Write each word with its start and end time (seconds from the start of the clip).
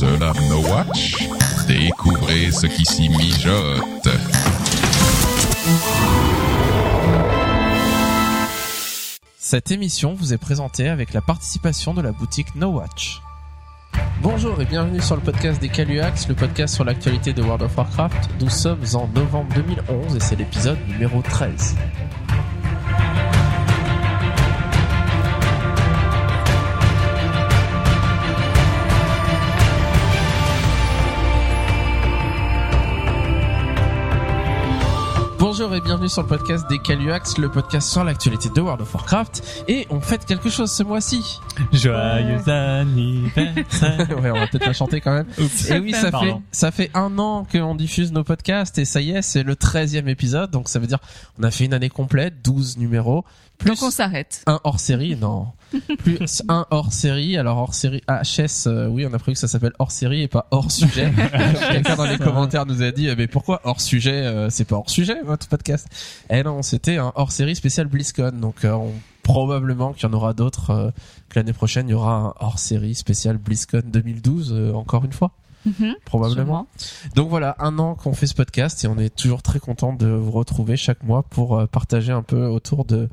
No 0.00 0.60
Watch? 0.70 1.28
Découvrez 1.66 2.52
ce 2.52 2.68
qui 2.68 2.84
s'y 2.84 3.08
mijote. 3.08 4.08
Cette 9.38 9.72
émission 9.72 10.14
vous 10.14 10.32
est 10.32 10.38
présentée 10.38 10.88
avec 10.88 11.12
la 11.12 11.20
participation 11.20 11.94
de 11.94 12.02
la 12.02 12.12
boutique 12.12 12.54
No 12.54 12.68
Watch. 12.68 13.20
Bonjour 14.22 14.60
et 14.60 14.66
bienvenue 14.66 15.00
sur 15.00 15.16
le 15.16 15.22
podcast 15.22 15.60
des 15.60 15.68
Caluax, 15.68 16.28
le 16.28 16.34
podcast 16.34 16.76
sur 16.76 16.84
l'actualité 16.84 17.32
de 17.32 17.42
World 17.42 17.62
of 17.62 17.76
Warcraft. 17.76 18.30
Nous 18.40 18.50
sommes 18.50 18.84
en 18.94 19.08
novembre 19.08 19.52
2011 19.56 20.14
et 20.14 20.20
c'est 20.20 20.36
l'épisode 20.36 20.78
numéro 20.86 21.22
13. 21.22 21.74
Bonjour 35.60 35.74
et 35.74 35.80
bienvenue 35.80 36.08
sur 36.08 36.22
le 36.22 36.28
podcast 36.28 36.68
des 36.68 36.78
Caluax, 36.78 37.36
le 37.36 37.50
podcast 37.50 37.90
sur 37.90 38.04
l'actualité 38.04 38.48
de 38.48 38.60
World 38.60 38.80
of 38.80 38.94
Warcraft. 38.94 39.64
Et 39.66 39.88
on 39.90 40.00
fête 40.00 40.24
quelque 40.24 40.50
chose 40.50 40.70
ce 40.70 40.84
mois-ci. 40.84 41.40
Joyeux 41.72 42.48
anniversaire. 42.48 44.06
ouais, 44.22 44.30
on 44.30 44.38
va 44.38 44.46
peut-être 44.46 44.66
la 44.66 44.72
chanter 44.72 45.00
quand 45.00 45.12
même. 45.12 45.26
Et 45.36 45.80
oui, 45.80 45.92
ça 45.94 46.12
fait, 46.12 46.34
ça 46.52 46.70
fait 46.70 46.92
un 46.94 47.18
an 47.18 47.44
qu'on 47.50 47.74
diffuse 47.74 48.12
nos 48.12 48.22
podcasts 48.22 48.78
et 48.78 48.84
ça 48.84 49.00
y 49.00 49.10
est, 49.10 49.22
c'est 49.22 49.42
le 49.42 49.56
13e 49.56 50.06
épisode. 50.06 50.52
Donc 50.52 50.68
ça 50.68 50.78
veut 50.78 50.86
dire 50.86 51.00
on 51.40 51.42
a 51.42 51.50
fait 51.50 51.64
une 51.64 51.74
année 51.74 51.90
complète, 51.90 52.40
12 52.44 52.78
numéros, 52.78 53.24
plus 53.58 53.70
Donc 53.70 53.82
on 53.82 53.90
s'arrête. 53.90 54.44
un 54.46 54.60
hors 54.62 54.78
série, 54.78 55.16
non. 55.16 55.48
Plus 55.98 56.42
un 56.48 56.66
hors 56.70 56.92
série. 56.92 57.36
Alors 57.36 57.58
hors 57.58 57.74
série 57.74 58.02
HS, 58.08 58.66
euh, 58.66 58.86
oui, 58.88 59.06
on 59.06 59.12
a 59.12 59.18
prévu 59.18 59.34
que 59.34 59.38
ça 59.40 59.48
s'appelle 59.48 59.72
hors 59.78 59.90
série 59.92 60.22
et 60.22 60.28
pas 60.28 60.46
hors 60.50 60.70
sujet. 60.70 61.12
Quelqu'un 61.70 61.96
dans 61.96 62.06
les 62.06 62.18
commentaires 62.18 62.66
nous 62.66 62.82
a 62.82 62.90
dit, 62.90 63.08
eh, 63.08 63.16
mais 63.16 63.26
pourquoi 63.26 63.60
hors 63.64 63.80
sujet 63.80 64.22
euh, 64.24 64.50
C'est 64.50 64.64
pas 64.64 64.76
hors 64.76 64.90
sujet 64.90 65.20
votre 65.24 65.48
podcast? 65.48 65.86
Eh 66.30 66.42
non, 66.42 66.62
c'était 66.62 66.96
un 66.96 67.12
hors 67.14 67.32
série 67.32 67.54
spécial 67.56 67.86
BlizzCon. 67.86 68.32
Donc 68.40 68.64
euh, 68.64 68.72
on- 68.72 68.92
probablement 69.22 69.92
qu'il 69.92 70.08
y 70.08 70.10
en 70.10 70.14
aura 70.14 70.32
d'autres. 70.32 70.70
euh, 70.70 70.90
que 71.28 71.38
l'année 71.38 71.52
prochaine 71.52 71.86
il 71.88 71.90
y 71.90 71.94
aura 71.94 72.14
un 72.14 72.34
hors 72.40 72.58
série 72.58 72.94
spécial 72.94 73.36
BlizzCon 73.36 73.82
2012 73.84 74.52
euh, 74.54 74.72
encore 74.72 75.04
une 75.04 75.12
fois. 75.12 75.32
Mhm, 75.66 75.96
Probablement. 76.06 76.66
Donc 77.14 77.28
voilà, 77.28 77.54
un 77.58 77.78
an 77.78 77.94
qu'on 77.94 78.14
fait 78.14 78.26
ce 78.28 78.34
podcast 78.34 78.82
et 78.84 78.88
on 78.88 78.96
est 78.96 79.14
toujours 79.14 79.42
très 79.42 79.58
content 79.58 79.92
de 79.92 80.06
vous 80.06 80.30
retrouver 80.30 80.76
chaque 80.78 81.02
mois 81.02 81.24
pour 81.24 81.58
euh, 81.58 81.66
partager 81.66 82.12
un 82.12 82.22
peu 82.22 82.46
autour 82.46 82.86
de, 82.86 83.08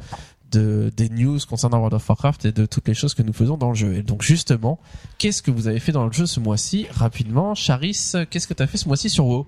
de 0.55 0.91
des 0.95 1.09
news 1.09 1.39
concernant 1.47 1.77
World 1.77 1.93
of 1.93 2.07
Warcraft 2.07 2.45
et 2.45 2.51
de 2.51 2.65
toutes 2.65 2.87
les 2.87 2.93
choses 2.93 3.13
que 3.13 3.23
nous 3.23 3.33
faisons 3.33 3.57
dans 3.57 3.69
le 3.69 3.75
jeu. 3.75 3.95
Et 3.95 4.01
donc 4.01 4.21
justement, 4.21 4.79
qu'est-ce 5.17 5.41
que 5.41 5.51
vous 5.51 5.67
avez 5.67 5.79
fait 5.79 5.91
dans 5.91 6.05
le 6.05 6.11
jeu 6.11 6.25
ce 6.25 6.39
mois-ci? 6.39 6.87
Rapidement, 6.91 7.55
Charis, 7.55 8.13
qu'est-ce 8.29 8.47
que 8.47 8.53
t'as 8.53 8.67
fait 8.67 8.77
ce 8.77 8.87
mois-ci 8.87 9.09
sur 9.09 9.25
WoW? 9.25 9.47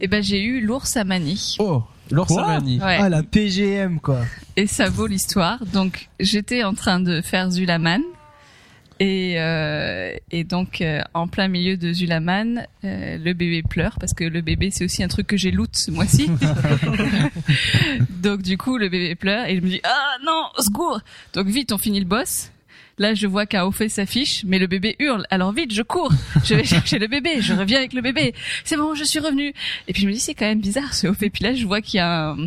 Et 0.00 0.08
ben 0.08 0.22
j'ai 0.22 0.42
eu 0.42 0.60
l'ours 0.60 0.96
à 0.96 1.04
Mani. 1.04 1.56
Oh, 1.58 1.82
l'Orsamani. 2.10 2.78
Ouais. 2.78 2.98
Ah, 3.00 3.08
la 3.08 3.22
PGM, 3.22 4.00
quoi. 4.00 4.20
Et 4.56 4.66
ça 4.66 4.88
vaut 4.88 5.06
l'histoire. 5.06 5.64
Donc 5.72 6.08
j'étais 6.20 6.64
en 6.64 6.74
train 6.74 7.00
de 7.00 7.20
faire 7.20 7.50
Zulaman. 7.50 8.02
Et, 9.00 9.34
euh, 9.38 10.14
et 10.30 10.44
donc 10.44 10.80
euh, 10.80 11.00
en 11.14 11.26
plein 11.26 11.48
milieu 11.48 11.76
de 11.76 11.92
Zulaman, 11.92 12.66
euh, 12.84 13.18
le 13.18 13.32
bébé 13.32 13.62
pleure 13.62 13.96
parce 13.98 14.14
que 14.14 14.22
le 14.22 14.40
bébé 14.40 14.70
c'est 14.70 14.84
aussi 14.84 15.02
un 15.02 15.08
truc 15.08 15.26
que 15.26 15.36
j'ai 15.36 15.50
loot 15.50 15.70
ce 15.72 15.90
mois-ci. 15.90 16.30
donc 18.22 18.42
du 18.42 18.56
coup 18.56 18.78
le 18.78 18.88
bébé 18.88 19.16
pleure 19.16 19.46
et 19.46 19.56
je 19.56 19.60
me 19.60 19.68
dis 19.68 19.80
ah 19.82 20.16
non 20.24 20.44
au 20.56 20.62
secours. 20.62 21.00
Donc 21.32 21.48
vite 21.48 21.72
on 21.72 21.78
finit 21.78 21.98
le 21.98 22.06
boss. 22.06 22.52
Là 22.98 23.14
je 23.14 23.26
vois 23.26 23.46
qu'un 23.46 23.68
fait 23.72 23.88
s'affiche 23.88 24.44
mais 24.46 24.60
le 24.60 24.68
bébé 24.68 24.94
hurle. 25.00 25.26
Alors 25.28 25.52
vite 25.52 25.74
je 25.74 25.82
cours, 25.82 26.12
je 26.44 26.54
vais 26.54 26.64
chercher 26.64 27.00
le 27.00 27.08
bébé, 27.08 27.40
je 27.40 27.52
reviens 27.52 27.78
avec 27.78 27.94
le 27.94 28.00
bébé. 28.00 28.32
C'est 28.62 28.76
bon 28.76 28.94
je 28.94 29.02
suis 29.02 29.18
revenu. 29.18 29.52
Et 29.88 29.92
puis 29.92 30.02
je 30.02 30.06
me 30.06 30.12
dis 30.12 30.20
c'est 30.20 30.34
quand 30.34 30.46
même 30.46 30.60
bizarre 30.60 30.94
ce 30.94 31.12
fait. 31.14 31.30
Puis 31.30 31.42
là 31.42 31.52
je 31.52 31.66
vois 31.66 31.80
qu'il 31.80 31.98
y 31.98 32.00
a 32.00 32.28
un, 32.30 32.46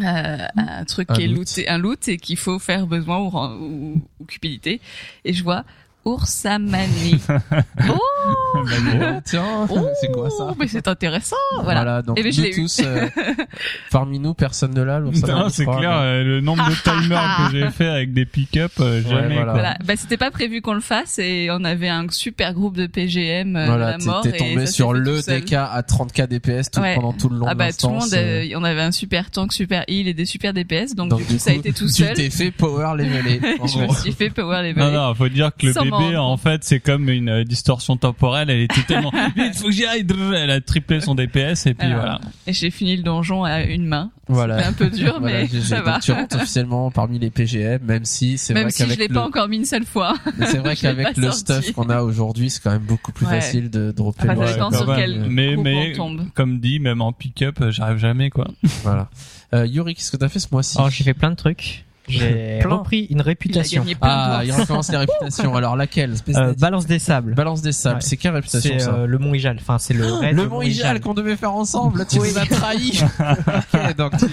euh, 0.00 0.46
un 0.56 0.84
truc 0.84 1.10
Un 1.10 1.14
qui 1.14 1.22
est 1.22 1.28
loot. 1.28 1.38
looté, 1.38 1.68
un 1.68 1.78
loot 1.78 2.08
et 2.08 2.16
qu'il 2.16 2.36
faut 2.36 2.58
faire 2.58 2.86
besoin 2.86 3.18
ou, 3.18 3.30
ou, 3.36 4.02
ou 4.20 4.24
cupidité. 4.24 4.80
Et 5.24 5.32
je 5.32 5.42
vois 5.44 5.64
Oursamani. 6.04 7.20
oh, 7.88 7.98
Oh, 8.56 9.20
tiens, 9.24 9.66
c'est 10.00 10.10
quoi 10.12 10.30
ça 10.30 10.54
Mais 10.58 10.66
c'est 10.68 10.88
intéressant. 10.88 11.36
Voilà. 11.62 12.00
donc 12.02 12.16
Eh 12.18 12.22
ben, 12.22 12.32
je 12.32 12.42
nous 12.42 12.50
tous, 12.54 12.80
euh, 12.84 13.06
parmi 13.90 14.18
nous, 14.18 14.32
personne 14.32 14.72
ne 14.72 14.82
l'a, 14.82 14.98
l'Orsamani. 14.98 15.40
Non, 15.40 15.48
je 15.48 15.54
c'est 15.54 15.64
clair, 15.64 15.78
mais- 15.80 15.86
euh, 16.06 16.24
le 16.24 16.40
nombre 16.40 16.66
de 16.68 16.74
timers 16.74 17.50
que 17.50 17.56
j'ai 17.58 17.70
fait 17.70 17.86
avec 17.88 18.12
des 18.14 18.24
pick-up, 18.24 18.72
euh, 18.80 19.02
jamais. 19.02 19.34
voilà. 19.34 19.44
quoi. 19.44 19.52
Voilà. 19.52 19.76
Bah, 19.84 19.94
c'était 19.96 20.16
pas 20.16 20.30
prévu 20.30 20.62
qu'on 20.62 20.74
le 20.74 20.80
fasse 20.80 21.18
et 21.18 21.48
on 21.50 21.64
avait 21.64 21.88
un 21.88 22.06
super 22.10 22.54
groupe 22.54 22.76
de 22.76 22.86
PGM 22.86 23.56
euh, 23.56 23.66
Voilà, 23.66 23.88
à 23.88 23.98
la 23.98 24.04
mort. 24.04 24.20
t'es 24.22 24.30
et 24.30 24.36
tombé 24.36 24.60
ça 24.60 24.66
s'est 24.66 24.72
sur 24.72 24.92
le. 24.94 25.20
DK 25.20 25.52
à 25.54 25.80
30k 25.82 26.26
DPS 26.28 26.70
tout, 26.70 26.80
Ouais. 26.80 26.94
pendant 26.94 27.12
tout 27.12 27.28
le 27.28 27.36
long 27.38 27.46
Ah 27.48 27.54
de 27.54 27.58
bah 27.58 27.72
tout 27.72 27.88
le 27.88 27.94
monde, 27.94 28.02
euh, 28.14 28.44
euh, 28.44 28.54
on 28.56 28.64
avait 28.64 28.82
un 28.82 28.92
super 28.92 29.30
tank, 29.30 29.52
super 29.52 29.84
heal 29.88 30.06
et 30.08 30.14
des 30.14 30.24
super 30.26 30.52
DPS, 30.54 30.94
donc, 30.94 31.08
Donc, 31.10 31.20
du 31.20 31.24
coup 31.26 31.38
ça 31.38 31.50
a 31.50 31.54
été 31.54 31.72
tout 31.72 31.88
seul. 31.88 32.08
Tu 32.08 32.14
t'es 32.14 32.30
fait 32.30 32.50
power 32.50 32.94
leveler. 32.96 33.40
je 33.42 33.78
me 33.78 33.88
suis 33.94 34.12
fait 34.12 34.30
power 34.30 34.62
level. 34.62 34.82
Non, 34.82 34.90
non, 34.92 35.14
faut 35.14 35.28
dire 35.28 35.50
que 35.58 35.66
le 35.66 35.72
bébé, 35.98 36.16
en 36.16 36.36
fait, 36.36 36.64
c'est 36.64 36.80
comme 36.80 37.08
une 37.08 37.28
euh, 37.28 37.44
distorsion 37.44 37.96
temporelle. 37.96 38.50
Elle 38.50 38.60
était 38.62 38.82
tellement 38.82 39.12
vite, 39.36 39.54
faut 39.56 39.66
que 39.66 39.72
j'y 39.72 39.84
aille. 39.86 40.06
Elle 40.36 40.50
a 40.50 40.60
triplé 40.60 41.00
son 41.00 41.14
DPS 41.14 41.66
et 41.66 41.74
puis 41.74 41.86
Alors, 41.86 42.00
voilà. 42.00 42.20
Et 42.46 42.52
j'ai 42.52 42.70
fini 42.70 42.96
le 42.96 43.02
donjon 43.02 43.44
à 43.44 43.62
une 43.62 43.86
main. 43.86 44.10
Voilà. 44.28 44.56
C'était 44.56 44.68
un 44.68 44.72
peu 44.72 44.90
dur, 44.90 45.16
Voilà, 45.20 45.40
mais 45.42 45.60
ça 45.60 45.82
va. 45.82 45.98
tu 46.00 46.12
rentres 46.12 46.36
officiellement 46.40 46.90
parmi 46.90 47.18
les 47.18 47.30
PGM, 47.30 47.82
même 47.84 48.04
si 48.04 48.38
c'est 48.38 48.54
Même 48.54 48.64
vrai 48.64 48.72
si 48.72 48.88
je 48.88 48.98
l'ai 48.98 49.08
le, 49.08 49.14
pas 49.14 49.24
encore 49.26 49.48
mis 49.48 49.56
une 49.58 49.64
seule 49.66 49.84
fois. 49.84 50.14
c'est 50.46 50.58
vrai 50.58 50.76
qu'avec 50.76 51.16
le 51.16 51.30
sorti. 51.30 51.40
stuff 51.40 51.72
qu'on 51.72 51.90
a 51.90 52.00
aujourd'hui, 52.02 52.48
c'est 52.50 52.62
quand 52.62 52.70
même 52.70 52.82
beaucoup 52.82 53.12
plus 53.12 53.26
Ouais. 53.26 53.40
facile 53.40 53.68
de 53.70 53.92
dropper. 53.92 54.24
Enfin, 54.30 54.34
le- 54.40 54.46
ça 54.46 54.52
dépend 54.54 54.70
quand 54.70 54.78
sur 54.78 54.86
même. 54.88 54.96
quel 54.96 55.20
mais, 55.28 55.56
mais, 55.56 55.92
on 55.94 55.96
tombe. 56.16 56.22
comme 56.34 56.58
dit, 56.60 56.80
même 56.80 57.02
en 57.02 57.12
pick-up, 57.12 57.60
euh, 57.60 57.70
j'arrive 57.70 57.98
jamais, 57.98 58.30
quoi. 58.30 58.48
Voilà. 58.82 59.08
Euh, 59.52 59.66
Yuri, 59.66 59.94
qu'est-ce 59.94 60.10
que 60.10 60.16
t'as 60.16 60.28
fait 60.30 60.40
ce 60.40 60.48
mois-ci? 60.50 60.78
Alors 60.78 60.90
j'ai 60.90 61.04
fait 61.04 61.14
plein 61.14 61.30
de 61.30 61.36
trucs. 61.36 61.84
J'ai 62.08 62.58
Plein. 62.60 62.76
repris 62.76 63.04
une 63.10 63.18
Il 63.18 63.22
réputation. 63.22 63.82
gagné 63.82 63.94
plein 63.94 64.08
Ah, 64.10 64.42
il 64.44 64.52
recommence 64.52 64.90
les 64.90 64.98
réputations. 64.98 65.54
Alors 65.56 65.74
laquelle 65.76 66.14
Euh, 66.36 66.54
Balance 66.58 66.86
des 66.86 66.98
sables. 66.98 67.34
Balance 67.34 67.62
des 67.62 67.72
sables. 67.72 67.96
Ouais. 67.96 68.00
C'est 68.02 68.16
quelle 68.16 68.34
réputation 68.34 68.74
C'est 68.78 68.84
ça 68.84 68.92
euh, 68.94 69.06
le 69.06 69.18
Mont 69.18 69.32
Ijal. 69.34 69.56
Enfin 69.60 69.78
c'est 69.78 69.94
le 69.94 70.04
raid 70.12 70.34
Le 70.36 70.48
Mont 70.48 70.60
Ijal 70.62 71.00
qu'on 71.00 71.14
devait 71.14 71.36
faire 71.36 71.54
ensemble, 71.54 72.00
là 72.00 72.04
tu 72.04 72.18
Oui. 72.18 72.28
nous 72.32 72.38
as 72.38 72.46
trahi. 72.46 73.00
ok, 73.74 73.96
donc 73.96 74.12
tu, 74.18 74.26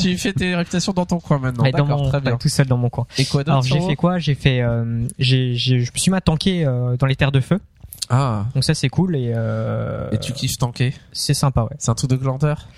tu 0.00 0.18
fais 0.18 0.32
tes 0.32 0.54
réputations 0.54 0.92
dans 0.92 1.06
ton 1.06 1.18
coin 1.20 1.38
maintenant. 1.38 1.64
D'accord, 1.64 1.86
mon, 1.86 2.08
très 2.08 2.20
bien. 2.20 2.32
ouais, 2.32 2.38
tout 2.38 2.48
seul 2.48 2.66
dans 2.66 2.76
mon 2.78 2.88
coin. 2.90 3.06
Et 3.18 3.24
quoi 3.24 3.42
d'autre 3.42 3.50
Alors 3.52 3.62
j'ai 3.62 3.80
fait 3.80 3.96
quoi 3.96 4.18
J'ai 4.18 4.34
fait, 4.34 4.60
euh, 4.62 5.06
j'ai, 5.18 5.54
je 5.56 5.74
me 5.76 5.84
suis 5.96 6.10
mis 6.10 6.16
à 6.16 6.20
tanker 6.20 6.64
euh, 6.64 6.96
dans 6.96 7.06
les 7.06 7.16
terres 7.16 7.32
de 7.32 7.40
feu. 7.40 7.58
Ah, 8.08 8.44
Donc 8.54 8.62
ça 8.62 8.72
c'est 8.74 8.88
cool 8.88 9.16
et, 9.16 9.32
euh, 9.34 10.08
et 10.12 10.18
tu 10.18 10.32
kiffes 10.32 10.58
tanker 10.58 10.94
c'est 11.10 11.34
sympa 11.34 11.62
ouais. 11.62 11.70
C'est 11.78 11.90
un 11.90 11.94
truc 11.94 12.08
de 12.10 12.14
glandeur 12.16 12.68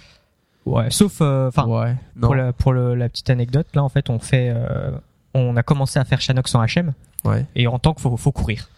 Ouais. 0.76 0.90
Sauf, 0.90 1.18
euh, 1.20 1.48
enfin 1.48 1.66
Ouais. 1.66 1.94
Pour 2.20 2.34
la 2.34 2.52
pour 2.52 2.72
le, 2.72 2.94
la 2.94 3.08
petite 3.08 3.30
anecdote 3.30 3.66
là 3.74 3.82
en 3.82 3.88
fait 3.88 4.10
on 4.10 4.18
fait, 4.18 4.52
euh, 4.54 4.90
on 5.34 5.56
a 5.56 5.62
commencé 5.62 5.98
à 5.98 6.04
faire 6.04 6.20
Shanox 6.20 6.54
en 6.54 6.64
HM 6.64 6.92
Ouais, 7.24 7.44
et 7.56 7.66
en 7.66 7.78
tank 7.80 7.98
faut 7.98 8.16
faut 8.16 8.30
courir. 8.32 8.68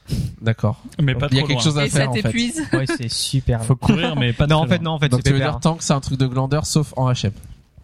d'accord. 0.40 0.82
Mais 1.00 1.14
pas 1.14 1.26
Il 1.30 1.36
y 1.36 1.40
a 1.40 1.42
quelque 1.42 1.52
loin. 1.52 1.60
chose 1.62 1.78
à 1.78 1.84
Et 1.84 1.90
ça 1.90 1.98
faire 2.00 2.10
en 2.10 2.14
fait. 2.14 2.22
t'épuise. 2.22 2.62
Ouais 2.72 2.86
c'est 2.86 3.10
super. 3.10 3.62
Faut 3.64 3.76
courir, 3.76 4.16
mais 4.16 4.32
pas 4.32 4.46
non 4.46 4.56
en 4.56 4.66
fait 4.66 4.76
loin. 4.76 4.84
non 4.84 4.90
en 4.92 4.98
fait 4.98 5.08
Donc 5.10 5.20
c'est 5.24 5.30
tu 5.30 5.34
veux 5.34 5.40
dire 5.44 5.60
tank 5.60 5.78
c'est 5.82 5.92
un 5.92 6.00
truc 6.00 6.18
de 6.18 6.26
glandeur 6.26 6.64
sauf 6.66 6.94
en 6.96 7.10
HM. 7.12 7.32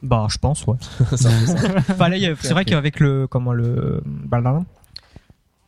Bah 0.02 0.26
je 0.30 0.38
pense 0.38 0.64
ouais. 0.66 0.76
C'est 1.16 2.50
vrai 2.52 2.64
qu'avec 2.64 3.00
le 3.00 3.26
comment 3.26 3.52
le 3.52 4.02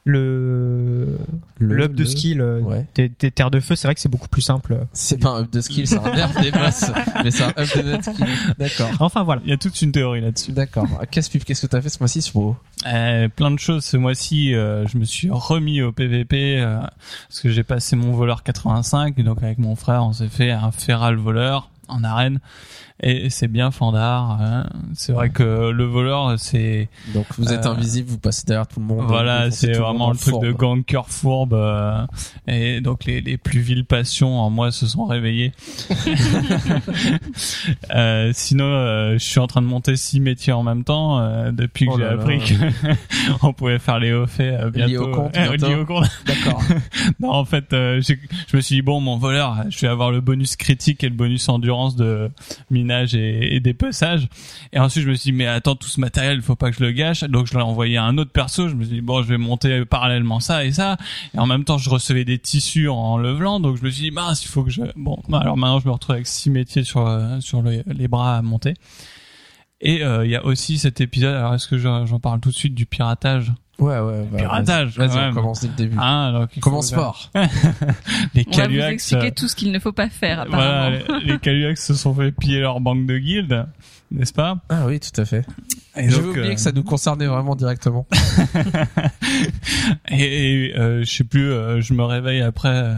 le 0.05 1.19
le 1.59 1.85
up 1.85 1.93
de 1.93 2.03
le- 2.03 2.09
skill 2.09 2.41
Ouais. 2.43 2.87
des, 2.95 3.09
des 3.09 3.31
terres 3.31 3.51
de 3.51 3.61
feu, 3.61 3.77
c'est 3.77 3.89
vrai 3.89 3.95
que 3.95 4.01
c'est 4.01 4.09
beaucoup 4.09 4.29
plus 4.29 4.43
simple. 4.43 4.79
C'est 4.93 5.19
pas 5.19 5.31
un 5.31 5.41
up 5.43 5.51
de 5.53 5.61
skill, 5.61 5.87
c'est 5.87 5.99
un 5.99 6.15
nerf 6.15 6.41
des 6.41 6.51
boss, 6.51 6.85
mais 7.25 7.31
c'est 7.31 7.45
un 7.45 7.49
up 7.57 7.69
de 7.77 7.83
net 7.83 8.05
skill. 8.05 8.27
D'accord. 8.59 8.91
Enfin 9.01 9.23
voilà. 9.23 9.43
Il 9.45 9.51
y 9.51 9.53
a 9.53 9.57
toute 9.57 9.81
une 9.83 9.93
théorie 9.93 10.21
là-dessus. 10.21 10.53
D'accord. 10.53 10.87
Casse-pipe, 11.11 11.45
qu'est-ce 11.45 11.63
que 11.63 11.67
t'as 11.67 11.81
fait 11.81 11.89
ce 11.89 11.99
mois-ci 12.01 12.23
sur 12.23 12.37
WoW 12.37 12.57
Euh, 12.87 13.29
plein 13.29 13.51
de 13.51 13.59
choses 13.59 13.85
ce 13.85 13.97
mois-ci. 13.97 14.55
euh, 14.55 14.87
je 14.87 14.99
me 14.99 15.05
suis 15.05 15.29
remis 15.31 15.83
au 15.83 15.93
PVP 15.93 16.61
euh, 16.61 16.79
parce 17.29 17.41
que 17.41 17.51
j'ai 17.51 17.65
passé 17.65 17.97
mon 17.97 18.13
voleur 18.13 18.43
85. 18.43 19.15
Et 19.19 19.23
donc 19.23 19.43
avec 19.43 19.59
mon 19.59 19.77
frère, 19.77 20.05
on 20.05 20.12
s'est 20.12 20.29
fait 20.29 20.51
un 20.51 20.71
feral 20.71 21.17
voleur 21.17 21.71
en 21.88 22.05
arène. 22.05 22.38
Et 23.00 23.31
c'est 23.31 23.46
bien 23.46 23.70
fandard. 23.70 24.38
hein. 24.43 24.67
C'est 24.94 25.12
vrai 25.12 25.31
que 25.31 25.70
le 25.70 25.85
voleur, 25.85 26.35
c'est 26.37 26.88
Donc 27.14 27.26
vous 27.38 27.52
êtes 27.52 27.64
Euh, 27.64 27.70
invisible, 27.70 28.08
vous 28.11 28.19
passez 28.19 28.43
derrière 28.44 28.67
tout 28.67 28.81
le 28.81 28.87
monde. 28.87 29.05
voilà, 29.06 29.52
c'est 29.52 29.73
vraiment 29.75 30.11
le 30.11 30.17
truc 30.17 30.40
de 30.40 30.50
ganker 30.50 31.02
fourbe. 31.06 31.55
euh, 31.55 32.05
et 32.49 32.81
donc 32.81 33.05
les, 33.05 33.20
les 33.20 33.37
plus 33.37 33.61
viles 33.61 33.85
passions 33.85 34.40
en 34.40 34.50
moi 34.50 34.73
se 34.73 34.87
sont 34.87 35.05
réveillées. 35.06 35.52
Euh, 37.94 38.31
sinon, 38.34 38.64
je 39.14 39.19
suis 39.19 39.38
en 39.41 39.46
train 39.46 39.62
de 39.62 39.67
monter 39.67 39.96
six 39.96 40.20
métiers 40.20 40.52
en 40.52 40.62
même 40.62 40.84
temps 40.84 41.20
depuis 41.52 41.87
que 41.87 41.93
Oh 41.93 41.99
j'ai 41.99 42.05
appris 42.05 42.41
qu'on 43.41 43.52
pouvait 43.52 43.79
faire 43.79 43.99
les 43.99 44.12
hauts 44.12 44.26
faits 44.26 44.61
bientôt. 44.73 44.91
Liés 44.91 44.99
au 44.99 45.11
compte, 45.11 45.32
bientôt. 45.32 45.67
liés 45.69 45.75
au 45.75 45.84
compte. 45.87 46.11
D'accord. 46.26 46.62
Non, 47.20 47.31
en 47.31 47.44
fait, 47.44 47.67
j'ai- 47.70 48.19
je 48.49 48.56
me 48.56 48.61
suis 48.61 48.76
dit 48.76 48.82
bon, 48.82 49.00
mon 49.00 49.17
voleur, 49.17 49.56
je 49.70 49.81
vais 49.81 49.88
avoir 49.88 50.11
le 50.11 50.20
bonus 50.20 50.56
critique 50.56 51.05
et 51.05 51.08
le 51.08 51.14
bonus 51.14 51.49
endurance 51.49 51.78
de 51.97 52.31
minage 52.71 53.15
et, 53.15 53.55
et 53.57 53.61
dépeçage. 53.61 54.29
Et 54.73 54.79
ensuite, 54.79 55.05
je 55.05 55.11
me 55.11 55.15
suis 55.15 55.31
dit, 55.31 55.37
mais 55.37 55.47
attends, 55.47 55.77
tout 55.77 55.89
ce 55.89 56.01
matériel, 56.01 56.37
il 56.37 56.43
faut 56.43 56.57
pas 56.57 56.71
que 56.71 56.77
je 56.77 56.85
le 56.85 56.93
gâche. 56.93 57.25
Donc, 57.25 57.47
je 57.47 57.55
l'ai 57.55 57.63
envoyé 57.63 57.97
à 57.97 58.05
un 58.05 58.19
autre 58.19 58.31
perso. 58.33 58.69
Je 58.69 58.75
me 58.75 58.85
suis 58.85 58.95
dit, 58.97 59.01
bon, 59.01 59.23
je 59.23 59.29
vais 59.29 59.39
monter 59.39 59.85
parallèlement 59.85 60.41
ça 60.41 60.65
et 60.65 60.73
ça. 60.73 60.97
Et 61.35 61.39
en 61.39 61.47
même 61.47 61.65
temps, 61.65 61.79
je 61.79 61.91
recevais 61.91 62.25
des 62.25 62.39
tissus 62.39 62.89
en 62.89 63.17
levelant. 63.17 63.61
Donc, 63.61 63.77
je 63.77 63.85
me 63.85 63.91
suis 63.91 64.03
dit, 64.05 64.11
mince, 64.11 64.45
il 64.45 64.49
faut 64.49 64.63
que 64.63 64.71
je... 64.71 64.83
Bon, 64.97 65.19
alors 65.33 65.57
maintenant, 65.57 65.81
je 65.81 65.87
me 65.87 65.93
retrouve 65.93 66.15
avec 66.15 66.27
six 66.27 66.51
métiers 66.51 66.85
sur, 66.85 67.07
euh, 67.07 67.41
sur 67.41 67.63
le- 67.63 67.83
les 67.87 68.09
bras 68.09 68.37
à 68.37 68.43
monter. 68.43 68.75
Et 69.81 70.03
euh, 70.03 70.25
il 70.25 70.31
y 70.31 70.37
a 70.37 70.45
aussi 70.45 70.79
cet 70.79 71.01
épisode, 71.01 71.35
alors 71.35 71.55
est-ce 71.55 71.69
que 71.69 71.79
j'en 71.79 72.21
parle 72.21 72.41
tout 72.41 72.51
de 72.51 72.55
suite 72.55 72.75
du 72.75 72.87
piratage? 72.87 73.53
Ouais, 73.79 74.01
ouais. 74.01 74.27
bah, 74.33 74.39
Piratage, 74.39 74.99
Vas-y, 74.99 75.31
on 75.31 75.35
commence 75.35 75.61
dès 75.61 75.69
le 75.69 75.75
début. 75.75 75.97
Hein, 75.99 76.27
alors 76.29 76.47
Commence 76.61 76.93
fort. 76.93 77.31
Les 77.35 77.41
On 77.41 78.51
va 78.51 78.51
vous 78.51 78.51
Caluax, 78.51 78.93
expliquer 78.93 79.27
euh, 79.29 79.31
tout 79.37 79.47
ce 79.47 79.55
qu'il 79.55 79.71
ne 79.71 79.79
faut 79.79 79.93
pas 79.93 80.09
faire, 80.09 80.47
voilà, 80.49 80.91
les, 80.91 81.05
les 81.25 81.39
Caluax 81.39 81.87
se 81.87 81.95
sont 81.95 82.13
fait 82.13 82.33
piller 82.33 82.59
leur 82.59 82.81
banque 82.81 83.07
de 83.07 83.19
guildes, 83.19 83.67
n'est-ce 84.11 84.33
pas? 84.33 84.59
Ah 84.69 84.87
oui, 84.87 84.99
tout 84.99 85.21
à 85.21 85.25
fait. 85.25 85.47
Et 85.97 86.09
J'avais 86.11 86.27
oublié 86.27 86.51
euh, 86.51 86.55
que 86.55 86.61
ça 86.61 86.73
nous 86.73 86.83
concernait 86.83 87.27
vraiment 87.27 87.55
directement. 87.55 88.07
Et, 90.11 90.67
et, 90.67 90.77
euh, 90.79 91.05
je 91.05 91.11
sais 91.11 91.25
plus, 91.25 91.51
euh, 91.53 91.81
je 91.81 91.95
me 91.95 92.03
réveille 92.03 92.41
après 92.41 92.95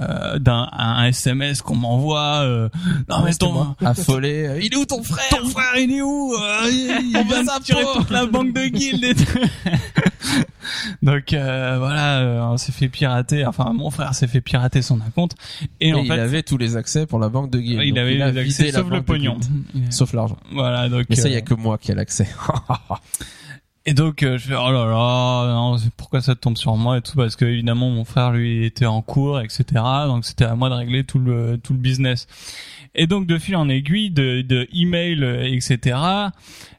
euh, 0.00 0.38
d'un 0.38 0.68
un 0.72 1.04
SMS 1.06 1.62
qu'on 1.62 1.76
m'envoie. 1.76 2.40
Euh, 2.42 2.68
non 3.08 3.22
mais 3.24 3.34
ton. 3.34 3.74
Affolé. 3.84 4.46
euh, 4.46 4.60
Il 4.62 4.72
est 4.72 4.76
où 4.76 4.84
ton 4.84 5.02
frère? 5.02 5.28
Ton 5.30 5.48
frère 5.48 5.76
il 5.78 5.92
est 5.92 6.02
où? 6.02 6.34
Euh, 6.34 6.68
Il, 6.70 7.10
il 7.10 7.16
On 7.20 7.24
vient 7.24 7.42
de 7.42 7.62
tirer 7.62 7.84
toute 7.94 8.10
la 8.10 8.26
banque 8.26 8.52
de 8.52 8.66
guildes. 8.66 9.04
Et 9.04 9.14
tout. 9.14 9.38
Donc 11.02 11.32
euh, 11.32 11.76
voilà, 11.78 12.18
euh, 12.18 12.40
on 12.42 12.56
s'est 12.56 12.72
fait 12.72 12.88
pirater. 12.88 13.46
Enfin, 13.46 13.72
mon 13.72 13.90
frère 13.90 14.14
s'est 14.14 14.26
fait 14.26 14.40
pirater 14.40 14.82
son 14.82 14.98
compte. 15.14 15.34
Et, 15.80 15.88
Et 15.88 15.94
en 15.94 15.98
il 16.02 16.08
fait, 16.08 16.18
avait 16.18 16.42
tous 16.42 16.58
les 16.58 16.76
accès 16.76 17.06
pour 17.06 17.18
la 17.18 17.28
banque 17.28 17.50
de 17.50 17.58
Guild. 17.60 17.80
il 17.84 17.98
avait 17.98 18.20
a 18.20 18.30
les 18.30 18.38
accès 18.40 18.72
sauf 18.72 18.90
le 18.90 19.02
pognon. 19.02 19.38
Guild. 19.74 19.92
Sauf 19.92 20.12
l'argent. 20.12 20.36
Voilà, 20.52 20.88
donc. 20.88 21.06
Mais 21.08 21.16
ça, 21.16 21.28
il 21.28 21.34
y 21.34 21.36
a 21.36 21.42
que 21.42 21.54
moi 21.54 21.78
qui 21.78 21.92
ai 21.92 21.94
l'accès. 21.94 22.26
Et 23.88 23.94
donc 23.94 24.22
euh, 24.22 24.36
je 24.36 24.48
fais 24.48 24.54
oh 24.54 24.72
là 24.72 24.84
là, 24.84 25.54
non, 25.54 25.76
pourquoi 25.96 26.20
ça 26.20 26.34
tombe 26.34 26.56
sur 26.56 26.76
moi 26.76 26.98
et 26.98 27.02
tout 27.02 27.14
parce 27.14 27.36
que 27.36 27.44
évidemment 27.44 27.88
mon 27.88 28.04
frère 28.04 28.32
lui 28.32 28.66
était 28.66 28.84
en 28.84 29.00
cours 29.00 29.40
etc. 29.40 29.64
Donc 30.06 30.24
c'était 30.24 30.44
à 30.44 30.56
moi 30.56 30.68
de 30.68 30.74
régler 30.74 31.04
tout 31.04 31.20
le 31.20 31.56
tout 31.62 31.72
le 31.72 31.78
business. 31.78 32.26
Et 32.96 33.06
donc 33.06 33.26
de 33.26 33.38
fil 33.38 33.54
en 33.54 33.68
aiguille 33.68 34.10
de 34.10 34.42
de 34.42 34.68
email 34.72 35.22
euh, 35.22 35.44
etc. 35.44 35.98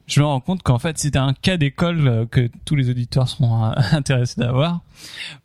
Je 0.06 0.20
me 0.20 0.26
rends 0.26 0.42
compte 0.42 0.64
qu'en 0.64 0.80
fait 0.80 0.98
c'était 0.98 1.18
un 1.18 1.34
cas 1.34 1.56
d'école 1.56 2.08
euh, 2.08 2.26
que 2.26 2.50
tous 2.66 2.76
les 2.76 2.90
auditeurs 2.90 3.30
seront 3.30 3.66
euh, 3.66 3.72
intéressés 3.94 4.42
d'avoir. 4.42 4.82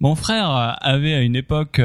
Mon 0.00 0.16
frère 0.16 0.76
avait 0.80 1.14
à 1.14 1.20
une 1.20 1.36
époque 1.36 1.80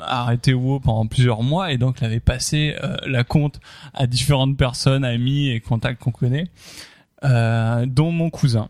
arrêté 0.00 0.54
WoW 0.54 0.80
pendant 0.80 1.06
plusieurs 1.06 1.42
mois 1.42 1.72
et 1.72 1.78
donc 1.78 2.00
il 2.00 2.04
avait 2.04 2.20
passé 2.20 2.74
euh, 2.82 2.96
la 3.06 3.24
compte 3.24 3.60
à 3.92 4.06
différentes 4.06 4.56
personnes, 4.56 5.04
amis 5.04 5.48
et 5.48 5.60
contacts 5.60 6.02
qu'on 6.02 6.10
connaît, 6.10 6.48
euh, 7.24 7.86
dont 7.86 8.12
mon 8.12 8.30
cousin. 8.30 8.68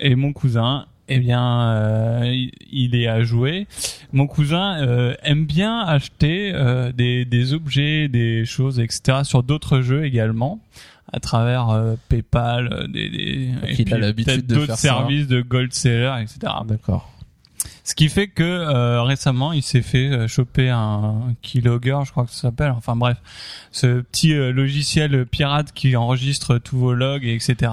Et 0.00 0.14
mon 0.14 0.32
cousin, 0.32 0.86
eh 1.08 1.18
bien, 1.18 1.70
euh, 1.70 2.46
il, 2.70 2.94
est 2.94 3.06
à 3.06 3.22
jouer. 3.22 3.66
Mon 4.12 4.26
cousin 4.26 4.82
euh, 4.82 5.14
aime 5.22 5.46
bien 5.46 5.80
acheter 5.80 6.52
euh, 6.54 6.92
des, 6.92 7.24
des 7.24 7.52
objets, 7.52 8.08
des 8.08 8.44
choses, 8.44 8.80
etc. 8.80 9.18
sur 9.22 9.42
d'autres 9.42 9.80
jeux 9.80 10.04
également 10.04 10.60
à 11.12 11.20
travers 11.20 11.70
euh, 11.70 11.94
PayPal, 12.08 12.72
euh, 12.72 12.86
des, 12.88 13.08
des 13.08 13.50
et 13.68 13.74
puis 13.74 13.84
l'habitude 13.84 14.46
de 14.46 14.54
d'autres 14.56 14.76
ça. 14.76 14.76
services 14.76 15.28
de 15.28 15.42
gold 15.42 15.72
seller, 15.72 16.12
etc. 16.20 16.52
D'accord. 16.66 17.08
Ce 17.84 17.94
qui 17.94 18.08
fait 18.08 18.28
que 18.28 18.42
euh, 18.42 19.02
récemment, 19.02 19.52
il 19.52 19.62
s'est 19.62 19.82
fait 19.82 20.08
euh, 20.08 20.26
choper 20.26 20.70
un 20.70 21.34
keylogger, 21.42 22.00
je 22.04 22.10
crois 22.10 22.24
que 22.24 22.30
ça 22.30 22.42
s'appelle. 22.42 22.72
Enfin 22.72 22.96
bref, 22.96 23.18
ce 23.70 24.00
petit 24.00 24.32
euh, 24.32 24.52
logiciel 24.52 25.26
pirate 25.26 25.72
qui 25.72 25.94
enregistre 25.94 26.58
tous 26.58 26.78
vos 26.78 26.94
logs, 26.94 27.24
et 27.24 27.34
etc. 27.34 27.72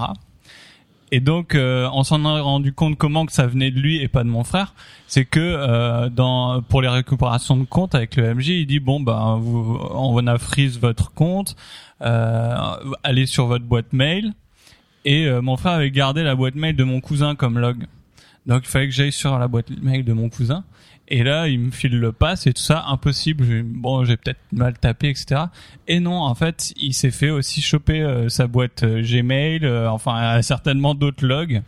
Et 1.13 1.19
donc, 1.19 1.55
euh, 1.55 1.89
on 1.93 2.03
s'en 2.03 2.23
est 2.23 2.39
rendu 2.39 2.71
compte 2.71 2.97
comment 2.97 3.25
que 3.25 3.33
ça 3.33 3.45
venait 3.45 3.69
de 3.69 3.79
lui 3.79 4.01
et 4.01 4.07
pas 4.07 4.23
de 4.23 4.29
mon 4.29 4.45
frère. 4.45 4.73
C'est 5.07 5.25
que 5.25 5.39
euh, 5.41 6.09
dans 6.09 6.61
pour 6.61 6.81
les 6.81 6.87
récupérations 6.87 7.57
de 7.57 7.65
compte 7.65 7.95
avec 7.95 8.15
le 8.15 8.33
MJ, 8.33 8.47
il 8.49 8.65
dit 8.65 8.79
bon 8.79 9.03
vous, 9.39 9.77
on 9.93 10.25
a 10.25 10.37
freeze 10.37 10.79
votre 10.79 11.13
compte, 11.13 11.57
euh, 12.01 12.55
allez 13.03 13.25
sur 13.25 13.47
votre 13.47 13.65
boîte 13.65 13.91
mail. 13.91 14.33
Et 15.03 15.25
euh, 15.25 15.41
mon 15.41 15.57
frère 15.57 15.73
avait 15.73 15.91
gardé 15.91 16.23
la 16.23 16.35
boîte 16.35 16.55
mail 16.55 16.77
de 16.77 16.83
mon 16.85 17.01
cousin 17.01 17.35
comme 17.35 17.59
log. 17.59 17.85
Donc 18.45 18.63
il 18.63 18.69
fallait 18.69 18.87
que 18.87 18.93
j'aille 18.93 19.11
sur 19.11 19.37
la 19.37 19.47
boîte 19.47 19.69
mail 19.81 20.03
de 20.03 20.13
mon 20.13 20.29
cousin. 20.29 20.63
Et 21.07 21.23
là, 21.23 21.49
il 21.49 21.59
me 21.59 21.71
file 21.71 21.99
le 21.99 22.13
pass 22.13 22.47
et 22.47 22.53
tout 22.53 22.61
ça, 22.61 22.85
impossible. 22.87 23.63
Bon, 23.63 24.05
j'ai 24.05 24.15
peut-être 24.15 24.39
mal 24.53 24.77
tapé, 24.79 25.09
etc. 25.09 25.41
Et 25.89 25.99
non, 25.99 26.21
en 26.21 26.33
fait, 26.35 26.73
il 26.77 26.93
s'est 26.93 27.11
fait 27.11 27.29
aussi 27.29 27.61
choper 27.61 28.01
euh, 28.01 28.29
sa 28.29 28.47
boîte 28.47 28.83
euh, 28.83 29.01
Gmail, 29.01 29.65
euh, 29.65 29.89
enfin 29.89 30.41
certainement 30.41 30.95
d'autres 30.95 31.25
logs. 31.25 31.61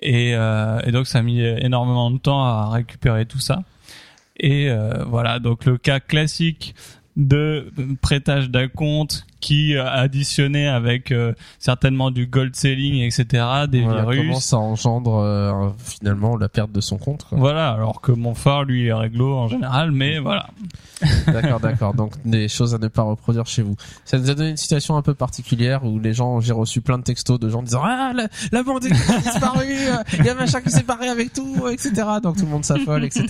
Et, 0.00 0.32
et 0.32 0.92
donc 0.92 1.06
ça 1.06 1.20
a 1.20 1.22
mis 1.22 1.40
énormément 1.40 2.10
de 2.10 2.18
temps 2.18 2.44
à 2.44 2.68
récupérer 2.68 3.24
tout 3.24 3.40
ça. 3.40 3.62
Et 4.38 4.70
voilà, 5.06 5.38
donc 5.38 5.64
le 5.64 5.78
cas 5.78 6.00
classique 6.00 6.74
de 7.16 7.72
prêtage 8.02 8.50
d'un 8.50 8.68
compte 8.68 9.26
qui 9.46 9.76
euh, 9.76 9.88
additionné 9.88 10.66
avec 10.66 11.12
euh, 11.12 11.32
certainement 11.60 12.10
du 12.10 12.26
gold 12.26 12.56
selling, 12.56 12.96
etc., 13.02 13.44
des 13.68 13.82
Voilà, 13.82 14.02
virus. 14.02 14.18
comment 14.18 14.40
ça 14.40 14.56
engendre 14.58 15.14
euh, 15.18 15.68
finalement 15.84 16.36
la 16.36 16.48
perte 16.48 16.72
de 16.72 16.80
son 16.80 16.98
compte. 16.98 17.24
quoi. 17.28 17.38
Voilà, 17.38 17.70
alors 17.70 18.00
que 18.00 18.10
mon 18.10 18.34
phare, 18.34 18.64
lui, 18.64 18.86
est 18.88 18.92
réglo 18.92 19.36
en 19.36 19.46
général, 19.46 19.92
mais 19.92 20.18
voilà. 20.18 20.48
D'accord, 21.26 21.60
d'accord. 21.60 21.94
Donc 21.94 22.14
des 22.24 22.48
choses 22.48 22.74
à 22.74 22.78
ne 22.78 22.88
pas 22.88 23.02
reproduire 23.02 23.46
chez 23.46 23.62
vous. 23.62 23.76
Ça 24.04 24.18
nous 24.18 24.30
a 24.30 24.34
donné 24.34 24.50
une 24.50 24.56
situation 24.56 24.96
un 24.96 25.02
peu 25.02 25.14
particulière 25.14 25.84
où 25.84 25.98
les 26.00 26.12
gens, 26.14 26.40
j'ai 26.40 26.52
reçu 26.54 26.80
plein 26.80 26.98
de 26.98 27.04
textos 27.04 27.38
de 27.38 27.48
gens 27.50 27.62
disant 27.62 27.82
ah 27.84 28.12
la, 28.14 28.28
la 28.50 28.62
bande 28.62 28.84
a 28.86 28.88
disparu, 29.20 29.66
euh, 29.68 29.96
il 30.18 30.24
y 30.24 30.28
a 30.28 30.34
machin 30.34 30.60
qui 30.62 30.70
s'est 30.70 30.82
barré 30.82 31.08
avec 31.08 31.32
tout, 31.34 31.68
etc. 31.68 31.92
Donc 32.22 32.36
tout 32.36 32.46
le 32.46 32.50
monde 32.50 32.64
s'affole, 32.64 33.04
etc. 33.04 33.26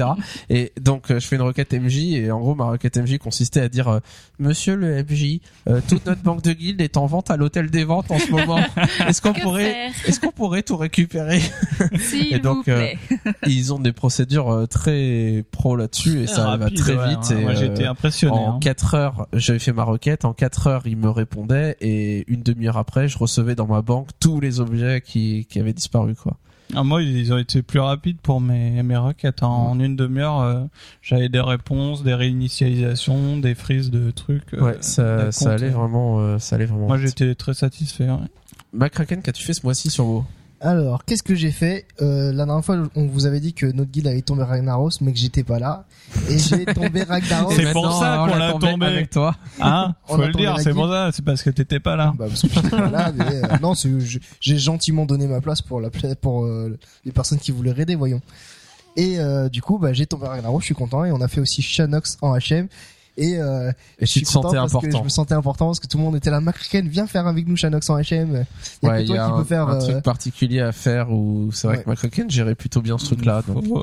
Et 0.48 0.72
donc 0.80 1.10
euh, 1.10 1.18
je 1.18 1.26
fais 1.26 1.36
une 1.36 1.42
requête 1.42 1.72
MJ 1.74 1.96
et 2.14 2.30
en 2.30 2.38
gros 2.38 2.54
ma 2.54 2.66
requête 2.66 2.96
MJ 2.96 3.18
consistait 3.18 3.60
à 3.60 3.68
dire 3.68 3.88
euh, 3.88 3.98
Monsieur 4.38 4.76
le 4.76 5.02
MJ, 5.02 5.40
euh, 5.68 5.80
toute 5.88 6.05
notre 6.06 6.22
banque 6.22 6.42
de 6.42 6.52
guilde 6.52 6.80
est 6.80 6.96
en 6.96 7.06
vente 7.06 7.30
à 7.30 7.36
l'hôtel 7.36 7.70
des 7.70 7.84
ventes 7.84 8.10
en 8.10 8.18
ce 8.18 8.30
moment. 8.30 8.58
Est-ce 9.08 9.20
qu'on 9.20 9.32
pourrait, 9.32 9.90
est-ce 10.06 10.20
qu'on 10.20 10.30
pourrait 10.30 10.62
tout 10.62 10.76
récupérer? 10.76 11.40
S'il 11.98 12.32
Et 12.34 12.38
donc, 12.38 12.58
vous 12.58 12.62
plaît. 12.64 12.98
Ils 13.46 13.72
ont 13.74 13.78
des 13.78 13.92
procédures 13.92 14.50
euh, 14.50 14.66
très 14.66 15.44
pro 15.50 15.76
là-dessus 15.76 16.22
et 16.22 16.26
ça 16.26 16.46
Rapide, 16.48 16.78
va 16.78 16.84
très 16.84 16.96
ouais, 16.96 17.08
vite. 17.08 17.30
ouais. 17.30 17.36
et, 17.40 17.42
Moi, 17.42 17.52
euh, 17.56 17.72
été 17.74 17.86
impressionné. 17.86 18.36
en 18.36 18.56
hein. 18.56 18.58
4 18.60 18.94
heures, 18.94 19.26
j'avais 19.32 19.58
fait 19.58 19.72
ma 19.72 19.84
requête. 19.84 20.24
En 20.24 20.32
4 20.32 20.66
heures, 20.68 20.86
il 20.86 20.96
me 20.96 21.10
répondait 21.10 21.76
et 21.80 22.24
une 22.30 22.42
demi-heure 22.42 22.76
après, 22.78 23.08
je 23.08 23.18
recevais 23.18 23.54
dans 23.54 23.66
ma 23.66 23.82
banque 23.82 24.10
tous 24.20 24.40
les 24.40 24.60
objets 24.60 25.00
qui, 25.04 25.46
qui 25.50 25.58
avaient 25.60 25.72
disparu, 25.72 26.14
quoi. 26.14 26.36
Ah, 26.74 26.82
moi, 26.82 27.00
ils 27.02 27.32
ont 27.32 27.38
été 27.38 27.62
plus 27.62 27.78
rapides 27.78 28.18
pour 28.20 28.40
mes, 28.40 28.82
mes 28.82 28.96
requêtes. 28.96 29.42
hein. 29.42 29.46
En 29.46 29.78
une 29.78 29.94
demi-heure, 29.96 30.40
euh, 30.40 30.64
j'avais 31.00 31.28
des 31.28 31.40
réponses, 31.40 32.02
des 32.02 32.14
réinitialisations, 32.14 33.38
des 33.38 33.54
frises 33.54 33.90
de 33.90 34.10
trucs. 34.10 34.52
euh, 34.54 34.60
ouais, 34.62 34.76
ça, 34.80 35.30
ça 35.32 35.52
allait 35.52 35.68
vraiment, 35.70 36.18
euh, 36.20 36.38
ça 36.38 36.56
allait 36.56 36.66
vraiment. 36.66 36.86
Moi, 36.88 36.98
j'étais 36.98 37.34
très 37.34 37.54
satisfait. 37.54 38.10
ouais. 38.10 38.16
McCracken, 38.72 39.22
qu'as-tu 39.22 39.44
fait 39.44 39.54
ce 39.54 39.62
mois-ci 39.64 39.90
sur 39.90 40.06
WoW? 40.06 40.24
Alors, 40.60 41.04
qu'est-ce 41.04 41.22
que 41.22 41.34
j'ai 41.34 41.50
fait? 41.50 41.86
Euh, 42.00 42.32
La 42.32 42.46
dernière 42.46 42.64
fois, 42.64 42.78
on 42.94 43.06
vous 43.06 43.26
avait 43.26 43.40
dit 43.40 43.52
que 43.52 43.66
notre 43.66 43.90
guilde 43.90 44.06
avait 44.06 44.22
tombé 44.22 44.42
Ragnaros, 44.42 44.90
mais 45.02 45.12
que 45.12 45.18
j'étais 45.18 45.44
pas 45.44 45.58
là. 45.58 45.84
Et 46.30 46.38
j'ai 46.38 46.64
tombé 46.74 47.02
Ragnaros. 47.02 47.50
C'est 47.54 47.72
pour 47.72 47.92
ça 47.92 48.22
on 48.22 48.30
qu'on 48.30 48.36
l'a 48.38 48.52
tombé 48.52 48.70
tombé. 48.72 48.86
avec 48.86 49.10
toi. 49.10 49.36
Hein? 49.60 49.94
On 50.08 50.16
Faut 50.16 50.22
le 50.22 50.32
dire, 50.32 50.58
c'est 50.58 50.72
pour 50.72 50.88
ça. 50.88 51.10
C'est 51.12 51.24
parce 51.24 51.42
que 51.42 51.50
t'étais 51.50 51.78
pas 51.78 51.94
là. 51.96 52.14
Bah, 52.18 52.24
parce 52.28 52.40
que 52.42 52.48
j'étais 52.48 52.70
pas 52.70 52.88
là, 52.90 53.12
mais 53.14 53.24
euh, 53.44 53.58
non, 53.62 53.74
j'ai 54.40 54.58
gentiment 54.58 55.04
donné 55.04 55.26
ma 55.26 55.40
place 55.42 55.60
pour 55.60 55.80
la 55.80 55.90
pla- 55.90 56.14
pour 56.16 56.46
euh, 56.46 56.78
les 57.04 57.12
personnes 57.12 57.38
qui 57.38 57.52
voulaient 57.52 57.72
raider, 57.72 57.94
voyons. 57.94 58.22
Et 58.96 59.18
euh, 59.20 59.50
du 59.50 59.60
coup, 59.60 59.78
bah, 59.78 59.92
j'ai 59.92 60.06
tombé 60.06 60.26
Ragnaros, 60.26 60.60
je 60.60 60.64
suis 60.66 60.74
content. 60.74 61.04
Et 61.04 61.12
on 61.12 61.20
a 61.20 61.28
fait 61.28 61.42
aussi 61.42 61.60
Shanox 61.60 62.16
en 62.22 62.34
HM. 62.38 62.68
Et, 63.16 63.38
euh, 63.38 63.70
Et 63.98 64.06
je 64.06 64.10
suis 64.10 64.20
tu 64.20 64.26
te 64.26 64.32
content 64.32 64.48
sentais 64.48 64.56
parce 64.58 64.72
que 64.72 64.76
important. 64.78 64.98
je 64.98 65.04
me 65.04 65.08
sentais 65.08 65.34
important 65.34 65.66
parce 65.66 65.80
que 65.80 65.86
tout 65.86 65.96
le 65.98 66.04
monde 66.04 66.16
était 66.16 66.30
là. 66.30 66.40
McCracken, 66.40 66.88
viens 66.88 67.06
faire 67.06 67.26
avec 67.26 67.46
nous 67.48 67.56
Shanox 67.56 67.88
en 67.90 67.96
HM. 67.98 68.02
Il 68.82 68.86
y 68.86 68.88
a 68.88 68.90
Ouais, 68.90 68.96
que 68.98 69.00
il 69.02 69.04
y 69.04 69.06
toi 69.14 69.24
a 69.24 69.26
qui 69.28 69.32
un, 69.32 69.36
peux 69.38 69.44
faire. 69.44 69.68
un 69.68 69.76
euh, 69.76 69.80
truc 69.92 70.02
particulier 70.04 70.60
à 70.60 70.72
faire 70.72 71.10
où 71.10 71.50
c'est 71.52 71.66
vrai 71.66 71.78
Ouais. 71.78 71.82
que 71.84 71.90
McCracken 71.90 72.30
gérait 72.30 72.54
plutôt 72.54 72.82
bien 72.82 72.98
ce 72.98 73.06
truc-là. 73.06 73.42
Donc, 73.46 73.64
ouais. 73.64 73.82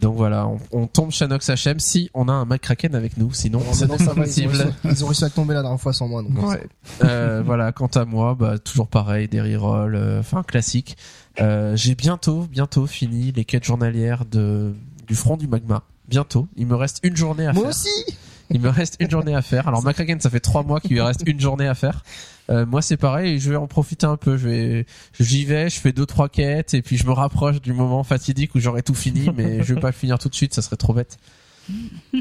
donc 0.00 0.16
voilà, 0.16 0.46
on, 0.46 0.58
on 0.72 0.86
tombe 0.86 1.10
Shanox 1.10 1.48
HM 1.50 1.78
si 1.78 2.10
on 2.14 2.28
a 2.28 2.32
un 2.32 2.44
McCracken 2.46 2.94
avec 2.94 3.16
nous, 3.16 3.32
sinon 3.32 3.58
non, 3.60 3.66
c'est 3.72 3.86
ça 3.86 3.86
va, 3.86 3.96
ils, 3.96 4.08
ont 4.08 4.14
possible. 4.14 4.48
réussi, 4.56 4.72
ils 4.84 5.04
ont 5.04 5.06
réussi 5.08 5.24
à 5.24 5.30
tomber 5.30 5.54
la 5.54 5.62
dernière 5.62 5.80
fois 5.80 5.92
sans 5.92 6.08
moi. 6.08 6.22
Donc 6.22 6.42
Ouais. 6.48 6.66
Euh, 7.04 7.42
voilà, 7.44 7.72
quant 7.72 7.86
à 7.94 8.04
moi, 8.04 8.34
bah, 8.38 8.58
toujours 8.58 8.88
pareil, 8.88 9.28
des 9.28 9.40
rerolls, 9.40 9.94
euh, 9.94 10.20
enfin 10.20 10.42
classique. 10.42 10.96
Euh, 11.40 11.74
J'ai 11.76 11.94
bientôt, 11.94 12.46
bientôt 12.50 12.86
fini 12.86 13.32
les 13.32 13.44
quêtes 13.44 13.64
journalières 13.64 14.24
de 14.24 14.72
du 15.06 15.14
front 15.14 15.36
du 15.36 15.46
magma. 15.48 15.82
Bientôt, 16.08 16.48
il 16.56 16.66
me 16.66 16.74
reste 16.76 17.00
une 17.02 17.16
journée 17.16 17.46
à 17.46 17.52
Moi 17.52 17.62
faire. 17.62 17.70
aussi 17.70 18.16
Il 18.54 18.60
me 18.60 18.68
reste 18.68 18.96
une 19.00 19.10
journée 19.10 19.34
à 19.34 19.42
faire. 19.42 19.66
Alors 19.66 19.82
McCracken, 19.82 20.20
ça 20.20 20.30
fait 20.30 20.38
trois 20.38 20.62
mois 20.62 20.80
qu'il 20.80 20.92
lui 20.92 21.00
reste 21.00 21.24
une 21.26 21.40
journée 21.40 21.66
à 21.66 21.74
faire. 21.74 22.04
Euh, 22.50 22.64
moi, 22.64 22.82
c'est 22.82 22.96
pareil. 22.96 23.40
Je 23.40 23.50
vais 23.50 23.56
en 23.56 23.66
profiter 23.66 24.06
un 24.06 24.16
peu. 24.16 24.36
Je 24.36 24.48
vais, 24.48 24.86
j'y 25.18 25.44
vais, 25.44 25.68
je 25.68 25.80
fais 25.80 25.92
deux 25.92 26.06
trois 26.06 26.28
quêtes 26.28 26.72
et 26.72 26.80
puis 26.80 26.96
je 26.96 27.04
me 27.04 27.10
rapproche 27.12 27.60
du 27.60 27.72
moment 27.72 28.04
fatidique 28.04 28.54
où 28.54 28.60
j'aurai 28.60 28.82
tout 28.82 28.94
fini. 28.94 29.28
Mais 29.36 29.64
je 29.64 29.74
vais 29.74 29.80
pas 29.80 29.88
le 29.88 29.94
finir 29.94 30.20
tout 30.20 30.28
de 30.28 30.36
suite, 30.36 30.54
ça 30.54 30.62
serait 30.62 30.76
trop 30.76 30.94
bête. 30.94 31.18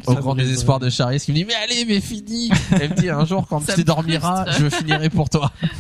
Au 0.08 0.14
Ça 0.14 0.22
grand 0.22 0.36
désespoir 0.36 0.80
de 0.80 0.90
Charis 0.90 1.20
qui 1.20 1.32
me 1.32 1.36
dit 1.36 1.46
mais 1.46 1.54
allez 1.54 1.86
mais 1.86 2.00
fini. 2.00 2.50
Elle 2.72 2.92
me 2.92 2.96
dit 2.96 3.10
un 3.10 3.26
jour 3.26 3.46
quand 3.48 3.60
Ça 3.66 3.76
tu 3.76 3.84
dormiras, 3.84 4.46
je 4.58 4.70
finirai 4.70 5.10
pour 5.10 5.30
toi. 5.30 5.52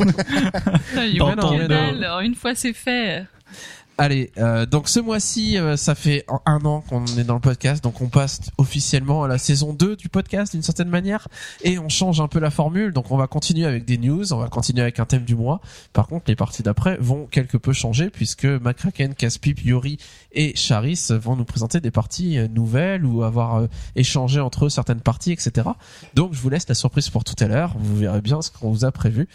Dans 1.17 1.35
ton 1.35 1.57
alors 1.57 2.19
une 2.19 2.35
fois 2.35 2.55
c'est 2.55 2.73
fait. 2.73 3.25
Allez, 3.99 4.31
euh, 4.39 4.65
donc 4.65 4.89
ce 4.89 4.99
mois-ci, 4.99 5.55
euh, 5.59 5.77
ça 5.77 5.93
fait 5.93 6.25
un- 6.47 6.65
an 6.65 6.81
qu'on 6.81 7.05
est 7.05 7.23
dans 7.23 7.35
le 7.35 7.39
podcast, 7.39 7.83
donc 7.83 8.01
on 8.01 8.07
passe 8.09 8.41
officiellement 8.57 9.23
à 9.23 9.27
la 9.27 9.37
saison 9.37 9.71
2 9.71 9.95
du 9.95 10.09
podcast 10.09 10.53
d'une 10.53 10.63
certaine 10.63 10.89
manière, 10.89 11.27
et 11.63 11.77
on 11.77 11.89
change 11.89 12.19
un 12.19 12.27
peu 12.27 12.39
la 12.39 12.49
formule, 12.49 12.91
donc 12.91 13.11
on 13.11 13.17
va 13.17 13.27
continuer 13.27 13.65
avec 13.67 13.85
des 13.85 13.99
news, 13.99 14.33
on 14.33 14.37
va 14.37 14.47
continuer 14.47 14.81
avec 14.81 14.99
un 14.99 15.05
thème 15.05 15.25
du 15.25 15.35
mois. 15.35 15.61
Par 15.93 16.07
contre, 16.07 16.25
les 16.27 16.35
parties 16.35 16.63
d'après 16.63 16.97
vont 16.99 17.27
quelque 17.27 17.55
peu 17.55 17.71
changer, 17.71 18.09
puisque 18.09 18.45
McCracken, 18.45 19.13
Caspip, 19.13 19.63
Yuri 19.63 19.99
et 20.31 20.55
Charis 20.55 21.09
vont 21.11 21.35
nous 21.35 21.45
présenter 21.45 21.79
des 21.79 21.91
parties 21.91 22.39
euh, 22.39 22.47
nouvelles 22.47 23.05
ou 23.05 23.21
avoir 23.23 23.67
échangé 23.95 24.39
entre 24.39 24.65
eux 24.65 24.69
certaines 24.69 25.01
parties, 25.01 25.31
etc. 25.33 25.69
Donc 26.15 26.33
je 26.33 26.39
vous 26.41 26.49
laisse 26.49 26.67
la 26.67 26.75
surprise 26.75 27.09
pour 27.09 27.23
tout 27.23 27.35
à 27.39 27.47
l'heure, 27.47 27.75
vous 27.77 27.95
verrez 27.95 28.21
bien 28.21 28.41
ce 28.41 28.49
qu'on 28.49 28.71
vous 28.71 28.85
a 28.85 28.91
prévu. 28.91 29.27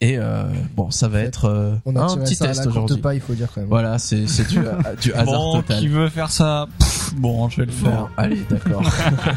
Et 0.00 0.18
euh, 0.18 0.44
bon, 0.74 0.90
ça 0.90 1.08
va 1.08 1.20
fait, 1.20 1.26
être 1.26 1.44
euh, 1.46 1.74
On 1.86 1.94
a 1.96 2.02
un 2.02 2.16
petit 2.18 2.34
ça 2.34 2.48
test 2.48 2.66
aujourd'hui. 2.66 2.98
paille, 2.98 3.18
il 3.18 3.20
faut 3.20 3.34
dire 3.34 3.48
quand 3.54 3.60
même. 3.60 3.70
Voilà, 3.70 3.98
c'est 3.98 4.26
c'est 4.26 4.46
du, 4.48 4.58
du 5.00 5.12
hasard 5.12 5.24
Bon, 5.26 5.52
total. 5.62 5.78
qui 5.78 5.88
veut 5.88 6.08
faire 6.08 6.30
ça 6.30 6.66
Pff, 6.78 7.14
Bon, 7.16 7.48
je 7.48 7.58
vais 7.62 7.66
le 7.66 7.72
Bon, 7.72 7.90
faire. 7.90 8.08
allez, 8.16 8.42
d'accord. 8.50 8.82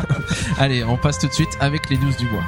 allez, 0.59 0.83
on 0.83 0.97
passe 0.97 1.19
tout 1.19 1.27
de 1.27 1.33
suite 1.33 1.49
avec 1.59 1.89
les 1.89 1.97
news 1.97 2.11
du 2.17 2.25
mois. 2.25 2.43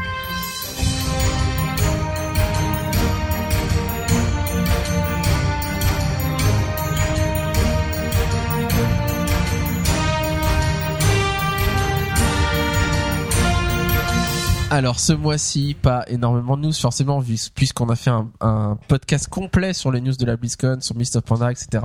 Alors 14.71 14.99
ce 14.99 15.13
mois-ci, 15.13 15.75
pas 15.81 16.03
énormément 16.07 16.55
de 16.55 16.61
news 16.67 16.73
forcément 16.73 17.23
puisqu'on 17.55 17.89
a 17.89 17.95
fait 17.95 18.11
un, 18.11 18.29
un 18.39 18.77
podcast 18.87 19.27
complet 19.27 19.73
sur 19.73 19.91
les 19.91 19.99
news 19.99 20.13
de 20.15 20.25
la 20.25 20.37
BlizzCon, 20.37 20.77
sur 20.81 20.95
Mist 20.95 21.15
of 21.15 21.23
Panda, 21.23 21.51
etc. 21.51 21.83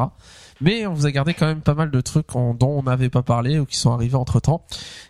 Mais 0.60 0.86
on 0.86 0.92
vous 0.92 1.06
a 1.06 1.10
gardé 1.10 1.32
quand 1.32 1.46
même 1.46 1.62
pas 1.62 1.72
mal 1.72 1.90
de 1.90 2.00
trucs 2.02 2.36
en- 2.36 2.52
dont 2.52 2.68
on 2.78 2.82
n'avait 2.82 3.08
pas 3.08 3.22
parlé 3.22 3.58
ou 3.58 3.64
qui 3.64 3.78
sont 3.78 3.90
arrivés 3.92 4.16
entre 4.16 4.38
temps, 4.38 4.66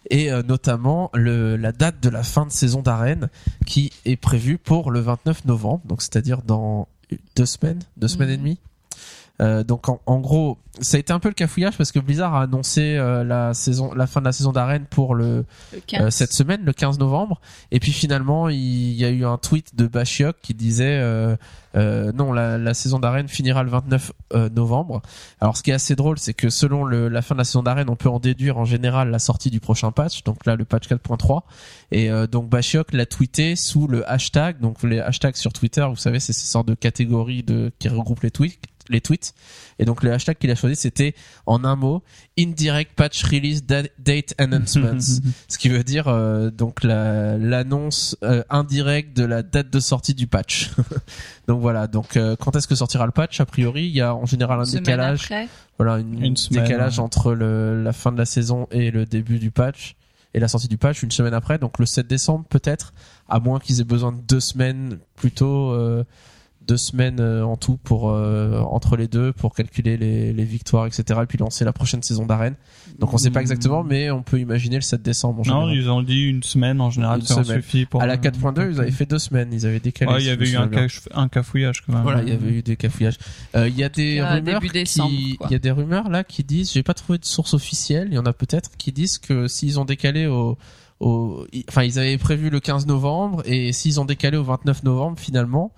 et 0.08 0.30
euh, 0.30 0.42
notamment 0.44 1.10
le, 1.14 1.56
la 1.56 1.72
date 1.72 2.00
de 2.00 2.08
la 2.10 2.22
fin 2.22 2.46
de 2.46 2.52
saison 2.52 2.80
d'arène 2.80 3.28
qui 3.66 3.92
est 4.04 4.16
prévue 4.16 4.56
pour 4.58 4.92
le 4.92 5.00
29 5.00 5.44
novembre, 5.44 5.82
donc 5.84 6.00
c'est-à-dire 6.00 6.42
dans 6.42 6.86
deux 7.34 7.46
semaines, 7.46 7.80
deux 7.96 8.08
semaines 8.08 8.30
et 8.30 8.36
Mhm. 8.36 8.38
demie. 8.42 8.58
Euh, 9.40 9.64
donc 9.64 9.88
en, 9.88 10.00
en 10.06 10.20
gros, 10.20 10.58
ça 10.80 10.96
a 10.96 11.00
été 11.00 11.12
un 11.12 11.18
peu 11.18 11.28
le 11.28 11.34
cafouillage 11.34 11.76
parce 11.76 11.92
que 11.92 11.98
Blizzard 11.98 12.34
a 12.34 12.42
annoncé 12.42 12.96
euh, 12.96 13.24
la 13.24 13.52
saison, 13.54 13.92
la 13.94 14.06
fin 14.06 14.20
de 14.20 14.26
la 14.26 14.32
saison 14.32 14.52
d'arène 14.52 14.86
pour 14.86 15.14
le 15.14 15.44
Le 15.72 15.78
euh, 15.78 15.80
15. 15.86 16.14
cette 16.14 16.32
semaine, 16.32 16.62
le 16.64 16.72
15 16.72 16.98
novembre. 16.98 17.40
Et 17.70 17.80
puis 17.80 17.92
finalement, 17.92 18.48
il 18.48 18.92
y 18.92 19.04
a 19.04 19.10
eu 19.10 19.24
un 19.24 19.38
tweet 19.38 19.74
de 19.74 19.86
Bashiok 19.86 20.36
qui 20.42 20.54
disait 20.54 20.98
euh, 21.00 21.36
euh, 21.76 22.12
non, 22.12 22.32
la, 22.32 22.58
la 22.58 22.74
saison 22.74 22.98
d'arène 22.98 23.28
finira 23.28 23.62
le 23.62 23.70
29 23.70 24.12
euh, 24.34 24.48
novembre. 24.50 25.02
Alors 25.40 25.56
ce 25.56 25.62
qui 25.62 25.70
est 25.70 25.74
assez 25.74 25.96
drôle, 25.96 26.18
c'est 26.18 26.34
que 26.34 26.48
selon 26.48 26.84
le, 26.84 27.08
la 27.08 27.22
fin 27.22 27.34
de 27.34 27.40
la 27.40 27.44
saison 27.44 27.62
d'arène, 27.62 27.88
on 27.90 27.96
peut 27.96 28.08
en 28.08 28.20
déduire 28.20 28.58
en 28.58 28.64
général 28.64 29.10
la 29.10 29.18
sortie 29.18 29.50
du 29.50 29.60
prochain 29.60 29.90
patch. 29.90 30.22
Donc 30.24 30.46
là, 30.46 30.54
le 30.56 30.64
patch 30.64 30.88
4.3. 30.88 31.42
Et 31.90 32.10
euh, 32.10 32.26
donc 32.26 32.48
Bashiok 32.48 32.92
l'a 32.92 33.06
tweeté 33.06 33.56
sous 33.56 33.88
le 33.88 34.08
hashtag. 34.08 34.60
Donc 34.60 34.82
les 34.82 35.00
hashtags 35.00 35.36
sur 35.36 35.52
Twitter, 35.52 35.84
vous 35.88 35.96
savez, 35.96 36.20
c'est 36.20 36.32
ces 36.32 36.46
sortes 36.46 36.68
de 36.68 36.74
catégories 36.74 37.42
de 37.42 37.72
qui 37.78 37.88
regroupent 37.88 38.22
les 38.22 38.30
tweets. 38.30 38.60
Les 38.90 39.00
tweets. 39.00 39.32
Et 39.78 39.86
donc 39.86 40.02
le 40.02 40.12
hashtag 40.12 40.36
qu'il 40.36 40.50
a 40.50 40.54
choisi, 40.54 40.76
c'était 40.76 41.14
en 41.46 41.64
un 41.64 41.74
mot 41.74 42.02
indirect 42.38 42.92
patch 42.94 43.22
release 43.24 43.64
da- 43.64 43.82
date 43.98 44.34
announcements. 44.38 44.98
Ce 45.48 45.56
qui 45.58 45.70
veut 45.70 45.82
dire 45.84 46.08
euh, 46.08 46.50
donc 46.50 46.84
la- 46.84 47.38
l'annonce 47.38 48.16
euh, 48.22 48.42
indirecte 48.50 49.16
de 49.16 49.24
la 49.24 49.42
date 49.42 49.70
de 49.70 49.80
sortie 49.80 50.12
du 50.14 50.26
patch. 50.26 50.70
donc 51.48 51.60
voilà. 51.62 51.86
Donc 51.86 52.16
euh, 52.18 52.36
quand 52.36 52.54
est-ce 52.56 52.68
que 52.68 52.74
sortira 52.74 53.06
le 53.06 53.12
patch? 53.12 53.40
A 53.40 53.46
priori, 53.46 53.84
il 53.86 53.94
y 53.94 54.00
a 54.02 54.14
en 54.14 54.26
général 54.26 54.60
un 54.60 54.64
Semaine 54.66 54.82
décalage. 54.84 55.22
après. 55.24 55.48
Voilà, 55.78 55.98
une, 55.98 56.22
Une 56.22 56.36
semaine, 56.36 56.62
décalage 56.64 56.98
ouais. 56.98 57.04
entre 57.04 57.32
le, 57.32 57.82
la 57.82 57.92
fin 57.92 58.12
de 58.12 58.18
la 58.18 58.26
saison 58.26 58.68
et 58.70 58.90
le 58.90 59.06
début 59.06 59.38
du 59.38 59.50
patch 59.50 59.96
et 60.34 60.40
la 60.40 60.48
sortie 60.48 60.68
du 60.68 60.76
patch 60.76 61.02
une 61.02 61.10
semaine 61.10 61.34
après. 61.34 61.58
Donc 61.58 61.78
le 61.78 61.86
7 61.86 62.06
décembre 62.06 62.44
peut-être, 62.50 62.92
à 63.28 63.40
moins 63.40 63.58
qu'ils 63.60 63.80
aient 63.80 63.84
besoin 63.84 64.12
de 64.12 64.20
deux 64.20 64.40
semaines 64.40 64.98
plutôt. 65.16 65.72
Euh, 65.72 66.04
deux 66.66 66.76
semaines 66.76 67.20
euh, 67.20 67.44
en 67.44 67.56
tout 67.56 67.76
pour 67.76 68.10
euh, 68.10 68.60
entre 68.60 68.96
les 68.96 69.06
deux 69.08 69.32
pour 69.32 69.54
calculer 69.54 69.96
les, 69.96 70.32
les 70.32 70.44
victoires 70.44 70.86
etc 70.86 71.20
et 71.22 71.26
puis 71.26 71.36
lancer 71.38 71.64
la 71.64 71.72
prochaine 71.72 72.02
saison 72.02 72.24
d'arène 72.26 72.54
donc 72.98 73.12
on 73.12 73.18
sait 73.18 73.30
pas 73.30 73.40
exactement 73.40 73.84
mais 73.84 74.10
on 74.10 74.22
peut 74.22 74.38
imaginer 74.40 74.76
le 74.76 74.80
7 74.82 75.02
décembre 75.02 75.42
en 75.50 75.66
Non, 75.66 75.70
ils 75.70 75.90
ont 75.90 76.02
dit 76.02 76.22
une 76.22 76.42
semaine 76.42 76.80
en 76.80 76.90
général, 76.90 77.20
Une 77.20 77.26
ça 77.26 77.38
en 77.40 77.44
suffit 77.44 77.84
pour. 77.86 78.00
À 78.00 78.06
la 78.06 78.14
euh, 78.14 78.16
4.2, 78.16 78.70
ils 78.72 78.80
avaient 78.80 78.90
fait 78.90 79.06
deux 79.06 79.18
semaines, 79.18 79.50
ils 79.52 79.66
avaient 79.66 79.80
décalé. 79.80 80.12
Ouais, 80.12 80.20
il 80.22 80.26
y 80.26 80.30
avait 80.30 80.48
eu 80.50 80.56
un, 80.56 80.68
caf- 80.68 81.08
un 81.12 81.28
cafouillage 81.28 81.82
quand 81.84 81.92
même. 81.92 82.02
Voilà, 82.02 82.22
il 82.22 82.28
y 82.28 82.32
avait 82.32 82.50
eu 82.50 82.62
des 82.62 82.76
cafouillages. 82.76 83.18
Euh, 83.56 83.68
Il 83.68 83.76
y 83.76 83.82
a 83.84 83.88
des 83.88 84.20
À 84.20 84.34
rumeurs 84.34 84.60
début 84.60 84.72
décembre, 84.72 85.10
qui, 85.10 85.36
quoi. 85.36 85.48
il 85.50 85.52
y 85.52 85.56
a 85.56 85.58
des 85.58 85.70
rumeurs 85.70 86.08
là 86.08 86.22
qui 86.24 86.44
disent, 86.44 86.72
j'ai 86.72 86.82
pas 86.82 86.94
trouvé 86.94 87.18
de 87.18 87.24
source 87.24 87.52
officielle, 87.54 88.08
il 88.10 88.14
y 88.14 88.18
en 88.18 88.26
a 88.26 88.32
peut-être 88.32 88.70
qui 88.78 88.92
disent 88.92 89.18
que 89.18 89.48
s'ils 89.48 89.78
ont 89.80 89.84
décalé 89.84 90.26
au, 90.26 90.56
au, 91.00 91.46
enfin 91.68 91.82
ils 91.82 91.98
avaient 91.98 92.16
prévu 92.18 92.48
le 92.50 92.60
15 92.60 92.86
novembre 92.86 93.42
et 93.44 93.72
s'ils 93.72 94.00
ont 94.00 94.04
décalé 94.04 94.36
au 94.36 94.44
29 94.44 94.84
novembre 94.84 95.18
finalement, 95.18 95.72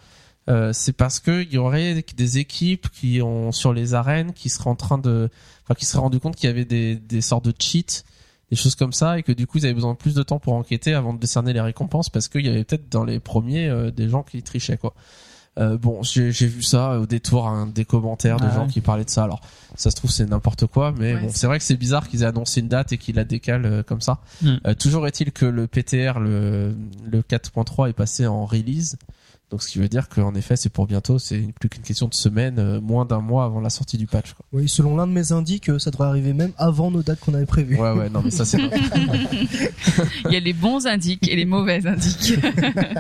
euh, 0.49 0.73
c'est 0.73 0.93
parce 0.93 1.19
que 1.21 1.43
il 1.43 1.53
y 1.53 1.59
aurait 1.59 2.05
des 2.17 2.39
équipes 2.39 2.89
qui 2.91 3.21
ont 3.23 3.53
sur 3.53 3.73
les 3.73 3.95
arènes 3.95 4.33
qui 4.33 4.49
seraient 4.49 4.71
en 4.71 4.77
train 4.77 4.99
de, 4.99 5.29
enfin 5.65 5.75
qui 5.75 5.85
seraient 5.85 6.01
rendu 6.03 6.21
compte 6.21 6.37
qu'il 6.37 6.49
y 6.49 6.53
avait 6.53 6.65
des, 6.65 6.97
des 6.97 7.21
sortes 7.21 7.45
de 7.45 7.55
cheats 7.59 8.03
des 8.51 8.57
choses 8.57 8.77
comme 8.77 8.93
ça 8.93 9.19
et 9.19 9.25
que 9.25 9.33
du 9.33 9.49
coup 9.49 9.59
ils 9.59 9.65
avaient 9.65 9.75
besoin 9.75 9.93
de 9.95 9.99
plus 9.99 10.15
de 10.15 10.23
temps 10.23 10.39
pour 10.39 10.53
enquêter 10.53 10.95
avant 10.95 11.13
de 11.13 11.19
décerner 11.19 11.53
les 11.53 11.61
récompenses 11.61 12.11
parce 12.11 12.29
qu'il 12.29 12.47
y 12.47 12.49
avait 12.49 12.63
peut-être 12.63 12.89
dans 12.89 13.03
les 13.05 13.19
premiers 13.19 13.67
euh, 13.69 13.91
des 13.91 14.09
gens 14.09 14.23
qui 14.23 14.41
trichaient 14.43 14.77
quoi. 14.77 14.95
Euh, 15.59 15.79
bon, 15.79 16.03
j'ai 16.03 16.29
vu 16.31 16.63
ça 16.63 17.01
au 17.01 17.07
détour 17.07 17.49
hein, 17.49 17.67
des 17.67 17.87
commentaires 17.87 18.37
de 18.37 18.45
Ah 18.49 18.55
gens 18.55 18.67
ouais. 18.67 18.71
qui 18.71 18.83
parlaient 18.83 19.07
de 19.07 19.11
ça. 19.11 19.25
Alors, 19.25 19.41
ça 19.75 19.91
se 19.91 19.97
trouve 19.97 20.11
c'est 20.11 20.27
n'importe 20.27 20.67
quoi, 20.67 20.93
mais 20.93 21.15
Ouais, 21.15 21.21
bon, 21.23 21.29
c'est- 21.31 21.39
c'est 21.39 21.47
vrai 21.47 21.57
que 21.59 21.65
c'est 21.65 21.79
bizarre 21.79 22.07
qu'ils 22.09 22.23
aient 22.25 22.27
annoncé 22.27 22.61
une 22.61 22.69
date 22.69 22.93
et 22.93 22.99
qu'ils 22.99 23.17
la 23.17 23.25
décalent 23.25 23.65
euh, 23.65 23.83
comme 23.83 24.03
ça. 24.03 24.21
Mm. 24.43 24.57
Euh, 24.67 24.75
toujours 24.75 25.07
est-il 25.07 25.33
que 25.33 25.47
le 25.47 25.67
PTR, 25.67 26.21
le, 26.21 26.77
le 27.11 27.23
4.3 27.23 27.89
est 27.89 27.95
passé 27.95 28.27
en 28.27 28.45
release. 28.45 28.99
Donc, 29.51 29.63
ce 29.63 29.69
qui 29.69 29.79
veut 29.79 29.89
dire 29.89 30.09
qu'en 30.09 30.35
effet, 30.35 30.57
c'est 30.57 30.71
pour 30.71 30.87
bientôt. 30.87 31.21
C'est 31.21 31.39
plus 31.61 31.69
qu'une 31.69 31.83
question 31.83 32.09
de 32.09 32.15
semaine, 32.15 32.59
euh, 32.59 32.81
moins 32.81 33.05
d'un 33.05 33.21
mois 33.21 33.45
avant 33.45 33.61
la 33.61 33.71
sortie 33.71 33.97
du 33.97 34.07
patch. 34.09 34.33
Quoi. 34.33 34.45
Oui, 34.53 34.69
selon 34.69 34.97
l'un 34.97 35.07
de 35.07 35.13
mes 35.13 35.31
indices, 35.31 35.61
ça 35.79 35.93
devrait 35.93 36.09
arriver 36.09 36.33
même 36.33 36.51
avant 36.59 36.91
nos 36.91 37.05
dates 37.05 37.21
qu'on 37.21 37.35
avait 37.35 37.47
prévues. 37.47 37.79
Ouais, 37.79 37.93
ouais, 37.93 38.11
non, 38.11 38.23
mais 38.25 38.33
ça 38.33 38.45
c'est. 38.45 38.59
Il 40.25 40.33
y 40.33 40.37
a 40.37 40.41
les 40.41 40.53
bons 40.53 40.87
indiques 40.87 41.29
et 41.29 41.37
les 41.37 41.45
mauvais 41.45 41.87
indiques. 41.87 42.35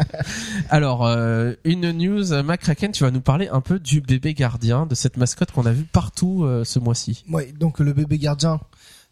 Alors, 0.70 1.04
euh, 1.04 1.54
une 1.64 1.90
news, 1.90 2.42
McCracken, 2.44 2.92
tu 2.92 3.02
vas 3.02 3.10
nous 3.10 3.20
parler 3.20 3.48
un 3.48 3.60
peu 3.60 3.80
du 3.80 4.00
bébé 4.00 4.32
gardien, 4.32 4.86
de 4.86 4.94
cette 4.94 5.16
mascotte 5.16 5.50
qu'on 5.50 5.66
a 5.66 5.72
vu 5.72 5.82
partout 5.82 6.44
euh, 6.44 6.62
ce 6.62 6.78
mois-ci. 6.78 7.24
Ouais, 7.28 7.52
donc 7.58 7.80
le 7.80 7.92
bébé 7.92 8.18
gardien, 8.18 8.60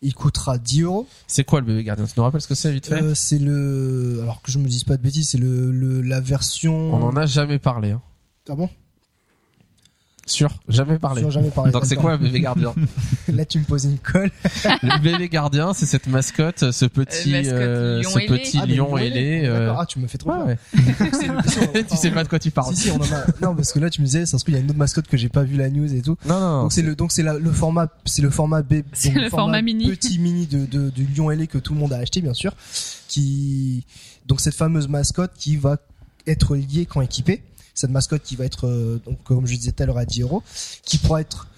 il 0.05 0.15
coûtera 0.15 0.59
10 0.59 0.83
euros. 0.83 1.07
C'est 1.27 1.45
quoi 1.45 1.61
le 1.61 1.67
bébé 1.67 1.83
gardien? 1.83 2.05
Tu 2.05 2.13
nous 2.17 2.23
rappelles 2.23 2.41
ce 2.43 2.49
que 2.49 2.55
c'est 2.55 2.71
vite 2.73 2.87
fait? 2.87 3.03
Euh, 3.03 3.15
c'est 3.15 3.39
le, 3.39 4.21
alors 4.23 4.43
que 4.43 4.53
je 4.53 4.59
me 4.59 4.69
dise 4.69 4.85
pas 4.85 4.97
de 4.97 5.03
bêtises, 5.03 5.31
c'est 5.31 5.39
le, 5.39 5.73
le, 5.73 6.03
la 6.03 6.21
version. 6.21 6.95
On 6.95 7.03
en 7.03 7.17
a 7.17 7.27
jamais 7.27 7.59
parlé. 7.59 7.93
Hein. 7.93 8.03
Ah 8.49 8.55
bon? 8.55 8.69
Sûr, 10.27 10.49
jamais 10.69 10.99
parlé. 10.99 11.23
Ai 11.23 11.31
jamais 11.31 11.51
parlé. 11.51 11.71
Donc 11.71 11.85
c'est 11.85 11.97
quoi 11.97 12.13
un 12.13 12.17
bébé 12.19 12.41
gardien 12.41 12.75
Là, 13.29 13.45
tu 13.45 13.59
me 13.59 13.65
poses 13.65 13.85
une 13.85 13.99
colle. 13.99 14.31
Le 14.83 14.99
bébé 15.03 15.29
gardien, 15.29 15.75
c'est 15.75 15.85
cette 15.85 16.07
mascotte, 16.07 16.71
ce 16.73 16.87
petit, 16.87 17.31
mascotte 17.31 17.53
euh, 17.55 18.03
lion 18.03 18.11
ce 18.11 18.19
ailé. 18.21 18.27
petit 18.39 18.59
Ah, 18.63 18.67
lion 18.67 18.97
ailé. 18.97 19.43
euh. 19.45 19.75
Ah, 19.79 19.85
tu 19.87 19.99
me 19.99 20.07
fais 20.09 20.17
trop 20.17 20.31
ouais, 20.31 20.37
peur. 20.39 20.47
ouais. 20.47 21.85
Tu 21.91 21.97
sais 21.97 22.11
pas 22.11 22.25
de 22.25 22.29
quoi 22.29 22.39
tu 22.39 22.51
parles. 22.51 22.75
Si, 22.75 22.85
si, 22.85 22.91
on 22.91 22.97
en 22.97 23.03
a. 23.03 23.25
Non, 23.43 23.55
parce 23.55 23.73
que 23.73 23.79
là, 23.79 23.91
tu 23.91 24.01
me 24.01 24.07
disais, 24.07 24.25
ça 24.25 24.39
se 24.39 24.45
trouve, 24.45 24.55
il 24.55 24.57
y 24.57 24.61
a 24.61 24.63
une 24.63 24.71
autre 24.71 24.79
mascotte 24.79 25.07
que 25.09 25.17
j'ai 25.19 25.29
pas 25.29 25.43
vu 25.43 25.57
la 25.59 25.69
news 25.69 25.93
et 25.95 26.01
tout. 26.01 26.17
Non, 26.27 26.41
non, 26.41 26.51
non. 26.51 26.63
donc 26.63 26.73
c'est 26.73 26.83
le, 26.83 26.95
donc 26.97 27.13
c'est 27.13 27.23
le 27.23 27.53
format, 27.53 27.89
c'est 28.07 28.23
le 28.23 28.31
format 28.31 28.63
B, 28.63 28.77
C'est 28.95 29.11
le 29.11 29.29
format 29.29 29.61
mini. 29.61 29.91
petit 29.91 30.19
mini 30.19 30.47
de, 30.47 30.65
de, 30.65 30.89
du 30.89 31.05
lion 31.07 31.31
ailé 31.31 31.47
que 31.47 31.59
tout 31.59 31.75
le 31.75 31.81
monde 31.81 31.93
a 31.93 31.99
acheté, 31.99 32.23
bien 32.23 32.35
sûr. 32.35 32.55
Qui, 33.09 33.85
donc 34.27 34.41
cette 34.41 34.55
fameuse 34.55 34.89
mascotte 34.89 35.33
qui 35.37 35.57
va 35.57 35.77
être 36.27 36.57
liée 36.57 36.87
quand 36.87 37.03
équipée. 37.03 37.43
Cette 37.75 37.91
mascotte 37.91 38.23
qui 38.23 38.37
va 38.37 38.45
être, 38.45 38.67
euh, 38.67 39.01
donc, 39.05 39.19
comme 39.25 39.47
je 39.47 39.55
disais 39.57 39.73
tout 39.73 39.83
à 39.83 39.87
l'heure, 39.87 39.99
à 39.99 40.05
10 40.05 40.23
euros. 40.23 40.43
Qui 40.85 40.99
pourra 40.99 41.21
être 41.21 41.49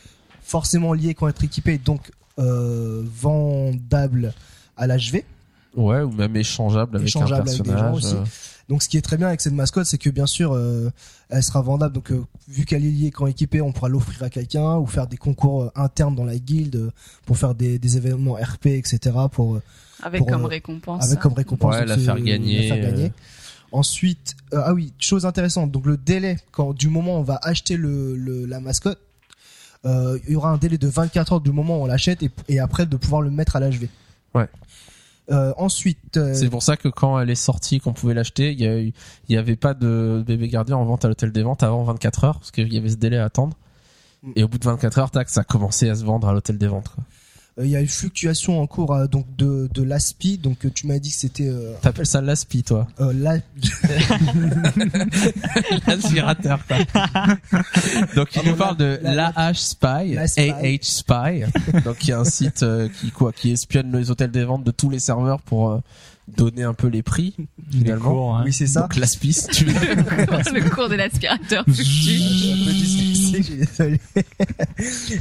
forcément 0.43 0.93
liée 0.93 1.15
quand 1.15 1.29
être 1.29 1.45
équipée, 1.45 1.79
donc, 1.79 2.11
euh, 2.39 3.03
vendable 3.05 4.33
à 4.77 4.87
l'HV. 4.87 5.23
Ouais, 5.77 6.01
ou 6.01 6.11
même 6.11 6.35
échangeable 6.37 6.97
avec 6.97 7.09
Échangeable 7.09 7.49
un 7.49 7.53
avec 7.53 7.63
des 7.63 7.71
gens 7.71 7.75
personnage. 7.93 7.95
aussi. 7.97 8.15
euh, 8.15 8.25
Donc 8.71 8.83
ce 8.83 8.89
qui 8.89 8.97
est 8.97 9.03
très 9.03 9.17
bien 9.19 9.27
avec 9.29 9.41
cette 9.43 9.53
mascotte, 9.53 9.85
c'est 9.87 9.99
que 9.99 10.09
bien 10.09 10.25
sûr, 10.27 10.53
euh, 10.55 10.91
elle 11.29 11.43
sera 11.43 11.61
vendable. 11.61 11.95
Donc 11.95 12.11
euh, 12.13 12.25
vu 12.49 12.65
qu'elle 12.65 12.85
est 12.85 12.91
liée 12.91 13.11
quand 13.11 13.27
équipée, 13.27 13.61
on 13.61 13.73
pourra 13.73 13.89
l'offrir 13.91 14.23
à 14.23 14.31
quelqu'un 14.31 14.77
ou 14.79 14.87
faire 14.87 15.07
des 15.07 15.19
concours 15.19 15.65
euh, 15.65 15.71
internes 15.75 16.15
dans 16.15 16.25
la 16.25 16.39
guilde 16.39 16.91
pour 17.27 17.37
faire 17.37 17.55
des, 17.55 17.79
des 17.79 17.97
événements 17.99 18.35
RP, 18.35 18.67
etc. 18.69 19.15
Pour 19.31 19.61
Avec 20.03 20.21
Pour, 20.21 20.29
comme 20.31 20.45
euh, 20.45 20.49
récompense. 20.49 21.05
avec 21.05 21.19
comme 21.21 21.35
récompense 21.35 21.75
Ouais, 21.75 21.81
donc, 21.81 21.89
la 21.91 21.95
c'est- 21.97 22.05
faire 22.05 22.21
gagner, 22.21 22.69
la 22.69 22.75
faire 22.75 22.91
gagner. 22.91 23.13
Ensuite, 23.73 24.37
euh, 24.55 24.61
ah 24.65 24.73
oui, 24.75 24.93
chose 24.99 25.27
intéressante. 25.27 25.71
Donc 25.73 25.87
le 25.87 25.97
délai, 25.97 26.37
quand 26.53 26.73
du 26.73 26.89
moment 26.89 27.17
où 27.17 27.21
on 27.21 27.23
va 27.23 27.39
acheter 27.43 27.77
le, 27.77 28.17
le 28.17 28.47
la 28.47 28.61
mascotte, 28.61 29.01
euh, 29.85 30.19
il 30.27 30.33
y 30.33 30.37
aura 30.37 30.51
un 30.51 30.57
délai 30.57 30.79
de 30.79 30.89
24 30.89 31.33
heures 31.35 31.41
du 31.41 31.53
moment 31.53 31.79
où 31.79 31.83
on 31.83 31.87
l'achète 31.87 32.23
et, 32.23 32.31
et 32.49 32.59
après 32.61 32.87
de 32.87 32.97
pouvoir 32.97 33.23
le 33.23 33.31
mettre 33.31 33.57
à 33.57 33.61
l'HV. 33.61 33.87
Ouais. 34.35 34.49
Euh, 35.31 35.53
ensuite, 35.57 36.17
euh, 36.17 36.35
C'est 36.35 36.49
pour 36.49 36.63
ça 36.63 36.77
que 36.77 36.89
quand 36.89 37.19
elle 37.19 37.31
est 37.31 37.35
sortie, 37.35 37.81
qu'on 37.81 37.93
pouvait 37.93 38.15
l'acheter, 38.15 38.53
il 38.53 38.61
y, 38.61 38.67
a 38.67 38.79
eu- 38.81 38.93
il 39.29 39.35
y 39.35 39.39
avait 39.39 39.57
pas 39.57 39.75
de 39.75 40.23
bébé 40.25 40.49
gardien 40.49 40.77
en 40.77 40.85
vente 40.85 41.05
à 41.05 41.09
l'hôtel 41.09 41.33
des 41.33 41.43
ventes 41.43 41.65
avant 41.65 41.83
24 41.83 42.25
heures, 42.25 42.39
parce 42.39 42.53
qu'il 42.53 42.73
y 42.73 42.79
avait 42.79 42.89
ce 42.91 42.97
délai 42.97 43.19
à 43.19 43.25
attendre. 43.25 43.57
Mm. 44.23 44.33
Et 44.37 44.45
au 44.45 44.49
bout 44.49 44.59
de 44.59 44.65
24 44.65 44.99
heures, 44.99 45.11
tac, 45.11 45.29
ça 45.29 45.41
a 45.41 45.45
commencé 45.45 45.89
à 45.89 45.97
se 45.97 46.05
vendre 46.05 46.29
à 46.29 46.33
l'hôtel 46.33 46.59
des 46.59 46.69
ventes. 46.69 46.89
quoi. 46.95 47.03
Euh, 47.59 47.65
il 47.65 47.71
y 47.71 47.77
a 47.77 47.81
une 47.81 47.89
fluctuation 47.89 48.61
en 48.61 48.67
cours 48.67 48.93
euh, 48.95 49.07
donc 49.07 49.25
de 49.37 49.69
de 49.73 49.83
l'aspi. 49.83 50.37
Donc 50.39 50.65
euh, 50.67 50.71
tu 50.75 50.87
m'as 50.87 50.99
dit 50.99 51.11
que 51.11 51.17
c'était 51.17 51.49
euh, 51.49 51.73
T'appelles 51.83 52.07
ça 52.07 52.21
l'aspi, 52.21 52.63
toi 52.63 52.87
euh, 53.01 53.13
la- 53.15 53.37
L'aspirateur, 55.87 56.61
quoi. 56.67 56.77
Donc 58.15 58.29
il 58.37 58.49
nous 58.49 58.57
parle 58.57 58.77
de 58.77 58.99
la- 59.03 59.33
l'AH 59.37 59.55
Spy. 59.55 60.17
AH 60.19 60.79
Spy, 60.83 61.45
donc 61.85 61.99
qui 61.99 62.11
est 62.11 62.15
un 62.15 62.25
site 62.25 62.63
euh, 62.63 62.89
qui 63.01 63.11
quoi, 63.11 63.33
qui 63.33 63.53
espionne 63.53 63.95
les 63.97 64.11
hôtels 64.11 64.31
des 64.31 64.45
ventes 64.45 64.65
de 64.65 64.71
tous 64.71 64.91
les 64.91 64.99
serveurs 64.99 65.41
pour 65.41 65.71
euh, 65.71 65.79
donner 66.29 66.65
un 66.65 66.75
peu 66.75 66.89
les 66.89 67.03
prix 67.03 67.35
Les 67.73 67.79
finalement. 67.79 68.11
cours, 68.11 68.37
hein. 68.37 68.43
Oui, 68.47 68.53
c'est 68.53 68.67
ça. 68.67 68.81
Donc 68.83 68.97
l'aspi, 68.97 69.33
si 69.33 69.47
tu 69.49 69.65
veux. 69.67 69.73
le 69.95 70.71
cours 70.71 70.89
de 70.89 70.97
l'aspirateur. 70.97 71.65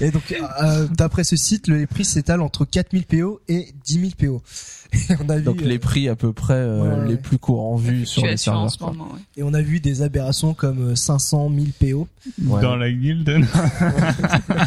Et 0.01 0.12
donc, 0.12 0.35
euh, 0.62 0.88
d'après 0.88 1.24
ce 1.24 1.35
site, 1.35 1.67
le- 1.67 1.77
les 1.77 1.88
prix 1.88 2.05
s'étalent 2.05 2.43
entre 2.43 2.65
4000 2.65 3.05
PO 3.05 3.41
et 3.47 3.67
10 3.85 3.93
000 4.00 4.12
PO. 4.17 4.41
Et 5.10 5.13
on 5.24 5.30
a 5.30 5.38
vu, 5.38 5.44
Donc 5.44 5.62
euh, 5.62 5.65
les 5.65 5.80
prix 5.80 6.08
à 6.10 6.15
peu 6.15 6.34
près 6.34 6.54
euh, 6.56 6.82
Ouais, 6.82 7.00
ouais. 7.04 7.08
les 7.10 7.18
plus 7.18 7.38
courants 7.38 7.75
vus 7.75 8.06
sur 8.06 8.25
les 8.25 8.34
en 8.34 8.38
serveurs. 8.38 8.72
ce 8.72 8.77
quoi. 8.77 8.88
moment, 8.92 9.06
ouais. 9.13 9.20
et 9.38 9.44
on 9.44 9.54
a 9.54 9.62
vu 9.62 9.80
des 9.80 10.01
aberrations 10.01 10.54
comme 10.54 10.92
euh, 10.92 10.96
500 10.96 11.51
000 11.54 11.68
PO. 11.80 12.08
Ouais. 12.46 12.62
Dans 12.62 12.75
la 12.75 12.92
guilde. 12.92 13.30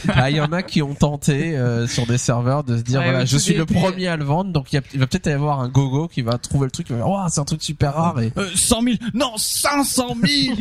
Ah, 0.08 0.30
il 0.30 0.36
y 0.36 0.40
en 0.40 0.52
a 0.52 0.62
qui 0.62 0.82
ont 0.82 0.94
tenté 0.94 1.56
euh, 1.56 1.86
sur 1.86 2.06
des 2.06 2.18
serveurs 2.18 2.64
de 2.64 2.76
se 2.76 2.82
dire 2.82 3.00
Ouais, 3.00 3.06
voilà, 3.10 3.24
je 3.24 3.36
suis 3.38 3.54
le 3.54 3.66
premier 3.66 4.06
à 4.08 4.16
le 4.16 4.24
vendre, 4.24 4.52
donc 4.52 4.72
il, 4.72 4.80
va 4.98 5.06
peut-être 5.06 5.26
y 5.26 5.32
avoir 5.32 5.60
un 5.60 5.68
gogo 5.68 6.08
qui 6.08 6.22
va 6.22 6.38
trouver 6.38 6.66
le 6.66 6.70
truc, 6.70 6.86
qui 6.86 6.92
va 6.92 6.98
dire 7.00 7.08
oh 7.08 7.18
c'est 7.28 7.40
un 7.40 7.44
truc 7.44 7.62
super 7.62 7.94
rare 7.94 8.20
et 8.20 8.32
Euh, 8.36 8.46
100 8.54 8.82
000 8.82 8.96
Non, 9.14 9.32
500 9.36 10.16
000 10.24 10.56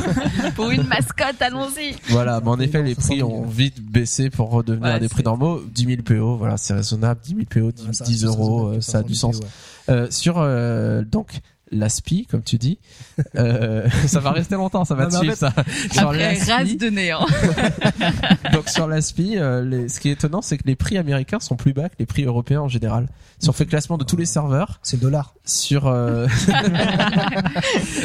Pour 0.54 0.70
une 0.70 0.84
mascotte, 0.84 1.40
allons-y. 1.40 1.94
voilà. 2.10 2.40
Mais 2.42 2.48
en 2.50 2.60
effet, 2.60 2.82
les 2.82 2.94
500 2.94 3.06
prix 3.08 3.16
000. 3.18 3.30
ont 3.32 3.46
vite 3.46 3.80
baissé 3.82 4.30
pour 4.30 4.50
redevenir 4.50 4.84
Ouais, 4.88 4.94
à 4.94 4.98
des 4.98 5.08
prix 5.08 5.22
normaux. 5.22 5.60
10 5.74 5.84
000 5.84 6.02
PO, 6.02 6.36
voilà, 6.36 6.56
c'est 6.56 6.74
raisonnable. 6.74 7.20
10 7.24 7.30
000 7.34 7.40
PO, 7.50 7.72
10, 7.72 7.80
Voilà, 7.82 7.92
ça 7.92 8.04
10 8.04 8.12
reste 8.12 8.24
euros, 8.38 8.66
euh, 8.68 8.80
ça 8.80 8.98
a 8.98 9.02
500 9.02 9.08
du 9.12 9.18
000 9.18 9.32
sens. 9.32 9.40
Ouais. 9.40 9.46
Euh, 9.94 10.06
sur 10.10 10.34
euh, 10.38 11.02
donc 11.02 11.40
l'aspi, 11.74 12.26
comme 12.30 12.42
tu 12.42 12.58
dis, 12.58 12.78
euh, 13.36 13.88
ça 14.06 14.20
va 14.20 14.32
rester 14.32 14.56
longtemps, 14.56 14.84
ça 14.84 14.94
va 14.94 15.04
Non, 15.04 15.10
te 15.10 15.14
en 15.16 15.18
suivre 15.20 15.36
ça. 15.36 15.54
Sur 15.90 16.08
Après, 16.10 16.34
race 16.38 16.76
de 16.76 16.90
néant. 16.90 17.26
Donc 18.52 18.68
sur 18.68 18.86
l'ASPI, 18.86 19.38
euh, 19.38 19.64
les- 19.64 19.88
ce 19.88 19.98
qui 19.98 20.10
est 20.10 20.12
étonnant, 20.12 20.42
c'est 20.42 20.58
que 20.58 20.64
les 20.66 20.76
prix 20.76 20.98
américains 20.98 21.40
sont 21.40 21.56
plus 21.56 21.72
bas 21.72 21.88
que 21.88 21.94
les 21.98 22.04
prix 22.04 22.24
européens 22.24 22.60
en 22.60 22.68
général. 22.68 23.08
Si 23.38 23.48
on 23.48 23.52
fait 23.52 23.64
le 23.64 23.70
classement 23.70 23.96
de 23.96 24.04
tous 24.04 24.18
les 24.18 24.26
serveurs, 24.26 24.80
C'est 24.82 24.96
le 24.98 25.02
dollar. 25.02 25.32
sur 25.46 25.86
euh, 25.86 26.26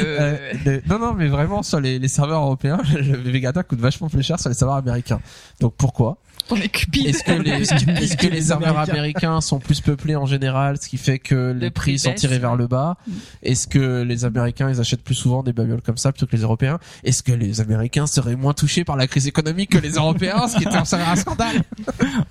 euh, 0.00 0.52
les- 0.64 0.82
non 0.88 0.98
non 0.98 1.14
mais 1.14 1.28
vraiment 1.28 1.62
sur 1.62 1.80
les, 1.80 1.98
les 1.98 2.08
serveurs 2.08 2.42
européens, 2.42 2.78
le 2.94 3.30
Vegata 3.30 3.62
coûte 3.62 3.80
vachement 3.80 4.08
plus 4.08 4.22
cher 4.22 4.38
sur 4.40 4.48
les 4.48 4.54
serveurs 4.54 4.76
américains. 4.76 5.20
Donc 5.60 5.74
pourquoi? 5.76 6.18
On 6.50 6.56
est 6.56 6.68
cupide. 6.68 7.06
Est-ce 7.06 7.22
que 7.24 7.32
les 7.32 7.62
est-ce 7.62 8.16
que 8.16 8.26
les 8.26 8.42
serveurs 8.42 8.78
Américains. 8.78 9.40
sont 9.40 9.58
plus 9.58 9.80
peuplés 9.80 10.16
en 10.16 10.26
général, 10.26 10.78
ce 10.80 10.88
qui 10.88 10.96
fait 10.96 11.18
que 11.18 11.52
les 11.52 11.66
Le 11.66 11.70
prix 11.70 11.92
prix 11.92 11.98
sont 11.98 12.12
tirés 12.14 12.38
vers 12.38 12.56
le 12.56 12.66
bas? 12.66 12.96
Est-ce 13.42 13.66
que 13.66 14.02
les 14.02 14.24
Américains 14.24 14.70
ils 14.70 14.80
achètent 14.80 15.02
plus 15.02 15.14
souvent 15.14 15.42
des 15.42 15.52
babioles 15.52 15.82
comme 15.82 15.96
ça 15.98 16.12
plutôt 16.12 16.26
que 16.26 16.36
les 16.36 16.42
Européens? 16.42 16.78
Est-ce 17.04 17.22
que 17.22 17.32
les 17.32 17.60
Américains 17.60 18.06
seraient 18.06 18.36
moins 18.36 18.54
touchés 18.54 18.84
par 18.84 18.96
la 18.96 19.06
crise 19.06 19.26
économique 19.26 19.70
que 19.70 19.78
les 19.78 19.92
Européens, 19.92 20.48
ce 20.48 20.56
qui 20.56 20.64
était 20.64 20.76
un 20.76 21.16
scandale. 21.16 21.62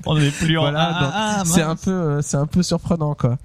On 0.06 0.18
est 0.20 0.32
plus 0.32 0.58
en 0.58 0.62
Voilà, 0.62 0.90
Ah, 0.92 1.38
ah, 1.40 1.44
c'est 1.46 1.62
un 1.62 1.76
peu 1.76 2.22
c'est 2.22 2.38
un 2.38 2.48
peu 2.48 2.64
surprenant 2.64 3.14
quoi. 3.16 3.38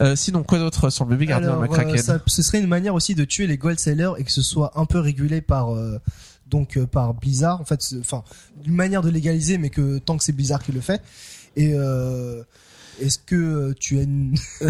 Euh, 0.00 0.14
sinon 0.14 0.44
quoi 0.44 0.58
d'autre 0.60 0.90
sur 0.90 1.04
le 1.06 1.10
bébé 1.10 1.26
gardien 1.26 1.48
Alors, 1.50 1.62
McCracken? 1.62 1.94
euh, 1.94 1.98
ça- 1.98 2.20
ce 2.26 2.42
serait 2.42 2.60
une 2.60 2.68
manière 2.68 2.94
aussi 2.94 3.16
de 3.16 3.24
tuer 3.24 3.48
les 3.48 3.56
gold 3.58 3.80
sellers 3.80 4.12
et 4.18 4.22
que 4.24 4.30
ce 4.30 4.42
soit 4.42 4.70
un 4.78 4.84
peu 4.84 5.00
régulé 5.00 5.40
par 5.40 5.74
euh, 5.74 5.98
donc 6.50 6.76
euh, 6.76 6.86
par 6.86 7.14
Blizzard. 7.14 7.60
En 7.60 7.64
fait, 7.64 7.80
c'est- 7.82 7.98
enfin, 8.00 8.22
une 8.64 8.74
manière 8.74 9.02
de 9.02 9.10
légaliser, 9.10 9.58
mais 9.58 9.70
que 9.70 9.98
tant 9.98 10.16
que 10.16 10.24
c'est 10.24 10.32
Blizzard 10.32 10.62
qui 10.62 10.72
le 10.72 10.80
fait. 10.80 11.00
Et 11.56 11.72
euh, 11.74 12.42
est-ce 13.00 13.18
que 13.18 13.34
euh, 13.36 13.74
tu 13.78 13.98
as 13.98 14.02
une 14.02 14.34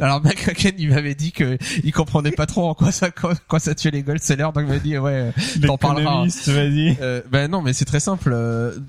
Alors 0.00 0.20
McCracken 0.24 0.72
il 0.78 0.88
m'avait 0.90 1.14
dit 1.14 1.30
que 1.30 1.56
il 1.84 1.92
comprenait 1.92 2.32
pas 2.32 2.46
trop 2.46 2.68
en 2.68 2.74
quoi 2.74 2.90
ça 2.90 3.12
quoi, 3.12 3.34
quoi 3.46 3.60
ça 3.60 3.76
tuait 3.76 3.92
les 3.92 4.02
gold 4.02 4.20
sellers 4.20 4.48
donc 4.52 4.64
il 4.64 4.66
m'a 4.66 4.78
dit 4.80 4.98
ouais 4.98 5.32
t'en 5.66 5.78
parleras. 5.78 6.26
Vas-y. 6.48 6.96
euh, 7.00 7.22
ben 7.30 7.48
non 7.48 7.62
mais 7.62 7.72
c'est 7.72 7.84
très 7.84 8.00
simple 8.00 8.34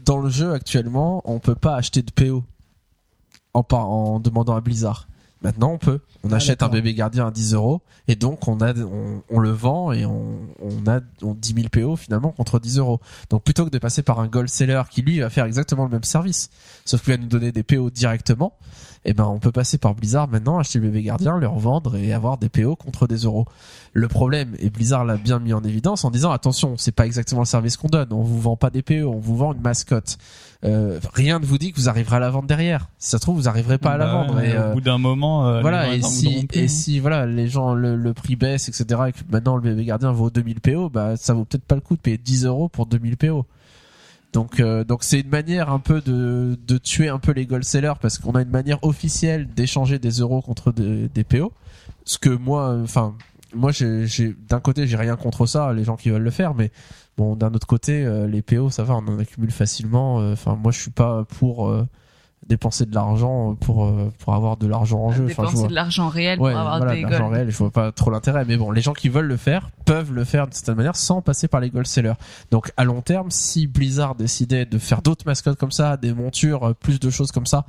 dans 0.06 0.17
le 0.19 0.30
jeu 0.32 0.52
actuellement 0.52 1.21
on 1.26 1.38
peut 1.39 1.54
pas 1.56 1.76
acheter 1.76 2.02
de 2.02 2.10
PO 2.12 2.43
en 3.54 4.19
demandant 4.19 4.56
à 4.56 4.62
Blizzard. 4.62 5.08
Maintenant 5.43 5.73
on 5.73 5.77
peut. 5.77 5.99
On 6.23 6.32
Ah, 6.32 6.38
achète 6.38 6.63
un 6.63 6.69
bébé 6.69 6.93
gardien 6.93 7.27
à 7.27 7.32
10 7.32 7.53
euros 7.53 7.82
et 8.08 8.15
donc 8.15 8.47
on 8.47 8.62
a 8.62 8.73
on, 8.73 9.21
on 9.29 9.39
le 9.39 9.51
vend 9.51 9.91
et 9.91 10.06
on, 10.06 10.39
on 10.62 10.88
a 10.89 11.01
on 11.21 11.34
10 11.34 11.53
000 11.53 11.67
PO 11.69 11.97
finalement 11.97 12.32
contre 12.32 12.60
10 12.60 12.77
euros. 12.77 13.01
Donc 13.29 13.43
plutôt 13.43 13.65
que 13.65 13.69
de 13.69 13.77
passer 13.77 14.03
par 14.03 14.19
un 14.21 14.27
gold 14.27 14.47
seller 14.47 14.84
qui 14.89 15.01
lui 15.01 15.19
va 15.19 15.29
faire 15.29 15.43
exactement 15.45 15.84
le 15.84 15.89
même 15.89 16.03
service, 16.06 16.49
sauf 16.86 17.03
qu'il 17.03 17.13
va 17.13 17.17
nous 17.17 17.27
donner 17.27 17.51
des 17.51 17.63
PO 17.63 17.89
directement, 17.89 18.53
eh 19.06 19.13
ben 19.13 19.26
on 19.26 19.39
peut 19.39 19.52
passer 19.52 19.78
par 19.78 19.96
Blizzard 19.96 20.28
maintenant, 20.28 20.60
acheter 20.60 20.80
le 20.80 20.86
bébé 20.88 21.04
gardien, 21.04 21.38
le 21.38 21.48
revendre 21.48 21.96
et 21.96 22.13
avoir 22.13 22.38
des 22.38 22.50
PO 22.50 22.76
contre 22.76 23.08
des 23.08 23.18
euros. 23.18 23.46
Le 23.94 24.08
problème, 24.08 24.56
et 24.60 24.70
Blizzard 24.70 25.06
l'a 25.06 25.18
bien 25.18 25.39
mis 25.39 25.54
en 25.54 25.62
évidence 25.63 26.04
en 26.06 26.10
disant 26.12 26.32
attention, 26.32 26.76
c'est 26.78 26.92
pas 26.94 27.06
exactement 27.06 27.42
le 27.42 27.46
service 27.46 27.78
qu'on 27.78 27.89
donne, 27.89 28.08
on 28.12 28.24
vous 28.24 28.39
vend 28.39 28.56
pas 28.56 28.70
des 28.70 28.82
PO, 28.82 29.12
on 29.13 29.20
vous 29.20 29.36
vend 29.38 29.54
une 29.54 29.62
mascotte. 29.62 30.18
Euh, 30.66 31.00
rien 31.13 31.39
ne 31.39 31.46
vous 31.46 31.58
dit 31.58 31.74
que 31.74 31.78
vous 31.78 31.89
arriverez 31.89 32.16
à 32.16 32.20
la 32.20 32.30
vendre 32.30 32.48
derrière. 32.48 32.88
Si 32.98 33.10
ça 33.10 33.18
se 33.18 33.22
trouve, 33.22 33.36
vous 33.36 33.50
arriverez 33.50 33.78
pas 33.78 33.92
à 33.92 33.98
la 33.98 34.06
Bah 34.06 34.13
vendre. 34.13 34.36
ouais, 34.36 34.50
Et, 34.50 34.54
euh, 34.56 34.72
Au 34.72 34.76
bout 34.76 34.82
d'un 34.82 34.98
moment, 34.98 35.48
euh, 35.48 35.60
voilà 35.62 35.94
et 35.94 36.02
si 36.02 36.48
et 36.54 36.68
si 36.70 37.00
voilà 37.00 37.26
les 37.26 37.50
gens 37.50 37.74
le, 37.74 37.98
le 37.98 38.13
prix 38.13 38.38
baisse 38.38 38.70
etc 38.70 39.02
et 39.10 39.12
que 39.12 39.20
maintenant 39.30 39.58
le 39.58 39.62
bébé 39.62 39.84
gardien 39.84 40.12
vaut 40.13 40.30
2000 40.30 40.62
PO 40.62 40.89
bah 40.89 41.18
ça 41.18 41.34
vaut 41.34 41.44
peut-être 41.44 41.66
pas 41.66 41.76
le 41.76 41.82
coup 41.82 41.96
de 41.98 42.02
payer 42.02 42.18
10 42.18 42.46
euros 42.46 42.70
pour 42.70 42.86
2000 42.86 43.18
PO 43.18 43.46
donc 44.34 44.60
euh, 44.60 44.84
donc 44.84 45.04
c'est 45.04 45.22
une 45.22 45.30
manière 45.30 45.69
un 45.69 45.80
peu 45.80 46.02
de 46.02 46.58
de 46.67 46.78
tuer 46.78 47.08
un 47.08 47.19
peu 47.19 47.32
les 47.32 47.46
gold 47.46 47.63
sellers 47.63 47.93
parce 48.02 48.17
qu'on 48.17 48.34
a 48.34 48.41
une 48.41 48.50
manière 48.50 48.84
officielle 48.84 49.48
d'échanger 49.48 50.00
des 50.00 50.12
euros 50.19 50.41
contre 50.41 50.72
des, 50.72 51.08
des 51.08 51.24
PO 51.24 51.54
ce 52.04 52.17
que 52.17 52.30
moi 52.30 52.78
enfin 52.84 53.15
moi 53.54 53.72
j'ai 53.72 54.08
j'ai 54.08 54.36
d'un 54.50 54.60
côté 54.60 54.88
j'ai 54.88 54.98
rien 54.98 55.15
contre 55.15 55.46
ça 55.46 55.72
les 55.74 55.84
gens 55.84 55.96
qui 55.96 56.10
veulent 56.10 56.24
le 56.24 56.32
faire 56.32 56.54
mais 56.54 56.72
bon 57.17 57.36
d'un 57.36 57.54
autre 57.54 57.67
côté 57.67 58.04
euh, 58.04 58.28
les 58.28 58.41
PO 58.41 58.69
ça 58.69 58.84
va 58.84 58.96
on 58.96 59.08
en 59.08 59.19
accumule 59.19 59.52
facilement. 59.52 60.19
Euh, 60.19 60.34
enfin 60.34 60.56
moi 60.56 60.72
je 60.72 60.80
suis 60.80 60.91
pas 60.91 61.26
pour 61.26 61.69
euh, 61.69 61.88
dépenser 62.47 62.86
de 62.86 62.93
l'argent 62.93 63.56
pour 63.56 63.86
euh, 63.86 64.12
pour 64.19 64.34
avoir 64.34 64.58
de 64.58 64.67
l'argent 64.67 64.99
en 64.99 65.12
jeu 65.12 65.25
enfin 65.25 65.43
je 65.43 65.47
Dépenser 65.47 65.58
vois 65.58 65.67
de 65.67 65.73
l'argent 65.73 66.08
réel 66.10 66.39
Ouais, 66.39 66.51
pour 66.51 66.60
avoir 66.60 66.77
voilà, 66.77 66.95
des 66.95 67.03
de 67.03 67.10
l'argent 67.10 67.29
réel, 67.29 67.49
je 67.49 67.58
vois 67.58 67.71
pas 67.71 67.91
trop 67.91 68.12
l'intérêt. 68.12 68.45
Mais 68.45 68.58
bon, 68.58 68.71
les 68.71 68.82
gens 68.82 68.93
qui 68.93 69.10
veulent 69.10 69.27
le 69.27 69.38
faire 69.38 69.69
peuvent 69.86 70.13
le 70.13 70.23
faire 70.23 70.45
d'une 70.45 70.53
certaine 70.53 70.75
manière 70.75 70.95
sans 70.95 71.21
passer 71.21 71.47
par 71.47 71.62
les 71.62 71.69
gold 71.69 71.88
sellers. 71.88 72.13
Donc 72.51 72.71
à 72.77 72.84
long 72.84 73.01
terme, 73.01 73.32
si 73.32 73.67
Blizzard 73.67 74.15
décidait 74.15 74.65
de 74.65 74.77
faire 74.77 75.01
d'autres 75.01 75.25
mascottes 75.25 75.58
comme 75.58 75.71
ça, 75.71 75.97
des 75.97 76.13
montures, 76.13 76.69
euh, 76.69 76.73
plus 76.73 76.99
de 76.99 77.10
choses 77.10 77.32
comme 77.32 77.45
ça, 77.45 77.65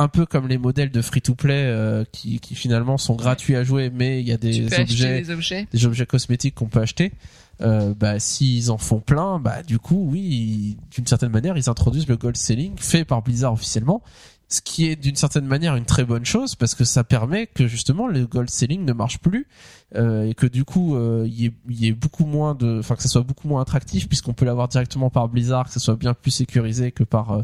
un 0.00 0.08
peu 0.08 0.24
comme 0.24 0.48
les 0.48 0.56
modèles 0.56 0.90
de 0.90 1.02
free-to-play 1.02 1.64
euh, 1.66 2.04
qui, 2.10 2.40
qui 2.40 2.54
finalement 2.54 2.96
sont 2.96 3.14
gratuits 3.14 3.54
à 3.54 3.64
jouer, 3.64 3.90
mais 3.90 4.20
il 4.20 4.26
y 4.26 4.32
a 4.32 4.38
des 4.38 4.64
objets, 4.64 5.20
des 5.20 5.30
objets. 5.30 5.68
des 5.70 5.84
objets 5.84 6.06
cosmétiques 6.06 6.54
qu'on 6.54 6.68
peut 6.68 6.80
acheter. 6.80 7.12
Euh, 7.60 7.92
bah 7.92 8.18
s'ils 8.18 8.70
en 8.70 8.78
font 8.78 9.00
plein, 9.00 9.38
bah 9.38 9.62
du 9.62 9.78
coup 9.78 10.08
oui, 10.10 10.78
d'une 10.92 11.06
certaine 11.06 11.28
manière 11.28 11.58
ils 11.58 11.68
introduisent 11.68 12.08
le 12.08 12.16
gold 12.16 12.38
selling 12.38 12.72
fait 12.78 13.04
par 13.04 13.20
Blizzard 13.20 13.52
officiellement, 13.52 14.02
ce 14.50 14.60
qui 14.60 14.86
est 14.86 14.96
d'une 14.96 15.14
certaine 15.14 15.46
manière 15.46 15.76
une 15.76 15.84
très 15.84 16.04
bonne 16.04 16.24
chose 16.24 16.56
parce 16.56 16.74
que 16.74 16.84
ça 16.84 17.04
permet 17.04 17.46
que 17.46 17.68
justement 17.68 18.08
le 18.08 18.26
gold 18.26 18.50
selling 18.50 18.84
ne 18.84 18.92
marche 18.92 19.18
plus 19.18 19.46
euh, 19.94 20.24
et 20.24 20.34
que 20.34 20.46
du 20.46 20.64
coup 20.64 20.96
euh, 20.96 21.24
il 21.26 21.40
y, 21.40 21.46
ait, 21.46 21.52
y 21.68 21.86
ait 21.86 21.92
beaucoup 21.92 22.26
moins 22.26 22.56
de, 22.56 22.80
enfin 22.80 22.96
que 22.96 23.02
ça 23.02 23.08
soit 23.08 23.22
beaucoup 23.22 23.46
moins 23.46 23.62
attractif 23.62 24.08
puisqu'on 24.08 24.32
peut 24.32 24.44
l'avoir 24.44 24.66
directement 24.66 25.08
par 25.08 25.28
Blizzard, 25.28 25.66
que 25.66 25.72
ça 25.72 25.78
soit 25.78 25.94
bien 25.94 26.14
plus 26.14 26.32
sécurisé 26.32 26.90
que 26.90 27.04
par 27.04 27.30
euh, 27.30 27.42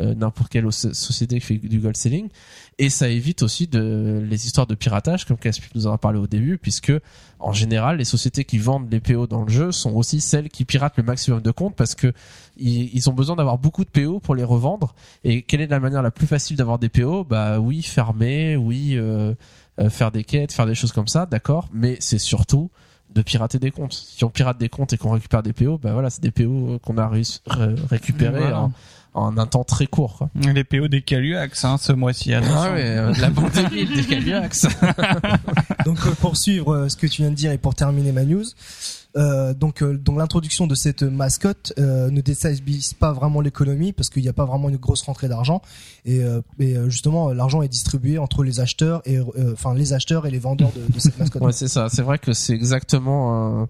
euh, 0.00 0.14
n'importe 0.14 0.50
quelle 0.50 0.70
société 0.72 1.40
qui 1.40 1.46
fait 1.46 1.56
du 1.56 1.78
gold 1.78 1.96
selling. 1.96 2.28
Et 2.78 2.90
ça 2.90 3.08
évite 3.08 3.42
aussi 3.42 3.66
de 3.66 4.22
les 4.28 4.46
histoires 4.46 4.66
de 4.66 4.74
piratage 4.74 5.24
comme 5.26 5.38
Caspip 5.38 5.74
nous 5.74 5.86
en 5.86 5.92
a 5.92 5.98
parlé 5.98 6.18
au 6.18 6.26
début 6.26 6.58
puisque 6.58 6.92
en 7.38 7.52
général 7.52 7.98
les 7.98 8.04
sociétés 8.04 8.44
qui 8.44 8.58
vendent 8.58 8.90
les 8.90 9.00
PO 9.00 9.26
dans 9.26 9.44
le 9.44 9.50
jeu 9.50 9.72
sont 9.72 9.92
aussi 9.92 10.20
celles 10.20 10.48
qui 10.48 10.64
piratent 10.64 10.96
le 10.96 11.02
maximum 11.02 11.40
de 11.40 11.50
comptes 11.50 11.76
parce 11.76 11.94
que 11.94 12.12
ils, 12.58 12.94
ils 12.94 13.10
ont 13.10 13.12
besoin 13.12 13.36
d'avoir 13.36 13.58
beaucoup 13.58 13.84
de 13.84 13.90
PO 13.90 14.20
pour 14.20 14.34
les 14.34 14.44
revendre 14.44 14.94
et 15.24 15.42
quelle 15.42 15.60
est 15.60 15.66
la 15.66 15.80
manière 15.80 16.02
la 16.02 16.10
plus 16.10 16.26
facile 16.26 16.56
d'avoir 16.56 16.78
des 16.78 16.88
PO 16.88 17.24
bah 17.24 17.58
oui 17.60 17.82
fermer 17.82 18.56
oui 18.56 18.92
euh, 18.96 19.34
euh, 19.80 19.90
faire 19.90 20.10
des 20.10 20.24
quêtes 20.24 20.52
faire 20.52 20.66
des 20.66 20.74
choses 20.74 20.92
comme 20.92 21.08
ça 21.08 21.26
d'accord 21.26 21.68
mais 21.72 21.96
c'est 22.00 22.18
surtout 22.18 22.70
de 23.14 23.22
pirater 23.22 23.58
des 23.58 23.70
comptes 23.70 23.92
si 23.94 24.24
on 24.24 24.30
pirate 24.30 24.58
des 24.58 24.68
comptes 24.68 24.92
et 24.92 24.98
qu'on 24.98 25.10
récupère 25.12 25.42
des 25.42 25.52
PO 25.52 25.78
bah 25.78 25.92
voilà 25.92 26.10
c'est 26.10 26.22
des 26.22 26.30
PO 26.30 26.78
qu'on 26.82 26.98
a 26.98 27.08
réussi 27.08 27.40
ré- 27.46 27.74
récupérés 27.90 28.40
Voilà. 28.40 28.60
en, 28.62 28.72
en 29.14 29.38
un 29.38 29.46
temps 29.46 29.64
très 29.64 29.86
court 29.86 30.18
quoi. 30.18 30.30
Les 30.52 30.64
PO 30.64 30.88
des 30.88 31.00
Caluax, 31.00 31.64
hein, 31.64 31.78
ce 31.78 31.92
mois-ci. 31.92 32.34
Ah 32.34 32.40
ouais, 32.72 32.82
euh, 32.84 33.14
la 33.18 33.30
mille 33.70 33.94
des 33.94 34.02
Caluax. 34.04 34.66
Donc 35.86 35.98
euh, 36.06 36.10
pour 36.20 36.36
suivre 36.36 36.74
euh, 36.74 36.88
ce 36.90 36.96
que 36.96 37.06
tu 37.06 37.22
viens 37.22 37.30
de 37.30 37.34
dire 37.36 37.50
et 37.52 37.56
pour 37.58 37.74
terminer 37.74 38.12
ma 38.12 38.24
news, 38.24 38.44
Euh, 39.16 39.54
donc, 39.54 39.82
euh, 39.82 39.96
donc 39.96 40.18
l'introduction 40.18 40.66
de 40.66 40.74
cette 40.74 41.02
mascotte 41.02 41.72
euh, 41.78 42.10
ne 42.10 42.20
déstabilise 42.20 42.92
pas 42.92 43.12
vraiment 43.12 43.40
l'économie 43.40 43.92
parce 43.92 44.10
qu'il 44.10 44.22
n'y 44.22 44.28
a 44.28 44.32
pas 44.32 44.44
vraiment 44.44 44.68
une 44.68 44.76
grosse 44.76 45.02
rentrée 45.02 45.28
d'argent 45.28 45.62
et, 46.04 46.22
euh, 46.22 46.42
et 46.58 46.76
euh, 46.76 46.90
justement 46.90 47.32
l'argent 47.32 47.62
est 47.62 47.68
distribué 47.68 48.18
entre 48.18 48.42
les 48.42 48.60
acheteurs 48.60 49.00
et 49.06 49.16
euh, 49.16 49.52
enfin 49.52 49.74
les 49.74 49.92
acheteurs 49.92 50.26
et 50.26 50.30
les 50.30 50.38
vendeurs 50.38 50.70
de, 50.72 50.92
de 50.92 51.00
cette 51.00 51.18
mascotte. 51.18 51.42
Ouais, 51.42 51.52
c'est 51.52 51.68
ça. 51.68 51.88
C'est 51.88 52.02
vrai 52.02 52.18
que 52.18 52.32
c'est 52.32 52.52
exactement. 52.52 53.66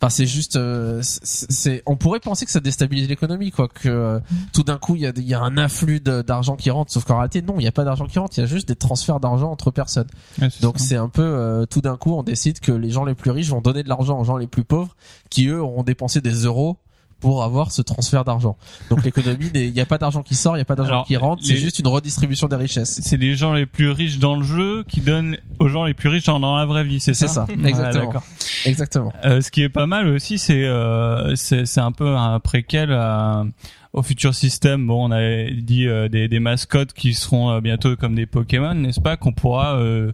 Enfin, 0.00 0.08
c'est 0.08 0.26
juste. 0.26 0.56
euh, 0.56 1.00
c'est, 1.02 1.82
on 1.84 1.96
pourrait 1.96 2.20
penser 2.20 2.46
que 2.46 2.50
ça 2.50 2.60
déstabilise 2.60 3.06
l'économie, 3.08 3.50
quoi. 3.50 3.68
Que 3.68 3.88
euh, 3.88 4.20
tout 4.54 4.62
d'un 4.62 4.78
coup, 4.78 4.96
il 4.96 5.02
y 5.02 5.06
a, 5.06 5.12
il 5.14 5.28
y 5.28 5.34
a 5.34 5.40
un 5.40 5.58
afflux 5.58 6.00
d'argent 6.00 6.56
qui 6.56 6.70
rentre. 6.70 6.90
Sauf 6.90 7.04
qu'en 7.04 7.16
réalité, 7.18 7.42
non, 7.42 7.54
il 7.56 7.62
n'y 7.62 7.68
a 7.68 7.72
pas 7.72 7.84
d'argent 7.84 8.06
qui 8.06 8.18
rentre. 8.18 8.38
Il 8.38 8.40
y 8.40 8.44
a 8.44 8.46
juste 8.46 8.66
des 8.66 8.76
transferts 8.76 9.20
d'argent 9.20 9.50
entre 9.50 9.70
personnes. 9.70 10.08
Ouais, 10.40 10.48
Donc 10.62 10.78
c'est 10.78 10.96
un 10.96 11.08
peu 11.10 11.22
euh, 11.22 11.66
tout 11.66 11.82
d'un 11.82 11.98
coup, 11.98 12.14
on 12.14 12.22
décide 12.22 12.60
que 12.60 12.72
les 12.72 12.90
gens 12.90 13.04
les 13.04 13.14
plus 13.14 13.30
riches 13.30 13.50
vont 13.50 13.60
donner 13.60 13.82
de 13.82 13.88
l'argent 13.90 14.18
aux 14.18 14.24
gens 14.24 14.38
les 14.38 14.46
plus 14.46 14.64
pauvres, 14.64 14.96
qui 15.28 15.48
eux 15.48 15.60
auront 15.60 15.82
dépensé 15.82 16.22
des 16.22 16.44
euros 16.44 16.78
pour 17.20 17.44
avoir 17.44 17.70
ce 17.72 17.82
transfert 17.82 18.24
d'argent. 18.24 18.56
Donc 18.88 19.04
l'économie, 19.04 19.50
il 19.54 19.72
n'y 19.72 19.80
a 19.80 19.86
pas 19.86 19.98
d'argent 19.98 20.22
qui 20.22 20.34
sort, 20.34 20.54
il 20.54 20.58
n'y 20.58 20.62
a 20.62 20.66
pas 20.66 20.76
d'argent 20.76 21.04
qui 21.04 21.16
rentre. 21.16 21.44
C'est 21.44 21.56
juste 21.56 21.78
une 21.78 21.88
redistribution 21.88 22.48
des 22.48 22.56
richesses. 22.56 23.00
c'est 23.02 23.16
les 23.16 23.34
gens 23.34 23.52
les 23.52 23.66
plus 23.66 23.90
riches 23.90 24.18
dans 24.18 24.36
le 24.36 24.42
jeu 24.42 24.84
qui 24.88 25.00
donnent 25.00 25.36
aux 25.58 25.68
gens 25.68 25.84
les 25.84 25.94
plus 25.94 26.08
riches 26.08 26.24
dans, 26.24 26.56
la 26.56 26.64
vraie 26.64 26.84
vie, 26.84 27.00
c'est 27.00 27.14
ça 27.14 27.28
C'est 27.28 27.34
ça, 27.34 27.46
exactement. 27.68 28.22
Exactement. 28.64 29.12
Euh, 29.24 29.40
ce 29.40 29.50
qui 29.50 29.62
est 29.62 29.68
pas 29.68 29.86
mal 29.86 30.08
aussi, 30.08 30.38
c'est 30.38 30.64
euh, 30.64 31.34
c'est 31.36 31.66
c'est 31.66 31.80
un 31.80 31.92
peu 31.92 32.16
un 32.16 32.40
préquel 32.40 32.92
à- 32.92 33.44
au 33.92 34.02
futur 34.02 34.34
système. 34.34 34.86
Bon, 34.86 35.08
on 35.08 35.10
a 35.10 35.50
dit 35.50 35.88
euh, 35.88 36.08
des, 36.08 36.28
des 36.28 36.38
mascottes 36.38 36.92
qui 36.92 37.12
seront 37.12 37.50
euh, 37.50 37.60
bientôt 37.60 37.96
comme 37.96 38.14
des 38.14 38.26
Pokémon, 38.26 38.74
n'est-ce 38.74 39.00
pas, 39.00 39.16
qu'on 39.16 39.32
pourra 39.32 39.74
euh, 39.76 40.12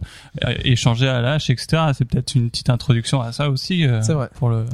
échanger 0.63 1.07
à 1.07 1.21
l'âge, 1.21 1.49
etc. 1.49 1.83
C'est 1.93 2.05
peut-être 2.05 2.33
une 2.35 2.49
petite 2.49 2.69
introduction 2.71 3.21
à 3.21 3.31
ça 3.31 3.49
aussi. 3.49 3.85
euh, 3.85 4.01
C'est 4.01 4.13
vrai. 4.13 4.29
Pour 4.35 4.49
le. 4.49 4.65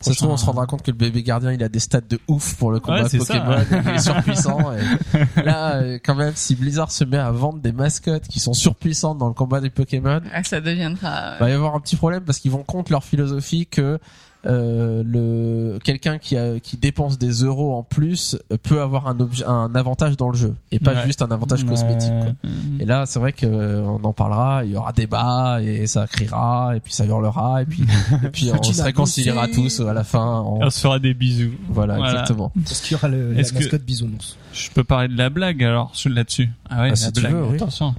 Ça 0.00 0.12
se 0.12 0.18
trouve, 0.18 0.30
on 0.30 0.36
se 0.36 0.46
rendra 0.46 0.66
compte 0.66 0.82
que 0.82 0.90
le 0.92 0.96
bébé 0.96 1.22
gardien, 1.24 1.52
il 1.52 1.62
a 1.64 1.68
des 1.68 1.80
stats 1.80 2.00
de 2.02 2.20
ouf 2.28 2.54
pour 2.56 2.70
le 2.70 2.78
combat 2.78 3.02
Ouais. 3.02 3.18
Pokémon, 3.18 3.56
il 3.84 3.90
est 3.94 3.98
surpuissant. 3.98 4.58
Et 4.74 5.42
là, 5.44 5.74
euh, 5.76 5.98
quand 6.04 6.14
même, 6.14 6.32
si 6.36 6.54
Blizzard 6.54 6.92
se 6.92 7.04
met 7.04 7.16
à 7.18 7.30
vendre 7.32 7.58
des 7.58 7.72
mascottes 7.72 8.28
qui 8.28 8.38
sont 8.38 8.52
surpuissantes 8.54 9.18
dans 9.18 9.28
le 9.28 9.34
combat 9.34 9.60
des 9.60 9.70
Pokémon, 9.70 10.20
Ah, 10.32 10.44
ça 10.44 10.60
deviendra. 10.60 11.34
il 11.38 11.40
va 11.40 11.50
y 11.50 11.52
avoir 11.52 11.74
un 11.74 11.80
petit 11.80 11.96
problème 11.96 12.22
parce 12.24 12.38
qu'ils 12.38 12.52
vont 12.52 12.62
contre 12.62 12.92
leur 12.92 13.02
philosophie 13.02 13.66
que 13.66 13.98
euh, 14.46 15.02
le 15.06 15.78
quelqu'un 15.84 16.18
qui 16.18 16.36
a, 16.36 16.58
qui 16.58 16.76
dépense 16.76 17.18
des 17.18 17.30
euros 17.44 17.74
en 17.76 17.82
plus 17.82 18.36
peut 18.62 18.80
avoir 18.80 19.06
un 19.06 19.18
objet, 19.20 19.44
un 19.44 19.72
avantage 19.74 20.16
dans 20.16 20.30
le 20.30 20.36
jeu 20.36 20.54
et 20.72 20.78
pas 20.78 20.92
Ouais. 20.94 21.06
juste 21.06 21.22
un 21.22 21.30
avantage 21.30 21.64
cosmétique. 21.64 22.10
quoi. 22.22 22.32
Et 22.80 22.84
là, 22.84 23.06
c'est 23.06 23.18
vrai 23.20 23.32
que 23.32 23.46
euh, 23.46 23.82
on 23.82 24.02
en 24.04 24.12
parlera, 24.12 24.64
il 24.64 24.72
y 24.72 24.76
aura 24.76 24.92
débat 24.92 25.60
et 25.62 25.86
ça 25.86 26.06
criera 26.06 26.76
et 26.76 26.80
puis 26.80 26.92
ça 26.92 27.04
hurlera 27.06 27.62
et 27.62 27.66
puis 27.66 27.82
et 28.24 28.28
puis 28.30 28.50
on 28.58 28.62
se 28.62 28.82
réconciliera 28.82 29.46
tous 29.48 29.80
à 29.80 29.92
la 29.92 30.04
fin. 30.04 30.42
On 30.44 30.68
se 30.70 30.80
fera 30.80 30.98
des 30.98 31.14
bisous. 31.14 31.52
Voilà, 31.68 31.96
Voilà. 31.96 32.12
exactement. 32.12 32.52
Parce 32.64 32.80
qu'il 32.80 32.92
y 32.92 32.94
aura 32.96 33.08
le, 33.08 33.32
la 33.32 33.40
Est-ce 33.40 33.52
que- 33.52 33.58
mascotte 33.60 33.82
bisounours. 33.84 34.36
Je 34.52 34.70
peux 34.70 34.84
parler 34.84 35.08
de 35.08 35.16
la 35.16 35.30
blague 35.30 35.62
alors 35.64 35.90
sur- 35.94 36.10
là-dessus? 36.10 36.50
Ah 36.68 36.80
ouais, 36.82 36.86
Ah, 36.86 36.88
la 36.90 36.96
si 36.96 37.12
tu 37.12 37.20
blague. 37.20 37.32
veux, 37.32 37.44
oui. 37.46 37.54
Attention. 37.56 37.94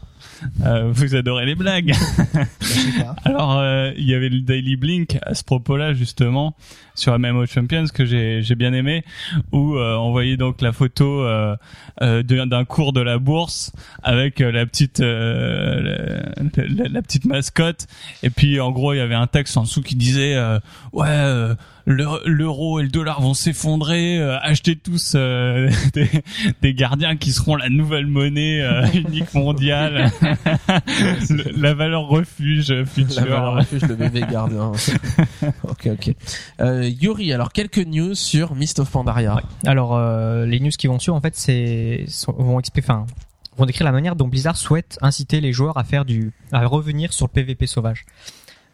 Euh, 0.65 0.91
vous 0.91 1.15
adorez 1.15 1.45
les 1.45 1.55
blagues. 1.55 1.93
Alors, 3.25 3.57
euh, 3.59 3.91
il 3.97 4.05
y 4.09 4.13
avait 4.13 4.29
le 4.29 4.41
Daily 4.41 4.75
Blink 4.75 5.17
à 5.23 5.33
ce 5.35 5.43
propos-là 5.43 5.93
justement 5.93 6.55
sur 6.95 7.17
MMO 7.17 7.45
Champions 7.47 7.85
que 7.93 8.05
j'ai 8.05 8.41
j'ai 8.43 8.55
bien 8.55 8.71
aimé, 8.73 9.03
où 9.51 9.75
euh, 9.77 9.95
on 9.97 10.11
voyait 10.11 10.37
donc 10.37 10.61
la 10.61 10.71
photo 10.71 11.21
euh, 11.23 11.55
euh, 12.01 12.21
de- 12.23 12.45
d'un 12.45 12.65
cours 12.65 12.93
de 12.93 13.01
la 13.01 13.17
bourse 13.17 13.71
avec 14.03 14.39
la 14.39 14.65
petite 14.65 14.99
euh, 14.99 16.21
la, 16.57 16.63
la- 16.67 16.89
la 16.89 17.01
petite 17.01 17.25
mascotte, 17.25 17.87
et 18.21 18.29
puis 18.29 18.59
en 18.59 18.71
gros 18.71 18.93
il 18.93 18.97
y 18.97 19.01
avait 19.01 19.15
un 19.15 19.27
texte 19.27 19.57
en 19.57 19.63
dessous 19.63 19.81
qui 19.81 19.95
disait 19.95 20.35
euh, 20.35 20.59
ouais 20.91 21.07
euh, 21.09 21.55
l'euro 21.85 22.79
et 22.79 22.83
le 22.83 22.89
dollar 22.89 23.21
vont 23.21 23.33
s'effondrer, 23.33 24.17
euh, 24.17 24.37
achetez 24.39 24.75
tous 24.75 25.13
euh, 25.15 25.69
des, 25.93 26.09
des 26.61 26.73
gardiens 26.73 27.15
qui 27.17 27.31
seront 27.31 27.55
la 27.55 27.69
nouvelle 27.69 28.07
monnaie 28.07 28.61
euh, 28.61 28.85
unique 28.93 29.33
mondiale, 29.33 30.11
Le- 31.29 31.59
la 31.61 31.73
valeur 31.73 32.07
refuge 32.07 32.71
La 32.71 32.85
future. 32.85 33.21
valeur 33.21 33.53
refuge, 33.55 33.81
le 33.83 33.95
bébé 33.95 34.21
gardien. 34.29 34.71
ok, 35.63 35.87
ok. 35.91 36.15
Euh, 36.61 36.89
Yuri, 37.01 37.33
alors 37.33 37.51
quelques 37.51 37.85
news 37.85 38.15
sur 38.15 38.55
Mist 38.55 38.79
of 38.79 38.89
Pandaria. 38.89 39.41
Alors, 39.65 39.95
euh, 39.95 40.45
les 40.45 40.59
news 40.59 40.71
qui 40.77 40.87
vont 40.87 40.99
suivre, 40.99 41.17
en 41.17 41.21
fait, 41.21 41.35
c'est 41.35 42.05
vont 42.27 42.59
expliquer, 42.59 42.85
enfin, 42.91 43.05
vont 43.57 43.65
décrire 43.65 43.85
la 43.85 43.91
manière 43.91 44.15
dont 44.15 44.27
Blizzard 44.27 44.57
souhaite 44.57 44.97
inciter 45.01 45.41
les 45.41 45.51
joueurs 45.53 45.77
à 45.77 45.83
faire 45.83 46.05
du, 46.05 46.31
à 46.51 46.65
revenir 46.65 47.13
sur 47.13 47.25
le 47.27 47.31
PVP 47.31 47.67
sauvage. 47.67 48.05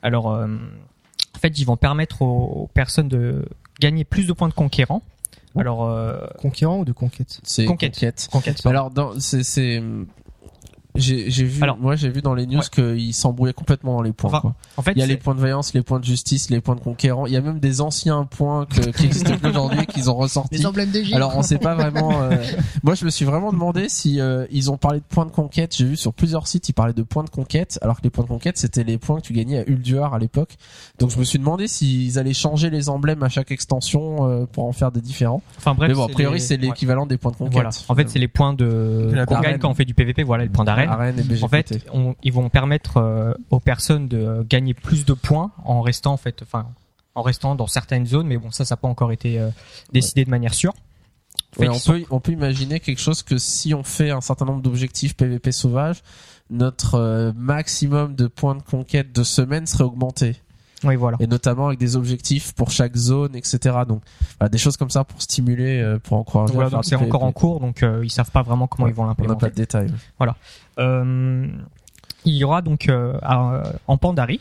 Alors, 0.01 0.31
euh, 0.31 0.47
en 1.36 1.39
fait, 1.39 1.58
ils 1.60 1.65
vont 1.65 1.77
permettre 1.77 2.21
aux, 2.21 2.69
personnes 2.73 3.08
de 3.08 3.45
gagner 3.79 4.03
plus 4.03 4.27
de 4.27 4.34
points 4.34 4.49
de 4.49 4.53
conquérant. 4.53 5.01
Alors, 5.58 5.86
euh, 5.86 6.27
Conquérant 6.38 6.79
ou 6.79 6.86
de 6.86 6.91
conquête? 6.91 7.39
C'est 7.43 7.65
Conquête. 7.65 7.93
Conquête. 7.93 8.29
conquête. 8.32 8.65
Alors, 8.65 8.91
dans, 8.91 9.19
c'est, 9.19 9.43
c'est, 9.43 9.82
j'ai, 10.99 11.29
j'ai 11.29 11.43
vu, 11.43 11.62
Alors- 11.63 11.77
moi 11.77 11.95
j'ai 11.95 12.09
vu 12.09 12.21
dans 12.21 12.33
les 12.33 12.45
news 12.47 12.59
Ouais. 12.59 12.95
qu'ils 12.95 13.13
s'embrouillaient 13.13 13.53
complètement 13.53 13.95
dans 13.95 14.01
les 14.01 14.12
points. 14.13 14.29
Enfin, 14.29 14.41
quoi. 14.41 14.55
en 14.77 14.81
fait, 14.81 14.91
Il 14.91 14.99
y 14.99 15.03
a 15.03 15.05
les 15.05 15.17
points 15.17 15.35
de 15.35 15.39
vaillance, 15.39 15.73
les 15.73 15.81
points 15.81 15.99
de 15.99 16.05
justice, 16.05 16.49
les 16.49 16.62
points 16.62 16.75
de 16.75 16.79
conquérant. 16.81 17.25
Il 17.25 17.33
y 17.33 17.38
a 17.38 17.41
même 17.41 17.59
des 17.59 17.81
anciens 17.81 18.25
points 18.25 18.65
que, 18.65 18.89
qui 18.91 19.05
existent 19.05 19.33
aujourd'hui 19.43 19.85
qu'ils 19.88 20.09
ont 20.09 20.15
ressortis. 20.15 20.65
emblèmes 20.65 20.89
d'Égypte. 20.91 21.15
Alors 21.15 21.35
on 21.38 21.41
sait 21.41 21.57
pas 21.59 21.75
vraiment. 21.75 22.21
euh, 22.23 22.35
Moi 22.83 22.95
je 22.95 23.05
me 23.05 23.09
suis 23.09 23.25
vraiment 23.25 23.51
demandé 23.51 23.89
si 23.89 24.19
euh, 24.19 24.45
ils 24.51 24.71
ont 24.71 24.77
parlé 24.77 24.99
de 24.99 25.05
points 25.05 25.25
de 25.25 25.31
conquête. 25.31 25.75
J'ai 25.75 25.85
vu 25.85 25.95
sur 25.97 26.13
plusieurs 26.13 26.47
sites 26.47 26.67
ils 26.69 26.73
parlaient 26.73 26.93
de 26.93 27.03
points 27.03 27.23
de 27.23 27.29
conquête, 27.29 27.79
alors 27.81 27.97
que 27.97 28.03
les 28.03 28.09
points 28.09 28.23
de 28.23 28.29
conquête 28.29 28.57
c'était 28.57 28.83
les 28.83 28.97
points 28.97 29.17
que 29.17 29.25
tu 29.25 29.33
gagnais 29.33 29.59
à 29.59 29.63
Ulduar 29.69 30.13
à 30.13 30.19
l'époque. 30.19 30.55
Donc 30.99 31.12
je 31.12 31.17
me 31.19 31.23
suis 31.23 31.39
demandé 31.39 31.67
s'ils 31.67 32.19
allaient 32.19 32.33
changer 32.33 32.69
les 32.69 32.89
emblèmes 32.89 33.23
à 33.23 33.29
chaque 33.29 33.51
extension 33.51 34.27
euh, 34.29 34.45
pour 34.45 34.65
en 34.65 34.71
faire 34.71 34.91
des 34.91 35.01
différents. 35.01 35.41
enfin 35.57 35.73
bref, 35.73 35.89
Mais 35.89 35.95
bon 35.95 36.05
a 36.05 36.09
priori 36.09 36.35
les- 36.35 36.39
c'est 36.39 36.55
ouais. 36.55 36.62
l'équivalent 36.62 37.05
des 37.05 37.17
points 37.17 37.31
de 37.31 37.38
conquête. 37.38 37.53
Voilà. 37.53 37.69
En 37.88 37.95
fait, 37.95 38.09
c'est 38.09 38.19
les 38.19 38.27
points 38.27 38.53
de 38.53 39.12
La 39.13 39.25
qu'on 39.25 39.39
gagne 39.39 39.57
quand 39.59 39.69
on 39.69 39.73
fait 39.73 39.85
du 39.85 39.93
PVP. 39.93 40.23
Voilà, 40.23 40.43
les 40.43 40.49
points 40.49 40.65
d'arène. 40.65 40.88
En 41.43 41.47
fait, 41.49 41.71
on- 41.93 42.15
ils 42.23 42.34
vont 42.34 42.49
permettre 42.49 42.97
euh, 42.97 43.34
aux 43.49 43.60
personnes 43.60 44.08
de 44.08 44.43
gagner 44.47 44.73
plus 44.73 45.06
de 45.06 45.13
points 45.13 45.52
en 45.63 45.82
restant 45.82 46.13
en 46.13 46.17
fait, 46.17 46.41
enfin, 46.43 46.67
en 47.15 47.21
restant 47.21 47.56
dans 47.56 47.67
certaines 47.67 48.06
zones. 48.06 48.28
Mais 48.28 48.38
bon, 48.38 48.52
ça, 48.52 48.65
ça 48.65 48.73
n'a 48.73 48.78
pas 48.78 48.88
encore 48.88 49.12
été 49.12 49.39
euh, 49.39 49.49
décidé 49.93 50.25
de 50.25 50.30
manière 50.30 50.54
sûre. 50.54 50.73
Ouais, 51.58 51.67
on 51.69 51.73
sont- 51.80 51.93
peut 51.93 52.04
on 52.12 52.19
peut 52.19 52.32
imaginer 52.32 52.80
quelque 52.80 52.99
chose 53.02 53.23
que 53.23 53.38
si 53.38 53.73
on 53.73 53.84
fait 53.84 54.12
un 54.12 54.21
certain 54.21 54.45
nombre 54.45 54.62
d'objectifs 54.62 55.15
PVP 55.15 55.52
sauvage, 55.52 56.04
notre 56.52 56.95
euh, 56.95 57.32
maximum 57.36 58.15
de 58.15 58.28
points 58.28 58.56
de 58.56 58.62
conquête 58.62 59.12
de 59.12 59.23
semaine 59.23 59.65
serait 59.65 59.84
augmenté. 59.84 60.36
Oui, 60.83 60.95
voilà. 60.95 61.17
et 61.19 61.27
notamment 61.27 61.67
avec 61.67 61.79
des 61.79 61.95
objectifs 61.97 62.53
pour 62.53 62.71
chaque 62.71 62.95
zone, 62.95 63.35
etc. 63.35 63.79
Donc 63.87 64.01
voilà, 64.39 64.49
des 64.49 64.57
choses 64.57 64.77
comme 64.77 64.89
ça 64.89 65.03
pour 65.03 65.21
stimuler, 65.21 65.81
euh, 65.81 65.99
pour 65.99 66.17
encourager. 66.17 66.53
Voilà, 66.53 66.69
donc 66.69 66.85
c'est 66.85 66.95
encore 66.95 67.23
en 67.23 67.31
cours, 67.31 67.59
donc 67.59 67.83
euh, 67.83 68.01
ils 68.03 68.09
savent 68.09 68.31
pas 68.31 68.41
vraiment 68.43 68.67
comment 68.67 68.85
Ouais, 68.85 68.91
ils 68.91 68.95
vont 68.95 69.03
On 69.03 69.07
n'a 69.07 69.15
pas 69.15 69.23
l'implémenter. 69.23 69.49
de 69.49 69.55
détails. 69.55 69.91
Euh, 70.79 71.47
il 72.25 72.33
y 72.35 72.43
aura 72.43 72.61
donc 72.61 72.87
euh, 72.89 73.17
à- 73.21 73.63
en 73.87 73.97
Pandari, 73.97 74.39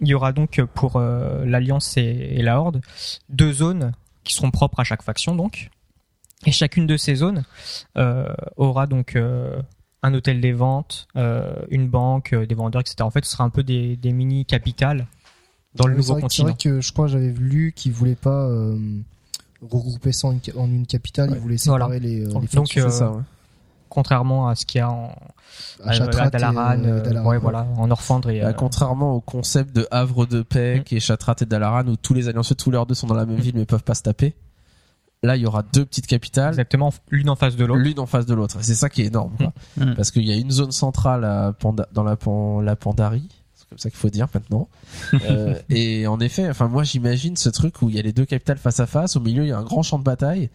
il 0.00 0.08
y 0.08 0.14
aura 0.14 0.32
donc 0.32 0.60
pour 0.74 1.00
l'Alliance 1.00 1.96
et, 1.96 2.00
et 2.02 2.42
la 2.42 2.58
Horde 2.60 2.80
deux 3.28 3.52
zones 3.52 3.92
qui 4.24 4.34
seront 4.34 4.50
propres 4.50 4.80
à 4.80 4.84
chaque 4.84 5.02
faction 5.02 5.34
donc. 5.34 5.70
Et 6.46 6.50
chacune 6.52 6.86
de 6.88 6.96
ces 6.96 7.14
zones 7.16 7.44
aura 8.56 8.86
donc 8.88 9.16
un 10.04 10.14
hôtel 10.14 10.40
des 10.40 10.52
ventes, 10.52 11.06
une 11.70 11.88
banque, 11.88 12.34
des 12.34 12.54
vendeurs, 12.56 12.80
etc. 12.80 12.96
En 13.02 13.10
fait, 13.10 13.24
ce 13.24 13.30
sera 13.32 13.44
un 13.44 13.50
peu 13.50 13.62
des, 13.62 13.96
des 13.96 14.12
mini 14.12 14.44
capitales 14.44 15.06
dans 15.74 15.86
le 15.86 15.96
nouveau 15.96 16.14
vrai 16.14 16.22
que- 16.22 16.32
C'est 16.32 16.42
vrai 16.42 16.54
que 16.58 16.80
je 16.80 16.92
crois 16.92 17.06
que 17.06 17.12
j'avais 17.12 17.32
lu 17.32 17.72
qu'ils 17.74 17.92
voulaient 17.92 18.14
pas 18.14 18.46
euh, 18.46 18.76
regrouper 19.70 20.12
ça 20.12 20.28
en 20.28 20.32
une, 20.32 20.40
ca- 20.44 20.56
en 20.58 20.66
une 20.66 20.86
capitale, 20.86 21.30
Ouais. 21.30 21.36
ils 21.36 21.40
voulaient 21.40 21.56
séparer 21.58 21.78
Voilà. 21.78 21.98
les, 21.98 22.20
euh, 22.24 22.26
les 22.40 22.46
Donc, 22.48 22.76
euh, 22.76 22.82
C'est 22.88 22.90
ça. 22.90 23.10
ouais. 23.10 23.22
Contrairement 23.88 24.48
à 24.48 24.54
ce 24.54 24.64
qu'il 24.64 24.78
y 24.78 24.82
a 24.82 24.90
en 24.90 25.14
à 25.84 25.92
Chatrat 25.92 26.22
à 26.22 26.26
et, 26.28 26.30
Dalaran, 26.30 26.82
euh, 26.84 27.02
euh, 27.04 27.22
ouais, 27.24 27.36
voilà, 27.38 27.66
en 27.76 27.90
Orphandre 27.90 28.30
et 28.30 28.40
Bah, 28.40 28.48
euh, 28.48 28.52
contrairement 28.54 29.12
au 29.14 29.20
concept 29.20 29.76
de 29.76 29.86
Havre 29.90 30.24
de 30.24 30.40
paix 30.40 30.80
Mm. 30.80 30.84
qui 30.84 30.96
est 30.96 31.00
Chatrat 31.00 31.36
et 31.42 31.44
Dalaran 31.44 31.86
où 31.88 31.96
tous 31.96 32.14
les 32.14 32.28
allianceux 32.28 32.54
tous 32.54 32.70
leurs 32.70 32.86
deux 32.86 32.94
sont 32.94 33.06
dans 33.06 33.14
la 33.14 33.26
même 33.26 33.36
ville 33.38 33.54
mais 33.54 33.66
peuvent 33.66 33.82
pas 33.84 33.94
se 33.94 34.02
taper. 34.02 34.34
Là, 35.24 35.36
il 35.36 35.42
y 35.42 35.46
aura 35.46 35.62
deux 35.62 35.84
petites 35.84 36.06
capitales, 36.08 36.48
exactement 36.48 36.92
l'une 37.10 37.28
en 37.30 37.36
face 37.36 37.54
de 37.54 37.64
l'autre. 37.64 37.80
l'une 37.80 38.00
en 38.00 38.06
face 38.06 38.26
de 38.26 38.34
l'autre. 38.34 38.56
C'est 38.62 38.74
ça 38.74 38.88
qui 38.88 39.02
est 39.02 39.06
énorme, 39.06 39.32
quoi. 39.36 39.52
Mm. 39.76 39.94
parce 39.94 40.10
qu'il 40.10 40.24
y 40.26 40.32
a 40.32 40.36
une 40.36 40.50
zone 40.50 40.72
centrale 40.72 41.24
à 41.24 41.52
Panda- 41.52 41.86
dans 41.92 42.02
la, 42.02 42.16
Pan- 42.16 42.60
la 42.60 42.74
Pandarie. 42.76 43.28
Comme 43.72 43.78
ça 43.78 43.88
qu'il 43.88 43.98
faut 43.98 44.10
dire 44.10 44.28
maintenant. 44.34 44.68
Euh, 45.30 45.54
et 45.68 46.06
en 46.06 46.20
effet, 46.20 46.48
enfin 46.48 46.68
moi 46.68 46.84
j'imagine 46.84 47.36
ce 47.36 47.48
truc 47.48 47.80
où 47.80 47.88
il 47.88 47.94
y 47.94 47.98
a 47.98 48.02
les 48.02 48.12
deux 48.12 48.24
capitales 48.24 48.58
face 48.58 48.80
à 48.80 48.86
face, 48.86 49.16
au 49.16 49.20
milieu 49.20 49.44
il 49.44 49.48
y 49.48 49.52
a 49.52 49.58
un 49.58 49.62
grand 49.62 49.82
champ 49.82 49.98
de 49.98 50.04
bataille 50.04 50.48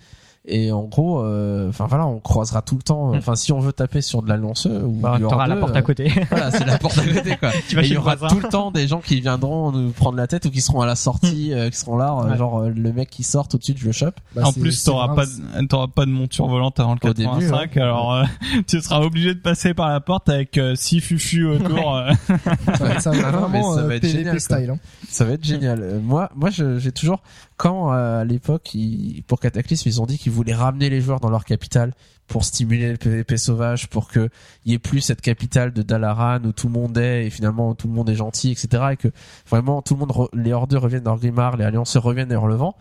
Et 0.50 0.72
en 0.72 0.84
gros, 0.84 1.20
euh, 1.24 1.68
enfin 1.68 1.88
voilà, 1.88 2.08
on 2.08 2.20
croisera 2.20 2.62
tout 2.62 2.76
le 2.78 2.82
temps. 2.82 3.12
Mm. 3.14 3.18
Enfin, 3.18 3.36
si 3.36 3.52
on 3.52 3.60
veut 3.60 3.74
taper 3.74 4.02
sur 4.02 4.22
de 4.22 4.30
l'alliance 4.30 4.66
ou 4.66 4.92
Bah, 4.92 5.18
t'auras 5.20 5.46
la 5.46 5.58
porte 5.58 5.76
à 5.76 5.80
euh, 5.80 5.82
côté. 5.82 6.10
Voilà, 6.30 6.52
c'est 6.52 6.66
la 6.66 6.78
porte 6.78 6.98
à 6.98 7.04
côté 7.06 7.36
quoi. 7.36 7.52
il 7.84 7.86
y 7.94 7.98
aura 7.98 8.16
voisin. 8.16 8.34
tout 8.34 8.42
le 8.42 8.48
temps 8.50 8.72
des 8.72 8.88
gens 8.88 9.02
qui 9.02 9.20
viendront 9.20 9.74
nous 9.74 9.92
prendre 9.92 10.16
la 10.18 10.26
tête 10.28 10.46
ou 10.46 10.50
qui 10.50 10.62
seront 10.62 10.80
à 10.80 10.86
la 10.86 10.96
sortie, 10.96 11.54
euh, 11.54 11.70
qui 11.70 11.78
seront 11.78 11.98
là, 11.98 12.14
euh, 12.18 12.30
Ouais. 12.32 12.38
genre 12.38 12.60
euh, 12.62 12.70
le 12.70 12.94
mec 12.94 13.10
qui 13.10 13.24
sort 13.24 13.50
tout 13.50 13.58
de 13.58 13.64
suite, 13.64 13.78
je 13.78 13.86
le 13.88 13.92
chope. 13.92 14.16
Bah, 14.36 14.44
en 14.46 14.54
plus, 14.54 14.82
t'auras 14.86 15.14
pas, 15.16 15.26
de- 15.26 15.66
t'auras 15.68 15.88
pas 15.88 16.06
de 16.06 16.12
monture 16.12 16.48
volante 16.48 16.80
avant 16.80 16.96
le 17.02 17.10
Au 17.10 17.14
début, 17.14 17.30
85, 17.30 17.78
alors 17.78 18.14
euh, 18.14 18.24
tu 18.68 18.80
seras 18.82 19.02
obligé 19.02 19.34
de 19.36 19.40
passer 19.42 19.74
par 19.74 19.90
la 19.90 20.00
porte 20.00 20.30
avec 20.30 20.58
euh, 20.58 20.76
six 20.76 21.02
fufus 21.02 21.46
autour. 21.46 21.94
euh. 21.96 22.12
Ouais, 22.80 23.00
ça 23.00 23.12
va 23.12 23.18
être 23.18 23.32
vraiment 23.38 23.74
ça 23.76 23.82
euh, 23.82 23.88
va 23.88 23.96
être 23.96 24.08
génial. 24.08 24.40
Ça 24.40 25.26
va 25.26 25.32
être 25.34 25.44
génial. 25.44 25.82
Euh, 25.82 26.00
moi, 26.02 26.30
moi, 26.36 26.50
j'ai 26.52 26.92
toujours 26.92 27.22
quand 27.58 27.92
euh, 27.94 28.22
à 28.22 28.24
l'époque, 28.24 28.74
ils- 28.76 29.24
pour 29.28 29.40
Cataclysme, 29.40 29.90
ils 29.90 30.02
ont 30.02 30.06
dit 30.06 30.18
qu'ils 30.18 30.32
voulaient 30.32 30.54
ramener 30.54 30.90
les 30.90 31.02
joueurs 31.02 31.20
dans 31.20 31.30
leur 31.30 31.44
capitale 31.44 31.94
pour 32.28 32.44
stimuler 32.44 32.92
le 32.92 32.98
PVP 32.98 33.38
sauvage, 33.38 33.88
pour 33.90 34.08
que 34.10 34.30
il 34.66 34.72
y 34.72 34.76
ait 34.76 34.80
plus 34.80 35.02
cette 35.02 35.22
capitale 35.22 35.72
de 35.74 35.82
Dalaran 35.82 36.40
où 36.44 36.52
tout 36.52 36.68
le 36.68 36.74
monde 36.74 36.98
est 36.98 37.26
et 37.26 37.30
finalement 37.30 37.74
tout 37.74 37.88
le 37.88 37.94
monde 37.94 38.10
est 38.10 38.16
gentil, 38.16 38.52
etc. 38.52 38.84
Et 38.92 38.98
que 38.98 39.08
vraiment 39.50 39.82
tout 39.82 39.94
le 39.96 40.02
monde, 40.02 40.12
re- 40.12 40.30
les 40.34 40.54
hors 40.54 40.68
reviennent 40.70 41.04
dans 41.04 41.16
Grimard, 41.16 41.58
les 41.58 41.64
alliances 41.66 41.98
reviennent 41.98 42.30
dans 42.30 42.48
le 42.48 42.56
vent. 42.56 42.76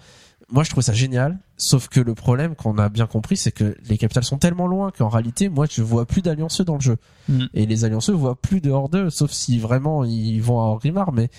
Moi, 0.53 0.63
je 0.63 0.71
trouve 0.71 0.83
ça 0.85 0.93
génial. 0.93 1.39
Sauf 1.57 1.89
que 1.89 1.99
le 1.99 2.15
problème 2.15 2.55
qu'on 2.55 2.79
a 2.79 2.89
bien 2.89 3.07
compris, 3.07 3.37
c'est 3.37 3.51
que 3.51 3.75
les 3.89 3.99
capitales 3.99 4.23
sont 4.23 4.39
tellement 4.39 4.69
loin 4.69 4.93
qu'en 4.97 5.09
réalité, 5.09 5.49
moi, 5.49 5.67
je 5.69 5.83
vois 5.83 6.07
plus 6.07 6.23
d'allianceux 6.23 6.63
dans 6.65 6.75
le 6.75 6.81
jeu. 6.81 6.97
Mm. 7.29 7.47
Et 7.55 7.67
les 7.67 7.85
allianceux 7.85 8.13
voient 8.13 8.37
plus 8.41 8.61
de 8.61 8.71
hors 8.71 8.89
sauf 9.11 9.33
si 9.33 9.59
vraiment 9.59 10.05
ils 10.05 10.41
vont 10.41 10.61
à 10.61 10.65
Orgrimmar. 10.67 11.13
Mais 11.13 11.31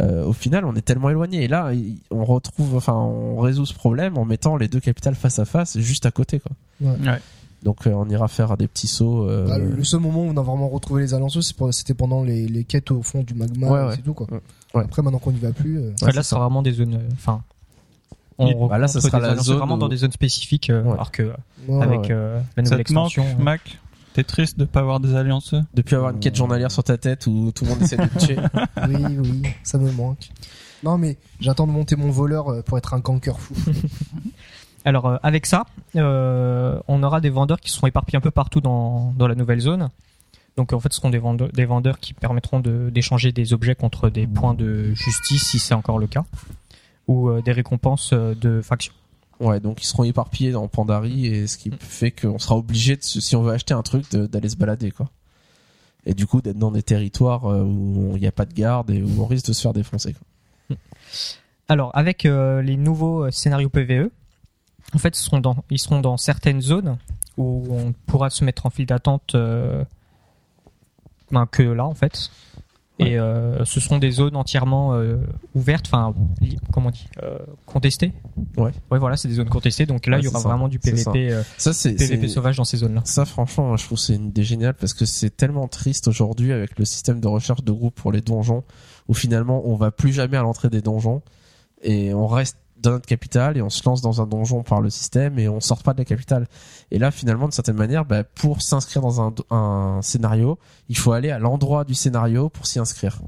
au 0.00 0.32
final, 0.32 0.64
on 0.64 0.74
est 0.74 0.82
tellement 0.82 1.10
éloigné. 1.10 1.44
Et 1.44 1.48
là, 1.48 1.70
on 2.10 2.24
retrouve, 2.24 2.74
enfin, 2.76 2.94
on 2.94 3.38
résout 3.38 3.66
ce 3.66 3.74
problème 3.74 4.18
en 4.18 4.24
mettant 4.24 4.56
les 4.56 4.68
deux 4.68 4.80
capitales 4.80 5.14
face 5.14 5.38
à 5.38 5.44
face, 5.44 5.78
juste 5.78 6.06
à 6.06 6.10
côté, 6.10 6.40
quoi. 6.40 6.52
Ouais. 6.80 7.18
Donc, 7.62 7.86
euh, 7.86 7.92
on 7.92 8.06
ira 8.10 8.28
faire 8.28 8.56
des 8.58 8.66
petits 8.68 8.88
sauts. 8.88 9.26
euh, 9.28 9.46
Bah, 9.48 9.58
le, 9.58 9.82
seul 9.84 10.00
moment 10.00 10.20
où 10.24 10.28
on 10.28 10.36
a 10.36 10.42
vraiment 10.42 10.68
retrouvé 10.68 11.00
les 11.02 11.14
pour- 11.56 11.72
c'était 11.72 11.94
pendant 11.94 12.22
les, 12.22 12.46
les 12.46 12.64
quêtes 12.64 12.90
au 12.90 13.02
fond 13.02 13.22
du 13.22 13.32
magma, 13.34 13.68
Ouais, 13.70 13.86
ouais. 13.86 13.96
c'est 13.96 14.02
tout 14.02 14.12
quoi. 14.14 14.26
Ouais. 14.74 14.82
Après, 14.84 15.00
maintenant 15.00 15.18
qu'on 15.18 15.32
n'y 15.32 15.38
va 15.38 15.52
plus, 15.52 15.78
euh, 15.78 15.92
Ouais, 16.02 16.12
là, 16.12 16.22
c'est 16.22 16.36
vraiment 16.36 16.60
des 16.62 16.72
zones. 16.72 16.94
euh, 16.94 17.08
Enfin, 17.12 17.42
on 18.36 18.48
Oui, 18.48 18.68
bah 18.68 18.78
là, 18.78 18.88
ça 18.88 19.00
sera 19.00 19.20
la 19.20 19.36
zone 19.36 19.58
vraiment 19.58 19.76
où- 19.76 19.78
dans 19.78 19.88
des 19.88 19.96
zones 19.98 20.12
spécifiques, 20.12 20.68
euh, 20.68 20.82
Ouais. 20.82 20.92
alors 20.92 21.10
que 21.12 21.22
ouais, 21.68 21.82
avec 21.82 22.00
ouais. 22.00 22.08
euh, 22.10 22.40
la 22.56 22.64
Ça 22.64 22.70
nouvelle 22.76 22.86
manque, 22.94 23.18
euh, 23.18 23.22
Mac? 23.42 23.78
T'es 24.14 24.24
triste 24.24 24.58
de 24.58 24.64
pas 24.64 24.80
avoir 24.80 25.00
des 25.00 25.14
alliances 25.14 25.54
Depuis 25.74 25.96
avoir 25.96 26.12
une 26.12 26.20
quête 26.20 26.36
journalière 26.36 26.70
sur 26.70 26.82
ta 26.84 26.96
tête 26.96 27.26
où 27.26 27.50
tout 27.52 27.64
le 27.64 27.70
monde 27.70 27.82
essaie 27.82 27.96
de 27.96 28.06
te 28.06 28.18
tuer. 28.24 28.36
oui, 28.88 29.18
oui, 29.18 29.42
ça 29.64 29.76
me 29.76 29.90
manque. 29.92 30.28
Non, 30.84 30.96
mais 30.98 31.16
j'attends 31.40 31.66
de 31.66 31.72
monter 31.72 31.96
mon 31.96 32.10
voleur 32.10 32.48
euh, 32.48 32.62
pour 32.62 32.78
être 32.78 32.94
un 32.94 33.00
ganker 33.00 33.38
fou. 33.40 33.54
Alors 34.84 35.06
euh, 35.06 35.16
avec 35.22 35.46
ça, 35.46 35.64
euh, 35.96 36.78
on 36.88 37.02
aura 37.02 37.20
des 37.20 37.30
vendeurs 37.30 37.58
qui 37.58 37.70
seront 37.70 37.86
éparpillés 37.86 38.18
un 38.18 38.20
peu 38.20 38.30
partout 38.30 38.60
dans, 38.60 39.12
dans 39.16 39.26
la 39.26 39.34
nouvelle 39.34 39.60
zone. 39.60 39.88
Donc 40.56 40.72
en 40.72 40.78
fait, 40.78 40.92
ce 40.92 40.98
seront 40.98 41.10
des 41.10 41.18
vendeurs, 41.18 41.48
des 41.52 41.64
vendeurs 41.64 41.98
qui 41.98 42.14
permettront 42.14 42.60
de- 42.60 42.90
d'échanger 42.94 43.32
des 43.32 43.52
objets 43.52 43.74
contre 43.74 44.10
des 44.10 44.26
points 44.26 44.54
de 44.54 44.94
justice, 44.94 45.42
si 45.48 45.58
c'est 45.58 45.74
encore 45.74 45.98
le 45.98 46.06
cas, 46.06 46.24
ou 47.08 47.28
euh, 47.30 47.42
des 47.42 47.50
récompenses 47.52 48.12
de 48.12 48.60
faction. 48.60 48.92
Ouais, 49.40 49.60
donc 49.60 49.82
ils 49.82 49.86
seront 49.86 50.04
éparpillés 50.04 50.52
dans 50.52 50.66
Pandari 50.68 51.26
et 51.26 51.46
ce 51.46 51.58
qui 51.58 51.70
fait 51.78 52.10
qu'on 52.10 52.38
sera 52.38 52.56
obligé 52.56 52.96
de, 52.96 53.02
si 53.02 53.36
on 53.36 53.42
veut 53.42 53.52
acheter 53.52 53.74
un 53.74 53.82
truc, 53.82 54.10
d'aller 54.10 54.48
se 54.48 54.56
balader, 54.56 54.90
quoi. 54.90 55.10
Et 56.06 56.14
du 56.14 56.26
coup, 56.26 56.42
d'être 56.42 56.58
dans 56.58 56.70
des 56.70 56.82
territoires 56.82 57.46
euh, 57.46 57.62
où 57.62 58.12
il 58.16 58.20
n'y 58.20 58.26
a 58.26 58.32
pas 58.32 58.44
de 58.44 58.52
garde 58.52 58.90
et 58.90 59.02
où 59.02 59.22
on 59.22 59.26
risque 59.26 59.46
de 59.46 59.52
se 59.52 59.62
faire 59.62 59.72
défoncer. 59.72 60.14
Quoi. 60.14 60.76
Alors 61.68 61.96
avec 61.96 62.26
euh, 62.26 62.60
les 62.60 62.76
nouveaux 62.76 63.24
euh, 63.24 63.30
scénarios 63.30 63.70
PVE, 63.70 64.10
en 64.94 64.98
fait, 64.98 65.18
ils 65.18 65.78
seront 65.78 66.00
dans, 66.00 66.16
certaines 66.18 66.60
zones 66.60 66.98
où 67.38 67.64
on 67.70 67.94
pourra 68.06 68.30
se 68.30 68.44
mettre 68.44 68.66
en 68.66 68.70
file 68.70 68.86
d'attente 68.86 69.34
ben, 69.34 69.86
que 71.46 71.62
là 71.62 71.86
en 71.86 71.94
fait. 71.94 72.30
Et 73.00 73.18
euh, 73.18 73.64
ce 73.64 73.80
seront 73.80 73.98
des 73.98 74.12
zones 74.12 74.36
entièrement 74.36 74.94
euh, 74.94 75.16
ouvertes, 75.56 75.86
enfin 75.88 76.14
comment 76.72 76.88
on 76.88 76.90
dit, 76.92 77.08
euh, 77.24 77.38
contestées. 77.66 78.12
Ouais. 78.56 78.70
Ouais, 78.90 79.00
voilà, 79.00 79.16
c'est 79.16 79.26
des 79.26 79.34
zones 79.34 79.48
contestées. 79.48 79.84
Donc 79.84 80.06
là, 80.06 80.16
Ouais, 80.16 80.22
il 80.22 80.26
y 80.26 80.28
aura 80.28 80.38
ça. 80.38 80.48
vraiment 80.48 80.68
du 80.68 80.78
PVP, 80.78 81.32
euh, 81.32 81.42
Ça, 81.58 81.72
PVP 81.82 82.28
sauvage 82.28 82.56
dans 82.56 82.64
ces 82.64 82.76
zones-là. 82.76 83.00
Ça, 83.04 83.24
franchement, 83.24 83.66
moi, 83.66 83.76
je 83.76 83.84
trouve 83.84 83.98
c'est 83.98 84.14
une 84.14 84.26
idée 84.26 84.44
géniale 84.44 84.74
parce 84.74 84.94
que 84.94 85.06
c'est 85.06 85.36
tellement 85.36 85.66
triste 85.66 86.06
aujourd'hui 86.06 86.52
avec 86.52 86.78
le 86.78 86.84
système 86.84 87.18
de 87.20 87.26
recherche 87.26 87.64
de 87.64 87.72
groupe 87.72 87.96
pour 87.96 88.12
les 88.12 88.20
donjons 88.20 88.62
où 89.08 89.14
finalement 89.14 89.62
on 89.66 89.74
va 89.74 89.90
plus 89.90 90.12
jamais 90.12 90.36
à 90.36 90.42
l'entrée 90.42 90.70
des 90.70 90.80
donjons 90.80 91.20
et 91.82 92.14
on 92.14 92.28
reste 92.28 92.56
dans 92.84 92.92
notre 92.92 93.06
capitale 93.06 93.56
et 93.56 93.62
on 93.62 93.70
se 93.70 93.82
lance 93.84 94.00
dans 94.00 94.20
un 94.20 94.26
donjon 94.26 94.62
par 94.62 94.80
le 94.80 94.90
système 94.90 95.38
et 95.38 95.48
on 95.48 95.60
sort 95.60 95.82
pas 95.82 95.92
de 95.92 95.98
la 95.98 96.04
capitale. 96.04 96.46
Et 96.90 96.98
là, 96.98 97.10
finalement, 97.10 97.48
de 97.48 97.52
certaine 97.52 97.76
manière, 97.76 98.04
bah, 98.04 98.24
pour 98.24 98.62
s'inscrire 98.62 99.02
dans 99.02 99.20
un, 99.20 99.34
un 99.50 100.00
scénario, 100.02 100.58
il 100.88 100.96
faut 100.96 101.12
aller 101.12 101.30
à 101.30 101.38
l'endroit 101.38 101.84
du 101.84 101.94
scénario 101.94 102.48
pour 102.48 102.66
s'y 102.66 102.78
inscrire. 102.78 103.18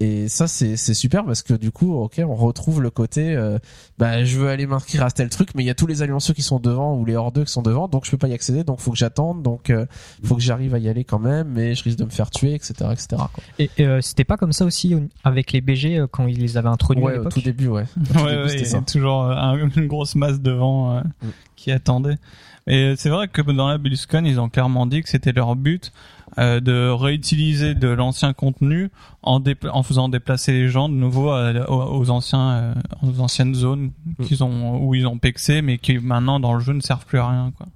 Et 0.00 0.28
ça, 0.28 0.46
c'est 0.46 0.76
c'est 0.76 0.94
super 0.94 1.24
parce 1.24 1.42
que 1.42 1.54
du 1.54 1.70
coup, 1.72 1.94
ok, 1.94 2.20
on 2.26 2.34
retrouve 2.34 2.82
le 2.82 2.90
côté, 2.90 3.34
euh, 3.34 3.58
bah, 3.98 4.22
je 4.24 4.38
veux 4.38 4.48
aller 4.48 4.66
m'inscrire 4.66 5.02
à 5.04 5.10
tel 5.10 5.28
truc, 5.30 5.50
mais 5.54 5.62
il 5.64 5.66
y 5.66 5.70
a 5.70 5.74
tous 5.74 5.86
les 5.86 6.02
allianceux 6.02 6.34
qui 6.34 6.42
sont 6.42 6.60
devant 6.60 6.94
ou 6.96 7.04
les 7.04 7.16
hors 7.16 7.32
deux 7.32 7.44
qui 7.44 7.52
sont 7.52 7.62
devant, 7.62 7.88
donc 7.88 8.04
je 8.04 8.10
peux 8.10 8.18
pas 8.18 8.28
y 8.28 8.34
accéder, 8.34 8.62
donc 8.62 8.78
faut 8.80 8.90
que 8.92 8.98
j'attende, 8.98 9.42
donc 9.42 9.70
euh, 9.70 9.86
faut 10.22 10.36
que 10.36 10.42
j'arrive 10.42 10.74
à 10.74 10.78
y 10.78 10.88
aller 10.88 11.04
quand 11.04 11.18
même, 11.18 11.48
mais 11.48 11.74
je 11.74 11.82
risque 11.82 11.98
de 11.98 12.04
me 12.04 12.10
faire 12.10 12.30
tuer, 12.30 12.54
etc., 12.54 12.74
etc. 12.92 13.06
Quoi. 13.32 13.42
Et 13.58 13.70
euh, 13.80 14.00
c'était 14.02 14.24
pas 14.24 14.36
comme 14.36 14.52
ça 14.52 14.64
aussi 14.66 14.94
au- 14.94 15.08
avec 15.24 15.52
les 15.52 15.60
BG 15.60 15.98
euh, 15.98 16.06
quand 16.06 16.26
ils 16.26 16.38
les 16.38 16.56
avaient 16.58 16.68
introduits 16.68 17.02
à 17.02 17.06
Ouais, 17.06 17.18
au 17.18 17.24
tout 17.28 17.40
début, 17.40 17.68
ouais. 17.68 17.84
Au 17.96 18.12
tout 18.18 18.24
Ouais, 18.24 18.48
c'était 18.48 18.80
toujours 18.82 19.24
euh, 19.24 19.34
un- 19.34 19.56
une 19.74 19.86
grosse 19.88 20.14
masse 20.14 20.40
devant 20.40 20.96
euh, 20.96 21.00
Mm. 21.22 21.28
qui 21.56 21.72
attendait. 21.72 22.18
Et 22.66 22.94
c'est 22.98 23.08
vrai 23.08 23.28
que 23.28 23.40
dans 23.40 23.68
la 23.68 23.78
BlizzCon, 23.78 24.24
ils 24.26 24.38
ont 24.38 24.50
clairement 24.50 24.84
dit 24.86 25.02
que 25.02 25.08
c'était 25.08 25.32
leur 25.32 25.56
but 25.56 25.90
euh, 26.38 26.60
de 26.60 26.88
réutiliser 26.90 27.74
de 27.74 27.88
l'ancien 27.88 28.32
contenu 28.32 28.90
en, 29.22 29.42
en 29.72 29.82
faisant 29.82 30.08
déplacer 30.08 30.52
les 30.52 30.68
gens 30.68 30.88
de 30.88 30.94
nouveau 30.94 31.30
aux, 31.68 32.10
anciens, 32.10 32.50
euh, 32.50 32.74
aux 33.02 33.20
anciennes 33.20 33.54
zones 33.54 33.90
Mm. 34.18 34.24
qu'ils 34.24 34.44
ont 34.44 34.78
où 34.84 34.94
ils 34.94 35.06
ont 35.06 35.18
pexé, 35.18 35.60
mais 35.62 35.78
qui 35.78 35.98
maintenant 35.98 36.40
dans 36.40 36.54
le 36.54 36.60
jeu 36.60 36.72
ne 36.72 36.80
servent 36.80 37.04
plus 37.06 37.18
à 37.18 37.28
rien. 37.28 37.52
Quoi. 37.56 37.66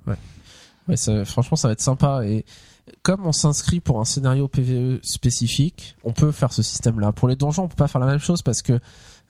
Ouais, 0.89 0.97
ça- 0.97 1.25
franchement, 1.25 1.57
ça 1.57 1.69
va 1.69 1.73
être 1.73 1.81
sympa. 1.81 2.23
Et 2.27 2.45
comme 3.03 3.25
on 3.27 3.33
s'inscrit 3.33 3.81
pour 3.81 4.01
un 4.01 4.05
scénario 4.05 4.49
PVE 4.49 4.99
spécifique, 5.03 5.95
on 6.05 6.13
peut 6.13 6.33
faire 6.33 6.53
ce 6.53 6.63
système-là. 6.63 7.13
Pour 7.13 7.29
les 7.29 7.37
donjons, 7.37 7.65
on 7.65 7.69
peut 7.69 7.77
pas 7.77 7.89
faire 7.89 8.01
la 8.01 8.07
même 8.09 8.19
chose 8.19 8.43
parce 8.43 8.63
que, 8.63 8.79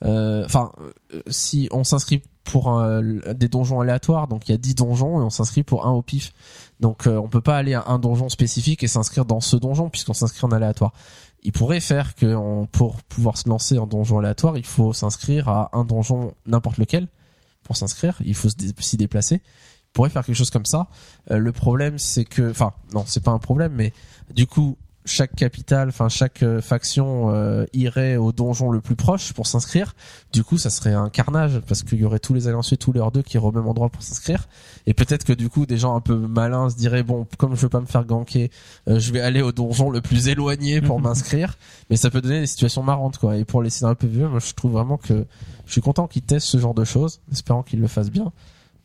euh, 0.04 0.44
enfin, 0.44 0.72
euh, 1.14 1.20
si 1.28 1.68
on 1.70 1.84
s'inscrit 1.84 2.22
pour 2.44 2.82
des 3.34 3.48
donjons 3.48 3.80
aléatoires, 3.80 4.28
donc 4.28 4.48
il 4.48 4.52
y 4.52 4.54
a 4.54 4.58
10 4.58 4.74
donjons 4.74 5.20
et 5.20 5.24
on 5.24 5.30
s'inscrit 5.30 5.62
pour 5.62 5.86
un 5.86 5.90
au 5.90 6.02
pif. 6.02 6.32
Donc 6.80 7.06
euh, 7.06 7.16
on 7.16 7.28
peut 7.28 7.40
pas 7.40 7.56
aller 7.56 7.74
à 7.74 7.84
un 7.86 7.98
donjon 7.98 8.28
spécifique 8.28 8.82
et 8.82 8.88
s'inscrire 8.88 9.24
dans 9.24 9.40
ce 9.40 9.56
donjon 9.56 9.88
puisqu'on 9.88 10.14
s'inscrit 10.14 10.44
en 10.44 10.50
aléatoire. 10.50 10.92
Il 11.44 11.52
pourrait 11.52 11.80
faire 11.80 12.14
que 12.14 12.66
pour 12.66 13.02
pouvoir 13.02 13.38
se 13.38 13.48
lancer 13.48 13.78
en 13.78 13.86
donjon 13.86 14.18
aléatoire, 14.18 14.56
il 14.56 14.66
faut 14.66 14.92
s'inscrire 14.92 15.48
à 15.48 15.70
un 15.72 15.84
donjon 15.84 16.34
n'importe 16.46 16.78
lequel 16.78 17.08
pour 17.62 17.76
s'inscrire. 17.76 18.16
Il 18.24 18.34
faut 18.34 18.48
s'y 18.48 18.96
déplacer. 18.96 19.36
Il 19.36 19.92
pourrait 19.92 20.10
faire 20.10 20.24
quelque 20.24 20.36
chose 20.36 20.50
comme 20.50 20.66
ça. 20.66 20.88
Euh, 21.30 21.38
le 21.38 21.52
problème, 21.52 21.98
c'est 21.98 22.24
que, 22.24 22.50
enfin, 22.50 22.72
non, 22.92 23.04
c'est 23.06 23.22
pas 23.22 23.32
un 23.32 23.38
problème, 23.38 23.72
mais 23.74 23.92
du 24.32 24.46
coup, 24.46 24.76
chaque 25.04 25.34
capitale, 25.34 25.88
enfin 25.88 26.08
chaque 26.08 26.42
euh, 26.42 26.60
faction 26.60 27.30
euh, 27.30 27.64
irait 27.72 28.16
au 28.16 28.32
donjon 28.32 28.70
le 28.70 28.80
plus 28.80 28.94
proche 28.94 29.32
pour 29.32 29.46
s'inscrire. 29.46 29.94
Du 30.32 30.44
coup, 30.44 30.58
ça 30.58 30.70
serait 30.70 30.92
un 30.92 31.10
carnage 31.10 31.60
parce 31.66 31.82
qu'il 31.82 31.98
y 31.98 32.04
aurait 32.04 32.20
tous 32.20 32.34
les 32.34 32.46
allianciers, 32.46 32.76
tous 32.76 32.92
les 32.92 33.00
hors 33.00 33.10
deux 33.10 33.22
qui 33.22 33.36
iraient 33.36 33.46
au 33.46 33.52
même 33.52 33.66
endroit 33.66 33.88
pour 33.88 34.02
s'inscrire. 34.02 34.48
Et 34.86 34.94
peut-être 34.94 35.24
que 35.24 35.32
du 35.32 35.48
coup, 35.48 35.66
des 35.66 35.76
gens 35.76 35.96
un 35.96 36.00
peu 36.00 36.14
malins 36.14 36.70
se 36.70 36.76
diraient 36.76 37.02
bon, 37.02 37.26
comme 37.36 37.56
je 37.56 37.62
veux 37.62 37.68
pas 37.68 37.80
me 37.80 37.86
faire 37.86 38.04
ganker, 38.04 38.50
euh, 38.88 38.98
je 38.98 39.12
vais 39.12 39.20
aller 39.20 39.42
au 39.42 39.52
donjon 39.52 39.90
le 39.90 40.00
plus 40.00 40.28
éloigné 40.28 40.80
pour 40.80 41.00
m'inscrire. 41.02 41.58
Mais 41.90 41.96
ça 41.96 42.10
peut 42.10 42.20
donner 42.20 42.40
des 42.40 42.46
situations 42.46 42.82
marrantes, 42.82 43.18
quoi. 43.18 43.36
Et 43.36 43.44
pour 43.44 43.62
les 43.62 43.70
scénarios 43.70 43.96
PvE, 43.96 44.28
moi, 44.28 44.38
je 44.38 44.52
trouve 44.52 44.72
vraiment 44.72 44.98
que 44.98 45.26
je 45.66 45.72
suis 45.72 45.80
content 45.80 46.06
qu'ils 46.06 46.22
testent 46.22 46.48
ce 46.48 46.58
genre 46.58 46.74
de 46.74 46.84
choses, 46.84 47.20
espérant 47.32 47.62
qu'ils 47.62 47.80
le 47.80 47.88
fassent 47.88 48.10
bien 48.10 48.32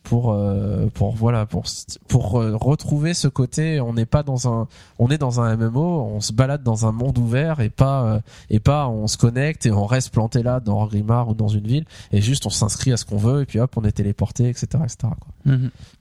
pour 0.08 0.32
euh, 0.32 0.86
pour 0.94 1.14
voilà 1.14 1.44
pour 1.44 1.64
pour 2.08 2.40
euh, 2.40 2.56
retrouver 2.56 3.12
ce 3.12 3.28
côté 3.28 3.78
on 3.80 3.92
n'est 3.92 4.06
pas 4.06 4.22
dans 4.22 4.48
un 4.48 4.66
on 4.98 5.08
est 5.10 5.18
dans 5.18 5.40
un 5.40 5.54
MMO 5.56 6.00
on 6.00 6.20
se 6.20 6.32
balade 6.32 6.62
dans 6.62 6.86
un 6.86 6.92
monde 6.92 7.18
ouvert 7.18 7.60
et 7.60 7.68
pas 7.68 8.04
euh, 8.04 8.20
et 8.48 8.58
pas 8.58 8.88
on 8.88 9.06
se 9.06 9.18
connecte 9.18 9.66
et 9.66 9.70
on 9.70 9.84
reste 9.84 10.10
planté 10.10 10.42
là 10.42 10.60
dans 10.60 10.86
Grimard 10.86 11.28
ou 11.28 11.34
dans 11.34 11.48
une 11.48 11.66
ville 11.66 11.84
et 12.10 12.22
juste 12.22 12.46
on 12.46 12.50
s'inscrit 12.50 12.90
à 12.92 12.96
ce 12.96 13.04
qu'on 13.04 13.18
veut 13.18 13.42
et 13.42 13.44
puis 13.44 13.60
hop 13.60 13.76
on 13.76 13.84
est 13.84 13.92
téléporté 13.92 14.48
etc 14.48 14.66
etc 14.84 14.96
quoi. 15.20 15.52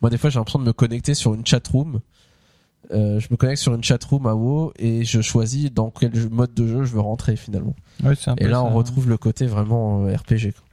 moi 0.02 0.10
des 0.10 0.17
fois 0.17 0.30
j'ai 0.30 0.39
l'impression 0.39 0.60
de 0.60 0.65
me 0.65 0.74
connecter 0.74 1.13
sur 1.13 1.34
une 1.34 1.46
chatroom 1.46 2.00
euh, 2.93 3.20
je 3.20 3.28
me 3.30 3.36
connecte 3.36 3.62
sur 3.62 3.74
une 3.76 3.84
chatroom 3.84 4.26
à 4.28 4.36
WoW 4.36 4.72
et 4.80 5.04
je 5.04 5.20
choisis 5.20 5.74
dans 5.74 5.89
quel 5.89 6.13
mode 6.30 6.54
de 6.54 6.65
jeu 6.65 6.86
je 6.86 6.93
veux 6.93 7.02
rentrer 7.02 7.36
finalement 7.36 7.76
Ouais, 8.04 8.13
et 8.38 8.46
là, 8.48 8.58
ça. 8.58 8.63
on 8.63 8.74
retrouve 8.74 9.10
le 9.10 9.17
côté 9.17 9.48
vraiment 9.48 10.06
RPG. 10.06 10.54
quoi. 10.54 10.63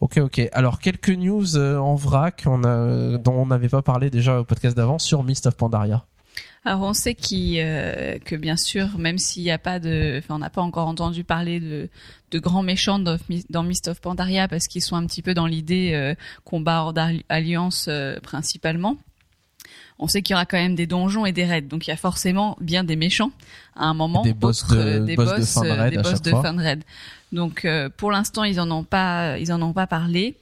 Ok, 0.00 0.18
ok. 0.18 0.48
Alors, 0.52 0.78
quelques 0.78 1.10
news 1.10 1.56
euh, 1.56 1.78
en 1.78 1.94
vrac 1.94 2.42
on 2.46 2.64
a, 2.64 3.16
dont 3.18 3.32
on 3.34 3.46
n'avait 3.46 3.68
pas 3.68 3.82
parlé 3.82 4.10
déjà 4.10 4.40
au 4.40 4.44
podcast 4.44 4.76
d'avant 4.76 4.98
sur 4.98 5.22
Mist 5.22 5.46
of 5.46 5.56
Pandaria. 5.56 6.04
Alors 6.66 6.82
on 6.82 6.92
sait 6.94 7.16
euh, 7.32 8.18
que 8.18 8.34
bien 8.34 8.56
sûr, 8.56 8.98
même 8.98 9.18
s'il 9.18 9.44
n'y 9.44 9.52
a 9.52 9.58
pas 9.58 9.78
de, 9.78 10.16
enfin 10.18 10.34
on 10.34 10.40
n'a 10.40 10.50
pas 10.50 10.62
encore 10.62 10.88
entendu 10.88 11.22
parler 11.22 11.60
de, 11.60 11.88
de 12.32 12.38
grands 12.40 12.64
méchants 12.64 12.98
dans, 12.98 13.16
dans 13.50 13.62
Mist 13.62 13.86
of 13.86 14.00
Pandaria 14.00 14.48
parce 14.48 14.66
qu'ils 14.66 14.82
sont 14.82 14.96
un 14.96 15.06
petit 15.06 15.22
peu 15.22 15.32
dans 15.32 15.46
l'idée 15.46 15.92
euh, 15.94 16.14
combat 16.44 16.82
hors 16.82 16.92
d'alliance 16.92 17.86
euh, 17.88 18.18
principalement. 18.20 18.96
On 19.98 20.08
sait 20.08 20.20
qu'il 20.22 20.34
y 20.34 20.34
aura 20.34 20.44
quand 20.44 20.58
même 20.58 20.74
des 20.74 20.86
donjons 20.86 21.24
et 21.24 21.32
des 21.32 21.44
raids, 21.46 21.62
donc 21.62 21.86
il 21.86 21.90
y 21.90 21.92
a 21.92 21.96
forcément 21.96 22.56
bien 22.60 22.82
des 22.84 22.96
méchants 22.96 23.30
à 23.76 23.84
un 23.86 23.94
moment, 23.94 24.22
Des 24.22 24.34
boss 24.34 24.66
de- 24.66 24.98
des 25.06 25.16
boss 25.16 26.20
de 26.20 26.30
fin 26.42 26.52
de 26.52 26.60
raid 26.60 26.84
Donc 27.32 27.64
euh, 27.64 27.88
pour 27.94 28.10
l'instant 28.10 28.44
ils 28.44 28.60
en 28.60 28.70
ont 28.70 28.84
pas, 28.84 29.38
ils 29.38 29.52
en 29.52 29.60
ont 29.62 29.72
pas 29.72 29.86
parlé. 29.86 30.36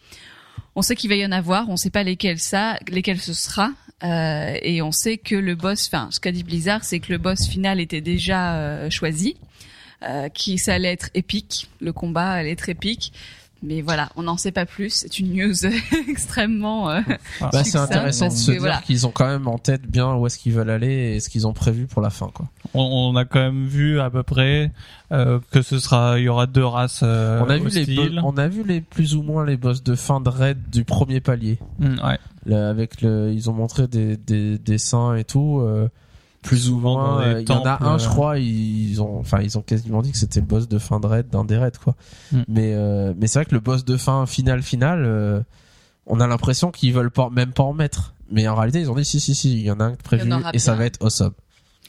On 0.77 0.83
sait 0.83 0.97
qu'il 0.97 1.09
va 1.09 1.17
y 1.17 1.25
en 1.25 1.33
avoir, 1.33 1.69
on 1.69 1.77
sait 1.77 1.91
pas 1.91 2.03
lesquels 2.03 2.41
ça, 2.41 2.79
lesquels 2.89 3.21
ce 3.21 3.33
sera, 3.33 3.71
euh, 4.03 4.57
et 4.61 4.83
on 4.83 4.93
sait 4.93 5.19
que 5.19 5.35
le 5.35 5.55
boss, 5.55 5.87
enfin, 5.87 6.09
ce 6.11 6.21
qu'a 6.21 6.33
dit 6.33 6.43
Blizzard, 6.43 6.85
c'est 6.85 7.01
que 7.01 7.13
le 7.13 7.19
boss 7.19 7.47
final 7.47 7.81
était 7.81 8.01
déjà 8.01 8.57
euh, 8.57 8.91
choisi, 8.91 9.37
euh, 10.03 10.29
qui 10.29 10.59
ça 10.59 10.75
allait 10.75 10.93
être 10.93 11.11
épique, 11.15 11.71
le 11.81 11.93
combat 11.93 12.33
allait 12.33 12.51
être 12.51 12.69
épique, 12.69 13.13
mais 13.65 13.81
voilà, 13.81 14.11
on 14.17 14.23
n'en 14.23 14.37
sait 14.37 14.53
pas 14.53 14.67
plus. 14.67 14.91
C'est 14.91 15.19
une 15.19 15.33
news 15.33 15.55
extrêmement. 16.09 16.91
euh, 16.91 17.01
Bah, 17.41 17.65
c'est 17.65 17.79
intéressant 17.79 18.27
de 18.27 18.31
parce 18.31 18.41
se 18.43 18.47
que 18.49 18.53
dire 18.53 18.61
voilà. 18.61 18.81
qu'ils 18.85 19.07
ont 19.07 19.11
quand 19.11 19.27
même 19.27 19.49
en 19.49 19.59
tête 19.59 19.83
bien 19.87 20.15
où 20.15 20.27
est-ce 20.27 20.39
qu'ils 20.39 20.53
veulent 20.53 20.71
aller 20.71 21.15
et 21.17 21.21
ce 21.21 21.29
qu'ils 21.29 21.47
ont 21.47 21.53
prévu 21.53 21.87
pour 21.87 22.03
la 22.03 22.11
fin, 22.11 22.31
quoi. 22.33 22.47
On, 22.75 22.83
on 22.83 23.17
a 23.17 23.25
quand 23.25 23.41
même 23.41 23.67
vu 23.67 24.01
à 24.01 24.11
peu 24.11 24.23
près 24.23 24.71
euh, 25.13 25.41
que 25.51 25.63
ce 25.63 25.79
sera, 25.79 26.19
il 26.19 26.25
y 26.25 26.29
aura 26.29 26.47
deux 26.47 26.65
races 26.65 27.01
euh, 27.03 27.41
on 27.47 27.51
a 27.51 27.57
vu 27.57 27.69
les, 27.69 27.81
hostiles. 27.81 28.21
on 28.25 28.37
a 28.37 28.49
vu 28.49 28.63
les 28.65 28.81
plus 28.81 29.15
ou 29.17 29.23
moins 29.23 29.45
les 29.45 29.57
boss 29.57 29.83
de 29.83 29.95
fin 29.95 30.21
de 30.21 30.29
raid 30.29 30.59
du 30.71 30.85
premier 30.85 31.21
palier. 31.21 31.59
Mm, 31.79 31.95
ouais. 32.05 32.19
Là, 32.47 32.69
avec 32.69 33.01
le, 33.01 33.33
ils 33.33 33.49
ont 33.49 33.55
montré 33.55 33.87
des, 33.89 34.17
des 34.17 34.59
dessins 34.59 35.15
et 35.15 35.25
tout. 35.25 35.63
Plus 36.45 36.71
ou 36.71 36.79
moins, 36.79 37.23
euh, 37.23 37.41
il 37.41 37.49
y 37.49 37.53
en 37.53 37.65
a 37.65 37.83
un, 37.85 37.99
je 37.99 38.07
euh. 38.07 38.11
crois, 38.11 38.39
ils 38.39 39.01
ont, 39.03 39.19
enfin, 39.19 39.41
ils 39.41 39.59
ont 39.59 39.63
quasiment 39.63 40.03
dit 40.03 40.13
que 40.13 40.19
c'était 40.19 40.41
le 40.41 40.47
boss 40.47 40.69
de 40.69 40.79
fin 40.79 41.01
de 41.01 41.07
raid 41.07 41.29
d'un 41.29 41.45
des 41.45 41.57
raids, 41.57 41.73
quoi. 41.83 41.97
Mm. 42.31 42.43
Mais, 42.49 42.73
euh, 42.75 43.13
mais 43.19 43.27
c'est 43.27 43.41
vrai 43.41 43.47
que 43.47 43.55
le 43.55 43.61
boss 43.61 43.85
de 43.85 43.97
fin 43.97 44.27
final 44.27 44.63
final, 44.63 45.05
euh, 45.05 45.41
on 46.07 46.21
a 46.21 46.27
l'impression 46.27 46.71
qu'ils 46.71 46.93
veulent 46.93 47.11
pas, 47.11 47.31
même 47.31 47.53
pas 47.53 47.65
en 47.65 47.73
mettre. 47.73 48.15
Mais 48.31 48.47
en 48.47 48.55
réalité, 48.55 48.81
ils 48.81 48.91
ont 48.91 48.95
dit 48.95 49.05
si, 49.05 49.21
si, 49.21 49.35
si, 49.35 49.53
il 49.53 49.65
y 49.65 49.71
en 49.71 49.81
a 49.81 49.85
un 49.85 49.95
prévu 49.95 50.31
et 50.53 50.59
ça 50.59 50.75
va 50.75 50.85
être 50.85 51.03
awesome. 51.03 51.33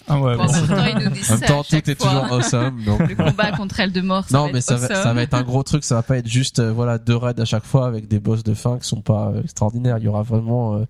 Ah 0.07 0.19
ouais. 0.19 0.35
en 0.35 0.37
bah, 0.37 0.45
même 0.51 0.67
temps, 0.67 0.85
ils 0.85 1.03
nous 1.03 1.09
disent 1.11 1.31
En 1.31 1.37
même 1.37 1.47
temps, 1.47 1.63
tout 1.63 1.75
est 1.75 2.01
fois. 2.01 2.09
toujours 2.09 2.33
awesome. 2.33 2.83
Donc, 2.83 3.09
Le 3.09 3.15
combat 3.15 3.51
contre 3.53 3.79
Eldemort, 3.79 4.25
ça 4.29 4.37
non, 4.37 4.45
va 4.45 4.51
mais 4.51 4.59
être 4.59 4.65
ça 4.65 4.75
va, 4.75 4.85
awesome. 4.85 5.03
ça 5.03 5.13
va 5.13 5.21
être 5.21 5.33
un 5.33 5.43
gros 5.43 5.63
truc. 5.63 5.83
Ça 5.83 5.95
va 5.95 6.03
pas 6.03 6.17
être 6.17 6.27
juste, 6.27 6.59
euh, 6.59 6.71
voilà, 6.71 6.97
deux 6.97 7.15
raids 7.15 7.39
à 7.39 7.45
chaque 7.45 7.65
fois 7.65 7.87
avec 7.87 8.07
des 8.07 8.19
boss 8.19 8.43
de 8.43 8.53
fin 8.53 8.77
qui 8.77 8.87
sont 8.87 9.01
pas 9.01 9.29
euh, 9.29 9.41
extraordinaires. 9.43 9.97
Il 9.97 10.05
y 10.05 10.07
aura 10.07 10.21
vraiment, 10.21 10.75
euh, 10.75 10.85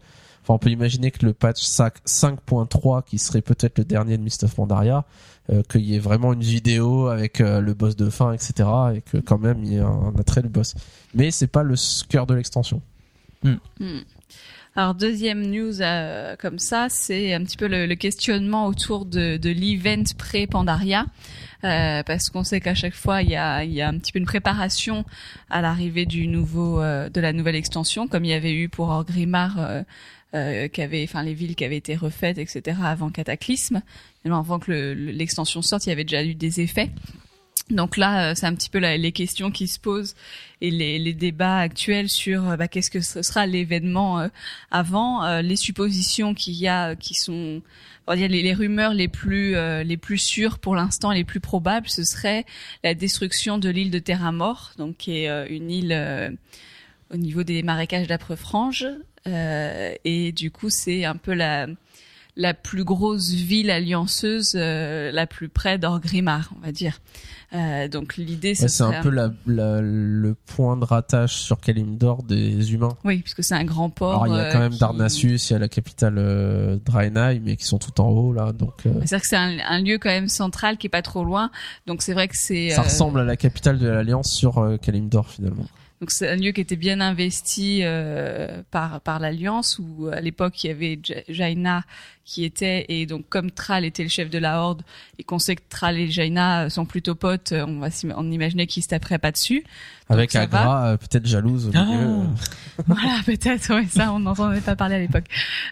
enfin, 0.46 0.54
on 0.54 0.60
peut 0.60 0.70
imaginer 0.70 1.12
que 1.12 1.26
le 1.26 1.34
patch 1.34 1.62
5 1.62 1.94
5.3, 2.06 3.04
qui 3.04 3.18
serait 3.18 3.42
peut-être 3.42 3.80
le 3.80 3.84
dernier 3.84 4.18
de 4.18 4.22
Mist 4.24 4.44
of 4.44 4.56
Pandaria, 4.56 5.06
euh, 5.50 5.64
qu'il 5.64 5.82
y 5.82 5.96
ait 5.96 6.00
vraiment 6.00 6.34
une 6.34 6.44
vidéo 6.44 7.08
avec 7.08 7.42
euh, 7.42 7.60
le 7.60 7.74
boss 7.74 7.96
de 7.96 8.10
fin, 8.10 8.32
etc., 8.32 8.70
et 8.96 9.02
que 9.02 9.18
quand 9.18 9.40
même 9.40 9.64
il 9.64 9.74
y 9.74 9.76
ait 9.78 9.80
un, 9.80 9.88
un 9.88 10.16
attrait 10.20 10.42
le 10.42 10.50
boss. 10.50 10.76
Mais 11.16 11.32
c'est 11.32 11.48
pas 11.48 11.64
le 11.64 11.76
cœur 12.08 12.28
de 12.28 12.36
l'extension. 12.36 12.82
Hmm. 13.44 14.00
Alors 14.78 14.94
deuxième 14.94 15.50
news 15.50 15.82
euh, 15.82 16.36
comme 16.38 16.60
ça, 16.60 16.88
c'est 16.90 17.34
un 17.34 17.42
petit 17.46 17.56
peu 17.56 17.68
le, 17.68 17.86
le 17.86 17.96
questionnement 17.96 18.68
autour 18.68 19.06
de, 19.06 19.38
de 19.38 19.50
l'event 19.50 20.04
pré-Pandaria, 20.18 21.06
euh, 21.64 22.04
parce 22.04 22.30
qu'on 22.30 22.44
sait 22.44 22.60
qu'à 22.60 22.76
chaque 22.76 22.94
fois 22.94 23.22
il 23.22 23.30
y 23.30 23.38
a, 23.38 23.64
il 23.64 23.72
y 23.72 23.82
a 23.82 23.88
un 23.88 23.98
petit 23.98 24.12
peu 24.12 24.20
une 24.20 24.26
préparation 24.26 25.06
à 25.50 25.62
l'arrivée 25.62 26.06
du 26.06 26.28
nouveau 26.28 26.82
euh, 26.82 27.08
de 27.08 27.22
la 27.22 27.32
nouvelle 27.32 27.56
extension, 27.56 28.10
comme 28.10 28.26
il 28.26 28.32
y 28.32 28.34
avait 28.34 28.54
eu 28.54 28.68
pour 28.68 28.90
Orgrimmar, 28.90 29.86
euh, 30.36 30.68
enfin 31.04 31.24
les 31.24 31.34
villes 31.34 31.56
qui 31.56 31.66
avaient 31.66 31.78
été 31.78 31.96
refaites, 31.96 32.38
etc. 32.38 32.78
avant 32.84 33.10
Cataclysme, 33.10 33.82
avant 34.26 34.60
que 34.60 34.72
le- 34.72 34.94
le- 34.94 35.12
l'extension 35.12 35.62
sorte, 35.62 35.86
il 35.86 35.90
y 35.90 35.92
avait 35.92 36.04
déjà 36.04 36.24
eu 36.24 36.36
des 36.36 36.62
effets. 36.62 36.92
Donc 37.72 37.98
là, 37.98 38.32
euh, 38.32 38.34
c'est 38.36 38.46
un 38.46 38.54
petit 38.54 38.70
peu 38.70 38.78
les 38.78 39.12
questions 39.12 39.50
qui 39.50 39.68
se 39.68 39.80
posent 39.80 40.16
et 40.62 40.70
les, 40.70 41.14
débats 41.14 41.58
actuels 41.58 42.10
sur 42.10 42.48
euh, 42.48 42.58
bah, 42.58 42.68
qu'est-ce 42.68 42.92
que 42.92 43.02
ce 43.02 43.24
sera 43.24 43.48
l'événement 43.48 44.20
euh, 44.20 44.28
avant, 44.70 45.40
les 45.42 45.56
suppositions 45.56 46.36
qu'il 46.36 46.54
y 46.54 46.68
a, 46.68 46.96
qui 46.96 47.16
sont, 47.16 47.64
les, 48.08 48.54
rumeurs 48.54 48.94
les 48.94 49.08
plus 49.08 49.56
les 49.84 49.98
plus 49.98 50.20
sûres 50.20 50.60
pour 50.60 50.76
l'instant, 50.76 51.12
les 51.12 51.24
plus 51.24 51.40
probables, 51.40 51.90
ce 51.90 52.04
serait 52.04 52.46
la 52.84 52.94
destruction 52.94 53.58
de 53.58 53.70
l'île 53.70 53.90
de 53.92 54.00
Terra 54.00 54.32
Mort, 54.32 54.74
donc 54.78 54.98
qui 54.98 55.18
est 55.18 55.48
une 55.50 55.72
île 55.72 56.38
au 57.14 57.18
niveau 57.18 57.44
des 57.44 57.64
marécages 57.64 58.08
d'Aprefrange, 58.08 58.86
euh, 59.28 59.94
et 60.06 60.32
du 60.32 60.52
coup 60.52 60.70
c'est 60.70 61.06
un 61.06 61.16
peu 61.16 61.34
la 61.34 61.68
la 62.38 62.54
plus 62.54 62.84
grosse 62.84 63.30
ville 63.32 63.72
allianceuse, 63.72 64.56
euh, 64.56 65.10
la 65.14 65.26
plus 65.26 65.48
près 65.48 65.78
d'Orgrimmar, 65.78 66.52
on 66.58 66.66
va 66.66 66.74
dire. 66.74 67.00
Euh, 67.54 67.88
donc 67.88 68.18
l'idée, 68.18 68.50
Ouais, 68.50 68.56
ce 68.56 68.68
c'est 68.68 68.84
un 68.84 69.02
peu 69.02 69.10
la, 69.10 69.32
la- 69.48 69.80
le 69.80 70.36
point 70.46 70.76
de 70.76 70.84
rattache 70.84 71.36
sur 71.36 71.62
Kalimdor 71.62 72.24
des 72.24 72.74
humains. 72.74 72.98
Oui, 73.06 73.20
puisque 73.20 73.42
c'est 73.42 73.56
un 73.56 73.64
grand 73.64 73.90
port. 73.90 74.22
Alors 74.24 74.36
il 74.36 74.38
y 74.38 74.42
a 74.46 74.52
quand 74.52 74.60
même 74.60 74.74
qui- 74.74 74.80
Darnassus, 74.80 75.36
il 75.50 75.54
y 75.54 75.56
a 75.56 75.60
la 75.60 75.70
capitale 75.70 76.16
euh, 76.18 76.78
Draenei, 76.84 77.40
mais 77.40 77.56
qui 77.56 77.64
sont 77.64 77.78
tout 77.80 78.02
en 78.02 78.10
haut 78.10 78.34
là, 78.34 78.52
donc 78.52 78.82
C'est-à-dire 78.84 79.22
que 79.22 79.28
c'est 79.28 79.38
un, 79.38 79.58
un 79.66 79.80
lieu 79.82 79.98
quand 79.98 80.10
même 80.10 80.28
central 80.28 80.78
qui 80.78 80.88
est 80.88 80.90
pas 80.90 81.02
trop 81.04 81.24
loin. 81.24 81.52
Donc 81.88 82.02
c'est 82.02 82.12
vrai 82.14 82.28
que 82.28 82.36
c'est. 82.38 82.72
ça 82.72 82.82
ressemble 82.82 83.22
à 83.22 83.24
la 83.24 83.38
capitale 83.38 83.80
de 83.80 83.88
l'Alliance 83.88 84.30
sur 84.34 84.78
Kalimdor 84.82 85.30
finalement. 85.30 85.68
Donc 86.02 86.12
c'est 86.12 86.28
un 86.28 86.36
lieu 86.36 86.52
qui 86.52 86.60
était 86.60 86.76
bien 86.76 87.00
investi 87.00 87.80
euh, 87.84 88.62
par 88.70 89.00
par 89.02 89.20
l'alliance 89.20 89.80
où 89.80 90.08
à 90.12 90.20
l'époque 90.20 90.64
il 90.64 90.68
y 90.68 90.70
avait 90.70 91.00
Ja- 91.02 91.22
Jaina 91.30 91.84
qui 92.26 92.44
était 92.44 92.86
et 92.90 93.06
donc 93.06 93.30
comme 93.30 93.50
Thrall 93.50 93.86
était 93.86 94.04
le 94.04 94.10
chef 94.10 94.30
de 94.30 94.38
la 94.38 94.60
horde 94.62 94.82
et 95.20 95.24
qu'on 95.24 95.40
sait 95.40 95.56
que 95.56 95.62
Thrall 95.70 95.98
et 95.98 96.12
Jaina 96.12 96.70
sont 96.70 96.86
plutôt 96.86 97.16
potes, 97.16 97.54
on 97.54 97.80
va 97.80 97.88
on 98.18 98.30
imaginait 98.32 98.68
qu'ils 98.68 98.84
se 98.84 98.90
taperaient 98.90 99.20
pas 99.20 99.32
dessus. 99.32 99.64
Avec. 100.08 100.36
Agra, 100.36 100.86
euh, 100.88 100.98
peut-être 100.98 101.26
jalouse 101.26 101.68
au 101.68 101.70
milieu. 101.70 102.00
euh. 102.00 102.24
Voilà, 102.88 103.20
peut-être, 103.26 103.74
ouais, 103.74 103.86
ça, 103.90 104.12
on 104.12 104.20
n'entendait 104.20 104.60
pas 104.60 104.76
parler 104.76 104.96
à 104.96 105.00
l'époque. 105.00 105.24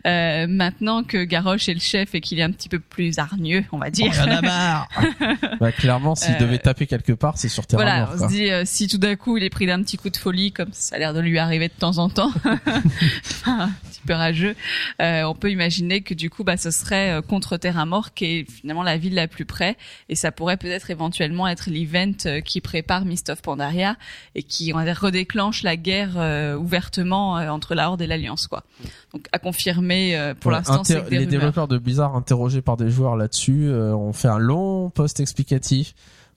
Euh, 0.08 0.48
maintenant 0.48 1.04
que 1.04 1.24
Garrosh 1.26 1.68
est 1.68 1.74
le 1.74 1.82
chef 1.82 2.16
et 2.16 2.22
qu'il 2.22 2.40
est 2.40 2.44
un 2.44 2.52
petit 2.52 2.70
peu 2.70 2.80
plus 2.80 3.20
hargneux, 3.20 3.66
on 3.74 3.78
va 3.78 3.90
dire. 3.90 4.12
Bah, 5.60 5.72
clairement, 5.72 6.16
s'il 6.16 6.36
Euh, 6.36 6.40
devait 6.40 6.58
taper 6.60 6.88
quelque 6.88 7.12
part, 7.14 7.38
c'est 7.38 7.50
sur 7.50 7.68
Terra 7.68 7.84
Voilà, 7.84 8.00
Mort, 8.06 8.16
on 8.16 8.24
se 8.24 8.34
dit 8.34 8.50
euh, 8.50 8.64
si 8.66 8.88
tout 8.88 8.98
d'un 8.98 9.16
coup 9.16 9.38
il 9.38 9.44
est 9.44 9.50
pris 9.50 9.66
d'un 9.66 9.82
petit 9.84 9.98
coup 9.98 10.10
de 10.10 10.18
folie, 10.18 10.52
comme 10.52 10.70
ça 10.72 10.96
a 10.96 11.00
l'air 11.00 11.14
de 11.14 11.20
lui 11.20 11.38
arriver 11.40 11.68
de 11.68 11.74
temps 11.74 11.98
en 11.98 12.10
temps, 12.10 12.32
un 13.46 13.70
petit 13.90 14.02
peu 14.06 14.14
rageux, 14.14 14.56
euh, 15.02 15.24
on 15.24 15.36
peut 15.36 15.52
imaginer 15.52 16.02
que 16.02 16.14
du 16.14 16.30
coup, 16.30 16.44
bah, 16.44 16.58
ce 16.58 16.72
serait 16.72 17.22
contre 17.28 17.58
Terra 17.58 17.86
Mort, 17.86 18.14
qui 18.14 18.26
est 18.26 18.52
finalement 18.52 18.84
la 18.84 18.98
ville 18.98 19.14
la 19.14 19.28
plus 19.28 19.46
près, 19.46 19.78
et 20.10 20.16
ça 20.16 20.32
pourrait 20.32 20.58
peut-être 20.58 20.90
éventuellement 20.90 21.48
être 21.48 21.70
l'event 21.70 22.42
qui 22.46 22.62
prépare 22.62 23.06
Mist 23.06 23.30
of 23.30 23.42
Pandaria 23.42 23.96
et 24.36 24.44
qui 24.44 24.72
on 24.74 24.78
va 24.78 24.86
dire, 24.86 25.00
redéclenche 25.00 25.64
la 25.64 25.76
guerre 25.78 26.14
euh, 26.18 26.56
ouvertement 26.56 27.38
euh, 27.38 27.50
entre 27.50 27.76
la 27.76 27.90
Horde 27.90 28.02
et 28.02 28.08
l'Alliance, 28.08 28.48
quoi. 28.48 28.64
Donc 29.14 29.28
à 29.32 29.40
confirmer 29.40 30.18
euh, 30.18 30.34
pour 30.34 30.52
Ouais, 30.52 30.58
l'instant, 30.58 30.84
c'est 30.84 30.96
les 31.10 31.18
rumeurs. 31.20 31.28
développeurs 31.32 31.68
de 31.68 31.78
Blizzard 31.78 32.16
interrogés 32.16 32.62
par 32.62 32.78
des 32.78 32.90
joueurs 32.90 33.16
là-dessus 33.16 33.68
euh, 33.68 33.94
ont 33.94 34.14
fait 34.14 34.28
un 34.30 34.40
long 34.40 34.90
post 34.90 35.20
explicatif 35.20 35.94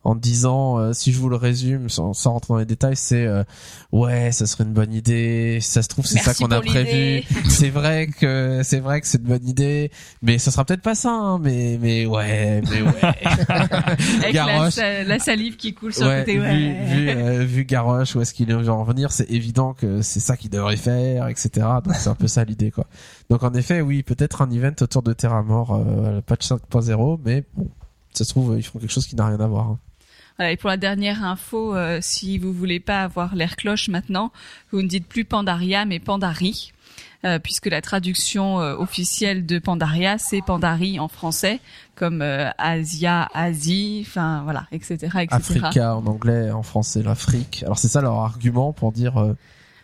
en 0.06 0.14
disant, 0.14 0.78
euh, 0.78 0.92
si 0.92 1.12
je 1.12 1.18
vous 1.18 1.28
le 1.28 1.36
résume, 1.36 1.88
sans, 1.88 2.12
sans 2.12 2.32
rentrer 2.34 2.54
dans 2.54 2.58
les 2.58 2.64
détails, 2.64 2.96
c'est 2.96 3.26
euh, 3.26 3.42
ouais, 3.92 4.30
ça 4.30 4.46
serait 4.46 4.64
une 4.64 4.72
bonne 4.72 4.92
idée. 4.92 5.58
Si 5.60 5.70
ça 5.70 5.82
se 5.82 5.88
trouve, 5.88 6.06
c'est 6.06 6.18
ça 6.20 6.32
qu'on 6.32 6.50
a 6.52 6.60
prévu. 6.60 7.24
c'est 7.48 7.70
vrai 7.70 8.06
que 8.06 8.60
c'est 8.62 8.78
vrai 8.80 9.00
que 9.00 9.06
c'est 9.08 9.18
une 9.18 9.24
bonne 9.24 9.46
idée, 9.48 9.90
mais 10.22 10.38
ça 10.38 10.50
sera 10.52 10.64
peut-être 10.64 10.82
pas 10.82 10.94
ça. 10.94 11.10
hein, 11.10 11.38
mais 11.42 11.78
mais 11.82 12.06
ouais, 12.06 12.62
mais 12.70 12.82
ouais. 12.82 12.92
Avec 14.22 14.34
la, 15.06 15.18
salive 15.18 15.56
qui 15.56 15.74
coule 15.74 15.92
sur 15.92 16.06
Ouais, 16.06 16.18
le 16.18 16.20
côté. 16.24 16.38
vu, 16.38 16.42
Ouais. 16.42 16.84
vu, 16.84 17.08
euh, 17.10 17.44
vu 17.44 17.64
Garrosh, 17.64 18.14
où 18.16 18.20
est-ce 18.20 18.32
qu'il 18.34 18.50
est 18.50 18.54
en 18.68 18.84
venir, 18.84 19.10
c'est 19.10 19.30
évident 19.30 19.72
que 19.74 20.02
c'est 20.02 20.20
ça 20.20 20.36
qu'il 20.36 20.50
devrait 20.50 20.76
faire, 20.76 21.28
etc. 21.28 21.48
Donc 21.84 21.94
c'est 21.96 22.08
un 22.08 22.14
peu 22.14 22.28
ça 22.28 22.44
l'idée, 22.44 22.70
quoi. 22.70 22.86
Donc 23.30 23.42
en 23.42 23.52
effet, 23.54 23.80
oui, 23.80 24.02
peut-être 24.02 24.42
un 24.42 24.50
event 24.50 24.72
autour 24.80 25.02
de 25.02 25.12
Terra 25.12 25.42
Mort, 25.42 25.74
euh, 25.74 26.20
patch 26.24 26.46
5.0, 26.48 27.18
mais 27.24 27.44
bon, 27.56 27.68
ça 28.12 28.24
se 28.24 28.30
trouve, 28.30 28.54
ils 28.56 28.62
font 28.62 28.78
quelque 28.78 28.92
chose 28.92 29.06
qui 29.06 29.16
n'a 29.16 29.26
rien 29.26 29.40
à 29.40 29.46
voir. 29.46 29.66
hein. 29.70 29.78
Voilà, 30.38 30.52
et 30.52 30.56
pour 30.56 30.68
la 30.68 30.76
dernière 30.76 31.24
info, 31.24 31.74
euh, 31.74 31.98
si 32.02 32.38
vous 32.38 32.52
voulez 32.52 32.80
pas 32.80 33.02
avoir 33.02 33.34
l'air 33.34 33.56
cloche 33.56 33.88
maintenant, 33.88 34.32
vous 34.72 34.82
ne 34.82 34.88
dites 34.88 35.06
plus 35.06 35.24
Pandaria 35.24 35.84
mais 35.86 35.98
Pandari. 35.98 36.72
euh, 37.24 37.38
puisque 37.38 37.66
la 37.66 37.80
traduction 37.80 38.60
euh, 38.60 38.76
officielle 38.76 39.46
de 39.46 39.58
Pandaria, 39.58 40.18
c'est 40.18 40.42
Pandari 40.46 41.00
en 41.00 41.08
français, 41.08 41.60
comme 41.94 42.22
Asia, 42.58 43.28
Asie, 43.34 44.04
enfin 44.06 44.42
voilà, 44.44 44.66
etc., 44.70 44.94
etc. 44.94 45.26
Africa 45.30 45.96
en 45.96 46.06
anglais, 46.06 46.50
en 46.50 46.62
français 46.62 47.02
l'Afrique. 47.02 47.62
Alors 47.64 47.78
c'est 47.78 47.88
ça 47.88 48.02
leur 48.02 48.16
argument 48.20 48.72
pour 48.74 48.92
dire 48.92 49.34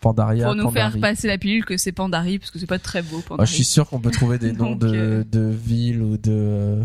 Pandaria, 0.02 0.44
Pour 0.46 0.54
nous 0.54 0.64
Pandari. 0.64 0.92
faire 0.92 1.00
passer 1.00 1.26
la 1.28 1.38
pilule 1.38 1.64
que 1.64 1.76
c'est 1.78 1.92
Pandari, 1.92 2.38
parce 2.38 2.50
que 2.50 2.58
c'est 2.58 2.66
pas 2.66 2.78
très 2.78 3.00
beau 3.02 3.20
Ah, 3.24 3.28
Pandari. 3.28 3.48
je 3.48 3.54
suis 3.54 3.64
sûr 3.64 3.88
qu'on 3.88 4.00
peut 4.00 4.10
trouver 4.10 4.38
des 4.38 4.52
noms 4.52 4.72
Donc, 4.76 4.80
de, 4.80 5.24
de 5.30 5.48
villes 5.50 6.02
ou 6.02 6.16
de 6.18 6.80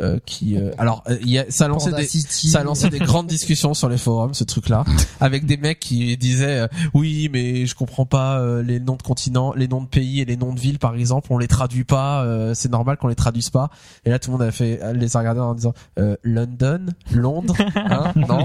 euh, 0.00 0.18
qui 0.26 0.56
euh, 0.56 0.72
alors 0.78 1.02
euh, 1.08 1.16
il 1.22 1.30
y 1.30 1.38
a, 1.38 1.44
ça 1.48 1.66
a 1.66 1.68
lancé 1.68 1.90
Panda 1.90 2.02
des 2.02 2.08
City. 2.08 2.48
ça 2.48 2.60
a 2.60 2.64
lancé 2.64 2.90
des 2.90 2.98
grandes 2.98 3.28
discussions 3.28 3.72
sur 3.72 3.88
les 3.88 3.98
forums 3.98 4.34
ce 4.34 4.44
truc 4.44 4.68
là 4.68 4.84
avec 5.20 5.46
des 5.46 5.56
mecs 5.56 5.80
qui 5.80 6.16
disaient 6.16 6.60
euh, 6.60 6.68
oui 6.92 7.30
mais 7.32 7.66
je 7.66 7.74
comprends 7.74 8.04
pas 8.04 8.38
euh, 8.38 8.62
les 8.62 8.80
noms 8.80 8.96
de 8.96 9.02
continents 9.02 9.52
les 9.54 9.68
noms 9.68 9.82
de 9.82 9.86
pays 9.86 10.20
et 10.20 10.24
les 10.24 10.36
noms 10.36 10.52
de 10.52 10.58
villes 10.60 10.78
par 10.78 10.94
exemple 10.94 11.28
on 11.30 11.38
les 11.38 11.48
traduit 11.48 11.84
pas 11.84 12.24
euh, 12.24 12.52
c'est 12.54 12.70
normal 12.70 12.96
qu'on 12.96 13.08
les 13.08 13.14
traduise 13.14 13.50
pas. 13.50 13.70
Et 14.04 14.10
là 14.10 14.18
tout 14.18 14.30
le 14.30 14.38
monde 14.38 14.46
a 14.46 14.50
fait 14.50 14.80
les 14.94 15.16
a 15.16 15.20
regardés 15.20 15.40
en 15.40 15.54
disant 15.54 15.72
euh, 15.98 16.16
London 16.22 16.86
Londres 17.12 17.56
hein 17.76 18.12
non? 18.28 18.44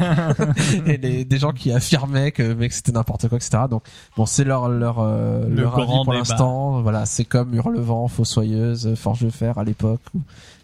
Et 0.86 0.97
les, 0.97 1.25
des 1.25 1.38
gens 1.38 1.51
qui 1.51 1.71
affirmaient 1.71 2.32
que 2.32 2.54
mec 2.54 2.71
c'était 2.73 2.91
n'importe 2.91 3.27
quoi 3.27 3.38
etc 3.38 3.63
donc 3.69 3.84
bon 4.15 4.25
c'est 4.25 4.43
leur 4.43 4.69
leur 4.69 4.99
euh, 4.99 5.47
Le 5.49 5.63
leur 5.63 5.77
avis 5.80 6.04
pour 6.04 6.13
l'instant. 6.13 6.81
Voilà 6.81 7.06
c'est 7.06 7.25
comme 7.25 7.54
Hurlevent 7.54 8.08
Fossoyeuse 8.08 8.96
Forge 8.96 9.21
de 9.21 9.29
fer 9.29 9.58
à 9.58 9.63
l'époque 9.63 10.02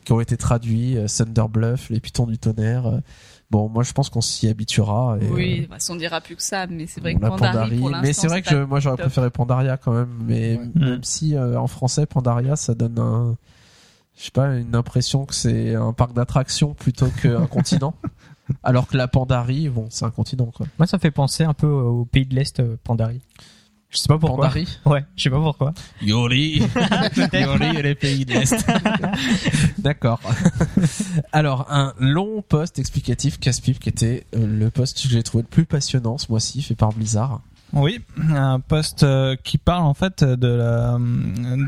qui 0.08 0.14
ont 0.14 0.22
été 0.22 0.38
traduits 0.38 0.98
euh, 0.98 1.06
Thunder 1.08 1.44
Bluff 1.50 1.90
les 1.90 2.00
Pitons 2.00 2.28
du 2.28 2.38
tonnerre 2.38 2.88
euh, 2.88 3.00
bon 3.52 3.68
moi 3.68 3.84
je 3.84 3.92
pense 3.92 4.10
qu'on 4.10 4.22
s'y 4.22 4.48
habituera 4.48 5.18
et, 5.22 5.28
Oui, 5.30 5.52
euh, 5.52 5.56
de 5.58 5.62
toute 5.64 5.74
façon, 5.74 5.94
on 5.94 5.96
dira 5.98 6.22
plus 6.22 6.38
que 6.38 6.42
ça, 6.42 6.66
mais 6.66 6.88
c'est 6.88 7.02
vrai 7.02 7.14
que 7.16 7.26
a 7.26 7.28
Pandari, 7.30 7.78
pour 7.78 7.90
mais 8.02 8.14
c'est 8.14 8.28
vrai 8.28 8.42
que 8.42 8.50
je- 8.50 8.64
moi 8.64 8.80
j'aurais 8.80 8.96
préféré 8.98 9.30
Pandaria 9.30 9.76
quand 9.76 9.92
même 9.92 10.18
mais 10.26 10.58
Ouais. 10.58 10.70
même 10.76 11.04
si 11.04 11.36
euh, 11.36 11.60
en 11.60 11.68
français 11.68 12.06
Pandaria 12.06 12.56
ça 12.56 12.74
donne 12.74 12.98
un 13.00 13.36
je 14.18 14.24
sais 14.24 14.32
pas 14.32 14.56
une 14.56 14.76
impression 14.76 15.26
que 15.26 15.36
c'est 15.36 15.76
un 15.76 15.92
parc 15.94 16.14
d'attractions 16.14 16.74
plutôt 16.74 17.08
qu'un 17.22 17.46
continent. 17.48 17.94
Alors 18.64 18.88
que 18.88 18.96
la 18.96 19.08
Pandarie 19.10 19.68
bon 19.70 19.88
c'est 19.90 20.06
un 20.06 20.10
continent 20.10 20.46
quoi. 20.56 20.66
Moi, 20.80 20.88
ça 20.88 20.98
fait 21.00 21.12
penser 21.12 21.44
un 21.44 21.54
peu 21.54 21.68
au 21.68 22.06
pays 22.06 22.26
de 22.26 22.34
l'Est, 22.34 22.62
euh, 22.62 22.78
Pandari. 22.84 23.20
Je 23.90 23.98
sais 24.00 24.08
pas 24.08 24.18
pourquoi. 24.18 24.48
Pandarie 24.48 24.80
Ouais, 24.86 25.06
je 25.16 25.24
sais 25.24 25.30
pas 25.30 25.40
pourquoi. 25.40 25.74
Yori 26.02 26.62
Yori 27.34 27.78
et 27.78 27.82
les 27.82 27.96
pays 27.96 28.26
de 28.26 28.34
l'Est 28.34 28.66
d'accord 29.78 30.20
alors 31.32 31.68
un 31.72 31.94
long 32.00 32.42
post 32.42 32.80
explicatif 32.80 33.40
casse-pipe 33.40 33.80
qui 33.80 33.90
était 33.90 34.26
euh, 34.36 34.46
le 34.46 34.70
post 34.70 35.02
que 35.02 35.10
j'ai 35.10 35.24
trouvé 35.24 35.44
le 35.44 35.48
plus 35.48 35.66
passionnant 35.66 36.18
ce 36.18 36.28
mois-ci 36.30 36.62
fait 36.62 36.76
par 36.76 36.92
Blizzard 36.92 37.42
Oui, 37.72 38.02
un 38.30 38.60
poste 38.60 39.04
euh, 39.04 39.38
qui 39.42 39.58
parle 39.58 39.84
en 39.84 39.94
fait 39.94 40.24
de 40.24 40.48
la, 40.48 40.98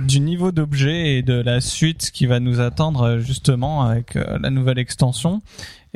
du 0.05 0.19
niveau 0.19 0.51
d'objet 0.51 1.15
et 1.15 1.21
de 1.21 1.41
la 1.41 1.61
suite 1.61 2.11
qui 2.11 2.25
va 2.25 2.41
nous 2.41 2.59
attendre 2.59 3.19
justement 3.19 3.83
avec 3.83 4.17
euh, 4.17 4.37
la 4.41 4.49
nouvelle 4.49 4.79
extension 4.79 5.41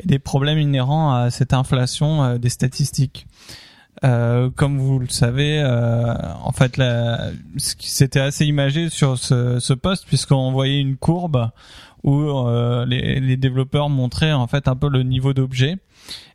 et 0.02 0.06
des 0.06 0.18
problèmes 0.18 0.58
inhérents 0.58 1.14
à 1.14 1.30
cette 1.30 1.52
inflation 1.52 2.36
des 2.38 2.48
statistiques. 2.48 3.26
Euh, 4.02 4.50
comme 4.50 4.78
vous 4.78 4.98
le 4.98 5.08
savez, 5.08 5.60
euh, 5.60 6.14
en 6.42 6.52
fait, 6.52 6.76
la, 6.76 7.30
c'était 7.56 8.20
assez 8.20 8.44
imagé 8.44 8.88
sur 8.88 9.18
ce, 9.18 9.60
ce 9.60 9.72
poste 9.72 10.06
puisqu'on 10.06 10.50
voyait 10.52 10.80
une 10.80 10.96
courbe 10.96 11.50
où 12.02 12.20
euh, 12.20 12.84
les, 12.86 13.20
les 13.20 13.36
développeurs 13.36 13.88
montraient 13.88 14.32
en 14.32 14.46
fait 14.46 14.68
un 14.68 14.76
peu 14.76 14.88
le 14.88 15.02
niveau 15.04 15.32
d'objet. 15.32 15.78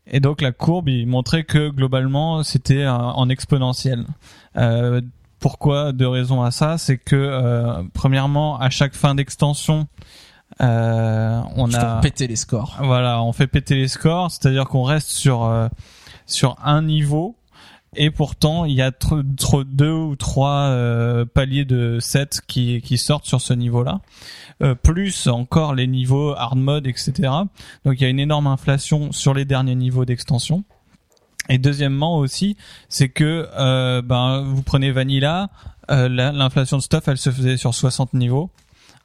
Et 0.07 0.19
donc 0.19 0.41
la 0.41 0.51
courbe, 0.51 0.89
il 0.89 1.05
montrait 1.07 1.43
que 1.43 1.69
globalement 1.69 2.43
c'était 2.43 2.83
euh, 2.83 2.91
en 2.91 3.29
exponentiel. 3.29 4.05
Euh, 4.57 5.01
pourquoi 5.39 5.91
Deux 5.93 6.07
raisons 6.07 6.41
à 6.41 6.51
ça, 6.51 6.77
c'est 6.77 6.97
que 6.97 7.15
euh, 7.15 7.83
premièrement, 7.93 8.59
à 8.59 8.69
chaque 8.69 8.93
fin 8.93 9.15
d'extension, 9.15 9.87
euh, 10.61 11.41
on 11.55 11.67
je 11.67 11.77
a 11.77 12.01
péter 12.01 12.27
les 12.27 12.35
scores 12.35 12.77
voilà, 12.81 13.21
on 13.21 13.31
fait 13.31 13.45
péter 13.45 13.75
les 13.75 13.87
scores, 13.87 14.31
c'est-à-dire 14.31 14.65
qu'on 14.65 14.83
reste 14.83 15.09
sur 15.09 15.45
euh, 15.45 15.67
sur 16.25 16.57
un 16.63 16.81
niveau 16.81 17.35
et 17.95 18.11
pourtant 18.11 18.65
il 18.65 18.73
y 18.73 18.81
a 18.81 18.91
deux 19.65 19.91
ou 19.91 20.15
trois 20.15 20.67
euh, 20.69 21.25
paliers 21.25 21.65
de 21.65 21.99
sets 21.99 22.41
qui 22.47 22.97
sortent 22.97 23.25
sur 23.25 23.41
ce 23.41 23.53
niveau-là, 23.53 24.01
Euh, 24.61 24.75
plus 24.75 25.27
encore 25.27 25.73
les 25.73 25.87
niveaux 25.87 26.33
hard 26.35 26.57
mode, 26.57 26.85
etc. 26.85 27.11
Donc 27.85 27.95
il 27.95 28.01
y 28.01 28.05
a 28.05 28.09
une 28.09 28.19
énorme 28.19 28.45
inflation 28.47 29.13
sur 29.13 29.33
les 29.33 29.45
derniers 29.45 29.75
niveaux 29.75 30.03
d'extension. 30.03 30.65
Et 31.47 31.57
deuxièmement 31.57 32.17
aussi, 32.17 32.57
c'est 32.89 33.07
que 33.09 33.47
euh, 33.57 34.01
ben 34.01 34.41
vous 34.41 34.61
prenez 34.61 34.91
Vanilla, 34.91 35.49
la- 35.87 36.31
l'inflation 36.33 36.75
de 36.77 36.81
stuff, 36.83 37.07
elle 37.07 37.17
se 37.17 37.31
faisait 37.31 37.55
sur 37.57 37.73
60 37.73 38.13
niveaux, 38.13 38.49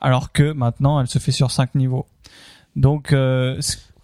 alors 0.00 0.32
que 0.32 0.52
maintenant 0.52 1.00
elle 1.00 1.06
se 1.06 1.18
fait 1.20 1.32
sur 1.32 1.50
5 1.52 1.76
niveaux. 1.76 2.06
Donc 2.76 3.12
euh, 3.12 3.56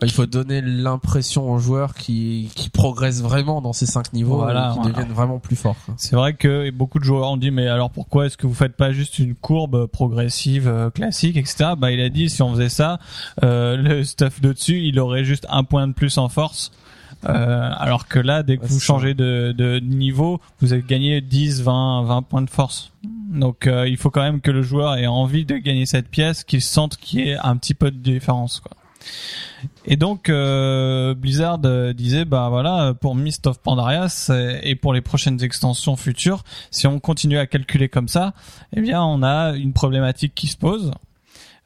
Il 0.02 0.10
faut 0.10 0.26
donner 0.26 0.60
l'impression 0.62 1.50
aux 1.50 1.58
joueurs 1.58 1.94
qui, 1.94 2.50
qui 2.54 2.70
progressent 2.70 3.20
vraiment 3.22 3.60
dans 3.60 3.72
ces 3.72 3.86
cinq 3.86 4.12
niveaux 4.12 4.36
Voilà, 4.36 4.70
qui 4.72 4.78
voilà. 4.80 4.92
deviennent 4.94 5.12
vraiment 5.12 5.38
plus 5.38 5.56
forts. 5.56 5.76
c'est 5.96 6.16
vrai 6.16 6.34
que 6.34 6.70
beaucoup 6.70 6.98
de 6.98 7.04
joueurs 7.04 7.30
ont 7.30 7.36
dit 7.36 7.50
mais 7.50 7.68
alors 7.68 7.90
pourquoi 7.90 8.26
est-ce 8.26 8.36
que 8.36 8.46
vous 8.46 8.54
faites 8.54 8.76
pas 8.76 8.92
juste 8.92 9.18
une 9.18 9.34
courbe 9.34 9.86
progressive 9.86 10.68
euh, 10.68 10.90
classique 10.90 11.36
etc. 11.36 11.70
Bah 11.76 11.90
il 11.92 12.00
a 12.00 12.08
dit 12.08 12.30
si 12.30 12.42
on 12.42 12.52
faisait 12.54 12.68
ça, 12.70 12.98
euh, 13.44 13.76
le 13.76 14.04
stuff 14.04 14.40
de 14.40 14.52
dessus 14.52 14.80
il 14.82 14.98
aurait 14.98 15.24
juste 15.24 15.46
un 15.50 15.64
point 15.64 15.86
de 15.86 15.92
plus 15.92 16.16
en 16.18 16.28
force. 16.28 16.72
Euh, 17.28 17.70
alors 17.76 18.08
que 18.08 18.18
là, 18.18 18.42
dès 18.42 18.56
que 18.56 18.62
Ouais, 18.62 18.68
vous 18.68 18.80
changez 18.80 19.12
de, 19.12 19.52
de 19.54 19.78
niveau, 19.80 20.40
vous 20.62 20.72
avez 20.72 20.82
gagné 20.82 21.20
10, 21.20 21.60
20, 21.60 22.04
20 22.04 22.22
points 22.22 22.40
de 22.40 22.48
force. 22.48 22.92
Donc 23.04 23.66
euh, 23.66 23.86
il 23.86 23.98
faut 23.98 24.08
quand 24.08 24.22
même 24.22 24.40
que 24.40 24.50
le 24.50 24.62
joueur 24.62 24.96
ait 24.96 25.06
envie 25.06 25.44
de 25.44 25.56
gagner 25.58 25.84
cette 25.84 26.08
pièce, 26.08 26.44
qu'il 26.44 26.62
sente 26.62 26.96
qu'il 26.96 27.20
y 27.20 27.28
ait 27.30 27.36
un 27.36 27.56
petit 27.58 27.74
peu 27.74 27.90
de 27.90 27.98
différence. 27.98 28.60
Quoi. 28.60 28.72
Et 29.84 29.96
donc 29.96 30.28
euh, 30.28 31.14
Blizzard 31.14 31.60
euh, 31.64 31.92
disait 31.92 32.24
bah 32.24 32.48
voilà 32.50 32.94
pour 32.98 33.14
Mist 33.14 33.46
of 33.46 33.58
Pandaria 33.60 34.08
c'est- 34.08 34.60
et 34.62 34.74
pour 34.74 34.92
les 34.94 35.00
prochaines 35.00 35.42
extensions 35.42 35.96
futures, 35.96 36.44
si 36.70 36.86
on 36.86 36.98
continue 37.00 37.38
à 37.38 37.46
calculer 37.46 37.88
comme 37.88 38.08
ça, 38.08 38.32
eh 38.76 38.80
bien 38.80 39.02
on 39.02 39.22
a 39.22 39.52
une 39.56 39.72
problématique 39.72 40.34
qui 40.34 40.46
se 40.46 40.56
pose. 40.56 40.92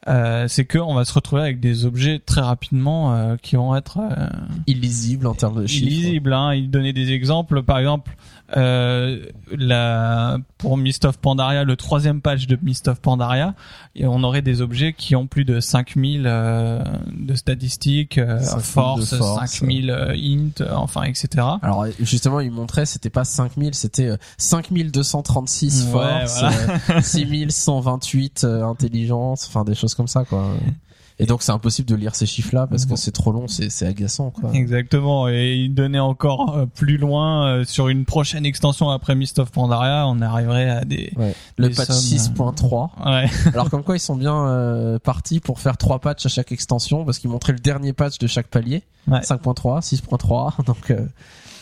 Euh, 0.07 0.47
c'est 0.47 0.65
que 0.65 0.77
on 0.77 0.93
va 0.93 1.03
se 1.03 1.11
retrouver 1.13 1.41
avec 1.41 1.59
des 1.59 1.85
objets 1.85 2.19
très 2.19 2.41
rapidement 2.41 3.15
euh, 3.15 3.37
qui 3.41 3.55
vont 3.55 3.75
être 3.75 3.97
euh, 3.99 4.27
Illisible 4.67 5.25
en 5.25 5.33
termes 5.33 5.59
de 5.63 5.65
chiffres. 5.65 5.87
illisible. 5.87 6.31
Hein. 6.31 6.53
Il 6.53 6.69
donnait 6.69 6.93
des 6.93 7.11
exemples, 7.11 7.63
par 7.63 7.79
exemple, 7.79 8.15
euh, 8.55 9.25
la, 9.51 10.37
pour 10.57 10.77
Mist 10.77 11.05
of 11.05 11.17
Pandaria, 11.17 11.63
le 11.63 11.75
troisième 11.75 12.21
patch 12.21 12.47
de 12.47 12.57
Mist 12.61 12.87
of 12.87 12.99
Pandaria, 12.99 13.55
et 13.95 14.05
on 14.05 14.23
aurait 14.23 14.41
des 14.41 14.61
objets 14.61 14.93
qui 14.93 15.15
ont 15.15 15.27
plus 15.27 15.45
de 15.45 15.59
5000 15.59 16.23
euh, 16.25 16.83
de 17.11 17.33
statistiques, 17.35 18.17
euh, 18.17 18.39
5000 18.39 18.57
de 18.57 18.63
force, 18.63 19.15
force, 19.17 19.39
5000 19.51 19.89
euh, 19.89 20.13
int, 20.15 20.61
euh, 20.61 20.73
enfin, 20.75 21.03
etc. 21.03 21.27
Alors 21.61 21.85
justement, 21.99 22.39
il 22.39 22.51
montrait, 22.51 22.85
c'était 22.85 23.09
pas 23.09 23.25
5000, 23.25 23.73
c'était 23.73 24.09
euh, 24.09 24.17
5236 24.37 25.85
Ouais, 25.85 25.91
force, 25.91 26.43
euh, 26.43 27.01
6128 27.01 28.43
euh, 28.43 28.63
intelligence, 28.63 29.47
enfin 29.47 29.63
des 29.63 29.75
choses 29.75 29.95
comme 29.95 30.07
ça 30.07 30.23
quoi. 30.23 30.45
Et 31.17 31.25
donc 31.25 31.43
c'est 31.43 31.53
impossible 31.53 31.87
de 31.87 31.95
lire 31.95 32.13
ces 32.13 32.25
chiffres-là 32.25 32.67
parce 32.67 32.85
que 32.85 32.97
c'est 32.97 33.11
trop 33.11 33.31
long, 33.31 33.47
c'est 33.47 33.85
agaçant 33.85 34.31
quoi. 34.31 34.51
Exactement, 34.53 35.29
et 35.29 35.55
il 35.55 35.73
donnait 35.73 35.99
encore 35.99 36.57
euh, 36.57 36.65
plus 36.65 36.97
loin 36.97 37.47
euh, 37.47 37.63
sur 37.63 37.87
une 37.87 38.03
prochaine 38.03 38.45
extension 38.45 38.89
après 38.89 39.15
Mist 39.15 39.39
of 39.39 39.49
Pandaria, 39.51 40.05
on 40.07 40.19
arriverait 40.21 40.69
à 40.69 40.83
des 40.83 41.13
Ouais. 41.15 41.33
Le 41.57 41.69
Des 41.69 41.75
patch 41.75 41.87
sommes, 41.87 42.53
6.3. 42.53 42.89
ouais, 43.05 43.29
Alors 43.53 43.69
comme 43.69 43.83
quoi 43.83 43.95
ils 43.95 44.01
sont 44.01 44.17
bien 44.17 44.35
euh, 44.47 44.99
partis 44.99 45.39
pour 45.39 45.61
faire 45.61 45.77
trois 45.77 45.99
patchs 45.99 46.25
à 46.25 46.29
chaque 46.29 46.51
extension 46.51 47.05
parce 47.05 47.19
qu'ils 47.19 47.29
montraient 47.29 47.53
le 47.53 47.59
dernier 47.59 47.93
patch 47.93 48.17
de 48.17 48.27
chaque 48.27 48.47
palier. 48.47 48.83
Ouais. 49.07 49.19
5.3, 49.21 49.81
6.3. 49.81 50.63
Donc 50.65 50.91
euh, 50.91 51.05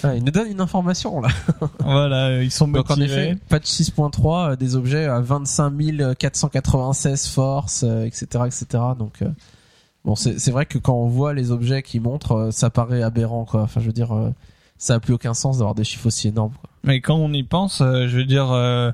ouais, 0.03 0.17
ils 0.17 0.23
nous 0.23 0.31
donnent 0.31 0.51
une 0.51 0.61
information 0.61 1.21
là. 1.21 1.29
voilà, 1.79 2.27
euh, 2.27 2.43
ils 2.43 2.51
sont 2.51 2.67
Donc 2.67 2.89
en 2.91 2.95
motivés. 2.95 3.29
effet, 3.29 3.37
patch 3.49 3.65
6.3, 3.67 4.51
euh, 4.51 4.55
des 4.55 4.75
objets 4.75 5.05
à 5.05 5.19
25 5.19 5.73
496 6.17 7.27
force, 7.27 7.83
euh, 7.83 8.05
etc., 8.05 8.25
etc. 8.45 8.65
Donc 8.97 9.21
euh, 9.21 9.29
bon, 10.05 10.15
c'est 10.15 10.51
vrai 10.51 10.65
que 10.65 10.77
quand 10.77 10.95
on 10.95 11.07
voit 11.07 11.33
les 11.33 11.51
objets 11.51 11.81
qui 11.83 11.99
montrent, 11.99 12.33
euh, 12.33 12.51
ça 12.51 12.69
paraît 12.69 13.03
aberrant 13.03 13.45
quoi. 13.45 13.61
Enfin, 13.61 13.81
je 13.81 13.87
veux 13.87 13.93
dire, 13.93 14.11
euh, 14.13 14.29
ça 14.77 14.95
a 14.95 14.99
plus 14.99 15.13
aucun 15.13 15.33
sens 15.33 15.57
d'avoir 15.59 15.75
des 15.75 15.83
chiffres 15.83 16.07
aussi 16.07 16.27
énormes. 16.27 16.53
Quoi. 16.59 16.69
Mais 16.83 16.99
quand 17.01 17.15
on 17.15 17.31
y 17.31 17.43
pense, 17.43 17.81
euh, 17.81 18.07
je 18.07 18.17
veux 18.17 18.25
dire, 18.25 18.51
euh, 18.51 18.91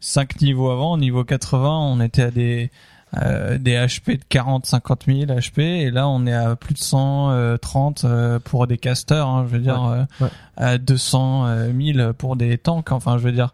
5 0.00 0.40
niveaux 0.42 0.70
avant, 0.70 0.98
niveau 0.98 1.24
80, 1.24 1.68
on 1.68 2.00
était 2.00 2.22
à 2.22 2.30
des 2.30 2.70
euh, 3.16 3.58
des 3.58 3.74
HP 3.74 4.18
de 4.18 4.24
40, 4.28 4.66
50 4.66 5.04
000 5.06 5.18
HP, 5.22 5.60
et 5.60 5.90
là 5.90 6.08
on 6.08 6.26
est 6.26 6.32
à 6.34 6.54
plus 6.56 6.74
de 6.74 6.78
130 6.78 8.04
euh, 8.04 8.38
pour 8.38 8.66
des 8.66 8.78
casters, 8.78 9.26
hein, 9.26 9.46
je 9.48 9.56
veux 9.56 9.62
dire, 9.62 9.82
Ouais, 9.82 10.04
euh, 10.22 10.24
ouais. 10.24 10.30
à 10.56 10.78
200 10.78 11.46
euh, 11.46 11.72
1000 11.72 12.12
pour 12.16 12.36
des 12.36 12.56
tanks, 12.58 12.92
enfin 12.92 13.18
je 13.18 13.24
veux 13.24 13.32
dire, 13.32 13.52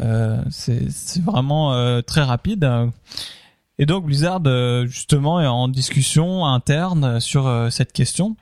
euh, 0.00 0.42
c'est 0.50 0.90
c'est 0.90 1.22
vraiment 1.22 1.72
euh, 1.74 2.00
très 2.02 2.22
rapide. 2.22 2.68
Et 3.78 3.84
donc 3.86 4.06
Blizzard 4.06 4.40
euh, 4.46 4.86
justement 4.86 5.40
est 5.40 5.46
en 5.46 5.68
discussion 5.68 6.46
interne 6.46 7.20
sur 7.20 7.46
euh, 7.46 7.68
cette 7.70 7.92
question. 7.92 8.34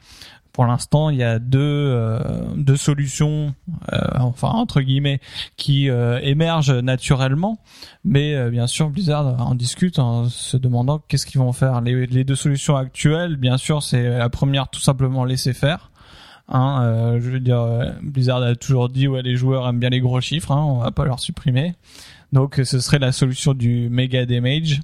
Pour 0.55 0.67
l'instant, 0.67 1.11
il 1.11 1.17
y 1.17 1.25
a 1.25 1.41
deux 1.41 1.59
euh, 1.59 2.21
deux 2.55 2.77
solutions, 2.77 3.55
euh, 3.93 3.99
enfin 4.15 4.49
entre 4.49 4.81
guillemets, 4.81 5.21
qui 5.57 5.91
euh, 5.91 6.21
émergent 6.23 6.71
naturellement. 6.71 7.59
Mais 8.05 8.37
euh, 8.37 8.51
bien 8.51 8.69
sûr, 8.69 8.89
Blizzard 8.89 9.45
en 9.45 9.57
discute 9.57 9.99
en 9.99 10.29
se 10.29 10.57
demandant 10.57 11.03
qu'est-ce 11.09 11.27
qu'ils 11.27 11.41
vont 11.41 11.53
faire. 11.53 11.81
Les, 11.81 12.23
deux 12.23 12.37
solutions 12.37 12.77
actuelles, 12.77 13.37
bien 13.37 13.59
sûr, 13.59 13.83
c'est 13.83 14.17
la 14.17 14.29
première, 14.29 14.69
tout 14.69 14.81
simplement 14.81 15.25
laisser 15.25 15.55
faire. 15.55 15.91
Hein, 16.49 16.83
euh, 16.85 17.21
je 17.21 17.31
veux 17.31 17.41
dire, 17.41 17.61
euh, 17.61 17.91
Blizzard 18.03 18.41
a 18.43 18.55
toujours 18.55 18.89
dit 18.91 19.09
ouais 19.09 19.23
les 19.23 19.35
joueurs 19.35 19.67
aiment 19.67 19.81
bien 19.81 19.91
les 19.91 20.01
gros 20.01 20.21
chiffres, 20.21 20.53
hein, 20.53 20.63
on 20.63 20.79
va 20.79 20.93
pas 20.93 21.05
leur 21.05 21.19
supprimer. 21.19 21.75
Donc 22.33 22.61
ce 22.63 22.79
serait 22.79 23.01
la 23.01 23.11
solution 23.11 23.55
du 23.55 23.89
méga 23.89 24.25
damage, 24.25 24.83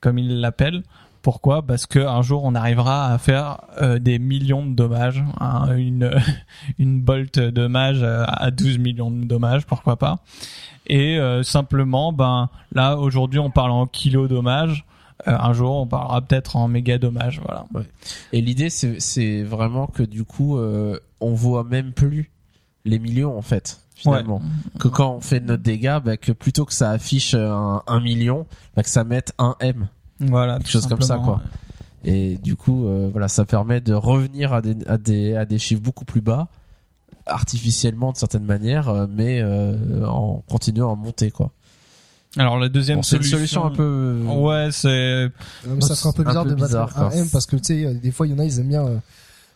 comme 0.00 0.18
ils 0.18 0.40
l'appellent, 0.40 0.84
Pourquoi? 1.22 1.62
Parce 1.62 1.86
que 1.86 1.98
un 1.98 2.22
jour 2.22 2.44
on 2.44 2.54
arrivera 2.54 3.12
à 3.12 3.18
faire 3.18 3.58
euh, 3.82 3.98
des 3.98 4.18
millions 4.18 4.64
de 4.64 4.74
dommages, 4.74 5.22
hein, 5.38 5.76
une 5.76 6.10
une 6.78 7.00
bolt 7.02 7.38
de 7.38 7.50
dommages 7.50 8.02
à 8.02 8.50
12 8.50 8.78
millions 8.78 9.10
de 9.10 9.24
dommages, 9.24 9.66
pourquoi 9.66 9.96
pas? 9.96 10.20
Et 10.86 11.18
euh, 11.18 11.42
simplement, 11.42 12.12
ben 12.12 12.48
là 12.72 12.96
aujourd'hui 12.96 13.38
on 13.38 13.50
parle 13.50 13.70
en 13.70 13.86
kilo 13.86 14.28
dommages. 14.28 14.86
Euh, 15.28 15.36
un 15.38 15.52
jour 15.52 15.76
on 15.76 15.86
parlera 15.86 16.22
peut-être 16.22 16.56
en 16.56 16.68
méga 16.68 16.96
dommages, 16.96 17.40
voilà. 17.44 17.66
Et 18.32 18.40
l'idée, 18.40 18.70
c'est, 18.70 18.98
c'est 19.00 19.42
vraiment 19.42 19.86
que 19.86 20.02
du 20.02 20.24
coup, 20.24 20.58
on 20.58 21.34
voit 21.34 21.64
même 21.64 21.92
plus 21.92 22.30
les 22.86 22.98
millions 22.98 23.36
en 23.36 23.42
fait. 23.42 23.80
Finalement, 23.94 24.40
que 24.78 24.88
quand 24.88 25.14
on 25.16 25.20
fait 25.20 25.40
notre 25.40 25.62
dégâts, 25.62 25.98
bah, 26.02 26.16
que 26.16 26.32
plutôt 26.32 26.64
que 26.64 26.72
ça 26.72 26.88
affiche 26.88 27.34
un, 27.34 27.82
un 27.86 28.00
million, 28.00 28.46
bah, 28.74 28.82
que 28.82 28.88
ça 28.88 29.04
mette 29.04 29.34
un 29.36 29.56
M. 29.60 29.88
Voilà, 30.20 30.58
Quelque 30.58 30.70
chose 30.70 30.86
comme 30.86 31.02
ça, 31.02 31.18
quoi. 31.18 31.40
Et 32.04 32.36
du 32.38 32.56
coup, 32.56 32.86
euh, 32.86 33.08
voilà, 33.12 33.28
ça 33.28 33.44
permet 33.44 33.80
de 33.80 33.92
revenir 33.92 34.52
à 34.52 34.62
des, 34.62 34.76
à 34.86 34.96
des, 34.96 35.34
à 35.36 35.44
des 35.44 35.58
chiffres 35.58 35.82
beaucoup 35.82 36.04
plus 36.06 36.20
bas, 36.22 36.48
artificiellement 37.26 38.12
de 38.12 38.16
certaines 38.16 38.44
manières, 38.44 38.88
euh, 38.88 39.06
mais 39.08 39.40
euh, 39.42 40.06
en 40.06 40.42
continuant 40.48 40.92
à 40.92 40.96
monter, 40.96 41.30
quoi. 41.30 41.50
Alors 42.36 42.58
la 42.58 42.68
deuxième 42.68 42.98
Bon, 42.98 43.02
c'est 43.02 43.16
une 43.16 43.22
solution, 43.22 43.62
solution 43.62 43.64
un 43.66 43.70
peu. 43.70 44.22
Ouais, 44.28 44.68
c'est 44.70 44.88
Euh, 44.88 45.30
ça 45.80 45.96
serait 45.96 46.10
un 46.10 46.12
peu 46.12 46.22
Un 46.22 46.26
bizarre 46.26 46.44
peu 46.44 46.50
de 46.50 46.54
battre 46.54 46.68
bizarre, 46.68 46.98
un 46.98 47.08
quoi. 47.10 47.16
M 47.18 47.28
parce 47.30 47.46
que 47.46 47.56
tu 47.56 47.64
sais, 47.64 47.84
euh, 47.84 47.94
des 47.94 48.12
fois, 48.12 48.26
il 48.26 48.30
y 48.30 48.34
en 48.34 48.38
a, 48.38 48.44
ils 48.44 48.60
aiment 48.60 48.68
bien 48.68 48.86
euh, 48.86 48.98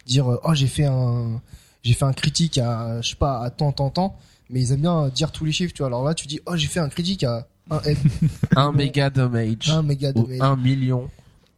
dire, 0.07 0.31
euh, 0.31 0.41
oh, 0.45 0.55
j'ai 0.55 0.67
fait 0.67 0.85
un, 0.85 1.41
j'ai 1.85 1.95
fait 1.95 2.05
un 2.05 2.13
critique 2.13 2.59
à, 2.59 3.01
je 3.01 3.11
sais 3.11 3.17
pas, 3.17 3.41
à 3.43 3.51
tant, 3.51 3.71
tant, 3.71 3.91
tant, 3.91 4.17
mais 4.51 4.61
ils 4.61 4.73
aiment 4.73 4.81
bien 4.81 5.05
euh, 5.05 5.11
dire 5.11 5.31
tous 5.31 5.45
les 5.45 5.53
chiffres, 5.53 5.73
tu 5.73 5.79
vois. 5.83 5.87
Alors 5.87 6.05
là, 6.05 6.15
tu 6.15 6.27
dis, 6.27 6.41
oh, 6.47 6.57
j'ai 6.57 6.67
fait 6.67 6.81
un 6.81 6.89
critique 6.89 7.23
à 7.23 7.47
un 7.71 7.81
M, 7.81 7.97
un 8.57 8.73
méga 8.73 9.11
damage 9.11 9.71
un 9.71 9.83
méga 9.83 10.11
ou 10.15 10.23
damage. 10.25 10.41
un 10.41 10.57
million. 10.57 11.09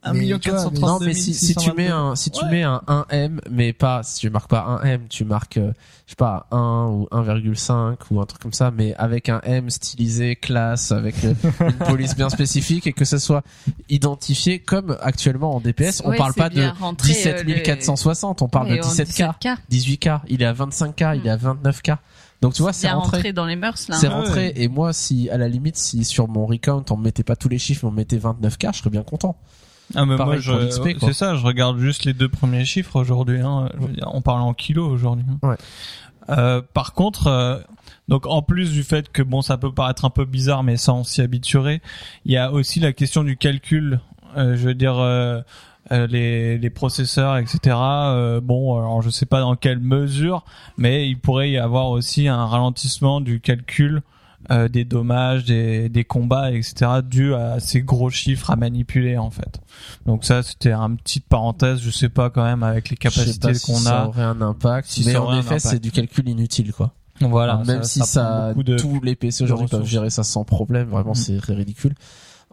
un 0.02 0.12
mais 0.12 0.20
million 0.20 0.38
tu 0.38 0.50
vois, 0.50 0.58
quatre 0.60 0.64
cent 0.66 0.70
mais- 0.72 0.78
Non, 0.80 0.86
trente-deux 0.86 1.06
mais 1.06 1.14
si, 1.14 1.34
si 1.34 1.54
tu 1.56 1.72
mets 1.72 1.88
un, 1.88 2.14
si 2.14 2.30
tu 2.30 2.44
Ouais. 2.44 2.50
mets 2.50 2.62
un 2.62 2.80
1M, 2.86 3.40
mais 3.50 3.72
pas, 3.72 4.02
si 4.04 4.20
tu 4.20 4.30
marques 4.30 4.48
pas 4.50 4.62
un 4.64 4.82
M, 4.82 5.02
tu 5.08 5.24
marques, 5.24 5.56
euh, 5.56 5.72
je 6.06 6.12
sais 6.12 6.16
pas, 6.16 6.46
1 6.52 6.86
ou 6.90 7.08
1,5 7.10 7.96
ou 8.12 8.20
un 8.20 8.24
truc 8.26 8.40
comme 8.40 8.52
ça, 8.52 8.70
mais 8.70 8.94
avec 8.94 9.28
un 9.28 9.40
M 9.42 9.68
stylisé, 9.68 10.36
classe, 10.36 10.92
avec 10.92 11.16
euh, 11.24 11.34
une 11.60 11.72
police 11.72 12.14
bien 12.14 12.28
spécifique 12.28 12.86
et 12.86 12.92
que 12.92 13.04
ça 13.04 13.18
soit 13.18 13.42
identifié 13.88 14.58
comme 14.60 14.96
actuellement 15.00 15.56
en 15.56 15.60
DPS. 15.60 16.02
On 16.04 16.10
Ouais, 16.10 16.16
parle 16.16 16.34
pas 16.34 16.48
de 16.50 16.54
bien 16.54 16.72
rentré, 16.78 17.08
17 17.08 17.38
euh, 17.40 17.42
le- 17.54 17.60
460, 17.60 18.42
on 18.42 18.48
parle 18.48 18.68
Ouais, 18.68 18.78
de 18.78 18.84
en 18.84 18.88
17K, 18.88 19.34
17K. 19.40 19.56
18K, 19.70 20.20
il 20.28 20.42
est 20.42 20.46
à 20.46 20.52
25K, 20.52 21.16
il 21.18 21.26
est 21.26 21.30
à 21.30 21.36
29K. 21.36 21.96
Donc 22.42 22.54
tu 22.54 22.62
vois, 22.62 22.72
c'est 22.72 22.90
rentré. 22.90 23.16
rentré 23.16 23.32
dans 23.32 23.46
les 23.46 23.56
mœurs 23.56 23.88
là. 23.88 23.96
C'est 23.96 24.08
hein. 24.08 24.10
rentré 24.20 24.52
et 24.56 24.68
moi 24.68 24.92
si 24.92 25.30
à 25.30 25.38
la 25.38 25.48
limite 25.48 25.76
si 25.76 26.04
sur 26.04 26.28
mon 26.28 26.46
recount 26.46 26.84
on 26.90 26.96
me 26.96 27.04
mettait 27.04 27.22
pas 27.22 27.36
tous 27.36 27.48
les 27.48 27.58
chiffres 27.58 27.84
mais 27.84 27.88
on 27.88 27.92
me 27.92 27.96
mettait 27.96 28.18
29k 28.18 28.72
je 28.74 28.78
serais 28.78 28.90
bien 28.90 29.02
content. 29.02 29.36
Ah 29.94 30.04
mais 30.04 30.16
Pareil 30.16 30.40
moi 30.44 30.58
pour 30.58 30.60
je 30.60 30.66
l'XP, 30.66 30.98
quoi. 30.98 31.08
c'est 31.08 31.14
ça, 31.14 31.36
je 31.36 31.44
regarde 31.44 31.78
juste 31.78 32.04
les 32.04 32.12
deux 32.12 32.28
premiers 32.28 32.64
chiffres 32.64 32.96
aujourd'hui. 32.96 33.40
Hein. 33.40 33.70
Je 33.80 33.86
veux 33.86 33.92
dire, 33.92 34.10
on 34.12 34.20
parle 34.20 34.40
en 34.40 34.52
kilos 34.52 34.90
aujourd'hui. 34.90 35.24
hein. 35.28 35.48
Ouais. 35.48 35.56
Euh, 36.28 36.60
par 36.74 36.92
contre, 36.92 37.28
euh, 37.28 37.58
donc 38.08 38.26
en 38.26 38.42
plus 38.42 38.72
du 38.72 38.82
fait 38.82 39.10
que 39.10 39.22
bon, 39.22 39.42
ça 39.42 39.58
peut 39.58 39.72
paraître 39.72 40.04
un 40.04 40.10
peu 40.10 40.24
bizarre, 40.24 40.64
mais 40.64 40.76
ça 40.76 40.92
on 40.92 41.04
s'y 41.04 41.22
habituerait. 41.22 41.80
Il 42.24 42.32
y 42.32 42.36
a 42.36 42.52
aussi 42.52 42.80
la 42.80 42.92
question 42.92 43.22
du 43.22 43.36
calcul. 43.36 44.00
Euh, 44.36 44.56
je 44.56 44.68
veux 44.68 44.74
dire. 44.74 44.96
Euh, 45.92 46.06
les, 46.06 46.58
les 46.58 46.70
processeurs, 46.70 47.36
etc. 47.36 47.58
euh, 47.76 48.40
bon, 48.40 48.76
alors 48.78 49.02
je 49.02 49.10
sais 49.10 49.26
pas 49.26 49.40
dans 49.40 49.56
quelle 49.56 49.78
mesure, 49.78 50.44
mais 50.76 51.08
il 51.08 51.18
pourrait 51.18 51.50
y 51.50 51.58
avoir 51.58 51.88
aussi 51.90 52.28
un 52.28 52.44
ralentissement 52.46 53.20
du 53.20 53.40
calcul 53.40 54.02
euh, 54.50 54.68
des 54.68 54.84
dommages, 54.84 55.44
des, 55.44 55.88
des 55.88 56.04
combats, 56.04 56.52
etc. 56.52 57.00
dû 57.04 57.34
à 57.34 57.58
ces 57.58 57.82
gros 57.82 58.10
chiffres 58.10 58.50
à 58.50 58.56
manipuler 58.56 59.16
en 59.18 59.30
fait. 59.30 59.60
Donc 60.06 60.24
ça, 60.24 60.42
c'était 60.44 60.72
une 60.72 60.96
petite 60.98 61.26
parenthèse. 61.26 61.80
Je 61.80 61.90
sais 61.90 62.08
pas 62.08 62.30
quand 62.30 62.44
même 62.44 62.62
avec 62.62 62.90
les 62.90 62.96
capacités 62.96 63.54
si 63.54 63.66
qu'on 63.66 63.78
ça 63.78 64.02
a. 64.02 64.06
aurait 64.06 64.22
un 64.22 64.40
impact, 64.40 64.88
Si 64.88 65.04
mais 65.04 65.12
ça 65.14 65.22
en 65.22 65.36
effet 65.38 65.58
c'est 65.58 65.80
du 65.80 65.90
calcul 65.90 66.28
inutile 66.28 66.72
quoi. 66.72 66.92
Voilà, 67.20 67.62
Même 67.66 67.82
si 67.82 68.00
ça, 68.00 68.48
beaucoup 68.50 68.62
de- 68.62 68.76
tous 68.76 69.00
les 69.02 69.16
PC 69.16 69.42
aujourd'hui 69.44 69.68
peuvent 69.68 69.86
gérer 69.86 70.10
ça 70.10 70.22
sans 70.22 70.44
problème, 70.44 70.88
vraiment 70.90 71.12
Mm. 71.12 71.14
c'est 71.14 71.38
ridicule. 71.40 71.94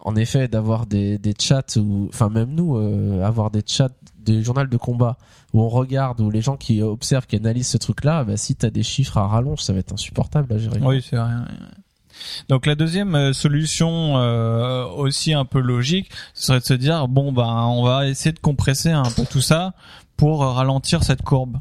En 0.04 0.16
effet, 0.16 0.48
d'avoir 0.48 0.86
des, 0.86 1.18
des 1.18 1.34
chats 1.38 1.64
ou, 1.76 2.08
enfin 2.08 2.28
même 2.28 2.50
nous, 2.50 2.76
euh, 2.76 3.22
avoir 3.22 3.50
des 3.50 3.62
chats, 3.66 3.88
des 4.18 4.42
journaux 4.42 4.64
de 4.64 4.76
combat 4.76 5.16
où 5.52 5.62
on 5.62 5.68
regarde, 5.68 6.20
où 6.20 6.30
les 6.30 6.42
gens 6.42 6.56
qui 6.56 6.82
observent, 6.82 7.26
qui 7.26 7.36
analysent 7.36 7.68
ce 7.68 7.78
truc-là, 7.78 8.24
bah 8.24 8.36
si 8.36 8.54
t'as 8.54 8.70
des 8.70 8.82
chiffres 8.82 9.16
à 9.18 9.26
rallonge, 9.26 9.60
ça 9.60 9.72
va 9.72 9.78
être 9.78 9.92
insupportable 9.92 10.52
à 10.52 10.58
gérer. 10.58 10.80
Oui, 10.82 11.02
c'est 11.02 11.16
vrai. 11.16 11.30
Donc 12.48 12.66
la 12.66 12.74
deuxième 12.74 13.14
euh, 13.14 13.32
solution 13.32 14.16
euh, 14.16 14.84
aussi 14.86 15.34
un 15.34 15.44
peu 15.44 15.60
logique, 15.60 16.10
ce 16.34 16.46
serait 16.46 16.60
de 16.60 16.64
se 16.64 16.74
dire 16.74 17.08
bon 17.08 17.32
ben 17.32 17.66
on 17.66 17.82
va 17.84 18.06
essayer 18.06 18.32
de 18.32 18.38
compresser 18.38 18.90
un 18.90 19.10
peu 19.16 19.24
tout 19.24 19.40
ça 19.40 19.74
pour 20.16 20.40
ralentir 20.42 21.02
cette 21.02 21.22
courbe. 21.22 21.58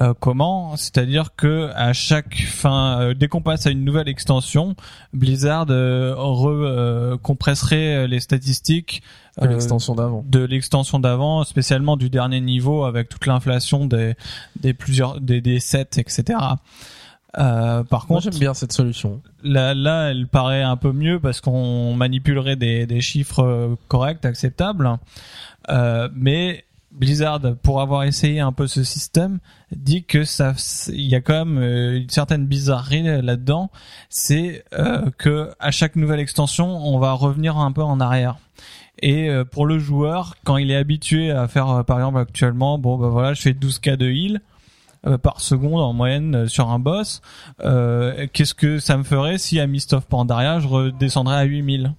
Euh, 0.00 0.12
comment? 0.18 0.76
C'est-à-dire 0.76 1.34
que 1.36 1.70
à 1.74 1.92
chaque 1.94 2.36
fin, 2.36 3.00
euh, 3.00 3.14
dès 3.14 3.28
qu'on 3.28 3.40
passe 3.40 3.66
à 3.66 3.70
une 3.70 3.84
nouvelle 3.84 4.08
extension, 4.08 4.76
Blizzard 5.14 5.66
euh, 5.70 6.14
re, 6.14 6.48
euh, 6.48 7.16
compresserait 7.16 8.06
les 8.06 8.20
statistiques 8.20 9.02
De 9.40 9.46
euh, 9.46 9.50
l'extension 9.50 9.94
d'avant. 9.94 10.22
de 10.28 10.40
l'extension 10.40 10.98
d'avant, 10.98 11.44
spécialement 11.44 11.96
du 11.96 12.10
dernier 12.10 12.42
niveau 12.42 12.84
avec 12.84 13.08
toute 13.08 13.26
l'inflation 13.26 13.86
des 13.86 14.14
des 14.60 14.74
plusieurs 14.74 15.20
des 15.20 15.40
des 15.40 15.60
sets, 15.60 15.98
etc. 15.98 16.38
Euh, 17.38 17.84
par 17.84 18.06
contre, 18.06 18.22
j'aime 18.22 18.40
bien 18.40 18.54
cette 18.54 18.72
solution. 18.72 19.20
là, 19.42 19.74
là, 19.74 20.10
elle 20.10 20.26
paraît 20.26 20.62
un 20.62 20.76
peu 20.76 20.92
mieux 20.92 21.20
parce 21.20 21.40
qu'on 21.40 21.94
manipulerait 21.94 22.56
des, 22.56 22.86
des 22.86 23.00
chiffres 23.00 23.42
euh, 23.42 23.74
corrects, 23.88 24.24
acceptables. 24.24 24.90
Euh, 25.68 26.08
mais 26.14 26.64
Blizzard, 26.96 27.40
pour 27.62 27.80
avoir 27.80 28.04
essayé 28.04 28.40
un 28.40 28.52
peu 28.52 28.66
ce 28.66 28.82
système, 28.82 29.38
dit 29.70 30.04
que 30.04 30.24
ça, 30.24 30.54
il 30.88 31.06
y 31.06 31.14
a 31.14 31.20
quand 31.20 31.44
même 31.44 31.58
euh, 31.58 31.98
une 31.98 32.08
certaine 32.08 32.46
bizarrerie 32.46 33.02
là-dedans. 33.02 33.70
C'est 34.08 34.64
euh, 34.72 35.10
que 35.18 35.50
à 35.60 35.70
chaque 35.70 35.96
nouvelle 35.96 36.20
extension, 36.20 36.66
on 36.66 36.98
va 36.98 37.12
revenir 37.12 37.58
un 37.58 37.72
peu 37.72 37.82
en 37.82 38.00
arrière. 38.00 38.36
Et 39.02 39.28
euh, 39.28 39.44
pour 39.44 39.66
le 39.66 39.78
joueur, 39.78 40.36
quand 40.44 40.56
il 40.56 40.70
est 40.70 40.76
habitué 40.76 41.30
à 41.30 41.48
faire, 41.48 41.84
par 41.84 41.98
exemple, 41.98 42.18
actuellement, 42.18 42.78
bon, 42.78 42.96
bah 42.96 43.08
voilà, 43.08 43.34
je 43.34 43.42
fais 43.42 43.52
12k 43.52 43.96
de 43.96 44.10
heal 44.10 44.40
par 45.22 45.40
seconde 45.40 45.80
en 45.80 45.92
moyenne 45.92 46.34
euh, 46.34 46.48
sur 46.48 46.70
un 46.70 46.78
boss. 46.78 47.20
Euh, 47.64 48.26
Qu'est-ce 48.32 48.54
que 48.54 48.78
ça 48.78 48.96
me 48.96 49.02
ferait 49.02 49.38
si 49.38 49.60
à 49.60 49.66
Mist 49.66 49.92
of 49.92 50.06
Pandaria, 50.06 50.58
je 50.60 50.68
redescendrais 50.68 51.36
à 51.36 51.44
8000 51.44 51.94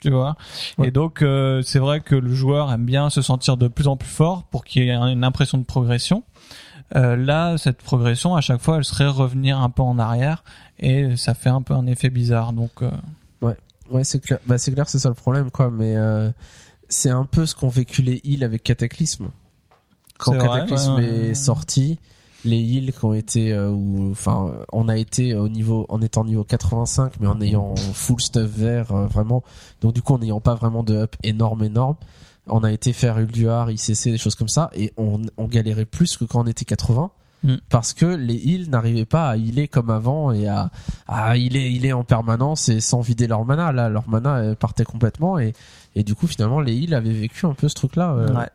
tu 0.00 0.10
vois? 0.10 0.34
Ouais. 0.78 0.88
et 0.88 0.90
donc 0.90 1.22
euh, 1.22 1.62
c'est 1.62 1.78
vrai 1.78 2.00
que 2.00 2.16
le 2.16 2.34
joueur 2.34 2.72
aime 2.72 2.84
bien 2.84 3.08
se 3.08 3.22
sentir 3.22 3.56
de 3.56 3.68
plus 3.68 3.86
en 3.86 3.96
plus 3.96 4.08
fort 4.08 4.42
pour 4.50 4.64
qu'il 4.64 4.82
y 4.82 4.88
ait 4.88 4.92
une 4.92 5.22
impression 5.22 5.58
de 5.58 5.64
progression 5.64 6.24
euh, 6.96 7.14
là 7.14 7.56
cette 7.56 7.80
progression 7.80 8.34
à 8.34 8.40
chaque 8.40 8.60
fois 8.60 8.78
elle 8.78 8.84
serait 8.84 9.06
revenir 9.06 9.60
un 9.60 9.70
peu 9.70 9.82
en 9.82 10.00
arrière 10.00 10.42
et 10.80 11.16
ça 11.16 11.34
fait 11.34 11.50
un 11.50 11.62
peu 11.62 11.74
un 11.74 11.86
effet 11.86 12.10
bizarre 12.10 12.52
donc 12.52 12.82
euh, 12.82 12.90
Ouais, 13.92 14.04
c'est 14.04 14.20
clair. 14.20 14.38
Bah, 14.46 14.58
c'est 14.58 14.72
clair, 14.72 14.88
c'est 14.88 14.98
ça 14.98 15.08
le 15.08 15.14
problème, 15.14 15.50
quoi. 15.50 15.70
Mais 15.70 15.96
euh, 15.96 16.30
c'est 16.88 17.10
un 17.10 17.24
peu 17.24 17.46
ce 17.46 17.54
qu'ont 17.54 17.68
vécu 17.68 18.02
les 18.02 18.20
heals 18.24 18.42
avec 18.42 18.62
Cataclysme. 18.62 19.28
Quand 20.18 20.34
vrai, 20.34 20.60
Cataclysme 20.60 20.94
ouais, 20.94 21.02
ouais. 21.02 21.26
est 21.28 21.34
sorti, 21.34 21.98
les 22.44 22.58
heals 22.60 22.92
qui 22.92 23.04
ont 23.04 23.14
été, 23.14 23.52
euh, 23.52 23.70
ou 23.70 24.10
enfin, 24.10 24.52
on 24.72 24.88
a 24.88 24.96
été 24.96 25.34
au 25.34 25.48
niveau, 25.48 25.86
en 25.88 26.00
étant 26.02 26.24
niveau 26.24 26.44
85, 26.44 27.14
mais 27.20 27.26
en 27.26 27.40
ayant 27.40 27.74
full 27.76 28.20
stuff 28.20 28.50
vert, 28.50 28.92
euh, 28.92 29.06
vraiment. 29.06 29.42
Donc 29.80 29.94
du 29.94 30.02
coup, 30.02 30.14
en 30.14 30.18
n'ayant 30.18 30.40
pas 30.40 30.54
vraiment 30.54 30.82
de 30.82 30.94
up 30.94 31.14
énorme, 31.22 31.64
énorme, 31.64 31.96
on 32.48 32.64
a 32.64 32.72
été 32.72 32.92
faire 32.92 33.18
Ulduar, 33.18 33.70
ICC, 33.70 34.10
des 34.10 34.18
choses 34.18 34.34
comme 34.34 34.48
ça, 34.48 34.70
et 34.74 34.92
on, 34.96 35.22
on 35.36 35.46
galérait 35.46 35.84
plus 35.84 36.16
que 36.16 36.24
quand 36.24 36.40
on 36.42 36.46
était 36.46 36.64
80. 36.64 37.10
Mm. 37.44 37.54
Parce 37.70 37.92
que 37.92 38.06
les 38.06 38.36
heals 38.36 38.70
n'arrivaient 38.70 39.04
pas 39.04 39.30
à 39.30 39.36
healer 39.36 39.66
comme 39.66 39.90
avant 39.90 40.30
et 40.30 40.46
à, 40.46 40.70
à 41.08 41.36
healer, 41.36 41.70
healer 41.72 41.92
en 41.92 42.04
permanence 42.04 42.68
et 42.68 42.80
sans 42.80 43.00
vider 43.00 43.26
leur 43.26 43.44
mana. 43.44 43.72
Là, 43.72 43.88
leur 43.88 44.08
mana 44.08 44.36
euh, 44.36 44.54
partait 44.54 44.84
complètement 44.84 45.40
et, 45.40 45.52
et 45.96 46.04
du 46.04 46.14
coup, 46.14 46.28
finalement, 46.28 46.60
les 46.60 46.72
heals 46.76 46.94
avaient 46.94 47.12
vécu 47.12 47.44
un 47.46 47.54
peu 47.54 47.68
ce 47.68 47.74
truc-là 47.74 48.12
euh, 48.12 48.32
ouais. 48.32 48.48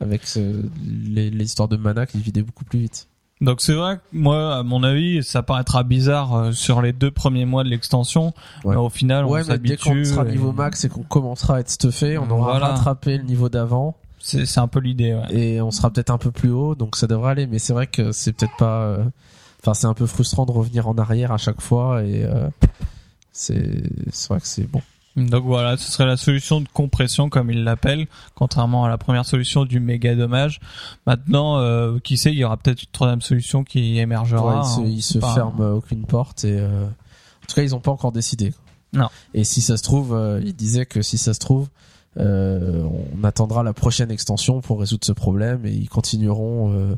avec 0.00 0.26
ce- 0.26 0.64
les, 0.82 1.28
les 1.30 1.44
histoires 1.44 1.68
de 1.68 1.76
mana 1.76 2.06
qui 2.06 2.18
se 2.18 2.22
vidaient 2.22 2.42
beaucoup 2.42 2.64
plus 2.64 2.78
vite. 2.78 3.08
Donc 3.40 3.60
c'est 3.60 3.74
vrai 3.74 3.96
que 3.96 4.00
moi, 4.12 4.56
à 4.56 4.62
mon 4.62 4.82
avis, 4.84 5.22
ça 5.22 5.42
paraîtra 5.42 5.82
bizarre 5.82 6.34
euh, 6.34 6.52
sur 6.52 6.80
les 6.80 6.92
deux 6.92 7.10
premiers 7.10 7.44
mois 7.44 7.64
de 7.64 7.68
l'extension. 7.68 8.32
Ouais. 8.64 8.76
Au 8.76 8.88
final, 8.88 9.24
ouais, 9.26 9.42
on 9.44 9.48
mais 9.52 9.58
dès 9.58 9.76
qu'on 9.76 9.90
s'habitue. 9.90 10.04
sera 10.06 10.24
et 10.26 10.30
niveau 10.30 10.52
max 10.52 10.84
et 10.84 10.88
qu'on 10.88 11.02
commencera 11.02 11.56
à 11.56 11.60
être 11.60 11.70
stuffé, 11.70 12.16
on 12.16 12.30
aura 12.30 12.52
Voilà. 12.52 12.68
rattrapé 12.68 13.18
le 13.18 13.24
niveau 13.24 13.48
d'avant 13.48 13.96
C'est 14.20 14.46
c'est 14.46 14.60
un 14.60 14.68
peu 14.68 14.78
l'idée. 14.80 15.14
Ouais. 15.14 15.34
et 15.36 15.60
on 15.60 15.70
sera 15.70 15.90
peut-être 15.90 16.10
un 16.10 16.18
peu 16.18 16.30
plus 16.30 16.50
haut, 16.50 16.74
donc 16.74 16.96
ça 16.96 17.06
devrait 17.06 17.32
aller. 17.32 17.46
Mais 17.46 17.58
c'est 17.58 17.72
vrai 17.72 17.86
que 17.86 18.12
c'est 18.12 18.32
peut-être 18.32 18.56
pas. 18.56 18.82
euh, 18.82 19.04
Enfin, 19.62 19.74
c'est 19.74 19.86
un 19.86 19.94
peu 19.94 20.06
frustrant 20.06 20.44
de 20.46 20.52
revenir 20.52 20.88
en 20.88 20.94
arrière 20.96 21.32
à 21.32 21.38
chaque 21.38 21.60
fois 21.62 22.02
et 22.02 22.22
euh, 22.24 22.48
c'est 23.32 23.82
c'est 24.12 24.28
vrai 24.28 24.40
que 24.40 24.46
c'est 24.46 24.70
bon. 24.70 24.80
Donc 25.16 25.44
voilà, 25.44 25.76
ce 25.76 25.90
serait 25.92 26.06
la 26.06 26.16
solution 26.16 26.60
de 26.60 26.66
compression 26.72 27.28
comme 27.28 27.50
ils 27.50 27.62
l'appellent, 27.62 28.06
contrairement 28.34 28.84
à 28.84 28.88
la 28.88 28.98
première 28.98 29.24
solution 29.24 29.64
du 29.64 29.78
méga 29.78 30.14
dommage. 30.16 30.58
Maintenant, 31.06 31.58
euh, 31.58 31.98
qui 32.02 32.16
sait, 32.16 32.32
il 32.32 32.38
y 32.38 32.44
aura 32.44 32.56
peut-être 32.56 32.82
une 32.82 32.88
troisième 32.90 33.20
solution 33.22 33.62
qui 33.62 33.98
émergera. 33.98 34.60
Ouais, 34.60 34.62
ils 34.62 34.68
se, 34.68 34.80
hein. 34.80 34.84
ils 34.86 35.02
se 35.02 35.18
Pas- 35.18 35.34
ferment 35.34 35.70
aucune 35.74 36.04
porte 36.04 36.44
et 36.44 36.58
euh, 36.58 36.84
en 36.86 37.46
tout 37.48 37.54
cas 37.54 37.62
ils 37.62 37.74
ont 37.74 37.80
pas 37.80 37.92
encore 37.92 38.10
décidé. 38.12 38.52
Non. 38.92 39.08
Et 39.34 39.44
si 39.44 39.60
ça 39.60 39.76
se 39.76 39.82
trouve, 39.84 40.14
euh, 40.14 40.40
ils 40.44 40.54
disaient 40.54 40.86
que 40.86 41.00
si 41.02 41.16
ça 41.18 41.32
se 41.34 41.40
trouve, 41.40 41.68
Euh, 42.16 42.86
on 43.18 43.24
attendra 43.24 43.64
la 43.64 43.72
prochaine 43.72 44.08
extension 44.12 44.60
pour 44.60 44.78
résoudre 44.78 45.04
ce 45.04 45.10
problème 45.12 45.66
et 45.66 45.72
ils 45.72 45.88
continueront. 45.88 46.72
euh, 46.72 46.94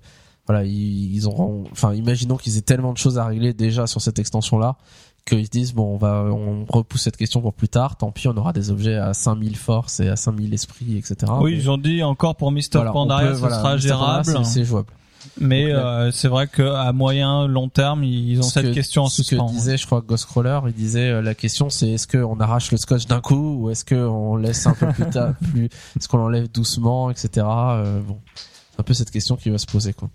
voilà, 0.46 0.62
ils, 0.64 1.14
ils 1.16 1.26
auront. 1.26 1.64
Enfin, 1.72 1.94
imaginons 1.94 2.36
qu'ils 2.36 2.58
aient 2.58 2.60
tellement 2.60 2.92
de 2.92 2.98
choses 2.98 3.16
à 3.16 3.24
régler 3.24 3.54
déjà 3.54 3.86
sur 3.86 4.02
cette 4.02 4.18
extension-là 4.18 4.76
qu'ils 5.26 5.44
se 5.46 5.50
disent 5.50 5.74
bon, 5.74 5.94
on 5.94 5.96
va, 5.98 6.22
on 6.24 6.64
repousse 6.68 7.02
cette 7.02 7.16
question 7.18 7.40
pour 7.42 7.52
plus 7.52 7.68
tard. 7.68 7.96
Tant 7.96 8.10
pis, 8.12 8.28
on 8.28 8.36
aura 8.36 8.52
des 8.54 8.70
objets 8.70 8.94
à 8.96 9.12
5000 9.12 9.56
forces 9.56 10.00
et 10.00 10.08
à 10.08 10.16
5000 10.16 10.54
esprits, 10.54 10.96
etc. 10.96 11.16
oui, 11.40 11.52
Mais 11.52 11.58
ils 11.58 11.70
ont 11.70 11.76
dit 11.78 12.02
encore 12.02 12.36
pour 12.36 12.50
Mist 12.52 12.74
of 12.76 12.80
voilà, 12.80 12.92
Pandaria, 12.92 13.34
ce 13.34 13.40
voilà, 13.40 13.56
sera 13.58 13.76
gérable. 13.76 14.44
c'est- 14.44 14.64
jouable. 14.64 14.88
Mais 15.40 15.72
euh, 15.72 16.12
c'est 16.12 16.28
vrai 16.28 16.46
qu'à 16.46 16.92
moyen, 16.92 17.48
long 17.48 17.68
terme, 17.68 18.04
ils 18.04 18.38
ont 18.38 18.42
Ce 18.42 18.52
cette 18.54 18.66
que- 18.66 18.72
question 18.74 19.02
en 19.02 19.08
ce 19.08 19.24
suspens. 19.24 19.46
que 19.48 19.52
disait, 19.52 19.76
je 19.76 19.84
crois, 19.84 20.00
Ghostcrawler, 20.00 20.60
il 20.68 20.72
disait 20.72 21.10
euh, 21.10 21.20
la 21.20 21.34
question 21.34 21.68
c'est 21.68 21.88
est-ce 21.90 22.06
qu'on 22.06 22.38
arrache 22.38 22.70
le 22.70 22.76
scotch 22.78 23.06
d'un 23.06 23.20
coup 23.20 23.56
ou 23.60 23.70
est-ce 23.70 23.84
qu'on 23.84 24.36
laisse 24.36 24.66
un 24.68 24.74
peu 24.74 24.86
plus 24.92 25.10
tard, 25.10 25.32
plus, 25.52 25.64
est-ce 25.96 26.06
qu'on 26.08 26.18
l'enlève 26.18 26.48
doucement, 26.50 27.10
etc. 27.10 27.44
Euh, 27.44 28.00
bon, 28.02 28.18
c'est 28.36 28.80
un 28.80 28.84
peu 28.84 28.94
cette 28.94 29.10
question 29.10 29.34
qui 29.36 29.50
va 29.50 29.58
se 29.58 29.66
poser, 29.66 29.92
quoi. 29.92 30.08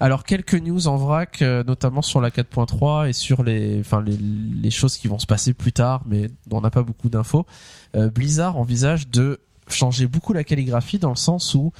Alors 0.00 0.24
quelques 0.24 0.54
news 0.54 0.86
en 0.86 0.96
vrac, 0.96 1.42
euh, 1.42 1.64
notamment 1.64 2.02
sur 2.02 2.20
la 2.20 2.30
4.3 2.30 3.08
et 3.08 3.12
sur 3.12 3.42
les, 3.42 3.80
enfin 3.80 4.00
les, 4.00 4.16
les 4.16 4.70
choses 4.70 4.96
qui 4.96 5.08
vont 5.08 5.18
se 5.18 5.26
passer 5.26 5.54
plus 5.54 5.72
tard, 5.72 6.02
mais 6.06 6.28
on 6.50 6.60
n'a 6.60 6.70
pas 6.70 6.82
beaucoup 6.82 7.08
d'infos. 7.08 7.46
Euh, 7.96 8.08
Blizzard 8.08 8.56
envisage 8.56 9.08
de 9.08 9.40
changer 9.68 10.06
beaucoup 10.06 10.32
la 10.32 10.44
calligraphie 10.44 10.98
dans 10.98 11.10
le 11.10 11.16
sens 11.16 11.54
où 11.54 11.72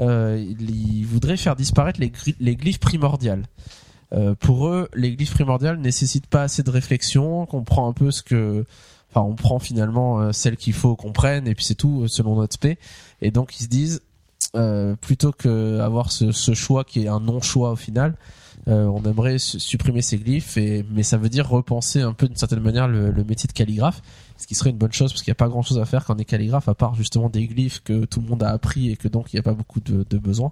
euh, 0.00 0.36
il, 0.38 0.70
il 0.70 1.04
voudrait 1.04 1.36
faire 1.36 1.56
disparaître 1.56 2.00
les, 2.00 2.12
les 2.40 2.56
glyphes 2.56 2.80
primordiales. 2.80 3.44
Euh, 4.14 4.34
pour 4.34 4.68
eux, 4.68 4.88
les 4.94 5.16
glyphes 5.16 5.34
primordiales 5.34 5.78
nécessitent 5.78 6.26
pas 6.26 6.42
assez 6.42 6.62
de 6.62 6.70
réflexion, 6.70 7.46
qu'on 7.46 7.64
prend 7.64 7.88
un 7.88 7.92
peu 7.92 8.10
ce 8.10 8.22
que, 8.22 8.64
enfin, 9.10 9.26
on 9.26 9.34
prend 9.34 9.58
finalement 9.58 10.20
euh, 10.20 10.32
celle 10.32 10.56
qu'il 10.56 10.72
faut 10.72 10.94
qu'on 10.94 11.12
prenne 11.12 11.48
et 11.48 11.54
puis 11.54 11.64
c'est 11.64 11.74
tout 11.74 12.02
euh, 12.02 12.08
selon 12.08 12.36
notre 12.36 12.54
spé. 12.54 12.78
Et 13.22 13.30
donc 13.30 13.58
ils 13.58 13.64
se 13.64 13.68
disent, 13.68 14.02
euh, 14.54 14.94
plutôt 14.96 15.32
que 15.32 15.80
avoir 15.80 16.10
ce, 16.12 16.32
ce 16.32 16.54
choix 16.54 16.84
qui 16.84 17.04
est 17.04 17.08
un 17.08 17.20
non-choix 17.20 17.72
au 17.72 17.76
final, 17.76 18.14
euh, 18.68 18.86
on 18.86 19.02
aimerait 19.02 19.38
su- 19.38 19.60
supprimer 19.60 20.00
ces 20.00 20.16
glyphes, 20.16 20.56
et, 20.56 20.84
mais 20.90 21.02
ça 21.02 21.16
veut 21.18 21.28
dire 21.28 21.48
repenser 21.48 22.00
un 22.00 22.12
peu 22.14 22.26
d'une 22.28 22.36
certaine 22.36 22.60
manière 22.60 22.88
le, 22.88 23.10
le 23.10 23.24
métier 23.24 23.46
de 23.46 23.52
calligraphe, 23.52 24.00
ce 24.38 24.46
qui 24.46 24.54
serait 24.54 24.70
une 24.70 24.78
bonne 24.78 24.92
chose 24.92 25.12
parce 25.12 25.22
qu'il 25.22 25.30
n'y 25.30 25.36
a 25.36 25.42
pas 25.44 25.48
grand-chose 25.48 25.78
à 25.78 25.84
faire 25.84 26.04
quand 26.04 26.14
on 26.14 26.18
est 26.18 26.24
calligraphe 26.24 26.68
à 26.68 26.74
part 26.74 26.94
justement 26.94 27.28
des 27.28 27.46
glyphes 27.46 27.80
que 27.84 28.04
tout 28.06 28.20
le 28.20 28.26
monde 28.28 28.42
a 28.42 28.48
appris 28.50 28.90
et 28.90 28.96
que 28.96 29.08
donc 29.08 29.32
il 29.32 29.36
n'y 29.36 29.40
a 29.40 29.42
pas 29.42 29.52
beaucoup 29.54 29.80
de, 29.80 30.06
de 30.08 30.18
besoin. 30.18 30.50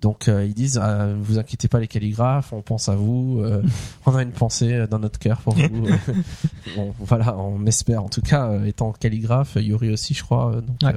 Donc 0.00 0.26
euh, 0.28 0.44
ils 0.44 0.54
disent, 0.54 0.78
ah, 0.82 1.08
vous 1.20 1.38
inquiétez 1.38 1.68
pas 1.68 1.78
les 1.78 1.86
calligraphes, 1.86 2.52
on 2.52 2.60
pense 2.60 2.88
à 2.88 2.96
vous, 2.96 3.38
euh, 3.40 3.62
on 4.06 4.14
a 4.16 4.22
une 4.22 4.32
pensée 4.32 4.72
euh, 4.72 4.86
dans 4.88 4.98
notre 4.98 5.18
cœur 5.18 5.38
pour 5.42 5.54
vous. 5.54 5.86
bon, 6.76 6.92
voilà, 7.00 7.36
on 7.38 7.64
espère. 7.66 8.02
En 8.02 8.08
tout 8.08 8.20
cas, 8.22 8.48
euh, 8.50 8.64
étant 8.64 8.92
calligraphe, 8.92 9.56
Yuri 9.60 9.92
aussi, 9.92 10.14
je 10.14 10.22
crois. 10.24 10.52
euh, 10.56 10.60
donc, 10.60 10.76
Ouais. 10.82 10.94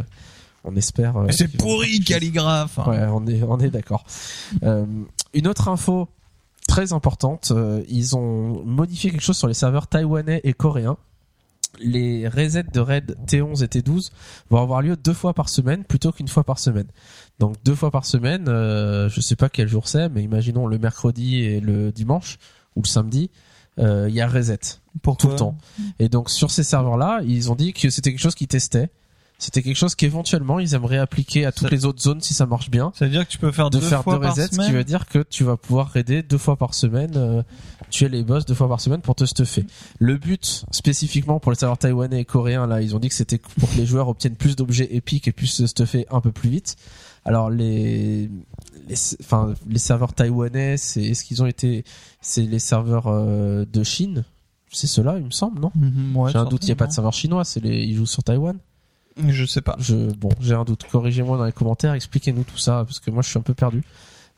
On 0.66 0.76
espère. 0.76 1.18
euh, 1.18 1.28
C'est 1.32 1.48
pourri, 1.48 2.00
calligraphe. 2.02 2.78
Ouais, 2.86 3.06
on 3.12 3.26
est, 3.28 3.42
on 3.44 3.60
est 3.60 3.70
d'accord. 3.70 4.04
Euh, 4.64 4.86
une 5.34 5.48
autre 5.48 5.68
info 5.70 6.10
très 6.68 6.94
importante, 6.94 7.52
euh, 7.52 7.84
ils 7.88 8.16
ont 8.16 8.64
modifié 8.66 9.12
quelque 9.12 9.22
chose 9.24 9.38
sur 9.38 9.48
les 9.48 9.54
serveurs 9.54 9.88
taïwanais 9.88 10.42
et 10.44 10.54
coréens. 10.54 10.98
Les 11.80 12.28
resets 12.30 12.64
de 12.74 12.80
RAID 12.80 13.18
T11 13.28 13.64
et 13.64 13.68
T12 13.68 14.10
vont 14.50 14.62
avoir 14.62 14.82
lieu 14.82 14.96
deux 14.96 15.14
fois 15.14 15.34
par 15.34 15.50
semaine 15.50 15.84
plutôt 15.84 16.14
qu'une 16.14 16.30
fois 16.30 16.46
par 16.46 16.58
semaine. 16.58 16.88
Donc 17.40 17.56
deux 17.66 17.76
fois 17.76 17.92
par 17.92 18.06
semaine, 18.06 18.46
euh, 18.48 19.10
je 19.10 19.20
sais 19.20 19.36
pas 19.36 19.50
quel 19.50 19.68
jour 19.68 19.88
c'est, 19.90 20.08
mais 20.08 20.24
imaginons 20.24 20.68
le 20.68 20.78
mercredi 20.80 21.42
et 21.42 21.60
le 21.60 21.92
dimanche 21.92 22.38
ou 22.78 22.82
le 22.82 22.88
samedi, 22.88 23.30
euh, 23.78 24.06
il 24.08 24.16
y 24.16 24.22
a 24.22 24.28
reset 24.28 24.58
Pour 25.02 25.18
tout 25.18 25.28
le 25.28 25.36
temps. 25.36 25.58
Et 26.00 26.08
donc 26.08 26.30
sur 26.30 26.50
ces 26.50 26.64
serveurs-là, 26.64 27.20
ils 27.26 27.52
ont 27.52 27.56
dit 27.56 27.74
que 27.74 27.90
c'était 27.90 28.12
quelque 28.12 28.22
chose 28.22 28.36
qu'ils 28.36 28.48
testaient. 28.48 28.90
C'était 29.38 29.62
quelque 29.62 29.76
chose 29.76 29.96
qu'éventuellement 29.96 30.60
ils 30.60 30.74
aimeraient 30.76 30.98
appliquer 30.98 31.46
à 31.46 31.52
toutes 31.52 31.68
Ça- 31.68 31.76
les 31.76 31.86
autres 31.86 32.02
zones 32.02 32.22
si 32.22 32.34
ça 32.34 32.46
marche 32.46 32.70
bien 32.70 32.94
C'est-à-dire 32.96 33.26
que 33.28 33.32
tu 33.32 33.38
peux 33.38 33.52
faire 33.52 33.70
de 33.70 33.80
deux 33.80 33.86
faire 33.86 34.02
fois 34.04 34.16
deux 34.16 34.22
par 34.22 34.32
resets, 34.32 34.48
ce 34.48 34.54
semaine. 34.56 34.68
qui 34.68 34.72
veut 34.74 34.84
dire 34.86 35.08
que 35.08 35.20
tu 35.30 35.44
vas 35.44 35.58
pouvoir 35.58 35.90
raider 35.90 36.24
deux 36.24 36.38
fois 36.38 36.56
par 36.56 36.74
semaine, 36.74 37.12
euh, 37.18 37.44
tuer 37.90 38.08
les 38.08 38.24
boss 38.24 38.46
deux 38.46 38.54
fois 38.54 38.70
par 38.70 38.80
semaine 38.80 39.02
pour 39.02 39.14
te 39.16 39.26
stuffer. 39.26 39.66
Le 40.00 40.18
but 40.18 40.64
spécifiquement 40.72 41.40
pour 41.42 41.52
les 41.52 41.58
serveurs 41.58 41.78
taïwanais 41.78 42.22
et 42.22 42.26
coréens, 42.26 42.66
là, 42.66 42.82
ils 42.82 42.96
ont 42.96 43.00
dit 43.00 43.10
que 43.10 43.16
c'était 43.16 43.38
pour 43.60 43.70
que 43.70 43.76
les 43.76 43.86
joueurs 43.86 44.08
obtiennent 44.08 44.38
plus 44.38 44.56
d'objets 44.56 44.96
épiques 44.96 45.28
et 45.28 45.32
puissent 45.34 45.56
se 45.56 45.68
stuffer 45.68 46.06
un 46.12 46.22
peu 46.22 46.32
plus 46.32 46.50
vite. 46.50 46.78
Alors 47.26 47.50
les, 47.50 48.30
les, 48.88 48.96
enfin, 49.22 49.54
les 49.68 49.80
serveurs 49.80 50.14
taïwanais, 50.14 50.78
c'est 50.78 51.04
est-ce 51.04 51.26
qu'ils 51.26 51.44
ont 51.44 51.48
été, 51.48 51.84
c'est 52.22 52.44
les 52.44 52.60
serveurs 52.60 53.08
euh, 53.08 53.66
de 53.72 53.84
Chine, 53.84 54.24
c'est 54.72 54.88
ceux-là, 54.88 55.16
il 55.18 55.26
me 55.26 55.32
semble, 55.32 55.60
non? 55.60 55.72
Mhm, 55.76 56.16
ouais, 56.16 56.32
J'ai 56.32 56.38
un 56.38 56.46
doute, 56.46 56.64
il 56.64 56.68
n'y 56.68 56.72
a 56.72 56.76
pas 56.76 56.88
de 56.88 56.94
serveur 56.94 57.14
chinois, 57.14 57.44
c'est 57.44 57.60
les, 57.60 57.84
ils 57.84 57.96
jouent 57.96 58.06
sur 58.06 58.24
Taïwan. 58.24 58.58
Je 59.18 59.46
sais 59.46 59.62
pas. 59.62 59.76
Je, 59.80 59.96
bon, 59.96 60.30
j'ai 60.42 60.56
un 60.56 60.66
doute. 60.66 60.86
Corrigez-moi 60.92 61.38
dans 61.38 61.46
les 61.46 61.54
commentaires, 61.54 61.94
expliquez-nous 61.94 62.44
tout 62.44 62.58
ça, 62.58 62.84
parce 62.86 63.00
que 63.00 63.12
moi 63.12 63.22
je 63.22 63.30
suis 63.30 63.40
un 63.40 63.44
peu 63.44 63.54
perdu. 63.54 63.84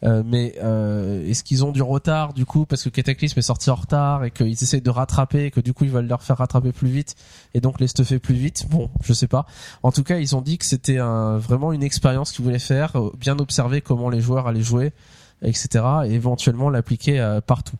Euh, 0.03 0.21
mais 0.23 0.53
euh, 0.61 1.27
est-ce 1.27 1.43
qu'ils 1.43 1.65
ont 1.65 1.71
du 1.71 1.81
retard 1.81 2.33
du 2.33 2.45
coup 2.45 2.67
parce 2.67 2.83
que 2.83 2.89
Cataclysm 2.89 3.39
est 3.39 3.41
sorti 3.41 3.71
en 3.71 3.75
retard 3.75 4.25
et 4.25 4.29
qu'ils 4.29 4.51
essaient 4.51 4.79
de 4.79 4.91
rattraper 4.91 5.45
et 5.45 5.51
que 5.51 5.59
du 5.59 5.73
coup 5.73 5.85
ils 5.85 5.89
veulent 5.89 6.05
leur 6.05 6.21
faire 6.21 6.37
rattraper 6.37 6.71
plus 6.71 6.89
vite 6.89 7.15
et 7.55 7.61
donc 7.61 7.79
les 7.79 7.87
stuffer 7.87 8.19
plus 8.19 8.35
vite? 8.35 8.67
Bon, 8.69 8.91
je 9.03 9.11
sais 9.13 9.27
pas. 9.27 9.47
En 9.81 9.91
tout 9.91 10.03
cas, 10.03 10.19
ils 10.19 10.35
ont 10.35 10.41
dit 10.41 10.59
que 10.59 10.65
c'était 10.65 10.99
un, 10.99 11.39
vraiment 11.39 11.73
une 11.73 11.81
expérience 11.81 12.31
qu'ils 12.31 12.45
voulaient 12.45 12.59
faire, 12.59 12.95
euh, 12.95 13.11
bien 13.17 13.39
observer 13.39 13.81
comment 13.81 14.09
les 14.09 14.21
joueurs 14.21 14.47
allaient 14.47 14.61
jouer, 14.61 14.93
etc. 15.41 15.83
et 16.05 16.11
éventuellement 16.11 16.69
l'appliquer 16.69 17.19
euh, 17.19 17.41
partout. 17.41 17.77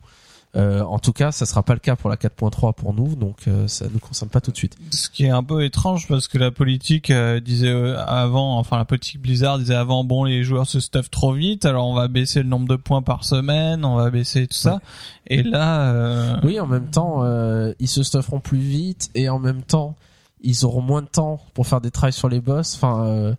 Euh, 0.56 0.80
en 0.82 0.98
tout 0.98 1.12
cas, 1.12 1.30
ça 1.30 1.44
sera 1.44 1.62
pas 1.62 1.74
le 1.74 1.78
cas 1.78 1.94
pour 1.94 2.08
la 2.08 2.16
4.3 2.16 2.72
pour 2.74 2.94
nous, 2.94 3.14
donc 3.16 3.46
euh, 3.48 3.68
ça 3.68 3.84
nous 3.92 3.98
concerne 3.98 4.30
pas 4.30 4.40
tout 4.40 4.50
de 4.50 4.56
suite. 4.56 4.76
Ce 4.92 5.10
qui 5.10 5.24
est 5.26 5.30
un 5.30 5.42
peu 5.42 5.62
étrange 5.62 6.08
parce 6.08 6.26
que 6.26 6.38
la 6.38 6.50
politique 6.50 7.10
euh, 7.10 7.38
disait 7.38 7.68
euh, 7.68 7.98
avant, 8.06 8.56
enfin 8.58 8.78
la 8.78 8.86
politique 8.86 9.20
Blizzard 9.20 9.58
disait 9.58 9.74
avant, 9.74 10.04
bon 10.04 10.24
les 10.24 10.42
joueurs 10.44 10.66
se 10.66 10.80
stuffent 10.80 11.10
trop 11.10 11.32
vite, 11.34 11.66
alors 11.66 11.86
on 11.86 11.92
va 11.94 12.08
baisser 12.08 12.42
le 12.42 12.48
nombre 12.48 12.66
de 12.66 12.76
points 12.76 13.02
par 13.02 13.24
semaine, 13.24 13.84
on 13.84 13.96
va 13.96 14.08
baisser 14.10 14.46
tout 14.46 14.56
ça. 14.56 14.80
Et 15.26 15.42
là, 15.42 15.82
euh, 15.92 16.36
Oui, 16.42 16.58
en 16.58 16.66
même 16.66 16.88
temps, 16.88 17.24
euh, 17.24 17.74
ils 17.78 17.86
se 17.88 18.02
stufferont 18.02 18.40
plus 18.40 18.56
vite 18.58 19.10
et 19.14 19.28
en 19.28 19.38
même 19.38 19.60
temps, 19.62 19.96
ils 20.40 20.64
auront 20.64 20.80
moins 20.82 21.02
de 21.02 21.08
temps 21.08 21.40
pour 21.52 21.66
faire 21.66 21.82
des 21.82 21.90
tries 21.90 22.12
sur 22.12 22.30
les 22.30 22.40
boss. 22.40 22.74
Enfin, 22.74 23.04
euh, 23.04 23.34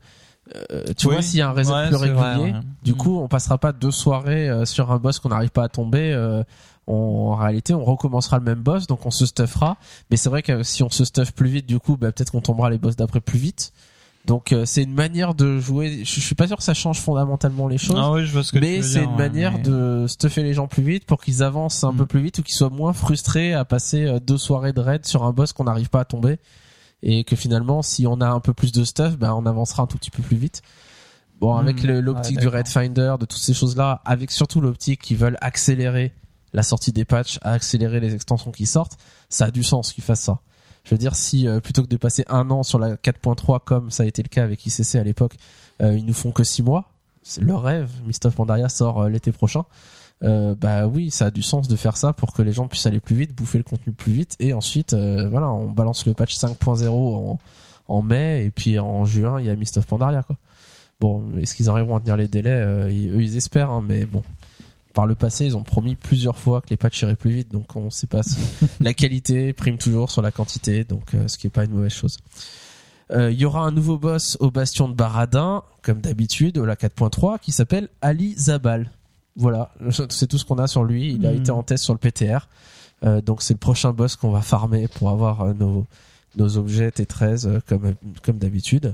euh, 0.72 0.84
tu 0.96 1.08
Oui. 1.08 1.14
vois, 1.14 1.22
s'il 1.24 1.40
y 1.40 1.42
a 1.42 1.50
un 1.50 1.54
reset 1.54 1.72
Ouais, 1.72 1.88
plus 1.88 1.96
régulier, 1.96 2.20
vrai, 2.22 2.38
ouais. 2.38 2.54
du 2.84 2.92
Mm. 2.94 2.98
coup, 2.98 3.18
on 3.20 3.28
passera 3.28 3.58
pas 3.58 3.72
deux 3.72 3.92
soirées 3.92 4.48
euh, 4.48 4.66
sur 4.66 4.92
un 4.92 4.98
boss 5.00 5.18
qu'on 5.20 5.30
n'arrive 5.30 5.50
pas 5.50 5.64
à 5.64 5.70
tomber. 5.70 6.12
euh, 6.14 6.44
on- 6.90 7.32
en 7.32 7.36
réalité, 7.36 7.74
on 7.74 7.84
recommencera 7.86 8.38
le 8.40 8.44
même 8.44 8.60
boss, 8.62 8.88
donc 8.88 9.06
on 9.06 9.12
se 9.12 9.26
stuffera. 9.26 9.78
Mais 10.12 10.18
c'est 10.18 10.30
vrai 10.30 10.42
que 10.42 10.64
si 10.64 10.84
on 10.84 10.90
se 10.90 11.06
stuff 11.06 11.32
plus 11.32 11.50
vite, 11.50 11.66
du 11.66 11.80
coup, 11.80 11.96
bah, 11.98 12.12
peut-être 12.12 12.32
qu'on 12.32 12.42
tombera 12.42 12.70
les 12.70 12.78
boss 12.78 12.96
d'après 12.98 13.22
plus 13.22 13.40
vite. 13.40 13.72
Donc, 14.26 14.52
euh, 14.52 14.66
c'est 14.66 14.84
une 14.84 14.94
manière 14.94 15.34
de 15.34 15.60
jouer. 15.60 16.04
Je, 16.04 16.16
je 16.16 16.20
suis 16.20 16.36
pas 16.36 16.46
sûr 16.46 16.58
que 16.58 16.64
ça 16.64 16.74
change 16.74 17.00
fondamentalement 17.00 17.68
les 17.70 17.78
choses. 17.78 17.96
ah 17.98 18.12
oui, 18.12 18.26
je 18.26 18.34
vois 18.34 18.44
ce 18.44 18.52
que 18.52 18.60
Mais 18.60 18.82
c'est 18.82 19.04
une 19.04 19.12
ouais, 19.12 19.18
manière 19.18 19.54
mais- 19.54 19.64
de 19.64 20.06
stuffer 20.08 20.44
les 20.44 20.54
gens 20.54 20.68
plus 20.68 20.84
vite 20.84 21.06
pour 21.06 21.22
qu'ils 21.22 21.42
avancent 21.42 21.84
un 21.86 21.94
Mm. 21.94 21.98
peu 21.98 22.06
plus 22.06 22.22
vite 22.22 22.40
ou 22.40 22.44
qu'ils 22.44 22.54
soient 22.56 22.70
moins 22.70 22.92
frustrés 22.94 23.54
à 23.54 23.64
passer 23.64 24.04
euh, 24.06 24.20
deux 24.20 24.38
soirées 24.38 24.74
de 24.74 24.82
raid 24.82 25.06
sur 25.06 25.24
un 25.24 25.32
boss 25.32 25.54
qu'on 25.54 25.64
n'arrive 25.64 25.90
pas 25.90 26.02
à 26.02 26.06
tomber 26.06 26.38
et 27.02 27.24
que 27.24 27.38
finalement 27.38 27.82
si 27.82 28.06
on 28.08 28.20
a 28.20 28.28
un 28.28 28.42
peu 28.42 28.54
plus 28.54 28.74
de 28.74 28.84
stuff 28.84 29.18
ben 29.18 29.34
on 29.34 29.46
avancera 29.46 29.84
un 29.84 29.88
tout 29.88 29.98
petit 29.98 30.12
peu 30.12 30.22
plus 30.22 30.36
vite 30.36 30.64
bon 31.40 31.56
avec 31.56 31.82
Mm. 31.84 32.00
l'optique 32.00 32.36
Ouais, 32.36 32.42
du. 32.42 32.48
Raid 32.50 32.68
Finder 32.68 33.16
de 33.18 33.26
toutes 33.26 33.42
ces 33.42 33.54
choses 33.54 33.78
là 33.78 34.02
avec 34.04 34.32
surtout 34.32 34.60
l'optique 34.60 35.02
qui 35.02 35.16
veulent 35.16 35.38
accélérer 35.40 36.12
la 36.54 36.64
sortie 36.64 36.92
des 36.92 37.06
patchs 37.06 37.40
accélérer 37.42 38.00
les 38.00 38.16
extensions 38.16 38.52
qui 38.52 38.66
sortent 38.66 38.98
ça 39.30 39.46
a 39.46 39.52
du 39.52 39.64
sens 39.64 39.94
qu'ils 39.94 40.04
fassent 40.04 40.22
ça 40.22 40.40
je 40.84 40.92
veux 40.92 40.98
dire 40.98 41.16
si 41.16 41.48
euh, 41.48 41.60
plutôt 41.60 41.84
que 41.84 41.90
de 41.90 41.98
passer 41.98 42.26
un 42.28 42.50
an 42.52 42.64
sur 42.64 42.80
la 42.80 42.96
4.3 42.96 43.60
comme 43.64 43.92
ça 43.92 44.04
a 44.04 44.06
été 44.06 44.24
le 44.24 44.30
cas 44.30 44.44
avec 44.44 44.66
ICC 44.66 44.96
à 44.96 45.04
l'époque 45.04 45.36
euh, 45.82 45.98
ils 45.98 46.06
nous 46.06 46.14
font 46.14 46.32
que 46.32 46.44
six 46.44 46.64
mois 46.64 46.90
c'est 47.30 47.42
leur 47.42 47.62
rêve. 47.62 47.92
Mist 48.06 48.26
of 48.26 48.36
Pandaria 48.36 48.70
sort 48.70 49.04
euh, 49.04 49.10
l'été 49.10 49.32
prochain. 49.32 49.66
Euh, 50.24 50.56
bah 50.56 50.88
oui, 50.88 51.12
ça 51.12 51.28
a 51.28 51.32
du 51.32 51.42
sens 51.42 51.68
de 51.68 51.76
faire 51.76 51.96
ça 51.96 52.12
pour 52.12 52.34
que 52.34 52.42
les 52.42 52.52
gens 52.52 52.68
puissent 52.68 52.86
aller 52.86 53.00
plus 53.00 53.16
vite, 53.16 53.36
bouffer 53.36 53.58
le 53.58 53.64
contenu 53.64 53.94
plus 53.94 54.12
vite, 54.12 54.36
et 54.40 54.52
ensuite, 54.54 54.94
euh, 54.94 55.30
voilà, 55.30 55.50
on 55.50 55.70
balance 55.70 56.06
le 56.06 56.14
patch 56.14 56.36
5.0 56.36 56.90
en, 56.90 57.40
en 57.88 58.02
mai, 58.02 58.44
et 58.46 58.52
puis 58.52 58.80
en 58.80 59.06
juin, 59.06 59.40
il 59.40 59.46
y 59.46 59.50
a 59.50 59.56
Mist 59.56 59.78
of 59.78 59.86
Pandaria, 59.86 60.24
quoi. 60.24 60.36
Bon, 61.00 61.24
est-ce 61.38 61.56
qu'ils 61.56 61.70
arriveront 61.70 61.96
à 61.96 62.02
tenir 62.02 62.18
les 62.18 62.28
délais? 62.28 62.62
Eux, 62.62 62.92
ils 62.92 63.38
espèrent, 63.38 63.70
hein, 63.70 63.82
mais 63.88 64.06
bon. 64.06 64.22
Par 64.94 65.06
le 65.06 65.14
passé, 65.16 65.46
ils 65.46 65.56
ont 65.56 65.64
promis 65.64 65.96
plusieurs 65.96 66.38
fois 66.38 66.62
que 66.62 66.70
les 66.72 66.78
patchs 66.78 67.04
iraient 67.04 67.16
plus 67.16 67.32
vite, 67.32 67.52
donc 67.52 67.76
on 67.76 67.90
sait 67.92 68.08
pas 68.08 68.24
si 68.24 68.38
la 68.80 68.94
qualité 68.94 69.54
prime 69.54 69.78
toujours 69.78 70.10
sur 70.12 70.22
la 70.22 70.32
quantité, 70.32 70.84
donc 70.84 71.14
euh, 71.14 71.28
ce 71.28 71.38
qui 71.38 71.48
est 71.48 71.52
pas 71.52 71.64
une 71.66 71.72
mauvaise 71.72 71.92
chose. 71.94 72.18
Euh, 73.12 73.32
Il 73.32 73.40
y 73.40 73.46
aura 73.46 73.62
un 73.62 73.72
nouveau 73.72 73.98
boss 73.98 74.36
au 74.40 74.50
bastion 74.52 74.90
de 74.90 74.94
Baradin, 74.96 75.64
comme 75.84 76.02
d'habitude, 76.02 76.58
la 76.58 76.76
4.3, 76.76 77.40
qui 77.40 77.52
s'appelle 77.52 77.88
Ali 78.02 78.34
Zabal. 78.38 78.90
Voilà, 79.36 79.72
c'est 80.10 80.28
tout 80.28 80.38
ce 80.38 80.46
qu'on 80.46 80.58
a 80.58 80.68
sur 80.68 80.84
lui. 80.84 81.14
Il 81.14 81.26
a 81.26 81.32
Mhm. 81.32 81.38
été 81.40 81.52
en 81.52 81.64
test 81.64 81.84
sur 81.84 81.94
le 81.94 82.00
PTR. 82.00 82.48
Euh, 83.06 83.22
donc 83.22 83.42
c'est 83.44 83.54
le 83.54 83.60
prochain 83.60 83.94
boss 83.94 84.16
qu'on 84.16 84.32
va 84.32 84.42
farmer 84.42 84.88
pour 84.88 85.10
avoir 85.12 85.54
nos, 85.56 85.86
nos 86.36 86.58
objets 86.58 86.90
T13 86.90 87.48
euh, 87.48 87.60
comme, 87.68 87.94
comme 88.24 88.38
d'habitude. 88.38 88.94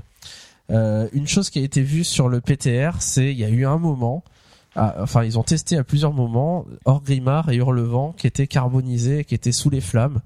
Une 0.68 1.26
chose 1.28 1.48
qui 1.50 1.58
a 1.60 1.62
été 1.62 1.80
vue 1.82 2.02
sur 2.04 2.28
le 2.28 2.40
PTR, 2.40 2.96
c'est 3.00 3.30
il 3.32 3.38
y 3.38 3.44
a 3.44 3.48
eu 3.48 3.64
un 3.66 3.78
moment, 3.78 4.24
ah, 4.76 4.94
enfin 5.00 5.24
ils 5.24 5.38
ont 5.38 5.42
testé 5.42 5.76
à 5.76 5.84
plusieurs 5.84 6.12
moments 6.12 6.64
Orgrimmar 6.84 7.48
et 7.50 7.56
Hurlevent 7.56 8.12
qui 8.16 8.26
étaient 8.26 8.46
carbonisés, 8.46 9.24
qui 9.24 9.34
étaient 9.34 9.52
sous 9.52 9.70
les 9.70 9.80
flammes. 9.80 10.20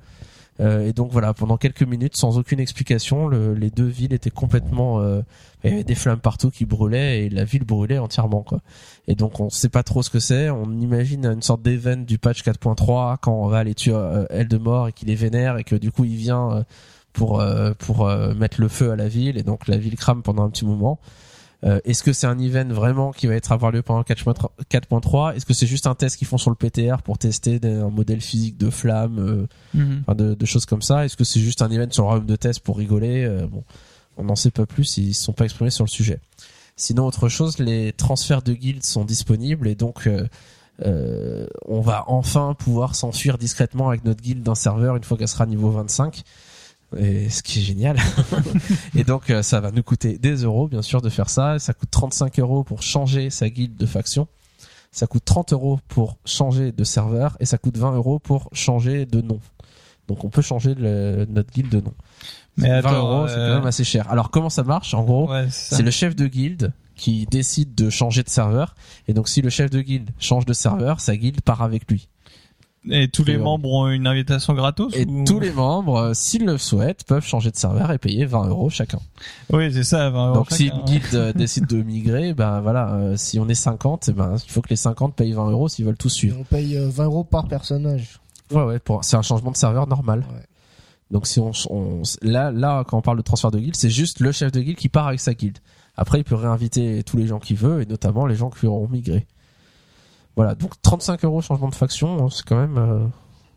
Euh, 0.59 0.87
et 0.87 0.93
donc 0.93 1.11
voilà, 1.11 1.33
pendant 1.33 1.57
quelques 1.57 1.85
minutes, 1.85 2.17
sans 2.19 2.37
aucune 2.37 2.61
explication, 2.61 3.29
le- 3.29 3.55
les 3.55 3.71
deux 3.71 3.87
villes 3.87 4.13
étaient 4.13 4.29
complètement, 4.31 5.01
euh, 5.01 5.23
il 5.65 5.71
y 5.71 5.73
avait 5.73 5.85
des 5.85 5.95
flammes 5.95 6.19
partout 6.21 6.51
qui 6.51 6.67
brûlaient 6.67 7.25
et 7.25 7.29
la 7.31 7.45
ville 7.45 7.65
brûlait 7.65 7.97
entièrement 7.97 8.43
quoi. 8.43 8.61
Et 9.09 9.15
donc 9.15 9.41
on 9.41 9.49
sait 9.49 9.71
pas 9.71 9.83
trop 9.83 10.03
ce 10.03 10.11
que 10.11 10.19
c'est. 10.21 10.51
On 10.51 10.71
imagine 10.81 11.25
une 11.25 11.41
sorte 11.41 11.63
d'event 11.63 11.97
du 11.97 12.19
patch 12.19 12.43
4.3 12.43 13.17
quand 13.23 13.33
on 13.33 13.47
va 13.49 13.59
aller 13.59 13.75
tuer 13.75 13.93
euh, 13.95 14.27
Eldemort 14.29 14.89
et 14.89 14.93
qu'il 14.93 15.09
est 15.11 15.15
vénère 15.15 15.57
et 15.57 15.65
que 15.65 15.77
du 15.77 15.91
coup 15.93 16.05
il 16.05 16.17
vient 16.17 16.51
euh, 16.53 16.63
pour 17.15 17.41
euh, 17.41 17.73
pour 17.79 18.07
euh, 18.07 18.35
mettre 18.35 18.61
le 18.61 18.69
feu 18.69 18.91
à 18.91 18.97
la 18.97 19.09
ville 19.09 19.39
et 19.39 19.43
donc 19.43 19.67
la 19.67 19.79
ville 19.79 19.97
crame 19.97 20.23
pendant 20.23 20.43
un 20.43 20.51
petit 20.51 20.67
moment. 20.67 20.99
Euh, 21.65 21.79
Est-ce 21.85 22.03
que 22.03 22.13
c'est 22.15 22.27
un 22.27 22.39
event 22.39 22.69
vraiment 22.69 23.11
qui 23.13 23.27
va 23.27 23.35
être 23.35 23.53
avoir 23.53 23.71
lieu 23.71 23.83
pendant 23.83 24.01
4.3 24.03 24.49
4.3 24.71 25.35
Est-ce 25.37 25.45
que 25.45 25.53
c'est 25.53 25.67
juste 25.67 25.87
un 25.87 25.95
test 25.95 26.17
qu'ils 26.17 26.27
font 26.27 26.39
sur 26.39 26.51
le 26.51 26.57
PTR 26.57 27.03
pour 27.03 27.19
tester 27.19 27.61
un 27.65 27.91
modèle 27.91 28.21
physique 28.23 28.57
de 28.57 28.71
flamme 28.71 29.19
euh, 29.19 29.47
Mhm. 29.75 30.03
enfin, 30.07 30.15
de, 30.15 30.35
de 30.35 30.47
choses 30.47 30.65
comme 30.65 30.81
ça? 30.83 31.05
Est-ce 31.05 31.17
que 31.17 31.25
c'est 31.25 31.41
juste 31.41 31.61
un 31.63 31.71
event 31.71 31.91
sur 31.91 32.05
le 32.05 32.09
royaume 32.09 32.27
de 32.27 32.37
test 32.37 32.61
pour 32.61 32.79
rigoler? 32.79 33.25
Euh, 33.25 33.47
Bon, 33.47 33.63
on 34.17 34.25
n'en 34.25 34.37
sait 34.37 34.51
pas 34.51 34.65
plus, 34.67 34.97
ils 34.99 35.15
se 35.15 35.23
sont 35.25 35.33
pas 35.35 35.45
exprimés 35.45 35.71
sur 35.71 35.85
le 35.85 35.91
sujet. 35.91 36.19
Sinon, 36.77 37.07
autre 37.07 37.29
chose, 37.29 37.59
les 37.59 37.93
transferts 37.93 38.41
de 38.43 38.55
guildes 38.55 38.85
sont 38.87 39.05
disponibles 39.05 39.69
et 39.69 39.75
donc 39.75 40.07
euh, 40.07 40.27
euh, 40.87 41.47
on 41.67 41.83
va 41.83 42.05
enfin 42.07 42.55
pouvoir 42.59 42.95
s'enfuir 42.95 43.37
discrètement 43.37 43.91
avec 43.91 44.05
notre 44.07 44.23
guilde 44.23 44.43
d'un 44.43 44.55
serveur 44.55 44.97
une 44.97 45.05
fois 45.05 45.19
qu'elle 45.19 45.29
sera 45.29 45.45
niveau 45.45 45.71
25. 45.71 46.23
Et 46.99 47.29
ce 47.31 47.43
qui 47.43 47.61
est 47.61 47.63
génial. 47.63 47.97
et 48.97 49.05
donc 49.05 49.31
euh, 49.31 49.43
ça 49.43 49.61
va 49.61 49.71
nous 49.71 49.83
coûter 49.83 50.19
des 50.19 50.37
euros 50.43 50.67
bien 50.69 50.83
sûr 50.83 51.01
de 51.03 51.09
faire 51.09 51.31
ça. 51.31 51.59
Ça 51.59 51.73
coûte 51.73 51.91
35 51.91 52.39
euros 52.41 52.65
pour 52.65 52.83
changer 52.83 53.31
sa 53.31 53.49
guilde 53.49 53.77
de 53.77 53.87
faction. 53.87 54.27
Ça 54.93 55.07
coûte 55.07 55.25
30 55.25 55.53
euros 55.53 55.79
pour 55.89 56.17
changer 56.25 56.73
de 56.73 56.83
serveur 56.85 57.37
et 57.39 57.47
ça 57.47 57.59
coûte 57.59 57.77
20 57.77 57.93
euros 57.95 58.19
pour 58.19 58.49
changer 58.53 59.07
de 59.07 59.21
nom. 59.21 59.39
Donc 60.09 60.25
on 60.25 60.29
peut 60.31 60.43
changer 60.43 60.75
le- 60.75 61.27
notre 61.29 61.53
guilde 61.53 61.69
de 61.71 61.81
nom. 61.81 61.95
Mais 62.57 62.69
20 62.69 62.77
attends, 62.79 62.93
euros, 63.21 63.29
c'est 63.29 63.35
euh, 63.35 63.49
quand 63.51 63.55
même 63.61 63.67
assez 63.69 63.85
cher. 63.85 64.11
Alors 64.11 64.31
comment 64.33 64.51
ça 64.51 64.65
marche 64.65 64.93
En 64.95 65.05
gros, 65.05 65.31
Ouais, 65.31 65.47
c'est 65.51 65.83
le 65.85 65.93
chef 65.93 66.17
de 66.17 66.27
guilde 66.27 66.73
qui 66.97 67.25
décide 67.27 67.75
de 67.77 67.89
changer 67.89 68.25
de 68.25 68.29
serveur. 68.29 68.75
Et 69.07 69.15
donc 69.15 69.29
si 69.29 69.41
le 69.43 69.49
chef 69.51 69.71
de 69.71 69.81
guilde 69.81 70.11
change 70.19 70.45
de 70.45 70.53
serveur, 70.53 71.01
sa 71.01 71.17
guilde 71.17 71.41
part 71.41 71.63
avec 71.63 71.89
lui. 71.89 72.09
Et 72.89 73.09
tous 73.09 73.25
les 73.25 73.37
membres 73.37 73.71
ont 73.71 73.89
une 73.89 74.07
invitation 74.07 74.55
gratos 74.55 74.95
Et 74.97 75.05
ou- 75.05 75.25
tous 75.25 75.39
les 75.39 75.53
membres, 75.53 75.97
euh, 75.99 76.15
s'ils 76.15 76.47
le 76.47 76.57
souhaitent, 76.57 77.05
peuvent 77.05 77.25
changer 77.27 77.51
de 77.51 77.57
serveur 77.57 77.91
et 77.93 77.99
payer 77.99 78.25
20 78.25 78.47
euros 78.49 78.71
chacun. 78.71 78.99
Oui, 79.53 79.71
c'est 79.73 79.85
ça. 79.85 80.09
20 80.09 80.29
euros 80.29 80.35
Donc 80.39 80.51
si 80.51 80.69
une 80.69 80.83
guilde 80.85 81.15
euh, 81.15 81.33
décide 81.37 81.67
de 81.67 81.83
migrer, 81.83 82.33
ben 82.33 82.61
voilà, 82.63 82.95
euh, 82.95 83.17
si 83.19 83.39
on 83.39 83.47
est 83.51 83.55
50, 83.55 84.09
eh 84.09 84.13
ben 84.13 84.35
il 84.43 84.51
faut 84.51 84.63
que 84.63 84.71
les 84.71 84.77
50 84.77 85.15
payent 85.15 85.33
20 85.35 85.51
euros 85.51 85.69
s'ils 85.69 85.85
veulent 85.85 85.99
tous 85.99 86.09
Et 86.15 86.17
suivre. 86.19 86.39
on 86.41 86.45
paye 86.45 86.77
euh, 86.79 86.89
20 86.89 87.05
euros 87.05 87.25
par 87.25 87.47
personnage. 87.49 88.19
Ouais 88.51 88.63
ouais, 88.65 88.79
pour 88.79 89.05
c'est 89.05 89.17
un 89.17 89.23
changement 89.23 89.51
de 89.51 89.57
serveur 89.59 89.87
normal. 89.87 90.21
Ouais. 90.33 90.43
Donc 91.11 91.27
si 91.27 91.39
on, 91.39 91.53
on- 91.69 92.03
là 92.23 92.51
là 92.51 92.85
quand 92.89 92.97
on 92.97 93.03
parle 93.03 93.19
de 93.19 93.23
transfert 93.23 93.51
de 93.51 93.59
guilde, 93.59 93.77
c'est 93.77 93.91
juste 93.91 94.21
le 94.21 94.33
chef 94.33 94.53
de 94.53 94.61
guilde 94.63 94.79
qui 94.79 94.89
part 94.89 95.07
avec 95.09 95.21
sa 95.21 95.35
guilde. 95.35 95.59
Après 95.99 96.21
il 96.21 96.25
peut 96.25 96.35
réinviter 96.35 97.03
tous 97.05 97.19
les 97.19 97.27
gens 97.27 97.41
qu'il 97.41 97.57
veut 97.59 97.83
et 97.83 97.87
notamment 97.87 98.25
les 98.27 98.37
gens 98.37 98.49
qui 98.49 98.67
auront 98.67 98.89
migré. 98.89 99.27
Voilà, 100.37 100.55
donc 100.55 100.81
35 100.83 101.25
euros 101.25 101.41
changement 101.41 101.69
de 101.69 101.75
faction, 101.75 102.29
c'est 102.31 102.45
quand 102.47 102.57
même 102.57 102.79
euh, 102.79 103.07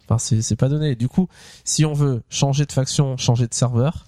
enfin 0.08 0.18
c'est 0.18 0.56
pas 0.56 0.70
donné. 0.70 0.96
Du 0.96 1.08
coup, 1.08 1.28
si 1.64 1.86
on 1.86 1.94
veut 1.94 2.24
changer 2.30 2.66
de 2.66 2.72
faction, 2.72 3.16
changer 3.18 3.48
de 3.48 3.54
serveur, 3.54 4.06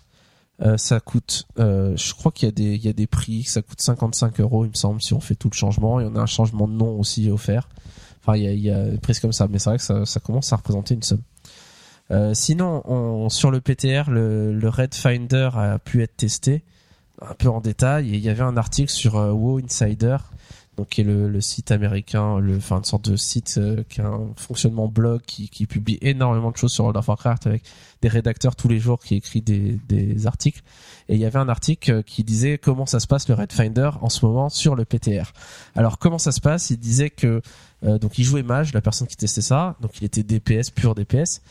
euh, 0.62 0.78
ça 0.78 1.00
coûte 1.00 1.48
euh, 1.60 1.96
je 1.98 2.14
crois 2.14 2.32
qu'il 2.32 2.48
y 2.48 2.50
a 2.50 2.52
des 2.52 2.76
il 2.76 2.84
y 2.84 2.88
a 2.88 2.94
des 2.94 3.08
prix, 3.08 3.44
ça 3.44 3.62
coûte 3.62 3.82
55 3.82 4.40
euros 4.40 4.66
il 4.66 4.70
me 4.70 4.76
semble 4.76 5.02
si 5.02 5.14
on 5.14 5.20
fait 5.20 5.36
tout 5.36 5.50
le 5.52 5.56
changement, 5.56 6.00
il 6.00 6.06
y 6.06 6.10
en 6.10 6.16
a 6.16 6.22
un 6.22 6.26
changement 6.26 6.68
de 6.68 6.74
nom 6.74 7.00
aussi 7.00 7.30
offert. 7.30 7.70
Enfin 8.22 8.38
il 8.38 8.60
y 8.60 8.72
a 8.72 8.86
des 8.86 8.98
prix 8.98 9.14
comme 9.22 9.34
ça 9.34 9.48
mais 9.48 9.60
c'est 9.60 9.70
vrai 9.70 9.78
que 9.78 10.06
ça 10.06 10.20
commence 10.20 10.52
à 10.52 10.56
représenter 10.56 10.96
une 10.96 11.04
somme. 11.04 11.22
Sinon, 12.34 12.84
on, 12.86 13.30
sur 13.30 13.50
le 13.50 13.62
PTR, 13.62 14.12
le, 14.12 14.70
Red 14.70 14.94
Finder 14.94 15.50
a 15.56 15.80
pu 15.80 16.04
être 16.04 16.16
testé 16.16 16.64
un 17.20 17.34
peu 17.34 17.50
en 17.50 17.62
détail 17.62 18.14
et 18.14 18.18
il 18.18 18.24
y 18.24 18.30
avait 18.30 18.44
un 18.44 18.58
article 18.58 18.92
sur 18.92 19.16
WoW 19.16 19.60
Insider, 19.66 20.18
donc 20.78 20.90
qui 20.90 21.02
est 21.02 21.04
le, 21.04 21.42
site 21.42 21.72
américain, 21.72 22.40
le, 22.40 22.58
enfin 22.58 22.78
une 22.78 22.84
sorte 22.84 23.10
de 23.10 23.16
site 23.16 23.56
euh, 23.58 23.84
qui 23.88 24.02
a 24.02 24.08
un 24.08 24.34
fonctionnement 24.36 24.88
blog 24.88 25.22
qui, 25.26 25.66
publie 25.66 25.98
énormément 26.02 26.52
de 26.52 26.58
choses 26.58 26.72
sur 26.72 26.84
World 26.84 26.98
of 26.98 27.08
Warcraft 27.08 27.48
avec 27.48 27.64
des 28.02 28.08
rédacteurs 28.08 28.56
tous 28.56 28.68
les 28.68 28.80
jours 28.80 29.00
qui 29.00 29.16
écrivent 29.16 29.44
des, 29.44 29.80
des 29.88 30.28
articles. 30.28 30.62
Et 31.08 31.16
il 31.16 31.20
y 31.20 31.26
avait 31.26 31.40
un 31.40 31.50
article 31.50 31.92
euh, 31.92 32.02
qui 32.02 32.24
disait 32.24 32.58
comment 32.58 32.86
ça 32.86 33.00
se 33.00 33.08
passe 33.08 33.28
le 33.30 33.36
Red 33.36 33.52
Finder 33.52 33.92
en 34.02 34.10
ce 34.10 34.26
moment 34.26 34.50
sur 34.50 34.76
le 34.76 34.86
PTR. 34.86 35.32
Alors 35.76 35.98
comment 35.98 36.18
ça 36.18 36.32
se 36.32 36.42
passe? 36.42 36.70
Il 36.70 36.78
disait 36.78 37.10
que 37.10 37.42
euh, 37.84 38.00
donc 38.00 38.18
il 38.18 38.24
jouait 38.24 38.44
mage, 38.44 38.74
la 38.74 38.82
personne 38.82 39.08
qui 39.08 39.16
testait 39.16 39.42
ça, 39.42 39.76
donc 39.82 39.92
il 40.02 40.06
était 40.06 40.24
DPS 40.24 40.72
pur 40.72 40.96
DPS 40.96 41.42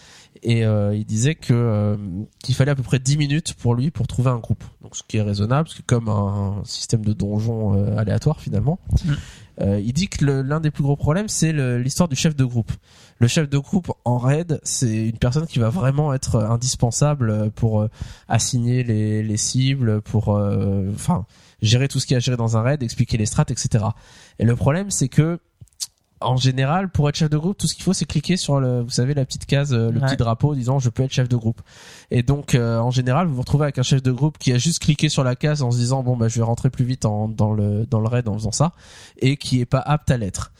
et 0.43 0.65
euh, 0.65 0.95
il 0.95 1.05
disait 1.05 1.35
que 1.35 1.53
euh, 1.53 1.97
qu'il 2.43 2.55
fallait 2.55 2.73
à 2.73 2.75
peu 2.75 2.83
près 2.83 2.99
10 2.99 3.17
minutes 3.17 3.55
pour 3.55 3.75
lui 3.75 3.91
pour 3.91 4.07
trouver 4.07 4.31
un 4.31 4.39
groupe. 4.39 4.65
Donc 4.83 4.97
ce 4.97 5.03
qui 5.07 5.17
est 5.17 5.23
raisonnable, 5.23 5.69
parce 5.69 5.77
que 5.77 5.83
comme 5.83 6.09
un 6.09 6.63
système 6.65 7.05
de 7.05 7.13
donjon 7.13 7.77
euh, 7.77 7.97
aléatoire 7.97 8.41
finalement. 8.41 8.79
Mm. 9.05 9.13
Il 9.61 9.93
dit 9.93 10.09
que 10.09 10.25
l'un 10.25 10.59
des 10.59 10.73
plus 10.73 10.83
gros 10.83 10.97
problèmes 10.97 11.29
c'est 11.29 11.53
l'histoire 11.79 12.09
du 12.09 12.17
chef 12.17 12.35
de 12.35 12.45
groupe. 12.45 12.73
Le 13.21 13.29
chef 13.29 13.49
de 13.49 13.57
groupe 13.57 13.93
en 14.05 14.19
raid, 14.19 14.59
c'est 14.65 15.07
une 15.07 15.17
personne 15.19 15.47
qui 15.47 15.61
va 15.61 15.71
vraiment 15.71 16.13
être 16.13 16.41
indispensable 16.43 17.53
pour 17.53 17.87
assigner 18.27 18.83
les, 18.83 19.23
les 19.23 19.37
cibles, 19.37 20.03
pour 20.03 20.31
enfin 20.93 21.25
gérer 21.63 21.87
tout 21.87 22.01
ce 22.01 22.07
qu'il 22.07 22.15
y 22.15 22.17
a 22.17 22.19
à 22.19 22.21
gérer 22.21 22.37
dans 22.37 22.57
un 22.57 22.63
raid, 22.63 22.83
expliquer 22.83 23.17
les 23.17 23.27
strats, 23.27 23.47
etc. 23.49 23.85
Et 24.41 24.45
le 24.45 24.57
problème 24.57 24.91
c'est 24.91 25.09
que 25.09 25.39
en 26.21 26.37
général, 26.37 26.89
pour 26.91 27.09
être 27.09 27.17
chef 27.17 27.29
de 27.31 27.37
groupe, 27.37 27.59
tout 27.59 27.67
ce 27.67 27.75
qu'il 27.75 27.83
faut, 27.85 27.93
c'est 27.93 28.05
cliquer 28.07 28.37
sur 28.37 28.59
le, 28.61 28.81
vous 28.83 28.91
savez, 28.91 29.13
la 29.15 29.25
petite 29.25 29.47
case, 29.47 29.73
euh, 29.75 29.91
le 29.91 30.01
Ouais. 30.01 30.07
petit 30.07 30.17
drapeau 30.17 30.55
disant 30.55 30.79
je 30.79 30.89
peux 30.89 31.03
être 31.03 31.13
chef 31.13 31.29
de 31.29 31.37
groupe. 31.37 31.61
Et 32.11 32.23
donc, 32.23 32.55
euh, 32.55 32.79
en 32.79 32.91
général, 32.91 33.27
vous 33.27 33.35
vous 33.35 33.41
retrouvez 33.43 33.65
avec 33.65 33.79
un 33.79 33.83
chef 33.83 34.03
de 34.03 34.13
groupe 34.13 34.39
qui 34.39 34.53
a 34.53 34.59
juste 34.59 34.79
cliqué 34.81 35.09
sur 35.09 35.25
la 35.25 35.37
case 35.37 35.63
en 35.63 35.71
se 35.71 35.77
disant 35.79 36.03
bon 36.03 36.17
bah 36.17 36.29
je 36.29 36.37
vais 36.39 36.45
rentrer 36.45 36.71
plus 36.71 36.85
vite 36.85 37.05
en- 37.05 37.29
dans 37.29 37.53
le 37.53 37.85
dans 37.87 38.01
le 38.01 38.09
raid 38.09 38.27
en 38.29 38.35
faisant 38.35 38.53
ça, 38.53 38.73
et 39.19 39.37
qui 39.37 39.61
est 39.61 39.67
pas 39.67 39.81
apte 39.81 40.11
à 40.11 40.17
l'être. 40.17 40.53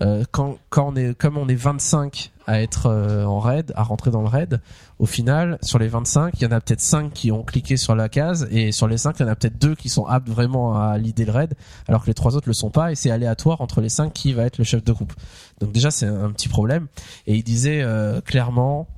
Euh, 0.00 0.24
quand 0.30 0.56
quand 0.70 0.92
on 0.92 0.96
est 0.96 1.14
comme 1.14 1.36
on 1.36 1.48
est 1.48 1.54
25 1.54 2.32
à 2.46 2.62
être 2.62 2.86
euh, 2.86 3.24
en 3.24 3.38
raid, 3.38 3.72
à 3.76 3.82
rentrer 3.82 4.10
dans 4.10 4.22
le 4.22 4.28
raid, 4.28 4.60
au 4.98 5.06
final, 5.06 5.58
sur 5.62 5.78
les 5.78 5.88
25, 5.88 6.34
il 6.40 6.44
y 6.44 6.46
en 6.46 6.50
a 6.50 6.60
peut-être 6.60 6.80
5 6.80 7.12
qui 7.12 7.30
ont 7.30 7.42
cliqué 7.42 7.76
sur 7.76 7.94
la 7.94 8.08
case 8.08 8.48
et 8.50 8.72
sur 8.72 8.88
les 8.88 8.96
5, 8.96 9.16
il 9.18 9.22
y 9.22 9.24
en 9.26 9.28
a 9.28 9.36
peut-être 9.36 9.58
deux 9.58 9.74
qui 9.74 9.90
sont 9.90 10.06
aptes 10.06 10.28
vraiment 10.28 10.80
à 10.80 10.96
l'idée 10.96 11.24
le 11.24 11.32
raid, 11.32 11.54
alors 11.88 12.02
que 12.02 12.06
les 12.06 12.14
trois 12.14 12.36
autres 12.36 12.48
le 12.48 12.54
sont 12.54 12.70
pas 12.70 12.90
et 12.90 12.94
c'est 12.94 13.10
aléatoire 13.10 13.60
entre 13.60 13.80
les 13.80 13.90
5 13.90 14.12
qui 14.12 14.32
va 14.32 14.44
être 14.44 14.58
le 14.58 14.64
chef 14.64 14.82
de 14.82 14.92
groupe. 14.92 15.12
Donc 15.60 15.72
déjà 15.72 15.90
c'est 15.90 16.06
un 16.06 16.30
petit 16.30 16.48
problème 16.48 16.86
et 17.26 17.36
il 17.36 17.42
disait 17.44 17.82
euh, 17.82 18.20
clairement 18.20 18.88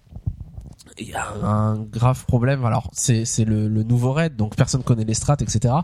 il 0.98 1.08
y 1.08 1.14
a 1.14 1.28
un 1.42 1.76
grave 1.76 2.24
problème. 2.26 2.64
Alors 2.64 2.90
c'est 2.92 3.24
c'est 3.24 3.44
le, 3.44 3.68
le 3.68 3.82
nouveau 3.82 4.12
raid, 4.12 4.36
donc 4.36 4.56
personne 4.56 4.82
connaît 4.82 5.04
les 5.04 5.14
strats, 5.14 5.36
etc. 5.40 5.74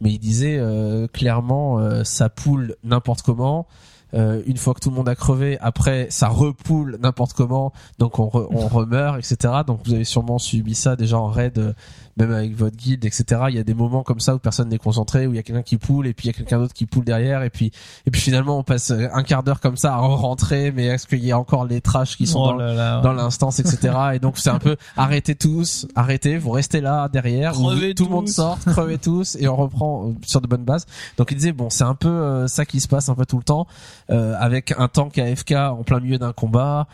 Mais 0.00 0.10
il 0.10 0.18
disait 0.18 0.56
euh, 0.58 1.06
clairement 1.06 1.78
euh, 1.78 2.04
ça 2.04 2.28
poule 2.28 2.76
n'importe 2.82 3.22
comment. 3.22 3.66
Euh, 4.14 4.42
une 4.46 4.56
fois 4.56 4.74
que 4.74 4.80
tout 4.80 4.90
le 4.90 4.96
monde 4.96 5.08
a 5.08 5.14
crevé, 5.14 5.58
après 5.60 6.06
ça 6.10 6.28
repoule 6.28 6.98
n'importe 7.02 7.32
comment, 7.32 7.72
donc 7.98 8.18
on, 8.18 8.28
re, 8.28 8.46
on 8.50 8.68
remeurt, 8.68 9.18
etc. 9.18 9.54
Donc 9.66 9.80
vous 9.84 9.94
avez 9.94 10.04
sûrement 10.04 10.38
subi 10.38 10.74
ça 10.74 10.96
déjà 10.96 11.18
en 11.18 11.28
raid, 11.28 11.74
même 12.16 12.32
avec 12.32 12.54
votre 12.56 12.76
guide, 12.76 13.04
etc. 13.04 13.42
Il 13.48 13.56
y 13.56 13.58
a 13.58 13.64
des 13.64 13.74
moments 13.74 14.02
comme 14.02 14.20
ça 14.20 14.34
où 14.34 14.38
personne 14.38 14.68
n'est 14.68 14.78
concentré, 14.78 15.26
où 15.26 15.32
il 15.32 15.36
y 15.36 15.38
a 15.38 15.42
quelqu'un 15.42 15.62
qui 15.62 15.78
poule 15.78 16.06
et 16.06 16.14
puis 16.14 16.26
il 16.28 16.32
y 16.32 16.34
a 16.34 16.36
quelqu'un 16.36 16.58
d'autre 16.58 16.72
qui 16.74 16.86
poule 16.86 17.04
derrière, 17.04 17.42
et 17.42 17.50
puis 17.50 17.72
et 18.06 18.10
puis 18.10 18.20
finalement 18.20 18.58
on 18.58 18.62
passe 18.62 18.90
un 18.90 19.22
quart 19.22 19.42
d'heure 19.42 19.60
comme 19.60 19.76
ça 19.76 19.94
à 19.94 19.96
rentrer, 19.98 20.70
mais 20.72 20.86
est-ce 20.86 21.06
qu'il 21.06 21.24
y 21.24 21.32
a 21.32 21.38
encore 21.38 21.64
les 21.64 21.80
trash 21.80 22.16
qui 22.16 22.26
sont 22.26 22.40
Oh 22.42 22.46
dans, 22.48 22.56
là 22.56 22.74
là. 22.74 23.00
dans 23.00 23.12
l'instance, 23.12 23.58
etc. 23.60 23.92
Et 24.14 24.18
donc 24.18 24.38
c'est 24.38 24.50
un 24.50 24.58
peu 24.58 24.76
arrêtez 24.96 25.34
tous, 25.34 25.86
arrêtez, 25.94 26.38
vous 26.38 26.50
restez 26.50 26.80
là 26.80 27.08
derrière, 27.08 27.52
vous- 27.54 27.64
Crevez 27.68 27.94
tout 27.94 28.04
le 28.04 28.10
monde 28.10 28.28
sort, 28.28 28.58
crevez 28.66 28.98
tous 28.98 29.36
et 29.40 29.48
on 29.48 29.56
reprend 29.56 30.08
euh, 30.08 30.12
sur 30.26 30.40
de 30.40 30.46
bonnes 30.46 30.64
bases. 30.64 30.86
Donc 31.18 31.30
il 31.32 31.36
disait 31.36 31.52
bon 31.52 31.70
c'est 31.70 31.84
un 31.84 31.94
peu 31.94 32.08
euh, 32.08 32.46
ça 32.48 32.64
qui 32.64 32.80
se 32.80 32.88
passe 32.88 33.08
un 33.08 33.14
peu 33.14 33.26
tout 33.26 33.38
le 33.38 33.44
temps 33.44 33.66
euh, 34.10 34.34
avec 34.38 34.72
un 34.78 34.88
tank 34.88 35.18
AFK 35.18 35.52
en 35.52 35.82
plein 35.82 36.00
milieu 36.00 36.18
d'un 36.18 36.32
combat. 36.32 36.86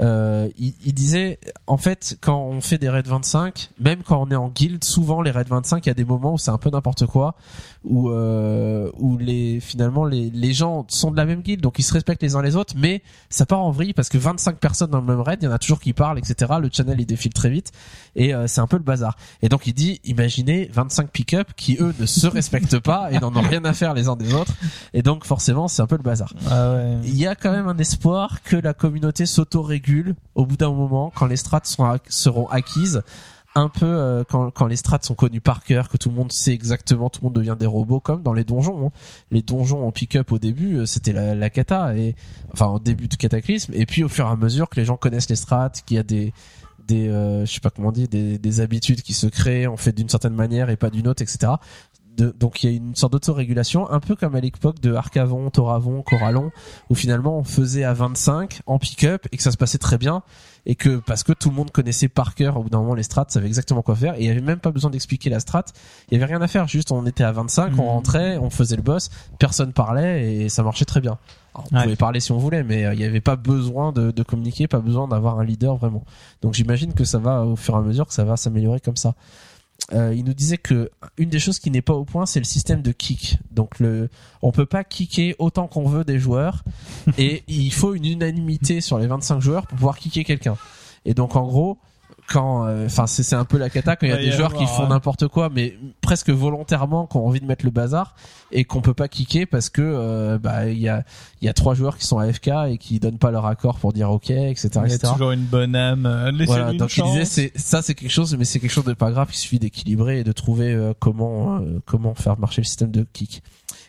Euh, 0.00 0.48
il, 0.58 0.74
il 0.84 0.94
disait 0.94 1.40
en 1.66 1.76
fait 1.76 2.16
quand 2.20 2.40
on 2.40 2.60
fait 2.60 2.78
des 2.78 2.88
raids 2.88 3.02
25 3.02 3.70
même 3.80 4.04
quand 4.04 4.22
on 4.22 4.30
est 4.30 4.36
en 4.36 4.48
guild 4.48 4.84
souvent 4.84 5.22
les 5.22 5.32
raids 5.32 5.42
25 5.48 5.84
il 5.84 5.88
y 5.88 5.90
a 5.90 5.94
des 5.94 6.04
moments 6.04 6.34
où 6.34 6.38
c'est 6.38 6.52
un 6.52 6.58
peu 6.58 6.70
n'importe 6.70 7.06
quoi 7.06 7.34
où 7.88 8.10
euh, 8.10 8.90
où 8.98 9.16
les 9.18 9.60
finalement 9.60 10.04
les 10.04 10.30
les 10.30 10.52
gens 10.52 10.84
sont 10.88 11.10
de 11.10 11.16
la 11.16 11.24
même 11.24 11.40
guilde 11.42 11.60
donc 11.60 11.78
ils 11.78 11.82
se 11.82 11.92
respectent 11.92 12.22
les 12.22 12.36
uns 12.36 12.42
les 12.42 12.54
autres 12.54 12.74
mais 12.76 13.02
ça 13.30 13.46
part 13.46 13.60
en 13.60 13.70
vrille 13.70 13.94
parce 13.94 14.08
que 14.08 14.18
25 14.18 14.58
personnes 14.58 14.90
dans 14.90 15.00
le 15.00 15.06
même 15.06 15.20
raid 15.20 15.38
il 15.42 15.46
y 15.46 15.48
en 15.48 15.52
a 15.52 15.58
toujours 15.58 15.80
qui 15.80 15.92
parlent 15.92 16.18
etc 16.18 16.52
le 16.60 16.68
channel 16.72 17.00
il 17.00 17.06
défile 17.06 17.32
très 17.32 17.50
vite 17.50 17.72
et 18.14 18.34
euh, 18.34 18.46
c'est 18.46 18.60
un 18.60 18.66
peu 18.66 18.76
le 18.76 18.82
bazar. 18.82 19.16
Et 19.42 19.48
donc 19.48 19.66
il 19.66 19.74
dit 19.74 20.00
imaginez 20.04 20.68
25 20.72 21.10
pick-up 21.10 21.48
qui 21.56 21.76
eux 21.80 21.94
ne 21.98 22.06
se 22.06 22.26
respectent 22.26 22.78
pas 22.80 23.10
et 23.12 23.18
n'en 23.20 23.34
ont 23.34 23.40
rien 23.42 23.64
à 23.64 23.72
faire 23.72 23.94
les 23.94 24.08
uns 24.08 24.16
des 24.16 24.34
autres. 24.34 24.52
Et 24.92 25.02
donc 25.02 25.24
forcément 25.24 25.68
c'est 25.68 25.82
un 25.82 25.86
peu 25.86 25.96
le 25.96 26.02
bazar. 26.02 26.32
Ah 26.50 26.74
ouais. 26.74 26.96
il 27.04 27.16
y 27.16 27.26
a 27.26 27.34
quand 27.34 27.52
même 27.52 27.68
un 27.68 27.78
espoir 27.78 28.42
que 28.42 28.56
la 28.56 28.74
communauté 28.74 29.24
s'auto-régule 29.26 30.14
au 30.34 30.46
bout 30.46 30.56
d'un 30.56 30.72
moment 30.72 31.12
quand 31.14 31.26
les 31.26 31.36
ac- 31.36 32.00
seront 32.08 32.48
acquises 32.48 33.02
un 33.54 33.68
peu 33.68 33.86
euh, 33.86 34.24
quand, 34.28 34.50
quand 34.50 34.66
les 34.66 34.76
strats 34.76 34.98
sont 35.02 35.14
connus 35.14 35.40
par 35.40 35.64
cœur, 35.64 35.88
que 35.88 35.96
tout 35.96 36.10
le 36.10 36.14
monde 36.14 36.30
sait 36.32 36.52
exactement, 36.52 37.10
tout 37.10 37.20
le 37.22 37.26
monde 37.26 37.34
devient 37.34 37.56
des 37.58 37.66
robots 37.66 37.98
comme 38.00 38.22
dans 38.22 38.32
les 38.32 38.44
donjons. 38.44 38.86
hein. 38.86 38.90
Les 39.30 39.42
donjons 39.42 39.86
en 39.86 39.90
pick-up 39.90 40.30
au 40.32 40.38
début, 40.38 40.76
euh, 40.78 40.86
c'était 40.86 41.12
la, 41.12 41.34
la 41.34 41.50
cata 41.50 41.96
et 41.96 42.14
enfin 42.52 42.66
au 42.66 42.78
début 42.78 43.08
de 43.08 43.16
Cataclysme, 43.16 43.72
et 43.74 43.86
puis 43.86 44.04
au 44.04 44.08
fur 44.08 44.26
et 44.26 44.30
à 44.30 44.36
mesure 44.36 44.68
que 44.68 44.76
les 44.78 44.84
gens 44.84 44.96
connaissent 44.96 45.28
les 45.30 45.36
strats, 45.36 45.70
qu'il 45.70 45.96
y 45.96 46.00
a 46.00 46.02
des 46.04 46.32
des, 46.86 47.08
euh, 47.08 47.44
je 47.44 47.52
sais 47.52 47.60
pas 47.60 47.68
comment 47.70 47.92
dire, 47.92 48.08
des, 48.08 48.38
des 48.38 48.60
habitudes 48.60 49.02
qui 49.02 49.12
se 49.12 49.26
créent, 49.26 49.66
on 49.66 49.76
fait 49.76 49.92
d'une 49.92 50.08
certaine 50.08 50.32
manière 50.34 50.70
et 50.70 50.76
pas 50.76 50.88
d'une 50.88 51.06
autre, 51.06 51.20
etc. 51.22 51.52
De- 52.16 52.30
donc 52.38 52.62
il 52.64 52.70
y 52.70 52.72
a 52.72 52.76
une 52.76 52.96
sorte 52.96 53.12
d'autorégulation, 53.12 53.90
un 53.90 54.00
peu 54.00 54.16
comme 54.16 54.34
à 54.34 54.40
l'époque 54.40 54.80
de 54.80 54.94
Arcavon, 54.94 55.50
Toravon, 55.50 56.00
Corallon, 56.02 56.50
où 56.88 56.94
finalement 56.94 57.36
on 57.38 57.44
faisait 57.44 57.84
à 57.84 57.92
25 57.92 58.60
en 58.66 58.78
pick-up 58.78 59.26
et 59.32 59.36
que 59.36 59.42
ça 59.42 59.50
se 59.52 59.58
passait 59.58 59.76
très 59.78 59.98
bien 59.98 60.22
et 60.68 60.76
que 60.76 60.98
parce 60.98 61.24
que 61.24 61.32
tout 61.32 61.48
le 61.50 61.56
monde 61.56 61.70
connaissait 61.72 62.08
par 62.08 62.34
cœur 62.36 62.56
au 62.58 62.62
bout 62.62 62.68
d'un 62.70 62.78
moment 62.78 62.94
les 62.94 63.02
strats, 63.02 63.24
savait 63.28 63.46
exactement 63.48 63.82
quoi 63.82 63.96
faire 63.96 64.14
et 64.14 64.20
il 64.20 64.26
y 64.26 64.30
avait 64.30 64.40
même 64.40 64.60
pas 64.60 64.70
besoin 64.70 64.90
d'expliquer 64.90 65.30
la 65.30 65.40
strat, 65.40 65.64
il 66.10 66.14
y 66.14 66.22
avait 66.22 66.32
rien 66.32 66.40
à 66.42 66.46
faire, 66.46 66.68
juste 66.68 66.92
on 66.92 67.04
était 67.06 67.24
à 67.24 67.32
25, 67.32 67.72
on 67.72 67.76
Mhm. 67.76 67.80
rentrait, 67.80 68.38
on 68.38 68.50
faisait 68.50 68.76
le 68.76 68.82
boss, 68.82 69.10
personne 69.40 69.72
parlait 69.72 70.34
et 70.34 70.48
ça 70.48 70.62
marchait 70.62 70.84
très 70.84 71.00
bien. 71.00 71.18
Alors, 71.54 71.66
on 71.72 71.76
Ouais. 71.76 71.82
pouvait 71.84 71.96
parler 71.96 72.20
si 72.20 72.30
on 72.30 72.38
voulait, 72.38 72.62
mais 72.62 72.84
euh, 72.84 72.92
il 72.94 72.98
n'y 72.98 73.04
avait 73.06 73.20
pas 73.22 73.34
besoin 73.36 73.90
de, 73.92 74.10
de 74.12 74.22
communiquer, 74.22 74.68
pas 74.68 74.78
besoin 74.80 75.08
d'avoir 75.08 75.40
un 75.40 75.44
leader 75.44 75.76
vraiment. 75.76 76.04
Donc 76.42 76.54
j'imagine 76.54 76.92
que 76.92 77.04
ça 77.04 77.18
va 77.18 77.44
au 77.44 77.56
fur 77.56 77.74
et 77.74 77.78
à 77.78 77.80
mesure 77.80 78.06
que 78.06 78.12
ça 78.14 78.24
va 78.24 78.36
s'améliorer 78.36 78.78
comme 78.80 78.96
ça. 78.96 79.14
Euh, 79.94 80.14
il 80.14 80.24
nous 80.24 80.34
disait 80.34 80.58
que 80.58 80.90
une 81.16 81.30
des 81.30 81.38
choses 81.38 81.58
qui 81.58 81.70
n'est 81.70 81.82
pas 81.82 81.94
au 81.94 82.04
point, 82.04 82.26
c'est 82.26 82.40
le 82.40 82.44
système 82.44 82.82
de 82.82 82.92
kick. 82.92 83.38
Donc 83.50 83.78
le, 83.78 84.10
on 84.42 84.52
peut 84.52 84.66
pas 84.66 84.84
kicker 84.84 85.34
autant 85.38 85.66
qu'on 85.66 85.88
veut 85.88 86.04
des 86.04 86.18
joueurs, 86.18 86.62
et 87.18 87.42
il 87.48 87.72
faut 87.72 87.94
une 87.94 88.04
unanimité 88.04 88.80
sur 88.80 88.98
les 88.98 89.06
25 89.06 89.40
joueurs 89.40 89.66
pour 89.66 89.76
pouvoir 89.76 89.98
kicker 89.98 90.24
quelqu'un. 90.24 90.56
Et 91.04 91.14
donc 91.14 91.36
en 91.36 91.46
gros, 91.46 91.78
quand, 92.28 92.66
euh, 92.66 92.86
enfin 92.86 93.06
c'est 93.06 93.22
c'est 93.22 93.34
un 93.36 93.44
peu 93.44 93.56
la 93.58 93.70
cata 93.70 93.96
quand 93.96 94.06
il 94.06 94.10
y 94.10 94.12
a 94.12 94.16
Ouais, 94.16 94.22
des 94.22 94.28
y 94.28 94.32
a 94.32 94.36
joueurs 94.36 94.52
qui 94.54 94.66
font 94.66 94.82
ouais. 94.82 94.88
n'importe 94.88 95.26
quoi, 95.28 95.50
mais 95.52 95.76
presque 96.00 96.30
volontairement, 96.30 97.06
qui 97.06 97.16
ont 97.16 97.26
envie 97.26 97.40
de 97.40 97.46
mettre 97.46 97.64
le 97.64 97.70
bazar 97.70 98.14
et 98.52 98.64
qu'on 98.64 98.80
peut 98.80 98.94
pas 98.94 99.08
kicker 99.08 99.46
parce 99.46 99.68
que 99.70 99.82
euh, 99.82 100.38
bah 100.38 100.68
il 100.68 100.78
y 100.78 100.88
a 100.88 101.04
il 101.40 101.46
y 101.46 101.48
a 101.48 101.52
trois 101.52 101.74
joueurs 101.74 101.96
qui 101.96 102.06
sont 102.06 102.18
AFK 102.18 102.50
et 102.68 102.78
qui 102.78 103.00
donnent 103.00 103.18
pas 103.18 103.30
leur 103.30 103.46
accord 103.46 103.78
pour 103.78 103.92
dire 103.92 104.10
ok, 104.10 104.30
etc. 104.30 104.68
Il 104.84 104.90
y 104.90 104.94
a 104.94 104.98
toujours 104.98 105.32
une 105.32 105.44
bonne 105.44 105.74
âme. 105.74 106.06
euh, 106.06 106.30
Voilà, 106.46 106.70
une 106.72 106.76
donc 106.78 106.96
il 106.96 107.02
disait 107.04 107.24
c'est 107.24 107.52
ça 107.56 107.82
c'est 107.82 107.94
quelque 107.94 108.10
chose 108.10 108.36
mais 108.38 108.44
c'est 108.44 108.60
quelque 108.60 108.70
chose 108.72 108.84
de 108.84 108.92
pas 108.94 109.10
grave, 109.10 109.28
il 109.32 109.36
suffit 109.36 109.58
d'équilibrer 109.58 110.20
et 110.20 110.24
de 110.24 110.32
trouver 110.32 110.72
euh, 110.74 110.92
comment 110.98 111.56
euh, 111.58 111.80
comment 111.86 112.14
faire 112.14 112.38
marcher 112.38 112.60
le 112.62 112.66
système 112.66 112.90
de 112.90 113.06
kick. 113.12 113.42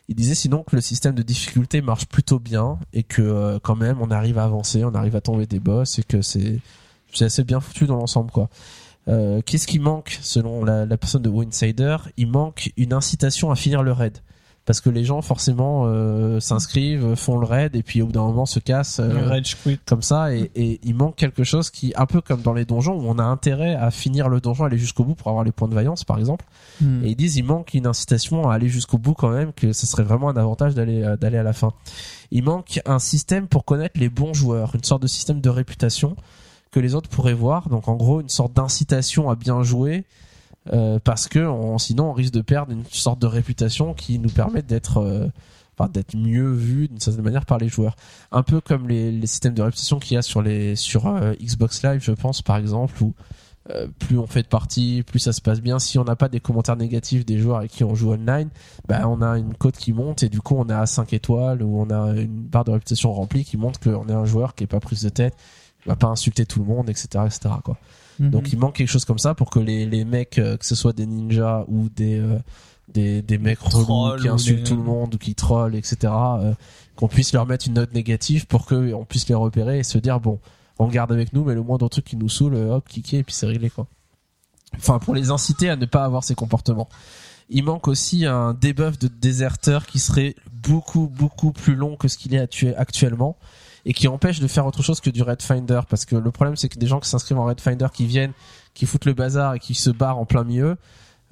Il 0.08 0.16
disait 0.16 0.34
sinon 0.34 0.64
que 0.64 0.76
le 0.76 0.82
système 0.82 1.14
de 1.14 1.22
difficulté 1.22 1.82
marche 1.82 2.08
plutôt 2.08 2.40
bien 2.40 2.80
et 2.94 3.04
que 3.04 3.22
euh, 3.22 3.60
quand 3.62 3.76
même 3.76 3.98
on 4.02 4.10
arrive 4.10 4.40
à 4.40 4.44
avancer, 4.44 4.84
on 4.84 4.96
arrive 4.96 5.16
à 5.16 5.22
tomber 5.22 5.46
des 5.46 5.60
boss 5.60 6.00
et 6.00 6.04
que 6.04 6.22
c'est 6.24 6.60
c'est 7.14 7.26
assez 7.26 7.43
bien 7.43 7.60
foutu 7.60 7.86
dans 7.86 7.95
l'ensemble 7.97 8.32
quoi. 8.32 8.49
Euh, 9.07 9.41
Qu'est-ce 9.45 9.66
qui 9.68 9.80
manque 9.80 10.18
selon 10.22 10.64
la, 10.64 10.86
la 10.86 10.97
personne 10.97 11.22
de 11.24 11.30
Winsider 11.30 11.97
Il 12.18 12.28
manque 12.28 12.72
une 12.78 12.93
incitation 12.93 13.49
à 13.51 13.55
finir 13.55 13.82
le 13.82 13.91
raid 13.91 14.18
parce 14.66 14.82
que 14.82 14.91
les 14.91 15.03
gens 15.03 15.24
forcément 15.24 15.86
euh, 15.88 16.39
s'inscrivent, 16.39 17.16
font 17.16 17.39
le 17.39 17.45
raid 17.47 17.76
et 17.76 17.82
puis 17.82 18.03
au 18.03 18.05
bout 18.07 18.12
d'un 18.12 18.22
moment 18.28 18.45
se 18.45 18.60
cassent. 18.60 18.99
euh, 18.99 19.28
Rage 19.28 19.57
quit. 19.64 19.80
comme 19.84 20.03
ça 20.03 20.36
et, 20.36 20.51
et 20.53 20.80
il 20.84 20.93
manque 20.93 21.16
quelque 21.16 21.43
chose 21.43 21.72
qui 21.72 21.91
un 21.95 22.05
peu 22.05 22.22
comme 22.22 22.43
dans 22.43 22.53
les 22.53 22.66
donjons 22.66 22.93
où 22.99 23.05
on 23.07 23.18
a 23.18 23.24
intérêt 23.24 23.74
à 23.74 23.89
finir 23.89 24.30
le 24.30 24.41
donjon 24.41 24.66
aller 24.66 24.78
jusqu'au 24.78 25.05
bout 25.05 25.16
pour 25.16 25.30
avoir 25.30 25.43
les 25.43 25.51
points 25.51 25.70
de 25.70 25.74
vaillance 25.74 26.03
par 26.03 26.20
exemple 26.20 26.45
Hmm. 26.82 27.03
et 27.03 27.10
ils 27.10 27.16
disent 27.16 27.36
il 27.36 27.43
manque 27.43 27.74
une 27.74 27.88
incitation 27.88 28.47
à 28.49 28.53
aller 28.53 28.70
jusqu'au 28.70 28.97
bout 28.99 29.14
quand 29.14 29.32
même 29.32 29.51
que 29.53 29.74
ce 29.74 29.86
serait 29.88 30.03
vraiment 30.03 30.30
un 30.30 30.38
avantage 30.38 30.76
d'aller 30.76 31.01
euh, 31.03 31.18
d'aller 31.18 31.38
à 31.38 31.43
la 31.43 31.51
fin 31.53 31.74
il 32.32 32.43
manque 32.43 32.80
un 32.86 32.99
système 32.99 33.47
pour 33.47 33.66
connaître 33.66 33.99
les 33.99 34.07
bons 34.10 34.34
joueurs 34.36 34.76
une 34.76 34.84
sorte 34.84 35.01
de 35.01 35.07
système 35.07 35.41
de 35.41 35.49
réputation 35.49 36.16
que 36.72 36.80
les 36.80 36.96
autres 36.96 37.10
pourraient 37.10 37.34
voir 37.34 37.70
donc 37.70 37.88
en 37.88 37.96
gros 37.96 38.22
une 38.22 38.30
sorte 38.30 38.54
d'incitation 38.54 39.30
à 39.30 39.36
bien 39.36 39.64
jouer 39.64 40.06
euh, 40.74 41.00
parce 41.04 41.28
que 41.28 41.40
on- 41.40 41.78
sinon 41.78 42.10
on 42.10 42.14
risque 42.14 42.34
de 42.34 42.42
perdre 42.42 42.72
une 42.74 42.84
sorte 42.92 43.20
de 43.22 43.28
réputation 43.28 43.94
qui 43.94 44.20
nous 44.20 44.30
permet 44.30 44.62
d'être 44.62 44.98
euh, 44.98 45.28
d'être 45.94 46.16
mieux 46.18 46.52
vu 46.52 46.90
d'une 46.90 47.00
certaine 47.00 47.24
manière 47.24 47.46
par 47.46 47.58
les 47.58 47.70
joueurs 47.70 47.96
un 48.34 48.44
peu 48.44 48.60
comme 48.60 48.88
les, 48.90 49.12
les 49.14 49.28
systèmes 49.28 49.54
de 49.54 49.62
réputation 49.62 49.98
qu'il 50.00 50.16
y 50.16 50.18
a 50.18 50.22
sur 50.22 50.42
les 50.42 50.76
sur 50.76 51.08
euh, 51.08 51.34
Xbox 51.42 51.84
Live 51.84 52.02
je 52.04 52.12
pense 52.12 52.42
par 52.42 52.58
exemple 52.58 53.02
où 53.02 53.14
plus 54.00 54.18
on 54.18 54.26
fait 54.26 54.42
de 54.42 54.48
parties, 54.48 55.04
plus 55.06 55.20
ça 55.20 55.32
se 55.32 55.42
passe 55.42 55.62
bien. 55.62 55.78
Si 55.78 56.00
on 56.00 56.04
n'a 56.04 56.16
pas 56.16 56.28
des 56.28 56.40
commentaires 56.40 56.76
négatifs 56.76 57.24
des 57.24 57.38
joueurs 57.38 57.58
avec 57.58 57.70
qui 57.70 57.84
on 57.84 57.94
joue 57.94 58.12
online, 58.14 58.50
bah 58.88 59.08
on 59.08 59.22
a 59.22 59.38
une 59.38 59.54
cote 59.54 59.78
qui 59.78 59.94
monte 59.94 60.24
et 60.24 60.30
du 60.30 60.42
coup 60.42 60.56
on 60.58 60.68
à 60.70 60.88
5 60.88 61.14
étoiles 61.14 61.62
ou 61.62 61.80
on 61.80 61.92
a 61.92 62.14
une 62.20 62.42
barre 62.48 62.64
de 62.64 62.72
réputation 62.72 63.14
remplie 63.14 63.46
qui 63.46 63.58
montre 63.58 63.80
qu'on 63.80 64.08
est 64.10 64.14
un 64.14 64.26
joueur 64.26 64.56
qui 64.56 64.64
est 64.64 64.68
pas 64.68 64.80
prise 64.80 65.04
de 65.04 65.10
tête, 65.10 65.36
va 65.86 65.96
pas 65.96 66.08
insulter 66.08 66.46
tout 66.46 66.60
le 66.60 66.66
monde, 66.66 66.90
etc., 66.90 67.08
etc. 67.26 67.56
Quoi. 67.64 67.78
Mhm. 68.20 68.30
Donc 68.32 68.52
il 68.54 68.60
manque 68.60 68.76
quelque 68.76 68.90
chose 68.90 69.06
comme 69.06 69.20
ça 69.20 69.34
pour 69.34 69.50
que 69.50 69.60
les, 69.60 69.86
les 69.86 70.04
mecs, 70.06 70.38
euh, 70.40 70.58
que 70.58 70.66
ce 70.66 70.76
soit 70.76 70.94
des 70.94 71.06
ninjas 71.06 71.64
ou 71.68 71.90
des 71.90 72.20
euh, 72.20 72.38
des, 72.94 73.22
des 73.22 73.38
mecs 73.38 73.60
relous 73.60 73.86
qui 74.18 74.28
insultent 74.34 74.58
des- 74.58 74.64
tout 74.64 74.76
le 74.76 74.84
monde 74.84 75.16
ou 75.16 75.18
qui 75.18 75.36
trollent, 75.36 75.76
etc. 75.76 75.98
euh, 76.14 76.54
qu'on 76.96 77.08
puisse 77.08 77.32
leur 77.34 77.46
mettre 77.46 77.68
une 77.68 77.76
note 77.76 77.94
négative 77.94 78.48
pour 78.48 78.66
que 78.66 78.94
on 78.94 79.06
puisse 79.06 79.28
les 79.30 79.36
repérer 79.36 79.80
et 79.80 79.84
se 79.84 79.98
dire 80.00 80.20
bon, 80.20 80.40
on 80.80 80.88
garde 80.88 81.12
avec 81.12 81.32
nous, 81.34 81.44
mais 81.44 81.54
le 81.54 81.62
moindre 81.64 81.88
truc 81.88 82.06
qui 82.06 82.18
nous 82.18 82.30
saoule, 82.30 82.56
euh, 82.56 82.74
hop, 82.76 82.88
kicker 82.90 83.20
et 83.20 83.24
puis 83.24 83.34
c'est 83.36 83.46
réglé 83.46 83.70
quoi. 83.70 83.88
Enfin 84.76 85.00
pour 85.00 85.14
les 85.16 85.32
inciter 85.32 85.70
à 85.70 85.76
ne 85.76 85.86
pas 85.86 86.04
avoir 86.04 86.24
ces 86.24 86.36
comportements. 86.36 86.90
Il 87.50 87.64
manque 87.64 87.88
aussi 87.88 88.26
un 88.26 88.54
debuff 88.54 89.00
de 89.00 89.08
déserteur 89.08 89.86
qui 89.88 89.98
serait 90.00 90.36
beaucoup 90.52 91.08
beaucoup 91.08 91.52
plus 91.52 91.76
long 91.76 91.96
que 91.96 92.08
ce 92.08 92.18
qu'il 92.18 92.36
est 92.36 92.40
actu- 92.40 92.74
actuellement 92.76 93.38
et 93.90 93.94
qui 93.94 94.08
empêche 94.08 94.40
de 94.40 94.48
faire 94.48 94.68
autre 94.68 94.84
chose 94.84 95.02
que 95.02 95.10
du 95.10 95.24
Red 95.24 95.42
Finder. 95.42 95.82
Parce 95.90 96.06
que 96.06 96.16
le 96.16 96.32
problème 96.32 96.56
c'est 96.56 96.70
que 96.70 96.78
des 96.78 96.86
gens 96.86 97.00
qui 97.00 97.10
s'inscrivent 97.10 97.40
en 97.40 97.46
Red 97.46 97.60
Finder 97.60 97.88
qui 97.92 98.06
viennent 98.06 98.34
qui 98.76 98.86
foutent 98.86 99.06
le 99.06 99.14
bazar 99.14 99.56
et 99.56 99.60
qui 99.60 99.74
se 99.74 99.90
barrent 99.90 100.20
en 100.20 100.26
plein 100.26 100.44
milieu 100.44 100.78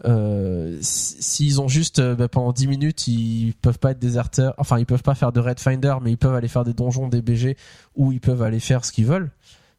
euh, 0.06 0.78
s'ils 0.82 1.62
ont 1.62 1.68
juste 1.68 2.00
euh, 2.00 2.16
bah, 2.16 2.28
pendant 2.28 2.52
10 2.52 2.68
minutes 2.68 3.08
ils 3.08 3.54
peuvent 3.62 3.78
pas 3.78 3.92
être 3.92 4.00
déserteurs. 4.00 4.56
Enfin 4.58 4.80
ils 4.80 4.88
peuvent 4.88 5.04
pas 5.04 5.14
faire 5.14 5.32
de 5.32 5.40
Red 5.40 5.60
Finder 5.60 5.94
mais 6.02 6.12
ils 6.12 6.18
peuvent 6.18 6.34
aller 6.34 6.48
faire 6.48 6.64
des 6.64 6.74
donjons 6.74 7.08
des 7.08 7.22
BG 7.22 7.58
ou 7.96 8.12
ils 8.12 8.20
peuvent 8.20 8.42
aller 8.42 8.60
faire 8.60 8.84
ce 8.84 8.92
qu'ils 8.92 9.06
veulent 9.06 9.30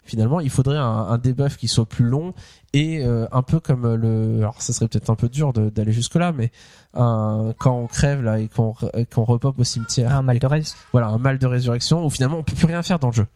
finalement 0.09 0.41
il 0.41 0.51
faudrait 0.51 0.79
un, 0.79 0.83
un 0.83 1.19
debuff 1.19 1.57
qui 1.57 1.69
soit 1.69 1.87
plus 1.87 2.05
long 2.05 2.33
et 2.73 3.05
euh, 3.05 3.27
un 3.31 3.43
peu 3.43 3.61
comme 3.61 3.95
le 3.95 4.39
alors 4.39 4.61
ça 4.63 4.73
serait 4.73 4.89
peut-être 4.89 5.11
un 5.11 5.15
peu 5.15 5.29
dur 5.29 5.53
d'aller 5.53 5.93
jusque 5.93 6.15
là 6.15 6.33
mais 6.33 6.51
un, 6.95 7.53
quand 7.59 7.77
on 7.77 7.87
crève 7.87 8.23
là 8.23 8.39
et 8.39 8.49
qu'on 8.49 8.75
qu'on 9.15 9.25
repop 9.25 9.59
au 9.59 9.65
cimetière. 9.65 10.15
Un 10.15 10.23
mal 10.23 10.39
de 10.39 10.47
reste. 10.47 10.77
voilà 10.93 11.09
un 11.09 11.19
mal 11.19 11.39
de 11.39 11.47
résurrection 11.47 12.05
où 12.05 12.11
finalement 12.11 12.39
on 12.39 12.43
peut 12.43 12.57
plus 12.57 12.67
rien 12.67 12.83
faire 12.83 12.99
dans 12.99 13.09
le 13.09 13.15
jeu. 13.15 13.27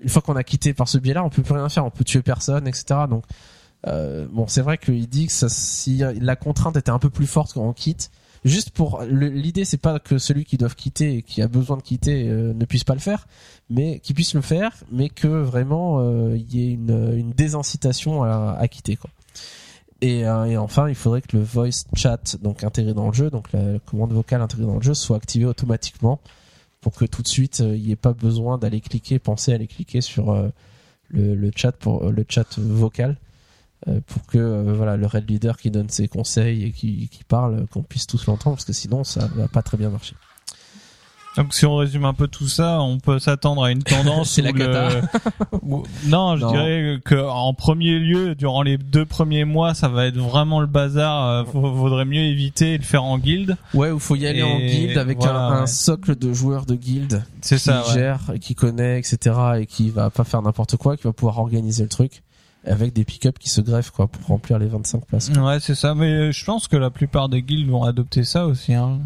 Une 0.00 0.08
fois 0.08 0.22
qu'on 0.22 0.36
a 0.36 0.42
quitté 0.42 0.72
par 0.72 0.88
ce 0.88 0.96
biais-là 0.96 1.22
on 1.22 1.28
peut 1.28 1.42
plus 1.42 1.54
rien 1.54 1.68
faire 1.68 1.84
on 1.84 1.90
peut 1.90 2.04
tuer 2.04 2.22
personne 2.22 2.66
etc 2.66 3.00
donc 3.08 3.24
euh, 3.86 4.26
bon 4.30 4.46
c'est 4.46 4.62
vrai 4.62 4.78
qu'il 4.78 5.06
dit 5.08 5.26
que 5.26 5.32
ça, 5.32 5.48
si 5.48 6.02
la 6.20 6.36
contrainte 6.36 6.76
était 6.76 6.90
un 6.90 6.98
peu 6.98 7.10
plus 7.10 7.26
forte 7.26 7.52
quand 7.52 7.62
on 7.62 7.72
quitte 7.74 8.10
juste 8.44 8.70
pour 8.70 9.02
l'idée 9.02 9.64
c'est 9.64 9.80
pas 9.80 9.98
que 9.98 10.18
celui 10.18 10.44
qui 10.44 10.56
doit 10.56 10.70
quitter 10.70 11.16
et 11.16 11.22
qui 11.22 11.42
a 11.42 11.48
besoin 11.48 11.76
de 11.76 11.82
quitter 11.82 12.28
euh, 12.28 12.54
ne 12.54 12.64
puisse 12.64 12.84
pas 12.84 12.94
le 12.94 13.00
faire 13.00 13.26
mais 13.68 14.00
qu'il 14.00 14.14
puisse 14.14 14.34
le 14.34 14.40
faire 14.40 14.72
mais 14.90 15.08
que 15.08 15.28
vraiment 15.28 16.00
euh, 16.00 16.36
il 16.36 16.54
y 16.54 16.68
ait 16.68 16.72
une, 16.72 17.32
désincitation 17.32 18.22
à, 18.22 18.66
quitter 18.68 18.96
quoi. 18.96 19.10
Et, 20.02 20.26
euh, 20.26 20.46
et 20.46 20.56
enfin, 20.56 20.88
il 20.88 20.94
faudrait 20.94 21.20
que 21.20 21.36
le 21.36 21.42
voice 21.42 21.84
chat 21.94 22.36
donc 22.40 22.64
intégré 22.64 22.94
dans 22.94 23.08
le 23.08 23.12
jeu, 23.12 23.28
donc 23.28 23.52
la 23.52 23.78
commande 23.80 24.14
vocale 24.14 24.40
intégrée 24.40 24.66
dans 24.66 24.76
le 24.76 24.82
jeu, 24.82 24.94
soit 24.94 25.18
activée 25.18 25.44
automatiquement 25.44 26.20
pour 26.80 26.94
que 26.94 27.04
tout 27.04 27.20
de 27.20 27.28
suite 27.28 27.58
il 27.58 27.82
n'y 27.82 27.92
ait 27.92 27.96
pas 27.96 28.14
besoin 28.14 28.56
d'aller 28.56 28.80
cliquer, 28.80 29.18
penser 29.18 29.52
à 29.52 29.56
aller 29.56 29.66
cliquer 29.66 30.00
sur 30.00 30.34
le, 31.10 31.50
chat 31.54 31.72
pour 31.72 32.10
le 32.10 32.24
chat 32.26 32.58
vocal 32.58 33.18
pour 34.06 34.26
que 34.26 34.38
euh, 34.38 34.72
voilà 34.74 34.96
le 34.96 35.06
red 35.06 35.28
leader 35.30 35.56
qui 35.56 35.70
donne 35.70 35.88
ses 35.88 36.06
conseils 36.08 36.64
et 36.64 36.70
qui, 36.72 37.08
qui 37.10 37.24
parle, 37.24 37.60
euh, 37.60 37.66
qu'on 37.70 37.82
puisse 37.82 38.06
tous 38.06 38.26
l'entendre 38.26 38.56
parce 38.56 38.64
que 38.66 38.72
sinon 38.74 39.04
ça 39.04 39.28
va 39.36 39.48
pas 39.48 39.62
très 39.62 39.76
bien 39.76 39.88
marcher. 39.90 40.14
Donc 41.36 41.54
si 41.54 41.64
on 41.64 41.76
résume 41.76 42.04
un 42.06 42.12
peu 42.12 42.26
tout 42.26 42.48
ça, 42.48 42.80
on 42.82 42.98
peut 42.98 43.20
s'attendre 43.20 43.62
à 43.62 43.70
une 43.70 43.84
tendance 43.84 44.36
la 44.42 44.50
le- 44.50 45.00
où- 45.62 45.84
non, 46.06 46.36
je 46.36 46.42
Non. 46.42 46.50
dirais 46.50 46.98
que 47.04 47.14
en 47.14 47.54
premier 47.54 48.00
lieu, 48.00 48.34
durant 48.34 48.62
les 48.62 48.76
deux 48.78 49.06
premiers 49.06 49.44
mois, 49.44 49.72
ça 49.74 49.88
va 49.88 50.06
être 50.06 50.16
vraiment 50.18 50.60
le 50.60 50.66
bazar. 50.66 51.24
euh, 51.28 51.42
Vaudrait 51.44 52.04
mieux 52.04 52.22
éviter 52.24 52.76
de 52.78 52.82
le 52.82 52.86
faire 52.86 53.04
en 53.04 53.16
guilde. 53.16 53.56
Ouais, 53.74 53.92
il 53.94 54.00
faut 54.00 54.16
y 54.16 54.26
aller 54.26 54.42
en 54.42 54.58
Et 54.58 54.66
guilde 54.66 54.98
avec 54.98 55.18
voilà, 55.18 55.46
un, 55.46 55.66
socle 55.68 56.16
de 56.16 56.32
joueurs 56.32 56.66
de 56.66 56.74
guilde 56.74 57.22
C'est 57.42 57.56
qui 57.56 57.62
ça. 57.62 57.84
gère, 57.94 58.20
et 58.34 58.40
qui 58.40 58.56
connaît, 58.56 58.98
etc. 58.98 59.36
et 59.60 59.66
qui 59.66 59.90
va 59.90 60.10
pas 60.10 60.24
faire 60.24 60.42
n'importe 60.42 60.76
quoi, 60.78 60.96
qui 60.96 61.04
va 61.04 61.12
pouvoir 61.12 61.38
organiser 61.38 61.84
le 61.84 61.88
truc 61.88 62.22
avec 62.66 62.92
des 62.92 63.04
pick-up 63.04 63.38
qui 63.38 63.48
se 63.48 63.60
greffent 63.60 63.90
quoi 63.90 64.06
pour 64.06 64.26
remplir 64.26 64.58
les 64.58 64.66
25 64.66 65.06
places. 65.06 65.30
Ouais, 65.30 65.58
c'est 65.60 65.74
ça. 65.74 65.94
Mais 65.94 66.30
je 66.32 66.44
pense 66.44 66.68
que 66.68 66.76
la 66.76 66.90
plupart 66.90 67.28
des 67.28 67.42
guildes 67.42 67.68
vont 67.70 67.82
adopter 67.84 68.22
ça 68.24 68.46
aussi. 68.46 68.74
Hein. 68.74 69.00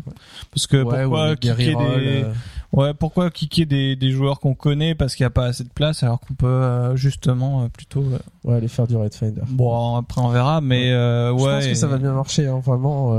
Parce 0.52 0.66
que 0.66 0.82
Ouais, 0.82 1.02
pourquoi 1.04 1.36
kicker 1.36 1.56
des 1.76 2.22
euh, 2.24 2.32
ouais 2.72 2.94
pourquoi 2.94 3.30
kicker 3.30 3.66
des, 3.66 3.94
des 3.96 4.10
joueurs 4.10 4.40
qu'on 4.40 4.54
connaît 4.54 4.94
parce 4.96 5.14
qu'il 5.14 5.22
n'y 5.24 5.28
a 5.28 5.30
pas 5.30 5.44
assez 5.46 5.62
de 5.64 5.68
place 5.68 6.02
alors 6.02 6.18
qu'on 6.20 6.34
peut 6.34 6.46
euh, 6.46 6.96
justement 6.96 7.62
euh, 7.62 7.68
plutôt 7.68 8.04
ouais, 8.42 8.54
aller 8.56 8.66
faire 8.68 8.86
du 8.88 8.96
Red 8.96 9.14
Finder. 9.14 9.42
bon 9.48 9.94
après 9.96 10.20
on 10.20 10.28
verra 10.28 10.60
mais 10.60 10.92
ouais 10.92 11.38
Je 11.38 11.44
pense 11.44 11.64
que 11.66 11.70
et- 11.70 11.74
ça 11.76 11.86
va 11.86 11.98
bien 11.98 12.12
marcher, 12.12 12.48
hein, 12.48 12.60
vraiment. 12.64 13.12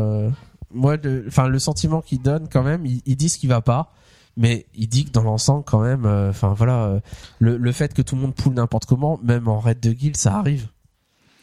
moi, 0.73 0.97
le, 1.01 1.23
enfin, 1.27 1.47
le 1.47 1.59
sentiment 1.59 2.01
qu'il 2.01 2.21
donne 2.21 2.49
quand 2.51 2.63
même, 2.63 2.85
il, 2.85 3.01
il 3.05 3.15
dit 3.15 3.29
ce 3.29 3.37
qui 3.37 3.47
va 3.47 3.61
pas, 3.61 3.93
mais 4.37 4.65
il 4.75 4.87
dit 4.87 5.05
que 5.05 5.11
dans 5.11 5.23
l'ensemble, 5.23 5.63
quand 5.65 5.79
même, 5.81 6.05
euh, 6.05 6.29
enfin 6.29 6.53
voilà, 6.55 6.83
euh, 6.83 6.99
le, 7.39 7.57
le 7.57 7.71
fait 7.71 7.93
que 7.93 8.01
tout 8.01 8.15
le 8.15 8.21
monde 8.21 8.35
poule 8.35 8.53
n'importe 8.53 8.85
comment, 8.85 9.19
même 9.23 9.47
en 9.47 9.59
raid 9.59 9.79
de 9.79 9.91
guild, 9.91 10.17
ça 10.17 10.37
arrive. 10.37 10.67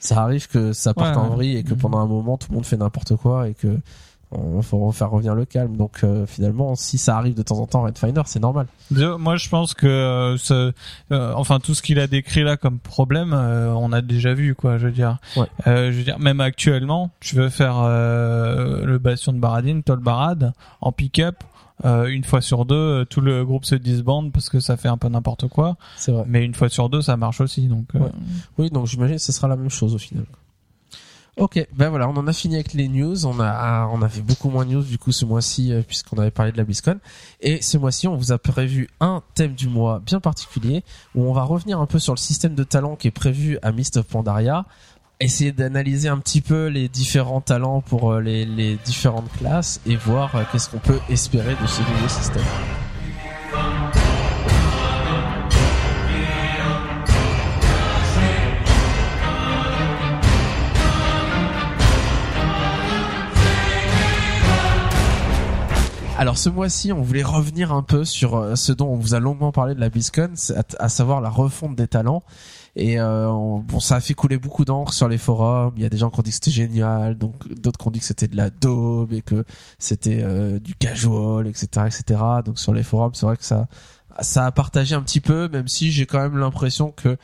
Ça 0.00 0.20
arrive 0.22 0.48
que 0.48 0.72
ça 0.72 0.94
parte 0.94 1.16
Ouais, 1.16 1.22
en 1.22 1.28
vrille 1.30 1.56
et 1.56 1.62
que 1.62 1.74
Mhm. 1.74 1.78
pendant 1.80 1.98
un 1.98 2.06
moment, 2.06 2.36
tout 2.36 2.48
le 2.50 2.56
monde 2.56 2.66
fait 2.66 2.76
n'importe 2.76 3.14
quoi 3.16 3.48
et 3.48 3.54
que 3.54 3.78
On 4.34 4.62
faut 4.62 4.90
faire 4.92 5.10
revenir 5.10 5.34
le 5.34 5.44
calme. 5.44 5.76
Donc 5.76 6.00
euh, 6.04 6.24
finalement, 6.24 6.74
si 6.74 6.96
ça 6.96 7.18
arrive 7.18 7.34
de 7.34 7.42
temps 7.42 7.58
en 7.58 7.66
temps, 7.66 7.82
Red 7.82 7.98
Finder, 7.98 8.22
c'est 8.24 8.40
normal. 8.40 8.66
Moi, 8.90 9.36
je 9.36 9.46
pense 9.50 9.74
que, 9.74 9.86
euh, 9.86 10.38
ce- 10.38 10.72
euh, 11.12 11.32
enfin, 11.36 11.60
tout 11.60 11.74
ce 11.74 11.82
qu'il 11.82 12.00
a 12.00 12.06
décrit 12.06 12.42
là 12.42 12.56
comme 12.56 12.78
problème, 12.78 13.34
euh, 13.34 13.74
on 13.74 13.92
a 13.92 14.00
déjà 14.00 14.32
vu, 14.32 14.54
quoi. 14.54 14.78
Je 14.78 14.86
veux 14.86 14.90
dire, 14.92 15.18
Ouais. 15.36 15.44
Euh, 15.66 15.92
je 15.92 15.98
veux 15.98 16.04
dire, 16.04 16.18
même 16.18 16.40
actuellement, 16.40 17.10
tu 17.20 17.36
veux 17.36 17.50
faire 17.50 17.76
euh, 17.82 18.86
le 18.86 18.96
bastion 18.98 19.34
de 19.34 19.38
Baradine, 19.38 19.82
Tol 19.82 20.00
Barad, 20.00 20.54
en 20.80 20.92
pick-up. 20.92 21.36
Euh, 21.84 22.06
une 22.06 22.24
fois 22.24 22.40
sur 22.40 22.64
deux, 22.64 22.74
euh, 22.74 23.04
tout 23.04 23.20
le 23.20 23.44
groupe 23.44 23.64
se 23.64 23.74
disbande 23.74 24.32
parce 24.32 24.48
que 24.48 24.60
ça 24.60 24.76
fait 24.76 24.88
un 24.88 24.98
peu 24.98 25.08
n'importe 25.08 25.48
quoi. 25.48 25.76
C'est 25.96 26.12
vrai. 26.12 26.24
Mais 26.26 26.44
une 26.44 26.54
fois 26.54 26.68
sur 26.68 26.88
deux, 26.88 27.02
ça 27.02 27.16
marche 27.16 27.40
aussi. 27.40 27.68
Donc, 27.68 27.86
euh, 27.94 27.98
Ouais. 28.00 28.10
Oui, 28.58 28.70
donc 28.70 28.86
j'imagine 28.86 29.16
que 29.16 29.22
ce 29.22 29.32
sera 29.32 29.48
la 29.48 29.56
même 29.56 29.70
chose 29.70 29.94
au 29.94 29.98
final. 29.98 30.24
Ok, 31.38 31.66
ben 31.74 31.88
voilà, 31.88 32.10
on 32.10 32.16
en 32.18 32.26
a 32.26 32.32
fini 32.34 32.56
avec 32.56 32.74
les 32.74 32.88
news. 32.88 33.24
On 33.24 33.40
a, 33.40 33.88
on 33.90 34.02
avait 34.02 34.20
beaucoup 34.20 34.50
moins 34.50 34.66
de 34.66 34.72
news 34.72 34.82
du 34.82 34.98
coup 34.98 35.12
ce 35.12 35.24
mois-ci 35.24 35.72
puisqu'on 35.88 36.18
avait 36.18 36.30
parlé 36.30 36.52
de 36.52 36.58
la 36.58 36.64
BlizzCon. 36.64 36.98
Et 37.40 37.62
ce 37.62 37.78
mois-ci, 37.78 38.06
on 38.06 38.16
vous 38.16 38.32
a 38.32 38.38
prévu 38.38 38.88
un 39.00 39.22
thème 39.34 39.54
du 39.54 39.68
mois 39.68 39.98
bien 40.04 40.20
particulier 40.20 40.84
où 41.14 41.24
on 41.24 41.32
va 41.32 41.44
revenir 41.44 41.80
un 41.80 41.86
peu 41.86 41.98
sur 41.98 42.12
le 42.12 42.18
système 42.18 42.54
de 42.54 42.64
talent 42.64 42.96
qui 42.96 43.08
est 43.08 43.12
prévu 43.12 43.58
à 43.62 43.72
Mist 43.72 43.96
of 43.96 44.06
Pandaria. 44.08 44.66
Essayer 45.22 45.52
d'analyser 45.52 46.08
un 46.08 46.18
petit 46.18 46.40
peu 46.40 46.66
les 46.66 46.88
différents 46.88 47.40
talents 47.40 47.80
pour 47.80 48.10
euh, 48.10 48.20
les, 48.20 48.76
différentes 48.84 49.30
classes 49.38 49.80
et 49.86 49.94
voir 49.94 50.34
euh, 50.34 50.42
qu'est-ce 50.50 50.68
qu'on 50.68 50.80
peut 50.80 50.98
espérer 51.08 51.54
de 51.62 51.66
ce 51.68 51.80
nouveau 51.80 52.08
système. 52.08 52.42
Alors 66.18 66.36
ce 66.36 66.48
mois-ci, 66.48 66.92
on 66.92 67.02
voulait 67.02 67.22
revenir 67.22 67.72
un 67.72 67.82
peu 67.82 68.04
sur 68.04 68.36
euh, 68.36 68.56
ce 68.56 68.72
dont 68.72 68.88
on 68.88 68.96
vous 68.96 69.14
a 69.14 69.20
longuement 69.20 69.52
parlé 69.52 69.76
de 69.76 69.80
la 69.80 69.88
BlizzCon, 69.88 70.32
à 70.80 70.88
savoir 70.88 71.20
la 71.20 71.30
refonte 71.30 71.76
des 71.76 71.86
talents. 71.86 72.24
Et 72.74 72.98
euh, 72.98 73.30
on- 73.30 73.58
bon, 73.58 73.80
ça 73.80 73.96
a 73.96 74.00
fait 74.00 74.14
couler 74.14 74.38
beaucoup 74.38 74.64
d'encre 74.64 74.92
sur 74.94 75.06
les 75.08 75.18
forums. 75.18 75.74
Il 75.76 75.82
y 75.82 75.86
a 75.86 75.90
des 75.90 75.98
gens 75.98 76.08
qui 76.10 76.20
ont 76.20 76.22
dit 76.22 76.30
que 76.30 76.34
c'était 76.36 76.50
génial, 76.50 77.18
donc 77.18 77.46
d'autres 77.60 77.78
qui 77.78 77.86
ont 77.88 77.90
dit 77.90 77.98
que 78.00 78.06
c'était 78.06 78.28
de 78.28 78.36
la 78.36 78.48
daube 78.50 79.12
et 79.12 79.20
que 79.22 79.44
c'était 79.78 80.20
euh, 80.22 80.58
du 80.58 80.74
casual, 80.74 81.46
etc., 81.46 81.66
etc. 81.86 82.20
Donc 82.44 82.58
sur 82.58 82.72
les 82.72 82.82
forums, 82.82 83.14
c'est 83.14 83.26
vrai 83.26 83.36
que 83.36 83.44
ça, 83.44 83.66
ça 84.20 84.46
a 84.46 84.52
partagé 84.52 84.94
un 84.94 85.02
petit 85.02 85.20
peu, 85.20 85.48
même 85.48 85.68
si 85.68 85.92
j'ai 85.92 86.06
quand 86.06 86.20
même 86.20 86.38
l'impression 86.38 86.92
que 86.92 87.18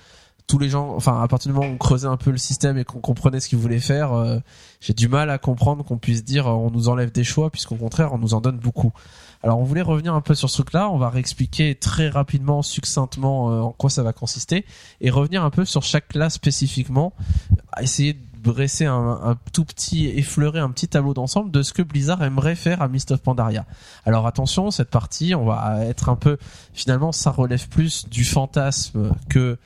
tous 0.46 0.58
les 0.58 0.70
gens, 0.70 0.94
enfin 0.96 1.20
à 1.22 1.28
partir 1.28 1.50
du 1.52 1.58
moment 1.58 1.70
où 1.70 1.74
on 1.74 1.78
creusait 1.78 2.06
un 2.08 2.16
peu 2.16 2.30
le 2.30 2.38
système 2.38 2.78
et 2.78 2.84
qu'on 2.84 3.00
comprenait 3.00 3.38
ce 3.40 3.48
qu'ils 3.48 3.58
voulaient 3.58 3.80
faire, 3.80 4.12
euh, 4.14 4.38
j'ai 4.80 4.94
du 4.94 5.06
mal 5.08 5.28
à 5.30 5.36
comprendre 5.38 5.84
qu'on 5.84 5.98
puisse 5.98 6.24
dire 6.24 6.46
on 6.46 6.70
nous 6.70 6.88
enlève 6.88 7.12
des 7.12 7.24
choix, 7.24 7.50
puisqu'au 7.50 7.74
contraire 7.76 8.12
on 8.14 8.18
nous 8.18 8.32
en 8.32 8.40
donne 8.40 8.58
beaucoup. 8.58 8.90
Alors 9.42 9.60
on 9.60 9.64
voulait 9.64 9.82
revenir 9.82 10.14
un 10.14 10.20
peu 10.20 10.34
sur 10.34 10.50
ce 10.50 10.56
truc-là, 10.56 10.90
on 10.90 10.98
va 10.98 11.10
réexpliquer 11.10 11.76
très 11.76 12.08
rapidement, 12.08 12.62
succinctement 12.62 13.50
euh, 13.50 13.60
en 13.60 13.72
quoi 13.72 13.88
ça 13.88 14.02
va 14.02 14.12
consister, 14.12 14.64
et 15.00 15.10
revenir 15.10 15.44
un 15.44 15.50
peu 15.50 15.64
sur 15.64 15.82
chaque 15.82 16.08
classe 16.08 16.34
spécifiquement, 16.34 17.12
essayer 17.80 18.14
de 18.14 18.20
dresser 18.42 18.86
un, 18.86 19.20
un 19.22 19.36
tout 19.52 19.64
petit, 19.64 20.06
effleurer 20.06 20.58
un 20.58 20.70
petit 20.70 20.88
tableau 20.88 21.14
d'ensemble 21.14 21.50
de 21.50 21.62
ce 21.62 21.72
que 21.72 21.82
Blizzard 21.82 22.22
aimerait 22.22 22.56
faire 22.56 22.82
à 22.82 22.88
Mist 22.88 23.10
of 23.12 23.20
Pandaria. 23.20 23.64
Alors 24.04 24.26
attention, 24.26 24.70
cette 24.70 24.90
partie, 24.90 25.34
on 25.34 25.44
va 25.44 25.84
être 25.84 26.08
un 26.08 26.16
peu, 26.16 26.36
finalement 26.72 27.12
ça 27.12 27.30
relève 27.30 27.68
plus 27.68 28.08
du 28.08 28.24
fantasme 28.24 29.12
que 29.28 29.58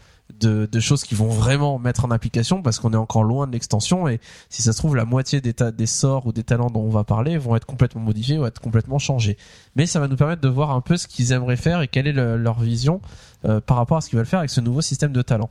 de, 0.43 0.68
de 0.70 0.80
choses 0.80 1.05
qui 1.05 1.14
vont 1.14 1.28
vraiment 1.28 1.78
mettre 1.78 2.05
en 2.05 2.11
application 2.11 2.61
parce 2.62 2.78
qu'on 2.78 2.93
est 2.93 2.97
encore 2.97 3.24
loin 3.24 3.47
de 3.47 3.53
l'extension 3.53 4.09
et 4.09 4.20
si 4.51 4.62
ça 4.62 4.72
se 4.72 4.78
trouve 4.78 4.97
la 4.97 5.05
moitié 5.05 5.40
des, 5.40 5.55
des 5.72 5.86
sorts 5.86 6.26
ou 6.26 6.32
des 6.32 6.43
talents 6.45 6.68
dont 6.70 6.82
on 6.82 6.90
va 6.90 7.05
parler 7.05 7.38
vont 7.38 7.57
être 7.57 7.64
complètement 7.66 8.03
modifiés 8.03 8.38
ou 8.38 8.45
être 8.47 8.61
complètement 8.61 8.99
changés. 8.99 9.36
Mais 9.76 9.86
ça 9.86 10.01
va 10.01 10.09
nous 10.09 10.16
permettre 10.16 10.43
de 10.43 10.49
voir 10.49 10.70
un 10.72 10.80
peu 10.80 10.97
ce 10.97 11.07
qu'ils 11.09 11.32
aimeraient 11.32 11.57
faire 11.57 11.80
et 11.80 11.88
quelle 11.88 12.07
est 12.07 12.12
le- 12.12 12.36
leur 12.36 12.61
vision 12.61 13.01
euh, 13.45 13.61
par 13.61 13.76
rapport 13.76 13.97
à 13.97 14.01
ce 14.01 14.09
qu'ils 14.11 14.18
veulent 14.18 14.26
faire 14.26 14.38
avec 14.40 14.51
ce 14.51 14.61
nouveau 14.61 14.80
système 14.82 15.12
de 15.12 15.22
talent 15.22 15.51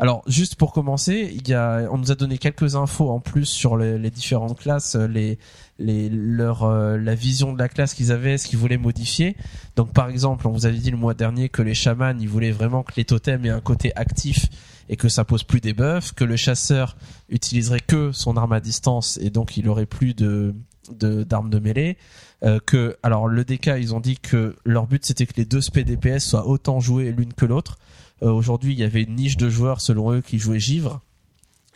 alors 0.00 0.22
juste 0.26 0.56
pour 0.56 0.72
commencer 0.72 1.30
il 1.32 1.46
y 1.48 1.54
a 1.54 1.86
on 1.92 1.98
nous 1.98 2.10
a 2.10 2.16
donné 2.16 2.36
quelques 2.38 2.74
infos 2.74 3.10
en 3.10 3.20
plus 3.20 3.44
sur 3.44 3.76
les, 3.76 3.96
les 3.96 4.10
différentes 4.10 4.58
classes 4.58 4.96
euh, 4.96 5.06
les 5.06 5.38
les 5.78 6.08
leur 6.08 6.64
euh, 6.64 6.96
la 6.96 7.14
vision 7.14 7.52
de 7.52 7.58
la 7.58 7.68
classe 7.68 7.94
qu'ils 7.94 8.10
avaient 8.10 8.36
ce 8.36 8.48
qu'ils 8.48 8.58
voulaient 8.58 8.78
modifier 8.78 9.36
donc 9.76 9.92
par 9.92 10.08
exemple 10.08 10.48
on 10.48 10.50
vous 10.50 10.66
avait 10.66 10.78
dit 10.78 10.90
le 10.90 10.96
mois 10.96 11.14
dernier 11.14 11.48
que 11.48 11.62
les 11.62 11.74
chamans 11.74 12.16
ils 12.18 12.28
voulaient 12.28 12.50
vraiment 12.50 12.82
que 12.82 12.92
les 12.96 13.04
totems 13.04 13.44
aient 13.46 13.50
un 13.50 13.60
côté 13.60 13.94
actif 13.94 14.48
et 14.88 14.96
que 14.96 15.08
ça 15.08 15.24
pose 15.24 15.44
plus 15.44 15.60
des 15.60 15.72
buffs, 15.72 16.12
que 16.14 16.24
le 16.24 16.36
chasseur 16.36 16.96
utiliserait 17.28 17.80
que 17.80 18.12
son 18.12 18.36
arme 18.36 18.52
à 18.52 18.60
distance 18.60 19.18
et 19.22 19.30
donc 19.30 19.56
il 19.56 19.68
aurait 19.68 19.86
plus 19.86 20.14
de 20.14 20.54
d'armes 20.90 21.50
de, 21.50 21.58
mêlée. 21.58 21.98
Euh, 22.42 22.60
que 22.64 22.96
alors 23.02 23.28
le 23.28 23.44
DK 23.44 23.72
ils 23.78 23.94
ont 23.94 24.00
dit 24.00 24.16
que 24.16 24.56
leur 24.64 24.86
but 24.86 25.04
c'était 25.04 25.26
que 25.26 25.34
les 25.36 25.44
deux 25.44 25.60
SP 25.60 25.80
DPS 25.80 26.20
soient 26.20 26.46
autant 26.46 26.80
joués 26.80 27.12
l'une 27.12 27.34
que 27.34 27.44
l'autre. 27.44 27.78
Euh, 28.22 28.30
Aujourd'hui 28.30 28.72
il 28.72 28.78
y 28.78 28.84
avait 28.84 29.02
une 29.02 29.16
niche 29.16 29.36
de 29.36 29.50
joueurs 29.50 29.80
selon 29.82 30.12
eux 30.12 30.22
qui 30.22 30.38
jouaient 30.38 30.60
Givre. 30.60 31.02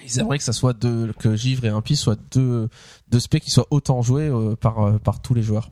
Ils 0.04 0.20
aimeraient 0.20 0.38
que 0.38 0.44
ça 0.44 0.52
soit 0.52 0.72
deux, 0.72 1.12
que 1.18 1.36
Givre 1.36 1.64
et 1.64 1.68
Impie 1.68 1.96
soient 1.96 2.16
deux 2.32 2.68
deux 3.10 3.20
SP 3.20 3.38
qui 3.38 3.50
soient 3.50 3.66
autant 3.70 4.02
joués 4.02 4.28
euh, 4.28 4.56
par 4.56 4.80
euh, 4.80 4.98
par 4.98 5.20
tous 5.20 5.34
les 5.34 5.42
joueurs. 5.42 5.70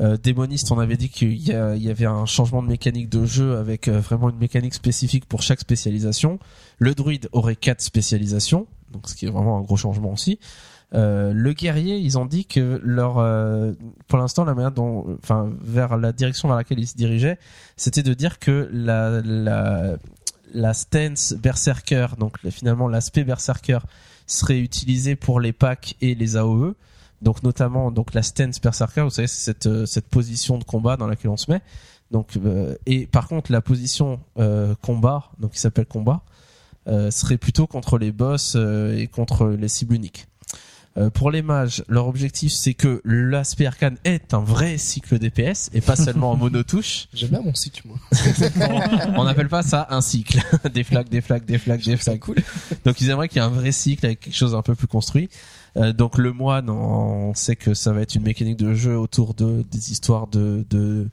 Euh, 0.00 0.16
Démoniste, 0.16 0.72
on 0.72 0.78
avait 0.78 0.96
dit 0.96 1.08
qu'il 1.08 1.32
y, 1.34 1.50
y 1.50 1.90
avait 1.90 2.06
un 2.06 2.26
changement 2.26 2.62
de 2.62 2.68
mécanique 2.68 3.08
de 3.08 3.24
jeu 3.24 3.56
avec 3.56 3.88
euh, 3.88 4.00
vraiment 4.00 4.30
une 4.30 4.38
mécanique 4.38 4.74
spécifique 4.74 5.26
pour 5.26 5.42
chaque 5.42 5.60
spécialisation. 5.60 6.38
Le 6.78 6.94
druide 6.94 7.28
aurait 7.32 7.56
quatre 7.56 7.80
spécialisations, 7.80 8.66
donc 8.92 9.08
ce 9.08 9.14
qui 9.14 9.26
est 9.26 9.30
vraiment 9.30 9.58
un 9.58 9.62
gros 9.62 9.76
changement 9.76 10.12
aussi. 10.12 10.38
Euh, 10.94 11.32
le 11.32 11.52
guerrier, 11.52 11.96
ils 11.96 12.18
ont 12.18 12.26
dit 12.26 12.44
que 12.44 12.80
leur, 12.84 13.18
euh, 13.18 13.72
pour 14.06 14.18
l'instant, 14.18 14.44
la 14.44 14.54
manière 14.54 14.70
dont, 14.70 15.16
enfin, 15.22 15.52
vers 15.60 15.96
la 15.96 16.12
direction 16.12 16.48
vers 16.48 16.56
laquelle 16.56 16.78
ils 16.78 16.86
se 16.86 16.96
dirigeaient, 16.96 17.38
c'était 17.76 18.02
de 18.02 18.14
dire 18.14 18.38
que 18.38 18.68
la, 18.72 19.20
la, 19.22 19.96
la 20.54 20.72
stance 20.72 21.34
berserker, 21.34 22.06
donc 22.18 22.42
le- 22.42 22.50
finalement 22.50 22.88
l'aspect 22.88 23.24
berserker, 23.24 23.80
serait 24.26 24.58
utilisé 24.60 25.16
pour 25.16 25.38
les 25.40 25.52
packs 25.52 25.96
et 26.00 26.14
les 26.14 26.36
AOE. 26.36 26.74
Donc 27.20 27.42
notamment 27.42 27.90
donc 27.90 28.14
la 28.14 28.22
stance 28.22 28.60
berserker, 28.60 29.02
vous 29.02 29.10
savez, 29.10 29.28
c'est 29.28 29.52
cette 29.52 29.66
euh, 29.66 29.86
position 30.10 30.56
de 30.58 30.64
combat 30.64 30.96
dans 30.96 31.06
laquelle 31.06 31.30
on 31.30 31.36
se 31.36 31.50
met. 31.50 31.60
Donc 32.10 32.36
euh, 32.36 32.74
et 32.86 33.06
par 33.06 33.28
contre 33.28 33.52
la 33.52 33.60
position 33.60 34.20
euh, 34.38 34.74
combat, 34.80 35.30
donc 35.38 35.52
qui 35.52 35.58
s'appelle 35.58 35.86
combat, 35.86 36.22
serait 37.10 37.38
plutôt 37.38 37.66
contre 37.66 37.96
les 37.96 38.12
boss 38.12 38.56
et 38.56 39.08
contre 39.10 39.48
les 39.48 39.68
cibles 39.68 39.94
uniques. 39.94 40.26
Euh, 40.96 41.10
pour 41.10 41.32
les 41.32 41.42
mages, 41.42 41.82
leur 41.88 42.06
objectif 42.06 42.52
c'est 42.52 42.74
que 42.74 43.00
l'aspect 43.04 43.66
arcane 43.66 43.96
est 44.04 44.32
un 44.32 44.38
vrai 44.38 44.78
cycle 44.78 45.18
DPS 45.18 45.70
et 45.74 45.80
pas 45.80 45.96
seulement 45.96 46.30
en 46.30 46.36
monotouche. 46.36 47.08
J'aime 47.14 47.30
bien 47.30 47.40
mon 47.40 47.54
cycle, 47.54 47.82
moi. 47.86 47.96
On 49.16 49.24
n'appelle 49.24 49.48
pas 49.48 49.62
ça 49.62 49.88
un 49.90 50.00
cycle. 50.00 50.40
des 50.72 50.84
flaques, 50.84 51.08
des 51.08 51.20
flaques, 51.20 51.46
des 51.46 51.58
flaques, 51.58 51.82
des 51.82 51.96
flaques. 51.96 52.20
cool. 52.20 52.36
Donc 52.84 53.00
ils 53.00 53.10
aimeraient 53.10 53.28
qu'il 53.28 53.38
y 53.38 53.44
ait 53.44 53.46
un 53.46 53.50
vrai 53.50 53.72
cycle 53.72 54.06
avec 54.06 54.20
quelque 54.20 54.36
chose 54.36 54.52
d'un 54.52 54.62
peu 54.62 54.76
plus 54.76 54.86
construit. 54.86 55.28
Euh, 55.76 55.92
donc 55.92 56.16
le 56.16 56.32
moine, 56.32 56.70
on 56.70 57.34
sait 57.34 57.56
que 57.56 57.74
ça 57.74 57.92
va 57.92 58.02
être 58.02 58.14
une 58.14 58.22
mécanique 58.22 58.58
de 58.58 58.74
jeu 58.74 58.96
autour 58.96 59.34
de 59.34 59.64
des 59.72 59.90
histoires 59.90 60.28
de 60.28 60.64
de 60.70 61.08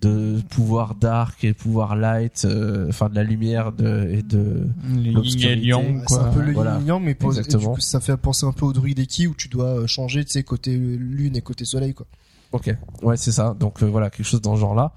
de 0.00 0.40
pouvoir 0.50 0.94
dark 0.94 1.42
et 1.44 1.52
pouvoir 1.54 1.96
light, 1.96 2.44
euh, 2.44 2.86
enfin 2.88 3.08
de 3.08 3.14
la 3.14 3.22
lumière 3.24 3.72
de, 3.72 4.08
et 4.10 4.22
de 4.22 4.66
L'obscurité. 5.12 5.72
C'est 6.06 6.14
un 6.18 6.30
peu 6.32 6.42
le 6.42 6.52
Voilà. 6.52 6.78
yin 6.78 6.86
yang, 6.86 7.02
mais 7.02 7.14
pour, 7.14 7.30
Exactement. 7.30 7.70
du 7.70 7.76
coup, 7.76 7.80
ça 7.80 8.00
fait 8.00 8.16
penser 8.16 8.44
un 8.46 8.52
peu 8.52 8.66
au 8.66 8.72
druide 8.72 8.98
Eki 8.98 9.26
où 9.26 9.34
tu 9.34 9.48
dois 9.48 9.80
euh, 9.80 9.86
changer, 9.86 10.24
tu 10.24 10.32
sais, 10.32 10.42
côté 10.42 10.76
lune 10.76 11.36
et 11.36 11.40
côté 11.40 11.64
soleil, 11.64 11.94
quoi. 11.94 12.06
Ok, 12.52 12.74
ouais, 13.02 13.16
c'est 13.16 13.32
ça. 13.32 13.54
Donc 13.58 13.82
euh, 13.82 13.86
voilà, 13.86 14.10
quelque 14.10 14.26
chose 14.26 14.40
dans 14.40 14.54
ce 14.54 14.60
genre-là. 14.60 14.92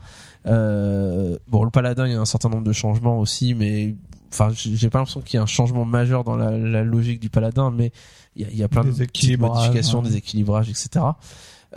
Euh, 0.46 1.38
bon, 1.48 1.64
le 1.64 1.72
paladin, 1.72 2.06
il 2.06 2.14
y 2.14 2.16
a 2.16 2.20
un 2.20 2.26
certain 2.26 2.50
nombre 2.50 2.64
de 2.64 2.74
changements 2.74 3.20
aussi, 3.20 3.54
mais 3.54 3.96
enfin, 4.32 4.50
j'ai 4.54 4.90
pas 4.90 5.00
l'impression 5.00 5.22
qu'il 5.22 5.38
y 5.38 5.40
ait 5.40 5.44
un 5.44 5.48
changement 5.48 5.86
majeur 5.86 6.24
dans 6.24 6.36
la, 6.36 6.58
la 6.58 6.84
logique 6.84 7.20
du 7.20 7.30
paladin, 7.30 7.72
mais 7.72 7.92
il 8.36 8.44
y 8.44 8.46
a, 8.46 8.50
il 8.52 8.58
y 8.58 8.64
a 8.64 8.68
plein 8.68 8.84
de 8.84 8.92
petites 8.92 9.40
modifications, 9.40 10.02
ouais. 10.02 10.10
des 10.10 10.18
équilibrages, 10.18 10.70
etc. 10.70 11.06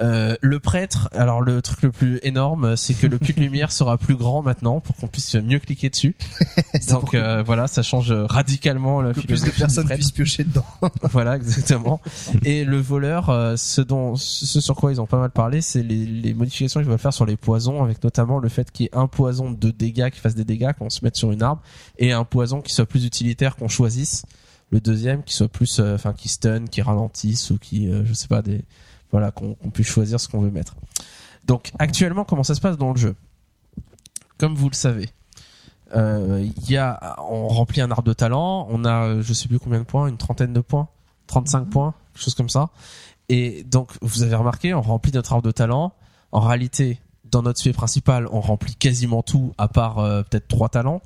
Euh, 0.01 0.36
le 0.40 0.59
prêtre, 0.59 1.11
alors 1.12 1.43
le 1.43 1.61
truc 1.61 1.82
le 1.82 1.90
plus 1.90 2.18
énorme, 2.22 2.76
c'est 2.76 2.95
que 2.95 3.07
le 3.07 3.18
puits 3.18 3.34
de 3.34 3.40
lumière 3.40 3.70
sera 3.72 3.99
plus 3.99 4.16
grand 4.16 4.43
maintenant 4.43 4.80
pour 4.80 4.97
qu'on 4.97 5.07
puisse 5.07 5.34
mieux 5.34 5.59
cliquer 5.59 5.90
dessus. 5.90 6.16
Donc 6.90 7.14
euh, 7.14 7.43
voilà, 7.45 7.66
ça 7.66 7.82
change 7.82 8.11
radicalement 8.12 9.03
la 9.03 9.12
Que 9.12 9.20
plus 9.20 9.43
de 9.43 9.51
personnes 9.51 9.88
puissent 9.88 10.12
piocher 10.12 10.45
dedans. 10.45 10.64
Voilà, 11.11 11.36
exactement. 11.36 12.01
Et 12.45 12.64
le 12.64 12.78
voleur, 12.78 13.28
euh, 13.28 13.57
ce 13.57 13.80
dont, 13.80 14.16
ce 14.16 14.61
sur 14.61 14.76
quoi 14.76 14.93
ils 14.93 15.01
ont 15.01 15.07
pas 15.07 15.18
mal 15.18 15.30
parlé, 15.30 15.61
c'est 15.61 15.82
les, 15.82 16.07
les 16.07 16.32
modifications 16.32 16.80
qu'ils 16.80 16.88
veulent 16.88 16.99
faire 16.99 17.12
sur 17.12 17.26
les 17.26 17.36
poisons, 17.36 17.82
avec 17.82 18.03
notamment 18.03 18.38
le 18.38 18.49
fait 18.49 18.70
qu'il 18.70 18.84
y 18.84 18.86
ait 18.86 18.97
un 18.97 19.09
poison 19.09 19.51
de 19.51 19.70
dégâts 19.70 20.11
qui 20.11 20.20
fasse 20.20 20.34
des 20.34 20.45
dégâts, 20.45 20.72
qu'on 20.72 20.90
se 20.90 21.05
mette 21.05 21.16
sur 21.16 21.32
une 21.32 21.43
arme, 21.43 21.59
et 21.99 22.12
un 22.12 22.24
poison 22.24 22.62
qui 22.62 22.72
soit 22.72 22.86
plus 22.86 23.05
utilitaire 23.05 23.57
qu'on 23.57 23.68
choisisse. 23.68 24.24
Le 24.70 24.80
deuxième 24.80 25.22
qui 25.22 25.34
soit 25.34 25.49
plus, 25.49 25.80
euh, 25.80 25.95
enfin, 25.97 26.14
qui 26.14 26.28
stun, 26.28 26.64
qui 26.64 26.80
ralentisse 26.80 27.51
ou 27.51 27.59
qui, 27.59 27.88
euh, 27.88 28.05
je 28.07 28.14
sais 28.14 28.28
pas, 28.28 28.40
des, 28.40 28.64
voilà, 29.12 29.30
qu'on 29.30 29.54
puisse 29.72 29.86
choisir 29.86 30.18
ce 30.18 30.28
qu'on 30.28 30.40
veut 30.40 30.50
mettre. 30.50 30.74
Donc, 31.44 31.72
actuellement, 31.78 32.24
comment 32.24 32.42
ça 32.42 32.54
se 32.54 32.60
passe 32.60 32.76
dans 32.76 32.92
le 32.92 32.98
jeu? 32.98 33.14
Comme 34.38 34.54
vous 34.54 34.68
le 34.68 34.74
savez, 34.74 35.08
euh, 35.94 36.44
il 36.44 36.70
y 36.70 36.76
a, 36.76 37.16
on 37.30 37.48
remplit 37.48 37.80
un 37.80 37.90
arbre 37.90 38.04
de 38.04 38.12
talent, 38.12 38.66
on 38.70 38.84
a, 38.84 39.06
euh, 39.06 39.22
je 39.22 39.32
sais 39.32 39.48
plus 39.48 39.58
combien 39.58 39.80
de 39.80 39.84
points, 39.84 40.08
une 40.08 40.16
trentaine 40.16 40.52
de 40.52 40.60
points, 40.60 40.88
35 41.26 41.68
points, 41.68 41.94
quelque 42.12 42.24
chose 42.24 42.34
comme 42.34 42.48
ça. 42.48 42.70
Et 43.28 43.64
donc, 43.64 43.92
vous 44.00 44.22
avez 44.22 44.34
remarqué, 44.34 44.74
on 44.74 44.82
remplit 44.82 45.12
notre 45.12 45.32
arbre 45.32 45.44
de 45.46 45.52
talent. 45.52 45.92
En 46.32 46.40
réalité, 46.40 46.98
dans 47.24 47.42
notre 47.42 47.60
spé 47.60 47.72
principal, 47.72 48.28
on 48.30 48.40
remplit 48.40 48.74
quasiment 48.74 49.22
tout, 49.22 49.52
à 49.58 49.68
part 49.68 49.98
euh, 49.98 50.22
peut-être 50.22 50.48
trois 50.48 50.68
talents. 50.68 51.02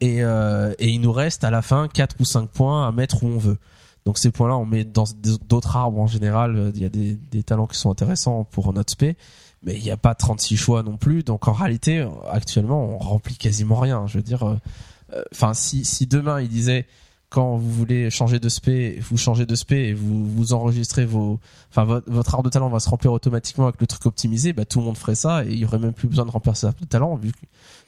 Et, 0.00 0.22
euh, 0.22 0.74
et 0.78 0.88
il 0.88 1.00
nous 1.00 1.12
reste 1.12 1.44
à 1.44 1.50
la 1.50 1.62
fin 1.62 1.88
quatre 1.88 2.16
ou 2.18 2.24
cinq 2.24 2.48
points 2.48 2.86
à 2.86 2.92
mettre 2.92 3.22
où 3.22 3.28
on 3.28 3.38
veut. 3.38 3.58
Donc 4.04 4.18
ces 4.18 4.30
points-là, 4.30 4.56
on 4.56 4.66
met 4.66 4.84
dans 4.84 5.04
d'autres 5.48 5.76
arbres 5.76 6.00
en 6.00 6.06
général. 6.06 6.56
euh, 6.56 6.72
Il 6.74 6.82
y 6.82 6.84
a 6.84 6.88
des, 6.88 7.42
talents 7.42 7.66
qui 7.66 7.78
sont 7.78 7.90
intéressants 7.90 8.44
pour 8.44 8.72
notre 8.72 8.92
spé, 8.92 9.16
mais 9.62 9.76
il 9.76 9.82
n'y 9.82 9.90
a 9.90 9.96
pas 9.96 10.14
36 10.14 10.56
choix 10.56 10.82
non 10.82 10.96
plus. 10.96 11.22
Donc 11.22 11.48
en 11.48 11.52
réalité, 11.52 12.00
euh, 12.00 12.08
actuellement, 12.30 12.84
on 12.84 12.98
remplit 12.98 13.36
quasiment 13.36 13.76
rien. 13.76 14.06
Je 14.06 14.18
veux 14.18 14.22
dire, 14.22 14.42
euh, 14.44 15.22
enfin, 15.32 15.54
si, 15.54 15.84
si 15.84 16.06
demain 16.06 16.40
il 16.40 16.48
disait 16.48 16.86
quand 17.32 17.56
vous 17.56 17.70
voulez 17.70 18.10
changer 18.10 18.38
de 18.38 18.48
spé, 18.50 18.98
vous 19.08 19.16
changez 19.16 19.46
de 19.46 19.54
spé 19.54 19.76
et 19.88 19.94
vous 19.94 20.24
vous 20.28 20.52
enregistrez 20.52 21.06
vos, 21.06 21.40
enfin 21.70 21.84
votre, 21.84 22.10
votre 22.10 22.34
arbre 22.34 22.44
de 22.44 22.50
talent 22.50 22.68
va 22.68 22.78
se 22.78 22.90
remplir 22.90 23.10
automatiquement 23.12 23.64
avec 23.68 23.80
le 23.80 23.86
truc 23.86 24.04
optimisé, 24.06 24.52
bah 24.52 24.64
tout 24.66 24.80
le 24.80 24.84
monde 24.84 24.98
ferait 24.98 25.14
ça 25.14 25.44
et 25.44 25.48
il 25.52 25.58
y 25.58 25.64
aurait 25.64 25.78
même 25.78 25.94
plus 25.94 26.08
besoin 26.08 26.26
de 26.26 26.30
remplir 26.30 26.56
ses 26.56 26.66
arbres 26.66 26.80
de 26.80 26.84
talent 26.86 27.16
vu 27.16 27.32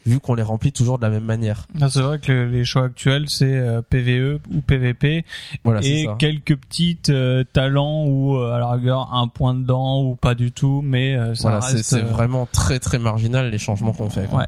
vu 0.07 0.21
qu'on 0.21 0.35
les 0.35 0.43
remplit 0.43 0.71
toujours 0.73 0.99
de 0.99 1.03
la 1.05 1.11
même 1.11 1.25
manière. 1.25 1.67
Ah, 1.81 1.89
C'est 1.89 2.01
vrai 2.03 2.19
que 2.19 2.31
le- 2.31 2.51
les 2.51 2.65
choix 2.65 2.85
actuels 2.85 3.29
c'est 3.29 3.45
euh, 3.57 3.81
PVE 3.83 4.41
ou 4.55 4.61
PVP 4.61 5.25
Voilà, 5.65 5.81
et 5.83 6.05
ça. 6.05 6.17
quelques 6.19 6.57
petites 6.57 7.11
euh, 7.11 7.45
talents 7.53 8.05
ou 8.07 8.37
euh, 8.37 8.53
à 8.53 8.59
la 8.59 8.71
rigueur 8.73 9.13
un 9.15 9.29
point 9.29 9.55
dedans 9.55 10.03
ou 10.03 10.15
pas 10.15 10.35
du 10.35 10.53
tout, 10.53 10.81
mais 10.85 11.17
euh, 11.17 11.35
ça 11.35 11.43
Voilà, 11.49 11.61
c'est 11.63 11.77
reste. 11.77 11.89
c'est 11.91 12.03
euh, 12.03 12.05
vraiment 12.05 12.47
très 12.51 12.79
très 12.81 12.99
marginal 12.99 13.51
les 13.51 13.59
changements 13.59 13.93
qu'on 13.93 14.11
fait. 14.11 14.27
quoi. 14.29 14.41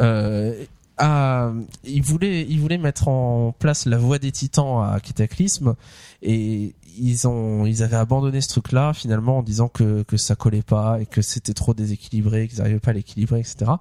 Ouais. 0.00 0.68
Euh, 1.00 1.04
à- 1.04 1.52
ils 1.84 2.02
voulaient 2.02 2.46
ils 2.48 2.60
voulaient 2.60 2.78
mettre 2.78 3.08
en 3.08 3.52
place 3.58 3.86
la 3.86 3.98
voie 3.98 4.18
des 4.18 4.32
titans 4.32 4.82
à 4.82 5.00
Cataclysme 5.00 5.74
et 6.22 6.74
ils 6.98 7.26
ont 7.28 7.64
ils 7.66 7.82
avaient 7.82 7.96
abandonné 7.96 8.40
ce 8.40 8.48
truc 8.48 8.72
là 8.72 8.92
finalement 8.92 9.38
en 9.38 9.42
disant 9.42 9.68
que 9.68 10.02
que 10.02 10.16
ça 10.16 10.34
collait 10.34 10.62
pas 10.62 11.00
et 11.00 11.06
que 11.06 11.22
c'était 11.22 11.54
trop 11.54 11.72
déséquilibré 11.72 12.48
qu'ils 12.48 12.58
n'arrivaient 12.58 12.80
pas 12.80 12.90
à 12.90 12.94
l'équilibrer 12.94 13.40
etc 13.40 13.72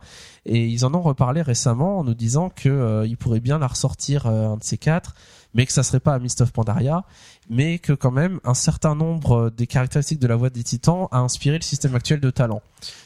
et 0.45 0.65
ils 0.67 0.86
en 0.86 0.93
ont 0.93 1.01
reparlé 1.01 1.41
récemment 1.41 1.99
en 1.99 2.03
nous 2.03 2.13
disant 2.13 2.49
que 2.49 2.70
euh, 2.70 3.05
ils 3.07 3.17
pourraient 3.17 3.39
bien 3.41 3.57
la 3.59 3.67
ressortir 3.67 4.28
euh, 4.28 4.49
un 4.49 4.57
de 4.57 4.63
ces 4.63 4.78
quatre 4.78 5.15
mais 5.55 5.65
que 5.65 5.74
ça 5.74 5.82
serait 5.84 5.99
pas 5.99 6.13
à 6.13 6.20
Mist 6.20 6.41
of 6.41 6.51
Pandaria 6.53 7.03
mais 7.50 7.80
que 7.80 7.93
quand 7.93 8.12
même 8.12 8.39
un 8.43 8.54
certain 8.54 8.95
nombre 8.95 9.32
euh, 9.34 9.50
des 9.50 9.68
caractéristiques 9.68 10.20
de 10.20 10.28
la 10.28 10.36
voie 10.36 10.50
des 10.50 10.64
titans 10.64 11.08
a 11.12 11.20
inspiré 11.20 11.58
le 11.58 11.64
système 11.64 11.95
actuel 11.95 12.20
de 12.20 12.30
talent 12.30 12.62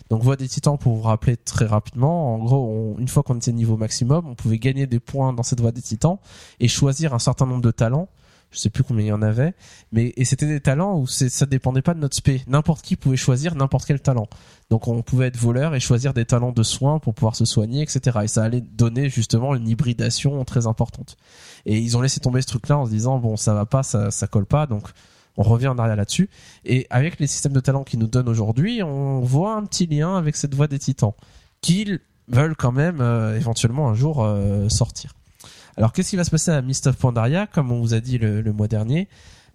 donc 0.10 0.22
voie 0.22 0.36
des 0.36 0.48
titans 0.48 0.78
pour 0.78 0.96
vous 0.96 1.02
rappeler 1.02 1.38
très 1.38 1.66
rapidement, 1.66 2.36
en 2.36 2.40
gros, 2.40 2.96
une 3.00 3.08
fois 3.08 3.24
qu'on 3.24 3.38
était 3.38 3.52
niveau 3.52 3.78
maximum, 3.78 4.28
on 4.28 4.36
pouvait 4.36 4.60
gagner 4.60 4.86
des 4.86 5.00
points 5.00 5.34
dans 5.34 5.44
cette 5.44 5.60
voie 5.60 5.72
des 5.72 5.82
titans 5.82 6.18
et 6.60 6.68
choisir 6.68 7.14
un 7.14 7.20
certain 7.20 7.46
nombre 7.46 7.62
de 7.62 7.72
talents. 7.72 8.10
Je 8.54 8.60
sais 8.60 8.70
plus 8.70 8.84
combien 8.84 9.06
il 9.06 9.10
y 9.10 9.12
en 9.12 9.22
avait, 9.22 9.54
mais 9.92 10.14
et 10.16 10.26
c'était 10.26 10.48
des 10.48 10.62
talents 10.62 11.00
où 11.00 11.08
ça 11.08 11.46
dépendait 11.46 11.82
pas 11.82 11.94
de 11.94 12.00
notre 12.00 12.16
spé. 12.16 12.44
N'importe 12.48 12.84
qui 12.84 12.96
pouvait 12.96 13.18
choisir 13.18 13.56
n'importe 13.56 13.86
quel 13.86 14.00
talent. 14.00 14.28
Donc 14.70 14.88
on 14.88 15.02
pouvait 15.02 15.28
être 15.28 15.38
voleur 15.38 15.76
et 15.76 15.80
choisir 15.80 16.14
des 16.14 16.26
talents 16.26 16.52
de 16.52 16.64
soins 16.64 17.00
pour 17.00 17.14
pouvoir 17.14 17.36
se 17.36 17.46
soigner, 17.46 17.82
etc. 17.82 18.20
Et 18.24 18.28
ça 18.28 18.44
allait 18.44 18.62
donner 18.62 19.10
justement 19.10 19.56
une 19.56 19.68
hybridation 19.68 20.44
très 20.46 20.68
importante. 20.68 21.18
Et 21.66 21.80
ils 21.80 21.98
ont 21.98 22.02
laissé 22.02 22.20
tomber 22.20 22.42
ce 22.42 22.48
truc-là 22.48 22.78
en 22.78 22.86
se 22.86 22.92
disant 22.92 23.18
bon 23.18 23.36
ça 23.38 23.54
va 23.54 23.66
pas, 23.66 23.84
ça 23.84 24.12
ça 24.12 24.28
colle 24.28 24.46
pas, 24.46 24.68
donc 24.68 24.88
on 25.38 25.44
revient 25.44 25.68
en 25.68 25.78
arrière 25.80 25.96
là-dessus. 25.96 26.30
Et 26.66 26.86
avec 26.90 27.20
les 27.20 27.28
systèmes 27.28 27.54
de 27.54 27.60
talents 27.60 27.84
qu'ils 27.84 28.00
nous 28.00 28.08
donnent 28.08 28.30
aujourd'hui, 28.30 28.84
on 28.84 29.22
voit 29.22 29.56
un 29.56 29.66
petit 29.66 29.88
lien 29.88 30.16
avec 30.16 30.36
cette 30.36 30.54
voie 30.54 30.68
des 30.68 30.80
titans 30.80 31.14
qu'ils 31.62 32.00
veulent 32.28 32.56
quand 32.56 32.72
même 32.72 33.02
euh, 33.02 33.36
éventuellement 33.36 33.90
un 33.90 33.96
jour 33.96 34.24
euh, 34.24 34.70
sortir. 34.70 35.14
Alors 35.78 35.92
qu'est-ce 35.92 36.12
qui 36.12 36.16
va 36.16 36.24
se 36.24 36.32
passer 36.32 36.52
à 36.52 36.62
Mist 36.62 36.88
of 36.88 36.96
Pandaria 36.98 37.48
Comme 37.48 37.72
on 37.72 37.80
vous 37.80 37.94
a 37.94 38.00
dit 38.00 38.18
le, 38.18 38.42
le 38.42 38.54
mois 38.54 38.68
dernier, 38.68 39.08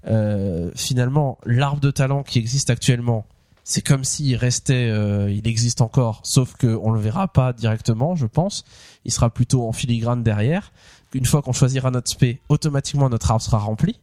euh, 0.06 0.70
finalement 0.74 1.38
l'arbre 1.44 1.80
de 1.80 1.90
talent 1.90 2.22
qui 2.22 2.38
existe 2.38 2.70
actuellement, 2.70 3.26
c'est 3.64 3.82
comme 3.82 4.02
s'il 4.02 4.34
restait, 4.36 4.88
euh, 4.88 5.30
il 5.30 5.46
existe 5.46 5.82
encore, 5.82 6.20
sauf 6.24 6.54
que 6.56 6.78
on 6.82 6.90
le 6.90 7.00
verra 7.00 7.28
pas 7.28 7.52
directement, 7.52 8.16
je 8.16 8.24
pense. 8.24 8.64
Il 9.04 9.12
sera 9.12 9.28
plutôt 9.28 9.68
en 9.68 9.72
filigrane 9.72 10.22
derrière. 10.22 10.72
Une 11.12 11.26
fois 11.26 11.42
qu'on 11.42 11.52
choisira 11.52 11.90
notre 11.90 12.08
spé, 12.10 12.40
automatiquement 12.48 13.10
notre 13.10 13.30
arbre 13.30 13.42
sera 13.42 13.58
rempli. 13.58 14.00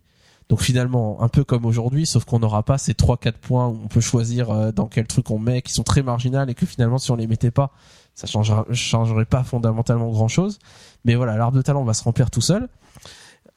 Donc 0.50 0.62
finalement, 0.62 1.20
un 1.24 1.30
peu 1.30 1.44
comme 1.44 1.66
aujourd'hui, 1.66 2.06
sauf 2.06 2.26
qu'on 2.26 2.38
n'aura 2.38 2.62
pas 2.62 2.78
ces 2.78 2.94
3-4 2.94 3.34
points 3.34 3.68
où 3.68 3.80
on 3.84 3.88
peut 3.88 4.02
choisir 4.02 4.52
euh, 4.52 4.72
dans 4.72 4.86
quel 4.86 5.08
truc 5.08 5.32
on 5.32 5.40
met, 5.40 5.64
qui 5.64 5.74
sont 5.74 5.82
très 5.82 6.04
marginales 6.04 6.50
et 6.52 6.54
que 6.54 6.68
finalement, 6.68 7.00
si 7.00 7.10
on 7.10 7.16
les 7.16 7.26
mettait 7.26 7.50
pas, 7.50 7.72
ça 8.14 8.28
changera, 8.28 8.66
changerait 8.72 9.26
pas 9.26 9.44
fondamentalement 9.44 10.12
grand 10.12 10.28
chose. 10.28 10.60
Mais 11.06 11.16
voilà, 11.16 11.38
l'arbre 11.38 11.56
de 11.56 11.62
talent 11.62 11.84
va 11.84 11.94
se 11.94 12.04
remplir 12.04 12.30
tout 12.30 12.42
seul. 12.42 12.68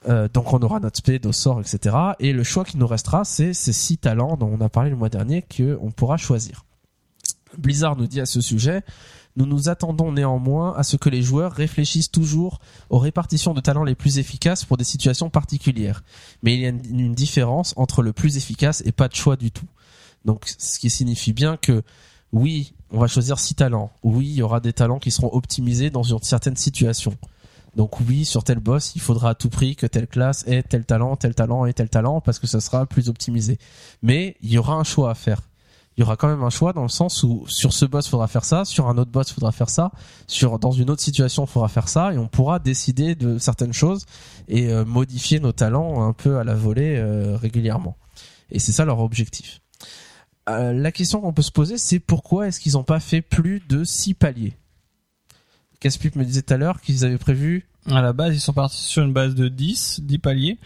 Euh, 0.09 0.28
donc 0.32 0.53
on 0.53 0.61
aura 0.61 0.78
notre 0.78 0.99
spé, 0.99 1.20
nos 1.22 1.32
sorts, 1.32 1.61
etc. 1.61 1.96
Et 2.20 2.32
le 2.32 2.44
choix 2.44 2.64
qui 2.64 2.76
nous 2.76 2.86
restera, 2.86 3.24
c'est 3.24 3.53
ces 3.53 3.72
six 3.72 3.99
talents 3.99 4.36
dont 4.36 4.49
on 4.49 4.61
a 4.61 4.68
parlé 4.68 4.90
le 4.90 4.96
mois 4.96 5.09
dernier 5.09 5.42
qu'on 5.42 5.90
pourra 5.90 6.16
choisir. 6.16 6.64
Blizzard 7.57 7.96
nous 7.96 8.07
dit 8.07 8.20
à 8.20 8.26
ce 8.26 8.40
sujet, 8.40 8.84
nous 9.36 9.46
nous 9.46 9.68
attendons 9.68 10.12
néanmoins 10.12 10.74
à 10.76 10.82
ce 10.82 10.96
que 10.96 11.09
les 11.09 11.22
joueurs 11.22 11.53
réfléchissent 11.53 12.11
toujours 12.11 12.61
aux 12.90 12.99
répartitions 12.99 13.55
de 13.55 13.61
talents 13.61 13.84
les 13.84 13.94
plus 13.94 14.18
efficaces 14.18 14.64
pour 14.64 14.76
des 14.76 14.84
situations 14.84 15.30
particulières. 15.30 16.03
Mais 16.42 16.55
il 16.55 16.61
y 16.61 16.66
a 16.66 16.68
une, 16.68 17.14
différence 17.14 17.72
entre 17.76 18.03
le 18.03 18.12
plus 18.12 18.36
efficace 18.36 18.82
et 18.84 18.92
pas 18.92 19.09
de 19.09 19.14
choix 19.14 19.36
du 19.36 19.51
tout. 19.51 19.66
Donc, 20.24 20.44
ce 20.59 20.78
qui 20.78 20.90
signifie 20.90 21.32
bien 21.32 21.57
que 21.57 21.82
oui, 22.32 22.74
on 22.90 22.99
va 22.99 23.07
choisir 23.07 23.38
six 23.38 23.55
talents. 23.55 23.90
Oui, 24.03 24.26
il 24.26 24.34
y 24.34 24.42
aura 24.42 24.61
des 24.61 24.72
talents 24.72 24.99
qui 24.99 25.11
seront 25.11 25.32
optimisés 25.32 25.90
dans 25.90 26.03
une 26.03 26.18
certaine 26.22 26.57
situation. 26.57 27.16
Donc 27.77 28.01
oui, 28.01 28.25
sur 28.25 28.45
tel 28.45 28.59
boss, 28.59 28.95
il 28.97 29.01
faudra 29.01 29.31
à 29.31 29.35
tout 29.35 29.51
prix 29.51 29.77
que 29.77 29.87
telle 29.87 30.07
classe 30.07 30.45
ait 30.47 30.62
tel 30.62 30.85
talent, 30.85 31.16
tel 31.16 31.35
talent 31.35 31.66
et 31.66 31.73
tel 31.73 31.89
talent 31.89 32.21
parce 32.21 32.39
que 32.39 32.47
ça 32.47 32.61
sera 32.61 32.87
plus 32.87 33.09
optimisé. 33.09 33.59
Mais 34.03 34.37
il 34.41 34.51
y 34.51 34.59
aura 34.59 34.75
un 34.75 34.85
choix 34.85 35.11
à 35.11 35.14
faire. 35.14 35.43
Il 35.97 36.03
y 36.03 36.05
aura 36.05 36.16
quand 36.16 36.29
même 36.29 36.45
un 36.45 36.51
choix 36.51 36.73
dans 36.73 36.83
le 36.83 36.89
sens 36.89 37.25
où 37.25 37.45
sur 37.49 37.73
ce 37.73 37.85
boss, 37.85 38.07
faudra 38.07 38.29
faire 38.29 38.45
ça, 38.45 38.64
sur 38.64 38.89
un 38.89 38.97
autre 38.99 39.11
boss, 39.11 39.33
faudra 39.33 39.51
faire 39.51 39.69
ça, 39.69 39.91
sur 40.29 40.61
dans 40.61 40.71
une 40.71 40.91
autre 40.91 41.03
situation, 41.03 41.45
faudra 41.45 41.66
faire 41.66 41.89
ça, 41.89 42.12
et 42.12 42.19
on 42.19 42.29
pourra 42.29 42.61
décider 42.61 43.16
de 43.16 43.39
certaines 43.39 43.73
choses 43.73 44.07
et 44.47 44.69
euh, 44.69 44.85
modifier 44.85 45.41
nos 45.41 45.51
talents 45.51 46.07
un 46.07 46.12
peu 46.12 46.39
à 46.39 46.45
la 46.45 46.55
volée 46.55 46.95
euh, 46.97 47.37
régulièrement. 47.37 47.97
Et 48.53 48.61
c'est 48.61 48.71
ça 48.71 48.85
leur 48.85 49.01
objectif. 49.01 49.61
Euh, 50.49 50.73
la 50.73 50.93
question 50.93 51.21
qu'on 51.21 51.33
peut 51.33 51.43
se 51.43 51.51
poser, 51.51 51.79
c'est 51.79 51.99
pourquoi 51.99 52.47
est-ce 52.47 52.61
qu'ils 52.61 52.75
n'ont 52.75 52.85
pas 52.85 53.01
fait 53.01 53.21
plus 53.21 53.61
de 53.69 53.83
six 53.83 54.14
paliers? 54.14 54.55
Caspip 55.81 56.16
me 56.16 56.24
disait 56.24 56.43
tout 56.43 56.55
à 56.55 56.57
l'heure 56.57 56.81
qu'ils 56.81 57.05
avaient 57.05 57.18
prévu 57.18 57.66
À 57.91 58.03
la 58.03 58.12
base, 58.12 58.35
ils 58.35 58.41
sont 58.41 58.53
partis 58.53 58.76
sur 58.83 59.03
une 59.05 59.12
base 59.12 59.35
de 59.35 59.49
10, 59.49 60.01
10 60.03 60.18
paliers. 60.18 60.59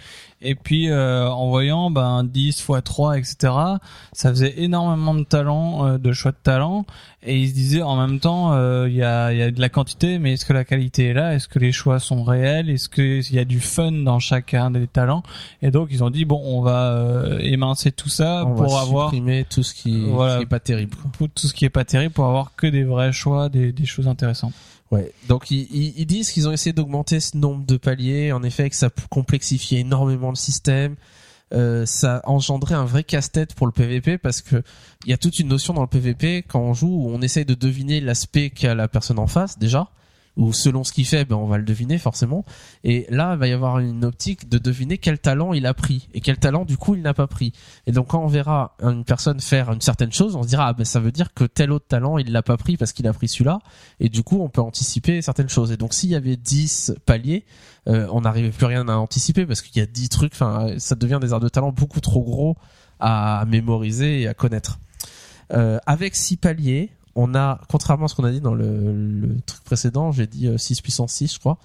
Et 0.45 0.57
puis, 0.57 0.91
euh, 0.91 1.29
en 1.31 1.51
voyant 1.51 1.91
ben, 1.91 2.25
10 2.25 2.49
x 2.49 2.69
3, 2.83 3.19
etc., 3.19 3.53
ça 4.13 4.31
faisait 4.31 4.55
énormément 4.61 5.15
de 5.15 5.23
talents, 5.23 5.87
euh, 5.87 5.99
de 5.99 6.13
choix 6.13 6.33
de 6.33 6.37
talents. 6.43 6.85
Et 7.23 7.39
ils 7.39 7.51
se 7.51 7.55
disaient 7.55 7.83
en 7.83 7.95
même 7.95 8.19
temps, 8.19 8.55
euh, 8.55 8.89
il 8.89 8.97
y, 8.97 9.05
a, 9.05 9.33
il 9.33 9.39
y 9.39 9.43
a 9.43 9.53
de 9.53 9.61
la 9.61 9.69
quantité, 9.69 10.19
mais 10.19 10.33
est-ce 10.33 10.45
que 10.45 10.53
la 10.53 10.65
qualité 10.65 11.09
est 11.09 11.13
là? 11.15 11.35
Est-ce 11.35 11.47
que 11.47 11.61
les 11.61 11.71
choix 11.71 12.01
sont 12.01 12.25
réels? 12.25 12.71
Est-ce 12.71 12.89
qu'il 12.89 13.33
y 13.35 13.39
a 13.39 13.45
du 13.45 13.61
fun 13.61 13.93
dans 13.93 14.19
chacun 14.19 14.73
des 14.73 14.89
talents? 14.89 15.23
Et 15.61 15.71
donc, 15.71 15.91
ils 15.93 16.03
ont 16.03 16.11
dit, 16.11 16.25
bon, 16.25 16.43
on 16.45 16.61
va 16.63 16.91
euh, 16.95 17.39
émincer 17.39 17.93
tout 17.93 18.09
ça 18.09 18.45
on 18.45 18.55
pour 18.57 18.75
va 18.75 18.81
avoir 18.81 19.11
supprimer 19.11 19.45
tout 19.49 19.63
ce 19.63 19.75
qui, 19.75 20.07
Voilà. 20.07 20.39
qui 20.39 20.43
est 20.43 20.47
pas 20.47 20.59
terrible. 20.59 20.97
tout 21.19 21.31
ce 21.37 21.53
qui 21.55 21.67
est 21.67 21.71
pas 21.71 21.85
terrible, 21.85 22.15
pour 22.15 22.25
avoir 22.27 22.57
que 22.57 22.67
des 22.67 22.83
vrais 22.83 23.13
choix, 23.13 23.49
des, 23.49 23.71
des 23.71 23.85
choses 23.85 24.09
intéressantes. 24.09 24.55
Ouais. 24.93 25.11
Donc 25.27 25.51
ils, 25.51 25.99
ils, 25.99 26.07
disent 26.07 26.31
qu'ils 26.31 26.49
ont 26.49 26.53
essayé 26.53 26.75
d'augmenter 26.75 27.19
ce 27.19 27.37
nombre 27.37 27.65
de 27.65 27.79
paliers, 27.79 28.31
en 28.31 28.43
effet 28.43 28.69
que 28.69 28.77
ça 28.77 28.91
complexifiait 29.09 29.81
énormément 29.81 30.29
le 30.29 30.37
système. 30.37 30.97
Euh, 31.55 31.85
ça 31.87 32.21
engendrait 32.25 32.75
un 32.75 32.85
vrai 32.85 33.03
casse-tête 33.03 33.55
pour 33.55 33.67
le 33.67 33.73
PVP 33.73 34.19
parce 34.19 34.43
que 34.43 34.63
il 35.05 35.11
y 35.11 35.13
a 35.15 35.19
toute 35.19 35.39
une 35.39 35.49
notion 35.49 35.75
dans 35.75 35.83
le 35.83 35.87
PVP 35.87 36.45
quand 36.47 36.61
on 36.61 36.75
joue 36.75 36.89
où 36.89 37.11
on 37.11 37.21
essaye 37.21 37.45
de 37.45 37.55
deviner 37.55 38.01
l'aspect 38.01 38.51
qu'a 38.51 38.75
la 38.75 38.89
personne 38.89 39.19
en 39.19 39.27
face 39.27 39.59
déjà 39.59 39.89
ou 40.37 40.53
selon 40.53 40.83
ce 40.83 40.93
qu'il 40.93 41.07
fait 41.07 41.25
ben 41.25 41.37
on 41.37 41.47
va 41.47 41.59
le 41.59 41.65
deviner 41.65 41.99
forcément. 41.99 42.45
Et 42.85 43.07
là 43.11 43.35
il 43.35 43.39
va 43.39 43.49
y 43.49 43.53
avoir 43.53 43.79
une 43.79 44.05
optique 44.05 44.49
de 44.49 44.59
deviner 44.59 44.99
quel 44.99 45.19
talent 45.19 45.53
il 45.53 45.67
a 45.67 45.75
pris 45.75 46.09
et 46.15 46.21
quel 46.21 46.39
talent 46.39 46.65
du 46.65 46.77
coup 46.77 46.95
il 46.95 47.03
n'a 47.03 47.15
pas 47.15 47.27
pris. 47.27 47.53
Et 47.87 47.93
donc 47.93 48.09
quand 48.09 48.23
on 48.23 48.29
verra 48.29 48.77
une 48.83 49.05
personne 49.05 49.41
faire 49.41 49.71
une 49.73 49.81
certaine 49.81 50.13
chose 50.13 50.37
on 50.37 50.43
se 50.43 50.49
dira 50.49 50.69
ah 50.69 50.73
ben 50.73 50.85
ça 50.85 51.01
veut 51.01 51.13
dire 51.13 51.35
que 51.35 51.45
tel 51.45 51.73
autre 51.73 51.87
talent 51.87 52.19
il 52.19 52.33
l'a 52.33 52.43
pas 52.43 52.57
pris 52.57 52.77
parce 52.77 52.93
qu'il 52.93 53.07
a 53.07 53.13
pris 53.13 53.29
celui-là. 53.29 53.59
Et 54.01 54.09
du 54.09 54.23
coup 54.23 54.41
on 54.41 54.49
peut 54.49 54.63
anticiper 54.63 55.23
certaines 55.23 55.49
choses. 55.49 55.73
Et 55.73 55.77
donc 55.77 55.95
s'il 55.95 56.11
y 56.11 56.17
avait 56.17 56.37
10 56.37 56.95
paliers 57.05 57.45
euh, 57.89 58.07
on 58.13 58.21
n'arrivait 58.21 58.51
plus 58.51 58.67
rien 58.67 58.89
à 58.89 58.95
anticiper 58.95 59.45
parce 59.45 59.61
qu'il 59.61 59.81
y 59.81 59.83
a 59.83 59.87
10 59.87 60.09
trucs. 60.09 60.35
Ça 60.35 60.95
devient 60.95 61.19
des 61.21 61.33
arts 61.33 61.41
de 61.41 61.49
talent 61.49 61.73
beaucoup 61.73 62.01
trop 62.01 62.23
gros 62.23 62.57
à 63.01 63.45
mémoriser 63.49 64.23
et 64.23 64.29
à 64.29 64.35
connaître. 64.35 64.79
Euh, 65.53 65.79
avec 65.87 66.15
6 66.15 66.37
paliers 66.37 66.93
on 67.15 67.35
a 67.35 67.61
contrairement 67.69 68.07
à 68.07 68.09
ce 68.09 68.15
qu'on 68.15 68.25
a 68.25 68.31
dit 68.31 68.41
dans 68.41 68.55
le, 68.55 69.37
truc 69.47 69.63
précédent 69.65 70.13
j'ai 70.13 70.27
dit 70.27 70.49
euh, 70.49 70.59
6 70.59 70.81
puissance 70.81 71.13
6 71.13 71.35
je 71.35 71.39
crois. 71.39 71.59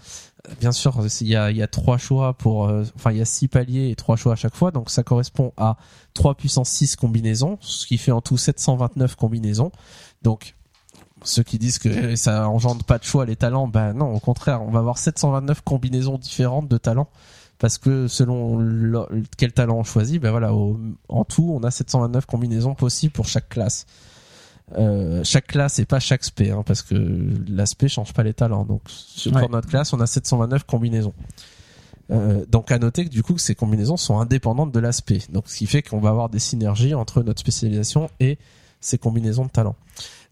Euh, 0.48 0.54
bien 0.60 0.72
sûr 0.72 0.98
il 1.22 1.28
y 1.28 1.36
a 1.36 1.68
trois 1.68 1.98
choix 1.98 2.34
pour 2.34 2.68
euh, 2.68 2.84
il 3.10 3.18
y 3.18 3.22
a 3.22 3.26
6 3.26 3.48
paliers 3.48 3.90
et 3.90 3.96
trois 3.96 4.16
choix 4.16 4.34
à 4.34 4.36
chaque 4.36 4.56
fois. 4.56 4.72
Donc 4.72 4.90
ça 4.90 5.04
correspond 5.04 5.54
à 5.58 5.78
3 6.14 6.36
puissance 6.36 6.70
6 6.70 6.96
combinaisons 6.96 7.58
ce 7.62 7.86
qui 7.86 7.98
fait 7.98 8.12
en 8.12 8.22
tout 8.22 8.38
729 8.38 9.16
combinaisons. 9.16 9.72
Donc 10.22 10.56
ceux 11.24 11.44
qui 11.44 11.58
disent 11.58 11.80
que 11.80 12.16
ça 12.16 12.50
engendre 12.50 12.84
pas 12.84 12.98
de 12.98 13.04
choix 13.04 13.26
les 13.26 13.36
talents, 13.36 13.68
ben 13.68 13.94
non, 13.94 14.14
au 14.14 14.20
contraire, 14.20 14.62
on 14.62 14.72
va 14.72 14.80
avoir 14.80 14.98
729 14.98 15.62
combinaisons 15.62 16.18
différentes 16.18 16.68
de 16.68 16.78
talents. 16.78 17.10
Parce 17.60 17.80
que 17.80 18.08
selon 18.08 19.08
quel 19.36 19.52
talent 19.52 19.78
on 19.78 19.84
choisit, 19.84 20.22
ben 20.22 20.30
voilà, 20.30 20.54
en 20.54 21.26
tout, 21.26 21.52
on 21.52 21.64
a 21.64 21.72
729 21.72 22.28
combinaisons 22.28 22.76
possibles 22.76 23.14
pour 23.14 23.26
chaque 23.26 23.50
classe. 23.50 23.88
Euh, 24.78 25.24
chaque 25.24 25.48
classe 25.48 25.80
et 25.80 25.86
pas 25.86 26.00
chaque 26.00 26.24
spé, 26.26 26.52
hein, 26.52 26.64
parce 26.66 26.82
que 26.82 26.94
l'aspect 27.48 27.88
change 27.88 28.14
pas 28.14 28.24
les 28.24 28.34
talents. 28.34 28.66
Donc 28.66 28.82
sur 28.88 29.34
Ouais. 29.34 29.48
notre 29.50 29.68
classe, 29.70 29.94
on 29.94 30.00
a 30.02 30.08
729 30.08 30.66
combinaisons. 30.66 31.14
Euh, 32.12 32.46
donc 32.50 32.72
à 32.72 32.80
noter 32.80 33.06
que 33.06 33.10
du 33.10 33.22
coup 33.24 33.34
que 33.34 33.42
ces 33.42 33.56
combinaisons 33.56 33.98
sont 33.98 34.20
indépendantes 34.20 34.72
de 34.72 34.80
l'aspect. 34.80 35.20
Donc 35.30 35.46
ce 35.48 35.58
qui 35.58 35.68
fait 35.68 35.82
qu'on 35.82 36.00
va 36.00 36.10
avoir 36.10 36.30
des 36.30 36.40
synergies 36.40 36.94
entre 36.94 37.24
notre 37.24 37.40
spécialisation 37.40 38.10
et 38.20 38.38
ces 38.82 38.98
combinaisons 38.98 39.46
de 39.46 39.50
talents. 39.52 39.76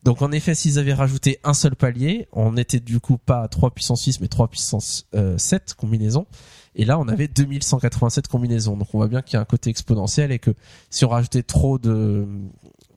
Donc 0.03 0.21
en 0.21 0.31
effet, 0.31 0.53
s'ils 0.53 0.77
avaient 0.79 0.93
rajouté 0.93 1.39
un 1.43 1.53
seul 1.53 1.75
palier, 1.75 2.27
on 2.31 2.57
était 2.57 2.79
du 2.79 2.99
coup 2.99 3.17
pas 3.17 3.41
à 3.41 3.47
3 3.47 3.71
puissance 3.71 4.03
6 4.03 4.21
mais 4.21 4.27
3 4.27 4.49
puissance 4.49 5.07
euh, 5.15 5.37
7 5.37 5.73
combinaisons. 5.73 6.27
Et 6.75 6.83
là, 6.85 6.99
on 6.99 7.07
avait 7.07 7.27
2187 7.29 8.27
combinaisons. 8.27 8.75
Donc 8.77 8.89
on 8.93 8.97
voit 8.97 9.07
bien 9.07 9.21
qu'il 9.21 9.35
y 9.35 9.37
a 9.37 9.41
un 9.41 9.45
côté 9.45 9.69
exponentiel 9.69 10.31
et 10.31 10.39
que 10.39 10.51
si 10.89 11.05
on 11.05 11.09
rajoutait 11.09 11.41
trop 11.43 11.79
de 11.79 12.27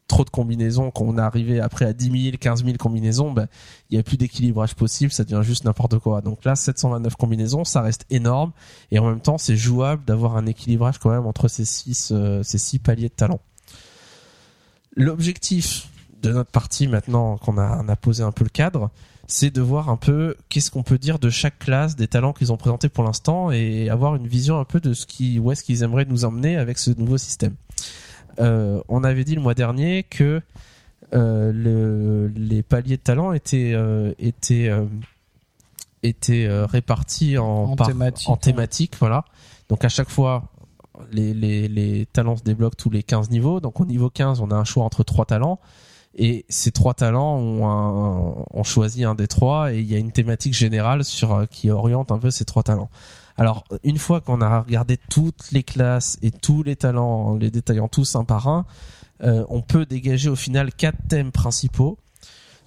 trop 0.08 0.24
de 0.24 0.30
combinaisons, 0.30 0.90
qu'on 0.90 1.18
arrivait 1.18 1.60
après 1.60 1.84
à 1.84 1.92
10 1.92 2.22
000, 2.24 2.36
15 2.40 2.64
000 2.64 2.76
combinaisons, 2.78 3.30
ben, 3.30 3.46
il 3.90 3.94
n'y 3.94 4.00
a 4.00 4.02
plus 4.02 4.16
d'équilibrage 4.16 4.74
possible, 4.74 5.12
ça 5.12 5.22
devient 5.22 5.42
juste 5.44 5.64
n'importe 5.64 5.98
quoi. 5.98 6.22
Donc 6.22 6.44
là, 6.44 6.56
729 6.56 7.14
combinaisons, 7.14 7.64
ça 7.64 7.82
reste 7.82 8.06
énorme 8.10 8.52
et 8.90 8.98
en 8.98 9.06
même 9.06 9.20
temps, 9.20 9.38
c'est 9.38 9.56
jouable 9.56 10.04
d'avoir 10.04 10.36
un 10.36 10.46
équilibrage 10.46 10.98
quand 10.98 11.10
même 11.10 11.26
entre 11.26 11.46
ces 11.46 11.64
six, 11.64 12.10
euh, 12.10 12.42
ces 12.42 12.58
six 12.58 12.78
paliers 12.78 13.08
de 13.08 13.14
talent. 13.14 13.40
L'objectif 14.96 15.88
de 16.22 16.32
notre 16.32 16.50
partie 16.50 16.88
maintenant 16.88 17.36
qu'on 17.36 17.58
a, 17.58 17.84
a 17.86 17.96
posé 17.96 18.24
un 18.24 18.32
peu 18.32 18.42
le 18.42 18.50
cadre, 18.50 18.90
c'est 19.28 19.50
de 19.50 19.60
voir 19.60 19.90
un 19.90 19.96
peu 19.96 20.34
qu'est-ce 20.48 20.70
qu'on 20.70 20.82
peut 20.82 20.98
dire 20.98 21.18
de 21.18 21.28
chaque 21.28 21.58
classe, 21.58 21.94
des 21.94 22.08
talents 22.08 22.32
qu'ils 22.32 22.50
ont 22.50 22.56
présentés 22.56 22.88
pour 22.88 23.04
l'instant 23.04 23.50
et 23.52 23.90
avoir 23.90 24.16
une 24.16 24.26
vision 24.26 24.58
un 24.58 24.64
peu 24.64 24.80
de 24.80 24.94
ce 24.94 25.06
qui, 25.06 25.38
où 25.38 25.52
est-ce 25.52 25.62
qu'ils 25.62 25.82
aimeraient 25.82 26.06
nous 26.06 26.24
emmener 26.24 26.56
avec 26.56 26.78
ce 26.78 26.90
nouveau 26.92 27.18
système. 27.18 27.54
Euh, 28.40 28.80
on 28.88 29.04
avait 29.04 29.24
dit 29.24 29.34
le 29.34 29.40
mois 29.40 29.54
dernier 29.54 30.02
que 30.04 30.40
euh, 31.14 31.52
le, 31.52 32.28
les 32.36 32.62
paliers 32.62 32.96
de 32.96 33.02
talent 33.02 33.32
étaient 33.32 33.72
euh, 33.74 34.12
étaient 34.18 34.68
euh, 34.68 34.84
étaient 36.02 36.46
euh, 36.46 36.66
répartis 36.66 37.38
en, 37.38 37.64
En 37.72 37.76
par- 37.76 37.86
thématique, 37.88 38.28
en 38.28 38.32
ouais. 38.34 38.38
thématique, 38.38 38.94
voilà. 39.00 39.24
Donc 39.68 39.84
à 39.84 39.88
chaque 39.88 40.08
fois, 40.10 40.44
les, 41.10 41.34
les, 41.34 41.68
les 41.68 42.06
talents 42.12 42.36
se 42.36 42.42
débloquent 42.42 42.76
tous 42.76 42.90
les 42.90 43.02
15 43.02 43.30
niveaux. 43.30 43.60
Donc 43.60 43.80
au 43.80 43.84
niveau 43.86 44.10
15, 44.10 44.40
on 44.40 44.50
a 44.50 44.54
un 44.54 44.64
choix 44.64 44.84
entre 44.84 45.02
trois 45.02 45.24
talents. 45.24 45.58
Et 46.20 46.44
ces 46.48 46.72
trois 46.72 46.94
talents 46.94 47.36
ont, 47.36 47.66
un, 47.68 48.44
ont 48.58 48.64
choisi 48.64 49.04
un 49.04 49.14
des 49.14 49.28
trois 49.28 49.72
et 49.72 49.78
il 49.80 49.86
y 49.90 49.94
a 49.94 49.98
une 49.98 50.10
thématique 50.10 50.54
générale 50.54 51.04
sur 51.04 51.46
qui 51.50 51.70
oriente 51.70 52.10
un 52.10 52.18
peu 52.18 52.30
ces 52.30 52.44
trois 52.44 52.62
talents. 52.62 52.90
Alors 53.38 53.64
une 53.84 53.98
fois 53.98 54.20
qu'on 54.20 54.40
a 54.40 54.60
regardé 54.60 54.96
toutes 54.96 55.52
les 55.52 55.62
classes 55.62 56.18
et 56.22 56.32
tous 56.32 56.64
les 56.64 56.74
talents, 56.74 57.28
en 57.28 57.36
les 57.36 57.52
détaillant 57.52 57.86
tous 57.86 58.16
un 58.16 58.24
par 58.24 58.48
un, 58.48 58.66
euh, 59.22 59.44
on 59.48 59.62
peut 59.62 59.86
dégager 59.86 60.28
au 60.28 60.36
final 60.36 60.72
quatre 60.72 60.98
thèmes 61.08 61.30
principaux. 61.30 61.98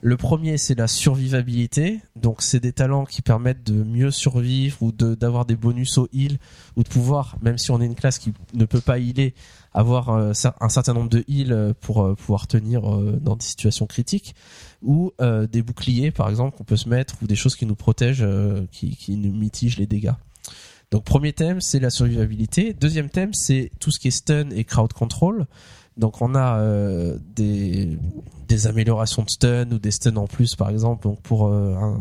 Le 0.04 0.18
premier, 0.18 0.58
c'est 0.58 0.74
la 0.74 0.88
survivabilité. 0.88 2.00
Donc, 2.16 2.42
c'est 2.42 2.60
des 2.60 2.74
talents 2.74 3.06
qui 3.06 3.22
permettent 3.22 3.64
de 3.64 3.84
mieux 3.84 4.10
survivre 4.10 4.82
ou 4.82 4.92
d'avoir 4.92 5.46
des 5.46 5.56
bonus 5.56 6.00
au 6.00 6.08
heal 6.12 6.40
ou 6.76 6.82
de 6.82 6.90
pouvoir, 6.90 7.38
même 7.44 7.60
si 7.60 7.70
on 7.70 7.80
est 7.80 7.86
une 7.86 7.94
classe 7.94 8.18
qui 8.18 8.34
ne 8.56 8.66
peut 8.66 8.82
pas 8.82 8.98
healer, 8.98 9.36
avoir 9.76 10.10
euh, 10.10 10.32
un 10.60 10.70
certain 10.70 10.94
nombre 10.94 11.10
de 11.10 11.24
heals 11.28 11.52
euh, 11.52 11.74
pour 11.80 12.16
pouvoir 12.16 12.48
tenir 12.48 12.82
dans 12.82 13.36
des 13.36 13.46
situations 13.46 13.86
critiques 13.86 14.34
ou 14.82 15.12
des 15.20 15.62
boucliers, 15.62 16.10
par 16.12 16.30
exemple, 16.30 16.58
qu'on 16.58 16.64
peut 16.64 16.78
se 16.78 16.90
mettre 16.90 17.16
ou 17.22 17.28
des 17.28 17.36
choses 17.36 17.56
qui 17.56 17.68
nous 17.68 17.76
protègent, 17.76 18.26
qui 18.72 19.18
nous 19.18 19.34
mitigent 19.34 19.78
les 19.78 19.86
dégâts. 19.86 20.14
Donc, 20.92 21.04
premier 21.06 21.34
thème, 21.34 21.62
c'est 21.62 21.80
la 21.80 21.90
survivabilité. 21.90 22.74
Deuxième 22.74 23.10
thème, 23.10 23.34
c'est 23.34 23.72
tout 23.80 23.92
ce 23.92 24.00
qui 24.00 24.10
est 24.10 24.12
stun 24.12 24.50
et 24.52 24.64
crowd 24.66 24.92
control. 24.94 25.48
Donc 25.98 26.22
on 26.22 26.36
a 26.36 26.58
euh, 26.60 27.18
des, 27.36 27.98
des 28.48 28.68
améliorations 28.68 29.24
de 29.24 29.30
stun 29.30 29.70
ou 29.72 29.78
des 29.78 29.92
stuns 29.92 30.16
en 30.16 30.26
plus 30.26 30.56
par 30.56 30.70
exemple. 30.70 31.04
Donc 31.04 31.22
pour 31.22 31.48
euh, 31.48 31.76
un- 31.76 32.00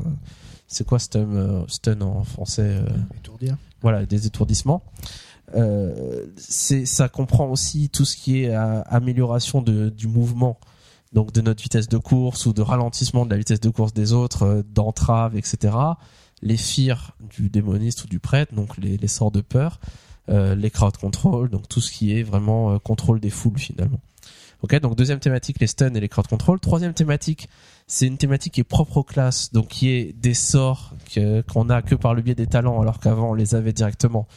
c'est 0.68 0.86
quoi 0.86 1.00
stun 1.00 1.28
euh, 1.34 1.64
stun 1.66 2.00
en 2.00 2.22
français 2.22 2.76
euh, 2.76 2.86
Étourdir. 3.18 3.56
Voilà 3.82 4.06
des 4.06 4.26
étourdissements. 4.28 4.82
Euh, 5.56 6.26
c'est 6.36 6.86
ça 6.86 7.08
comprend 7.08 7.48
aussi 7.48 7.88
tout 7.88 8.04
ce 8.04 8.16
qui 8.16 8.44
est 8.44 8.54
euh, 8.54 8.80
amélioration 8.86 9.60
de, 9.60 9.88
du 9.88 10.06
mouvement. 10.06 10.58
Donc 11.12 11.32
de 11.32 11.40
notre 11.40 11.60
vitesse 11.60 11.88
de 11.88 11.98
course 11.98 12.46
ou 12.46 12.52
de 12.52 12.62
ralentissement 12.62 13.24
de 13.26 13.30
la 13.30 13.36
vitesse 13.38 13.60
de 13.60 13.70
course 13.70 13.92
des 13.92 14.12
autres, 14.12 14.64
d'entrave, 14.72 15.36
etc. 15.36 15.74
Les 16.42 16.56
fears 16.56 17.14
du 17.36 17.48
démoniste 17.50 18.04
ou 18.04 18.06
du 18.06 18.18
prêtre, 18.18 18.54
donc 18.54 18.76
les, 18.78 18.96
les 18.96 19.08
sorts 19.08 19.30
de 19.30 19.40
peur 19.40 19.78
euh, 20.30 20.54
les 20.54 20.70
crowd 20.70 20.96
control, 20.96 21.48
donc 21.48 21.68
tout 21.68 21.80
ce 21.80 21.90
qui 21.90 22.16
est 22.16 22.22
vraiment 22.22 22.72
euh, 22.72 22.78
contrôle 22.78 23.18
des 23.18 23.30
foules 23.30 23.58
finalement. 23.58 23.98
Ok, 24.62 24.78
donc 24.78 24.94
deuxième 24.94 25.18
thématique, 25.18 25.58
les 25.58 25.66
stuns 25.66 25.94
et 25.94 26.00
les 26.00 26.08
crowd 26.08 26.28
control. 26.28 26.60
Troisième 26.60 26.94
thématique, 26.94 27.48
c'est 27.88 28.06
une 28.06 28.16
thématique 28.16 28.52
qui 28.54 28.60
est 28.60 28.64
propre 28.64 28.98
aux 28.98 29.02
classes, 29.02 29.50
donc 29.52 29.68
qui 29.68 29.88
est 29.88 30.12
des 30.12 30.34
sorts 30.34 30.94
qu'on 31.52 31.68
a 31.68 31.82
que 31.82 31.96
par 31.96 32.14
le 32.14 32.22
biais 32.22 32.36
des 32.36 32.46
talents, 32.46 32.80
alors 32.80 33.00
qu'avant 33.00 33.30
on 33.30 33.34
les 33.34 33.56
avait 33.56 33.72
directement. 33.72 34.28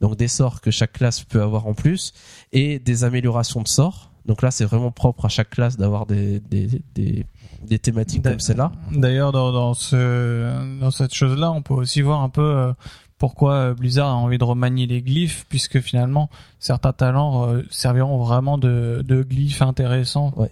Donc 0.00 0.16
des 0.16 0.28
sorts 0.28 0.62
que 0.62 0.70
chaque 0.70 0.92
classe 0.92 1.22
peut 1.22 1.42
avoir 1.42 1.66
en 1.66 1.74
plus 1.74 2.14
et 2.52 2.78
des 2.78 3.04
améliorations 3.04 3.60
de 3.60 3.68
sorts. 3.68 4.10
Donc 4.24 4.40
là, 4.40 4.50
c'est 4.50 4.64
vraiment 4.64 4.90
propre 4.90 5.26
à 5.26 5.28
chaque 5.28 5.50
classe 5.50 5.76
d'avoir 5.76 6.06
des, 6.06 6.40
des, 6.40 7.26
des 7.66 7.78
thématiques 7.78 8.22
comme 8.22 8.40
celle-là. 8.40 8.72
D'ailleurs, 8.90 9.32
dans, 9.32 9.52
dans 9.52 9.74
ce 9.74 10.78
dans 10.80 10.90
cette 10.90 11.14
chose-là, 11.14 11.52
on 11.52 11.62
peut 11.62 11.74
aussi 11.74 12.02
voir 12.02 12.22
un 12.22 12.28
peu 12.28 12.42
euh, 12.42 12.72
pourquoi 13.18 13.54
euh, 13.54 13.74
Blizzard 13.74 14.08
a 14.08 14.14
envie 14.14 14.38
de 14.38 14.44
remanier 14.44 14.86
les 14.86 15.00
glyphes, 15.00 15.46
puisque 15.48 15.80
finalement 15.80 16.28
certains 16.58 16.92
talents 16.92 17.48
euh, 17.48 17.62
serviront 17.70 18.18
vraiment 18.18 18.58
de, 18.58 19.04
de 19.06 19.22
glyphes 19.22 19.62
intéressants. 19.62 20.32
Ouais, 20.36 20.50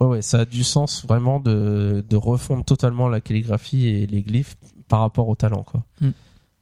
ouais, 0.00 0.22
ça 0.22 0.40
a 0.40 0.44
du 0.44 0.62
sens 0.62 1.04
vraiment 1.04 1.40
de, 1.40 2.04
de 2.08 2.16
refondre 2.16 2.64
totalement 2.64 3.08
la 3.08 3.20
calligraphie 3.20 3.88
et 3.88 4.06
les 4.06 4.22
glyphes 4.22 4.56
par 4.88 5.00
rapport 5.00 5.28
au 5.28 5.34
talent, 5.34 5.64
quoi. 5.64 5.82
Mm. 6.00 6.08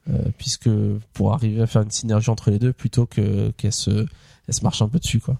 Euh, 0.09 0.17
puisque 0.37 0.69
pour 1.13 1.33
arriver 1.33 1.61
à 1.61 1.67
faire 1.67 1.83
une 1.83 1.91
synergie 1.91 2.29
entre 2.29 2.51
les 2.51 2.59
deux, 2.59 2.73
plutôt 2.73 3.05
que 3.05 3.51
qu'elles 3.51 3.71
se, 3.71 3.91
elles 4.47 4.53
se 4.53 4.63
marchent 4.63 4.81
un 4.81 4.89
peu 4.89 4.99
dessus, 4.99 5.19
quoi. 5.19 5.37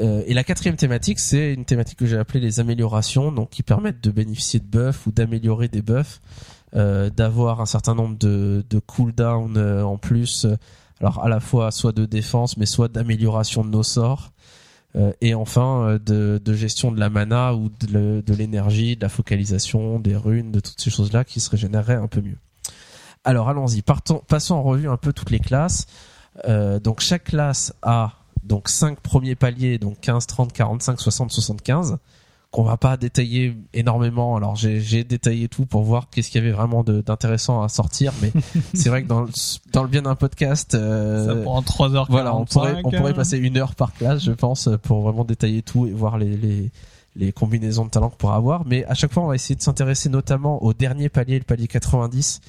Euh, 0.00 0.22
et 0.26 0.32
la 0.34 0.42
quatrième 0.44 0.76
thématique, 0.76 1.20
c'est 1.20 1.52
une 1.52 1.64
thématique 1.64 1.98
que 1.98 2.06
j'ai 2.06 2.16
appelée 2.16 2.40
les 2.40 2.60
améliorations, 2.60 3.30
donc 3.30 3.50
qui 3.50 3.62
permettent 3.62 4.02
de 4.02 4.10
bénéficier 4.10 4.58
de 4.60 4.64
buffs 4.64 5.06
ou 5.06 5.12
d'améliorer 5.12 5.68
des 5.68 5.82
buffs, 5.82 6.20
euh, 6.74 7.10
d'avoir 7.10 7.60
un 7.60 7.66
certain 7.66 7.94
nombre 7.94 8.16
de, 8.18 8.64
de 8.68 8.78
cooldown 8.78 9.56
euh, 9.56 9.84
en 9.84 9.98
plus, 9.98 10.46
alors 11.00 11.22
à 11.22 11.28
la 11.28 11.40
fois 11.40 11.70
soit 11.70 11.92
de 11.92 12.06
défense, 12.06 12.56
mais 12.56 12.64
soit 12.64 12.88
d'amélioration 12.88 13.64
de 13.64 13.70
nos 13.70 13.82
sorts. 13.82 14.32
Et 15.22 15.34
enfin 15.34 15.98
de, 16.04 16.38
gestion 16.52 16.92
de 16.92 17.00
la 17.00 17.08
mana 17.08 17.54
ou 17.54 17.70
de, 17.70 17.86
le- 17.94 18.22
de 18.22 18.34
l'énergie, 18.34 18.94
de 18.94 19.00
la 19.00 19.08
focalisation, 19.08 19.98
des 19.98 20.14
runes, 20.14 20.52
de 20.52 20.60
toutes 20.60 20.78
ces 20.78 20.90
choses-là 20.90 21.24
qui 21.24 21.40
se 21.40 21.48
régénéreraient 21.48 21.94
un 21.94 22.08
peu 22.08 22.20
mieux. 22.20 22.36
Alors 23.24 23.48
allons-y, 23.48 23.80
passons 23.80 24.54
en 24.54 24.62
revue 24.62 24.90
un 24.90 24.98
peu 24.98 25.14
toutes 25.14 25.30
les 25.30 25.38
classes. 25.38 25.86
Donc 26.46 27.00
chaque 27.00 27.24
classe 27.24 27.72
a 27.80 28.12
donc 28.42 28.68
cinq 28.68 29.00
premiers 29.00 29.34
paliers, 29.34 29.78
donc 29.78 30.00
15, 30.00 30.26
30, 30.26 30.52
45, 30.52 31.00
60, 31.00 31.30
75, 31.30 31.98
qu'on 32.50 32.64
va 32.64 32.76
pas 32.76 32.96
détailler 32.96 33.56
énormément. 33.72 34.36
Alors 34.36 34.56
j'ai 34.56 35.04
détaillé 35.04 35.48
tout 35.48 35.64
pour 35.64 35.82
voir 35.82 36.08
qu'est-ce 36.10 36.30
qu'il 36.30 36.42
y 36.42 36.44
avait 36.44 36.54
vraiment 36.54 36.84
d'intéressant 36.84 37.62
à 37.62 37.68
sortir, 37.68 38.12
mais 38.20 38.32
c'est 38.74 38.88
vrai 38.88 39.02
que 39.02 39.08
dans 39.08 39.22
le, 39.22 39.28
dans 39.72 39.82
le 39.82 39.88
bien 39.88 40.02
d'un 40.02 40.16
podcast, 40.16 40.74
euh, 40.74 41.26
Ça 41.26 41.42
prend 41.42 41.60
3h45. 41.62 42.06
voilà, 42.10 42.34
on 42.36 42.44
pourrait, 42.44 42.80
on 42.84 42.90
pourrait 42.90 43.14
passer 43.14 43.38
une 43.38 43.56
heure 43.56 43.74
par 43.74 43.92
classe, 43.94 44.22
je 44.22 44.32
pense, 44.32 44.68
pour 44.82 45.00
vraiment 45.00 45.24
détailler 45.24 45.62
tout 45.62 45.86
et 45.86 45.92
voir 45.92 46.18
les, 46.18 46.36
les, 46.36 46.70
les 47.16 47.32
combinaisons 47.32 47.84
de 47.84 47.90
talents 47.90 48.10
qu'on 48.10 48.16
pourra 48.16 48.36
avoir. 48.36 48.66
Mais 48.66 48.84
à 48.86 48.94
chaque 48.94 49.12
fois, 49.12 49.22
on 49.22 49.28
va 49.28 49.34
essayer 49.34 49.54
de 49.54 49.62
s'intéresser 49.62 50.08
notamment 50.08 50.62
au 50.62 50.72
dernier 50.72 51.08
palier, 51.08 51.38
le 51.38 51.44
palier 51.44 51.68
90, 51.68 52.40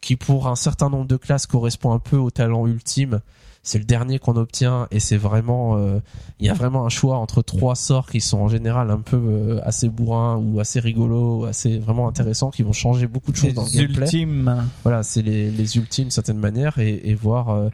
qui 0.00 0.16
pour 0.16 0.48
un 0.48 0.56
certain 0.56 0.88
nombre 0.88 1.06
de 1.06 1.16
classes 1.16 1.46
correspond 1.46 1.92
un 1.92 1.98
peu 1.98 2.16
au 2.16 2.30
talent 2.30 2.66
ultime. 2.66 3.20
C'est 3.62 3.78
le 3.78 3.84
dernier 3.84 4.18
qu'on 4.18 4.36
obtient 4.36 4.88
et 4.90 5.00
c'est 5.00 5.18
vraiment, 5.18 5.76
euh, 5.76 6.00
il 6.38 6.46
y 6.46 6.48
a 6.48 6.54
vraiment 6.54 6.86
un 6.86 6.88
choix 6.88 7.18
entre 7.18 7.42
trois 7.42 7.74
sorts 7.74 8.08
qui 8.08 8.22
sont 8.22 8.38
en 8.38 8.48
général 8.48 8.90
un 8.90 9.00
peu 9.00 9.16
euh, 9.16 9.60
assez 9.64 9.90
bourrins 9.90 10.38
ou 10.38 10.60
assez 10.60 10.80
rigolos, 10.80 11.44
assez 11.44 11.78
vraiment 11.78 12.08
intéressants, 12.08 12.50
qui 12.50 12.62
vont 12.62 12.72
changer 12.72 13.06
beaucoup 13.06 13.32
de 13.32 13.36
choses 13.36 13.52
dans 13.52 13.64
le 13.64 13.70
gameplay 13.70 14.04
ultimes. 14.06 14.66
voilà, 14.82 15.02
c'est 15.02 15.20
les, 15.20 15.50
les 15.50 15.76
ultimes 15.76 16.04
d'une 16.04 16.10
certaine 16.10 16.38
manière 16.38 16.78
et, 16.78 17.02
et 17.04 17.14
voir 17.14 17.50
euh, 17.50 17.68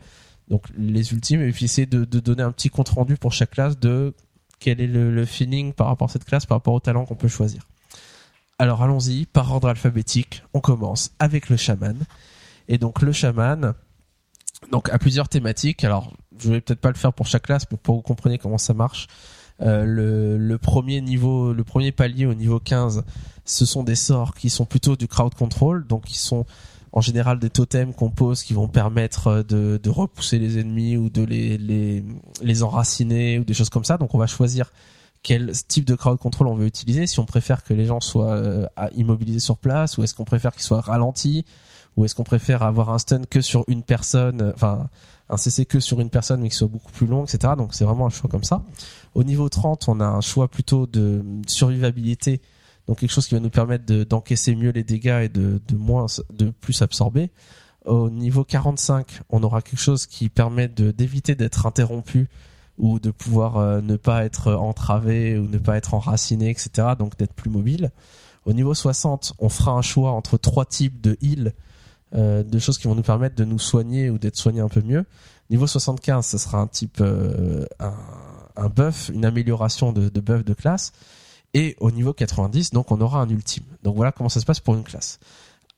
donc 0.49 0.65
les 0.77 1.13
ultimes 1.13 1.43
et 1.43 1.53
puis 1.53 1.67
essayer 1.67 1.87
de, 1.87 2.05
de 2.05 2.19
donner 2.19 2.43
un 2.43 2.51
petit 2.51 2.69
compte 2.69 2.89
rendu 2.89 3.17
pour 3.17 3.33
chaque 3.33 3.53
classe 3.53 3.79
de 3.79 4.13
quel 4.59 4.81
est 4.81 4.89
le, 4.89 5.15
le 5.15 5.25
feeling 5.25 5.73
par 5.73 5.87
rapport 5.87 6.09
à 6.09 6.13
cette 6.13 6.25
classe, 6.25 6.47
par 6.47 6.57
rapport 6.57 6.75
au 6.75 6.81
talent 6.81 7.05
qu'on 7.05 7.15
peut 7.15 7.29
choisir. 7.29 7.63
Alors 8.59 8.83
allons-y, 8.83 9.27
par 9.27 9.53
ordre 9.53 9.69
alphabétique, 9.69 10.43
on 10.55 10.61
commence 10.61 11.13
avec 11.19 11.49
le 11.49 11.57
chaman. 11.57 11.97
Et 12.69 12.79
donc 12.79 13.03
le 13.03 13.13
chaman, 13.13 13.75
donc 14.71 14.89
à 14.91 14.99
plusieurs 14.99 15.29
thématiques. 15.29 15.85
Alors 15.85 16.13
je 16.39 16.51
vais 16.51 16.61
peut-être 16.61 16.81
pas 16.81 16.91
le 16.91 16.97
faire 16.97 17.13
pour 17.13 17.27
chaque 17.27 17.43
classe, 17.43 17.65
pour 17.65 17.81
que 17.81 17.87
vous 17.87 18.03
compreniez 18.03 18.39
comment 18.39 18.59
ça 18.59 18.75
marche. 18.75 19.07
Euh, 19.63 20.37
le, 20.39 20.59
premier 20.59 21.01
niveau, 21.01 21.53
le 21.53 21.65
premier 21.65 21.93
palier 21.93 22.27
au 22.27 22.35
niveau 22.35 22.61
15, 22.61 23.05
ce 23.45 23.65
sont 23.65 23.85
des 23.85 23.95
sorts 23.95 24.35
qui 24.35 24.51
sont 24.51 24.67
plutôt 24.67 24.97
du 24.97 25.09
crowd 25.09 25.35
control, 25.35 25.87
donc 25.87 26.05
qui 26.05 26.19
sont 26.19 26.45
en 26.93 27.01
général 27.01 27.39
des 27.39 27.51
totems 27.51 27.95
qu'on 27.95 28.11
pose 28.11 28.43
qui 28.43 28.55
vont 28.55 28.69
permettre 28.69 29.29
euh, 29.29 29.79
de, 29.79 29.89
repousser 29.89 30.39
les 30.39 30.59
ennemis 30.59 30.97
ou 30.97 31.09
de 31.09 31.23
les, 31.23 32.63
enraciner 32.63 33.39
ou 33.39 33.45
des 33.45 33.55
choses 33.55 33.71
comme 33.71 33.85
ça. 33.85 33.97
Donc 33.97 34.15
on 34.15 34.19
va 34.19 34.27
choisir 34.27 34.73
quel 35.23 35.53
type 35.53 35.85
de 35.85 35.95
crowd 35.95 36.19
control 36.19 36.49
on 36.49 36.55
veut 36.55 36.67
utiliser, 36.67 37.07
si 37.07 37.19
on 37.19 37.25
préfère 37.25 37.65
que 37.65 37.75
les 37.75 37.87
gens 37.87 38.01
soient 38.01 38.35
euh, 38.35 38.67
immobilisés 38.95 39.41
sur 39.41 39.57
place 39.57 39.99
ou 39.99 40.05
est-ce 40.05 40.15
qu'on 40.15 40.25
préfère 40.25 40.53
qu'ils 40.53 40.63
soient 40.63 40.83
ralentis 40.83 41.45
ou 41.97 42.05
est-ce 42.05 42.15
qu'on 42.15 42.25
préfère 42.25 42.63
avoir 42.63 42.91
un 42.91 42.99
stun 42.99 43.23
que 43.25 43.41
sur 43.41 43.65
une 43.69 43.83
personne, 43.83 44.43
euh, 44.43 44.53
enfin 44.55 44.89
un 45.29 45.37
CC 45.37 45.65
que 45.67 45.81
sur 45.81 46.01
une 46.01 46.11
personne 46.11 46.41
mais 46.41 46.49
qui 46.51 46.57
soit 46.57 46.69
beaucoup 46.69 46.93
plus 46.93 47.07
long, 47.07 47.25
etc. 47.25 47.55
Donc 47.57 47.75
c'est 47.75 47.85
vraiment 47.85 48.07
un 48.07 48.11
choix 48.11 48.31
comme 48.31 48.45
ça. 48.45 48.63
Au 49.15 49.25
niveau 49.25 49.49
30, 49.49 49.89
on 49.89 49.99
a 50.01 50.07
un 50.07 50.21
choix 50.21 50.49
plutôt 50.49 50.87
de 50.87 51.25
survivabilité, 51.49 52.41
donc 52.87 52.99
quelque 52.99 53.11
chose 53.11 53.27
qui 53.27 53.35
va 53.35 53.41
nous 53.41 53.51
permettre 53.51 53.87
de- 53.87 54.05
d'encaisser 54.05 54.55
mieux 54.55 54.71
les 54.71 54.85
dégâts 54.85 55.23
et 55.25 55.29
de, 55.29 55.61
moins, 55.77 56.07
de 56.33 56.51
plus 56.51 56.83
absorber. 56.83 57.31
Au 57.85 58.11
niveau 58.11 58.45
45, 58.45 59.21
on 59.31 59.43
aura 59.43 59.63
quelque 59.63 59.81
chose 59.81 60.07
qui 60.07 60.29
permet 60.29 60.69
d'éviter 60.69 61.35
d'être 61.35 61.67
interrompu 61.67 62.29
ou 62.79 62.99
de 63.01 63.11
pouvoir 63.11 63.57
euh, 63.57 63.81
ne 63.81 63.97
pas 63.97 64.25
être 64.25 64.53
entravé 64.53 65.39
ou 65.39 65.49
ne 65.49 65.59
pas 65.59 65.77
être 65.77 65.95
enraciné, 65.95 66.51
etc. 66.51 66.89
Donc 66.99 67.17
d'être 67.17 67.33
plus 67.33 67.49
mobile. 67.51 67.91
Au 68.45 68.53
niveau 68.53 68.75
60, 68.75 69.35
on 69.39 69.49
fera 69.49 69.73
un 69.73 69.83
choix 69.83 70.13
entre 70.13 70.37
trois 70.37 70.67
types 70.67 71.01
de 71.01 71.17
heal, 71.23 71.53
euh, 72.15 72.43
de 72.45 72.59
choses 72.59 72.79
qui 72.79 72.87
vont 72.87 72.95
nous 72.95 73.03
permettre 73.03 73.35
de 73.35 73.45
nous 73.45 73.59
soigner 73.59 74.11
ou 74.11 74.19
d'être 74.19 74.37
soigné 74.37 74.61
un 74.61 74.69
peu 74.69 74.81
mieux. 74.81 75.05
Niveau 75.51 75.67
75, 75.67 76.25
ce 76.25 76.39
sera 76.39 76.59
un 76.59 76.67
type 76.67 76.99
euh, 77.01 77.67
un, 78.57 78.69
buff, 78.69 79.11
une 79.13 79.25
amélioration 79.25 79.93
de, 79.93 80.09
buff 80.21 80.45
de 80.45 80.55
classe. 80.55 80.93
Et 81.53 81.77
au 81.81 81.91
niveau 81.91 82.13
90, 82.13 82.71
donc 82.71 82.93
on 82.93 83.01
aura 83.01 83.21
un 83.21 83.29
ultime. 83.29 83.65
Donc 83.83 83.97
voilà 83.97 84.13
comment 84.13 84.29
ça 84.29 84.41
se 84.41 84.47
passe 84.47 84.61
pour 84.61 84.75
une 84.75 84.85
classe. 84.85 85.19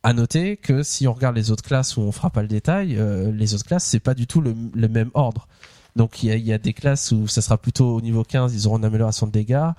À 0.02 0.12
noter 0.12 0.56
que 0.56 0.82
si 0.82 1.06
on 1.06 1.12
regarde 1.12 1.36
les 1.36 1.50
autres 1.50 1.64
classes 1.64 1.96
où 1.96 2.02
on 2.02 2.12
fera 2.12 2.30
pas 2.30 2.42
le 2.42 2.48
détail, 2.48 2.96
euh, 2.96 3.32
les 3.32 3.54
autres 3.54 3.64
classes 3.64 3.84
c'est 3.84 4.00
pas 4.00 4.14
du 4.14 4.26
tout 4.26 4.40
le, 4.40 4.54
même 4.88 5.10
ordre. 5.14 5.48
Donc 5.96 6.22
il 6.22 6.34
y 6.34 6.40
y 6.40 6.52
a 6.52 6.58
des 6.58 6.72
classes 6.72 7.12
où 7.12 7.26
ça 7.26 7.42
sera 7.42 7.58
plutôt 7.58 7.96
au 7.96 8.00
niveau 8.00 8.22
15, 8.22 8.54
ils 8.54 8.66
auront 8.66 8.78
une 8.78 8.84
amélioration 8.84 9.26
de 9.26 9.32
dégâts. 9.32 9.70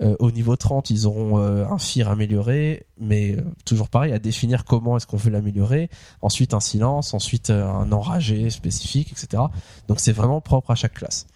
Euh, 0.00 0.14
au 0.20 0.30
niveau 0.30 0.54
30, 0.54 0.90
ils 0.90 1.06
auront 1.06 1.40
euh, 1.40 1.66
un 1.66 1.78
fear 1.78 2.08
amélioré, 2.08 2.86
mais 3.00 3.32
euh, 3.36 3.42
toujours 3.64 3.88
pareil 3.88 4.12
à 4.12 4.20
définir 4.20 4.64
comment 4.64 4.96
est-ce 4.96 5.06
qu'on 5.06 5.16
veut 5.16 5.30
l'améliorer. 5.30 5.90
Ensuite 6.22 6.54
un 6.54 6.60
silence, 6.60 7.14
ensuite 7.14 7.50
un 7.50 7.90
enragé 7.90 8.48
spécifique, 8.50 9.10
etc. 9.10 9.42
Donc 9.88 9.98
c'est 9.98 10.12
vraiment 10.12 10.40
propre 10.40 10.70
à 10.70 10.74
chaque 10.74 10.94
classe. 10.94 11.26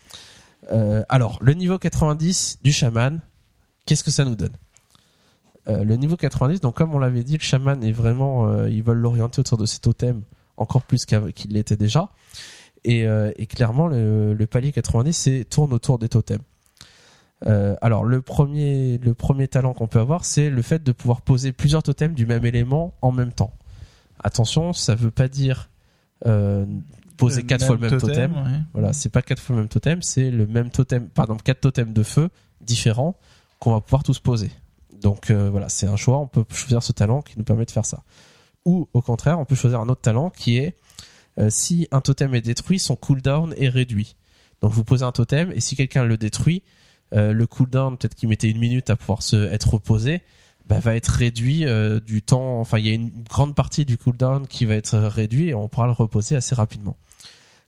Alors 1.08 1.38
le 1.42 1.54
niveau 1.54 1.76
90 1.76 2.60
du 2.62 2.70
chaman, 2.70 3.20
qu'est-ce 3.84 4.04
que 4.04 4.12
ça 4.12 4.24
nous 4.24 4.36
donne? 4.36 4.56
Le 5.66 5.96
niveau 5.96 6.16
90, 6.16 6.60
donc 6.60 6.76
comme 6.76 6.94
on 6.94 7.00
l'avait 7.00 7.24
dit, 7.24 7.36
le 7.36 7.42
chaman 7.42 7.82
est 7.82 7.90
vraiment, 7.90 8.64
ils 8.66 8.82
veulent 8.82 8.98
l'orienter 8.98 9.40
autour 9.40 9.58
de 9.58 9.66
ses 9.66 9.80
totems 9.80 10.22
encore 10.56 10.82
plus 10.82 11.04
qu'il 11.04 11.50
l'était 11.50 11.76
déjà. 11.76 12.10
Et, 12.84 13.00
et 13.36 13.46
clairement, 13.46 13.88
le, 13.88 14.34
le 14.34 14.46
palier 14.46 14.70
90, 14.70 15.12
c'est 15.12 15.44
tourne 15.50 15.72
autour 15.72 15.98
des 15.98 16.08
totems. 16.08 16.42
Euh, 17.46 17.74
alors 17.80 18.04
le 18.04 18.22
premier, 18.22 18.98
le 18.98 19.14
premier 19.14 19.48
talent 19.48 19.74
qu'on 19.74 19.88
peut 19.88 20.00
avoir, 20.00 20.24
c'est 20.24 20.50
le 20.50 20.62
fait 20.62 20.82
de 20.82 20.92
pouvoir 20.92 21.22
poser 21.22 21.52
plusieurs 21.52 21.82
totems 21.82 22.14
du 22.14 22.26
même 22.26 22.44
élément 22.44 22.94
en 23.02 23.12
même 23.12 23.32
temps. 23.32 23.52
Attention, 24.22 24.72
ça 24.72 24.94
veut 24.94 25.10
pas 25.10 25.28
dire 25.28 25.68
euh, 26.26 26.64
poser 27.16 27.42
quatre 27.42 27.66
fois 27.66 27.74
le 27.74 27.80
même 27.80 27.98
totem. 27.98 28.32
ouais. 28.32 28.60
Voilà, 28.72 28.92
c'est 28.92 29.08
pas 29.08 29.22
quatre 29.22 29.40
fois 29.40 29.56
le 29.56 29.62
même 29.62 29.68
totem, 29.68 30.02
c'est 30.02 30.30
le 30.30 30.46
même 30.46 30.70
totem, 30.70 31.08
par 31.08 31.24
exemple 31.24 31.42
quatre 31.42 31.60
totems 31.60 31.92
de 31.92 32.02
feu 32.02 32.28
différents 32.60 33.16
qu'on 33.58 33.72
va 33.72 33.80
pouvoir 33.80 34.02
tous 34.02 34.20
poser. 34.20 34.50
Donc 35.00 35.30
euh, 35.30 35.50
voilà, 35.50 35.68
c'est 35.68 35.86
un 35.86 35.96
choix. 35.96 36.18
On 36.18 36.28
peut 36.28 36.44
choisir 36.50 36.82
ce 36.82 36.92
talent 36.92 37.22
qui 37.22 37.36
nous 37.38 37.44
permet 37.44 37.64
de 37.64 37.70
faire 37.70 37.86
ça. 37.86 38.02
Ou 38.64 38.88
au 38.92 39.02
contraire, 39.02 39.40
on 39.40 39.44
peut 39.44 39.56
choisir 39.56 39.80
un 39.80 39.88
autre 39.88 40.00
talent 40.00 40.30
qui 40.30 40.58
est 40.58 40.76
euh, 41.38 41.48
si 41.50 41.88
un 41.90 42.00
totem 42.00 42.34
est 42.34 42.40
détruit, 42.40 42.78
son 42.78 42.94
cooldown 42.94 43.54
est 43.56 43.68
réduit. 43.68 44.16
Donc 44.60 44.72
vous 44.72 44.84
posez 44.84 45.04
un 45.04 45.12
totem 45.12 45.50
et 45.52 45.60
si 45.60 45.74
quelqu'un 45.74 46.04
le 46.04 46.16
détruit, 46.16 46.62
euh, 47.12 47.32
le 47.32 47.46
cooldown, 47.46 47.96
peut-être 47.96 48.14
qu'il 48.14 48.28
mettait 48.28 48.48
une 48.48 48.58
minute 48.58 48.90
à 48.90 48.96
pouvoir 48.96 49.22
se 49.22 49.36
être 49.36 49.74
reposé, 49.74 50.22
bah, 50.66 50.78
va 50.78 50.94
être 50.96 51.08
réduit 51.08 51.66
euh, 51.66 52.00
du 52.00 52.22
temps. 52.22 52.60
Enfin, 52.60 52.78
il 52.78 52.86
y 52.86 52.90
a 52.90 52.94
une 52.94 53.10
grande 53.28 53.54
partie 53.54 53.84
du 53.84 53.98
cooldown 53.98 54.46
qui 54.46 54.64
va 54.64 54.74
être 54.74 54.96
réduit 54.98 55.48
et 55.48 55.54
on 55.54 55.68
pourra 55.68 55.86
le 55.86 55.92
reposer 55.92 56.36
assez 56.36 56.54
rapidement. 56.54 56.96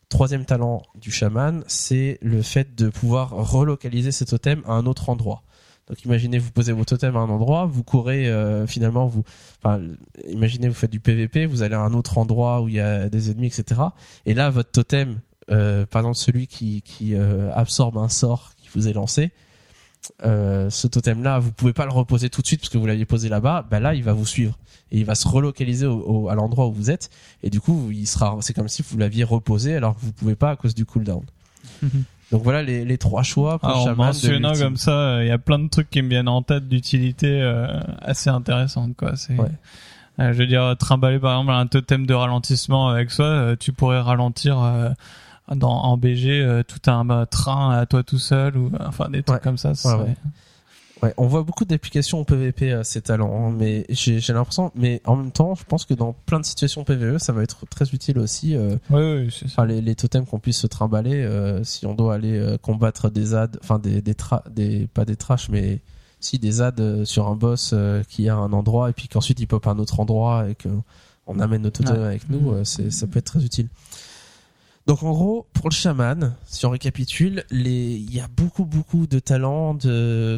Troisième 0.09 0.45
talent 0.45 0.83
du 0.95 1.11
chaman, 1.11 1.65
c'est 1.67 2.19
le 2.23 2.43
fait 2.43 2.75
de 2.77 2.89
pouvoir 2.89 3.31
relocaliser 3.31 4.13
ces 4.13 4.27
totems 4.27 4.63
à 4.67 4.73
un 4.73 4.87
autre 4.87 5.09
endroit. 5.09 5.43
Donc 5.89 6.03
imaginez 6.05 6.39
vous 6.39 6.51
posez 6.51 6.73
vos 6.73 6.85
totems 6.85 7.17
à 7.17 7.21
un 7.21 7.29
endroit, 7.29 7.67
vous 7.67 7.83
courez 7.83 8.27
euh, 8.29 8.67
finalement 8.67 9.07
vous, 9.07 9.23
enfin 9.63 9.83
imaginez 10.29 10.69
vous 10.69 10.75
faites 10.75 10.91
du 10.91 11.01
PVP, 11.01 11.45
vous 11.45 11.63
allez 11.63 11.75
à 11.75 11.81
un 11.81 11.93
autre 11.93 12.17
endroit 12.17 12.63
où 12.63 12.69
il 12.69 12.77
y 12.77 12.81
a 12.81 13.11
des 13.11 13.31
ennemis 13.31 13.49
etc. 13.49 13.83
Et 14.25 14.33
là 14.33 14.49
votre 14.49 14.71
totem, 14.71 15.21
par 15.47 16.01
exemple 16.01 16.17
celui 16.17 16.47
qui 16.47 16.81
qui 16.81 17.15
absorbe 17.17 17.99
un 17.99 18.09
sort 18.09 18.54
vous 18.75 18.89
est 18.89 18.93
lancé, 18.93 19.31
euh, 20.25 20.69
ce 20.71 20.87
totem 20.87 21.23
là 21.23 21.39
vous 21.39 21.51
pouvez 21.53 21.73
pas 21.73 21.87
le 21.87 21.91
reposer 21.93 22.29
tout 22.29 22.43
de 22.43 22.47
suite 22.47 22.61
parce 22.61 22.69
que 22.71 22.77
vous 22.79 22.87
l'aviez 22.87 23.07
posé 23.07 23.29
là-bas, 23.31 23.65
bah 23.71 23.81
là 23.81 23.95
il 23.95 24.03
va 24.05 24.13
vous 24.13 24.27
suivre 24.27 24.59
et 24.93 24.99
il 24.99 25.05
va 25.07 25.15
se 25.15 25.27
relocaliser 25.27 25.87
au, 25.87 25.99
au- 25.99 26.29
à 26.29 26.35
l'endroit 26.35 26.67
où 26.67 26.73
vous 26.73 26.91
êtes 26.91 27.09
et 27.43 27.49
du 27.51 27.61
coup 27.61 27.89
il 27.91 28.07
sera 28.07 28.37
c'est 28.41 28.53
comme 28.53 28.69
si 28.69 28.83
vous 28.83 28.99
l'aviez 28.99 29.25
reposé 29.25 29.75
alors 29.77 29.95
que 29.97 30.01
vous 30.03 30.13
pouvez 30.13 30.35
pas 30.37 30.51
à 30.51 30.57
cause 30.57 30.75
du 30.75 30.85
cooldown. 30.85 31.23
Donc 32.33 32.43
voilà 32.43 32.63
les, 32.63 32.85
les 32.85 32.99
trois 32.99 33.23
choix 33.23 33.59
pour 33.59 33.69
Ah, 33.69 33.93
en 33.93 33.95
mentionnant 33.97 34.55
comme 34.55 34.77
ça, 34.77 35.23
il 35.23 35.29
y 35.29 35.31
a 35.31 35.39
plein 35.39 35.59
de 35.59 35.69
trucs 35.69 35.89
qui 35.91 36.03
me 36.03 36.09
viennent 36.09 36.29
en 36.29 36.43
tête 36.43 36.69
d'utilité 36.69 37.41
euh, 37.41 37.67
assez 38.03 38.29
intéressantes 38.29 38.97
quoi. 38.97 39.15
C'est, 39.17 39.39
Ouais. 39.39 39.49
euh, 40.21 40.33
je 40.33 40.39
veux 40.39 40.47
dire, 40.47 40.75
trimballer 40.79 41.19
par 41.19 41.33
exemple 41.39 41.53
un 41.53 41.67
totem 41.67 42.07
de 42.07 42.15
ralentissement 42.15 42.89
avec 42.89 43.11
soi, 43.11 43.27
euh, 43.27 43.57
tu 43.59 43.73
pourrais 43.73 44.01
ralentir 44.01 44.61
euh, 44.63 44.91
dans 45.55 45.71
en 45.83 45.97
BG 45.97 46.41
euh, 46.43 46.63
tout 46.63 46.91
un 46.91 47.09
euh, 47.11 47.25
train 47.27 47.71
à 47.77 47.87
toi 47.87 48.03
tout 48.03 48.19
seul 48.19 48.57
ou 48.57 48.71
enfin 48.81 49.09
des 49.11 49.23
trucs 49.23 49.37
Ouais. 49.39 49.43
comme 49.43 49.59
ça. 49.59 49.75
ça 49.75 49.89
Ouais, 49.91 49.95
serait- 49.97 50.09
ouais. 50.11 50.17
Ouais, 51.03 51.13
on 51.19 51.27
voit 51.27 51.43
beaucoup 51.43 51.67
d'applications 51.67 52.21
au 52.21 52.25
PVP 52.25 52.73
à 52.73 52.83
ces 52.83 53.03
talents, 53.03 53.49
hein, 53.51 53.55
mais 53.59 53.85
j'ai 53.91 54.21
l'impression, 54.33 54.73
mais 54.75 55.03
en 55.05 55.17
même 55.17 55.33
temps, 55.33 55.55
je 55.55 55.65
pense 55.65 55.85
que 55.85 55.93
dans 55.93 56.15
plein 56.25 56.41
de 56.41 56.47
situations 56.47 56.83
PVE, 56.85 57.19
ça 57.19 57.33
va 57.35 57.43
être 57.43 57.67
très 57.67 57.85
utile 57.91 58.19
aussi. 58.19 58.57
euh, 58.57 58.77
ouais, 58.89 59.27
c'est 59.31 59.49
ça. 59.51 59.67
les, 59.67 59.83
les 59.83 59.95
totems 59.97 60.25
qu'on 60.25 60.39
puisse 60.39 60.57
se 60.61 60.67
trimballer, 60.67 61.23
euh, 61.23 61.63
si 61.63 61.85
on 61.85 61.95
doit 61.95 62.15
aller 62.15 62.39
euh, 62.39 62.57
combattre 62.57 63.11
des 63.11 63.35
ads, 63.35 63.49
enfin 63.63 63.79
des 63.79 64.01
des, 64.01 64.15
tra 64.15 64.45
des 64.51 64.87
pas 64.87 65.05
des 65.05 65.17
trash, 65.17 65.51
mais 65.51 65.81
si 66.21 66.39
des 66.39 66.63
ads 66.63 66.73
euh, 66.79 67.05
sur 67.05 67.29
un 67.29 67.35
boss 67.35 67.73
euh, 67.75 68.03
qui 68.09 68.31
à 68.31 68.37
un 68.37 68.53
endroit 68.55 68.89
et 68.89 68.95
puis 68.95 69.09
qu'ensuite 69.09 69.41
il 69.41 69.47
pop 69.47 69.67
à 69.67 69.71
un 69.73 69.79
autre 69.79 70.01
endroit 70.01 70.49
et 70.49 70.55
que 70.55 70.71
on 71.27 71.39
amène 71.41 71.63
nos 71.63 71.71
totems 71.71 71.99
Ouais. 71.99 72.05
avec 72.07 72.31
nous, 72.31 72.53
euh, 72.53 72.65
c'est 72.65 72.91
ça 72.91 73.07
peut 73.07 73.19
être 73.19 73.27
très 73.27 73.45
utile. 73.45 73.69
Donc 74.87 75.03
en 75.03 75.13
gros, 75.13 75.47
pour 75.55 75.71
le 75.71 75.75
chaman, 75.75 76.35
si 76.45 76.67
on 76.67 76.71
récapitule, 76.71 77.45
il 77.51 78.15
y 78.15 78.21
a 78.21 78.29
beaucoup 78.29 78.67
beaucoup 78.67 79.07
de 79.07 79.19
talents 79.19 79.79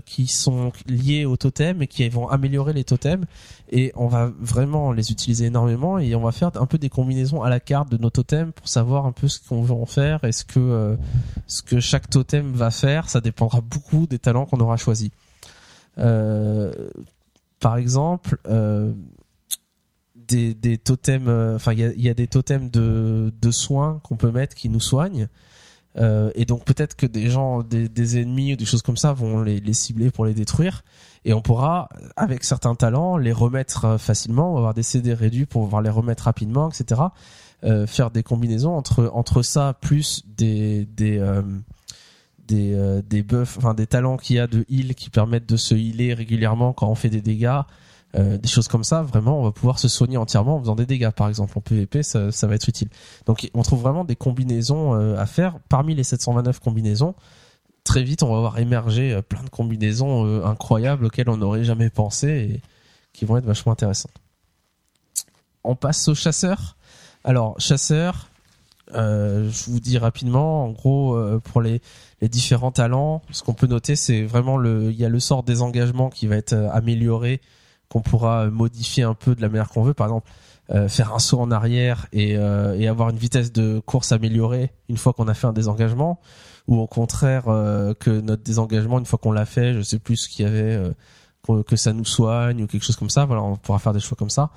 qui 0.05 0.29
sont 0.29 0.73
liés 0.87 1.25
au 1.25 1.37
totem 1.37 1.83
et 1.83 1.89
qui 1.89 2.09
vont 2.09 2.29
améliorer 2.29 2.73
les 2.73 2.85
totems 2.85 3.27
et 3.71 3.93
on 3.97 4.07
va 4.07 4.31
vraiment 4.39 4.93
les 4.93 5.11
utiliser 5.11 5.47
énormément 5.47 5.99
et 5.99 6.15
on 6.15 6.21
va 6.21 6.31
faire 6.31 6.51
un 6.55 6.67
peu 6.67 6.79
des 6.79 6.89
combinaisons 6.89 7.43
à 7.43 7.51
la 7.51 7.59
carte 7.59 7.91
de 7.91 7.97
nos 7.97 8.11
totems 8.11 8.53
pour 8.53 8.69
savoir 8.69 9.07
un 9.07 9.13
peu 9.13 9.27
ce 9.27 9.41
qu'on 9.41 9.63
veut 9.63 9.75
en 9.75 9.87
faire 9.87 10.23
et 10.23 10.31
ce 10.31 10.45
que 10.45 10.61
euh, 10.61 10.97
ce 11.49 11.63
que 11.63 11.81
chaque 11.81 12.09
totem 12.09 12.53
va 12.53 12.71
faire. 12.71 13.09
Ça 13.09 13.21
dépendra 13.21 13.61
beaucoup 13.61 14.07
des 14.07 14.21
talents 14.21 14.47
qu'on 14.47 14.61
aura 14.61 14.77
choisis. 14.77 15.11
Euh, 15.99 16.73
par 17.59 17.79
exemple, 17.79 18.39
euh, 18.49 18.93
des, 20.27 20.55
des 20.55 20.79
totems, 20.79 21.29
euh, 21.29 21.57
enfin 21.57 21.73
il 21.73 22.01
y 22.01 22.09
a, 22.09 22.15
des 22.15 22.27
totems 22.27 22.71
de, 22.71 23.33
de 23.41 23.51
soins 23.51 24.01
qu'on 24.03 24.17
peut 24.17 24.31
mettre 24.31 24.55
qui 24.55 24.69
nous 24.69 24.81
soignent. 24.81 25.29
Euh, 25.99 26.31
et 26.35 26.45
donc 26.45 26.65
peut-être 26.65 26.95
que 26.95 27.07
des 27.07 27.31
gens, 27.31 27.63
des, 27.63 27.89
des 27.89 28.21
ennemis 28.21 28.53
ou 28.53 28.57
des 28.57 28.67
choses 28.67 28.83
comme 28.83 28.99
ça 28.99 29.15
vont 29.15 29.43
les, 29.43 29.73
cibler 29.73 30.11
pour 30.11 30.27
les 30.27 30.35
détruire. 30.35 30.85
Et 31.25 31.33
on 31.33 31.41
pourra, 31.41 31.89
avec 32.17 32.45
certains 32.45 32.75
talents, 32.75 33.17
les 33.17 33.33
remettre 33.33 33.85
euh, 33.85 33.99
facilement, 33.99 34.57
avoir 34.57 34.75
des 34.75 34.83
CD 34.83 35.15
réduits 35.15 35.47
pour 35.47 35.65
pouvoir 35.65 35.83
les 35.83 35.91
remettre 35.91 36.25
rapidement, 36.25 36.71
etc. 36.71 37.03
Faire 37.89 38.13
des 38.13 38.23
combinaisons 38.23 38.77
entre 38.77 39.11
entre 39.13 39.43
ça 39.43 39.75
plus 39.81 40.23
des 40.37 40.85
des 40.85 41.21
des 42.47 43.03
des 43.09 43.25
enfin 43.41 43.75
des 43.75 43.89
talents 43.89 44.19
qu'il 44.19 44.37
y 44.37 44.39
a 44.39 44.47
de 44.47 44.65
heal 44.71 44.95
qui 44.95 45.11
permettent 45.11 45.49
de 45.49 45.57
se 45.57 45.75
healer 45.75 46.15
régulièrement 46.15 46.73
quand 46.73 46.89
on 46.89 46.95
fait 46.95 47.09
des 47.09 47.23
dégâts. 47.23 47.63
Euh, 48.19 48.39
des 48.39 48.49
choses 48.49 48.69
comme 48.69 48.85
ça, 48.85 49.03
vraiment, 49.03 49.41
on 49.41 49.43
va 49.43 49.53
pouvoir 49.53 49.79
se 49.79 49.89
soigner 49.89 50.17
entièrement 50.17 50.57
en 50.57 50.61
faisant 50.61 50.75
des 50.75 50.87
dégâts, 50.87 51.11
par 51.11 51.29
exemple 51.29 51.59
en 51.59 51.61
PvP, 51.61 52.03
ça, 52.03 52.31
va 52.43 52.55
être 52.55 52.69
utile. 52.69 52.89
Donc, 53.27 53.51
on 53.53 53.63
trouve 53.63 53.83
vraiment 53.83 54.05
des 54.05 54.17
combinaisons 54.17 54.95
euh, 54.95 55.17
à 55.19 55.27
faire. 55.27 55.59
Parmi 55.69 55.95
les 55.95 56.05
729 56.05 56.61
combinaisons, 56.61 57.15
très 57.85 58.03
vite, 58.03 58.23
on 58.23 58.33
va 58.33 58.41
voir 58.41 58.59
émerger 58.59 59.13
euh, 59.13 59.23
plein 59.23 59.43
de 59.43 59.51
combinaisons 59.51 60.45
incroyables 60.45 61.05
auxquelles 61.05 61.29
on 61.29 61.37
n'aurait 61.37 61.65
jamais 61.65 61.91
pensé 61.91 62.29
et 62.29 62.63
qui 63.13 63.25
vont 63.25 63.37
être 63.37 63.45
vachement 63.45 63.73
intéressantes. 63.73 64.15
On 65.63 65.75
passe 65.75 66.09
au 66.09 66.15
chasseur. 66.15 66.77
Alors, 67.25 67.61
chasseur, 67.61 68.29
je 68.95 69.71
vous 69.71 69.81
dis 69.81 69.99
rapidement, 69.99 70.65
en 70.65 70.71
gros, 70.71 71.19
pour 71.41 71.61
les, 71.61 71.83
les 72.21 72.29
différents 72.29 72.71
talents, 72.71 73.23
ce 73.33 73.43
qu'on 73.43 73.53
peut 73.53 73.67
noter, 73.67 73.97
c'est 73.97 74.23
vraiment 74.23 74.57
le, 74.57 74.93
il 74.93 74.97
y 74.97 75.05
a 75.05 75.09
le 75.09 75.19
sort 75.19 75.43
désengagement 75.43 76.09
qui 76.09 76.29
va 76.29 76.37
être 76.37 76.55
amélioré 76.73 77.41
qu'on 77.89 78.01
pourra 78.01 78.47
modifier 78.47 79.05
un 79.05 79.15
peu 79.15 79.35
de 79.35 79.41
la 79.43 79.49
manière 79.49 79.69
qu'on 79.69 79.83
veut. 79.83 79.95
Par 79.95 80.07
exemple, 80.09 80.31
euh, 80.71 80.89
faire 80.89 81.15
un 81.15 81.19
saut 81.21 81.41
en 81.41 81.51
arrière 81.53 82.07
et, 82.13 82.37
euh, 82.37 82.77
et 82.79 82.89
avoir 82.89 83.11
une 83.11 83.17
vitesse 83.19 83.53
de 83.53 83.79
course 83.79 84.11
améliorée 84.11 84.73
une 84.89 84.97
fois 84.97 85.13
qu'on 85.13 85.29
a 85.29 85.35
fait 85.35 85.47
un 85.47 85.53
désengagement, 85.53 86.19
ou 86.67 86.81
au 86.81 86.89
contraire 86.89 87.45
euh, 87.47 87.95
que 87.95 88.11
notre 88.21 88.43
désengagement 88.43 88.99
une 88.99 89.07
fois 89.07 89.19
qu'on 89.21 89.31
l'a 89.31 89.47
fait, 89.47 89.75
je 89.75 89.83
sais 89.83 90.01
plus 90.01 90.17
ce 90.17 90.29
qu'il 90.29 90.45
y 90.45 90.49
avait, 90.49 90.91
que- 91.67 91.77
ça 91.77 91.93
nous 91.93 92.05
soigne 92.05 92.65
ou 92.65 92.67
quelque 92.67 92.83
chose 92.85 92.97
comme 92.97 93.11
ça. 93.11 93.25
Voilà, 93.25 93.43
on 93.45 93.55
pourra 93.57 93.79
faire 93.79 93.93
des 93.93 94.01
choix 94.01 94.17
comme 94.17 94.31
ça. 94.31 94.51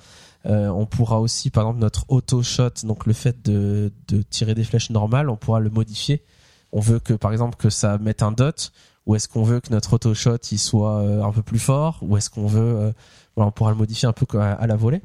On 0.46 0.88
pourra 0.88 1.20
aussi, 1.20 1.52
par 1.52 1.64
exemple, 1.66 1.80
notre 1.82 2.06
auto 2.08 2.42
shot, 2.42 2.70
donc 2.86 3.06
le 3.06 3.14
fait 3.14 3.46
de, 3.46 3.92
de 4.08 4.22
tirer 4.24 4.56
des 4.56 4.64
flèches 4.64 4.90
normales, 4.90 5.30
on 5.30 5.36
pourra 5.36 5.60
le 5.60 5.70
modifier. 5.70 6.24
On 6.72 6.80
veut 6.80 7.00
que, 7.00 7.14
par 7.14 7.32
exemple, 7.32 7.56
que 7.58 7.70
ça 7.70 7.98
mette 8.00 8.24
un 8.24 8.32
dot, 8.32 8.72
ou 9.06 9.16
est-ce 9.16 9.28
qu'on 9.28 9.44
veut 9.44 9.60
que 9.60 9.72
notre 9.72 9.94
auto 9.94 10.14
shot 10.14 10.38
il 10.52 10.60
soit 10.60 11.00
euh, 11.00 11.24
un 11.24 11.32
peu 11.32 11.42
plus 11.42 11.60
fort, 11.60 12.00
ou 12.02 12.18
est-ce 12.18 12.30
qu'on 12.30 12.48
veut, 12.48 12.62
euh, 12.62 12.92
on 13.38 13.52
pourra 13.52 13.72
le 13.72 13.78
modifier 13.78 14.08
un 14.08 14.14
peu 14.14 14.26
à, 14.40 14.68
la 14.68 14.76
volée. 14.76 15.02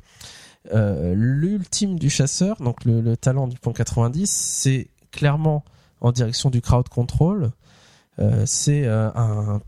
Euh, 0.74 1.14
L'ultime 1.16 1.98
du 1.98 2.10
chasseur, 2.10 2.60
donc 2.60 2.84
le, 2.84 3.00
le 3.00 3.16
talent 3.16 3.46
du 3.46 3.58
point 3.58 3.72
90, 3.72 4.30
c'est 4.30 4.88
clairement 5.10 5.64
en 6.00 6.12
direction 6.12 6.50
du 6.50 6.60
crowd 6.60 6.88
control. 6.88 7.50
C'est 8.44 8.86
un, 8.86 9.60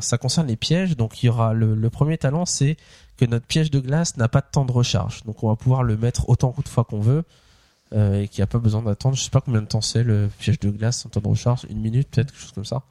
ça 0.00 0.18
concerne 0.18 0.48
les 0.48 0.56
pièges. 0.56 0.96
Donc 0.96 1.22
il 1.22 1.26
y 1.26 1.28
aura 1.28 1.54
le, 1.54 1.90
premier 1.90 2.18
talent, 2.18 2.44
c'est 2.44 2.76
que 3.16 3.24
notre 3.24 3.46
piège 3.46 3.70
de 3.70 3.80
glace 3.80 4.16
n'a 4.16 4.28
pas 4.28 4.40
de 4.40 4.46
temps 4.50 4.64
de 4.64 4.72
recharge. 4.72 5.22
Donc 5.24 5.42
on 5.44 5.48
va 5.48 5.56
pouvoir 5.56 5.82
le 5.82 5.96
mettre 5.96 6.28
autant 6.28 6.54
de 6.56 6.68
fois 6.68 6.84
qu'on 6.84 7.00
veut 7.00 7.24
et 7.92 8.28
qu'il 8.28 8.40
n'y 8.40 8.44
a 8.44 8.46
pas 8.46 8.58
besoin 8.58 8.82
d'attendre. 8.82 9.16
Je 9.16 9.22
sais 9.22 9.30
pas 9.30 9.40
combien 9.40 9.62
de 9.62 9.66
temps 9.66 9.80
c'est 9.80 10.02
le 10.02 10.28
piège 10.38 10.58
de 10.60 10.70
glace 10.70 11.06
en 11.06 11.08
temps 11.08 11.20
de 11.20 11.28
recharge, 11.28 11.66
une 11.70 11.80
minute 11.80 12.08
peut-être 12.10 12.32
quelque 12.32 12.40
chose 12.40 12.52
comme 12.52 12.64
ça, 12.64 12.82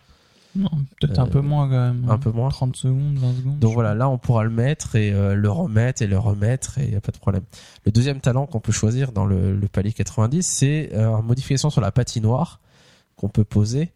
peut-être 1.00 1.20
un 1.20 1.26
Euh, 1.26 1.30
peu 1.30 1.42
moins 1.42 1.68
quand 1.68 1.94
même. 1.94 2.06
un 2.10 2.18
peu 2.18 2.32
moins. 2.32 2.50
30 2.50 2.76
secondes, 2.76 3.18
20 3.18 3.34
secondes. 3.38 3.60
Donc 3.60 3.74
voilà, 3.74 3.94
là 3.96 4.10
on 4.10 4.18
pourra 4.18 4.44
le 4.44 4.50
mettre 4.50 4.96
et 4.96 5.12
euh, 5.12 5.36
le 5.36 5.50
remettre 5.50 6.02
et 6.02 6.08
le 6.08 6.18
remettre 6.18 6.78
et 6.80 6.84
il 6.86 6.90
n'y 6.90 6.96
a 6.96 7.02
pas 7.02 7.12
de 7.12 7.18
problème. 7.18 7.44
Le 7.86 7.92
deuxième 7.92 8.20
talent 8.20 8.46
qu'on 8.46 8.60
peut 8.60 8.72
choisir 8.72 9.12
dans 9.12 9.26
le, 9.26 9.56
le 9.56 9.68
palier 9.68 9.94
90, 9.94 10.44
c'est 10.44 10.90
euh, 10.94 11.10
une 11.18 11.26
modification 11.26 11.70
sur 11.70 11.82
la 11.82 11.92
patinoire 11.92 12.60
qu'on 13.16 13.30
peut 13.30 13.44
poser, 13.44 13.92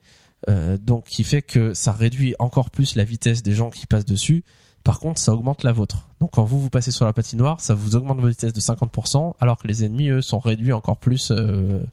euh, 0.49 0.77
donc 0.77 1.05
qui 1.05 1.23
fait 1.23 1.41
que 1.41 1.73
ça 1.73 1.91
réduit 1.91 2.35
encore 2.39 2.69
plus 2.71 2.95
la 2.95 3.03
vitesse 3.03 3.43
des 3.43 3.53
gens 3.53 3.69
qui 3.69 3.85
passent 3.87 4.05
dessus. 4.05 4.43
Par 4.83 4.99
contre, 4.99 5.19
ça 5.21 5.31
augmente 5.33 5.63
la 5.63 5.71
vôtre. 5.73 6.07
Donc 6.19 6.31
quand 6.31 6.43
vous 6.43 6.59
vous 6.59 6.71
passez 6.71 6.89
sur 6.89 7.05
la 7.05 7.13
patinoire, 7.13 7.59
ça 7.61 7.75
vous 7.75 7.95
augmente 7.95 8.17
votre 8.17 8.29
vitesse 8.29 8.53
de 8.53 8.59
50%, 8.59 9.35
alors 9.39 9.59
que 9.59 9.67
les 9.67 9.85
ennemis 9.85 10.09
eux 10.09 10.21
sont 10.23 10.39
réduits 10.39 10.73
encore 10.73 10.97
plus, 10.97 11.29
euh, 11.29 11.83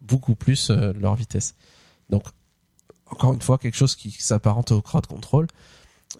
beaucoup 0.00 0.36
plus 0.36 0.70
euh, 0.70 0.92
leur 1.00 1.16
vitesse. 1.16 1.56
Donc 2.08 2.22
encore 3.10 3.32
une 3.32 3.42
fois 3.42 3.58
quelque 3.58 3.76
chose 3.76 3.96
qui 3.96 4.10
s'apparente 4.10 4.72
au 4.72 4.82
crowd 4.82 5.06
control. 5.06 5.46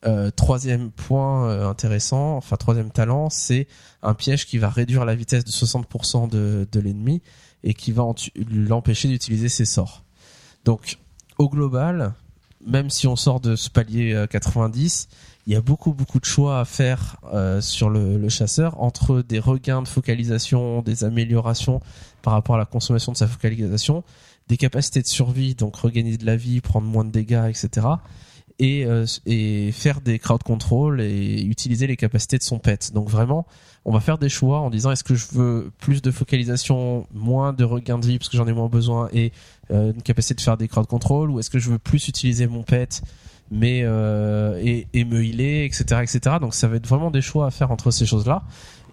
Euh, 0.04 0.30
troisième 0.30 0.90
point 0.90 1.48
euh, 1.48 1.68
intéressant, 1.68 2.36
enfin 2.36 2.56
troisième 2.56 2.90
talent, 2.90 3.30
c'est 3.30 3.66
un 4.02 4.14
piège 4.14 4.46
qui 4.46 4.58
va 4.58 4.68
réduire 4.68 5.04
la 5.04 5.14
vitesse 5.14 5.44
de 5.44 5.50
60% 5.50 6.28
de, 6.28 6.68
de 6.70 6.80
l'ennemi 6.80 7.22
et 7.64 7.72
qui 7.72 7.92
va 7.92 8.04
l'empêcher 8.50 9.08
d'utiliser 9.08 9.48
ses 9.48 9.64
sorts. 9.64 10.04
Donc 10.64 10.98
au 11.38 11.48
global, 11.48 12.14
même 12.66 12.90
si 12.90 13.06
on 13.06 13.16
sort 13.16 13.40
de 13.40 13.56
ce 13.56 13.70
palier 13.70 14.12
euh, 14.12 14.26
90, 14.26 15.08
il 15.46 15.52
y 15.52 15.56
a 15.56 15.60
beaucoup 15.60 15.92
beaucoup 15.92 16.18
de 16.18 16.24
choix 16.24 16.60
à 16.60 16.64
faire 16.64 17.16
euh, 17.32 17.60
sur 17.60 17.88
le, 17.88 18.18
le 18.18 18.28
chasseur 18.28 18.80
entre 18.82 19.22
des 19.22 19.38
regains 19.38 19.82
de 19.82 19.88
focalisation, 19.88 20.82
des 20.82 21.04
améliorations 21.04 21.80
par 22.22 22.32
rapport 22.32 22.56
à 22.56 22.58
la 22.58 22.64
consommation 22.64 23.12
de 23.12 23.16
sa 23.16 23.28
focalisation, 23.28 24.02
des 24.48 24.56
capacités 24.56 25.02
de 25.02 25.06
survie, 25.06 25.54
donc 25.54 25.76
regagner 25.76 26.16
de 26.16 26.26
la 26.26 26.36
vie, 26.36 26.60
prendre 26.60 26.86
moins 26.86 27.04
de 27.04 27.10
dégâts, 27.10 27.46
etc 27.48 27.86
et, 28.58 28.86
euh, 28.86 29.04
et 29.26 29.70
faire 29.72 30.00
des 30.00 30.18
crowd 30.18 30.42
control 30.42 31.00
et 31.00 31.42
utiliser 31.42 31.86
les 31.86 31.96
capacités 31.96 32.38
de 32.38 32.42
son 32.42 32.58
pet. 32.58 32.92
Donc 32.94 33.08
vraiment, 33.08 33.46
on 33.84 33.92
va 33.92 34.00
faire 34.00 34.18
des 34.18 34.28
choix 34.28 34.60
en 34.60 34.70
disant 34.70 34.90
est-ce 34.90 35.04
que 35.04 35.14
je 35.14 35.26
veux 35.32 35.70
plus 35.78 36.02
de 36.02 36.10
focalisation, 36.10 37.06
moins 37.12 37.52
de 37.52 37.64
regain 37.64 37.98
de 37.98 38.06
vie 38.06 38.18
parce 38.18 38.28
que 38.28 38.36
j'en 38.36 38.46
ai 38.46 38.52
moins 38.52 38.68
besoin 38.68 39.08
et 39.12 39.32
euh, 39.70 39.92
une 39.92 40.02
capacité 40.02 40.34
de 40.34 40.40
faire 40.40 40.56
des 40.56 40.68
crowd 40.68 40.86
control 40.86 41.30
ou 41.30 41.38
est-ce 41.38 41.50
que 41.50 41.58
je 41.58 41.70
veux 41.70 41.78
plus 41.78 42.08
utiliser 42.08 42.46
mon 42.46 42.62
pet 42.62 43.02
mais 43.50 43.82
euh, 43.84 44.60
et, 44.60 44.88
et 44.92 45.04
me 45.04 45.22
healer, 45.22 45.64
etc., 45.64 46.00
etc. 46.02 46.36
Donc 46.40 46.52
ça 46.52 46.66
va 46.66 46.76
être 46.76 46.86
vraiment 46.88 47.12
des 47.12 47.20
choix 47.20 47.46
à 47.46 47.50
faire 47.52 47.70
entre 47.70 47.92
ces 47.92 48.04
choses-là. 48.04 48.42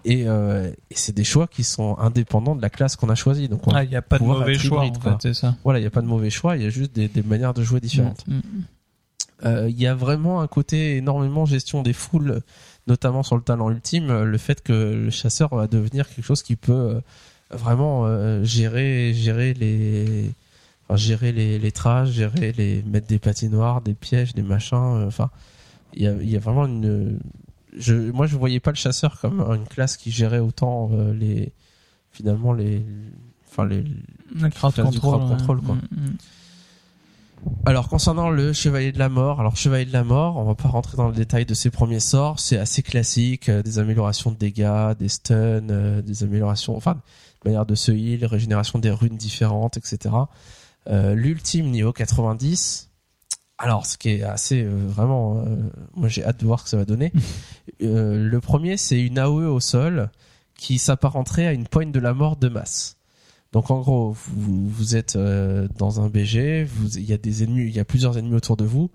Et, 0.06 0.24
euh, 0.28 0.70
et 0.90 0.94
c'est 0.94 1.14
des 1.14 1.24
choix 1.24 1.46
qui 1.46 1.64
sont 1.64 1.96
indépendants 1.98 2.54
de 2.54 2.60
la 2.62 2.68
classe 2.70 2.94
qu'on 2.96 3.08
a 3.08 3.14
choisie. 3.14 3.48
Donc 3.48 3.66
on- 3.66 3.70
Ah, 3.72 3.84
il 3.84 3.90
n'y 3.90 3.96
a 3.96 4.02
pas 4.02 4.18
de 4.18 4.24
mauvais 4.24 4.54
choix, 4.54 4.84
hybride, 4.84 5.06
en 5.14 5.18
fait, 5.18 5.32
ça. 5.32 5.56
voilà, 5.64 5.78
il 5.78 5.82
n'y 5.82 5.86
a 5.88 5.90
pas 5.90 6.02
de 6.02 6.06
mauvais 6.06 6.28
choix, 6.30 6.56
il 6.56 6.62
y 6.62 6.66
a 6.66 6.70
juste 6.70 6.94
des, 6.94 7.08
des 7.08 7.22
manières 7.22 7.54
de 7.54 7.62
jouer 7.62 7.80
différentes. 7.80 8.26
Mm, 8.26 8.34
mm. 8.36 8.40
Euh, 9.46 9.68
il 9.68 9.80
y 9.80 9.86
a 9.86 9.94
vraiment 9.94 10.40
un 10.42 10.46
côté 10.46 10.96
énormément 10.96 11.44
gestion 11.46 11.82
des 11.82 11.92
foules, 11.92 12.40
notamment 12.86 13.22
sur 13.22 13.36
le 13.36 13.42
talent 13.42 13.70
ultime, 13.70 14.10
euh, 14.10 14.24
le 14.24 14.38
fait 14.38 14.62
que 14.62 14.72
le 14.72 15.10
chasseur 15.10 15.54
va 15.54 15.66
devenir 15.66 16.08
quelque 16.08 16.24
chose 16.24 16.42
qui 16.42 16.56
peut 16.56 17.00
vraiment 17.50 18.06
euh, 18.06 18.42
gérer, 18.44 19.12
gérer 19.14 19.54
les, 19.54 20.30
enfin, 20.88 20.96
gérer 20.96 21.32
les, 21.32 21.58
les 21.58 21.72
traces, 21.72 22.10
gérer 22.10 22.52
les, 22.52 22.82
mettre 22.82 23.06
des 23.06 23.18
patinoires, 23.18 23.80
des 23.80 23.94
pièges, 23.94 24.34
des 24.34 24.42
machins. 24.42 25.04
Enfin, 25.06 25.30
il 25.94 26.02
y 26.02 26.06
a, 26.06 26.12
il 26.20 26.30
y 26.30 26.36
a 26.36 26.40
vraiment 26.40 26.66
une, 26.66 27.18
je, 27.76 27.94
moi 27.94 28.26
je 28.26 28.36
voyais 28.36 28.60
pas 28.60 28.70
le 28.70 28.76
chasseur 28.76 29.20
comme 29.20 29.40
une 29.40 29.66
classe 29.66 29.96
qui 29.96 30.10
gérait 30.10 30.38
autant 30.38 30.90
euh, 30.92 31.12
les, 31.12 31.52
finalement 32.12 32.52
les, 32.52 32.84
enfin 33.48 33.66
les, 33.66 33.84
Le 34.34 34.48
crowd 34.50 34.74
control. 34.74 35.58
ouais. 35.58 35.66
quoi. 35.66 35.74
Mm, 35.74 36.06
mm. 36.06 36.16
Alors 37.66 37.88
concernant 37.88 38.30
le 38.30 38.52
chevalier 38.52 38.92
de 38.92 38.98
la 38.98 39.08
mort, 39.08 39.40
alors 39.40 39.56
chevalier 39.56 39.84
de 39.84 39.92
la 39.92 40.04
mort, 40.04 40.36
on 40.36 40.44
va 40.44 40.54
pas 40.54 40.68
rentrer 40.68 40.96
dans 40.96 41.08
le 41.08 41.14
détail 41.14 41.44
de 41.44 41.54
ses 41.54 41.70
premiers 41.70 42.00
sorts, 42.00 42.40
c'est 42.40 42.58
assez 42.58 42.82
classique, 42.82 43.48
euh, 43.48 43.62
des 43.62 43.78
améliorations 43.78 44.30
de 44.30 44.36
dégâts, 44.36 44.94
des 44.98 45.08
stuns, 45.08 45.68
euh, 45.70 46.00
des 46.00 46.22
améliorations, 46.22 46.76
enfin, 46.76 47.00
manière 47.44 47.66
de 47.66 47.74
se 47.74 47.92
heal, 47.92 48.24
régénération 48.24 48.78
des 48.78 48.90
runes 48.90 49.16
différentes, 49.16 49.76
etc. 49.76 50.14
Euh, 50.88 51.14
L'ultime 51.14 51.70
niveau 51.70 51.92
90, 51.92 52.90
alors 53.64 53.86
ce 53.86 53.96
qui 53.98 54.10
est 54.10 54.22
assez 54.22 54.62
euh, 54.62 54.70
vraiment, 54.88 55.38
euh, 55.38 55.56
moi 55.94 56.08
j'ai 56.08 56.24
hâte 56.24 56.38
de 56.40 56.46
voir 56.46 56.58
ce 56.60 56.64
que 56.64 56.70
ça 56.70 56.76
va 56.76 56.84
donner. 56.84 57.12
Euh, 57.82 58.28
le 58.28 58.40
premier 58.40 58.76
c'est 58.76 59.00
une 59.00 59.18
AOE 59.18 59.48
au 59.52 59.58
sol 59.58 60.10
qui 60.56 60.78
s'apparenterait 60.78 61.46
à 61.46 61.52
une 61.52 61.66
poigne 61.66 61.90
de 61.90 61.98
la 61.98 62.14
mort 62.14 62.36
de 62.36 62.48
masse. 62.48 62.96
Donc 63.52 63.70
en 63.70 63.80
gros, 63.80 64.12
vous, 64.12 64.68
vous 64.68 64.96
êtes 64.96 65.16
euh, 65.16 65.66
dans 65.76 66.00
un 66.00 66.08
BG, 66.08 66.64
vous- 66.64 66.96
il 66.98 67.04
y 67.04 67.12
a 67.12 67.18
des 67.18 67.42
ennemis, 67.42 67.62
il 67.62 67.74
y 67.74 67.80
a 67.80 67.84
plusieurs 67.84 68.16
ennemis 68.16 68.34
autour 68.36 68.56
de 68.56 68.64
vous. 68.64 68.90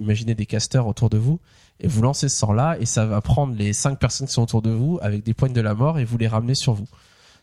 Imaginez 0.00 0.34
des 0.34 0.46
casters 0.46 0.86
autour 0.86 1.08
de 1.08 1.18
vous 1.18 1.38
et 1.78 1.86
vous 1.86 2.02
lancez 2.02 2.28
ce 2.28 2.36
sort-là 2.36 2.76
et 2.80 2.86
ça 2.86 3.06
va 3.06 3.20
prendre 3.20 3.54
les 3.54 3.72
cinq 3.72 3.98
personnes 4.00 4.26
qui 4.26 4.32
sont 4.32 4.42
autour 4.42 4.62
de 4.62 4.70
vous 4.70 4.98
avec 5.02 5.22
des 5.24 5.32
poignes 5.34 5.52
de 5.52 5.60
la 5.60 5.74
mort 5.74 5.98
et 6.00 6.04
vous 6.04 6.18
les 6.18 6.28
ramener 6.28 6.54
sur 6.56 6.72
vous. 6.72 6.88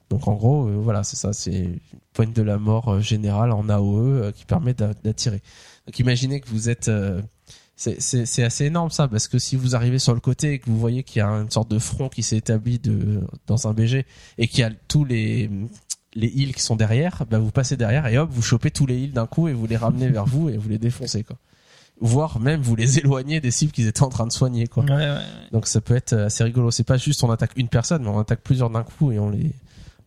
Donc 0.10 0.28
en 0.28 0.34
gros, 0.34 0.68
euh, 0.68 0.76
voilà, 0.78 1.04
c'est 1.04 1.16
ça, 1.16 1.32
c'est 1.34 1.54
une 1.64 1.80
poigne 2.14 2.34
de 2.34 2.42
la 2.42 2.58
mort 2.58 2.90
euh, 2.90 3.00
générale 3.00 3.52
en 3.52 3.70
AOE 3.70 4.32
qui 4.36 4.44
permet 4.46 4.74
d'a- 4.74 4.94
d'attirer. 5.04 5.42
Donc 5.88 6.00
imaginez 6.00 6.40
que 6.40 6.48
vous 6.50 6.70
êtes 6.70 6.88
euh, 6.88 7.22
c'est- 7.76 8.00
c'est 8.00 8.26
c'est 8.26 8.44
assez 8.44 8.66
énorme 8.66 8.90
ça 8.90 9.08
parce 9.08 9.28
que 9.28 9.38
si 9.40 9.56
vous 9.56 9.76
arrivez 9.76 10.00
sur 10.00 10.14
le 10.14 10.20
côté 10.20 10.54
et 10.54 10.60
que 10.60 10.68
vous 10.70 10.80
voyez 10.80 11.04
qu'il 11.04 11.20
y 11.20 11.22
a 11.22 11.28
une 11.28 11.50
sorte 11.52 11.70
de 11.70 11.80
front 11.80 12.08
qui 12.10 12.24
s'est 12.24 12.38
établi 12.38 12.80
de 12.80 13.22
dans 13.48 13.68
un 13.68 13.74
BG 13.74 14.06
et 14.38 14.48
qu'il 14.48 14.60
y 14.60 14.64
a 14.64 14.72
tous 14.88 15.04
les 15.06 15.50
les 16.16 16.28
heals 16.28 16.54
qui 16.54 16.62
sont 16.62 16.76
derrière, 16.76 17.26
bah 17.30 17.40
vous 17.40 17.50
passez 17.52 17.76
derrière 17.76 18.06
et 18.08 18.18
hop, 18.20 18.30
vous 18.32 18.44
chopez 18.44 18.70
tous 18.70 18.86
les 18.86 19.02
heals 19.04 19.14
d'un 19.14 19.26
coup 19.26 19.48
et 19.48 19.54
vous 19.54 19.66
les 19.66 19.78
ramenez 19.78 20.10
vers 20.10 20.26
vous 20.26 20.50
et 20.50 20.58
vous 20.58 20.70
les 20.70 20.78
défoncez 20.78 21.24
quoi. 21.24 21.38
Voire 22.00 22.40
même 22.40 22.62
vous 22.62 22.76
les 22.76 23.00
éloignez 23.00 23.40
des 23.42 23.52
cibles 23.52 23.72
qu'ils 23.72 23.88
étaient 23.88 24.04
en 24.04 24.10
train 24.10 24.28
de 24.28 24.32
soigner 24.32 24.68
quoi. 24.68 24.84
Ouais, 24.86 24.92
ouais. 24.92 25.22
Donc 25.52 25.68
ça 25.68 25.82
peut 25.82 25.96
être 25.96 26.14
assez 26.14 26.44
rigolo. 26.44 26.70
C'est 26.72 26.84
pas 26.84 26.98
juste 26.98 27.24
on 27.24 27.32
attaque 27.32 27.52
une 27.56 27.68
personne, 27.68 28.04
mais 28.04 28.10
on 28.10 28.20
attaque 28.20 28.42
plusieurs 28.42 28.70
d'un 28.70 28.84
coup 28.84 29.12
et 29.12 29.20
on 29.20 29.30
les 29.30 29.52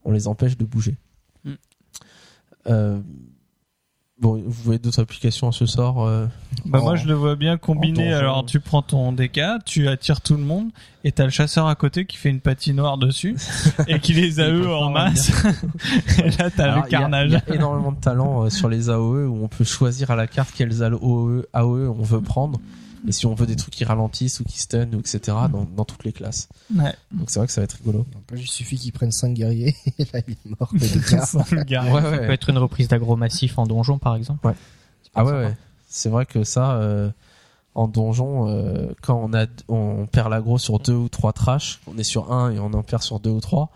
on 0.05 0.13
les 0.13 0.29
empêche 0.29 0.57
de 0.57 0.65
bouger. 0.65 0.97
Mm. 1.45 1.53
Euh, 2.69 3.01
bon, 4.21 4.37
vous 4.45 4.63
voyez 4.65 4.79
d'autres 4.79 5.01
applications 5.01 5.49
à 5.49 5.53
ce 5.53 5.67
sort 5.67 6.05
euh, 6.07 6.27
Bah 6.65 6.79
En- 6.81 6.83
moi 6.85 6.97
je 6.97 7.07
le 7.07 7.15
vois 7.15 7.37
bien 7.37 7.57
combiné. 7.57 8.13
Alors 8.13 8.45
tu 8.47 8.61
prends 8.61 8.83
ton 8.83 9.13
DK, 9.13 9.41
tu 9.65 9.89
attires 9.89 10.21
tout 10.21 10.37
le 10.37 10.43
monde 10.43 10.69
et 11.05 11.13
t'as 11.13 11.25
le 11.25 11.31
chasseur 11.31 11.67
à 11.67 11.75
côté 11.75 12.07
qui 12.07 12.17
fait 12.17 12.31
une 12.31 12.41
patinoire 12.41 12.99
dessus 12.99 13.37
et 13.89 13.99
qui 14.01 14.13
les 14.15 14.41
a 14.41 14.47
peut 14.49 14.75
en 14.75 14.91
masse. 14.91 15.31
et 16.19 16.31
là 16.39 16.51
t'as 16.51 16.65
Alors, 16.65 16.77
le 16.85 16.89
il 16.89 16.93
y 16.93 16.95
a- 16.95 16.99
carnage. 17.01 17.31
Il 17.31 17.33
y, 17.49 17.53
a 17.53 17.55
énormément 17.55 17.93
de 17.93 18.01
talents 18.01 18.45
euh, 18.45 18.51
sur 18.51 18.69
les 18.69 18.89
AOE 18.91 19.27
où 19.27 19.45
on 19.45 19.49
peut 19.49 19.65
choisir 19.65 20.11
à 20.11 20.17
la 20.17 20.27
carte 20.27 20.51
quels 20.57 20.83
AOE, 20.83 21.45
AOE 21.53 21.95
on 21.99 22.03
veut 22.03 22.21
prendre. 22.21 22.61
Et 23.07 23.13
si 23.13 23.27
on 23.27 23.35
veut 23.35 23.47
des 23.47 23.57
trucs 23.57 23.75
qui 23.75 23.85
ralentissent 23.85 24.41
ou 24.41 24.45
qui 24.45 24.59
stun 24.59 24.93
ou 24.93 25.01
etc. 25.01 25.21
dans, 25.51 25.65
dans 25.65 25.85
toutes 25.85 26.05
les 26.05 26.13
classes. 26.13 26.49
Ouais. 26.75 26.95
Donc 27.13 27.31
c'est 27.31 27.39
vrai 27.39 27.47
que 27.47 27.53
ça 27.53 27.61
va 27.61 27.65
être 27.65 27.77
rigolo. 27.79 28.07
Il 28.35 28.47
suffit 28.47 28.77
qu'ils 28.77 28.93
prennent 28.93 29.13
5 29.13 29.35
guerriers 29.35 29.75
et 29.99 30.05
là 30.13 30.21
il 30.27 30.33
est 30.35 30.61
mort. 30.61 30.71
le 30.73 31.65
gars. 31.65 31.85
Ouais, 31.85 32.03
Ça 32.03 32.19
peut 32.19 32.33
être 32.33 32.51
une 32.51 32.59
reprise 32.59 32.89
d'agro 32.89 33.17
massif 33.17 33.59
en 33.59 33.67
donjon, 33.67 33.99
par 33.99 34.17
exemple. 34.17 34.47
Ouais. 34.47 34.55
Ah 35.15 35.25
ouais, 35.25 35.33
ouais. 35.33 35.57
C'est 35.89 36.09
vrai 36.09 36.27
que 36.27 36.45
ça, 36.45 36.73
euh, 36.73 37.11
en 37.75 37.89
donjon, 37.89 38.49
euh, 38.49 38.89
quand 39.03 39.21
on 39.23 39.33
a, 39.35 39.47
on 39.69 40.07
perd 40.07 40.31
l'aggro 40.31 40.59
sur 40.59 40.79
deux 40.79 40.95
ou 40.95 41.09
trois 41.09 41.33
trash, 41.33 41.81
on 41.87 41.97
est 41.99 42.05
sur 42.05 42.33
un 42.33 42.51
et 42.51 42.59
on 42.59 42.73
en 42.73 42.83
perd 42.83 43.03
sur 43.03 43.21
deux 43.21 43.31
ou 43.31 43.41
trois. 43.41 43.71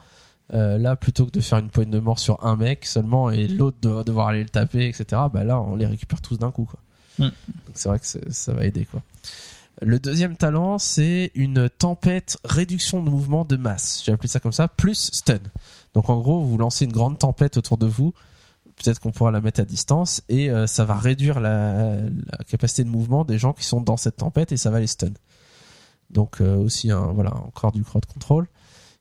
Euh, 0.52 0.78
là, 0.78 0.96
plutôt 0.96 1.26
que 1.26 1.30
de 1.30 1.40
faire 1.40 1.58
une 1.58 1.70
poigne 1.70 1.90
de 1.90 2.00
mort 2.00 2.18
sur 2.18 2.44
un 2.44 2.56
mec 2.56 2.84
seulement 2.84 3.30
et 3.30 3.46
l'autre 3.46 3.76
de 3.82 4.02
devoir 4.02 4.28
aller 4.28 4.42
le 4.42 4.48
taper, 4.48 4.88
etc. 4.88 5.22
Bah 5.32 5.44
là, 5.44 5.60
on 5.60 5.76
les 5.76 5.86
récupère 5.86 6.20
tous 6.20 6.38
d'un 6.38 6.50
coup, 6.50 6.64
quoi. 6.64 6.80
Mm. 7.18 7.30
Donc 7.30 7.74
c'est 7.74 7.88
vrai 7.88 8.00
que 8.00 8.06
ça 8.06 8.52
va 8.52 8.64
aider, 8.64 8.84
quoi. 8.84 9.00
Le 9.82 9.98
deuxième 9.98 10.36
talent, 10.36 10.78
c'est 10.78 11.30
une 11.34 11.70
tempête 11.70 12.36
réduction 12.44 13.02
de 13.02 13.08
mouvement 13.08 13.46
de 13.46 13.56
masse. 13.56 14.02
J'ai 14.04 14.12
appelé 14.12 14.28
ça 14.28 14.38
comme 14.38 14.52
ça, 14.52 14.68
plus 14.68 15.10
stun. 15.12 15.38
Donc 15.94 16.10
en 16.10 16.20
gros, 16.20 16.42
vous 16.42 16.58
lancez 16.58 16.84
une 16.84 16.92
grande 16.92 17.18
tempête 17.18 17.56
autour 17.56 17.78
de 17.78 17.86
vous. 17.86 18.12
Peut-être 18.76 19.00
qu'on 19.00 19.10
pourra 19.10 19.30
la 19.30 19.40
mettre 19.40 19.60
à 19.60 19.64
distance 19.64 20.22
et 20.28 20.50
euh, 20.50 20.66
ça 20.66 20.84
va 20.84 20.96
réduire 20.96 21.40
la, 21.40 21.96
capacité 22.48 22.84
de 22.84 22.90
mouvement 22.90 23.24
des 23.24 23.38
gens 23.38 23.54
qui 23.54 23.64
sont 23.64 23.80
dans 23.80 23.96
cette 23.96 24.16
tempête 24.16 24.52
et 24.52 24.58
ça 24.58 24.70
va 24.70 24.80
les 24.80 24.86
stun. 24.86 25.12
Donc 26.10 26.40
euh, 26.40 26.56
aussi 26.56 26.90
un, 26.90 27.06
voilà 27.12 27.34
encore 27.36 27.72
du 27.72 27.82
crowd 27.82 28.04
control. 28.04 28.48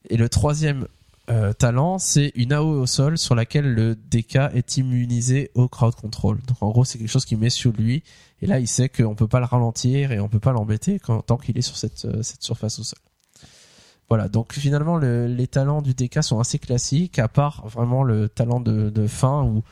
Et 0.10 0.16
le 0.16 0.30
troisième 0.30 0.88
euh, 1.30 1.54
talent, 1.54 2.00
c'est 2.00 2.32
une 2.36 2.54
AOE 2.54 2.82
au 2.82 2.86
sol 2.88 3.18
sur 3.18 3.36
laquelle 3.36 3.74
le 3.74 3.96
DK 3.96 4.36
est 4.54 4.78
immunisé 4.78 5.52
au 5.54 5.68
crowd 5.68 5.94
control. 5.96 6.40
Donc 6.48 6.58
en 6.62 6.70
gros, 6.70 6.86
c'est 6.86 6.98
quelque 6.98 7.10
chose 7.10 7.26
qui 7.26 7.36
met 7.36 7.50
sur 7.50 7.72
lui 7.72 8.04
et 8.42 8.48
là 8.48 8.60
il 8.60 8.68
sait 8.68 8.90
qu'on 8.90 9.16
peut 9.16 9.28
pas 9.28 9.40
le 9.40 9.46
ralentir 9.46 10.12
et 10.12 10.20
on 10.20 10.28
peut 10.30 10.40
pas 10.40 10.52
l'embêter 10.54 11.00
tant 11.28 11.38
qu'il 11.38 11.58
est 11.58 11.62
sur 11.62 11.78
cette, 11.78 12.06
euh, 12.06 12.24
cette 12.24 12.42
surface 12.42 12.80
au 12.80 12.84
sol. 12.84 13.00
Voilà, 14.10 14.28
donc 14.28 14.54
finalement 14.54 14.98
le- 14.98 15.28
les 15.28 15.46
talents 15.46 15.82
du 15.84 15.94
DK 15.94 16.24
sont 16.24 16.40
assez 16.40 16.58
classiques, 16.58 17.20
à 17.20 17.28
part 17.28 17.68
vraiment 17.68 18.02
le 18.04 18.28
talent 18.28 18.60
de, 18.60 18.90
de 18.90 19.06
fin 19.08 19.44
où, 19.44 19.64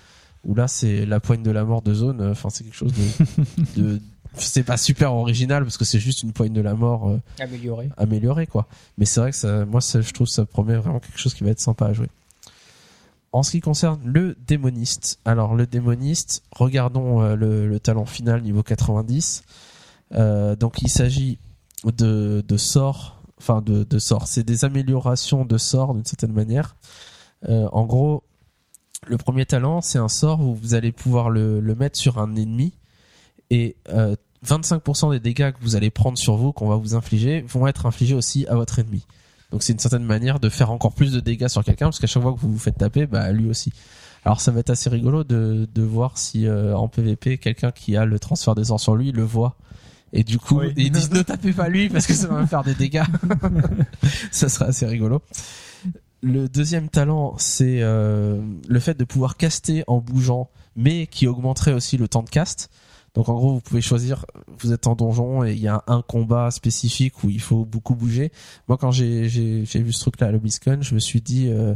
là 0.53 0.67
c'est 0.67 1.05
la 1.07 1.19
poigne 1.19 1.41
de 1.41 1.49
la 1.51 1.63
mort 1.65 1.81
de 1.81 1.93
zone. 1.93 2.21
Enfin 2.21 2.49
c'est 2.51 2.63
quelque 2.63 2.75
chose 2.75 2.93
de 3.75 3.99
c'est 4.37 4.63
pas 4.63 4.77
super 4.77 5.13
original 5.13 5.63
parce 5.63 5.77
que 5.77 5.85
c'est 5.85 5.99
juste 5.99 6.23
une 6.23 6.31
poigne 6.33 6.53
de 6.53 6.61
la 6.61 6.73
mort 6.73 7.09
euh, 7.09 7.19
Amélioré. 7.39 7.89
améliorée 7.97 8.47
quoi. 8.47 8.67
Mais 8.97 9.05
c'est 9.05 9.19
vrai 9.19 9.31
que 9.31 9.37
ça, 9.37 9.65
moi 9.65 9.81
ça, 9.81 10.01
je 10.01 10.11
trouve 10.11 10.27
que 10.27 10.33
ça 10.33 10.45
promet 10.45 10.75
vraiment 10.75 10.99
quelque 10.99 11.19
chose 11.19 11.33
qui 11.33 11.43
va 11.43 11.49
être 11.51 11.59
sympa 11.59 11.87
à 11.87 11.93
jouer. 11.93 12.09
En 13.33 13.43
ce 13.43 13.51
qui 13.51 13.59
concerne 13.59 13.99
le 14.03 14.35
démoniste, 14.47 15.19
alors 15.25 15.55
le 15.55 15.67
démoniste, 15.67 16.43
regardons 16.51 17.21
euh, 17.21 17.35
le, 17.35 17.67
le 17.67 17.79
talent 17.79 18.05
final 18.05 18.41
niveau 18.41 18.63
90. 18.63 19.43
Euh, 20.13 20.55
donc 20.55 20.81
il 20.81 20.89
s'agit 20.89 21.37
de, 21.83 22.43
de 22.47 22.57
sorts, 22.57 23.21
enfin 23.37 23.61
de, 23.61 23.83
de 23.83 23.99
sorts, 23.99 24.27
c'est 24.27 24.43
des 24.43 24.65
améliorations 24.65 25.45
de 25.45 25.57
sorts 25.57 25.93
d'une 25.93 26.05
certaine 26.05 26.33
manière. 26.33 26.75
En 27.47 27.85
gros, 27.85 28.23
le 29.05 29.17
premier 29.17 29.45
talent, 29.45 29.81
c'est 29.81 29.99
un 29.99 30.07
sort 30.09 30.41
où 30.41 30.55
vous 30.55 30.73
allez 30.73 30.91
pouvoir 30.91 31.29
le, 31.29 31.59
le 31.59 31.75
mettre 31.75 31.97
sur 31.99 32.17
un 32.17 32.35
ennemi 32.35 32.73
et 33.49 33.75
euh, 33.89 34.15
25% 34.45 35.11
des 35.11 35.19
dégâts 35.19 35.51
que 35.51 35.57
vous 35.61 35.75
allez 35.75 35.89
prendre 35.89 36.17
sur 36.17 36.35
vous, 36.35 36.51
qu'on 36.51 36.67
va 36.67 36.75
vous 36.75 36.95
infliger, 36.95 37.41
vont 37.41 37.67
être 37.67 37.85
infligés 37.85 38.15
aussi 38.15 38.45
à 38.47 38.55
votre 38.55 38.79
ennemi. 38.79 39.05
Donc 39.51 39.63
c'est 39.63 39.73
une 39.73 39.79
certaine 39.79 40.03
manière 40.03 40.39
de 40.39 40.49
faire 40.49 40.71
encore 40.71 40.93
plus 40.93 41.11
de 41.13 41.19
dégâts 41.19 41.47
sur 41.47 41.63
quelqu'un, 41.63 41.85
parce 41.87 41.99
qu'à 41.99 42.07
chaque 42.07 42.21
fois 42.21 42.33
que 42.33 42.39
vous 42.39 42.51
vous 42.51 42.59
faites 42.59 42.77
taper, 42.77 43.05
bah 43.07 43.31
lui 43.31 43.49
aussi. 43.49 43.71
Alors 44.25 44.41
ça 44.41 44.51
va 44.51 44.59
être 44.59 44.69
assez 44.69 44.89
rigolo 44.89 45.23
de, 45.23 45.67
de 45.73 45.81
voir 45.83 46.17
si 46.17 46.47
euh, 46.47 46.75
en 46.75 46.87
PvP, 46.89 47.37
quelqu'un 47.37 47.71
qui 47.71 47.95
a 47.95 48.03
le 48.05 48.19
transfert 48.19 48.55
des 48.55 48.65
sorts 48.65 48.79
sur 48.79 48.95
lui 48.95 49.11
le 49.11 49.23
voit. 49.23 49.55
Et 50.13 50.23
du 50.23 50.37
coup, 50.37 50.59
Oui. 50.59 50.73
ils 50.77 50.91
disent 50.91 51.11
ne 51.11 51.21
tapez 51.21 51.53
pas 51.53 51.69
lui 51.69 51.89
parce 51.89 52.07
que 52.07 52.13
ça 52.13 52.27
va 52.27 52.41
me 52.41 52.45
faire 52.45 52.63
des 52.63 52.73
dégâts. 52.75 53.03
ça 54.31 54.49
sera 54.49 54.65
assez 54.65 54.85
rigolo. 54.85 55.21
Le 56.21 56.49
deuxième 56.49 56.89
talent, 56.89 57.35
c'est 57.37 57.81
euh, 57.81 58.41
le 58.67 58.79
fait 58.79 58.97
de 58.97 59.03
pouvoir 59.03 59.37
caster 59.37 59.83
en 59.87 59.99
bougeant, 59.99 60.49
mais 60.75 61.07
qui 61.07 61.27
augmenterait 61.27 61.73
aussi 61.73 61.97
le 61.97 62.07
temps 62.07 62.23
de 62.23 62.29
cast. 62.29 62.69
Donc 63.17 63.29
en 63.29 63.33
gros, 63.33 63.53
vous 63.53 63.61
pouvez 63.61 63.81
choisir, 63.81 64.27
vous 64.59 64.73
êtes 64.73 64.85
en 64.85 64.93
donjon 64.93 65.43
et 65.43 65.53
il 65.53 65.59
y 65.59 65.67
a 65.67 65.83
un 65.87 66.03
combat 66.03 66.51
spécifique 66.51 67.23
où 67.23 67.31
il 67.31 67.41
faut 67.41 67.65
beaucoup 67.65 67.95
bouger. 67.95 68.31
Moi, 68.67 68.77
quand 68.77 68.91
j'ai 68.91 69.27
vu 69.27 69.91
ce 69.91 69.99
truc-là 70.01 70.27
à 70.27 70.31
l'Obiscon, 70.31 70.77
je 70.81 70.93
me 70.93 70.99
suis 70.99 71.19
dit 71.19 71.47
euh, 71.49 71.73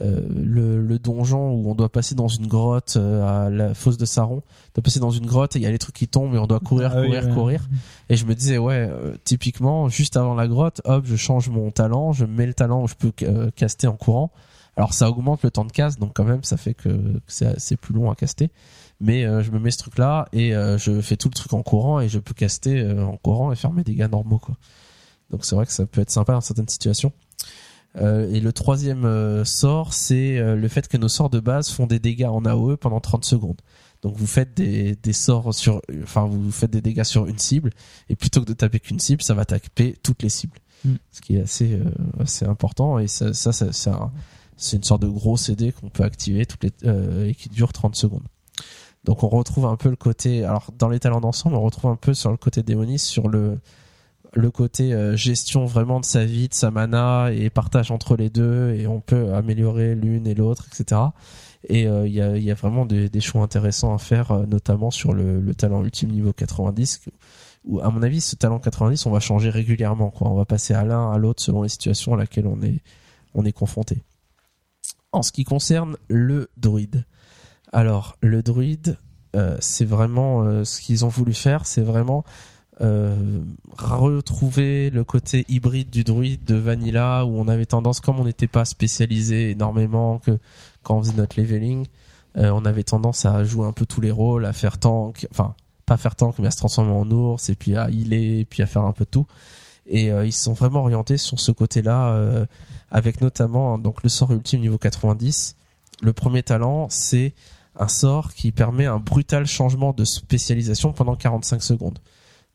euh, 0.00 0.26
le, 0.34 0.80
le 0.80 0.98
donjon 0.98 1.50
où 1.50 1.70
on 1.70 1.74
doit 1.74 1.90
passer 1.90 2.14
dans 2.14 2.28
une 2.28 2.46
grotte 2.46 2.94
euh, 2.96 3.46
à 3.46 3.50
la 3.50 3.74
fosse 3.74 3.98
de 3.98 4.06
Saron, 4.06 4.36
on 4.36 4.70
doit 4.76 4.82
passer 4.82 5.00
dans 5.00 5.10
une 5.10 5.26
grotte 5.26 5.54
et 5.54 5.58
il 5.58 5.62
y 5.62 5.66
a 5.66 5.70
les 5.70 5.78
trucs 5.78 5.96
qui 5.96 6.08
tombent 6.08 6.34
et 6.34 6.38
on 6.38 6.46
doit 6.46 6.60
courir, 6.60 6.92
Ah 6.94 7.00
oui, 7.02 7.08
courir, 7.08 7.26
ouais. 7.26 7.34
courir. 7.34 7.68
Et 8.08 8.16
je 8.16 8.24
me 8.24 8.34
disais 8.34 8.56
ouais, 8.56 8.88
euh, 8.90 9.16
typiquement 9.22 9.90
juste 9.90 10.16
avant 10.16 10.34
la 10.34 10.48
grotte, 10.48 10.80
hop, 10.86 11.04
je 11.04 11.16
change 11.16 11.50
mon 11.50 11.70
talent, 11.70 12.12
je 12.12 12.24
mets 12.24 12.46
le 12.46 12.54
talent 12.54 12.82
où 12.84 12.88
je 12.88 12.94
peux 12.94 13.12
euh, 13.22 13.50
caster 13.54 13.86
en 13.86 13.96
courant. 13.96 14.30
Alors 14.76 14.94
ça 14.94 15.10
augmente 15.10 15.42
le 15.42 15.50
temps 15.50 15.66
de 15.66 15.72
casse, 15.72 15.98
donc 15.98 16.12
quand 16.14 16.24
même 16.24 16.42
ça 16.42 16.56
fait 16.56 16.72
que, 16.72 17.20
c'est 17.26 17.76
plus 17.76 17.92
long 17.92 18.10
à 18.10 18.14
caster. 18.14 18.50
Mais 19.00 19.24
euh, 19.24 19.42
je 19.42 19.50
me 19.50 19.58
mets 19.58 19.70
ce 19.70 19.78
truc 19.78 19.96
là 19.98 20.28
et 20.32 20.54
euh, 20.54 20.76
je 20.76 21.00
fais 21.00 21.16
tout 21.16 21.28
le 21.28 21.34
truc 21.34 21.52
en 21.54 21.62
courant 21.62 22.00
et 22.00 22.08
je 22.08 22.18
peux 22.18 22.34
caster 22.34 22.80
euh, 22.80 23.04
en 23.04 23.16
courant 23.16 23.50
et 23.50 23.56
faire 23.56 23.72
mes 23.72 23.82
dégâts 23.84 24.08
normaux 24.10 24.38
quoi. 24.38 24.56
Donc 25.30 25.44
c'est 25.44 25.54
vrai 25.54 25.64
que 25.64 25.72
ça 25.72 25.86
peut 25.86 26.00
être 26.00 26.10
sympa 26.10 26.32
dans 26.34 26.40
certaines 26.40 26.68
situations. 26.68 27.12
Euh, 27.96 28.30
et 28.32 28.40
le 28.40 28.52
troisième 28.52 29.04
euh, 29.04 29.44
sort, 29.44 29.94
c'est 29.94 30.38
euh, 30.38 30.54
le 30.54 30.68
fait 30.68 30.86
que 30.86 30.96
nos 30.96 31.08
sorts 31.08 31.30
de 31.30 31.40
base 31.40 31.70
font 31.70 31.86
des 31.86 31.98
dégâts 31.98 32.26
en 32.26 32.44
AOE 32.44 32.76
pendant 32.76 33.00
30 33.00 33.24
secondes. 33.24 33.60
Donc 34.02 34.16
vous 34.16 34.26
faites 34.26 34.54
des, 34.54 34.96
des 34.96 35.12
sorts 35.12 35.52
sur, 35.54 35.82
enfin 36.02 36.26
vous 36.26 36.50
faites 36.52 36.70
des 36.70 36.80
dégâts 36.80 37.02
sur 37.04 37.26
une 37.26 37.38
cible 37.38 37.70
et 38.08 38.16
plutôt 38.16 38.40
que 38.42 38.46
de 38.46 38.52
taper 38.54 38.80
qu'une 38.80 39.00
cible, 39.00 39.22
ça 39.22 39.34
va 39.34 39.44
taper 39.44 39.96
toutes 40.02 40.22
les 40.22 40.28
cibles, 40.30 40.58
Mm. 40.82 40.94
ce 41.12 41.20
qui 41.20 41.36
est 41.36 41.42
assez 41.42 41.74
euh, 41.74 41.84
assez 42.20 42.46
important 42.46 42.98
et 42.98 43.06
ça, 43.06 43.34
ça, 43.34 43.52
ça 43.52 43.70
c'est 43.70 43.90
un- 43.90 44.10
c'est 44.56 44.76
une 44.78 44.82
sorte 44.82 45.02
de 45.02 45.08
gros 45.08 45.36
CD 45.36 45.72
qu'on 45.72 45.90
peut 45.90 46.04
activer 46.04 46.46
toutes 46.46 46.64
les 46.64 46.70
euh, 46.86 47.26
et 47.26 47.34
qui 47.34 47.50
dure 47.50 47.70
30 47.72 47.94
secondes. 47.96 48.22
Donc 49.04 49.22
on 49.22 49.28
retrouve 49.28 49.66
un 49.66 49.76
peu 49.76 49.88
le 49.88 49.96
côté, 49.96 50.44
alors 50.44 50.70
dans 50.78 50.88
les 50.88 51.00
talents 51.00 51.20
d'ensemble, 51.20 51.56
on 51.56 51.62
retrouve 51.62 51.90
un 51.90 51.96
peu 51.96 52.14
sur 52.14 52.30
le 52.30 52.36
côté 52.36 52.62
démoniste, 52.62 53.06
sur 53.06 53.28
le 53.28 53.58
le 54.34 54.50
côté 54.50 54.92
euh, 54.92 55.16
gestion 55.16 55.66
vraiment 55.66 56.00
de 56.00 56.04
sa 56.04 56.24
vie, 56.24 56.48
de 56.48 56.54
sa 56.54 56.70
mana 56.70 57.30
et 57.32 57.50
partage 57.50 57.90
entre 57.90 58.16
les 58.16 58.30
deux 58.30 58.70
et 58.74 58.86
on 58.86 59.00
peut 59.00 59.34
améliorer 59.34 59.94
l'une 59.94 60.26
et 60.26 60.34
l'autre, 60.34 60.66
etc. 60.68 61.00
Et 61.68 61.86
euh, 61.86 62.06
il 62.06 62.14
y, 62.14 62.50
a, 62.50 62.54
vraiment 62.54 62.86
des, 62.86 63.20
choix 63.20 63.42
intéressants 63.42 63.94
à 63.94 63.98
faire, 63.98 64.32
euh, 64.32 64.46
notamment 64.46 64.90
sur 64.90 65.12
le, 65.12 65.40
le 65.40 65.54
talent 65.54 65.82
ultime 65.82 66.10
niveau 66.10 66.32
90. 66.32 66.98
que- 66.98 67.10
Où, 67.64 67.80
à 67.80 67.90
mon 67.90 68.02
avis, 68.02 68.22
ce 68.22 68.34
talent 68.36 68.58
90, 68.58 69.04
on 69.06 69.10
va 69.10 69.20
changer 69.20 69.50
régulièrement. 69.50 70.10
Quoi. 70.10 70.30
On 70.30 70.36
va 70.36 70.46
passer 70.46 70.72
à 70.72 70.84
l'un, 70.84 71.10
à 71.12 71.18
l'autre 71.18 71.42
selon 71.42 71.62
les 71.62 71.68
situations 71.68 72.14
à 72.14 72.16
laquelle 72.16 72.46
on 72.46 73.44
est 73.44 73.52
confronté. 73.52 74.02
En 75.12 75.22
ce 75.22 75.32
qui 75.32 75.44
concerne 75.44 75.96
le 76.08 76.48
druide, 76.56 77.04
alors 77.72 78.16
le 78.20 78.42
druide, 78.42 78.98
euh, 79.36 79.56
c'est 79.60 79.84
vraiment 79.84 80.42
euh, 80.42 80.64
ce 80.64 80.80
qu'ils 80.80 81.04
ont 81.04 81.08
voulu 81.08 81.34
faire, 81.34 81.66
c'est 81.66 81.82
vraiment 81.82 82.24
euh, 82.80 83.40
retrouver 83.76 84.90
le 84.90 85.04
côté 85.04 85.44
hybride 85.48 85.90
du 85.90 86.02
druide 86.02 86.44
de 86.44 86.56
Vanilla 86.56 87.24
où 87.26 87.38
on 87.38 87.46
avait 87.46 87.66
tendance, 87.66 88.00
comme 88.00 88.18
on 88.18 88.24
n'était 88.24 88.48
pas 88.48 88.64
spécialisé 88.64 89.50
énormément, 89.50 90.18
que 90.18 90.38
quand 90.82 90.96
on 90.96 91.02
faisait 91.02 91.16
notre 91.16 91.38
leveling, 91.38 91.86
euh, 92.36 92.50
on 92.50 92.64
avait 92.64 92.84
tendance 92.84 93.24
à 93.24 93.44
jouer 93.44 93.66
un 93.66 93.72
peu 93.72 93.86
tous 93.86 94.00
les 94.00 94.10
rôles, 94.10 94.46
à 94.46 94.52
faire 94.52 94.78
tank, 94.78 95.28
enfin 95.30 95.54
pas 95.86 95.96
faire 95.96 96.14
tank 96.14 96.38
mais 96.38 96.46
à 96.46 96.50
se 96.52 96.56
transformer 96.56 96.92
en 96.92 97.10
ours 97.10 97.50
et 97.50 97.54
puis 97.56 97.76
à 97.76 97.90
healer 97.90 98.40
et 98.40 98.44
puis 98.44 98.62
à 98.62 98.66
faire 98.66 98.82
un 98.82 98.92
peu 98.92 99.04
tout. 99.04 99.26
Et 99.86 100.06
ils 100.06 100.32
se 100.32 100.44
sont 100.44 100.52
vraiment 100.52 100.80
orientés 100.80 101.16
sur 101.16 101.40
ce 101.40 101.50
côté-là, 101.50 102.46
avec 102.92 103.20
notamment 103.20 103.76
donc 103.76 104.04
le 104.04 104.08
sort 104.08 104.30
ultime 104.30 104.60
niveau 104.60 104.78
90. 104.78 105.56
Le 106.00 106.12
premier 106.12 106.44
talent, 106.44 106.86
c'est 106.90 107.34
un 107.80 107.88
sort 107.88 108.32
qui 108.34 108.52
permet 108.52 108.86
un 108.86 108.98
brutal 108.98 109.46
changement 109.46 109.92
de 109.92 110.04
spécialisation 110.04 110.92
pendant 110.92 111.16
45 111.16 111.62
secondes. 111.62 111.98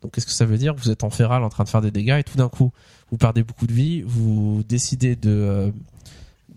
Donc 0.01 0.13
qu'est-ce 0.13 0.25
que 0.25 0.31
ça 0.31 0.45
veut 0.45 0.57
dire? 0.57 0.75
Vous 0.75 0.91
êtes 0.91 1.03
en 1.03 1.09
féral 1.09 1.43
en 1.43 1.49
train 1.49 1.63
de 1.63 1.69
faire 1.69 1.81
des 1.81 1.91
dégâts 1.91 2.19
et 2.19 2.23
tout 2.23 2.37
d'un 2.37 2.49
coup 2.49 2.71
vous 3.11 3.17
perdez 3.17 3.43
beaucoup 3.43 3.67
de 3.67 3.73
vie, 3.73 4.01
vous 4.03 4.63
décidez 4.67 5.15
de 5.15 5.29
euh, 5.29 5.71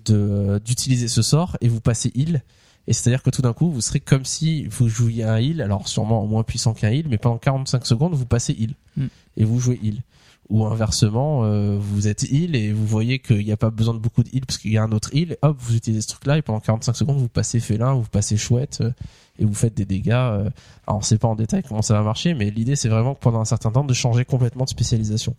de 0.04 0.60
d'utiliser 0.64 1.08
ce 1.08 1.22
sort 1.22 1.56
et 1.60 1.68
vous 1.68 1.80
passez 1.80 2.12
heal. 2.14 2.42
Et 2.86 2.92
c'est-à-dire 2.94 3.22
que 3.22 3.30
tout 3.30 3.42
d'un 3.42 3.52
coup 3.52 3.70
vous 3.70 3.80
serez 3.80 4.00
comme 4.00 4.24
si 4.24 4.64
vous 4.66 4.88
jouiez 4.88 5.24
un 5.24 5.38
heal, 5.38 5.60
alors 5.60 5.88
sûrement 5.88 6.26
moins 6.26 6.42
puissant 6.42 6.72
qu'un 6.74 6.90
heal, 6.90 7.06
mais 7.08 7.18
pendant 7.18 7.38
45 7.38 7.86
secondes 7.86 8.14
vous 8.14 8.26
passez 8.26 8.52
heal 8.52 8.74
Mm. 8.98 9.06
et 9.36 9.44
vous 9.44 9.60
jouez 9.60 9.78
heal. 9.82 10.02
Ou 10.50 10.64
inversement, 10.64 11.44
euh, 11.44 11.76
vous 11.78 12.08
êtes 12.08 12.22
heal 12.22 12.56
et 12.56 12.72
vous 12.72 12.86
voyez 12.86 13.18
qu'il 13.18 13.44
n'y 13.44 13.52
a 13.52 13.58
pas 13.58 13.68
besoin 13.68 13.92
de 13.92 13.98
beaucoup 13.98 14.22
de 14.22 14.30
heal 14.30 14.46
parce 14.46 14.56
qu'il 14.56 14.72
y 14.72 14.78
a 14.78 14.82
un 14.82 14.92
autre 14.92 15.14
heal, 15.14 15.32
et 15.32 15.38
hop, 15.42 15.58
vous 15.60 15.76
utilisez 15.76 16.00
ce 16.00 16.08
truc-là 16.08 16.38
et 16.38 16.42
pendant 16.42 16.60
45 16.60 16.96
secondes 16.96 17.18
vous 17.18 17.28
passez 17.28 17.60
félin, 17.60 17.92
vous 17.92 18.08
passez 18.10 18.38
chouette 18.38 18.78
euh, 18.80 18.90
et 19.38 19.44
vous 19.44 19.52
faites 19.52 19.74
des 19.74 19.84
dégâts. 19.84 20.12
euh, 20.12 20.48
alors 20.86 20.98
on 20.98 21.02
sait 21.02 21.18
pas 21.18 21.28
en 21.28 21.34
détail 21.34 21.62
comment 21.68 21.82
ça 21.82 21.92
va 21.92 22.02
marcher, 22.02 22.32
mais 22.32 22.50
l'idée 22.50 22.76
c'est 22.76 22.88
vraiment 22.88 23.14
pendant 23.14 23.40
un 23.40 23.44
certain 23.44 23.70
temps 23.70 23.84
de 23.84 23.92
changer 23.92 24.24
complètement 24.24 24.64
de 24.64 24.70
spécialisation. 24.70 25.36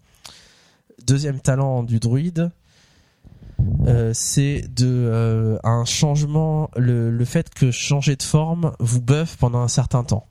Deuxième 1.08 1.40
talent 1.40 1.82
du 1.82 2.00
druide, 2.00 2.52
c'est 4.14 4.64
de 4.76 5.58
un 5.64 5.86
changement, 5.86 6.70
le, 6.78 7.10
le 7.10 7.26
fait 7.26 7.50
que 7.50 7.72
changer 7.72 8.16
de 8.16 8.24
forme 8.24 8.74
vous 8.80 9.02
buff 9.02 9.38
pendant 9.38 9.60
un 9.60 9.68
certain 9.68 10.04
temps. 10.04 10.29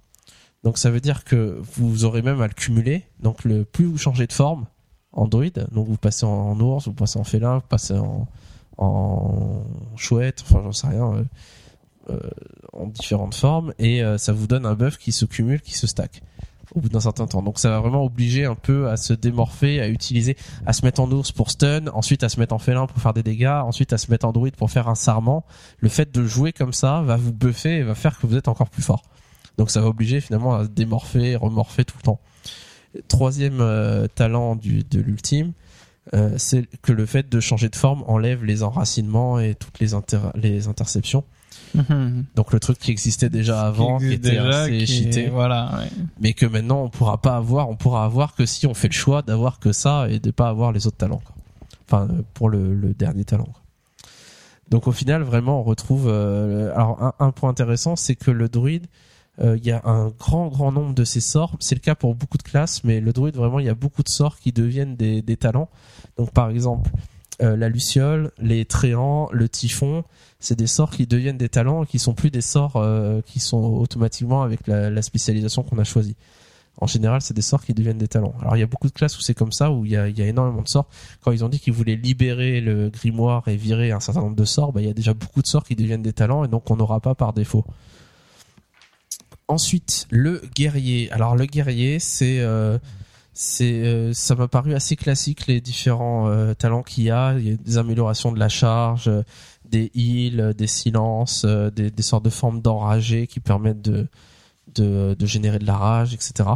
Donc 0.65 0.79
ça 0.79 0.91
veut 0.91 1.01
dire 1.01 1.25
que 1.25 1.61
vous 1.77 2.05
aurez 2.05 2.23
même 2.23 2.41
à 2.41 2.49
le 2.49 2.55
cumuler. 2.55 3.05
Donc 3.21 3.45
le 3.45 3.65
plus 3.65 3.85
vous 3.85 3.99
changez 3.99 4.27
de 4.27 4.33
forme 4.33 4.67
en 5.13 5.27
druide, 5.27 5.67
donc 5.73 5.89
vous 5.89 5.97
passez 5.97 6.27
en, 6.27 6.59
ours, 6.61 6.87
vous 6.87 6.95
passez 6.95 7.19
en 7.19 7.25
félin, 7.25 7.57
vous 7.57 7.67
passez 7.69 7.95
en, 7.95 8.29
en 8.77 9.65
chouette, 9.97 10.45
enfin 10.45 10.61
j'en 10.63 10.73
sais 10.73 10.87
rien, 10.87 11.15
euh, 11.15 11.25
euh, 12.11 12.31
en 12.73 12.87
différentes 12.87 13.35
formes, 13.35 13.73
et 13.79 14.03
euh, 14.03 14.19
ça 14.19 14.33
vous 14.33 14.47
donne 14.47 14.67
un 14.67 14.75
buff 14.75 14.99
qui 14.99 15.13
se 15.13 15.25
cumule, 15.25 15.61
qui 15.61 15.77
se 15.77 15.87
stack 15.87 16.23
au 16.75 16.81
bout 16.81 16.89
d'un 16.89 17.01
certain 17.01 17.27
temps. 17.27 17.43
Donc 17.43 17.59
ça 17.59 17.71
va 17.71 17.81
vraiment 17.81 18.05
obliger 18.05 18.45
un 18.45 18.55
peu 18.55 18.89
à 18.89 18.97
se 18.97 19.13
démorpher, 19.13 19.81
à 19.81 19.89
utiliser, 19.89 20.37
à 20.67 20.73
se 20.73 20.85
mettre 20.85 21.01
en 21.01 21.11
ours 21.11 21.33
pour 21.33 21.51
stun, 21.51 21.87
ensuite 21.89 22.23
à 22.23 22.29
se 22.29 22.39
mettre 22.39 22.55
en 22.55 22.59
félin 22.59 22.87
pour 22.87 23.01
faire 23.01 23.15
des 23.15 23.23
dégâts, 23.23 23.63
ensuite 23.65 23.93
à 23.93 23.99
se 23.99 24.11
mettre 24.11 24.27
en 24.27 24.33
druide 24.33 24.57
pour 24.57 24.71
faire 24.71 24.89
un 24.89 24.95
sarment. 24.95 25.45
Le 25.79 25.89
fait 25.89 26.13
de 26.13 26.25
jouer 26.25 26.53
comme 26.53 26.73
ça 26.73 27.03
va 27.03 27.17
vous 27.17 27.33
buffer 27.33 27.79
et 27.79 27.83
va 27.83 27.95
faire 27.95 28.19
que 28.19 28.27
vous 28.27 28.37
êtes 28.37 28.49
encore 28.49 28.69
plus 28.69 28.83
fort. 28.83 29.03
Donc 29.59 29.71
ça 29.71 29.81
va 29.83 29.89
obliger 29.89 30.21
finalement 30.21 30.55
à 30.55 30.65
se 30.65 30.69
démorpher, 30.71 31.37
remorpher 31.37 31.85
tout 31.85 31.97
le 31.99 32.03
temps. 32.05 32.21
Troisième 33.09 33.61
euh, 33.61 34.07
talent 34.07 34.57
du, 34.57 34.83
de 34.85 35.01
l'ultime, 35.01 35.53
euh, 36.15 36.33
c'est 36.39 36.67
que 36.81 36.93
le 36.93 37.05
fait 37.05 37.29
de 37.29 37.39
changer 37.41 37.69
de 37.69 37.77
forme 37.77 38.03
enlève 38.07 38.45
les 38.45 38.63
enracinements 38.63 39.39
et 39.39 39.55
toutes 39.55 39.79
les, 39.79 39.93
inter- 39.95 40.31
les 40.37 40.69
interceptions. 40.69 41.25
Mhm. 41.75 42.25
Donc 42.35 42.53
le 42.55 42.61
truc 42.61 42.79
qui 42.79 42.91
existait 42.91 43.29
déjà 43.29 43.61
avant, 43.67 43.99
qui, 43.99 44.13
était 44.15 44.31
déjà, 44.31 44.61
assez 44.63 44.79
qui 44.79 44.87
cheaté, 44.87 45.29
Voilà. 45.29 45.71
ouais. 45.81 45.89
mais 46.21 46.33
que 46.33 46.47
maintenant 46.47 46.83
on 46.85 46.89
pourra 46.89 47.21
pas 47.21 47.37
avoir. 47.37 47.69
On 47.69 47.77
pourra 47.77 48.05
avoir 48.07 48.35
que 48.35 48.47
si 48.47 48.67
on 48.67 48.73
fait 48.75 48.89
le 48.89 48.95
choix 48.95 49.21
d'avoir 49.21 49.59
que 49.59 49.73
ça 49.73 50.09
et 50.09 50.19
de 50.19 50.31
pas 50.31 50.49
avoir 50.49 50.73
les 50.73 50.87
autres 50.87 50.97
talents. 50.97 51.21
quoi. 51.23 51.35
Enfin, 51.87 52.09
euh, 52.11 52.23
pour 52.33 52.49
le, 52.49 52.75
le 52.75 52.95
dernier 52.95 53.25
talent. 53.25 53.45
quoi. 53.45 53.61
Donc 54.71 54.87
au 54.87 54.93
final, 54.93 55.23
vraiment, 55.23 55.61
on 55.61 55.63
retrouve. 55.63 56.07
euh, 56.09 56.73
alors 56.75 57.03
un, 57.03 57.13
un 57.19 57.33
point 57.33 57.51
intéressant, 57.51 57.97
c'est 57.97 58.15
que 58.15 58.31
le 58.31 58.49
druide, 58.49 58.87
il 59.41 59.65
y 59.65 59.71
a 59.71 59.83
un 59.85 60.09
grand 60.09 60.49
grand 60.49 60.73
nombre 60.73 60.95
de 60.95 61.05
ces 61.05 61.21
sorts. 61.21 61.57
C'est 61.61 61.75
le 61.75 61.81
cas 61.81 61.95
pour 61.95 62.15
beaucoup 62.15 62.39
de 62.39 62.43
classes, 62.43 62.83
mais 62.85 63.01
le 63.01 63.13
druide 63.13 63.37
vraiment, 63.37 63.61
il 63.61 63.67
y 63.67 63.71
a 63.71 63.75
beaucoup 63.75 64.03
de 64.03 64.09
sorts 64.09 64.39
qui 64.39 64.53
deviennent 64.53 64.97
des, 64.97 65.37
talents. 65.37 65.69
Donc 66.17 66.33
par 66.33 66.51
exemple, 66.51 66.91
euh, 67.41 67.57
la 67.57 67.69
luciole, 67.69 68.33
les 68.39 68.65
tréants, 68.65 69.29
le 69.33 69.49
typhon, 69.49 70.03
c'est 70.41 70.59
des 70.59 70.67
sorts 70.67 70.91
qui 70.91 71.07
deviennent 71.07 71.39
des 71.39 71.49
talents 71.49 71.85
qui 71.85 72.01
sont 72.01 72.15
plus 72.15 72.31
des 72.31 72.41
sorts 72.41 72.77
euh, 72.77 73.21
qui 73.25 73.39
sont 73.39 73.63
automatiquement 73.63 74.43
avec 74.43 74.67
la, 74.67 74.91
la 74.91 75.03
spécialisation 75.03 75.63
qu'on 75.63 75.79
a 75.79 75.85
choisie. 75.85 76.17
En 76.81 76.87
général, 76.87 77.21
c'est 77.21 77.35
des 77.35 77.43
sorts 77.43 77.65
qui 77.65 77.75
deviennent 77.75 77.99
des 77.99 78.09
talents. 78.09 78.35
Alors, 78.41 78.57
il 78.57 78.61
y 78.61 78.63
a 78.63 78.67
beaucoup 78.67 78.87
de 78.87 78.93
classes 78.93 79.19
où 79.19 79.21
c'est 79.21 79.35
comme 79.35 79.51
ça, 79.51 79.71
où 79.71 79.85
il 79.85 79.93
y 79.93 79.97
a, 79.97 80.09
il 80.09 80.17
y 80.17 80.23
a 80.23 80.27
énormément 80.27 80.63
de 80.63 80.69
sorts. 80.69 80.89
Quand 81.21 81.33
ils 81.33 81.45
ont 81.45 81.49
dit 81.49 81.59
qu'ils 81.59 81.73
voulaient 81.73 81.97
libérer 81.97 82.61
le 82.61 82.89
grimoire 82.89 83.47
et 83.49 83.57
virer 83.57 83.91
un 83.91 84.01
certain 84.01 84.21
nombre 84.21 84.37
de 84.37 84.45
sorts, 84.45 84.73
bah, 84.73 84.81
il 84.81 84.87
y 84.87 84.91
a 84.91 84.95
déjà 84.95 85.15
beaucoup 85.15 85.43
de 85.43 85.47
sorts 85.47 85.65
qui 85.65 85.75
deviennent 85.75 86.03
des 86.03 86.13
talents 86.13 86.45
et 86.45 86.49
donc 86.49 86.71
on 86.71 86.77
n'aura 86.77 87.01
pas 87.01 87.15
par 87.15 87.33
défaut. 87.33 87.65
Ensuite, 89.49 90.07
le 90.11 90.43
guerrier. 90.55 91.11
Alors, 91.11 91.35
le 91.35 91.47
guerrier, 91.47 91.99
c'est, 91.99 92.41
euh, 92.41 92.79
c'est, 93.33 93.83
euh, 93.83 94.13
ça 94.13 94.35
m'a 94.35 94.47
paru 94.47 94.75
assez 94.75 94.95
classique 94.95 95.47
les 95.47 95.63
différents 95.63 96.29
euh, 96.29 96.53
talents 96.53 96.83
qu'il 96.83 97.05
y 97.05 97.11
a. 97.11 97.35
Il 97.39 97.49
y 97.49 97.53
a 97.53 97.57
des 97.57 97.79
améliorations 97.79 98.31
de 98.31 98.39
la 98.39 98.51
charge, 98.51 99.11
des 99.65 99.91
heals, 99.95 100.55
des 100.57 100.67
silences, 100.67 101.47
des, 101.47 101.91
des 101.91 102.03
sortes 102.03 102.27
de 102.27 102.31
formes 102.31 102.61
d'enragé 102.61 103.27
qui 103.27 103.41
permettent 103.41 103.81
de, 103.81 104.07
de, 104.75 105.17
de 105.19 105.27
générer 105.27 105.59
de 105.59 105.67
la 105.67 105.79
rage, 105.79 106.13
etc. 106.13 106.51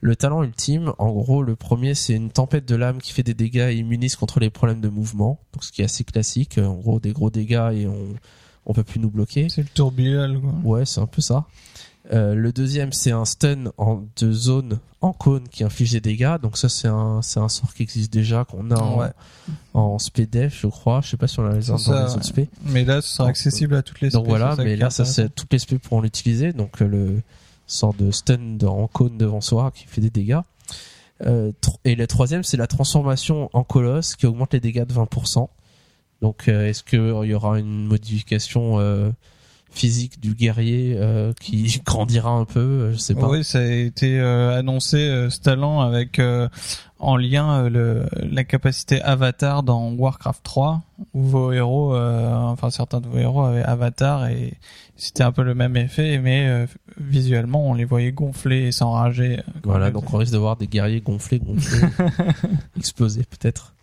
Le 0.00 0.16
talent 0.16 0.42
ultime, 0.42 0.94
en 0.96 1.10
gros, 1.10 1.42
le 1.42 1.56
premier, 1.56 1.94
c'est 1.94 2.14
une 2.14 2.30
tempête 2.30 2.66
de 2.66 2.74
l'âme 2.74 3.02
qui 3.02 3.12
fait 3.12 3.22
des 3.22 3.34
dégâts 3.34 3.68
et 3.70 3.74
immunise 3.74 4.16
contre 4.16 4.40
les 4.40 4.48
problèmes 4.48 4.80
de 4.80 4.88
mouvement. 4.88 5.40
Donc, 5.52 5.62
ce 5.62 5.72
qui 5.72 5.82
est 5.82 5.84
assez 5.84 6.04
classique. 6.04 6.56
En 6.56 6.72
gros, 6.76 7.00
des 7.00 7.12
gros 7.12 7.28
dégâts 7.28 7.70
et 7.74 7.86
on, 7.86 8.14
on 8.64 8.72
peut 8.72 8.84
plus 8.84 8.98
nous 8.98 9.10
bloquer. 9.10 9.50
C'est 9.50 9.60
le 9.60 9.68
tourbillon, 9.68 10.40
quoi. 10.40 10.54
Ouais, 10.64 10.86
c'est 10.86 11.00
un 11.00 11.06
peu 11.06 11.20
ça. 11.20 11.46
Euh, 12.12 12.34
le 12.34 12.52
deuxième, 12.52 12.92
c'est 12.92 13.12
un 13.12 13.24
stun 13.24 13.64
en 13.78 14.02
de 14.16 14.32
zone 14.32 14.78
en 15.00 15.12
cône 15.12 15.48
qui 15.48 15.62
inflige 15.64 15.92
des 15.92 16.00
dégâts. 16.00 16.38
Donc 16.42 16.58
ça, 16.58 16.68
c'est 16.68 16.88
un, 16.88 17.22
c'est 17.22 17.38
un 17.40 17.48
sort 17.48 17.72
qui 17.72 17.82
existe 17.82 18.12
déjà, 18.12 18.44
qu'on 18.44 18.70
a 18.70 18.78
en, 18.80 18.98
Ouais. 18.98 19.10
en 19.74 19.96
je 19.98 20.66
crois. 20.66 21.00
Je 21.02 21.10
sais 21.10 21.16
pas 21.16 21.28
si 21.28 21.38
on 21.38 21.44
l'a 21.44 21.54
dans 21.58 21.78
ça, 21.78 22.06
les 22.06 22.12
autres 22.12 22.24
SP. 22.26 22.50
Mais 22.64 22.84
là, 22.84 23.00
ce 23.00 23.10
sera 23.10 23.24
Donc, 23.24 23.30
accessible 23.30 23.74
à 23.76 23.82
toutes 23.82 24.00
les 24.00 24.10
Donc 24.10 24.26
voilà, 24.26 24.56
mais 24.56 24.76
là, 24.76 24.90
ça, 24.90 25.04
c'est 25.04 25.32
toutes 25.34 25.52
les 25.52 25.58
SP 25.62 25.78
pourront 25.78 26.00
l'utiliser. 26.00 26.52
Donc 26.52 26.82
euh, 26.82 26.88
le 26.88 27.22
sort 27.66 27.94
de 27.94 28.10
stun 28.10 28.58
en 28.66 28.88
cône 28.88 29.16
devant 29.16 29.40
soi 29.40 29.70
qui 29.70 29.86
fait 29.86 30.00
des 30.00 30.10
dégâts. 30.10 30.40
Euh, 31.26 31.52
et 31.84 31.94
le 31.94 32.06
troisième, 32.06 32.42
c'est 32.42 32.56
la 32.56 32.66
transformation 32.66 33.50
en 33.52 33.62
colosse 33.62 34.16
qui 34.16 34.26
augmente 34.26 34.52
les 34.52 34.60
dégâts 34.60 34.84
de 34.84 34.94
20%. 34.94 35.48
Donc 36.22 36.48
euh, 36.48 36.66
est-ce 36.66 36.82
qu'il 36.82 36.98
y 36.98 37.34
aura 37.34 37.58
une 37.58 37.86
modification 37.86 38.78
physique 39.72 40.20
du 40.20 40.34
guerrier 40.34 40.96
euh, 40.98 41.32
qui 41.40 41.80
grandira 41.86 42.30
un 42.30 42.44
peu 42.44 42.60
euh, 42.60 42.92
Je 42.92 42.98
sais 42.98 43.14
pas. 43.14 43.28
Oui, 43.28 43.44
ça 43.44 43.60
a 43.60 43.64
été 43.64 44.18
euh, 44.18 44.58
annoncé 44.58 44.96
euh, 44.98 45.30
ce 45.30 45.40
talent 45.40 45.80
avec 45.80 46.18
euh, 46.18 46.48
en 46.98 47.16
lien 47.16 47.64
euh, 47.64 47.68
le, 47.70 48.06
la 48.30 48.44
capacité 48.44 49.00
Avatar 49.02 49.62
dans 49.62 49.90
Warcraft 49.92 50.42
3 50.42 50.82
où 51.14 51.22
vos 51.22 51.52
héros, 51.52 51.94
euh, 51.94 52.34
enfin 52.34 52.70
certains 52.70 53.00
de 53.00 53.06
vos 53.08 53.18
héros 53.18 53.42
avaient 53.44 53.62
Avatar 53.62 54.26
et 54.26 54.54
c'était 54.96 55.22
un 55.22 55.32
peu 55.32 55.42
le 55.42 55.54
même 55.54 55.76
effet, 55.76 56.18
mais 56.18 56.46
euh, 56.46 56.66
visuellement 57.00 57.70
on 57.70 57.74
les 57.74 57.84
voyait 57.86 58.12
gonfler 58.12 58.64
et 58.66 58.72
s'enrager. 58.72 59.40
Voilà, 59.62 59.90
donc 59.90 60.12
on 60.12 60.18
risque 60.18 60.32
de 60.32 60.38
voir 60.38 60.56
des 60.56 60.66
guerriers 60.66 61.00
gonflés, 61.00 61.38
gonflés, 61.38 61.86
exploser 62.76 63.22
peut-être. 63.22 63.74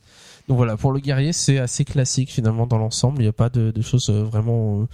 Donc 0.47 0.57
voilà, 0.57 0.77
pour 0.77 0.91
le 0.91 0.99
guerrier, 0.99 1.33
c'est 1.33 1.57
assez 1.57 1.83
classique 1.83 2.29
finalement 2.31 2.67
dans 2.67 2.77
l'ensemble. 2.77 3.17
Il 3.19 3.23
n'y 3.23 3.29
a 3.29 3.33
pas 3.33 3.49
de, 3.49 3.71
de 3.71 3.81
choses 3.81 4.09
vraiment 4.09 4.81
euh, 4.81 4.87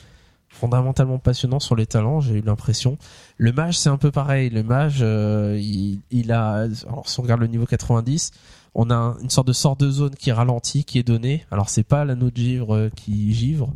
fondamentalement 0.63 1.17
passionnantes 1.19 1.61
sur 1.61 1.75
les 1.75 1.85
talents, 1.85 2.21
j'ai 2.21 2.35
eu 2.35 2.41
l'impression. 2.41 2.97
Le 3.37 3.51
mage, 3.51 3.77
c'est 3.77 3.89
un 3.89 3.97
peu 3.97 4.11
pareil. 4.11 4.49
Le 4.49 4.63
mage, 4.63 4.99
euh, 5.01 5.59
il, 5.61 6.31
a, 6.31 6.67
alors 6.87 7.03
si 7.09 7.19
on 7.19 7.23
regarde 7.23 7.41
le 7.41 7.47
niveau 7.47 7.65
90, 7.65 8.31
on 8.73 8.89
a 8.89 8.95
un- 8.95 9.17
une 9.19 9.29
sorte 9.29 9.47
de 9.47 9.51
sort 9.53 9.75
de 9.75 9.91
zone 9.91 10.15
qui 10.15 10.31
ralentit, 10.31 10.85
qui 10.85 10.99
est 10.99 11.03
donné. 11.03 11.43
Alors 11.51 11.67
c'est 11.67 11.83
pas 11.83 12.05
l'anneau 12.05 12.31
de 12.31 12.37
givre 12.37 12.75
euh, 12.75 12.89
qui 12.95 13.33
givre. 13.33 13.73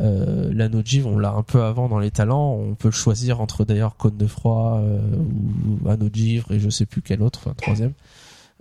Euh, 0.00 0.50
l'anneau 0.52 0.82
de 0.82 0.86
givre, 0.88 1.08
on 1.08 1.18
l'a 1.18 1.30
un 1.30 1.44
peu 1.44 1.62
avant 1.62 1.88
dans 1.88 2.00
les 2.00 2.10
talents. 2.10 2.50
On 2.54 2.74
peut 2.74 2.88
le 2.88 2.92
choisir 2.92 3.40
entre 3.40 3.64
d'ailleurs 3.64 3.96
cône 3.96 4.16
de 4.16 4.26
froid 4.26 4.80
ou 4.82 5.88
anneau 5.88 6.08
de 6.08 6.14
givre 6.16 6.50
et 6.50 6.58
je 6.58 6.68
sais 6.68 6.84
plus 6.86 7.00
quel 7.00 7.22
autre, 7.22 7.38
enfin 7.44 7.54
troisième. 7.56 7.92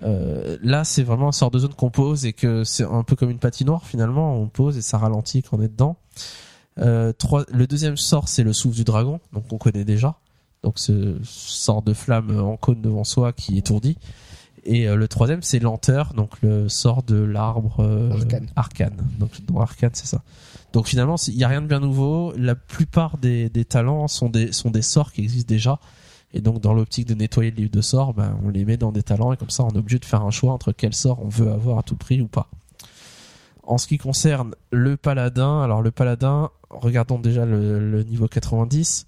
Là, 0.03 0.83
c'est 0.83 1.01
vraiment 1.03 1.29
un 1.29 1.31
sort 1.31 1.49
de 1.49 1.57
zone 1.57 1.73
qu'on 1.73 1.89
pose 1.89 2.25
et 2.27 2.33
que 2.33 2.63
c'est 2.63 2.83
un 2.85 3.01
peu 3.03 3.15
comme 3.15 3.31
une 3.31 3.39
patinoire 3.39 3.83
finalement. 3.83 4.35
On 4.35 4.47
pose 4.47 4.77
et 4.77 4.83
ça 4.83 4.99
ralentit 4.99 5.41
quand 5.41 5.57
on 5.57 5.61
est 5.63 5.67
dedans. 5.69 5.95
Euh, 6.79 7.11
trois, 7.13 7.45
le 7.51 7.67
deuxième 7.67 7.97
sort, 7.97 8.27
c'est 8.27 8.43
le 8.43 8.53
souffle 8.53 8.75
du 8.75 8.83
dragon, 8.83 9.19
donc 9.33 9.51
on 9.51 9.57
connaît 9.57 9.85
déjà. 9.85 10.15
Donc 10.63 10.79
ce 10.79 11.17
sort 11.23 11.81
de 11.81 11.93
flamme 11.93 12.37
en 12.39 12.57
cône 12.57 12.81
devant 12.81 13.03
soi 13.03 13.33
qui 13.33 13.57
étourdit. 13.57 13.97
Et 14.63 14.87
euh, 14.87 14.95
le 14.95 15.07
troisième, 15.07 15.41
c'est 15.41 15.59
lenteur, 15.59 16.13
donc 16.13 16.41
le 16.41 16.67
sort 16.67 17.03
de 17.03 17.15
l'arbre 17.15 17.77
euh, 17.79 18.11
Arcane. 18.11 18.47
arcane. 18.55 18.97
Donc 19.19 19.31
dans 19.45 19.61
arcane, 19.61 19.91
c'est 19.93 20.07
ça. 20.07 20.23
Donc 20.73 20.87
finalement, 20.87 21.15
il 21.27 21.35
y 21.37 21.43
a 21.43 21.47
rien 21.47 21.61
de 21.61 21.67
bien 21.67 21.79
nouveau. 21.79 22.33
La 22.35 22.55
plupart 22.55 23.17
des, 23.17 23.49
des 23.49 23.63
talents 23.63 24.07
sont 24.07 24.29
des 24.29 24.51
sont 24.51 24.69
des 24.69 24.81
sorts 24.81 25.13
qui 25.13 25.21
existent 25.21 25.47
déjà. 25.47 25.79
Et 26.33 26.41
donc 26.41 26.59
dans 26.59 26.73
l'optique 26.73 27.07
de 27.07 27.13
nettoyer 27.13 27.51
le 27.51 27.57
livre 27.57 27.71
de 27.71 27.81
sorts, 27.81 28.13
ben, 28.13 28.37
on 28.43 28.49
les 28.49 28.65
met 28.65 28.75
dans 28.75 28.91
des 28.91 29.03
talents 29.03 29.31
et 29.31 29.37
comme 29.37 29.49
ça, 29.49 29.63
on 29.63 29.69
est 29.69 29.77
obligé 29.77 29.99
de 29.99 30.05
faire 30.05 30.23
un 30.23 30.31
choix 30.31 30.51
entre 30.51 30.73
quel 30.73 30.93
sort 30.93 31.23
on 31.23 31.29
veut 31.29 31.49
avoir 31.49 31.79
à 31.79 31.83
tout 31.83 31.95
prix 31.95 32.19
ou 32.21 32.27
pas. 32.27 32.49
En 33.67 33.77
ce 33.77 33.85
qui 33.85 33.97
concerne 33.97 34.55
le 34.71 34.95
paladin, 34.95 35.61
alors 35.61 35.81
le 35.81 35.91
paladin, 35.91 36.49
regardons 36.69 37.19
déjà 37.19 37.45
le, 37.45 38.03
niveau 38.03 38.29
90. 38.29 39.05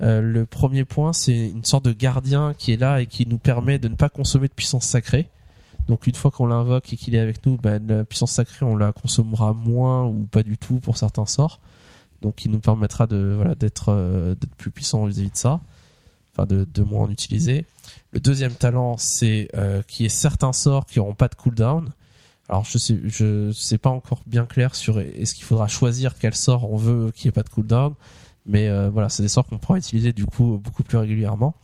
Euh, 0.00 0.20
le 0.20 0.44
premier 0.44 0.84
point, 0.84 1.12
c'est 1.12 1.48
une 1.50 1.64
sorte 1.64 1.84
de 1.84 1.92
gardien 1.92 2.52
qui 2.52 2.72
est 2.72 2.76
là 2.76 3.00
et 3.00 3.06
qui 3.06 3.28
nous 3.28 3.38
permet 3.38 3.78
de 3.78 3.86
ne 3.86 3.94
pas 3.94 4.08
consommer 4.08 4.48
de 4.48 4.52
puissance 4.52 4.86
sacrée. 4.86 5.30
Donc 5.86 6.08
une 6.08 6.16
fois 6.16 6.32
qu'on 6.32 6.46
l'invoque 6.46 6.92
et 6.92 6.96
qu'il 6.96 7.14
est 7.14 7.20
avec 7.20 7.46
nous, 7.46 7.56
ben, 7.56 7.86
la 7.86 8.04
puissance 8.04 8.32
sacrée, 8.32 8.66
on 8.66 8.76
la 8.76 8.92
consommera 8.92 9.52
moins 9.52 10.04
ou 10.04 10.26
pas 10.28 10.42
du 10.42 10.58
tout 10.58 10.80
pour 10.80 10.96
certains 10.96 11.26
sorts. 11.26 11.60
Donc 12.22 12.44
il 12.44 12.50
nous 12.50 12.58
permettra 12.58 13.06
de 13.06 13.34
voilà 13.36 13.54
d'être 13.54 13.90
euh, 13.90 14.34
plus 14.56 14.72
puissant 14.72 15.06
vis-à-vis 15.06 15.30
de 15.30 15.36
ça, 15.36 15.60
enfin 16.32 16.46
de, 16.46 16.66
de 16.72 16.82
moins 16.82 17.04
en 17.04 17.10
utiliser. 17.10 17.66
Le 18.10 18.18
deuxième 18.18 18.54
talent, 18.54 18.96
c'est 18.96 19.48
euh, 19.54 19.82
qu'il 19.82 20.04
y 20.04 20.06
ait 20.06 20.08
certains 20.08 20.52
sorts 20.52 20.86
qui 20.86 20.98
n'auront 20.98 21.14
pas 21.14 21.28
de 21.28 21.36
cooldown. 21.36 21.92
Alors 22.52 22.66
je 22.66 22.76
sais 22.76 23.00
je 23.06 23.50
sais 23.50 23.78
pas 23.78 23.88
encore 23.88 24.20
bien 24.26 24.44
clair 24.44 24.74
sur 24.74 25.00
est-ce 25.00 25.34
qu'il 25.34 25.44
faudra 25.44 25.68
choisir 25.68 26.18
quel 26.18 26.34
sort 26.34 26.70
on 26.70 26.76
veut 26.76 27.10
qu'il 27.10 27.26
n'y 27.26 27.28
ait 27.30 27.32
pas 27.32 27.42
de 27.42 27.48
cooldown, 27.48 27.94
mais 28.44 28.68
euh, 28.68 28.90
voilà 28.90 29.08
c'est 29.08 29.22
des 29.22 29.30
sorts 29.30 29.46
qu'on 29.46 29.56
pourra 29.56 29.78
utiliser 29.78 30.12
du 30.12 30.26
coup 30.26 30.60
beaucoup 30.62 30.82
plus 30.82 30.98
régulièrement. 30.98 31.54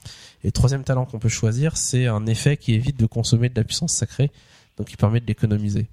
Et 0.44 0.50
troisième 0.50 0.84
talent 0.84 1.04
qu'on 1.04 1.18
peut 1.18 1.28
choisir, 1.28 1.76
c'est 1.76 2.06
un 2.06 2.24
effet 2.24 2.56
qui 2.56 2.72
évite 2.72 2.98
de 2.98 3.04
consommer 3.04 3.50
de 3.50 3.54
la 3.54 3.64
puissance 3.64 3.92
sacrée, 3.92 4.30
donc 4.78 4.86
qui 4.86 4.96
permet 4.96 5.20
de 5.20 5.26
l'économiser. 5.26 5.88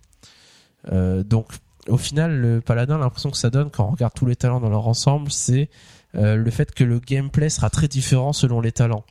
Euh, 0.93 1.23
donc 1.23 1.47
au 1.89 1.97
final, 1.97 2.39
le 2.39 2.61
paladin, 2.61 2.97
l'impression 2.97 3.31
que 3.31 3.37
ça 3.37 3.49
donne 3.49 3.71
quand 3.71 3.85
on 3.85 3.91
regarde 3.91 4.13
tous 4.13 4.25
les 4.25 4.37
talents 4.37 4.61
dans 4.61 4.69
leur 4.69 4.87
ensemble, 4.87 5.29
c'est 5.29 5.69
euh, 6.15 6.37
le 6.37 6.51
fait 6.51 6.73
que 6.73 6.85
le 6.85 6.99
gameplay 6.99 7.49
sera 7.49 7.69
très 7.69 7.89
différent 7.89 8.31
selon 8.31 8.61
les 8.61 8.71
talents. 8.71 9.03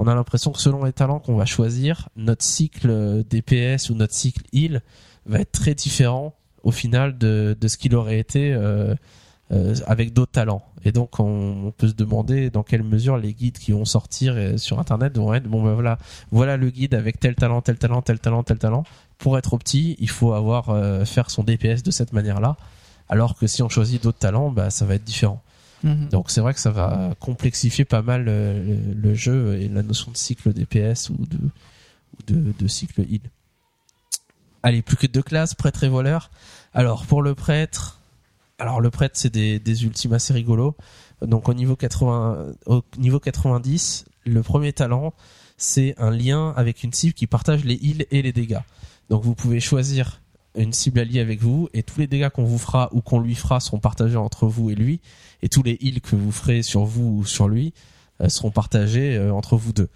On 0.00 0.08
a 0.08 0.16
l'impression 0.16 0.50
que 0.50 0.58
selon 0.58 0.82
les 0.82 0.92
talents 0.92 1.20
qu'on 1.20 1.36
va 1.36 1.44
choisir, 1.44 2.08
notre 2.16 2.42
cycle 2.42 3.22
DPS 3.30 3.90
ou 3.90 3.94
notre 3.94 4.14
cycle 4.14 4.42
heal 4.52 4.82
va 5.28 5.40
être 5.40 5.52
très 5.52 5.74
différent 5.74 6.34
au 6.62 6.70
final 6.70 7.16
de, 7.18 7.56
de 7.58 7.68
ce 7.68 7.76
qu'il 7.76 7.94
aurait 7.94 8.18
été 8.18 8.52
euh, 8.52 8.94
euh, 9.52 9.74
avec 9.86 10.12
d'autres 10.12 10.32
talents. 10.32 10.62
Et 10.84 10.92
donc 10.92 11.18
on, 11.20 11.66
on 11.66 11.70
peut 11.70 11.88
se 11.88 11.94
demander 11.94 12.50
dans 12.50 12.62
quelle 12.62 12.82
mesure 12.82 13.16
les 13.16 13.32
guides 13.34 13.58
qui 13.58 13.72
vont 13.72 13.84
sortir 13.84 14.34
euh, 14.36 14.56
sur 14.56 14.78
internet 14.78 15.16
vont 15.16 15.32
être 15.34 15.44
bon 15.48 15.62
ben 15.62 15.74
voilà 15.74 15.98
voilà 16.30 16.56
le 16.56 16.70
guide 16.70 16.94
avec 16.94 17.18
tel 17.18 17.34
talent 17.34 17.60
tel 17.62 17.78
talent 17.78 18.02
tel 18.02 18.18
talent 18.18 18.42
tel 18.42 18.58
talent 18.58 18.84
pour 19.18 19.38
être 19.38 19.54
opti 19.54 19.96
il 19.98 20.08
faut 20.10 20.32
avoir 20.34 20.70
euh, 20.70 21.04
faire 21.04 21.30
son 21.30 21.42
DPS 21.42 21.82
de 21.82 21.90
cette 21.90 22.12
manière 22.12 22.40
là 22.40 22.56
alors 23.08 23.36
que 23.36 23.46
si 23.46 23.62
on 23.62 23.68
choisit 23.68 24.02
d'autres 24.02 24.18
talents 24.18 24.50
bah 24.50 24.70
ça 24.70 24.84
va 24.84 24.94
être 24.94 25.04
différent 25.04 25.42
Mhm. 25.84 26.08
donc 26.08 26.32
c'est 26.32 26.40
vrai 26.40 26.54
que 26.54 26.60
ça 26.60 26.72
va 26.72 27.14
complexifier 27.20 27.84
pas 27.84 28.02
mal 28.02 28.24
le, 28.24 28.76
le 29.00 29.14
jeu 29.14 29.60
et 29.60 29.68
la 29.68 29.84
notion 29.84 30.10
de 30.10 30.16
cycle 30.16 30.52
DPS 30.52 31.08
ou 31.10 31.24
de, 31.24 31.36
ou 31.38 32.32
de, 32.32 32.52
de 32.58 32.66
cycle 32.66 33.02
heal. 33.02 33.20
Allez, 34.62 34.82
plus 34.82 34.96
que 34.96 35.06
deux 35.06 35.22
classes, 35.22 35.54
prêtre 35.54 35.84
et 35.84 35.88
voleur. 35.88 36.30
Alors 36.74 37.06
pour 37.06 37.22
le 37.22 37.34
prêtre, 37.34 38.00
alors 38.58 38.80
le 38.80 38.90
prêtre 38.90 39.16
c'est 39.16 39.32
des, 39.32 39.58
des 39.58 39.84
ultimes 39.84 40.12
assez 40.12 40.32
rigolos. 40.32 40.76
Donc 41.22 41.48
au 41.48 41.54
niveau 41.54 41.76
80, 41.76 42.54
au 42.66 42.82
niveau 42.98 43.20
90, 43.20 44.04
le 44.24 44.42
premier 44.42 44.72
talent 44.72 45.14
c'est 45.58 45.94
un 45.98 46.10
lien 46.10 46.54
avec 46.56 46.84
une 46.84 46.92
cible 46.92 47.12
qui 47.12 47.26
partage 47.26 47.64
les 47.64 47.74
heals 47.74 48.06
et 48.10 48.22
les 48.22 48.32
dégâts. 48.32 48.60
Donc 49.10 49.24
vous 49.24 49.34
pouvez 49.34 49.60
choisir 49.60 50.22
une 50.54 50.72
cible 50.72 51.00
alliée 51.00 51.20
avec 51.20 51.40
vous 51.40 51.68
et 51.74 51.82
tous 51.82 52.00
les 52.00 52.06
dégâts 52.06 52.30
qu'on 52.30 52.44
vous 52.44 52.58
fera 52.58 52.88
ou 52.92 53.00
qu'on 53.00 53.20
lui 53.20 53.34
fera 53.34 53.60
seront 53.60 53.78
partagés 53.78 54.16
entre 54.16 54.46
vous 54.46 54.70
et 54.70 54.74
lui 54.74 55.00
et 55.42 55.48
tous 55.48 55.62
les 55.62 55.76
heals 55.80 56.00
que 56.00 56.16
vous 56.16 56.32
ferez 56.32 56.62
sur 56.62 56.84
vous 56.84 57.18
ou 57.18 57.24
sur 57.24 57.48
lui 57.48 57.74
euh, 58.20 58.28
seront 58.28 58.50
partagés 58.50 59.16
euh, 59.16 59.32
entre 59.32 59.56
vous 59.56 59.72
deux. 59.72 59.88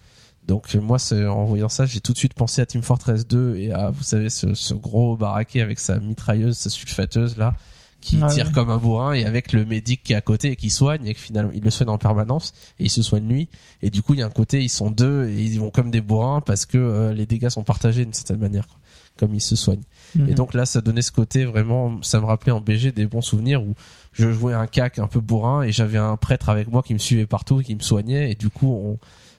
Donc 0.47 0.74
moi, 0.74 0.98
en 1.12 1.44
voyant 1.44 1.69
ça, 1.69 1.86
j'ai 1.86 2.01
tout 2.01 2.12
de 2.12 2.19
suite 2.19 2.35
pensé 2.35 2.60
à 2.60 2.66
Team 2.66 2.82
Fortress 2.82 3.27
2 3.27 3.56
et 3.56 3.73
à, 3.73 3.90
vous 3.90 4.02
savez, 4.02 4.28
ce, 4.28 4.55
ce 4.55 4.74
gros 4.74 5.16
baraquet 5.16 5.60
avec 5.60 5.78
sa 5.78 5.98
mitrailleuse, 5.98 6.56
sa 6.56 6.69
sulfateuse 6.69 7.36
là, 7.36 7.55
qui 8.02 8.20
tire 8.31 8.52
comme 8.52 8.69
un 8.69 8.78
bourrin 8.78 9.12
et 9.12 9.24
avec 9.24 9.52
le 9.52 9.64
médic 9.64 10.02
qui 10.02 10.12
est 10.12 10.16
à 10.16 10.20
côté 10.20 10.51
et 10.51 10.56
qui 10.56 10.70
soigne 10.70 11.06
et 11.06 11.14
que 11.14 11.20
finalement 11.20 11.52
il 11.55 11.62
le 11.62 11.70
soigne 11.70 11.89
en 11.89 11.98
permanence 11.98 12.52
et 12.81 12.85
il 12.85 12.90
se 12.90 13.02
soigne 13.02 13.28
lui. 13.28 13.48
Et 13.81 13.90
du 13.90 14.02
coup, 14.02 14.14
il 14.14 14.20
y 14.20 14.23
a 14.23 14.27
un 14.27 14.31
côté, 14.31 14.60
ils 14.60 14.69
sont 14.69 14.90
deux 14.90 15.28
et 15.28 15.40
ils 15.40 15.60
vont 15.60 15.70
comme 15.70 15.90
des 15.90 16.01
bourrins 16.01 16.40
parce 16.40 16.66
que 16.66 16.78
euh, 16.78 17.14
les 17.14 17.24
dégâts 17.24 17.48
sont 17.48 17.62
partagés 17.62 18.05
d'une 18.05 18.12
certaine 18.12 18.40
manière, 18.40 18.66
quoi, 18.66 18.78
comme 19.16 19.35
ils 19.35 19.40
se 19.40 19.55
soignent. 19.55 19.85
Mhm. 20.16 20.28
Et 20.28 20.35
donc 20.35 20.52
là, 20.52 20.66
ça 20.66 20.81
donnait 20.81 21.02
ce 21.02 21.12
côté 21.12 21.44
vraiment, 21.44 22.02
ça 22.02 22.20
me 22.20 22.27
rappelait 22.27 22.52
en 22.52 22.60
BG 22.60 22.90
des 22.90 23.06
bons 23.06 23.23
souvenirs 23.23 23.62
où 23.62 23.74
je 24.12 24.32
jouais 24.32 24.52
un 24.52 24.66
cac 24.66 24.98
un 24.98 25.06
peu 25.06 25.20
bourrin 25.20 25.62
et 25.62 25.70
j'avais 25.70 25.98
un 25.98 26.16
prêtre 26.16 26.48
avec 26.48 26.69
moi 26.69 26.82
qui 26.82 26.94
me 26.94 26.98
suivait 26.98 27.27
partout 27.27 27.60
qui 27.60 27.77
me 27.77 27.81
soignait 27.81 28.32
et 28.32 28.35
du 28.35 28.51
coup 28.51 28.73
on 28.73 28.98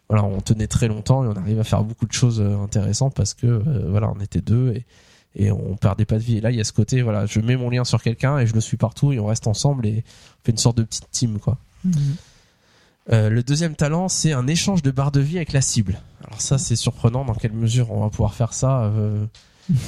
voilà 0.10 0.24
on 0.24 0.42
tenait 0.42 0.68
très 0.68 0.88
longtemps 0.88 1.24
et 1.24 1.28
on 1.28 1.36
arrivait 1.36 1.62
à 1.62 1.64
faire 1.64 1.84
beaucoup 1.84 2.06
de 2.06 2.12
choses 2.14 2.40
euh, 2.42 2.58
intéressantes 2.64 3.14
parce 3.16 3.34
que 3.34 3.48
euh, 3.48 3.86
voilà 3.90 4.12
on 4.16 4.20
était 4.22 4.42
deux 4.42 4.74
et 4.74 4.86
et 5.36 5.52
on 5.52 5.76
perdait 5.76 6.06
pas 6.06 6.16
de 6.20 6.24
vie 6.24 6.38
et 6.38 6.42
là 6.42 6.52
il 6.52 6.58
y 6.58 6.62
a 6.62 6.64
ce 6.64 6.74
côté 6.74 7.02
voilà 7.02 7.26
je 7.26 7.40
mets 7.40 7.56
mon 7.58 7.70
lien 7.72 7.84
sur 7.84 8.04
quelqu'un 8.04 8.38
et 8.38 8.46
je 8.46 8.54
le 8.54 8.62
suis 8.62 8.78
partout 8.78 9.12
et 9.14 9.20
on 9.20 9.26
reste 9.26 9.48
ensemble 9.48 9.88
et 9.88 10.04
on 10.06 10.46
fait 10.46 10.52
une 10.52 10.58
sorte 10.58 10.78
de 10.78 10.84
petite 10.84 11.10
team 11.12 11.40
quoi 11.40 11.58
Mhm. 11.86 12.16
euh, 13.12 13.30
le 13.30 13.44
deuxième 13.44 13.76
talent, 13.76 14.08
c'est 14.08 14.32
un 14.32 14.48
échange 14.48 14.82
de 14.84 14.92
barres 14.92 15.12
de 15.12 15.20
vie 15.20 15.36
avec 15.36 15.52
la 15.52 15.60
cible. 15.60 16.00
Alors 16.26 16.40
ça, 16.40 16.58
c'est 16.58 16.78
surprenant. 16.78 17.26
Dans 17.26 17.34
quelle 17.34 17.52
mesure 17.52 17.92
on 17.92 18.00
va 18.00 18.10
pouvoir 18.10 18.34
faire 18.36 18.54
ça 18.54 18.84
euh, 18.84 19.26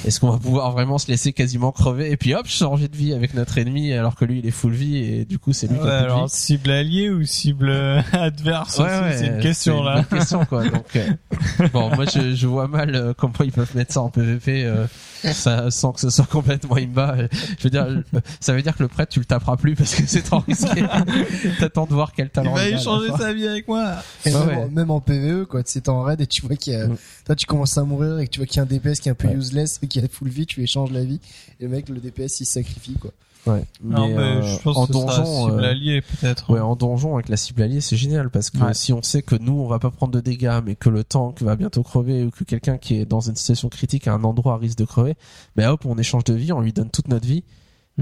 Est-ce 0.06 0.20
qu'on 0.20 0.30
va 0.30 0.38
pouvoir 0.38 0.72
vraiment 0.72 0.96
se 0.98 1.08
laisser 1.08 1.32
quasiment 1.34 1.70
crever 1.70 2.10
et 2.10 2.16
puis 2.16 2.34
hop, 2.34 2.46
changer 2.46 2.88
de 2.88 2.96
vie 2.96 3.12
avec 3.12 3.34
notre 3.34 3.58
ennemi 3.58 3.92
alors 3.92 4.14
que 4.14 4.24
lui 4.24 4.38
il 4.38 4.46
est 4.46 4.50
full 4.50 4.72
vie 4.72 4.96
et 4.96 5.24
du 5.26 5.38
coup 5.38 5.52
c'est 5.52 5.66
lui 5.66 5.76
qui 5.76 5.84
Ouais, 5.84 5.90
a 5.90 5.98
plus 5.98 6.06
de 6.06 6.10
alors 6.12 6.24
vie 6.26 6.30
cible 6.32 6.70
allié 6.70 7.10
ou 7.10 7.24
cible 7.24 7.68
euh, 7.68 8.00
adverse 8.12 8.80
aussi, 8.80 8.90
c'est 9.18 9.26
une 9.26 9.40
question 9.40 9.78
c'est 9.78 9.84
là. 9.84 9.98
une 9.98 10.04
question 10.18 10.44
quoi. 10.46 10.64
Donc 10.68 10.96
euh, 10.96 11.06
bon, 11.72 11.94
moi 11.94 12.04
je, 12.06 12.34
je 12.34 12.46
vois 12.46 12.68
mal 12.68 12.94
euh, 12.94 13.12
comment 13.16 13.34
ils 13.44 13.52
peuvent 13.52 13.74
mettre 13.76 13.92
ça 13.92 14.00
en 14.00 14.08
PVP 14.08 14.64
euh, 14.64 14.86
ça, 15.32 15.70
sans 15.70 15.92
que 15.92 16.00
ce 16.00 16.10
soit 16.10 16.26
complètement 16.26 16.76
imba. 16.76 17.16
Je 17.58 17.62
veux 17.64 17.70
dire, 17.70 17.84
euh, 17.84 18.02
ça 18.40 18.52
veut 18.52 18.62
dire 18.62 18.76
que 18.76 18.82
le 18.82 18.88
prêtre 18.88 19.12
tu 19.12 19.18
le 19.18 19.24
taperas 19.24 19.56
plus 19.56 19.74
parce 19.74 19.94
que 19.94 20.02
c'est 20.06 20.22
trop 20.22 20.40
risqué. 20.40 20.84
T'attends 21.58 21.86
de 21.86 21.92
voir 21.94 22.12
quel 22.12 22.30
talent. 22.30 22.54
va 22.54 22.62
il 22.62 22.64
a 22.64 22.66
à 22.66 22.70
la 22.76 22.80
échanger 22.80 23.08
sa 23.18 23.32
vie 23.32 23.46
avec 23.46 23.68
moi. 23.68 23.96
Et 24.24 24.32
Ouais, 24.34 24.38
même, 24.38 24.48
ouais. 24.48 24.64
en- 24.64 24.68
même 24.68 24.90
en 24.90 25.00
PVE, 25.00 25.44
quoi, 25.46 25.62
tu 25.62 25.72
sais, 25.72 25.80
t'es 25.80 25.88
en 25.88 26.02
raid 26.02 26.20
et 26.20 26.26
tu 26.26 26.42
vois 26.46 26.56
qu'il 26.56 26.72
y 26.72 26.76
a, 26.76 26.86
Mm. 26.88 26.96
toi, 27.24 27.34
tu 27.36 27.46
commences 27.46 27.76
à 27.78 27.84
mourir 27.84 28.18
et 28.18 28.26
que 28.26 28.30
tu 28.30 28.40
vois 28.40 28.46
qu'il 28.46 28.56
y 28.56 28.60
a 28.60 28.62
un 28.62 28.66
DPS 28.66 29.00
qui 29.00 29.08
est 29.08 29.12
un 29.12 29.14
peu 29.14 29.28
Ouais. 29.28 29.34
useless 29.36 29.78
et 29.82 29.86
qui 29.86 29.98
a 30.00 30.02
full 30.10 30.28
vie, 30.28 30.46
tu 30.46 30.56
lui 30.60 30.64
échanges 30.64 30.90
la 30.92 31.04
vie. 31.04 31.20
Et 31.60 31.64
le 31.64 31.68
mec, 31.70 31.88
le 31.88 31.96
DPS, 32.00 32.40
il 32.40 32.46
se 32.46 32.52
sacrifie, 32.52 32.94
quoi. 32.94 33.10
Ouais. 33.46 33.64
Non, 33.82 34.08
mais 34.08 34.14
euh, 34.16 34.42
je 34.42 34.58
pense 34.62 34.76
en 34.76 34.86
que 34.86 34.92
donjon, 34.92 35.24
cible 35.48 35.60
euh, 35.64 35.70
allié 35.70 36.00
peut-être. 36.02 36.50
Ouais, 36.50 36.60
en 36.60 36.74
donjon 36.76 37.14
avec 37.14 37.28
la 37.28 37.36
cible 37.36 37.62
alliée, 37.62 37.80
c'est 37.80 37.96
génial 37.96 38.28
parce 38.30 38.50
que 38.50 38.58
Ouais. 38.58 38.74
si 38.74 38.92
on 38.92 39.02
sait 39.02 39.22
que 39.22 39.36
nous 39.36 39.52
on 39.52 39.68
va 39.68 39.78
pas 39.78 39.90
prendre 39.90 40.12
de 40.12 40.20
dégâts, 40.20 40.60
mais 40.64 40.74
que 40.74 40.88
le 40.88 41.04
tank 41.04 41.42
va 41.42 41.54
bientôt 41.56 41.82
crever 41.82 42.24
ou 42.24 42.30
que 42.30 42.44
quelqu'un 42.44 42.76
qui 42.78 42.96
est 42.96 43.04
dans 43.06 43.20
une 43.20 43.36
situation 43.36 43.68
critique 43.68 44.08
à 44.08 44.14
un 44.14 44.24
endroit 44.24 44.56
risque 44.58 44.78
de 44.78 44.84
crever, 44.84 45.14
ben 45.54 45.68
hop, 45.70 45.84
on 45.86 45.96
échange 45.98 46.24
de 46.24 46.34
vie, 46.34 46.52
on 46.52 46.60
lui 46.60 46.72
donne 46.72 46.90
toute 46.90 47.08
notre 47.08 47.26
vie. 47.26 47.44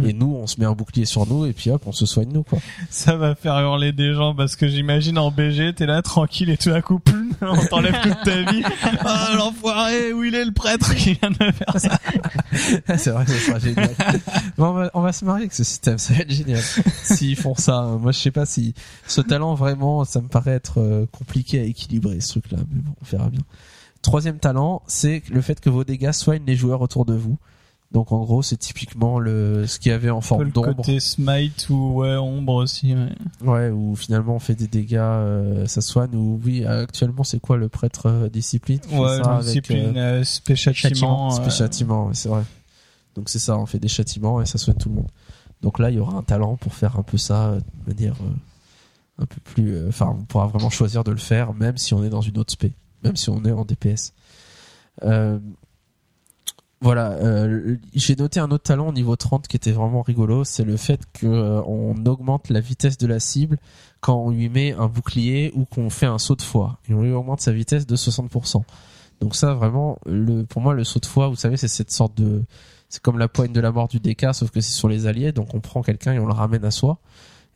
Et 0.02 0.12
nous, 0.12 0.34
on 0.34 0.48
se 0.48 0.58
met 0.58 0.66
un 0.66 0.72
bouclier 0.72 1.04
sur 1.04 1.24
nous 1.26 1.46
et 1.46 1.52
puis 1.52 1.70
hop, 1.70 1.82
on 1.86 1.92
se 1.92 2.04
soigne 2.04 2.32
nous 2.32 2.42
quoi. 2.42 2.58
Ça 2.90 3.16
va 3.16 3.36
faire 3.36 3.60
hurler 3.60 3.92
des 3.92 4.12
gens 4.12 4.34
parce 4.34 4.56
que 4.56 4.66
j'imagine 4.66 5.18
en 5.18 5.30
BG, 5.30 5.72
t'es 5.72 5.86
là 5.86 6.02
tranquille 6.02 6.50
et 6.50 6.56
tout 6.56 6.70
d'un 6.70 6.80
coup, 6.80 6.98
poum, 6.98 7.32
on 7.40 7.64
t'enlève 7.66 8.00
toute 8.02 8.22
ta 8.24 8.42
vie. 8.50 8.62
Ah, 9.06 9.32
l'enfoiré, 9.36 10.12
où 10.12 10.24
il 10.24 10.34
est 10.34 10.44
le 10.44 10.52
prêtre 10.52 10.94
qui 10.94 11.14
vient 11.14 11.30
de 11.30 11.36
faire 11.36 11.78
ça 11.78 11.98
c'est 12.96 13.10
vrai, 13.10 13.26
ça 13.26 13.34
sera 13.34 13.58
génial. 13.58 13.90
Bon, 14.56 14.68
on, 14.68 14.72
va, 14.72 14.90
on 14.94 15.00
va 15.00 15.12
se 15.12 15.24
marier 15.24 15.42
avec 15.42 15.52
ce 15.52 15.64
système, 15.64 15.98
ça 15.98 16.14
va 16.14 16.20
être 16.20 16.30
génial. 16.30 16.62
S'ils 17.02 17.36
font 17.36 17.54
ça, 17.54 17.76
hein. 17.76 17.98
moi 17.98 18.12
je 18.12 18.18
sais 18.18 18.30
pas 18.30 18.46
si 18.46 18.74
ce 19.06 19.20
talent 19.20 19.54
vraiment, 19.54 20.04
ça 20.04 20.20
me 20.20 20.28
paraît 20.28 20.52
être 20.52 20.80
euh, 20.80 21.06
compliqué 21.12 21.60
à 21.60 21.64
équilibrer 21.64 22.20
ce 22.20 22.30
truc-là, 22.30 22.58
mais 22.70 22.80
bon, 22.80 22.92
on 23.00 23.04
verra 23.04 23.28
bien. 23.28 23.42
Troisième 24.02 24.38
talent, 24.38 24.82
c'est 24.86 25.22
le 25.30 25.40
fait 25.40 25.60
que 25.60 25.70
vos 25.70 25.84
dégâts 25.84 26.12
soignent 26.12 26.44
les 26.46 26.56
joueurs 26.56 26.80
autour 26.80 27.04
de 27.04 27.14
vous. 27.14 27.38
Donc 27.94 28.10
en 28.10 28.24
gros, 28.24 28.42
c'est 28.42 28.56
typiquement 28.56 29.20
le 29.20 29.68
ce 29.68 29.78
qu'il 29.78 29.92
y 29.92 29.94
avait 29.94 30.10
en 30.10 30.20
forme 30.20 30.42
le 30.42 30.50
d'ombre, 30.50 30.74
côté 30.74 30.98
smite 30.98 31.68
ou 31.70 32.00
ouais, 32.00 32.16
ombre 32.16 32.54
aussi. 32.54 32.92
Ouais. 32.92 33.08
ouais, 33.42 33.70
où 33.70 33.94
finalement 33.94 34.34
on 34.34 34.38
fait 34.40 34.56
des 34.56 34.66
dégâts, 34.66 34.96
euh, 34.96 35.64
ça 35.66 35.80
soigne. 35.80 36.12
Ou 36.16 36.40
oui, 36.44 36.64
actuellement 36.66 37.22
c'est 37.22 37.38
quoi 37.38 37.56
le 37.56 37.68
prêtre 37.68 38.06
euh, 38.06 38.28
discipline 38.28 38.80
Ouais, 38.90 39.22
ça 39.22 39.36
avec, 39.36 39.44
discipline, 39.44 39.96
euh, 39.96 40.20
euh, 40.20 40.24
spé 40.24 40.56
châtiment. 40.56 41.30
châtiment, 41.48 41.52
C'est 41.52 41.62
euh, 41.62 42.12
c'est 42.14 42.28
vrai. 42.30 42.42
Donc 43.14 43.28
c'est 43.28 43.38
ça, 43.38 43.56
on 43.56 43.64
fait 43.66 43.78
des 43.78 43.86
châtiments 43.86 44.42
et 44.42 44.46
ça 44.46 44.58
soigne 44.58 44.76
tout 44.76 44.88
le 44.88 44.96
monde. 44.96 45.10
Donc 45.62 45.78
là, 45.78 45.88
il 45.88 45.96
y 45.96 46.00
aura 46.00 46.16
un 46.18 46.24
talent 46.24 46.56
pour 46.56 46.74
faire 46.74 46.98
un 46.98 47.04
peu 47.04 47.16
ça 47.16 47.58
de 47.86 47.94
manière 47.94 48.16
un 49.18 49.26
peu 49.26 49.40
plus. 49.44 49.86
Enfin, 49.86 50.16
on 50.18 50.24
pourra 50.24 50.48
vraiment 50.48 50.68
choisir 50.68 51.04
de 51.04 51.12
le 51.12 51.18
faire, 51.18 51.54
même 51.54 51.76
si 51.76 51.94
on 51.94 52.02
est 52.02 52.10
dans 52.10 52.22
une 52.22 52.38
autre 52.38 52.52
spé, 52.52 52.72
même 53.04 53.14
si 53.14 53.30
on 53.30 53.44
est 53.44 53.52
en 53.52 53.64
DPS. 53.64 54.12
Euh, 55.04 55.38
voilà, 56.84 57.12
euh, 57.12 57.78
j'ai 57.94 58.14
noté 58.14 58.40
un 58.40 58.50
autre 58.50 58.64
talent 58.64 58.88
au 58.88 58.92
niveau 58.92 59.16
30 59.16 59.48
qui 59.48 59.56
était 59.56 59.72
vraiment 59.72 60.02
rigolo, 60.02 60.44
c'est 60.44 60.64
le 60.64 60.76
fait 60.76 61.00
que 61.14 61.26
euh, 61.26 61.62
on 61.62 62.04
augmente 62.04 62.50
la 62.50 62.60
vitesse 62.60 62.98
de 62.98 63.06
la 63.06 63.20
cible 63.20 63.56
quand 64.00 64.16
on 64.16 64.28
lui 64.28 64.50
met 64.50 64.74
un 64.74 64.86
bouclier 64.86 65.50
ou 65.54 65.64
qu'on 65.64 65.88
fait 65.88 66.04
un 66.04 66.18
saut 66.18 66.36
de 66.36 66.42
foi 66.42 66.78
et 66.86 66.92
on 66.92 67.00
lui 67.00 67.12
augmente 67.12 67.40
sa 67.40 67.52
vitesse 67.52 67.86
de 67.86 67.96
60%. 67.96 68.64
Donc 69.22 69.34
ça 69.34 69.54
vraiment 69.54 69.96
le 70.04 70.42
pour 70.44 70.60
moi 70.60 70.74
le 70.74 70.84
saut 70.84 71.00
de 71.00 71.06
foi, 71.06 71.28
vous 71.28 71.36
savez, 71.36 71.56
c'est 71.56 71.68
cette 71.68 71.90
sorte 71.90 72.18
de 72.18 72.44
c'est 72.90 73.00
comme 73.00 73.18
la 73.18 73.28
poigne 73.28 73.54
de 73.54 73.60
la 73.60 73.72
mort 73.72 73.88
du 73.88 73.98
DK 73.98 74.34
sauf 74.34 74.50
que 74.50 74.60
c'est 74.60 74.74
sur 74.74 74.88
les 74.88 75.06
alliés 75.06 75.32
donc 75.32 75.54
on 75.54 75.60
prend 75.60 75.80
quelqu'un 75.80 76.12
et 76.12 76.18
on 76.18 76.26
le 76.26 76.34
ramène 76.34 76.66
à 76.66 76.70
soi. 76.70 76.98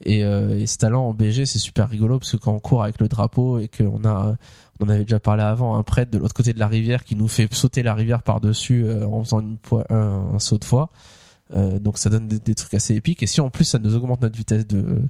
Et, 0.07 0.25
euh, 0.25 0.59
et 0.59 0.67
ce 0.67 0.79
talent 0.79 1.07
en 1.07 1.13
BG 1.13 1.45
c'est 1.45 1.59
super 1.59 1.91
rigolo 1.91 2.19
parce 2.19 2.33
que 2.33 2.39
quand 2.39 2.55
on 2.55 2.61
court 2.61 2.83
avec 2.83 2.99
le 2.99 3.09
drapeau 3.09 3.59
et 3.59 3.69
qu'on 3.69 4.07
a 4.07 4.37
on 4.81 4.89
avait 4.89 5.05
déjà 5.05 5.19
parlé 5.21 5.43
avant 5.43 5.77
un 5.77 5.83
prêtre 5.83 6.11
de 6.13 6.19
l'autre 6.19 6.35
côté 6.35 6.53
de 6.53 6.59
la 6.59 6.69
rivière 6.69 7.05
qui 7.05 7.17
nous 7.17 7.29
fait 7.29 7.53
sauter 7.53 7.83
la 7.83 7.95
rivière 7.95 8.23
par 8.23 8.41
dessus 8.41 8.87
en 8.91 9.23
faisant 9.25 9.41
une 9.41 9.57
un, 9.91 10.31
un 10.35 10.39
saut 10.39 10.59
de 10.59 10.65
foi. 10.65 10.91
Euh, 11.57 11.79
donc 11.79 11.97
ça 11.97 12.11
donne 12.11 12.29
des, 12.29 12.39
des 12.39 12.55
trucs 12.55 12.75
assez 12.75 12.95
épiques 12.95 13.23
et 13.23 13.27
si 13.27 13.41
en 13.41 13.49
plus 13.49 13.65
ça 13.65 13.79
nous 13.79 13.95
augmente 13.97 14.21
notre 14.21 14.37
vitesse 14.37 14.67
de 14.67 15.01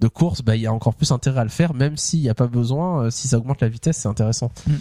de 0.00 0.08
course, 0.08 0.42
bah 0.42 0.56
il 0.56 0.62
y 0.62 0.66
a 0.66 0.72
encore 0.72 0.96
plus 0.96 1.12
intérêt 1.12 1.42
à 1.42 1.44
le 1.44 1.50
faire, 1.50 1.74
même 1.74 1.96
s'il 1.96 2.22
n'y 2.22 2.28
a 2.28 2.34
pas 2.34 2.48
besoin. 2.48 3.04
euh, 3.04 3.10
si 3.10 3.28
ça 3.28 3.38
augmente 3.38 3.60
la 3.60 3.68
vitesse, 3.68 3.98
c'est 3.98 4.08
intéressant. 4.08 4.50
Mm, 4.66 4.72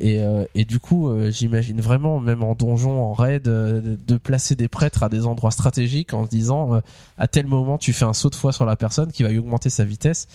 Et, 0.00 0.20
euh, 0.22 0.44
et 0.54 0.64
du 0.64 0.78
coup, 0.78 1.08
euh, 1.08 1.32
j'imagine 1.32 1.80
vraiment, 1.80 2.20
même 2.20 2.44
en 2.44 2.54
donjon, 2.54 3.02
en 3.02 3.12
raid, 3.12 3.48
euh, 3.48 3.96
de- 4.06 4.16
placer 4.18 4.54
des 4.54 4.68
prêtres 4.68 5.02
à 5.02 5.08
des 5.08 5.26
endroits 5.26 5.50
stratégiques 5.50 6.14
en 6.14 6.26
se 6.26 6.30
disant, 6.30 6.74
euh, 6.76 6.80
à 7.16 7.26
tel 7.26 7.48
moment, 7.48 7.76
tu 7.76 7.92
fais 7.92 8.04
un 8.04 8.12
saut 8.12 8.30
de 8.30 8.36
foi 8.36 8.52
sur 8.52 8.66
la 8.66 8.76
personne 8.76 9.10
qui 9.10 9.24
va 9.24 9.30
lui 9.30 9.38
augmenter 9.38 9.68
sa 9.68 9.82
vitesse. 9.84 10.28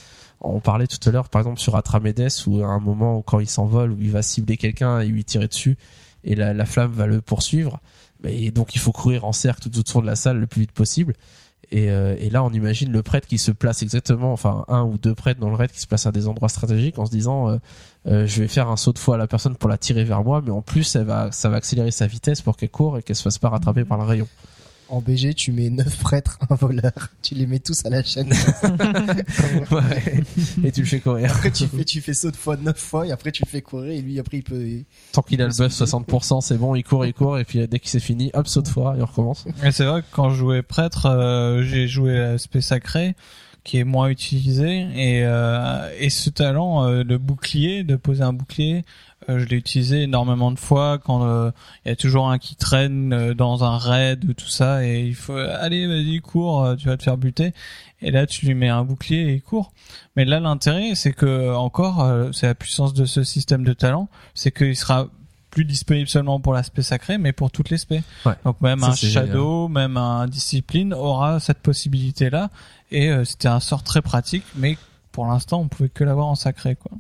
On 0.44 0.60
parlait 0.60 0.88
tout 0.88 0.98
à 1.08 1.12
l'heure, 1.12 1.30
par 1.30 1.42
exemple, 1.42 1.60
sur 1.60 1.76
Atramedes, 1.76 2.30
où 2.48 2.64
à 2.64 2.68
un 2.68 2.80
moment, 2.80 3.18
où 3.18 3.22
quand 3.22 3.40
il 3.40 3.50
s'envole, 3.50 3.92
où 3.92 4.02
il 4.02 4.12
va 4.12 4.22
cibler 4.22 4.58
quelqu'un 4.58 5.00
et 5.00 5.08
lui 5.08 5.24
tirer 5.24 5.48
dessus, 5.48 5.78
et 6.24 6.36
la, 6.36 6.54
la 6.54 6.66
flamme 6.66 6.92
va 6.92 7.08
le 7.08 7.22
poursuivre. 7.22 7.80
Et 8.26 8.52
donc, 8.52 8.76
il 8.76 8.80
faut 8.80 8.92
courir 8.92 9.26
en 9.26 9.34
cercle 9.34 9.70
tout 9.70 9.80
autour 9.80 10.02
de 10.02 10.08
la 10.08 10.16
salle 10.16 10.38
le 10.38 10.48
plus 10.48 10.62
vite 10.62 10.72
possible. 10.72 11.14
Et, 11.72 11.90
euh, 11.90 12.16
et 12.20 12.30
là, 12.30 12.44
on 12.44 12.52
imagine 12.52 12.92
le 12.92 13.02
prêtre 13.02 13.28
qui 13.28 13.38
se 13.38 13.52
place 13.52 13.82
exactement, 13.82 14.32
enfin 14.32 14.64
un 14.68 14.84
ou 14.84 14.98
deux 14.98 15.16
prêtres 15.16 15.40
dans 15.40 15.50
le 15.50 15.56
raid 15.56 15.72
qui 15.72 15.80
se 15.80 15.88
placent 15.88 16.06
à 16.06 16.12
des 16.12 16.28
endroits 16.28 16.50
stratégiques 16.50 17.00
en 17.00 17.06
se 17.06 17.12
disant, 17.12 17.50
euh, 17.50 17.58
euh, 18.06 18.28
je 18.28 18.42
vais 18.42 18.48
faire 18.48 18.70
un 18.70 18.78
saut 18.78 18.94
de 18.94 19.00
foi 19.00 19.16
à 19.16 19.18
la 19.18 19.28
personne 19.28 19.56
pour 19.56 19.70
la 19.70 19.78
tirer 19.78 20.04
vers 20.04 20.24
moi, 20.24 20.42
mais 20.46 20.52
en 20.52 20.62
plus, 20.62 20.96
elle 20.96 21.06
va, 21.06 21.32
ça 21.32 21.50
va 21.50 21.58
accélérer 21.58 21.92
sa 21.92 22.06
vitesse 22.06 22.42
pour 22.42 22.58
qu'elle 22.58 22.70
court 22.70 22.98
et 22.98 23.04
qu'elle 23.04 23.16
se 23.16 23.24
fasse 23.24 23.40
pas 23.40 23.50
rattraper 23.50 23.86
par 23.86 23.98
le 23.98 24.04
rayon. 24.04 24.28
En 24.94 25.02
BG, 25.02 25.34
tu 25.34 25.52
mets 25.52 25.72
9 25.72 25.98
prêtres, 25.98 26.38
un 26.52 26.54
voleur. 26.54 26.92
Tu 27.24 27.34
les 27.34 27.48
mets 27.48 27.58
tous 27.58 27.84
à 27.84 27.90
la 27.90 28.04
chaîne. 28.04 28.32
Ouais. 29.72 30.24
et 30.64 30.72
tu 30.72 30.82
le 30.82 30.86
fais 30.86 31.00
courir. 31.00 31.32
Après, 31.32 31.50
tu 31.50 31.66
fais, 31.66 31.84
tu 31.84 32.00
fais 32.00 32.14
saut 32.14 32.30
de 32.30 32.36
fois 32.36 32.58
9 32.58 32.78
fois 32.78 33.08
et 33.08 33.12
après, 33.12 33.32
tu 33.32 33.44
le 33.44 33.50
fais 33.50 33.62
courir 33.62 33.92
et 33.92 34.02
lui, 34.02 34.20
après, 34.20 34.38
il 34.38 34.44
peut, 34.44 34.64
Tant 35.12 35.24
qu'il 35.24 35.42
a 35.42 35.48
le 35.48 35.54
buff 35.58 35.72
60%, 35.72 36.42
c'est 36.42 36.58
bon, 36.58 36.76
il 36.76 36.84
court, 36.84 37.08
il 37.08 37.14
court, 37.14 37.40
et 37.40 37.44
puis 37.44 37.68
dès 37.68 37.80
qu'il 37.80 37.90
c'est 37.90 38.00
fini, 38.00 38.30
hop, 38.36 38.48
saut 38.48 38.62
de 38.62 38.68
foi, 38.68 38.96
et 38.98 39.02
on 39.02 39.06
recommence. 39.06 39.46
Et 39.64 39.72
c'est 39.72 39.86
vrai 39.86 40.04
que 40.04 40.08
quand 40.12 40.30
je 40.30 40.36
jouais 40.36 40.62
prêtre, 40.62 41.08
euh, 41.08 41.64
j'ai 41.64 41.88
joué 41.88 42.14
l'aspect 42.14 42.62
sacré 42.62 43.16
qui 43.64 43.78
est 43.78 43.84
moins 43.84 44.10
utilisé. 44.10 44.88
Et 44.96 45.24
euh, 45.26 45.90
et 46.00 46.10
ce 46.10 46.30
talent 46.30 46.84
euh, 46.86 47.04
le 47.04 47.18
bouclier 47.18 47.84
de 47.84 47.96
poser 47.96 48.24
un 48.24 48.34
bouclier 48.34 48.84
euh, 49.30 49.40
je 49.40 49.46
l'ai 49.46 49.56
utilisé 49.58 50.04
énormément 50.04 50.52
de 50.52 50.60
fois 50.60 50.98
quand 50.98 51.26
euh, 51.26 51.52
il 51.86 51.90
y 51.90 51.92
a 51.92 51.96
toujours 51.96 52.30
un 52.30 52.40
qui 52.40 52.56
traîne 52.56 53.14
euh, 53.14 53.34
dans 53.34 53.64
un 53.64 53.78
raid 53.78 54.26
ou 54.26 54.34
tout 54.34 54.50
ça 54.50 54.86
et 54.86 55.06
il 55.06 55.16
faut 55.16 55.38
allez 55.38 55.88
vas-y 55.88 56.20
cours 56.20 56.64
euh, 56.64 56.76
tu 56.76 56.88
vas 56.88 56.98
te 56.98 57.04
faire 57.04 57.18
buter. 57.18 57.54
Et 58.02 58.12
là 58.12 58.26
tu 58.26 58.46
lui 58.46 58.54
mets 58.54 58.70
un 58.70 58.84
bouclier 58.84 59.22
et 59.30 59.34
il 59.36 59.42
court. 59.42 59.72
Mais 60.16 60.26
là 60.26 60.40
l'intérêt 60.40 60.96
c'est 60.96 61.14
que 61.14 61.54
encore 61.56 62.02
euh, 62.02 62.32
c'est 62.34 62.48
la 62.48 62.56
puissance 62.56 62.94
de 62.94 63.06
ce 63.06 63.24
système 63.24 63.64
de 63.64 63.74
talent 63.74 64.10
c'est 64.34 64.52
qu'il 64.52 64.76
sera 64.76 65.08
plus 65.54 65.66
disponible 65.66 66.10
seulement 66.10 66.40
pour 66.40 66.54
l'aspect 66.54 66.82
sacré 66.82 67.18
mais 67.20 67.32
pour 67.32 67.52
toutes 67.52 67.70
les 67.70 67.78
spé 67.78 68.02
Ouais. 68.26 68.34
donc 68.44 68.60
même 68.62 68.80
Ça, 68.80 68.88
un 68.88 68.96
shadow 68.96 69.68
même 69.68 69.98
un 69.98 70.28
discipline 70.28 70.94
aura 70.94 71.40
cette 71.40 71.60
possibilité 71.60 72.30
là 72.32 72.50
et 72.92 73.12
euh, 73.12 73.24
c'était 73.24 73.50
un 73.50 73.60
sort 73.60 73.84
très 73.84 74.02
pratique 74.02 74.44
mais 74.56 74.78
pour 75.12 75.28
l'instant 75.28 75.62
on 75.62 75.68
pouvait 75.68 75.90
que 75.90 76.04
l'avoir 76.04 76.26
en 76.28 76.36
sacré 76.36 76.76
quoi 76.76 76.92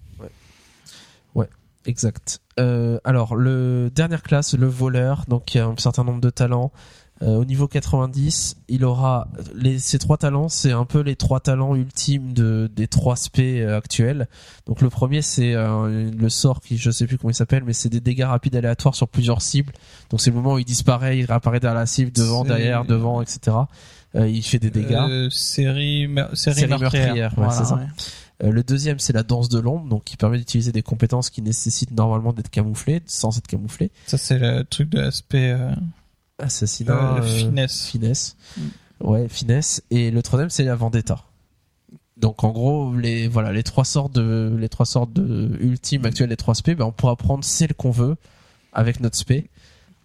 Exact. 1.85 2.39
Euh, 2.59 2.97
alors, 3.03 3.35
le 3.35 3.91
dernière 3.93 4.23
classe, 4.23 4.53
le 4.53 4.67
voleur, 4.67 5.25
donc 5.27 5.53
il 5.53 5.57
y 5.57 5.61
a 5.61 5.65
un 5.65 5.75
certain 5.77 6.03
nombre 6.03 6.21
de 6.21 6.29
talents. 6.29 6.71
Euh, 7.23 7.37
au 7.37 7.45
niveau 7.45 7.67
90, 7.69 8.57
il 8.67 8.83
aura 8.83 9.29
les, 9.55 9.79
ces 9.79 9.97
trois 9.97 10.17
talents, 10.17 10.49
c'est 10.49 10.73
un 10.73 10.83
peu 10.83 10.99
les 10.99 11.15
trois 11.15 11.39
talents 11.39 11.73
ultimes 11.73 12.33
de, 12.33 12.69
des 12.75 12.87
trois 12.87 13.15
SP 13.15 13.63
euh, 13.63 13.77
actuels. 13.77 14.27
Donc 14.65 14.81
le 14.81 14.89
premier, 14.89 15.21
c'est 15.21 15.53
euh, 15.53 16.11
le 16.11 16.29
sort 16.29 16.59
qui, 16.59 16.77
je 16.77 16.91
sais 16.91 17.07
plus 17.07 17.17
comment 17.17 17.31
il 17.31 17.35
s'appelle, 17.35 17.63
mais 17.65 17.71
c'est 17.71 17.87
des 17.87 18.01
dégâts 18.01 18.25
rapides 18.25 18.55
aléatoires 18.57 18.95
sur 18.95 19.07
plusieurs 19.07 19.41
cibles. 19.41 19.71
Donc 20.09 20.19
c'est 20.19 20.31
le 20.31 20.35
moment 20.35 20.55
où 20.55 20.59
il 20.59 20.65
disparaît, 20.65 21.17
il 21.17 21.25
réapparaît 21.25 21.61
derrière 21.61 21.79
la 21.79 21.85
cible, 21.85 22.11
devant, 22.11 22.43
derrière, 22.43 22.83
devant, 22.83 23.21
etc. 23.21 23.55
Euh, 24.15 24.27
il 24.27 24.43
fait 24.43 24.59
des 24.59 24.69
dégâts. 24.69 25.29
Série, 25.29 26.09
série, 26.33 26.55
Série 26.55 26.67
meurtrière. 26.67 26.79
meurtrière, 26.79 27.29
ouais, 27.31 27.35
Voilà, 27.37 27.51
c'est 27.51 27.65
ça. 27.65 27.75
ouais. 27.75 28.51
Le 28.51 28.63
deuxième, 28.63 28.99
c'est 28.99 29.13
la 29.13 29.23
danse 29.23 29.47
de 29.47 29.59
l'ombre, 29.59 29.87
donc 29.87 30.03
qui 30.03 30.17
permet 30.17 30.37
d'utiliser 30.37 30.73
des 30.73 30.81
compétences 30.81 31.29
qui 31.29 31.41
nécessitent 31.41 31.91
normalement 31.91 32.33
d'être 32.33 32.49
camouflées, 32.49 33.01
sans 33.05 33.37
être 33.37 33.47
camouflées. 33.47 33.91
Ça, 34.07 34.17
c'est 34.17 34.37
le 34.37 34.65
truc 34.65 34.89
de 34.89 34.99
l'aspect 34.99 35.55
Assassinat, 36.39 37.17
euh, 37.17 37.19
euh, 37.19 37.21
finesse. 37.21 37.87
finesse. 37.87 38.35
Mm. 38.57 38.61
Ouais, 39.01 39.27
finesse. 39.29 39.83
Et 39.91 40.11
le 40.11 40.21
troisième, 40.23 40.49
c'est 40.49 40.63
la 40.63 40.75
vendetta. 40.75 41.23
Donc 42.17 42.43
en 42.43 42.51
gros, 42.51 42.95
les 42.95 43.27
voilà, 43.27 43.51
les 43.51 43.63
trois 43.63 43.85
sortes 43.85 44.13
de 44.13 44.55
les 44.57 44.69
trois 44.69 44.85
sortes 44.85 45.11
de 45.13 45.57
ultimes 45.59 46.05
actuelles 46.05 46.29
des 46.29 46.37
trois 46.37 46.55
spé, 46.55 46.75
ben 46.75 46.85
on 46.85 46.91
pourra 46.91 47.15
prendre 47.15 47.43
celle 47.43 47.73
qu'on 47.73 47.91
veut 47.91 48.15
avec 48.71 48.99
notre 48.99 49.17
spé. 49.17 49.49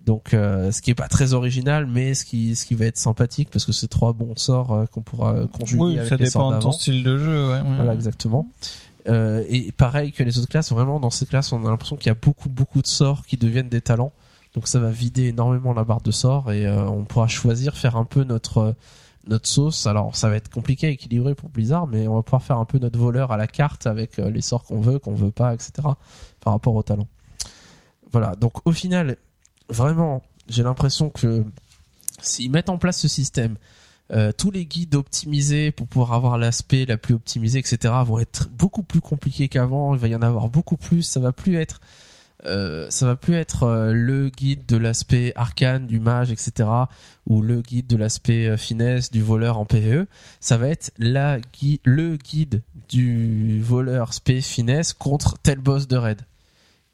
Donc 0.05 0.33
euh, 0.33 0.73
ce 0.73 0.81
qui 0.81 0.91
est 0.91 0.95
pas 0.95 1.09
très 1.09 1.35
original, 1.35 1.87
mais 1.87 2.15
ce 2.15 2.25
qui 2.25 2.57
ce 2.57 2.65
qui 2.65 2.75
va 2.75 2.87
être 2.87 2.97
sympathique 2.97 3.51
parce 3.53 3.67
que 3.67 3.73
c'est 3.73 3.89
trois 3.89 4.15
bons 4.15 4.37
sorts 4.37 4.73
euh, 4.73 4.87
qu'on 4.87 5.03
pourra 5.03 5.47
conjuguer 5.47 5.83
Oui, 5.83 5.99
avec 5.99 6.09
ça 6.09 6.17
les 6.17 6.31
sorts 6.31 6.49
dépend 6.49 6.59
de 6.59 6.63
ton 6.63 6.73
style 6.73 7.05
de 7.05 7.19
jeu. 7.19 7.49
Ouais, 7.49 7.61
ouais. 7.61 7.77
Voilà, 7.77 7.93
exactement. 7.93 8.49
Euh, 9.07 9.45
et 9.49 9.71
pareil 9.73 10.13
que 10.13 10.23
les 10.23 10.39
autres 10.39 10.49
classes, 10.49 10.73
vraiment 10.73 10.99
dans 10.99 11.11
ces 11.11 11.27
classes, 11.27 11.53
on 11.53 11.65
a 11.67 11.71
l'impression 11.71 11.97
qu'il 11.97 12.07
y 12.07 12.11
a 12.11 12.19
beaucoup 12.21 12.49
beaucoup 12.49 12.81
de 12.81 12.87
sorts 12.87 13.27
qui 13.27 13.37
deviennent 13.37 13.69
des 13.69 13.83
talents. 13.83 14.13
Donc 14.59 14.67
ça 14.67 14.81
va 14.81 14.91
vider 14.91 15.27
énormément 15.29 15.73
la 15.73 15.85
barre 15.85 16.01
de 16.01 16.11
sorts 16.11 16.51
et 16.51 16.67
euh, 16.67 16.85
on 16.89 17.05
pourra 17.05 17.29
choisir 17.29 17.77
faire 17.77 17.95
un 17.95 18.05
peu 18.05 18.25
notre 18.25 18.59
euh, 18.59 18.73
notre 19.29 19.47
sauce. 19.47 19.87
Alors 19.87 20.17
ça 20.17 20.29
va 20.29 20.35
être 20.35 20.51
compliqué 20.51 20.89
à 20.89 20.91
équilibrer 20.91 21.37
pour 21.37 21.49
Blizzard, 21.49 21.87
mais 21.87 22.09
on 22.09 22.17
va 22.17 22.25
pouvoir 22.25 22.43
faire 22.43 22.59
un 22.59 22.65
peu 22.65 22.79
notre 22.81 22.99
voleur 22.99 23.31
à 23.31 23.37
la 23.37 23.47
carte 23.47 23.87
avec 23.87 24.19
euh, 24.19 24.33
les 24.33 24.41
sorts 24.41 24.65
qu'on 24.65 24.81
veut, 24.81 24.99
qu'on 24.99 25.15
veut 25.15 25.31
pas, 25.31 25.55
etc. 25.55 25.71
Par 26.41 26.53
rapport 26.53 26.75
aux 26.75 26.83
talents. 26.83 27.07
Voilà. 28.11 28.35
Donc 28.35 28.67
au 28.67 28.73
final, 28.73 29.17
vraiment, 29.69 30.25
j'ai 30.49 30.65
l'impression 30.65 31.09
que 31.09 31.45
s'ils 32.21 32.51
mettent 32.51 32.69
en 32.69 32.79
place 32.79 32.99
ce 32.99 33.07
système, 33.07 33.59
tous 34.39 34.51
les 34.51 34.67
guides 34.67 34.97
optimisés 34.97 35.71
pour 35.71 35.87
pouvoir 35.87 36.15
avoir 36.15 36.37
l'aspect 36.37 36.85
la 36.85 36.97
plus 36.97 37.15
optimisée, 37.15 37.61
etc., 37.61 37.95
vont 38.05 38.19
être 38.19 38.49
beaucoup 38.49 38.83
plus 38.83 39.01
compliqués 39.01 39.49
qu'avant. 39.49 39.95
Il 39.95 40.01
va 40.01 40.09
y 40.09 40.17
en 40.17 40.23
avoir 40.23 40.49
beaucoup 40.49 40.77
plus. 40.77 41.03
Ça 41.03 41.21
va 41.21 41.31
plus 41.31 41.59
être, 41.59 41.81
euh, 42.47 42.87
ça 42.91 43.07
va 43.07 43.17
plus 43.17 43.35
être 43.35 43.65
euh, 43.65 43.93
le 43.93 44.29
guide 44.29 44.65
de 44.67 44.77
l'aspect 44.77 45.33
arcane 45.35 45.87
du 45.87 45.99
mage, 46.01 46.31
etc., 46.31 46.69
ou 47.27 47.43
le 47.43 47.61
guide 47.63 47.87
de 47.87 47.97
l'aspect 47.97 48.47
euh, 48.49 48.57
finesse 48.57 49.11
du 49.11 49.23
voleur 49.23 49.59
en 49.59 49.65
PVE. 49.65 50.07
Ça 50.41 50.57
va 50.57 50.69
être 50.69 50.93
la 50.99 51.41
gui- 51.41 51.81
le 51.85 52.17
guide 52.17 52.63
du 52.89 53.61
voleur 53.63 54.15
spé 54.15 54.41
finesse 54.41 54.93
contre 54.93 55.37
tel 55.43 55.59
boss 55.59 55.89
de 55.89 55.97
raid 55.97 56.21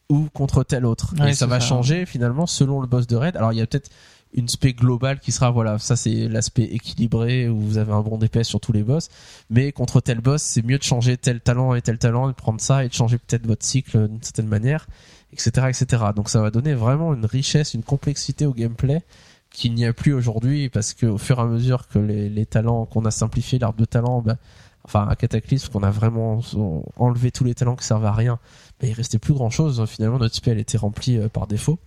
ou 0.09 0.29
contre 0.33 0.65
tel 0.65 0.85
autre. 0.87 1.15
Ouais, 1.21 1.31
et 1.31 1.35
ça 1.35 1.47
va 1.47 1.61
ça. 1.61 1.66
changer 1.66 2.05
finalement 2.07 2.47
selon 2.47 2.81
le 2.81 2.87
boss 2.87 3.07
de 3.07 3.16
raid. 3.16 3.37
Alors 3.37 3.53
il 3.53 3.59
y 3.59 3.62
a 3.62 3.66
peut-être 3.66 3.91
une 4.37 4.49
spé 4.49 4.73
globale 4.73 5.21
qui 5.21 5.31
sera 5.31 5.53
voilà 5.53 5.79
ça 5.79 5.95
c'est 5.95 6.27
l'aspect 6.27 6.65
équilibré 6.65 7.49
où 7.49 7.57
vous 7.61 7.79
avez 7.79 7.93
un 7.93 8.01
bon 8.01 8.19
DPS 8.19 8.43
sur 8.49 8.59
tous 8.59 8.73
les 8.73 8.83
boss 8.83 9.09
mais 9.49 9.71
contre 9.71 10.01
tel 10.01 10.19
boss 10.21 10.43
c'est 10.43 10.62
mieux 10.66 10.77
de 10.77 10.83
changer 10.83 11.16
tel 11.16 11.41
talent 11.41 11.73
et 11.77 11.83
tel 11.83 11.99
talent 11.99 12.29
et 12.29 12.33
de 12.33 12.37
prendre 12.37 12.61
ça 12.61 12.85
et 12.85 12.89
de 12.89 12.93
changer 12.93 13.16
peut-être 13.19 13.47
votre 13.47 13.65
cycle 13.65 14.09
d'une 14.09 14.21
certaine 14.25 14.49
manière 14.49 14.89
etc 15.35 16.06
donc 16.15 16.28
ça 16.28 16.40
va 16.40 16.51
donner 16.51 16.74
vraiment 16.74 17.15
une 17.15 17.27
richesse 17.27 17.74
une 17.74 17.82
complexité 17.82 18.47
au 18.47 18.52
gameplay 18.52 19.02
qu'il 19.51 19.74
n'y 19.74 19.86
a 19.86 19.93
plus 19.93 20.12
aujourd'hui 20.12 20.69
parce 20.69 20.94
que 20.94 21.06
au 21.06 21.19
fur 21.19 21.39
et 21.39 21.43
à 21.43 21.47
mesure 21.47 21.86
que 21.89 21.98
les, 21.98 22.47
talents 22.47 22.86
qu'on 22.86 23.05
a 23.05 23.11
simplifié 23.11 23.59
l'arbre 23.59 23.78
de 23.78 23.85
talent 23.85 24.20
bah, 24.20 24.36
enfin 24.85 25.06
à 25.09 25.15
Cataclysme 25.16 25.73
qu'on 25.73 25.82
a 25.82 25.90
vraiment 25.90 26.40
enlevé 26.97 27.31
tous 27.31 27.44
les 27.44 27.55
talents 27.55 27.77
qui 27.77 27.86
servent 27.86 28.06
à 28.06 28.12
rien 28.12 28.39
bah, 28.81 28.89
il 28.89 28.93
restait 28.93 29.19
plus 29.19 29.35
grand 29.35 29.51
chose 29.51 29.85
finalement 29.86 30.19
notre 30.19 30.35
spell 30.35 30.59
était 30.59 30.78
rempli 30.78 31.19
euh, 31.19 31.28
par 31.28 31.47
défaut. 31.47 31.78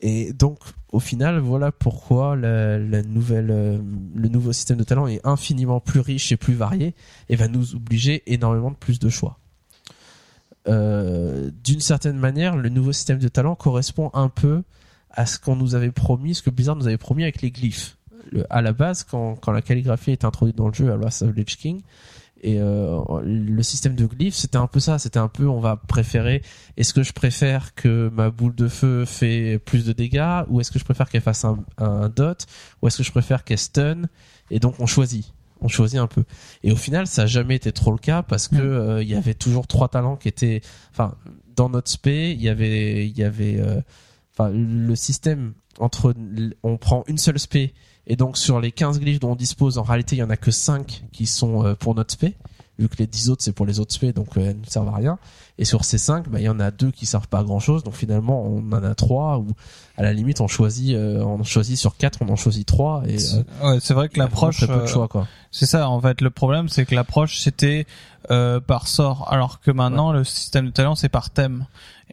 Et 0.00 0.34
donc, 0.34 0.58
au 0.92 1.00
final, 1.00 1.38
voilà 1.38 1.72
pourquoi 1.72 2.36
la 2.36 3.02
nouvelle, 3.02 3.50
euh, 3.50 3.78
le 4.14 4.28
nouveau 4.28 4.52
système 4.52 4.76
de 4.76 4.84
talent 4.84 5.06
est 5.06 5.24
infiniment 5.24 5.80
plus 5.80 6.00
riche 6.00 6.30
et 6.30 6.36
plus 6.36 6.52
varié 6.52 6.94
et 7.30 7.36
va 7.36 7.48
nous 7.48 7.74
obliger 7.74 8.22
énormément 8.26 8.70
de 8.70 8.76
plus 8.76 8.98
de 8.98 9.08
choix. 9.08 9.38
Euh, 10.68 11.50
D'une 11.62 11.80
certaine 11.80 12.18
manière, 12.18 12.56
le 12.56 12.68
nouveau 12.68 12.92
système 12.92 13.18
de 13.18 13.28
talent 13.28 13.54
correspond 13.54 14.10
un 14.14 14.28
peu 14.28 14.62
à 15.10 15.26
ce 15.26 15.38
qu'on 15.38 15.56
nous 15.56 15.74
avait 15.74 15.92
promis, 15.92 16.34
ce 16.34 16.42
que 16.42 16.50
Blizzard 16.50 16.76
nous 16.76 16.86
avait 16.86 16.98
promis 16.98 17.22
avec 17.22 17.42
les 17.42 17.50
glyphes. 17.50 17.96
À 18.50 18.62
la 18.62 18.72
base, 18.72 19.04
quand, 19.04 19.36
quand 19.36 19.52
la 19.52 19.62
calligraphie 19.62 20.10
est 20.10 20.24
introduite 20.24 20.56
dans 20.56 20.68
le 20.68 20.74
jeu 20.74 20.90
à 20.90 20.96
Lost 20.96 21.22
of 21.22 21.34
Lich 21.34 21.56
King, 21.56 21.82
et 22.42 22.60
euh, 22.60 23.00
le 23.24 23.62
système 23.62 23.94
de 23.94 24.04
glyphes, 24.04 24.34
c'était 24.34 24.58
un 24.58 24.66
peu 24.66 24.78
ça. 24.78 24.98
C'était 24.98 25.18
un 25.18 25.28
peu, 25.28 25.48
on 25.48 25.60
va 25.60 25.76
préférer. 25.76 26.42
Est-ce 26.76 26.92
que 26.92 27.02
je 27.02 27.14
préfère 27.14 27.74
que 27.74 28.10
ma 28.12 28.28
boule 28.30 28.54
de 28.54 28.68
feu 28.68 29.06
fait 29.06 29.58
plus 29.58 29.86
de 29.86 29.92
dégâts, 29.94 30.42
ou 30.48 30.60
est-ce 30.60 30.70
que 30.70 30.78
je 30.78 30.84
préfère 30.84 31.08
qu'elle 31.08 31.22
fasse 31.22 31.44
un, 31.46 31.64
un 31.78 32.10
dot, 32.10 32.44
ou 32.82 32.88
est-ce 32.88 32.98
que 32.98 33.02
je 33.02 33.12
préfère 33.12 33.44
qu'elle 33.44 33.58
stun 33.58 34.02
Et 34.50 34.58
donc 34.58 34.74
on 34.78 34.84
choisit, 34.86 35.32
on 35.64 35.68
choisit 35.68 35.98
un 35.98 36.06
peu. 36.06 36.24
Et 36.62 36.70
au 36.70 36.76
final, 36.76 37.06
ça 37.06 37.22
a 37.22 37.26
jamais 37.26 37.56
été 37.56 37.72
trop 37.72 37.90
le 37.90 37.98
cas 37.98 38.22
parce 38.22 38.48
que 38.48 38.56
euh, 38.56 39.02
il 39.02 39.08
y 39.08 39.14
avait 39.14 39.34
toujours 39.34 39.66
trois 39.66 39.88
talents 39.88 40.16
qui 40.16 40.28
étaient, 40.28 40.60
enfin, 40.92 41.14
dans 41.56 41.70
notre 41.70 41.90
spé, 41.90 42.32
il 42.32 42.42
y 42.42 42.50
avait, 42.50 43.08
il 43.08 43.18
y 43.18 43.24
avait, 43.24 43.58
euh, 43.58 43.80
enfin, 44.34 44.50
le 44.50 44.94
système 44.94 45.54
entre, 45.80 46.14
on 46.62 46.76
prend 46.76 47.02
une 47.08 47.18
seule 47.18 47.38
spé 47.38 47.72
et 48.06 48.14
donc 48.14 48.36
sur 48.36 48.60
les 48.60 48.70
15 48.70 49.00
glyphes 49.00 49.20
dont 49.20 49.32
on 49.32 49.36
dispose, 49.36 49.78
en 49.78 49.82
réalité, 49.82 50.16
il 50.16 50.18
y 50.18 50.22
en 50.22 50.30
a 50.30 50.36
que 50.36 50.50
5 50.50 51.04
qui 51.12 51.26
sont 51.26 51.64
euh, 51.64 51.74
pour 51.74 51.94
notre 51.94 52.12
spé, 52.12 52.34
vu 52.78 52.88
que 52.88 52.96
les 52.98 53.06
10 53.06 53.30
autres 53.30 53.42
c'est 53.42 53.52
pour 53.52 53.66
les 53.66 53.80
autres 53.80 53.92
spé, 53.94 54.12
donc 54.12 54.36
euh, 54.36 54.50
elles 54.50 54.60
ne 54.60 54.66
servent 54.66 54.88
à 54.88 54.96
rien. 54.96 55.18
Et 55.58 55.64
sur 55.64 55.84
ces 55.84 55.98
5, 55.98 56.28
bah, 56.28 56.40
il 56.40 56.44
y 56.44 56.48
en 56.48 56.58
a 56.58 56.70
deux 56.72 56.90
qui 56.90 57.06
servent 57.06 57.28
pas 57.28 57.38
à 57.38 57.44
grand 57.44 57.60
chose, 57.60 57.84
donc 57.84 57.94
finalement 57.94 58.44
on 58.44 58.58
en 58.72 58.82
a 58.82 58.94
trois 58.94 59.38
ou 59.38 59.46
à 59.96 60.02
la 60.02 60.12
limite 60.12 60.40
on 60.40 60.48
choisit, 60.48 60.94
euh, 60.96 61.22
on 61.22 61.44
choisit 61.44 61.78
sur 61.78 61.96
4, 61.96 62.18
on 62.22 62.28
en 62.28 62.36
choisit 62.36 62.66
3 62.66 63.04
et 63.06 63.18
euh, 63.62 63.72
Ouais, 63.72 63.78
c'est 63.80 63.94
vrai 63.94 64.08
que 64.08 64.18
l'approche, 64.18 64.60
peu 64.60 64.66
de 64.66 64.72
euh, 64.72 64.86
choix 64.86 65.06
quoi. 65.08 65.28
c'est 65.52 65.66
ça. 65.66 65.88
En 65.88 66.00
fait, 66.00 66.20
le 66.20 66.30
problème, 66.30 66.68
c'est 66.68 66.84
que 66.84 66.94
l'approche 66.94 67.38
c'était 67.38 67.86
euh, 68.30 68.58
par 68.58 68.88
sort, 68.88 69.32
alors 69.32 69.60
que 69.60 69.70
maintenant 69.70 70.10
le 70.12 70.24
système 70.24 70.66
de 70.66 70.70
talent 70.70 70.94
c'est 70.96 71.08
par 71.08 71.30
thème. 71.30 71.66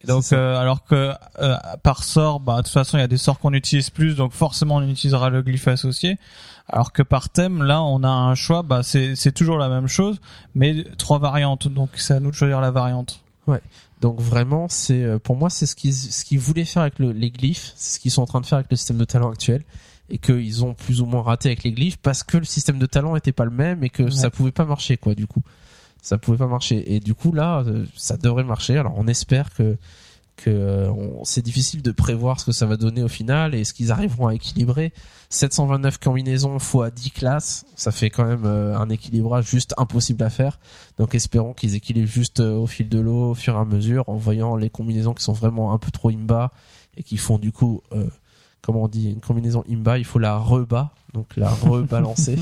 Et 0.03 0.07
donc, 0.07 0.25
euh, 0.33 0.57
alors 0.57 0.83
que 0.83 1.13
euh, 1.39 1.55
par 1.83 2.03
sort, 2.03 2.39
bah 2.39 2.57
de 2.57 2.61
toute 2.63 2.71
façon, 2.71 2.97
il 2.97 3.01
y 3.01 3.03
a 3.03 3.07
des 3.07 3.17
sorts 3.17 3.39
qu'on 3.39 3.53
utilise 3.53 3.89
plus, 3.89 4.15
donc 4.15 4.31
forcément 4.33 4.75
on 4.77 4.87
utilisera 4.87 5.29
le 5.29 5.41
glyphe 5.41 5.67
associé. 5.67 6.17
Alors 6.71 6.93
que 6.93 7.03
par 7.03 7.29
thème, 7.29 7.63
là, 7.63 7.83
on 7.83 8.03
a 8.03 8.09
un 8.09 8.35
choix. 8.35 8.63
Bah, 8.63 8.81
c'est 8.81 9.15
c'est 9.15 9.31
toujours 9.31 9.57
la 9.57 9.69
même 9.69 9.87
chose, 9.87 10.19
mais 10.55 10.85
trois 10.97 11.19
variantes. 11.19 11.67
Donc, 11.67 11.89
c'est 11.95 12.13
à 12.13 12.19
nous 12.19 12.31
de 12.31 12.35
choisir 12.35 12.61
la 12.61 12.71
variante. 12.71 13.21
Donc 14.01 14.19
vraiment, 14.19 14.67
c'est 14.67 15.03
euh, 15.03 15.19
pour 15.19 15.35
moi 15.35 15.49
c'est 15.49 15.65
ce 15.65 15.75
qu'ils 15.75 15.93
ce 15.93 16.25
qu'ils 16.25 16.39
voulaient 16.39 16.65
faire 16.65 16.81
avec 16.81 16.97
le, 16.99 17.11
les 17.11 17.29
glyphes, 17.29 17.73
c'est 17.75 17.95
ce 17.95 17.99
qu'ils 17.99 18.11
sont 18.11 18.23
en 18.23 18.25
train 18.25 18.41
de 18.41 18.45
faire 18.45 18.57
avec 18.57 18.71
le 18.71 18.77
système 18.77 18.97
de 18.97 19.05
talent 19.05 19.29
actuel 19.29 19.63
et 20.09 20.17
qu'ils 20.17 20.65
ont 20.65 20.73
plus 20.73 21.01
ou 21.01 21.05
moins 21.05 21.21
raté 21.21 21.49
avec 21.49 21.63
les 21.63 21.71
glyphes 21.71 21.97
parce 21.97 22.23
que 22.23 22.37
le 22.37 22.43
système 22.43 22.79
de 22.79 22.85
talent 22.85 23.15
était 23.15 23.31
pas 23.31 23.45
le 23.45 23.51
même 23.51 23.83
et 23.83 23.89
que 23.89 24.09
ça 24.09 24.29
pouvait 24.29 24.51
pas 24.51 24.65
marcher 24.65 24.97
quoi 24.97 25.13
du 25.13 25.27
coup. 25.27 25.43
Ça 26.01 26.17
pouvait 26.17 26.37
pas 26.37 26.47
marcher 26.47 26.95
et 26.95 26.99
du 26.99 27.13
coup 27.13 27.31
là 27.31 27.63
euh, 27.65 27.85
ça 27.95 28.17
devrait 28.17 28.43
marcher. 28.43 28.77
Alors 28.77 28.93
on 28.97 29.07
espère 29.07 29.53
que 29.53 29.77
que 30.43 30.49
euh, 30.49 30.91
c'est 31.23 31.43
difficile 31.43 31.81
de 31.81 31.91
prévoir 31.91 32.39
ce 32.39 32.45
que 32.45 32.51
ça 32.51 32.65
va 32.65 32.77
donner 32.77 33.03
au 33.03 33.07
final 33.07 33.53
et 33.53 33.63
ce 33.63 33.73
qu'ils 33.73 33.91
arriveront 33.91 34.27
à 34.27 34.35
équilibrer. 34.35 34.93
729 35.29 35.97
combinaisons 35.99 36.59
fois 36.59 36.91
10 36.91 37.11
classes, 37.11 37.65
ça 37.75 37.91
fait 37.91 38.09
quand 38.09 38.25
même 38.25 38.45
euh, 38.45 38.77
un 38.77 38.89
équilibrage 38.89 39.47
juste 39.47 39.73
impossible 39.77 40.23
à 40.23 40.29
faire. 40.29 40.59
Donc 40.97 41.15
espérons 41.15 41.53
qu'ils 41.53 41.75
équilibrent 41.75 42.11
juste 42.11 42.39
euh, 42.39 42.55
au 42.55 42.67
fil 42.67 42.89
de 42.89 42.99
l'eau, 42.99 43.31
au 43.31 43.33
fur 43.35 43.55
et 43.55 43.57
à 43.57 43.65
mesure, 43.65 44.03
en 44.07 44.17
voyant 44.17 44.55
les 44.55 44.69
combinaisons 44.69 45.13
qui 45.13 45.23
sont 45.23 45.33
vraiment 45.33 45.73
un 45.73 45.77
peu 45.77 45.91
trop 45.91 46.09
imba 46.09 46.51
et 46.97 47.03
qui 47.03 47.17
font 47.17 47.37
du 47.37 47.51
coup, 47.51 47.81
euh, 47.93 48.07
comment 48.61 48.83
on 48.83 48.87
dit, 48.87 49.11
une 49.11 49.21
combinaison 49.21 49.63
imba, 49.69 49.97
il 49.97 50.05
faut 50.05 50.19
la 50.19 50.37
rebat, 50.37 50.91
donc 51.13 51.27
la 51.37 51.49
rebalancer. 51.49 52.37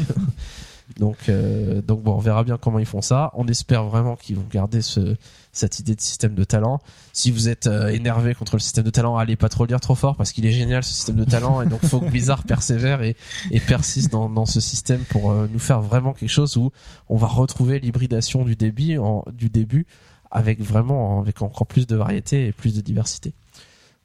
donc, 1.00 1.18
euh, 1.30 1.82
donc 1.82 2.02
bon, 2.02 2.16
on 2.16 2.20
verra 2.20 2.44
bien 2.44 2.58
comment 2.58 2.80
ils 2.80 2.86
font 2.86 3.02
ça. 3.02 3.32
On 3.36 3.48
espère 3.48 3.84
vraiment 3.84 4.16
qu'ils 4.16 4.36
vont 4.36 4.48
garder 4.50 4.82
ce, 4.82 5.16
cette 5.52 5.80
idée 5.80 5.96
de 5.96 6.02
système 6.02 6.36
de 6.36 6.44
talent. 6.44 6.80
Si 7.12 7.32
vous 7.32 7.50
êtes 7.50 7.68
euh, 7.68 7.88
énervé 7.88 8.36
contre 8.36 8.56
le 8.56 8.60
système 8.60 8.84
de 8.84 8.90
talent, 8.90 9.18
allez 9.18 9.36
pas 9.36 9.50
trop 9.50 9.64
le 9.64 9.68
dire 9.68 9.80
trop 9.80 9.96
fort 9.96 10.16
parce 10.16 10.32
qu'il 10.32 10.46
est 10.46 10.52
génial 10.52 10.84
ce 10.84 10.94
système 10.94 11.16
de 11.16 11.26
talent 11.26 11.62
et 11.62 11.66
donc 11.66 11.84
faut 11.86 12.00
que 12.00 12.10
Blizzard 12.10 12.44
persévère 12.44 13.02
et, 13.02 13.16
et 13.52 13.60
persiste 13.60 14.12
dans, 14.12 14.30
dans 14.30 14.46
ce 14.46 14.60
système 14.60 15.02
pour 15.10 15.32
euh, 15.32 15.48
nous 15.52 15.60
faire 15.60 15.82
vraiment 15.82 16.14
quelque 16.14 16.30
chose 16.30 16.56
où 16.58 16.72
on 17.10 17.18
va 17.18 17.28
retrouver 17.28 17.80
l'hybridation 17.80 18.44
du 18.46 18.56
débit 18.56 18.98
en, 18.98 19.24
du 19.34 19.50
début 19.50 19.86
avec 20.32 20.62
vraiment 20.62 21.20
avec 21.20 21.42
encore 21.42 21.66
plus 21.66 21.88
de 21.88 21.96
variété 21.96 22.48
et 22.48 22.52
plus 22.52 22.76
de 22.76 22.82
diversité. 22.82 23.34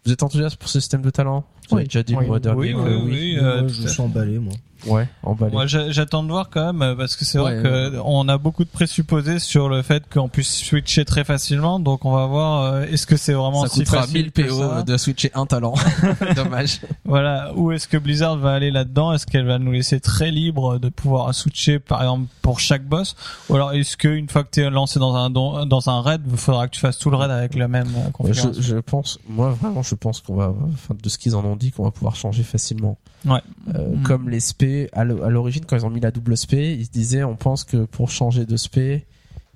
Vous 0.06 0.12
êtes 0.12 0.22
enthousiaste 0.22 0.56
pour 0.56 0.68
ce 0.68 0.80
système 0.80 1.00
de 1.02 1.08
talent? 1.10 1.44
J'avais 1.70 1.84
déjà 1.84 2.02
dit 2.02 2.12
le 2.12 2.18
Oui. 2.20 2.26
mois 2.26 2.40
dernier. 2.40 2.74
Oui, 2.74 2.74
oui, 2.74 3.02
oui. 3.06 3.38
euh, 3.38 3.68
je 3.68 3.88
suis 3.88 4.02
emballé, 4.02 4.38
moi. 4.38 4.52
Ouais, 4.86 5.08
emballé. 5.22 5.52
Moi, 5.52 5.66
j'a- 5.66 5.90
j'attends 5.90 6.22
de 6.22 6.28
voir 6.28 6.50
quand 6.50 6.72
même 6.72 6.82
euh, 6.82 6.94
parce 6.94 7.16
que 7.16 7.24
c'est 7.24 7.38
vrai 7.38 7.56
Ouais, 7.56 7.62
que 7.62 8.00
on 8.04 8.28
a 8.28 8.38
beaucoup 8.38 8.64
de 8.64 8.68
présupposés 8.68 9.38
sur 9.38 9.68
le 9.68 9.82
fait 9.82 10.02
qu'on 10.12 10.28
puisse 10.28 10.54
switcher 10.58 11.04
très 11.04 11.24
facilement. 11.24 11.78
Donc, 11.80 12.04
on 12.04 12.12
va 12.12 12.26
voir 12.26 12.62
euh, 12.62 12.82
est-ce 12.84 13.06
que 13.06 13.16
c'est 13.16 13.32
vraiment 13.32 13.62
ça 13.62 13.68
si 13.68 13.80
coûtera 13.80 14.02
facile 14.02 14.22
1000 14.22 14.32
que 14.32 14.42
PO 14.42 14.58
ça 14.58 14.82
de 14.82 14.96
switcher 14.96 15.30
un 15.34 15.46
talent. 15.46 15.74
Dommage. 16.36 16.80
Voilà, 17.04 17.52
où 17.56 17.72
est-ce 17.72 17.88
que 17.88 17.96
Blizzard 17.96 18.36
va 18.36 18.52
aller 18.52 18.70
là-dedans? 18.70 19.12
Est-ce 19.12 19.26
qu'elle 19.26 19.46
va 19.46 19.58
nous 19.58 19.72
laisser 19.72 20.00
très 20.00 20.30
libre 20.30 20.78
de 20.78 20.88
pouvoir 20.88 21.34
switcher 21.34 21.78
par 21.78 22.00
exemple 22.02 22.26
pour 22.42 22.60
chaque 22.60 22.84
boss? 22.86 23.16
Ou 23.48 23.54
alors 23.54 23.72
est-ce 23.72 23.96
que 23.96 24.08
une 24.08 24.28
fois 24.28 24.44
que 24.44 24.50
tu 24.52 24.60
es 24.60 24.70
lancé 24.70 24.98
dans 24.98 25.14
un 25.16 25.30
don- 25.30 25.66
dans 25.66 25.88
un 25.90 26.00
raid, 26.02 26.20
il 26.30 26.36
faudra 26.36 26.68
que 26.68 26.74
tu 26.74 26.80
fasses 26.80 26.98
tout 26.98 27.10
le 27.10 27.16
raid 27.16 27.30
avec 27.30 27.54
la 27.54 27.68
même 27.68 27.88
euh, 27.96 28.04
Ouais, 28.06 28.12
configuration? 28.12 28.52
je, 28.54 28.62
je 28.62 28.76
pense, 28.76 29.18
moi 29.28 29.50
vraiment, 29.50 29.82
je 29.82 29.94
pense 29.94 30.20
qu'on 30.20 30.34
va, 30.34 30.52
enfin, 30.72 30.94
de 31.02 31.08
ce 31.08 31.18
qu'ils 31.18 31.34
en 31.36 31.44
ont 31.44 31.56
dit, 31.56 31.70
qu'on 31.70 31.84
va 31.84 31.90
pouvoir 31.90 32.16
changer 32.16 32.42
facilement. 32.42 32.96
Ouais. 33.24 33.40
Euh, 33.74 33.88
Mm. 33.94 34.02
Comme 34.02 34.28
les 34.28 34.40
SP, 34.42 34.64
à 34.92 35.04
l'o- 35.04 35.22
à 35.22 35.30
l'origine, 35.30 35.64
quand 35.66 35.76
ils 35.76 35.86
ont 35.86 35.90
mis 35.90 36.00
la 36.00 36.10
double 36.10 36.36
SP, 36.36 36.54
ils 36.78 36.86
se 36.86 36.90
disaient, 36.90 37.24
on 37.24 37.36
pense 37.36 37.64
que 37.64 37.84
pour 37.84 38.10
changer 38.10 38.44
de 38.46 38.56
SP, 38.58 39.06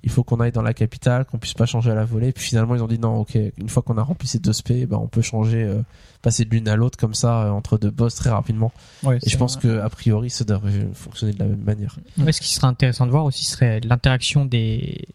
il 0.03 0.09
faut 0.09 0.23
qu'on 0.23 0.39
aille 0.39 0.51
dans 0.53 0.61
la 0.61 0.73
capitale, 0.73 1.25
qu'on 1.25 1.37
puisse 1.39 1.53
pas 1.53 1.65
changer 1.65 1.91
à 1.91 1.95
la 1.95 2.05
volée. 2.05 2.31
Puis 2.31 2.45
finalement, 2.45 2.73
ils 2.75 2.81
ont 2.83 2.87
dit 2.87 2.99
non, 2.99 3.17
ok, 3.19 3.37
une 3.57 3.67
fois 3.69 3.83
qu'on 3.83 3.97
a 3.97 4.01
rempli 4.03 4.27
ces 4.29 4.39
deux 4.39 4.53
SP, 4.55 4.87
ben 4.87 4.97
on 4.97 5.07
peut 5.07 5.21
changer, 5.21 5.61
euh, 5.63 5.81
passer 6.21 6.45
de 6.45 6.49
l'une 6.51 6.69
à 6.69 6.75
l'autre 6.77 6.97
comme 6.97 7.13
ça 7.13 7.43
euh, 7.43 7.49
entre 7.49 7.77
deux 7.77 7.91
boss 7.91 8.15
très 8.15 8.29
rapidement. 8.29 8.71
Ouais, 9.03 9.17
Et 9.25 9.29
je 9.29 9.37
pense 9.37 9.57
vrai. 9.57 9.63
que 9.63 9.79
a 9.79 9.89
priori, 9.89 10.29
ça 10.29 10.45
devrait 10.45 10.87
fonctionner 10.93 11.33
de 11.33 11.39
la 11.39 11.45
même 11.45 11.61
manière. 11.63 11.97
Ouais, 12.17 12.31
ce 12.31 12.39
qui 12.39 12.53
serait 12.53 12.67
intéressant 12.67 13.05
de 13.07 13.11
voir 13.11 13.25
aussi 13.25 13.43
serait 13.43 13.81
l'interaction 13.81 14.45
des, 14.45 15.05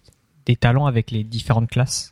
des 0.44 0.56
talents 0.56 0.84
avec 0.86 1.10
les 1.10 1.24
différentes 1.24 1.70
classes. 1.70 2.10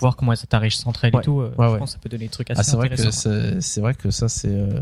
Voir 0.00 0.16
comment 0.16 0.32
elles 0.32 0.38
s'interagissent 0.38 0.86
entre 0.86 1.04
elles 1.04 1.14
Ouais. 1.14 1.20
et 1.22 1.24
tout. 1.24 1.40
euh, 1.40 1.54
Ouais, 1.56 1.68
je 1.68 1.72
ouais. 1.72 1.78
pense 1.78 1.90
que 1.90 1.98
ça 1.98 2.02
peut 2.02 2.08
donner 2.08 2.24
des 2.24 2.30
trucs 2.30 2.50
assez 2.50 2.58
Ah, 2.60 2.64
c'est 2.64 2.76
vrai 2.76 2.88
que 2.88 2.94
intéressants. 2.94 3.30
c'est 3.30 3.60
c'est 3.60 3.80
vrai 3.80 3.94
que 3.94 4.10
ça 4.10 4.28
c'est 4.28 4.48
euh, 4.48 4.80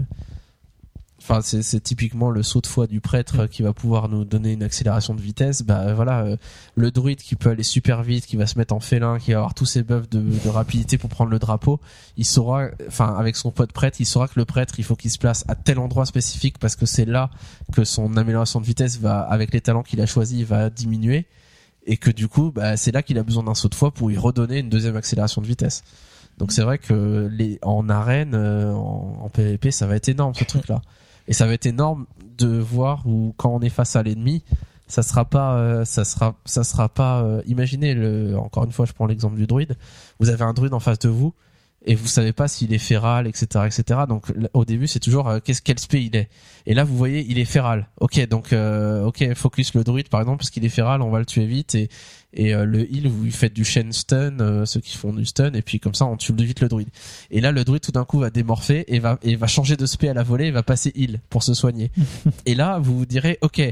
enfin 1.22 1.40
c'est 1.42 1.80
typiquement 1.80 2.30
le 2.30 2.42
saut 2.42 2.60
de 2.60 2.66
foi 2.66 2.86
du 2.86 3.00
prêtre 3.00 3.40
euh, 3.40 3.46
qui 3.46 3.62
va 3.62 3.72
pouvoir 3.72 4.08
nous 4.08 4.24
donner 4.24 4.52
une 4.52 4.62
accélération 4.62 5.14
de 5.14 5.20
vitesse. 5.20 5.62
Bah 5.62 5.94
voilà 5.94 6.20
euh, 6.22 6.36
le 6.74 6.90
druide 6.90 7.18
qui 7.18 7.36
peut 7.36 7.50
aller 7.50 7.62
super 7.62 8.02
vite 8.02 8.26
qui 8.26 8.36
va 8.36 8.46
se 8.46 8.58
mettre 8.58 8.74
en 8.74 8.80
félin 8.80 9.18
qui 9.18 9.32
va 9.32 9.38
avoir 9.38 9.54
tous 9.54 9.66
ses 9.66 9.82
buffs 9.82 10.10
de, 10.10 10.20
de 10.20 10.48
rapidité 10.48 10.98
pour 10.98 11.10
prendre 11.10 11.30
le 11.30 11.38
drapeau 11.38 11.80
il 12.16 12.24
saura 12.24 12.66
enfin 12.86 13.14
avec 13.16 13.36
son 13.36 13.50
pote 13.50 13.72
prêtre 13.72 13.98
il 14.00 14.06
saura 14.06 14.28
que 14.28 14.38
le 14.38 14.44
prêtre 14.44 14.74
il 14.78 14.84
faut 14.84 14.96
qu'il 14.96 15.10
se 15.10 15.18
place 15.18 15.44
à 15.48 15.54
tel 15.54 15.78
endroit 15.78 16.06
spécifique 16.06 16.58
parce 16.58 16.76
que 16.76 16.86
c'est 16.86 17.04
là 17.04 17.30
que 17.72 17.84
son 17.84 18.16
amélioration 18.16 18.60
de 18.60 18.66
vitesse 18.66 18.98
va 18.98 19.20
avec 19.20 19.52
les 19.52 19.60
talents 19.60 19.82
qu'il 19.82 20.00
a 20.00 20.06
choisis 20.06 20.42
va 20.44 20.70
diminuer. 20.70 21.26
Et 21.84 21.96
que 21.96 22.10
du 22.10 22.28
coup 22.28 22.52
bah, 22.52 22.76
c'est 22.76 22.92
là 22.92 23.02
qu'il 23.02 23.18
a 23.18 23.24
besoin 23.24 23.42
d'un 23.42 23.54
saut 23.54 23.68
de 23.68 23.74
foi 23.74 23.90
pour 23.90 24.08
lui 24.08 24.16
redonner 24.16 24.60
une 24.60 24.68
deuxième 24.68 24.96
accélération 24.96 25.42
de 25.42 25.46
vitesse. 25.46 25.82
Donc 26.38 26.52
c'est 26.52 26.62
vrai 26.62 26.78
que 26.78 27.28
les 27.30 27.58
en 27.62 27.88
arène, 27.88 28.34
euh, 28.34 28.72
en, 28.72 29.18
en 29.22 29.28
PvP, 29.28 29.70
ça 29.70 29.86
va 29.86 29.96
être 29.96 30.08
énorme 30.08 30.34
ce 30.34 30.44
truc-là. 30.44 30.80
Et 31.28 31.32
ça 31.32 31.46
va 31.46 31.52
être 31.54 31.66
énorme 31.66 32.06
de 32.36 32.58
voir 32.58 33.06
où 33.06 33.34
quand 33.36 33.50
on 33.50 33.60
est 33.60 33.68
face 33.68 33.96
à 33.96 34.02
l'ennemi, 34.02 34.42
ça 34.88 35.02
sera 35.02 35.24
pas, 35.24 35.54
euh, 35.56 35.84
ça 35.84 36.04
sera, 36.04 36.34
ça 36.44 36.64
sera 36.64 36.88
pas. 36.88 37.22
euh, 37.22 37.42
imaginez 37.46 37.94
le, 37.94 38.36
encore 38.36 38.64
une 38.64 38.72
fois, 38.72 38.84
je 38.86 38.92
prends 38.92 39.06
l'exemple 39.06 39.36
du 39.36 39.46
druide. 39.46 39.76
Vous 40.18 40.28
avez 40.28 40.44
un 40.44 40.52
druide 40.52 40.74
en 40.74 40.80
face 40.80 40.98
de 40.98 41.08
vous 41.08 41.34
et 41.84 41.94
vous 41.94 42.06
savez 42.06 42.32
pas 42.32 42.48
s'il 42.48 42.72
est 42.72 42.78
féral, 42.78 43.26
etc., 43.26 43.66
etc. 43.66 44.00
Donc 44.08 44.32
au 44.52 44.64
début, 44.64 44.86
c'est 44.86 45.00
toujours 45.00 45.28
euh, 45.28 45.40
qu'est-ce 45.40 45.62
quel 45.62 45.78
spé 45.78 46.02
il 46.02 46.14
est. 46.16 46.28
Et 46.66 46.74
là, 46.74 46.84
vous 46.84 46.96
voyez, 46.96 47.24
il 47.28 47.38
est 47.38 47.44
féral. 47.44 47.88
Ok, 48.00 48.24
donc 48.28 48.52
euh, 48.52 49.04
ok, 49.04 49.34
focus 49.34 49.74
le 49.74 49.84
druide 49.84 50.08
par 50.08 50.20
exemple 50.20 50.38
parce 50.38 50.50
qu'il 50.50 50.64
est 50.64 50.70
féral, 50.70 51.02
on 51.02 51.10
va 51.10 51.18
le 51.18 51.26
tuer 51.26 51.46
vite 51.46 51.74
et 51.74 51.88
et 52.34 52.54
euh, 52.54 52.64
le 52.64 52.90
heal 52.90 53.09
vous 53.09 53.24
lui 53.24 53.32
faites 53.32 53.52
du 53.52 53.64
chain 53.64 53.90
stun, 53.92 54.40
euh, 54.40 54.64
ceux 54.64 54.80
qui 54.80 54.96
font 54.96 55.12
du 55.12 55.26
stun 55.26 55.52
et 55.52 55.62
puis 55.62 55.80
comme 55.80 55.94
ça 55.94 56.06
on 56.06 56.16
tue 56.16 56.32
vite 56.32 56.60
le 56.60 56.68
druide. 56.68 56.88
Et 57.30 57.40
là, 57.40 57.52
le 57.52 57.64
druide 57.64 57.82
tout 57.82 57.92
d'un 57.92 58.04
coup 58.04 58.18
va 58.18 58.30
démorpher 58.30 58.84
et 58.88 58.98
va 58.98 59.18
et 59.22 59.36
va 59.36 59.46
changer 59.46 59.76
de 59.76 59.86
spé 59.86 60.09
à 60.09 60.14
la 60.14 60.22
volée 60.22 60.46
et 60.46 60.50
va 60.50 60.62
passer 60.62 60.92
heal 60.94 61.20
pour 61.28 61.42
se 61.42 61.54
soigner. 61.54 61.90
et 62.46 62.54
là, 62.54 62.78
vous 62.78 62.98
vous 62.98 63.06
direz 63.06 63.38
ok. 63.42 63.62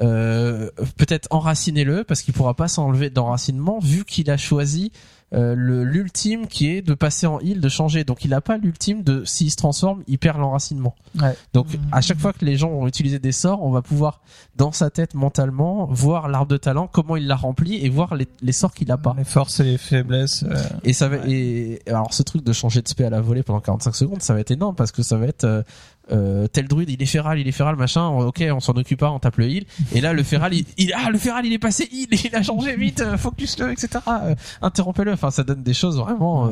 Euh, 0.00 0.70
peut-être 0.96 1.28
enracinez-le 1.30 2.04
parce 2.04 2.22
qu'il 2.22 2.32
pourra 2.32 2.54
pas 2.54 2.66
s'enlever 2.66 3.10
d'enracinement 3.10 3.78
vu 3.78 4.04
qu'il 4.06 4.30
a 4.30 4.38
choisi 4.38 4.90
euh, 5.34 5.54
le 5.56 5.84
l'ultime 5.84 6.46
qui 6.46 6.68
est 6.70 6.82
de 6.82 6.94
passer 6.94 7.26
en 7.26 7.38
heal, 7.40 7.60
de 7.60 7.68
changer. 7.68 8.04
Donc 8.04 8.24
il 8.24 8.34
a 8.34 8.40
pas 8.40 8.58
l'ultime 8.58 9.02
de 9.02 9.24
s'il 9.24 9.50
se 9.50 9.56
transforme, 9.56 10.02
il 10.06 10.18
perd 10.18 10.38
l'enracinement. 10.38 10.94
Ouais. 11.20 11.34
Donc 11.54 11.66
à 11.90 12.00
chaque 12.00 12.18
fois 12.18 12.32
que 12.32 12.44
les 12.44 12.56
gens 12.56 12.68
vont 12.70 12.86
utiliser 12.86 13.18
des 13.18 13.32
sorts, 13.32 13.62
on 13.62 13.70
va 13.70 13.82
pouvoir 13.82 14.20
dans 14.56 14.72
sa 14.72 14.90
tête 14.90 15.14
mentalement 15.14 15.86
voir 15.86 16.28
l'arbre 16.28 16.50
de 16.50 16.56
talent, 16.58 16.86
comment 16.86 17.16
il 17.16 17.26
l'a 17.26 17.36
rempli 17.36 17.76
et 17.84 17.88
voir 17.88 18.14
les, 18.14 18.28
les 18.42 18.52
sorts 18.52 18.74
qu'il 18.74 18.90
a 18.92 18.98
pas. 18.98 19.14
les 19.16 19.24
forces 19.24 19.60
et 19.60 19.64
les 19.64 19.78
faiblesses. 19.78 20.44
euh, 20.44 20.54
Et 20.84 20.92
ça 20.92 21.08
va 21.08 21.16
et 21.26 21.80
alors 21.86 22.12
ce 22.12 22.22
truc 22.22 22.44
de 22.44 22.52
changer 22.52 22.82
de 22.82 22.88
spé 22.88 23.04
à 23.04 23.10
la 23.10 23.20
volée 23.20 23.42
pendant 23.42 23.60
45 23.60 23.94
secondes, 23.94 24.22
ça 24.22 24.34
va 24.34 24.40
être 24.40 24.50
énorme 24.50 24.74
parce 24.74 24.92
que 24.92 25.02
ça 25.02 25.16
va 25.16 25.26
être 25.26 25.44
euh, 25.44 25.62
euh, 26.10 26.46
tel 26.48 26.66
druide, 26.68 26.90
il 26.90 27.00
est 27.02 27.06
féral, 27.06 27.38
il 27.38 27.46
est 27.46 27.52
féral, 27.52 27.76
machin. 27.76 28.06
Ok, 28.08 28.42
on 28.50 28.60
s'en 28.60 28.72
occupe 28.72 28.98
pas, 29.00 29.10
on 29.10 29.18
tape 29.18 29.36
le 29.36 29.48
heal. 29.48 29.64
Et 29.94 30.00
là, 30.00 30.12
le 30.12 30.22
féral, 30.22 30.52
il, 30.54 30.64
il- 30.78 30.92
ah, 30.94 31.10
le 31.10 31.18
féral, 31.18 31.46
il 31.46 31.52
est 31.52 31.58
passé 31.58 31.88
heal, 31.92 32.08
il 32.24 32.34
a 32.34 32.42
changé 32.42 32.76
vite, 32.76 33.00
euh, 33.00 33.16
focus-le, 33.16 33.70
etc. 33.70 33.88
Euh, 34.08 34.34
Interrompez-le. 34.62 35.12
Enfin, 35.12 35.30
ça 35.30 35.44
donne 35.44 35.62
des 35.62 35.74
choses 35.74 35.98
vraiment. 35.98 36.50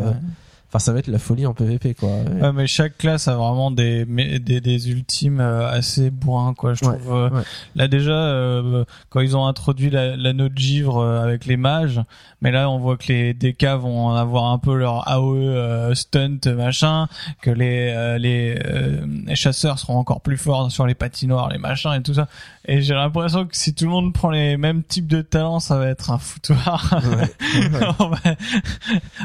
Enfin, 0.72 0.78
ça 0.78 0.92
va 0.92 1.00
être 1.00 1.08
la 1.08 1.18
folie 1.18 1.46
en 1.46 1.54
PVP, 1.54 1.94
quoi. 1.94 2.10
Ouais, 2.40 2.52
mais 2.52 2.68
chaque 2.68 2.96
classe 2.96 3.26
a 3.26 3.34
vraiment 3.34 3.72
des 3.72 4.04
des, 4.38 4.60
des 4.60 4.90
ultimes 4.90 5.40
euh, 5.40 5.68
assez 5.68 6.10
bourrins 6.10 6.54
quoi 6.54 6.74
je 6.74 6.80
trouve 6.82 7.12
euh, 7.12 7.30
ouais. 7.30 7.42
là 7.74 7.88
déjà 7.88 8.12
euh, 8.12 8.84
quand 9.08 9.20
ils 9.20 9.36
ont 9.36 9.46
introduit 9.46 9.90
la- 9.90 10.16
l'anneau 10.16 10.48
de 10.48 10.56
givre 10.58 10.98
euh, 10.98 11.22
avec 11.22 11.46
les 11.46 11.56
mages 11.56 12.00
mais 12.40 12.50
là 12.52 12.70
on 12.70 12.78
voit 12.78 12.96
que 12.96 13.08
les 13.08 13.34
DK 13.34 13.64
vont 13.80 14.06
en 14.08 14.14
avoir 14.14 14.44
un 14.52 14.58
peu 14.58 14.74
leur 14.76 15.08
AOE 15.08 15.36
euh, 15.36 15.94
stunt 15.94 16.38
machin 16.56 17.08
que 17.42 17.50
les 17.50 17.92
euh, 17.94 18.18
les, 18.18 18.58
euh, 18.64 19.04
les 19.26 19.36
chasseurs 19.36 19.78
seront 19.78 19.98
encore 19.98 20.20
plus 20.20 20.36
forts 20.38 20.70
sur 20.70 20.86
les 20.86 20.94
patinoires 20.94 21.48
les 21.50 21.58
machins 21.58 21.92
et 21.94 22.02
tout 22.02 22.14
ça. 22.14 22.28
Et 22.66 22.82
j'ai 22.82 22.94
l'impression 22.94 23.46
que 23.46 23.56
si 23.56 23.74
tout 23.74 23.84
le 23.86 23.90
monde 23.90 24.12
prend 24.12 24.30
les 24.30 24.56
mêmes 24.56 24.82
types 24.84 25.06
de 25.08 25.22
talents 25.22 25.60
ça 25.60 25.76
va 25.78 25.88
être 25.88 26.10
un 26.10 26.18
foutoir. 26.18 27.00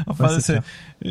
Enfin 0.06 0.38
c'est 0.40 0.60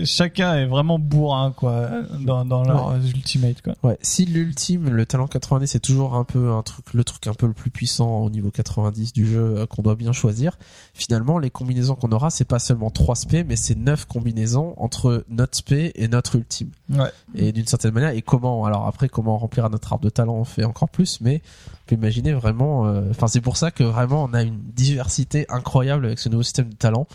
chacun 0.03 0.56
est 0.56 0.66
vraiment 0.66 0.99
bourrin 0.99 1.52
quoi 1.52 1.90
dans, 2.20 2.44
dans 2.44 2.64
leur 2.64 2.95
ultimate 2.95 3.62
quoi. 3.62 3.76
Ouais, 3.84 3.98
si 4.02 4.26
l'ultime, 4.26 4.90
le 4.90 5.06
talent 5.06 5.28
90, 5.28 5.68
c'est 5.68 5.80
toujours 5.80 6.16
un 6.16 6.24
peu 6.24 6.52
un 6.52 6.64
truc, 6.64 6.94
le 6.94 7.03
truc 7.03 7.28
un 7.28 7.34
peu 7.34 7.48
le 7.48 7.53
plus 7.53 7.70
puissant 7.70 8.20
au 8.20 8.30
niveau 8.30 8.49
90 8.49 9.14
du 9.14 9.28
jeu 9.28 9.57
euh, 9.57 9.66
qu'on 9.66 9.82
doit 9.82 9.95
bien 9.95 10.12
choisir. 10.12 10.57
Finalement, 10.94 11.38
les 11.38 11.49
combinaisons 11.49 11.95
qu'on 11.95 12.12
aura, 12.12 12.30
c'est 12.30 12.45
pas 12.45 12.60
seulement 12.60 12.90
3 12.90 13.16
spé, 13.16 13.44
mais 13.44 13.56
c'est 13.56 13.76
9 13.76 14.06
combinaisons 14.06 14.74
entre 14.78 15.26
notre 15.30 15.57
spé 15.57 15.91
et 15.95 16.07
notre 16.07 16.36
ultime. 16.36 16.70
Ouais. 16.90 17.12
Et 17.36 17.52
d'une 17.52 17.68
certaine 17.68 17.94
manière, 17.94 18.12
et 18.12 18.22
comment, 18.22 18.66
alors 18.66 18.88
après, 18.88 19.10
comment 19.10 19.38
remplir 19.38 19.70
notre 19.70 19.94
arbre 19.94 20.06
de 20.06 20.10
talent, 20.10 20.36
on 20.36 20.45
fait 20.45 20.64
encore 20.64 20.90
plus, 20.90 21.22
mais 21.22 21.41
on 21.74 21.90
peut 21.90 21.95
imaginer 21.95 22.34
vraiment, 22.34 22.88
euh, 22.88 23.10
enfin, 23.12 23.28
c'est 23.28 23.41
pour 23.41 23.57
ça 23.57 23.72
que 23.72 23.84
vraiment 23.84 24.24
on 24.24 24.34
a 24.34 24.41
une 24.41 24.60
diversité 24.76 25.45
incroyable 25.49 26.06
avec 26.06 26.20
ce 26.20 26.30
nouveau 26.30 26.44
système 26.44 26.70
de 26.70 26.76
talent. 26.76 27.07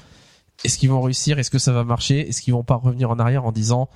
Est-ce 0.64 0.78
qu'ils 0.78 0.90
vont 0.90 1.00
réussir? 1.00 1.38
Est-ce 1.38 1.50
que 1.50 1.58
ça 1.58 1.72
va 1.72 1.84
marcher? 1.84 2.28
Est-ce 2.28 2.42
qu'ils 2.42 2.54
vont 2.54 2.64
pas 2.64 2.76
revenir 2.76 3.10
en 3.10 3.18
arrière 3.18 3.44
en 3.44 3.52
disant, 3.52 3.88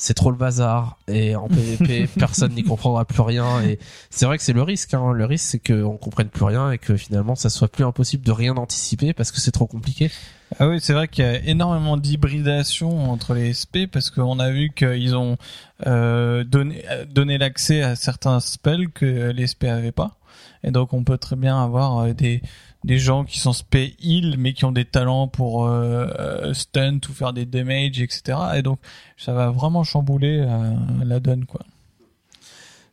c'est 0.00 0.14
trop 0.14 0.30
le 0.30 0.36
bazar 0.36 0.96
et 1.08 1.36
en 1.36 1.46
PVP 1.48 2.08
personne 2.18 2.54
n'y 2.54 2.62
comprendra 2.62 3.04
plus 3.04 3.20
rien 3.20 3.60
et 3.60 3.78
c'est 4.08 4.24
vrai 4.24 4.38
que 4.38 4.42
c'est 4.42 4.54
le 4.54 4.62
risque 4.62 4.94
hein. 4.94 5.12
le 5.12 5.26
risque 5.26 5.44
c'est 5.44 5.58
qu'on 5.58 5.98
comprenne 5.98 6.28
plus 6.28 6.44
rien 6.44 6.70
et 6.70 6.78
que 6.78 6.96
finalement 6.96 7.34
ça 7.34 7.50
soit 7.50 7.68
plus 7.68 7.84
impossible 7.84 8.24
de 8.24 8.32
rien 8.32 8.56
anticiper 8.56 9.12
parce 9.12 9.30
que 9.30 9.40
c'est 9.40 9.50
trop 9.50 9.66
compliqué 9.66 10.10
Ah 10.58 10.68
oui, 10.68 10.78
c'est 10.80 10.94
vrai 10.94 11.06
qu'il 11.06 11.24
y 11.24 11.28
a 11.28 11.44
énormément 11.44 11.98
d'hybridation 11.98 13.10
entre 13.10 13.34
les 13.34 13.52
SP 13.52 13.84
parce 13.92 14.08
qu'on 14.08 14.38
a 14.38 14.50
vu 14.50 14.70
qu'ils 14.74 15.14
ont 15.14 15.36
euh, 15.86 16.44
donné 16.44 16.82
euh, 16.90 17.04
donné 17.04 17.36
l'accès 17.36 17.82
à 17.82 17.94
certains 17.94 18.40
spells 18.40 18.88
que 18.90 19.30
les 19.32 19.46
SP 19.52 19.64
avaient 19.64 19.92
pas. 19.92 20.16
Et 20.64 20.70
donc 20.70 20.94
on 20.94 21.04
peut 21.04 21.18
très 21.18 21.36
bien 21.36 21.62
avoir 21.62 21.98
euh, 21.98 22.12
des 22.14 22.40
des 22.84 22.98
gens 22.98 23.24
qui 23.24 23.38
sont 23.38 23.52
spé 23.52 23.94
heal 24.02 24.36
mais 24.38 24.52
qui 24.52 24.64
ont 24.64 24.72
des 24.72 24.84
talents 24.84 25.28
pour 25.28 25.66
euh, 25.66 26.06
euh, 26.18 26.54
stunt 26.54 27.00
ou 27.08 27.12
faire 27.12 27.32
des 27.32 27.44
damage 27.44 28.00
etc. 28.00 28.38
Et 28.56 28.62
donc 28.62 28.78
ça 29.16 29.32
va 29.32 29.50
vraiment 29.50 29.84
chambouler 29.84 30.44
euh, 30.46 30.74
la 31.04 31.20
donne 31.20 31.44
quoi. 31.44 31.60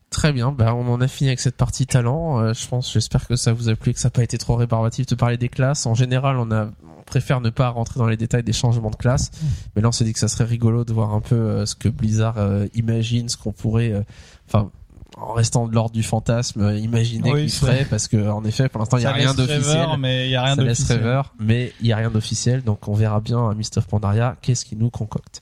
très 0.10 0.34
bien. 0.34 0.52
Bah 0.52 0.76
on 0.76 0.88
en 0.92 1.00
a 1.02 1.08
fini 1.08 1.30
avec 1.30 1.40
cette 1.40 1.56
partie 1.56 1.88
talent. 1.88 2.40
Euh, 2.40 2.54
je 2.54 2.68
pense 2.68 2.92
j'espère 2.92 3.28
que 3.28 3.36
ça 3.36 3.54
vous 3.54 3.70
a 3.70 3.76
plu 3.76 3.92
et 3.92 3.94
que 3.94 4.00
ça 4.00 4.08
n'a 4.08 4.12
pas 4.12 4.24
été 4.24 4.38
trop 4.38 4.56
rébarbatif 4.56 5.06
de 5.06 5.16
parler 5.16 5.38
des 5.38 5.50
classes. 5.50 5.86
En 5.86 5.94
général 5.94 6.38
on 6.38 6.52
a 6.52 6.70
on 7.00 7.04
préfère 7.04 7.40
ne 7.40 7.50
pas 7.50 7.70
rentrer 7.70 8.00
dans 8.00 8.08
les 8.08 8.18
détails 8.18 8.44
des 8.44 8.54
changements 8.54 8.90
de 8.90 8.98
classe. 8.98 9.32
Mais 9.76 9.82
là 9.82 9.88
on 9.88 9.94
s'est 9.94 10.04
dit 10.04 10.12
que 10.12 10.20
ça 10.20 10.28
serait 10.28 10.44
rigolo 10.44 10.84
de 10.84 10.92
voir 10.92 11.14
un 11.14 11.22
peu 11.22 11.36
euh, 11.36 11.66
ce 11.66 11.76
que 11.76 11.88
Blizzard 11.88 12.38
euh, 12.38 12.68
imagine 12.74 13.30
ce 13.30 13.38
qu'on 13.38 13.54
pourrait 13.54 13.94
euh, 13.94 14.02
enfin 14.50 14.70
en 15.20 15.34
restant 15.34 15.68
de 15.68 15.74
l'ordre 15.74 15.92
du 15.94 16.04
fantasme, 16.04 16.62
euh, 16.62 16.78
imaginer 16.78 17.32
Oui, 17.32 17.42
qu'il 17.44 17.52
ferait 17.52 17.86
parce 17.90 18.08
que 18.08 18.30
en 18.30 18.44
effet 18.44 18.70
pour 18.70 18.80
l'instant 18.80 18.98
il 18.98 19.04
y 19.04 19.08
a 19.08 19.12
rien 19.12 19.34
d'officiel. 19.34 19.88
mais 20.00 20.28
il 20.28 20.32
y 20.32 20.36
a 20.36 20.44
rien 20.44 20.56
ça 20.56 20.64
laisse 20.64 20.84
rêveur, 20.88 21.34
mais 21.40 21.74
il 21.82 21.88
y 21.88 21.94
a 21.94 21.98
rien 21.98 22.12
d'officiel, 22.12 22.64
donc 22.64 22.88
on 22.88 22.94
verra 22.94 23.20
bien 23.20 23.50
à 23.50 23.54
Mist 23.54 23.78
of 23.78 23.88
Pandaria 23.88 24.36
qu'est-ce 24.42 24.66
qui 24.66 24.76
nous 24.76 24.90
concocte. 24.90 25.42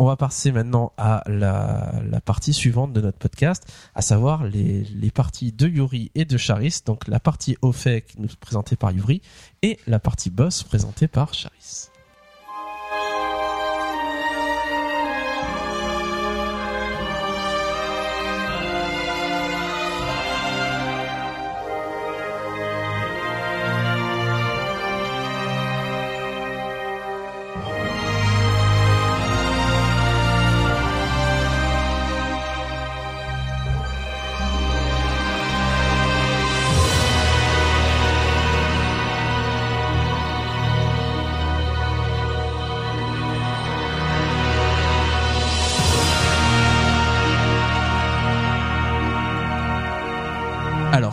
On 0.00 0.04
va 0.04 0.14
passer 0.14 0.52
maintenant 0.52 0.92
à 0.96 1.24
la, 1.26 1.92
la 2.08 2.20
partie 2.20 2.52
suivante 2.52 2.92
de 2.92 3.00
notre 3.00 3.18
podcast, 3.18 3.66
à 3.96 4.02
savoir 4.02 4.44
les, 4.44 4.84
les 4.84 5.10
parties 5.10 5.50
de 5.50 5.66
Yuri 5.66 6.12
et 6.14 6.24
de 6.24 6.36
Charis, 6.36 6.82
donc 6.86 7.08
la 7.08 7.18
partie 7.18 7.56
au 7.62 7.72
fait 7.72 8.04
présentée 8.38 8.76
par 8.76 8.92
Yuri 8.92 9.22
et 9.62 9.80
la 9.88 9.98
partie 9.98 10.30
boss 10.30 10.62
présentée 10.62 11.08
par 11.08 11.34
Charis. 11.34 11.87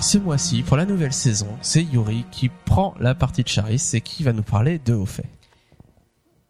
Ce 0.05 0.19
mois-ci, 0.19 0.61
pour 0.61 0.77
la 0.77 0.85
nouvelle 0.85 1.13
saison, 1.13 1.47
c'est 1.61 1.81
Yuri 1.81 2.25
qui 2.29 2.49
prend 2.49 2.93
la 2.99 3.15
partie 3.15 3.41
de 3.41 3.47
Charis 3.47 3.81
et 3.93 4.01
qui 4.01 4.21
va 4.21 4.33
nous 4.33 4.43
parler 4.43 4.77
de 4.77 4.93
haut. 4.93 5.07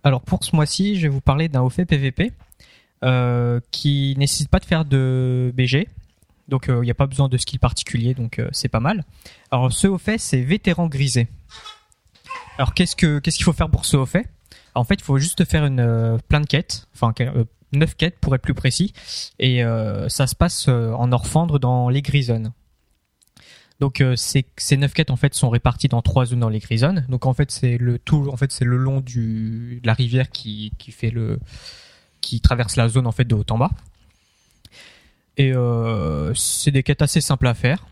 Alors 0.03 0.19
pour 0.19 0.44
ce 0.44 0.53
mois-ci, 0.53 0.98
je 0.98 1.03
vais 1.03 1.07
vous 1.07 1.22
parler 1.22 1.48
d'un 1.48 1.61
haut 1.61 1.69
PVP 1.69 2.34
euh, 3.06 3.61
qui 3.72 4.14
nécessite 4.18 4.49
pas 4.49 4.60
de 4.60 4.65
faire 4.65 4.84
de 4.84 5.53
BG. 5.56 5.88
Donc 6.49 6.65
il 6.68 6.82
n'y 6.82 6.91
a 6.91 6.95
pas 6.95 7.07
besoin 7.07 7.30
de 7.30 7.38
skill 7.38 7.60
particulier, 7.60 8.14
donc 8.14 8.40
euh, 8.40 8.49
c'est 8.52 8.68
pas 8.68 8.82
mal. 8.82 9.06
Alors 9.52 9.72
ce 9.72 9.88
haut 9.88 10.02
c'est 10.18 10.41
vétéran 10.41 10.88
grisé. 10.88 11.30
Alors 12.57 12.73
qu'est-ce 12.73 12.98
que 12.98 13.19
qu'est-ce 13.19 13.38
qu'il 13.38 13.45
faut 13.45 13.53
faire 13.53 13.69
pour 13.69 13.86
ce 13.86 13.95
haut 13.95 14.07
En 14.76 14.84
fait, 14.84 14.95
il 14.95 15.03
faut 15.03 15.18
juste 15.18 15.45
faire 15.45 15.65
une 15.65 15.80
euh, 15.80 16.18
plein 16.27 16.41
de 16.41 16.45
quêtes, 16.45 16.88
enfin 16.94 17.14
euh, 17.22 17.45
neuf 17.72 17.95
quêtes 17.95 18.19
pour 18.19 18.36
être 18.36 18.41
plus 18.41 18.53
précis, 18.53 18.91
et 19.40 19.64
euh, 19.64 20.10
ça 20.10 20.27
se 20.27 20.36
passe 20.36 20.68
euh, 20.68 20.91
en 20.91 21.14
Orfandre 21.14 21.57
dans 21.57 21.88
les 21.88 22.02
Grisones. 22.02 22.52
Donc 23.80 24.00
euh, 24.00 24.16
ces, 24.16 24.46
ces 24.58 24.78
neuf 24.78 24.94
quêtes 24.94 25.12
en 25.12 25.16
fait 25.16 25.34
sont 25.34 25.50
réparties 25.50 25.88
dans 25.88 26.02
trois 26.02 26.26
zones 26.26 26.40
dans 26.40 26.50
les 26.50 26.60
Grisones. 26.60 27.06
Donc 27.10 27.26
en 27.26 27.34
fait 27.34 27.52
c'est 27.52 27.78
le 27.78 28.00
tout 28.00 28.30
en 28.32 28.38
fait 28.38 28.52
c'est 28.52 28.66
le 28.66 28.78
long 28.78 29.02
du 29.02 29.80
de 29.82 29.88
la 29.88 29.94
rivière 29.94 30.30
qui 30.30 30.72
qui 30.78 30.92
fait 30.92 31.12
le 31.12 31.40
qui 32.22 32.40
traverse 32.40 32.76
la 32.76 32.88
zone 32.88 33.08
en 33.08 33.12
fait 33.12 33.26
de 33.26 33.36
haut 33.36 33.46
en 33.50 33.58
bas. 33.58 33.72
Et 35.38 35.54
euh, 35.54 36.34
c'est 36.34 36.72
des 36.72 36.84
quêtes 36.84 37.02
assez 37.02 37.22
simples 37.22 37.48
à 37.48 37.54
faire. 37.54 37.86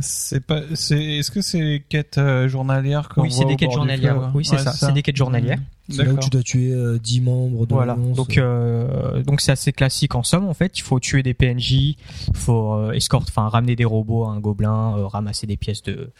C'est 0.00 0.40
pas, 0.46 0.62
c'est, 0.74 1.02
est-ce 1.18 1.30
que 1.30 1.42
c'est 1.42 1.60
les 1.60 1.80
quêtes 1.80 2.16
euh, 2.16 2.48
journalières 2.48 3.10
qu'on 3.10 3.22
Oui, 3.22 3.30
c'est 3.30 3.38
voit 3.42 3.44
des 3.46 3.52
au 3.52 3.56
quêtes 3.56 3.68
bord 3.68 3.74
du 3.74 3.88
journalières. 3.88 4.16
fleuve 4.16 4.30
Oui, 4.36 4.44
c'est 4.44 4.56
Ouais, 4.56 4.62
ça. 4.62 4.72
C'est 4.72 4.92
des 4.92 5.02
quêtes 5.02 5.16
journalières. 5.16 5.58
C'est 5.90 5.98
là 5.98 6.04
où 6.04 6.06
D'accord. 6.06 6.24
tu 6.24 6.30
dois 6.30 6.42
tuer 6.42 6.72
euh, 6.72 6.98
10 6.98 7.20
membres 7.20 7.66
de 7.66 7.74
Voilà. 7.74 7.94
l'Alliance. 7.94 8.16
Donc 8.16 8.38
euh, 8.38 9.22
donc 9.22 9.42
c'est 9.42 9.52
assez 9.52 9.72
classique 9.72 10.14
en 10.14 10.22
somme 10.22 10.46
en 10.48 10.54
fait. 10.54 10.78
Il 10.78 10.82
faut 10.82 10.98
tuer 10.98 11.22
des 11.22 11.34
PNJ, 11.34 11.72
il 11.72 11.96
faut 12.32 12.72
euh, 12.74 12.92
escorte, 12.92 13.28
enfin 13.28 13.48
ramener 13.48 13.76
des 13.76 13.84
robots 13.84 14.24
à 14.24 14.30
un 14.30 14.40
gobelin, 14.40 14.96
euh, 14.96 15.06
ramasser 15.06 15.46
des 15.46 15.58
pièces 15.58 15.82
de 15.82 16.10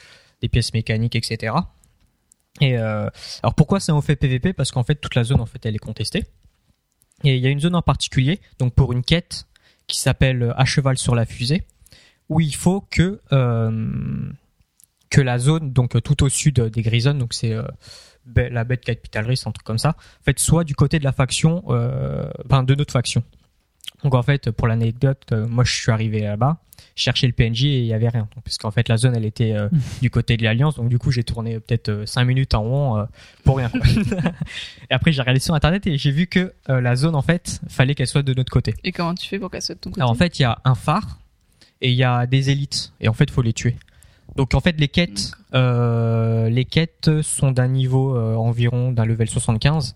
des 0.43 0.49
pièces 0.49 0.75
mécaniques, 0.75 1.17
etc. 1.17 1.55
Et 2.61 2.77
euh, 2.77 3.09
alors 3.43 3.55
pourquoi 3.55 3.81
c'est 3.81 3.93
un 3.93 4.03
fait 4.03 4.17
PVP 4.17 4.53
Parce 4.53 4.71
qu'en 4.71 4.83
fait 4.85 4.97
toute 4.97 5.15
la 5.15 5.25
zone 5.25 5.41
en 5.41 5.47
fait 5.47 5.65
elle 5.65 5.75
est 5.75 5.79
contestée. 5.79 6.25
Et 7.25 7.37
il 7.37 7.41
y 7.43 7.47
a 7.47 7.51
une 7.51 7.61
zone 7.61 7.77
en 7.77 7.83
particulier, 7.83 8.41
donc 8.59 8.75
pour 8.75 8.93
une 8.93 9.03
quête 9.03 9.47
qui 9.87 9.99
s'appelle 9.99 10.43
euh, 10.43 10.61
À 10.61 10.65
cheval 10.67 10.99
sur 10.99 11.15
la 11.15 11.25
fusée, 11.25 11.63
où 12.33 12.41
il 12.41 12.55
faut 12.55 12.81
que 12.91 13.21
euh, 13.33 14.33
que 15.11 15.21
la 15.21 15.39
zone 15.39 15.73
donc 15.73 16.03
tout 16.03 16.23
au 16.23 16.29
sud 16.31 16.61
des 16.61 16.83
Grisones, 16.83 17.19
donc 17.19 17.35
c'est 17.35 17.53
euh, 17.53 17.63
la 18.35 18.65
bête 18.65 18.83
capitalerie, 18.83 19.39
un 19.45 19.51
truc 19.51 19.65
comme 19.65 19.79
ça, 19.79 19.91
en 19.91 20.25
fait, 20.25 20.39
soit 20.39 20.65
du 20.65 20.75
côté 20.75 20.99
de 20.99 21.05
la 21.05 21.13
faction, 21.13 21.63
euh, 21.69 22.31
enfin 22.47 22.63
de 22.63 22.75
notre 22.75 22.93
faction. 22.93 23.23
Donc 24.03 24.15
en 24.15 24.23
fait, 24.23 24.51
pour 24.51 24.67
l'anecdote, 24.67 25.23
euh, 25.33 25.47
moi 25.47 25.65
je 25.65 25.73
suis 25.73 25.93
arrivé 25.93 26.23
là-bas, 26.23 26.59
chercher 26.95 27.27
le 27.27 27.33
PNJ 27.33 27.65
et 27.65 27.81
il 27.81 27.87
y 27.87 27.95
avait 27.95 28.09
rien. 28.09 28.29
Parce 28.45 28.59
qu'en 28.59 28.71
fait 28.71 28.89
la 28.89 28.97
zone 28.97 29.15
elle 29.17 29.25
était 29.25 29.53
euh, 29.53 29.69
du 30.03 30.11
côté 30.11 30.37
de 30.37 30.43
l'Alliance, 30.43 30.77
donc 30.77 30.89
du 30.89 30.99
coup 30.99 31.11
j'ai 31.11 31.25
tourné 31.25 31.61
peut-être 31.61 32.05
5 32.07 32.25
minutes 32.25 32.55
en 32.55 32.63
rond 32.63 32.99
euh, 32.99 33.05
pour 33.45 33.59
rien. 33.59 33.71
et 34.91 34.95
après 34.95 35.13
j'ai 35.13 35.21
regardé 35.21 35.41
sur 35.41 35.55
internet 35.55 35.87
et 35.87 35.99
j'ai 35.99 36.11
vu 36.11 36.27
que 36.27 36.53
euh, 36.69 36.81
la 36.81 36.97
zone 36.97 37.15
en 37.15 37.23
fait 37.23 37.61
fallait 37.69 37.95
qu'elle 37.95 38.07
soit 38.07 38.23
de 38.23 38.35
notre 38.35 38.53
côté. 38.53 38.75
Et 38.85 38.93
comment 38.93 39.15
tu 39.15 39.29
fais 39.29 39.39
pour 39.39 39.51
qu'elle 39.51 39.63
soit 39.63 39.75
de 39.75 39.81
ton 39.81 39.91
côté 39.91 40.01
Alors 40.01 40.11
en 40.11 40.17
fait, 40.17 40.39
il 40.39 40.43
y 40.43 40.47
a 40.47 40.59
un 40.65 40.75
phare 40.75 41.19
et 41.83 41.91
il 41.91 41.97
y 41.97 42.05
a 42.05 42.25
des 42.27 42.49
élites 42.49 42.93
et 43.01 43.09
en 43.09 43.13
fait, 43.13 43.31
faut 43.31 43.43
les 43.43 43.53
tuer. 43.53 43.77
Donc 44.37 44.55
en 44.55 44.61
fait, 44.61 44.81
les 44.81 44.89
quêtes, 44.89 45.33
euh, 45.53 46.49
les 46.49 46.65
quêtes 46.65 47.11
sont 47.23 47.51
d'un 47.51 47.69
niveau 47.69 48.17
euh, 48.17 48.35
environ 48.37 48.91
d'un 48.93 49.05
level 49.05 49.29
75. 49.29 49.95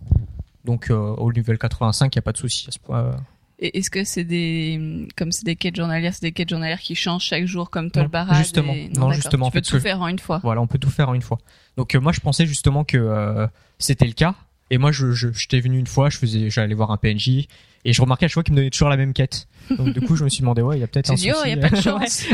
Donc 0.66 0.90
euh, 0.90 0.94
au 0.96 1.30
level 1.30 1.56
85, 1.58 2.14
il 2.14 2.16
y 2.16 2.18
a 2.18 2.22
pas 2.22 2.32
de 2.32 2.36
souci 2.38 2.66
à 2.68 2.72
ce 2.72 2.78
point. 2.78 3.16
Et 3.58 3.78
est-ce 3.78 3.88
que 3.88 4.04
c'est 4.04 4.24
des, 4.24 5.08
comme 5.16 5.32
c'est 5.32 5.46
des 5.46 5.56
quêtes 5.56 5.76
journalières, 5.76 6.12
c'est 6.12 6.26
des 6.26 6.32
quêtes 6.32 6.50
journalières 6.50 6.80
qui 6.80 6.94
changent 6.94 7.22
chaque 7.24 7.46
jour 7.46 7.70
comme 7.70 7.90
Toll 7.90 8.02
Non, 8.02 8.08
Barrage 8.10 8.36
justement. 8.38 8.74
et- 8.74 8.88
Non, 8.88 8.92
d'accord. 9.08 9.12
justement, 9.14 9.46
en 9.46 9.50
Tu 9.50 9.60
peux 9.60 9.64
fait, 9.64 9.70
tout 9.78 9.80
faire 9.80 10.02
en 10.02 10.08
une 10.08 10.18
fois. 10.18 10.40
Voilà, 10.42 10.60
on 10.60 10.66
peut 10.66 10.78
tout 10.78 10.90
faire 10.90 11.08
en 11.08 11.14
une 11.14 11.22
fois. 11.22 11.38
Donc 11.78 11.94
euh, 11.94 12.00
moi, 12.00 12.12
je 12.12 12.20
pensais 12.20 12.44
justement 12.44 12.84
que 12.84 12.98
euh, 12.98 13.46
c'était 13.78 14.04
le 14.06 14.12
cas. 14.12 14.34
Et 14.68 14.76
moi, 14.76 14.92
je, 14.92 15.12
je, 15.12 15.28
j'étais 15.32 15.60
venu 15.60 15.78
une 15.78 15.86
fois, 15.86 16.10
je 16.10 16.18
faisais, 16.18 16.50
j'allais 16.50 16.74
voir 16.74 16.90
un 16.90 16.96
PNJ 16.98 17.46
et 17.86 17.92
je 17.94 18.02
remarquais 18.02 18.26
à 18.26 18.28
chaque 18.28 18.34
fois 18.34 18.42
qu'il 18.42 18.52
me 18.52 18.58
donnait 18.58 18.70
toujours 18.70 18.88
la 18.90 18.96
même 18.98 19.14
quête. 19.14 19.46
Donc 19.70 19.92
du 19.92 20.00
coup, 20.00 20.16
je 20.16 20.24
me 20.24 20.28
suis 20.28 20.40
demandé, 20.40 20.62
ouais, 20.62 20.76
il 20.76 20.80
y 20.80 20.84
a 20.84 20.86
peut-être 20.86 21.10
un 21.10 21.14
dis, 21.14 21.28
souci. 21.28 21.34
oh, 21.36 21.42
il 21.44 21.50
y 21.50 21.52
a 21.52 21.56
pas 21.56 21.70
de 21.70 21.74
Ouais. 21.76 21.82
chance. 21.82 22.26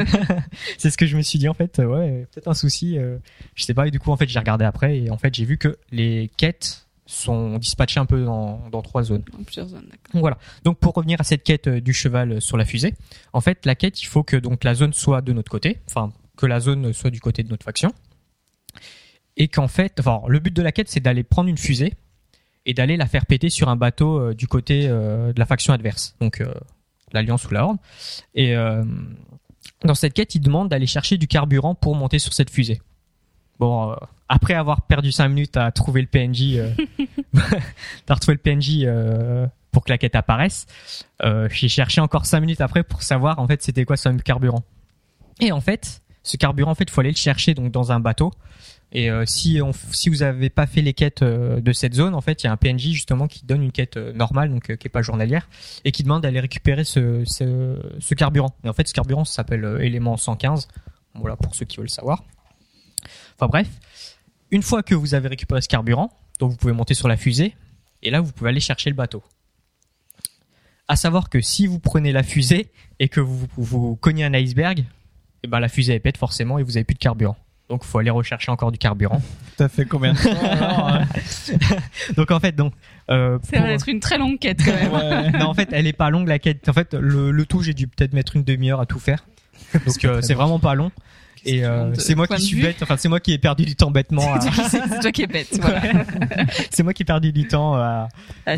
c'est 0.78 0.90
ce 0.90 0.96
que 0.98 1.06
je 1.06 1.16
me 1.16 1.22
suis 1.22 1.38
dit 1.38 1.48
en 1.48 1.54
fait. 1.54 1.78
euh, 1.78 1.84
Ouais, 1.86 2.26
peut-être 2.32 2.48
un 2.48 2.54
souci. 2.54 2.98
euh, 2.98 3.18
je 3.54 3.64
sais 3.64 3.74
pas. 3.74 3.86
Et 3.88 3.90
du 3.90 3.98
coup, 3.98 4.10
en 4.10 4.16
fait, 4.16 4.28
j'ai 4.28 4.38
regardé 4.38 4.64
après 4.64 4.98
et 4.98 5.10
en 5.10 5.18
fait, 5.18 5.34
j'ai 5.34 5.44
vu 5.44 5.58
que 5.58 5.78
les 5.90 6.30
quêtes 6.36 6.86
sont 7.06 7.58
dispatchées 7.58 8.00
un 8.00 8.06
peu 8.06 8.24
dans, 8.24 8.68
dans 8.70 8.80
trois 8.80 9.02
zones. 9.02 9.22
En 9.38 9.42
plusieurs 9.42 9.68
zones, 9.68 9.82
d'accord. 9.84 10.12
Donc 10.14 10.20
voilà. 10.20 10.38
Donc 10.64 10.78
pour 10.78 10.94
revenir 10.94 11.20
à 11.20 11.24
cette 11.24 11.42
quête 11.42 11.66
euh, 11.66 11.80
du 11.80 11.92
cheval 11.92 12.32
euh, 12.32 12.40
sur 12.40 12.56
la 12.56 12.64
fusée, 12.64 12.94
en 13.32 13.40
fait, 13.40 13.66
la 13.66 13.74
quête, 13.74 14.00
il 14.02 14.06
faut 14.06 14.22
que 14.22 14.36
donc 14.36 14.64
la 14.64 14.74
zone 14.74 14.92
soit 14.92 15.20
de 15.20 15.32
notre 15.32 15.50
côté, 15.50 15.78
enfin 15.88 16.12
que 16.36 16.46
la 16.46 16.60
zone 16.60 16.92
soit 16.94 17.10
du 17.10 17.20
côté 17.20 17.42
de 17.42 17.48
notre 17.50 17.64
faction, 17.64 17.92
et 19.36 19.48
qu'en 19.48 19.68
fait, 19.68 19.98
enfin, 20.00 20.22
le 20.28 20.38
but 20.38 20.54
de 20.54 20.62
la 20.62 20.72
quête, 20.72 20.88
c'est 20.88 21.00
d'aller 21.00 21.22
prendre 21.22 21.48
une 21.48 21.58
fusée 21.58 21.94
et 22.64 22.74
d'aller 22.74 22.96
la 22.96 23.06
faire 23.06 23.26
péter 23.26 23.50
sur 23.50 23.68
un 23.68 23.76
bateau 23.76 24.18
euh, 24.18 24.34
du 24.34 24.46
côté 24.46 24.86
euh, 24.86 25.32
de 25.32 25.38
la 25.38 25.46
faction 25.46 25.72
adverse, 25.72 26.14
donc 26.20 26.40
euh, 26.40 26.54
l'Alliance 27.12 27.44
ou 27.46 27.54
la 27.54 27.64
Horde. 27.64 27.78
Et 28.34 28.56
euh, 28.56 28.84
dans 29.84 29.94
cette 29.94 30.14
quête, 30.14 30.34
il 30.34 30.40
demande 30.40 30.68
d'aller 30.68 30.86
chercher 30.86 31.16
du 31.16 31.26
carburant 31.26 31.74
pour 31.74 31.94
monter 31.94 32.18
sur 32.18 32.32
cette 32.32 32.50
fusée. 32.50 32.80
Bon, 33.58 33.92
euh, 33.92 33.96
après 34.32 34.54
avoir 34.54 34.82
perdu 34.82 35.12
5 35.12 35.28
minutes 35.28 35.56
à 35.58 35.70
trouver 35.72 36.00
le 36.00 36.06
PNJ, 36.06 36.54
euh, 36.56 36.70
t'as 38.06 38.14
retrouvé 38.14 38.34
le 38.34 38.38
PNJ 38.38 38.84
euh, 38.84 39.46
pour 39.70 39.84
que 39.84 39.90
la 39.90 39.98
quête 39.98 40.14
apparaisse. 40.14 40.66
Euh, 41.22 41.48
j'ai 41.50 41.68
cherché 41.68 42.00
encore 42.00 42.24
5 42.24 42.40
minutes 42.40 42.62
après 42.62 42.82
pour 42.82 43.02
savoir 43.02 43.38
en 43.40 43.46
fait 43.46 43.62
c'était 43.62 43.84
quoi 43.84 43.98
ce 43.98 44.08
carburant. 44.08 44.64
Et 45.38 45.52
en 45.52 45.60
fait, 45.60 46.00
ce 46.22 46.38
carburant 46.38 46.70
en 46.70 46.74
fait, 46.74 46.88
faut 46.88 47.02
aller 47.02 47.10
le 47.10 47.16
chercher 47.16 47.52
donc 47.52 47.70
dans 47.72 47.92
un 47.92 48.00
bateau. 48.00 48.32
Et 48.94 49.10
euh, 49.10 49.24
si 49.26 49.58
vous 50.08 50.22
avez 50.22 50.50
pas 50.50 50.66
fait 50.66 50.82
les 50.82 50.92
quêtes 50.92 51.22
euh, 51.22 51.60
de 51.60 51.72
cette 51.72 51.94
zone, 51.94 52.14
en 52.14 52.20
fait, 52.20 52.42
il 52.42 52.46
y 52.46 52.48
a 52.48 52.52
un 52.52 52.58
PNJ 52.58 52.90
justement 52.90 53.26
qui 53.26 53.44
donne 53.46 53.62
une 53.62 53.72
quête 53.72 53.96
euh, 53.96 54.12
normale, 54.12 54.50
donc 54.50 54.76
qui 54.76 54.86
est 54.86 54.90
pas 54.90 55.00
journalière, 55.00 55.48
et 55.84 55.92
qui 55.92 56.02
demande 56.02 56.22
d'aller 56.22 56.40
récupérer 56.40 56.84
ce, 56.84 58.14
carburant. 58.14 58.54
Et 58.64 58.68
en 58.68 58.74
fait, 58.74 58.86
ce 58.86 58.92
carburant 58.92 59.24
s'appelle 59.24 59.78
élément 59.80 60.18
115. 60.18 60.68
Voilà 61.14 61.36
pour 61.36 61.54
ceux 61.54 61.64
qui 61.64 61.78
veulent 61.78 61.90
savoir. 61.90 62.22
Enfin 63.34 63.46
bref, 63.48 63.68
une 64.50 64.62
fois 64.62 64.82
que 64.82 64.94
vous 64.94 65.14
avez 65.14 65.28
récupéré 65.28 65.62
ce 65.62 65.68
carburant, 65.68 66.10
donc 66.38 66.50
vous 66.50 66.56
pouvez 66.56 66.74
monter 66.74 66.94
sur 66.94 67.08
la 67.08 67.16
fusée, 67.16 67.56
et 68.02 68.10
là 68.10 68.20
vous 68.20 68.32
pouvez 68.32 68.50
aller 68.50 68.60
chercher 68.60 68.90
le 68.90 68.96
bateau. 68.96 69.22
À 70.86 70.96
savoir 70.96 71.30
que 71.30 71.40
si 71.40 71.66
vous 71.66 71.78
prenez 71.78 72.12
la 72.12 72.22
fusée 72.22 72.70
et 72.98 73.08
que 73.08 73.20
vous, 73.20 73.96
cognez 73.96 74.24
un 74.24 74.34
iceberg, 74.34 74.84
et 75.42 75.48
ben 75.48 75.60
la 75.60 75.68
fusée 75.68 75.94
elle 75.94 76.00
pète 76.00 76.18
forcément 76.18 76.58
et 76.58 76.62
vous 76.62 76.76
avez 76.76 76.84
plus 76.84 76.94
de 76.94 76.98
carburant. 76.98 77.36
Donc 77.72 77.84
faut 77.84 77.96
aller 77.98 78.10
rechercher 78.10 78.50
encore 78.50 78.70
du 78.70 78.76
carburant. 78.76 79.22
T'as 79.56 79.70
fait 79.70 79.86
combien 79.86 80.12
de 80.12 80.18
temps 80.18 80.44
alors, 80.44 80.88
hein 80.88 81.06
donc 82.18 82.30
en 82.30 82.38
fait 82.38 82.54
donc 82.54 82.74
euh, 83.10 83.38
Ça 83.50 83.62
va 83.62 83.72
être 83.72 83.88
une 83.88 83.98
très 83.98 84.18
longue 84.18 84.38
quête 84.38 84.60
quand 84.62 84.74
même. 84.74 84.92
Ouais. 84.92 85.30
non 85.38 85.46
en 85.46 85.54
fait 85.54 85.70
elle 85.72 85.86
est 85.86 85.94
pas 85.94 86.10
longue 86.10 86.28
la 86.28 86.38
quête. 86.38 86.68
En 86.68 86.74
fait 86.74 86.92
le, 86.92 87.30
le 87.30 87.46
tout 87.46 87.62
j'ai 87.62 87.72
dû 87.72 87.86
peut-être 87.86 88.12
mettre 88.12 88.36
une 88.36 88.44
demi-heure 88.44 88.78
à 88.78 88.84
tout 88.84 88.98
faire. 88.98 89.24
Donc 89.86 90.04
euh, 90.04 90.20
c'est 90.20 90.34
vraiment 90.34 90.58
pas 90.58 90.74
long. 90.74 90.92
Et 91.46 91.64
euh, 91.64 91.94
c'est 91.94 92.14
moi 92.14 92.26
qui 92.26 92.42
suis 92.42 92.56
vue. 92.58 92.62
bête. 92.62 92.82
Enfin 92.82 92.98
c'est 92.98 93.08
moi 93.08 93.20
qui 93.20 93.32
ai 93.32 93.38
perdu 93.38 93.64
du 93.64 93.74
temps 93.74 93.90
bêtement. 93.90 94.34
à- 94.34 94.40
c'est 94.68 95.00
toi 95.00 95.10
qui 95.10 95.22
es 95.22 95.26
bête. 95.26 95.58
Voilà. 95.58 95.80
c'est 96.70 96.82
moi 96.82 96.92
qui 96.92 97.04
ai 97.04 97.06
perdu 97.06 97.32
du 97.32 97.48
temps. 97.48 97.74
À... 97.74 98.08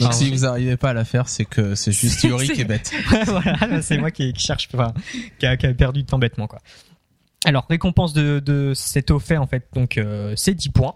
Donc 0.01 0.13
si 0.13 0.29
vous 0.29 0.45
arrivez 0.45 0.77
pas 0.77 0.91
à 0.91 0.93
la 0.95 1.05
faire, 1.05 1.29
c'est 1.29 1.45
que 1.45 1.77
c'est 1.77 1.93
juste 1.93 2.25
Yuri 2.25 2.49
qui 2.49 2.63
est 2.63 2.65
bête. 2.65 2.93
voilà, 3.27 3.81
c'est 3.81 3.97
moi 3.97 4.11
qui, 4.11 4.33
qui 4.33 4.45
cherche, 4.45 4.69
enfin, 4.75 4.93
qui 5.39 5.47
a, 5.47 5.57
qui 5.57 5.67
a 5.67 5.73
perdu 5.73 6.01
du 6.01 6.05
temps 6.07 6.19
bêtement, 6.19 6.49
quoi. 6.49 6.59
Alors, 7.45 7.67
récompense 7.69 8.13
de, 8.13 8.41
de 8.41 8.73
cet 8.75 9.17
fait, 9.19 9.37
en 9.37 9.47
fait, 9.47 9.67
donc, 9.75 9.99
euh, 9.99 10.33
c'est 10.37 10.55
10 10.55 10.69
points. 10.71 10.95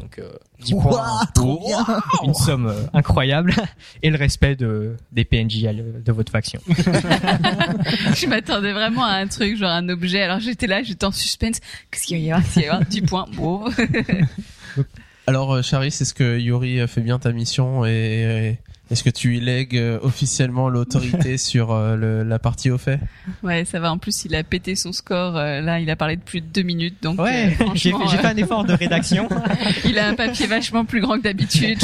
Donc, 0.00 0.18
euh, 0.20 0.30
10 0.60 0.74
points, 0.74 1.20
trop 1.34 1.60
bien. 1.66 1.84
une 2.22 2.34
somme 2.34 2.66
euh, 2.66 2.82
incroyable, 2.92 3.52
et 4.02 4.10
le 4.10 4.16
respect 4.16 4.54
de, 4.54 4.96
des 5.10 5.24
PNJ 5.24 5.64
à 5.64 5.72
le- 5.72 6.00
de 6.04 6.12
votre 6.12 6.30
faction. 6.30 6.60
je 6.68 8.26
m'attendais 8.28 8.72
vraiment 8.72 9.04
à 9.04 9.14
un 9.14 9.26
truc, 9.26 9.56
genre 9.56 9.70
un 9.70 9.88
objet. 9.88 10.22
Alors 10.22 10.38
j'étais 10.40 10.66
là, 10.68 10.82
j'étais 10.84 11.04
en 11.04 11.10
suspense. 11.10 11.58
Qu'est-ce 11.90 12.04
qu'il 12.06 12.16
va 12.18 12.22
y 12.22 12.30
avoir? 12.30 12.42
Qu'est-ce 12.44 12.52
qu'il 12.54 12.62
va 12.62 12.66
y 12.66 12.70
avoir 12.70 12.86
10 12.88 13.00
points? 13.02 13.26
Bon. 13.34 13.64
Alors 15.26 15.52
euh, 15.54 15.62
Charis, 15.62 15.88
est-ce 15.88 16.14
que 16.14 16.38
Yuri 16.38 16.80
a 16.80 16.86
fait 16.86 17.00
bien 17.00 17.18
ta 17.18 17.32
mission 17.32 17.84
et 17.84 18.52
et 18.52 18.58
est-ce 18.90 19.02
que 19.04 19.10
tu 19.10 19.28
lui 19.28 19.40
lègues 19.40 19.76
euh, 19.76 19.98
officiellement 20.02 20.68
l'autorité 20.68 21.36
sur 21.38 21.72
euh, 21.72 21.96
le- 21.96 22.22
la 22.22 22.38
partie 22.38 22.70
au 22.70 22.78
fait? 22.78 23.00
Ouais, 23.42 23.64
ça 23.64 23.80
va. 23.80 23.92
En 23.92 23.98
plus, 23.98 24.24
il 24.24 24.34
a 24.34 24.42
pété 24.42 24.76
son 24.76 24.92
score. 24.92 25.36
euh, 25.36 25.60
là, 25.60 25.80
il 25.80 25.90
a 25.90 25.96
parlé 25.96 26.16
de 26.16 26.22
plus 26.22 26.40
de 26.40 26.46
deux 26.46 26.62
minutes. 26.62 26.96
Donc, 27.02 27.20
Ouais, 27.20 27.56
euh, 27.60 27.64
j'ai 27.74 27.90
fait, 27.92 28.24
un 28.26 28.36
effort 28.36 28.64
de 28.64 28.72
rédaction. 28.72 29.28
il 29.84 29.98
a 29.98 30.08
un 30.08 30.14
papier 30.14 30.46
vachement 30.46 30.84
plus 30.84 31.00
grand 31.00 31.18
que 31.18 31.22
d'habitude. 31.24 31.78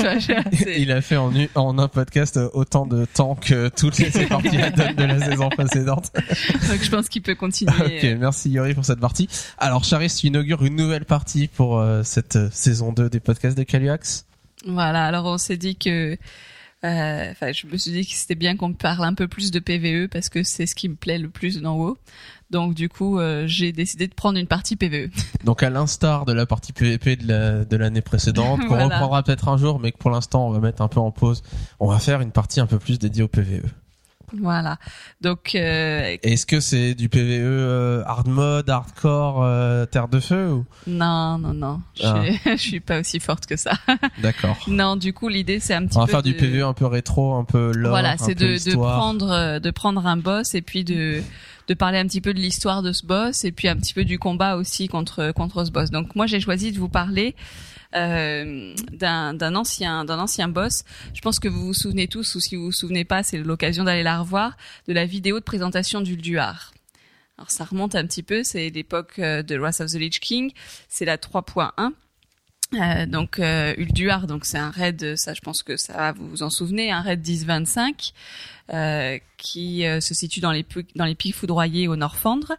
Il 0.77 0.91
a 0.93 1.01
fait 1.01 1.17
en, 1.17 1.33
en 1.55 1.79
un 1.79 1.89
podcast 1.89 2.39
autant 2.53 2.87
de 2.87 3.05
temps 3.05 3.35
que 3.35 3.69
toutes 3.69 3.99
les 3.99 4.27
parties 4.27 4.49
de 4.51 5.05
la 5.05 5.21
saison 5.21 5.49
précédente. 5.49 6.11
Donc, 6.15 6.83
je 6.83 6.91
pense 6.91 7.09
qu'il 7.09 7.23
peut 7.23 7.35
continuer. 7.35 7.73
Ok, 7.85 8.19
merci 8.19 8.51
Yuri 8.51 8.75
pour 8.75 8.85
cette 8.85 9.01
partie. 9.01 9.29
Alors 9.59 9.85
Charis, 9.85 10.15
tu 10.19 10.27
inaugures 10.29 10.65
une 10.65 10.77
nouvelle 10.77 11.05
partie 11.05 11.49
pour 11.49 11.79
euh, 11.79 12.03
cette 12.03 12.39
saison 12.53 12.93
2 12.93 13.09
des 13.11 13.21
podcasts 13.21 13.57
de 13.57 13.63
Caluax. 13.63 14.27
Voilà, 14.67 15.05
alors 15.05 15.27
on 15.27 15.39
s'est 15.39 15.57
dit 15.57 15.77
que 15.77 16.17
Euh, 16.85 17.31
Enfin, 17.31 17.53
je 17.53 17.67
me 17.67 17.77
suis 17.77 17.91
dit 17.93 18.07
que 18.07 18.13
c'était 18.15 18.35
bien 18.35 18.57
qu'on 18.57 18.73
parle 18.75 19.05
un 19.05 19.15
peu 19.15 19.27
plus 19.27 19.51
de 19.51 19.59
PVE 19.59 20.09
parce 20.09 20.29
que 20.29 20.43
c'est 20.43 20.67
ce 20.67 20.75
qui 20.75 20.89
me 20.89 20.95
plaît 20.97 21.19
le 21.19 21.31
plus 21.31 21.61
dans 21.61 21.77
WoW. 21.77 21.97
Donc 22.51 22.75
du 22.75 22.89
coup, 22.89 23.19
euh, 23.19 23.45
j'ai 23.47 23.73
décidé 23.73 24.07
de 24.07 24.15
prendre 24.15 24.39
une 24.39 24.47
partie. 24.47 24.77
PVE. 24.77 25.11
Donc 25.45 25.63
à 25.63 25.71
l'instar 25.71 26.25
de 26.27 26.33
la 26.33 26.47
partie 26.47 26.73
PVP 26.73 27.17
de 27.17 27.27
la- 27.29 27.65
de 27.65 27.77
l'année 27.77 28.03
précédente, 28.03 28.61
qu'on 28.63 28.67
Voilà. 28.69 28.85
reprendra 28.85 29.23
peut-être 29.23 29.49
un 29.49 29.57
jour, 29.57 29.81
mais 29.81 29.93
que 29.93 29.99
pour 29.99 30.11
l'instant 30.11 30.47
on 30.47 30.51
va 30.51 30.61
mettre 30.61 30.83
un 30.83 30.89
peu 30.89 31.01
en 31.01 31.11
pause, 31.11 31.43
on 31.81 31.89
va 31.89 31.99
faire 31.99 32.21
une 32.21 32.33
partie 32.33 32.61
un 32.61 32.67
peu 32.67 32.79
plus 32.79 32.99
dédiée 32.99 33.23
au 33.23 33.29
PVE. 33.29 33.63
Voilà. 34.33 34.79
Donc 35.21 35.55
euh, 35.55 36.17
Est-ce 36.23 36.47
que 36.47 36.61
c'est 36.61 36.95
du 36.95 37.09
PVE 37.09 37.41
euh, 37.43 38.03
hard 38.07 38.29
mode, 38.29 38.69
hardcore, 38.71 39.43
euh, 39.43 39.87
terre 39.87 40.09
de 40.09 40.21
feu 40.21 40.49
ou? 40.53 40.65
Non, 40.87 41.39
non, 41.39 41.55
non, 41.55 41.81
je, 41.97 42.03
Ah. 42.07 42.23
suis, 42.25 42.41
je 42.57 42.57
suis 42.57 42.81
pas 42.81 43.01
aussi 43.01 43.21
forte 43.21 43.47
que 43.47 43.57
ça. 43.57 43.73
D'accord. 44.23 44.57
non, 44.69 44.97
du 44.97 45.13
coup, 45.13 45.29
l'idée 45.29 45.61
c'est 45.61 45.75
un 45.75 45.87
petit 45.87 45.97
On 45.97 46.01
va 46.01 46.07
peu 46.07 46.13
faire 46.13 46.23
du 46.23 46.35
PVE 46.35 46.65
un 46.65 46.73
peu 46.75 46.87
rétro, 46.87 47.35
un 47.35 47.45
peu 47.45 47.73
lore, 47.73 47.91
voilà, 47.91 48.17
c'est 48.17 48.35
peu 48.35 48.45
de, 48.57 48.71
de 48.71 48.77
prendre 48.77 49.31
euh, 49.31 49.59
de 49.61 49.71
prendre 49.71 50.07
un 50.07 50.17
boss 50.17 50.55
et 50.55 50.63
puis 50.63 50.85
de 50.85 51.23
de 51.67 51.73
parler 51.75 51.97
un 51.99 52.05
petit 52.07 52.21
peu 52.21 52.35
de 52.35 52.39
l'histoire 52.41 52.83
de 52.83 52.93
ce 52.93 53.07
boss 53.07 53.45
et 53.45 53.53
puis 53.53 53.69
un 53.69 53.77
petit 53.77 53.95
peu 53.95 54.05
du 54.05 54.19
combat 54.19 54.57
aussi 54.57 54.87
contre 54.89 55.33
contre 55.33 55.65
ce 55.65 55.71
boss. 55.71 55.91
Donc 55.91 56.15
moi 56.15 56.27
j'ai 56.27 56.39
choisi 56.41 56.73
de 56.73 56.79
vous 56.79 56.91
parler 56.91 57.35
euh, 57.95 58.75
d'un 58.93 59.55
ancien 59.55 60.05
d'un 60.05 60.19
ancien 60.19 60.49
boss. 60.49 60.85
Je 61.15 61.21
pense 61.21 61.39
que 61.39 61.49
vous 61.49 61.67
vous 61.67 61.75
souvenez 61.75 62.09
tous 62.09 62.35
ou 62.35 62.41
si 62.41 62.57
vous 62.57 62.67
vous 62.67 62.73
souvenez 62.73 63.05
pas, 63.05 63.23
c'est 63.23 63.39
l'occasion 63.39 63.85
d'aller 63.85 64.03
la 64.03 64.21
revoir 64.21 64.57
de 64.89 64.93
la 64.93 65.07
vidéo 65.07 65.39
de 65.39 65.45
présentation 65.45 66.01
d'Ulduar. 66.01 66.73
Alors 67.39 67.51
ça 67.51 67.65
remonte 67.65 67.95
un 67.95 68.07
petit 68.07 68.23
peu, 68.23 68.45
c'est 68.45 68.71
l'époque 68.71 69.19
euh, 69.19 69.43
de 69.43 69.57
Wrath 69.57 69.81
of 69.81 69.91
the 69.91 69.95
Lich 69.95 70.21
King, 70.21 70.53
c'est 70.89 71.05
la 71.05 71.17
3.1. 71.17 71.93
Euh, 72.73 73.07
donc 73.07 73.39
euh, 73.39 73.75
Ulduar, 73.77 74.27
donc 74.27 74.45
c'est 74.45 74.59
un 74.59 74.71
raid, 74.71 75.17
ça 75.17 75.35
je 75.35 75.41
pense 75.41 75.63
que 75.63 75.77
ça 75.77 76.13
vous 76.17 76.43
en 76.43 76.51
souvenez, 76.51 76.91
un 76.91 77.03
raid 77.03 77.23
10-25 77.23 78.13
euh, 78.73 79.19
qui 79.37 79.87
euh, 79.87 80.01
se 80.01 80.15
situe 80.15 80.41
dans 80.41 80.53
les 80.53 80.65
dans 80.97 81.05
les 81.05 81.15
pics 81.15 81.35
foudroyés 81.35 81.87
au 81.87 81.97
Norfandre. 81.97 82.53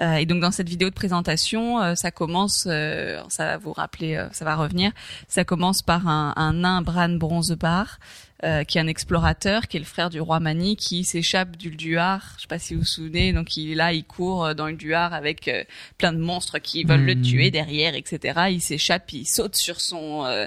Euh, 0.00 0.14
et 0.14 0.24
donc 0.26 0.40
dans 0.40 0.50
cette 0.50 0.68
vidéo 0.68 0.88
de 0.88 0.94
présentation, 0.94 1.82
euh, 1.82 1.94
ça 1.94 2.10
commence, 2.10 2.66
euh, 2.66 3.20
ça 3.28 3.44
va 3.44 3.56
vous 3.58 3.72
rappeler, 3.72 4.16
euh, 4.16 4.28
ça 4.32 4.44
va 4.44 4.56
revenir. 4.56 4.92
Ça 5.28 5.44
commence 5.44 5.82
par 5.82 6.08
un, 6.08 6.32
un 6.36 6.54
nain 6.54 6.80
Bran 6.80 7.10
Bronzebar, 7.10 7.98
euh, 8.42 8.64
qui 8.64 8.78
est 8.78 8.80
un 8.80 8.86
explorateur, 8.86 9.68
qui 9.68 9.76
est 9.76 9.80
le 9.80 9.86
frère 9.86 10.08
du 10.08 10.18
roi 10.20 10.40
Mani, 10.40 10.76
qui 10.76 11.04
s'échappe 11.04 11.56
d'Ulduar. 11.58 12.32
Je 12.36 12.42
sais 12.42 12.48
pas 12.48 12.58
si 12.58 12.72
vous 12.74 12.80
vous 12.80 12.86
souvenez. 12.86 13.34
Donc 13.34 13.56
il 13.58 13.72
est 13.72 13.74
là, 13.74 13.92
il 13.92 14.04
court 14.04 14.54
dans 14.54 14.66
Ulduar 14.68 15.12
avec 15.12 15.46
euh, 15.48 15.64
plein 15.98 16.14
de 16.14 16.18
monstres 16.18 16.58
qui 16.58 16.84
veulent 16.84 17.04
le 17.04 17.14
Mhm. 17.16 17.22
tuer 17.22 17.50
derrière, 17.50 17.94
etc. 17.94 18.46
Il 18.50 18.62
s'échappe, 18.62 19.12
il 19.12 19.26
saute 19.26 19.56
sur 19.56 19.80
son 19.82 20.24
euh, 20.24 20.46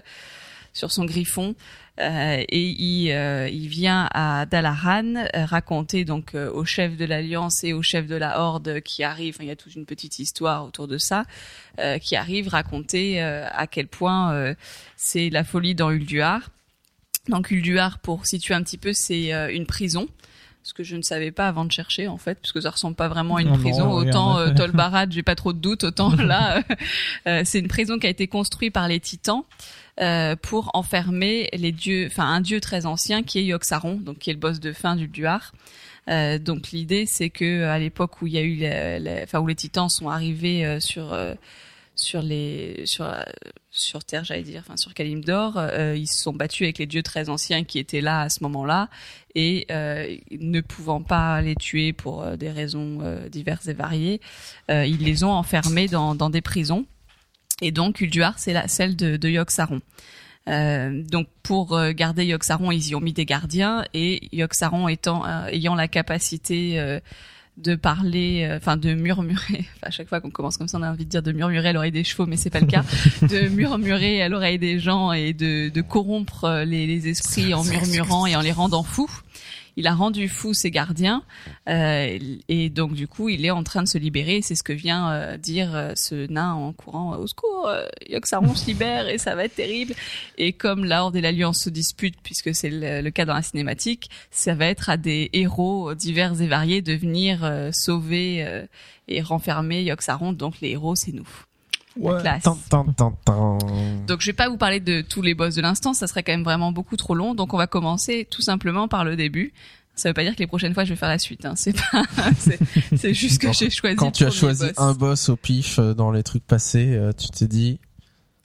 sur 0.74 0.92
son 0.92 1.06
griffon. 1.06 1.54
Euh, 2.00 2.44
et 2.50 2.70
il, 2.70 3.12
euh, 3.12 3.48
il 3.50 3.68
vient 3.68 4.10
à 4.16 4.48
Dalaran 4.48 5.14
euh, 5.16 5.46
raconter 5.46 6.06
donc 6.06 6.34
euh, 6.34 6.52
au 6.52 6.66
chef 6.66 6.98
de 6.98 7.06
l'Alliance 7.06 7.64
et 7.64 7.72
au 7.74 7.84
chef 7.84 8.08
de 8.08 8.16
la 8.16 8.40
Horde 8.40 8.82
qui 8.82 9.04
arrive, 9.04 9.36
enfin, 9.36 9.44
il 9.44 9.48
y 9.48 9.52
a 9.52 9.56
toute 9.56 9.76
une 9.76 9.86
petite 9.86 10.18
histoire 10.18 10.66
autour 10.66 10.88
de 10.88 10.98
ça, 10.98 11.26
euh, 11.80 12.00
qui 12.00 12.16
arrive 12.16 12.48
raconter 12.48 13.22
euh, 13.22 13.46
à 13.52 13.68
quel 13.68 13.88
point 13.88 14.34
euh, 14.34 14.56
c'est 14.98 15.30
la 15.30 15.44
folie 15.44 15.76
dans 15.76 15.92
Ulduar. 15.92 16.50
Donc 17.30 17.52
Ulduar, 17.52 18.00
pour 18.00 18.26
situer 18.26 18.56
un 18.56 18.64
petit 18.64 18.80
peu, 18.80 18.92
c'est 18.94 19.32
euh, 19.32 19.54
une 19.54 19.68
prison. 19.68 20.08
Ce 20.66 20.74
que 20.74 20.84
je 20.84 20.96
ne 20.96 21.02
savais 21.02 21.32
pas 21.32 21.50
avant 21.50 21.66
de 21.66 21.72
chercher 21.74 22.08
en 22.08 22.18
fait, 22.18 22.40
puisque 22.40 22.62
ça 22.62 22.70
ressemble 22.72 22.96
pas 22.96 23.10
vraiment 23.10 23.36
à 23.36 23.42
une 23.42 23.50
Non, 23.50 23.58
prison. 23.60 23.92
autant 23.92 24.40
euh, 24.40 24.46
effet. 24.48 24.56
Tolbarad, 24.56 25.12
j'ai 25.12 25.22
pas 25.22 25.36
trop 25.36 25.52
de 25.54 25.60
doutes. 25.60 25.84
Autant 25.84 26.16
là, 26.16 26.64
euh, 27.28 27.42
c'est 27.46 27.60
une 27.60 27.68
prison 27.68 28.00
qui 28.00 28.08
a 28.08 28.10
été 28.10 28.28
construite 28.28 28.74
par 28.74 28.88
les 28.88 29.00
Titans 29.02 29.44
euh, 30.02 30.36
pour 30.36 30.72
enfermer 30.74 31.50
les 31.54 31.72
dieux, 31.72 32.08
enfin 32.08 32.26
un 32.26 32.42
dieu 32.42 32.60
très 32.60 32.88
ancien 32.88 33.22
qui 33.22 33.38
est 33.38 33.44
Yogg-Saron, 33.44 33.98
donc 33.98 34.18
qui 34.18 34.32
est 34.32 34.34
le 34.34 34.40
boss 34.40 34.60
de 34.60 34.74
fin 34.74 34.96
du 34.96 35.08
Duar. 35.08 35.54
Euh, 36.10 36.40
donc 36.40 36.72
l'idée 36.72 37.06
c'est 37.06 37.30
que 37.30 37.66
à 37.66 37.78
l'époque 37.78 38.20
où 38.22 38.28
il 38.28 38.34
y 38.34 38.40
a 38.40 38.42
eu, 38.42 38.66
enfin 39.24 39.40
où 39.40 39.46
les 39.46 39.54
Titans 39.54 39.90
sont 39.90 40.10
arrivés 40.10 40.66
euh, 40.66 40.80
sur 40.80 41.16
sur 41.96 42.24
les 42.24 42.82
sur 42.88 43.08
sur 43.70 44.04
Terre, 44.04 44.24
j'allais 44.24 44.42
dire, 44.42 44.64
enfin 44.66 44.78
sur 44.78 44.96
Kalimdor, 44.96 45.62
ils 45.96 46.08
se 46.08 46.24
sont 46.24 46.34
battus 46.34 46.64
avec 46.64 46.80
les 46.80 46.88
dieux 46.88 47.04
très 47.04 47.30
anciens 47.30 47.64
qui 47.64 47.78
étaient 47.78 48.02
là 48.02 48.22
à 48.22 48.30
ce 48.30 48.42
moment-là 48.42 48.90
et 49.36 49.68
ne 49.70 50.62
pouvant 50.62 51.04
pas 51.04 51.40
les 51.42 51.56
tuer 51.56 51.94
pour 51.94 52.26
des 52.36 52.50
raisons 52.50 52.98
diverses 53.32 53.68
et 53.68 53.74
variées, 53.74 54.22
ils 54.70 55.04
les 55.04 55.24
ont 55.24 55.34
enfermés 55.34 55.88
dans 55.88 56.30
des 56.32 56.42
prisons. 56.42 56.88
Et 57.64 57.72
donc 57.72 58.02
Ulduar, 58.02 58.38
c'est 58.38 58.52
la 58.52 58.68
celle 58.68 58.98
de, 58.98 59.16
de 59.16 59.30
Yogg-Saron. 59.30 59.80
Euh, 60.50 61.02
donc 61.10 61.28
pour 61.42 61.78
euh, 61.78 61.94
garder 61.94 62.26
Yogg-Saron, 62.26 62.72
ils 62.72 62.90
y 62.90 62.96
ont 62.96 63.00
mis 63.00 63.14
des 63.14 63.24
gardiens 63.26 63.86
et 63.94 64.28
Yogg-Saron 64.36 64.90
étant 64.90 65.26
euh, 65.26 65.48
ayant 65.48 65.74
la 65.74 65.88
capacité 65.88 66.78
euh, 66.78 67.00
de 67.56 67.76
parler, 67.76 68.46
euh, 68.46 68.58
enfin 68.58 68.76
de 68.76 68.94
murmurer. 68.94 69.66
À 69.82 69.92
chaque 69.92 70.10
fois 70.10 70.20
qu'on 70.20 70.30
commence 70.30 70.58
comme 70.58 70.68
ça, 70.68 70.78
on 70.78 70.82
a 70.82 70.92
envie 70.92 71.06
de 71.06 71.10
dire 71.10 71.24
de 71.24 71.32
murmurer 71.32 71.70
à 71.70 71.74
l'oreille 71.74 71.94
des 71.94 72.04
chevaux, 72.04 72.26
mais 72.26 72.36
c'est 72.36 72.50
pas 72.50 72.60
le 72.60 72.68
cas. 72.68 72.84
de 73.22 73.48
murmurer 73.48 74.22
à 74.22 74.28
l'oreille 74.28 74.60
des 74.60 74.78
gens 74.78 75.14
et 75.14 75.32
de, 75.32 75.70
de 75.70 75.82
corrompre 75.82 76.64
les, 76.66 76.86
les 76.86 77.08
esprits 77.08 77.54
en 77.54 77.64
murmurant 77.64 78.26
et 78.26 78.36
en 78.36 78.42
les 78.42 78.52
rendant 78.52 78.84
fous. 78.84 79.10
Il 79.76 79.88
a 79.88 79.94
rendu 79.94 80.28
fou 80.30 80.54
ses 80.54 80.72
gardiens 80.72 81.24
euh, 81.68 82.18
et 82.48 82.70
donc 82.70 82.94
du 82.94 83.08
coup 83.08 83.30
il 83.30 83.46
est 83.46 83.52
en 83.52 83.64
train 83.64 83.84
de 83.84 83.88
se 83.88 83.98
libérer. 83.98 84.42
C'est 84.42 84.56
ce 84.56 84.64
que 84.64 84.74
vient 84.74 85.12
euh, 85.12 85.38
dire 85.38 85.76
euh, 85.76 85.94
ce 85.96 86.28
nain 86.32 86.54
en 86.54 86.74
courant 86.74 87.18
au 87.18 87.28
secours. 87.28 87.68
Euh, 87.68 87.88
Yogg-Saron 88.10 88.56
se 88.56 88.68
libère 88.68 89.08
et 89.08 89.18
ça 89.18 89.36
va 89.36 89.46
être 89.46 89.56
terrible. 89.56 89.94
Et 90.38 90.54
comme 90.54 90.86
la 90.86 91.04
Horde 91.04 91.16
et 91.16 91.22
l'Alliance 91.22 91.64
se 91.64 91.70
disputent, 91.70 92.22
puisque 92.24 92.54
c'est 92.54 92.70
le, 92.70 93.10
cas 93.10 93.26
dans 93.26 93.34
la 93.34 93.42
cinématique, 93.42 94.10
ça 94.32 94.56
va 94.56 94.68
être 94.68 94.90
à 94.90 94.98
des 94.98 95.30
héros 95.34 95.94
divers 95.94 96.42
et 96.42 96.48
variés 96.48 96.82
de 96.82 96.94
venir 96.94 97.44
euh, 97.44 97.70
sauver 97.72 98.46
euh, 98.46 98.66
et 99.08 99.22
renfermer 99.22 99.84
Yogg-Saron. 99.84 100.34
Donc 100.34 100.62
les 100.62 100.72
héros 100.72 100.96
c'est 100.96 101.14
nous. 101.14 101.28
Classe. 102.00 102.44
Tan. 102.44 102.88
Donc 104.08 104.22
je 104.22 104.26
vais 104.26 104.34
pas 104.34 104.50
vous 104.50 104.58
parler 104.58 104.80
de 104.80 105.02
tous 105.02 105.22
les 105.22 105.34
boss 105.34 105.56
de 105.56 105.62
l'instant, 105.62 105.94
ça 105.94 106.08
serait 106.08 106.24
quand 106.24 106.32
même 106.32 106.44
vraiment 106.44 106.72
beaucoup 106.72 106.98
trop 106.98 107.16
long. 107.16 107.36
Donc 107.36 107.54
on 107.54 107.58
va 107.58 107.68
commencer 107.68 108.28
tout 108.30 108.42
simplement 108.42 108.88
par 108.88 109.06
le 109.06 109.16
début. 109.16 109.54
Ça 109.96 110.10
veut 110.10 110.14
pas 110.14 110.24
dire 110.24 110.34
que 110.34 110.40
les 110.40 110.48
prochaines 110.48 110.74
fois 110.74 110.86
je 110.86 110.90
vais 110.90 110.96
faire 110.96 111.10
la 111.10 111.20
suite. 111.20 111.46
Hein. 111.46 111.54
C'est 111.56 111.74
pas, 111.74 112.04
c'est, 112.96 113.14
juste 113.14 113.42
que 113.42 113.54
j'ai 113.54 113.70
choisi. 113.70 113.96
Quand 113.96 114.12
tu 114.12 114.26
as 114.26 114.32
choisi 114.32 114.66
boss. 114.66 114.74
un 114.78 114.94
boss 114.94 115.30
au 115.30 115.36
pif 115.36 115.78
euh, 115.78 115.94
dans 115.94 116.12
les 116.12 116.24
trucs 116.24 116.46
passés, 116.46 116.96
euh, 116.96 117.12
tu 117.14 117.28
t'es 117.30 117.48
dit 117.48 117.80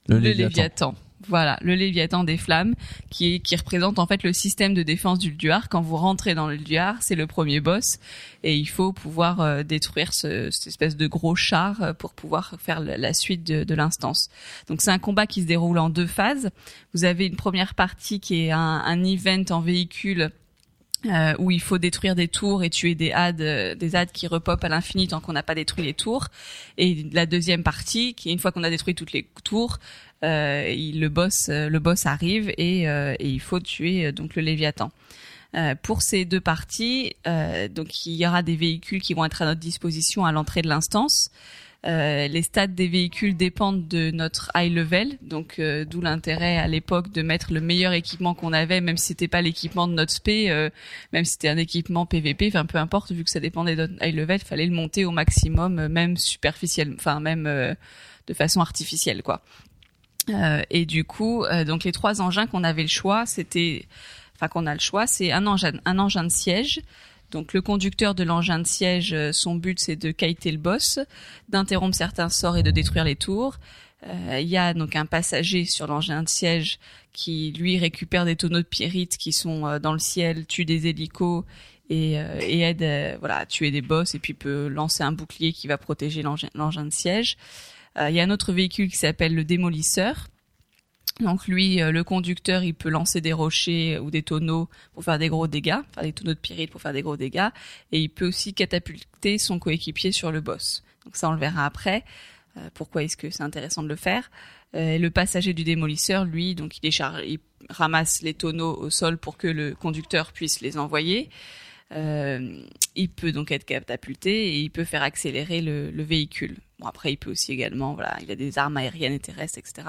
le, 0.07 0.15
le 0.15 0.21
Léviathan. 0.21 0.49
Léviathan. 0.49 0.95
Voilà, 1.27 1.57
le 1.61 1.75
Léviathan 1.75 2.23
des 2.23 2.37
flammes, 2.37 2.75
qui 3.09 3.41
qui 3.41 3.55
représente 3.55 3.99
en 3.99 4.07
fait 4.07 4.23
le 4.23 4.31
système 4.31 4.73
de 4.73 4.83
défense 4.83 5.19
du 5.19 5.31
Duar. 5.31 5.67
Quand 5.67 5.81
vous 5.81 5.97
rentrez 5.97 6.33
dans 6.33 6.47
le 6.47 6.57
Duar, 6.57 6.95
c'est 7.01 7.15
le 7.15 7.27
premier 7.27 7.59
boss, 7.59 7.99
et 8.43 8.55
il 8.55 8.67
faut 8.67 8.93
pouvoir 8.93 9.41
euh, 9.41 9.63
détruire 9.63 10.13
ce, 10.13 10.49
cette 10.49 10.67
espèce 10.67 10.95
de 10.95 11.07
gros 11.07 11.35
char 11.35 11.81
euh, 11.81 11.93
pour 11.93 12.13
pouvoir 12.13 12.55
faire 12.59 12.79
la, 12.79 13.13
suite 13.13 13.45
de, 13.45 13.65
de 13.65 13.75
l'instance. 13.75 14.29
Donc 14.67 14.81
c'est 14.81 14.91
un 14.91 14.99
combat 14.99 15.27
qui 15.27 15.41
se 15.41 15.47
déroule 15.47 15.77
en 15.77 15.89
deux 15.89 16.07
phases. 16.07 16.51
Vous 16.93 17.03
avez 17.03 17.25
une 17.25 17.35
première 17.35 17.75
partie 17.75 18.21
qui 18.21 18.45
est 18.45 18.51
un, 18.51 18.81
un 18.85 19.03
event 19.03 19.43
en 19.49 19.59
véhicule 19.59 20.31
euh, 21.05 21.33
où 21.39 21.49
il 21.49 21.61
faut 21.61 21.77
détruire 21.77 22.13
des 22.13 22.27
tours 22.27 22.61
et 22.61 22.69
tuer 22.69 22.93
des 22.93 23.13
hadds, 23.13 23.39
euh, 23.39 23.73
des 23.73 23.95
hadds 23.95 24.11
qui 24.11 24.27
repopent 24.27 24.65
à 24.65 24.67
l'infini 24.67 25.07
tant 25.07 25.21
qu'on 25.21 25.31
n'a 25.31 25.43
pas 25.43 25.55
détruit 25.55 25.85
les 25.85 25.93
tours. 25.93 26.27
Et 26.77 27.07
la 27.13 27.25
deuxième 27.25 27.63
partie, 27.63 28.13
qui 28.15 28.27
est 28.27 28.33
une 28.33 28.39
fois 28.39 28.51
qu'on 28.51 28.65
a 28.65 28.69
détruit 28.69 28.95
toutes 28.95 29.13
les 29.13 29.25
tours, 29.45 29.79
il- 30.23 30.99
le 30.99 31.09
boss, 31.09 31.47
euh, 31.49 31.69
le 31.69 31.79
boss 31.79 32.05
arrive 32.05 32.51
et, 32.57 32.89
euh, 32.89 33.15
et 33.19 33.29
il 33.29 33.39
faut 33.39 33.59
tuer 33.59 34.07
euh, 34.07 34.11
donc 34.11 34.35
le 34.35 34.41
Léviathan. 34.41 34.91
Euh, 35.55 35.73
pour 35.81 36.03
ces 36.03 36.25
deux 36.25 36.41
parties, 36.41 37.15
euh, 37.25 37.67
donc 37.67 38.05
il 38.05 38.13
y 38.13 38.27
aura 38.27 38.43
des 38.43 38.55
véhicules 38.55 39.01
qui 39.01 39.13
vont 39.15 39.25
être 39.25 39.41
à 39.41 39.45
notre 39.45 39.59
disposition 39.59 40.25
à 40.25 40.31
l'entrée 40.31 40.61
de 40.61 40.67
l'instance. 40.67 41.31
Euh, 41.85 42.27
les 42.27 42.41
stats 42.41 42.67
des 42.67 42.89
véhicules 42.89 43.37
dépendent 43.37 43.87
de 43.87 44.11
notre 44.11 44.51
high 44.53 44.71
level, 44.71 45.17
donc 45.21 45.55
euh, 45.59 45.85
d'où 45.85 46.01
l'intérêt 46.01 46.57
à 46.57 46.67
l'époque 46.67 47.09
de 47.13 47.21
mettre 47.21 47.53
le 47.53 47.61
meilleur 47.61 47.93
équipement 47.93 48.33
qu'on 48.35 48.51
avait, 48.51 48.81
même 48.81 48.97
si 48.97 49.07
c'était 49.07 49.29
pas 49.29 49.41
l'équipement 49.41 49.87
de 49.87 49.93
notre 49.93 50.11
spé, 50.11 50.51
euh, 50.51 50.69
même 51.13 51.23
si 51.23 51.31
c'était 51.31 51.47
un 51.47 51.57
équipement 51.57 52.05
PVP, 52.05 52.49
enfin 52.49 52.65
peu 52.65 52.77
importe, 52.77 53.13
vu 53.13 53.23
que 53.23 53.29
ça 53.31 53.39
dépendait 53.39 53.77
de 53.77 53.87
notre 53.87 54.05
high 54.05 54.13
level, 54.13 54.39
fallait 54.39 54.65
le 54.65 54.73
monter 54.75 55.05
au 55.05 55.11
maximum, 55.11 55.79
euh, 55.79 55.87
même 55.87 56.17
superficiel, 56.17 56.93
enfin 56.95 57.21
même 57.21 57.47
euh, 57.47 57.73
de 58.27 58.33
façon 58.33 58.59
artificielle, 58.59 59.23
quoi. 59.23 59.41
Euh, 60.29 60.61
et 60.69 60.85
du 60.85 61.03
coup, 61.03 61.43
euh, 61.43 61.63
donc 61.63 61.83
les 61.83 61.91
trois 61.91 62.21
engins 62.21 62.47
qu'on 62.47 62.63
avait 62.63 62.81
le 62.81 62.89
choix, 62.89 63.25
c'était, 63.25 63.85
enfin 64.35 64.47
qu'on 64.47 64.65
a 64.65 64.73
le 64.73 64.79
choix, 64.79 65.07
c'est 65.07 65.31
un 65.31 65.47
engin, 65.47 65.73
un 65.85 65.99
engin 65.99 66.23
de 66.23 66.31
siège. 66.31 66.81
Donc 67.31 67.53
le 67.53 67.61
conducteur 67.61 68.15
de 68.15 68.23
l'engin 68.23 68.59
de 68.59 68.67
siège, 68.67 69.13
euh, 69.13 69.31
son 69.31 69.55
but 69.55 69.79
c'est 69.79 69.95
de 69.95 70.11
kiter 70.11 70.51
le 70.51 70.57
boss, 70.57 70.99
d'interrompre 71.47 71.95
certains 71.95 72.29
sorts 72.29 72.57
et 72.57 72.63
de 72.63 72.71
détruire 72.71 73.03
les 73.03 73.15
tours. 73.15 73.57
Euh, 74.07 74.39
Il 74.41 74.47
y 74.47 74.57
a 74.57 74.73
donc 74.73 74.95
un 74.95 75.05
passager 75.05 75.65
sur 75.65 75.87
l'engin 75.87 76.23
de 76.23 76.29
siège 76.29 76.79
qui 77.13 77.53
lui 77.57 77.77
récupère 77.77 78.25
des 78.25 78.35
tonneaux 78.35 78.59
de 78.59 78.63
pyrites 78.63 79.17
qui 79.17 79.31
sont 79.31 79.79
dans 79.79 79.93
le 79.93 79.99
ciel, 79.99 80.45
tue 80.45 80.63
des 80.63 80.87
hélicos 80.87 81.43
et, 81.89 82.13
et 82.13 82.61
aide 82.61 83.17
voilà 83.19 83.37
à 83.37 83.45
tuer 83.45 83.71
des 83.71 83.81
boss 83.81 84.15
et 84.15 84.19
puis 84.19 84.33
peut 84.33 84.67
lancer 84.67 85.03
un 85.03 85.11
bouclier 85.11 85.51
qui 85.51 85.67
va 85.67 85.77
protéger 85.77 86.23
l'engin 86.23 86.85
de 86.85 86.93
siège. 86.93 87.35
Euh, 87.97 88.09
Il 88.09 88.15
y 88.15 88.19
a 88.19 88.23
un 88.23 88.29
autre 88.29 88.53
véhicule 88.53 88.89
qui 88.89 88.97
s'appelle 88.97 89.35
le 89.35 89.43
démolisseur. 89.43 90.27
Donc 91.19 91.47
lui, 91.47 91.81
euh, 91.81 91.91
le 91.91 92.03
conducteur, 92.03 92.63
il 92.63 92.73
peut 92.73 92.89
lancer 92.89 93.19
des 93.19 93.33
rochers 93.33 93.99
ou 93.99 94.09
des 94.09 94.23
tonneaux 94.23 94.69
pour 94.93 95.03
faire 95.03 95.19
des 95.19 95.27
gros 95.27 95.47
dégâts, 95.47 95.79
faire 95.93 96.03
des 96.03 96.13
tonneaux 96.13 96.33
de 96.33 96.39
pyrite 96.39 96.71
pour 96.71 96.81
faire 96.81 96.93
des 96.93 97.01
gros 97.01 97.17
dégâts, 97.17 97.49
et 97.91 97.99
il 97.99 98.09
peut 98.09 98.27
aussi 98.27 98.53
catapulter 98.53 99.37
son 99.37 99.59
coéquipier 99.59 100.13
sur 100.13 100.31
le 100.31 100.39
boss. 100.39 100.83
Donc 101.03 101.17
ça, 101.17 101.29
on 101.29 101.33
le 101.33 101.39
verra 101.39 101.65
après. 101.65 102.05
Euh, 102.57 102.69
pourquoi 102.73 103.03
est-ce 103.03 103.17
que 103.17 103.29
c'est 103.29 103.43
intéressant 103.43 103.83
de 103.83 103.89
le 103.89 103.97
faire 103.97 104.31
Le 104.73 105.09
passager 105.09 105.53
du 105.53 105.63
démolisseur, 105.63 106.23
lui, 106.23 106.55
donc 106.55 106.77
il, 106.81 106.87
il 106.87 107.39
ramasse 107.69 108.21
les 108.21 108.33
tonneaux 108.33 108.77
au 108.77 108.89
sol 108.89 109.17
pour 109.17 109.35
que 109.37 109.47
le 109.47 109.75
conducteur 109.75 110.31
puisse 110.31 110.61
les 110.61 110.77
envoyer. 110.77 111.29
Euh, 111.91 112.61
il 112.95 113.09
peut 113.09 113.31
donc 113.31 113.51
être 113.51 113.65
catapulté 113.65 114.49
et 114.49 114.59
il 114.59 114.69
peut 114.69 114.83
faire 114.83 115.01
accélérer 115.01 115.61
le, 115.61 115.89
le 115.89 116.03
véhicule. 116.03 116.57
Bon 116.79 116.87
après 116.87 117.13
il 117.13 117.17
peut 117.17 117.31
aussi 117.31 117.51
également 117.51 117.95
voilà 117.95 118.15
il 118.21 118.29
a 118.29 118.35
des 118.35 118.59
armes 118.59 118.77
aériennes 118.77 119.13
et 119.13 119.19
terrestres 119.19 119.57
etc. 119.57 119.87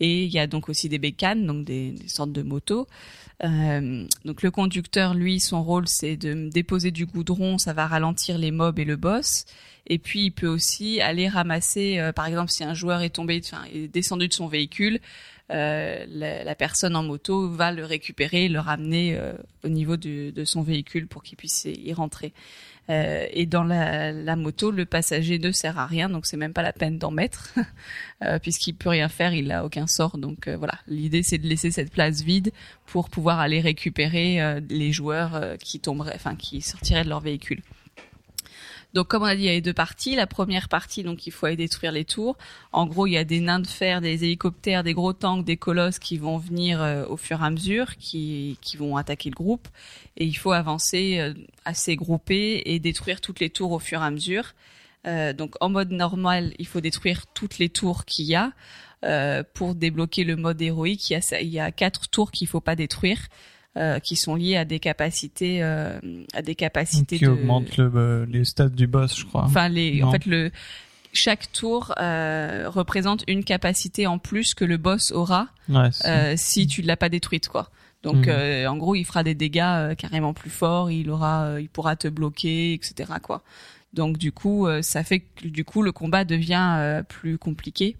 Et 0.00 0.24
il 0.24 0.30
y 0.30 0.38
a 0.38 0.46
donc 0.46 0.68
aussi 0.68 0.90
des 0.90 0.98
bécanes 0.98 1.46
donc 1.46 1.64
des, 1.64 1.92
des 1.92 2.08
sortes 2.08 2.32
de 2.32 2.42
motos. 2.42 2.86
Euh, 3.44 4.06
donc 4.26 4.42
le 4.42 4.50
conducteur 4.50 5.14
lui 5.14 5.40
son 5.40 5.62
rôle 5.62 5.88
c'est 5.88 6.16
de 6.16 6.50
déposer 6.50 6.90
du 6.90 7.06
goudron 7.06 7.56
ça 7.56 7.72
va 7.72 7.86
ralentir 7.86 8.36
les 8.36 8.50
mobs 8.50 8.78
et 8.78 8.84
le 8.84 8.96
boss. 8.96 9.46
Et 9.86 9.98
puis 9.98 10.26
il 10.26 10.30
peut 10.32 10.48
aussi 10.48 11.00
aller 11.00 11.28
ramasser 11.28 11.98
euh, 11.98 12.12
par 12.12 12.26
exemple 12.26 12.50
si 12.50 12.62
un 12.62 12.74
joueur 12.74 13.00
est 13.00 13.10
tombé 13.10 13.40
enfin 13.42 13.64
est 13.72 13.88
descendu 13.88 14.28
de 14.28 14.34
son 14.34 14.48
véhicule 14.48 15.00
euh, 15.52 16.04
la, 16.08 16.54
personne 16.54 16.96
en 16.96 17.02
moto 17.02 17.48
va 17.48 17.72
le 17.72 17.84
récupérer, 17.84 18.48
le 18.48 18.60
ramener 18.60 19.16
euh, 19.16 19.32
au 19.64 19.68
niveau 19.68 19.96
de, 19.96 20.32
son 20.44 20.62
véhicule 20.62 21.06
pour 21.06 21.22
qu'il 21.22 21.36
puisse 21.36 21.66
y 21.66 21.92
rentrer. 21.92 22.32
Euh, 22.90 23.26
et 23.32 23.46
dans 23.46 23.62
la, 23.62 24.36
moto, 24.36 24.70
le 24.70 24.86
passager 24.86 25.38
ne 25.38 25.52
sert 25.52 25.78
à 25.78 25.86
rien, 25.86 26.08
donc 26.08 26.26
c'est 26.26 26.36
même 26.36 26.52
pas 26.52 26.62
la 26.62 26.72
peine 26.72 26.98
d'en 26.98 27.10
mettre, 27.10 27.54
puisqu'il 28.42 28.74
peut 28.74 28.88
rien 28.88 29.08
faire, 29.08 29.34
il 29.34 29.52
a 29.52 29.64
aucun 29.64 29.86
sort. 29.86 30.18
Donc 30.18 30.48
voilà, 30.48 30.74
l'idée 30.88 31.22
c'est 31.22 31.38
de 31.38 31.46
laisser 31.46 31.70
cette 31.70 31.92
place 31.92 32.22
vide 32.22 32.50
pour 32.86 33.08
pouvoir 33.08 33.38
aller 33.38 33.60
récupérer 33.60 34.60
les 34.68 34.92
joueurs 34.92 35.56
qui 35.58 35.80
tomberaient, 35.80 36.14
enfin 36.14 36.34
qui 36.34 36.60
sortiraient 36.60 37.04
de 37.04 37.08
leur 37.08 37.20
véhicule. 37.20 37.62
Donc 38.94 39.08
comme 39.08 39.22
on 39.22 39.26
a 39.26 39.34
dit, 39.34 39.42
il 39.42 39.46
y 39.46 39.48
a 39.48 39.52
les 39.52 39.60
deux 39.60 39.72
parties. 39.72 40.14
La 40.14 40.26
première 40.26 40.68
partie, 40.68 41.02
donc 41.02 41.26
il 41.26 41.30
faut 41.30 41.46
aller 41.46 41.56
détruire 41.56 41.92
les 41.92 42.04
tours. 42.04 42.36
En 42.72 42.86
gros, 42.86 43.06
il 43.06 43.12
y 43.12 43.16
a 43.16 43.24
des 43.24 43.40
nains 43.40 43.60
de 43.60 43.66
fer, 43.66 44.00
des 44.00 44.24
hélicoptères, 44.24 44.82
des 44.82 44.94
gros 44.94 45.12
tanks, 45.12 45.44
des 45.44 45.56
colosses 45.56 45.98
qui 45.98 46.18
vont 46.18 46.38
venir 46.38 46.82
euh, 46.82 47.04
au 47.06 47.16
fur 47.16 47.40
et 47.42 47.46
à 47.46 47.50
mesure, 47.50 47.96
qui, 47.96 48.58
qui 48.60 48.76
vont 48.76 48.96
attaquer 48.96 49.30
le 49.30 49.34
groupe. 49.34 49.68
Et 50.16 50.24
il 50.24 50.34
faut 50.34 50.52
avancer 50.52 51.18
euh, 51.18 51.34
assez 51.64 51.96
groupé 51.96 52.62
et 52.66 52.78
détruire 52.78 53.20
toutes 53.20 53.40
les 53.40 53.50
tours 53.50 53.72
au 53.72 53.78
fur 53.78 54.02
et 54.02 54.04
à 54.04 54.10
mesure. 54.10 54.54
Euh, 55.06 55.32
donc 55.32 55.54
en 55.60 55.68
mode 55.68 55.90
normal, 55.90 56.54
il 56.58 56.66
faut 56.66 56.80
détruire 56.80 57.26
toutes 57.34 57.58
les 57.58 57.68
tours 57.68 58.04
qu'il 58.04 58.26
y 58.26 58.34
a. 58.34 58.52
Euh, 59.04 59.42
pour 59.54 59.74
débloquer 59.74 60.22
le 60.22 60.36
mode 60.36 60.62
héroïque, 60.62 61.10
il 61.10 61.14
y 61.14 61.16
a, 61.16 61.40
il 61.40 61.48
y 61.48 61.58
a 61.58 61.72
quatre 61.72 62.08
tours 62.08 62.30
qu'il 62.30 62.46
faut 62.46 62.60
pas 62.60 62.76
détruire. 62.76 63.18
Euh, 63.76 63.98
qui 63.98 64.16
sont 64.16 64.34
liées 64.34 64.56
à 64.56 64.64
des 64.64 64.78
capacités 64.78 65.62
euh, 65.62 65.98
à 66.34 66.42
des 66.42 66.54
capacités 66.54 67.18
qui 67.18 67.24
de 67.24 67.30
augmente 67.30 67.76
le, 67.76 67.90
euh, 67.94 68.26
les 68.28 68.44
stats 68.44 68.68
du 68.68 68.86
boss, 68.86 69.18
je 69.18 69.24
crois. 69.24 69.44
Enfin, 69.44 69.68
les, 69.68 70.02
en 70.02 70.10
fait, 70.10 70.26
le 70.26 70.50
chaque 71.12 71.52
tour 71.52 71.92
euh, 71.98 72.64
représente 72.68 73.24
une 73.28 73.44
capacité 73.44 74.06
en 74.06 74.18
plus 74.18 74.54
que 74.54 74.64
le 74.64 74.76
boss 74.78 75.12
aura 75.12 75.48
ouais, 75.68 75.90
euh, 76.06 76.34
si 76.36 76.66
tu 76.66 76.82
ne 76.82 76.86
l'as 76.86 76.96
pas 76.96 77.08
détruite, 77.08 77.48
quoi. 77.48 77.70
Donc, 78.02 78.26
euh, 78.26 78.66
en 78.66 78.76
gros, 78.76 78.94
il 78.94 79.04
fera 79.04 79.22
des 79.22 79.34
dégâts 79.34 79.60
euh, 79.62 79.94
carrément 79.94 80.34
plus 80.34 80.50
forts. 80.50 80.90
Il 80.90 81.08
aura, 81.08 81.44
euh, 81.44 81.60
il 81.60 81.68
pourra 81.68 81.94
te 81.94 82.08
bloquer, 82.08 82.74
etc. 82.74 83.12
Quoi. 83.22 83.42
Donc, 83.92 84.18
du 84.18 84.32
coup, 84.32 84.66
euh, 84.66 84.82
ça 84.82 85.04
fait 85.04 85.20
que 85.20 85.46
du 85.46 85.64
coup 85.64 85.82
le 85.82 85.92
combat 85.92 86.24
devient 86.24 86.76
euh, 86.78 87.02
plus 87.02 87.38
compliqué. 87.38 87.96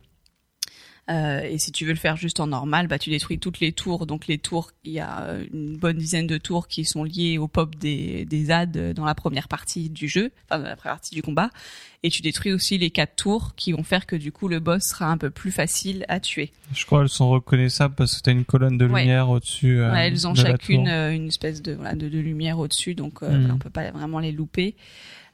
Euh, 1.11 1.41
et 1.43 1.59
si 1.59 1.73
tu 1.73 1.85
veux 1.85 1.91
le 1.91 1.99
faire 1.99 2.17
juste 2.17 2.39
en 2.39 2.47
normal, 2.47 2.87
bah 2.87 2.97
tu 2.99 3.11
détruis 3.11 3.39
toutes 3.41 3.59
les 3.59 3.73
tours. 3.73 4.07
Donc 4.07 4.29
les 4.29 4.39
tours, 4.39 4.71
il 4.85 4.93
y 4.93 5.01
a 5.01 5.23
euh, 5.25 5.45
une 5.53 5.77
bonne 5.77 5.97
dizaine 5.97 6.29
de 6.29 6.39
tours 6.39 6.69
qui 6.69 6.85
sont 6.85 7.03
liées 7.03 7.39
au 7.39 7.49
pop 7.49 7.75
des, 7.75 8.25
des 8.25 8.45
ZAD 8.47 8.93
dans 8.95 9.05
la 9.05 9.17
première 9.17 9.49
partie 9.49 9.91
du 9.91 10.07
jeu, 10.09 10.31
enfin 10.49 10.61
dans 10.63 10.69
la 10.69 10.77
première 10.77 10.95
partie 10.95 11.15
du 11.15 11.23
combat. 11.23 11.51
Et 12.05 12.11
tu 12.11 12.23
détruis 12.23 12.53
aussi 12.53 12.79
les 12.79 12.91
quatre 12.91 13.17
tours 13.17 13.55
qui 13.57 13.73
vont 13.73 13.83
faire 13.83 14.07
que 14.07 14.15
du 14.17 14.31
coup 14.31 14.47
le 14.47 14.61
boss 14.61 14.83
sera 14.85 15.07
un 15.07 15.17
peu 15.19 15.31
plus 15.31 15.51
facile 15.53 16.05
à 16.09 16.21
tuer. 16.21 16.53
je 16.73 16.85
crois 16.87 17.01
qu'elles 17.01 17.09
sont 17.09 17.31
reconnaissables 17.31 17.95
parce 17.97 18.17
que 18.17 18.23
t'as 18.23 18.33
une 18.33 18.45
colonne 18.45 18.79
de 18.79 18.87
Ouais. 18.87 19.01
lumière 19.03 19.29
au-dessus. 19.29 19.81
euh, 19.81 19.93
Ouais, 19.93 20.07
elles 20.07 20.27
ont 20.29 20.33
de 20.33 20.39
chacune 20.39 20.87
euh, 20.89 21.13
une 21.13 21.29
espèce 21.29 21.63
de, 21.63 21.73
voilà, 21.75 21.95
de, 21.95 22.09
de 22.09 22.19
lumière 22.19 22.59
au-dessus, 22.61 22.95
donc 22.95 23.23
euh, 23.23 23.29
voilà, 23.29 23.55
on 23.55 23.59
peut 23.59 23.71
pas 23.71 23.91
vraiment 23.91 24.21
les 24.21 24.33
louper. 24.33 24.77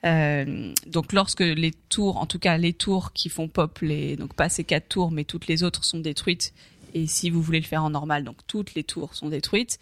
Euh, 0.05 0.73
donc 0.87 1.13
lorsque 1.13 1.41
les 1.41 1.73
tours, 1.89 2.19
en 2.19 2.27
tout 2.27 2.39
cas 2.39 2.57
les 2.57 2.73
tours 2.73 3.13
qui 3.13 3.29
font 3.29 3.49
pop, 3.49 3.79
les, 3.81 4.17
donc 4.17 4.35
pas 4.35 4.49
ces 4.49 4.65
quatre 4.65 4.89
tours, 4.89 5.11
mais 5.11 5.25
toutes 5.25 5.47
les 5.47 5.63
autres 5.63 5.85
sont 5.85 5.99
détruites. 5.99 6.53
Et 6.95 7.07
si 7.07 7.31
vous 7.31 7.43
voulez 7.43 7.61
le 7.61 7.67
faire 7.67 7.85
en 7.85 7.91
normal, 7.91 8.25
donc 8.25 8.37
toutes 8.47 8.75
les 8.75 8.85
tours 8.85 9.15
sont 9.15 9.29
détruites. 9.29 9.79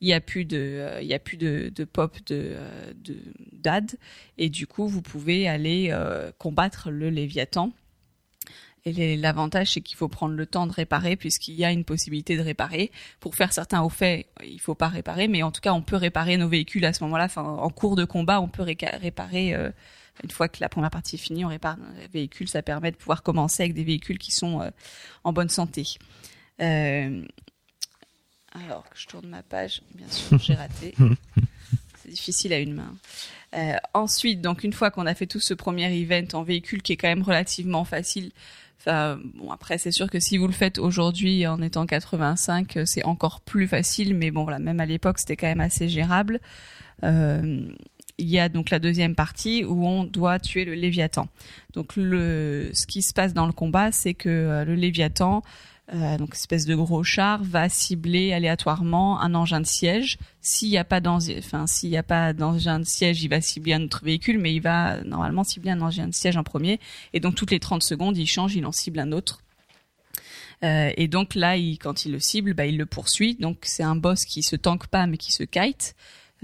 Il 0.00 0.08
y 0.08 0.12
a 0.12 0.20
plus 0.20 0.44
de, 0.44 0.56
euh, 0.56 1.02
il 1.02 1.08
y 1.08 1.14
a 1.14 1.18
plus 1.18 1.36
de, 1.36 1.72
de 1.74 1.84
pop 1.84 2.16
de, 2.26 2.52
euh, 2.54 2.92
de 3.04 3.16
d'ad, 3.52 3.96
et 4.38 4.48
du 4.48 4.66
coup 4.66 4.86
vous 4.86 5.02
pouvez 5.02 5.48
aller 5.48 5.94
combattre 6.38 6.90
le 6.90 7.10
Léviathan. 7.10 7.72
Et 8.96 9.16
l'avantage, 9.16 9.72
c'est 9.72 9.80
qu'il 9.80 9.96
faut 9.96 10.08
prendre 10.08 10.34
le 10.34 10.46
temps 10.46 10.66
de 10.66 10.72
réparer, 10.72 11.16
puisqu'il 11.16 11.54
y 11.54 11.64
a 11.64 11.72
une 11.72 11.84
possibilité 11.84 12.36
de 12.36 12.42
réparer. 12.42 12.90
Pour 13.20 13.34
faire 13.34 13.52
certains 13.52 13.82
hauts 13.82 13.88
faits, 13.88 14.26
il 14.44 14.60
faut 14.60 14.74
pas 14.74 14.88
réparer, 14.88 15.28
mais 15.28 15.42
en 15.42 15.50
tout 15.50 15.60
cas, 15.60 15.72
on 15.72 15.82
peut 15.82 15.96
réparer 15.96 16.36
nos 16.36 16.48
véhicules 16.48 16.84
à 16.84 16.92
ce 16.92 17.02
moment-là. 17.04 17.24
Enfin, 17.24 17.42
en 17.42 17.70
cours 17.70 17.96
de 17.96 18.04
combat, 18.04 18.40
on 18.40 18.48
peut 18.48 18.62
réparer. 18.62 19.54
euh, 19.54 19.70
une 20.24 20.30
fois 20.30 20.48
que 20.48 20.58
la 20.60 20.68
première 20.68 20.90
partie 20.90 21.16
est 21.16 21.18
finie, 21.18 21.44
on 21.44 21.48
répare 21.48 21.76
nos 21.76 21.86
véhicules. 22.12 22.48
Ça 22.48 22.62
permet 22.62 22.90
de 22.90 22.96
pouvoir 22.96 23.22
commencer 23.22 23.62
avec 23.62 23.74
des 23.74 23.84
véhicules 23.84 24.18
qui 24.18 24.32
sont 24.32 24.60
euh, 24.60 24.70
en 25.24 25.32
bonne 25.32 25.48
santé. 25.48 25.86
Euh, 26.60 27.24
alors 28.52 28.88
que 28.88 28.98
je 28.98 29.06
tourne 29.06 29.28
ma 29.28 29.42
page, 29.42 29.82
bien 29.94 30.08
sûr, 30.08 30.38
j'ai 30.38 30.54
raté. 30.54 30.94
C'est 32.02 32.10
difficile 32.10 32.52
à 32.52 32.58
une 32.58 32.74
main. 32.74 32.94
Euh, 33.54 33.76
ensuite, 33.94 34.40
donc 34.40 34.64
une 34.64 34.72
fois 34.72 34.90
qu'on 34.90 35.06
a 35.06 35.14
fait 35.14 35.26
tout 35.26 35.40
ce 35.40 35.54
premier 35.54 35.92
event 36.00 36.26
en 36.32 36.42
véhicule 36.42 36.82
qui 36.82 36.92
est 36.92 36.96
quand 36.96 37.08
même 37.08 37.22
relativement 37.22 37.84
facile, 37.84 38.32
bon 38.86 39.50
après 39.50 39.78
c'est 39.78 39.90
sûr 39.90 40.08
que 40.08 40.20
si 40.20 40.38
vous 40.38 40.46
le 40.46 40.52
faites 40.52 40.78
aujourd'hui 40.78 41.46
en 41.46 41.60
étant 41.60 41.86
85, 41.86 42.76
euh, 42.76 42.82
c'est 42.86 43.04
encore 43.04 43.40
plus 43.40 43.66
facile, 43.66 44.14
mais 44.14 44.30
bon 44.30 44.44
voilà 44.44 44.58
même 44.58 44.80
à 44.80 44.86
l'époque 44.86 45.18
c'était 45.18 45.36
quand 45.36 45.46
même 45.46 45.60
assez 45.60 45.88
gérable. 45.88 46.40
Euh, 47.04 47.60
il 48.18 48.28
y 48.28 48.38
a 48.38 48.48
donc 48.48 48.70
la 48.70 48.80
deuxième 48.80 49.14
partie 49.14 49.64
où 49.64 49.86
on 49.86 50.04
doit 50.04 50.40
tuer 50.40 50.64
le 50.64 50.74
Léviathan. 50.74 51.28
Donc 51.72 51.94
le, 51.96 52.70
ce 52.72 52.86
qui 52.86 53.02
se 53.02 53.14
passe 53.14 53.32
dans 53.32 53.46
le 53.46 53.52
combat, 53.52 53.92
c'est 53.92 54.14
que 54.14 54.28
euh, 54.28 54.64
le 54.64 54.74
Léviathan, 54.74 55.42
euh, 55.94 56.18
donc 56.18 56.34
espèce 56.34 56.66
de 56.66 56.74
gros 56.74 57.02
char, 57.02 57.42
va 57.42 57.68
cibler 57.68 58.32
aléatoirement 58.32 59.20
un 59.20 59.34
engin 59.34 59.60
de 59.60 59.66
siège. 59.66 60.18
S'il 60.42 60.68
n'y 60.68 60.76
a 60.78 60.84
pas 60.84 61.00
d'engin, 61.00 61.36
enfin 61.38 61.66
s'il 61.66 61.90
n'y 61.90 61.96
a 61.96 62.02
pas 62.02 62.32
d'engin 62.32 62.78
de 62.80 62.84
siège, 62.84 63.22
il 63.22 63.28
va 63.28 63.40
cibler 63.40 63.72
un 63.74 63.82
autre 63.82 64.04
véhicule, 64.04 64.38
mais 64.38 64.54
il 64.54 64.60
va 64.60 65.02
normalement 65.04 65.44
cibler 65.44 65.70
un 65.70 65.80
engin 65.80 66.06
de 66.08 66.14
siège 66.14 66.36
en 66.36 66.42
premier. 66.44 66.78
Et 67.14 67.20
donc 67.20 67.34
toutes 67.36 67.50
les 67.50 67.60
30 67.60 67.82
secondes, 67.82 68.16
il 68.18 68.26
change, 68.26 68.54
il 68.54 68.66
en 68.66 68.72
cible 68.72 68.98
un 68.98 69.12
autre. 69.12 69.40
Euh, 70.64 70.90
et 70.96 71.06
donc 71.08 71.34
là, 71.34 71.56
il, 71.56 71.78
quand 71.78 72.04
il 72.04 72.12
le 72.12 72.18
cible, 72.20 72.52
bah, 72.54 72.66
il 72.66 72.76
le 72.76 72.86
poursuit. 72.86 73.36
Donc 73.36 73.58
c'est 73.62 73.82
un 73.84 73.96
boss 73.96 74.24
qui 74.24 74.42
se 74.42 74.56
tank 74.56 74.88
pas, 74.88 75.06
mais 75.06 75.16
qui 75.16 75.32
se 75.32 75.44
kite. 75.44 75.94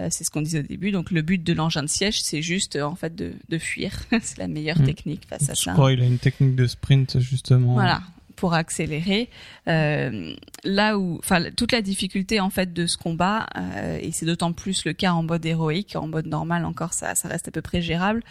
Euh, 0.01 0.09
c'est 0.11 0.25
ce 0.25 0.31
qu'on 0.31 0.43
disait 0.43 0.61
au 0.61 0.63
début. 0.63 0.91
Donc 0.91 1.11
le 1.11 1.23
but 1.23 1.43
de 1.43 1.53
l'engin 1.53 1.83
de 1.83 1.89
siège, 1.89 2.21
c'est 2.23 2.43
juste 2.43 2.77
euh, 2.77 2.83
en 2.83 2.95
fait 2.95 3.15
de, 3.15 3.33
de 3.49 3.59
fuir. 3.59 3.93
c'est 4.23 4.39
la 4.39 4.49
meilleure 4.49 4.79
Mhm. 4.79 4.87
technique 4.87 5.23
face 5.29 5.51
à 5.51 5.55
Je 5.55 5.63
ça. 5.63 5.73
crois 5.73 5.91
qu'il 5.93 6.03
a 6.03 6.07
une 6.07 6.19
technique 6.19 6.55
de 6.55 6.67
sprint 6.67 7.19
justement. 7.21 7.75
Voilà, 7.75 8.03
pour 8.45 8.53
accélérer. 8.53 9.31
Euh, 9.69 10.35
là 10.65 10.99
où, 10.99 11.17
enfin, 11.19 11.45
toute 11.57 11.73
la 11.73 11.81
difficulté 11.81 12.41
en 12.41 12.51
fait 12.51 12.75
de 12.75 12.87
ce 12.87 12.99
combat, 12.99 13.47
euh, 13.57 13.99
et 13.99 14.13
c'est 14.13 14.27
d'autant 14.27 14.53
plus 14.53 14.85
le 14.85 14.93
cas 14.93 15.13
en 15.13 15.23
mode 15.23 15.47
héroïque, 15.47 15.97
en 15.97 16.09
mode 16.09 16.27
normal 16.27 16.67
encore, 16.67 16.93
ça, 16.93 17.15
reste 17.25 17.49
à 17.49 17.51
peu 17.51 17.63
près 17.63 17.81
gérable. 17.81 18.23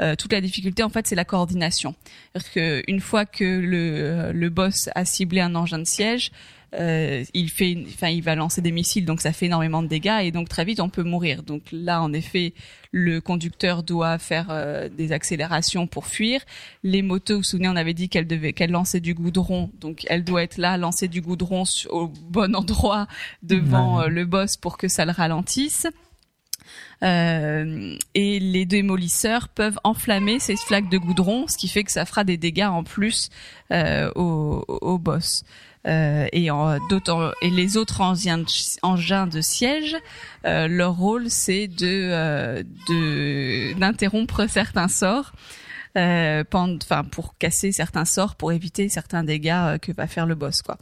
Euh, 0.00 0.14
toute 0.14 0.32
la 0.32 0.40
difficulté 0.40 0.84
en 0.84 0.88
fait, 0.88 1.08
c'est 1.08 1.16
la 1.16 1.24
coordination. 1.24 1.96
Que 2.54 2.84
une 2.86 3.00
fois 3.00 3.26
que 3.26 3.42
le 4.32 4.48
boss 4.50 4.88
a 4.94 5.04
ciblé 5.04 5.40
un 5.40 5.56
engin 5.56 5.80
de 5.80 5.84
siège, 5.84 6.30
euh, 6.74 7.24
il 7.32 7.48
fait, 7.50 7.76
enfin, 7.86 8.08
il 8.08 8.22
va 8.22 8.34
lancer 8.34 8.60
des 8.60 8.72
missiles, 8.72 9.04
donc 9.04 9.20
ça 9.20 9.32
fait 9.32 9.46
énormément 9.46 9.82
de 9.82 9.88
dégâts 9.88 10.18
et 10.22 10.30
donc 10.32 10.48
très 10.48 10.64
vite 10.64 10.80
on 10.80 10.88
peut 10.88 11.02
mourir. 11.04 11.42
Donc 11.42 11.62
là, 11.72 12.02
en 12.02 12.12
effet, 12.12 12.52
le 12.92 13.20
conducteur 13.20 13.82
doit 13.82 14.18
faire 14.18 14.46
euh, 14.50 14.88
des 14.88 15.12
accélérations 15.12 15.86
pour 15.86 16.06
fuir. 16.06 16.40
Les 16.82 17.02
motos, 17.02 17.34
vous 17.34 17.40
vous 17.40 17.44
souvenez, 17.44 17.68
on 17.68 17.76
avait 17.76 17.94
dit 17.94 18.08
qu'elle 18.08 18.26
devait, 18.26 18.52
qu'elle 18.52 18.70
lançait 18.72 19.00
du 19.00 19.14
goudron, 19.14 19.70
donc 19.80 20.04
elle 20.08 20.24
doit 20.24 20.42
être 20.42 20.58
là, 20.58 20.76
lancer 20.76 21.08
du 21.08 21.20
goudron 21.20 21.62
au 21.90 22.08
bon 22.08 22.54
endroit 22.54 23.06
devant 23.42 23.98
Ouais. 23.98 24.04
euh, 24.04 24.08
le 24.08 24.24
boss 24.24 24.56
pour 24.56 24.76
que 24.78 24.88
ça 24.88 25.04
le 25.04 25.12
ralentisse. 25.12 25.86
Euh, 27.02 27.96
et 28.14 28.40
les 28.40 28.64
démolisseurs 28.64 29.48
peuvent 29.48 29.78
enflammer 29.84 30.38
ces 30.40 30.56
flaques 30.56 30.88
de 30.88 30.98
goudron, 30.98 31.46
ce 31.46 31.56
qui 31.58 31.68
fait 31.68 31.84
que 31.84 31.92
ça 31.92 32.04
fera 32.06 32.24
des 32.24 32.36
dégâts 32.38 32.64
en 32.70 32.84
plus 32.84 33.28
euh, 33.70 34.10
au, 34.14 34.64
au 34.68 34.98
boss. 34.98 35.44
Euh, 35.86 36.26
et, 36.32 36.50
en, 36.50 36.78
et 37.42 37.50
les 37.50 37.76
autres 37.76 38.00
engins 38.00 38.38
de, 38.38 39.30
de 39.30 39.40
siège, 39.40 39.96
euh, 40.44 40.66
leur 40.66 40.96
rôle 40.96 41.30
c'est 41.30 41.68
de, 41.68 41.86
euh, 41.86 42.62
de 42.88 43.78
d'interrompre 43.78 44.48
certains 44.48 44.88
sorts, 44.88 45.32
euh, 45.96 46.42
enfin 46.52 47.04
pour 47.04 47.38
casser 47.38 47.70
certains 47.70 48.04
sorts, 48.04 48.34
pour 48.34 48.50
éviter 48.50 48.88
certains 48.88 49.22
dégâts 49.22 49.50
euh, 49.52 49.78
que 49.78 49.92
va 49.92 50.08
faire 50.08 50.26
le 50.26 50.34
boss 50.34 50.60
quoi. 50.62 50.78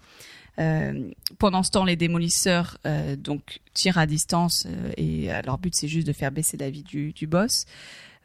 Euh, 0.59 1.11
pendant 1.39 1.63
ce 1.65 1.71
temps, 1.71 1.85
les 1.85 1.97
démolisseurs 1.97 2.79
euh, 2.87 3.17
donc 3.17 3.61
tirent 3.75 3.99
à 3.99 4.07
distance 4.07 4.67
euh, 4.67 4.93
et 4.97 5.29
leur 5.45 5.59
but 5.59 5.75
c'est 5.75 5.89
juste 5.89 6.07
de 6.07 6.13
faire 6.15 6.31
baisser 6.31 6.57
la 6.57 6.71
vie 6.71 6.85
du, 6.85 7.13
du 7.13 7.27
boss. 7.27 7.67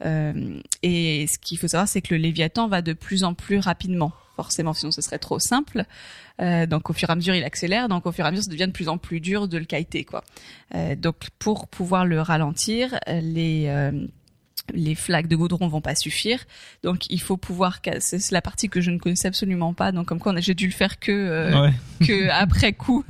Et 0.02 1.26
ce 1.30 1.38
qu'il 1.40 1.58
faut 1.58 1.68
savoir, 1.68 1.90
c'est 1.90 2.02
que 2.02 2.16
le 2.16 2.22
Léviathan 2.22 2.70
va 2.70 2.82
de 2.82 2.94
plus 2.94 3.26
en 3.26 3.34
plus 3.34 3.60
rapidement. 3.60 4.14
Forcément, 4.40 4.74
sinon 4.74 4.94
ce 4.94 5.02
serait 5.02 5.20
trop 5.20 5.38
simple. 5.38 5.84
Euh, 6.42 6.66
donc 6.66 6.90
au 6.90 6.94
fur 6.94 7.10
et 7.10 7.12
à 7.12 7.16
mesure, 7.18 7.36
il 7.36 7.44
accélère. 7.44 7.90
Donc 7.90 8.06
au 8.06 8.14
fur 8.14 8.24
et 8.24 8.28
à 8.30 8.32
mesure, 8.32 8.46
ça 8.46 8.50
devient 8.50 8.68
de 8.68 8.72
plus 8.72 8.88
en 8.88 8.98
plus 8.98 9.20
dur 9.20 9.50
de 9.50 9.58
le 9.58 9.66
kiter, 9.66 10.06
quoi. 10.06 10.24
Euh, 10.76 10.96
donc 10.96 11.28
pour 11.40 11.68
pouvoir 11.68 12.06
le 12.06 12.22
ralentir, 12.22 12.98
les 13.08 13.66
euh, 13.68 14.08
les 14.74 14.96
flaques 14.96 15.28
de 15.28 15.36
goudron 15.36 15.68
vont 15.68 15.82
pas 15.82 15.96
suffire. 15.96 16.46
Donc 16.84 17.06
il 17.10 17.22
faut 17.22 17.38
pouvoir 17.38 17.82
casser. 17.82 18.20
C'est 18.20 18.34
la 18.34 18.42
partie 18.42 18.70
que 18.70 18.82
je 18.82 18.92
ne 18.92 18.98
connaissais 18.98 19.28
absolument 19.28 19.74
pas. 19.74 19.92
Donc 19.92 20.08
comme 20.08 20.20
quoi 20.20 20.34
j'ai 20.40 20.54
dû 20.54 20.68
le 20.68 20.74
faire 20.74 21.00
que 21.00 21.12
euh, 21.12 21.62
Ouais. 21.62 21.74
que 22.08 22.30
après 22.30 22.74
coup. 22.74 23.04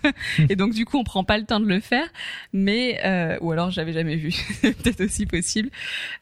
Et 0.50 0.56
donc 0.56 0.74
du 0.74 0.86
coup 0.86 0.98
on 0.98 1.04
prend 1.04 1.24
pas 1.24 1.38
le 1.38 1.46
temps 1.46 1.60
de 1.60 1.68
le 1.68 1.80
faire. 1.80 2.08
Mais 2.54 3.00
euh, 3.06 3.38
ou 3.42 3.52
alors 3.52 3.72
j'avais 3.72 3.94
jamais 3.94 4.16
vu. 4.16 4.32
C'est 4.62 4.78
Peut-être 4.78 5.06
aussi 5.06 5.26
possible. 5.26 5.70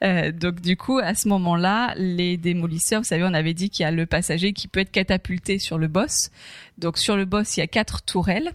Euh, 0.03 0.31
donc 0.31 0.61
du 0.61 0.77
coup 0.77 0.99
à 0.99 1.15
ce 1.15 1.27
moment-là, 1.29 1.93
les 1.97 2.37
démolisseurs, 2.37 3.01
vous 3.01 3.07
savez, 3.07 3.23
on 3.23 3.33
avait 3.33 3.53
dit 3.53 3.69
qu'il 3.69 3.83
y 3.83 3.87
a 3.87 3.91
le 3.91 4.05
passager 4.05 4.53
qui 4.53 4.67
peut 4.67 4.79
être 4.79 4.91
catapulté 4.91 5.59
sur 5.59 5.77
le 5.77 5.87
boss. 5.87 6.31
Donc 6.77 6.97
sur 6.97 7.15
le 7.15 7.25
boss 7.25 7.57
il 7.57 7.61
y 7.61 7.63
a 7.63 7.67
quatre 7.67 8.01
tourelles. 8.03 8.53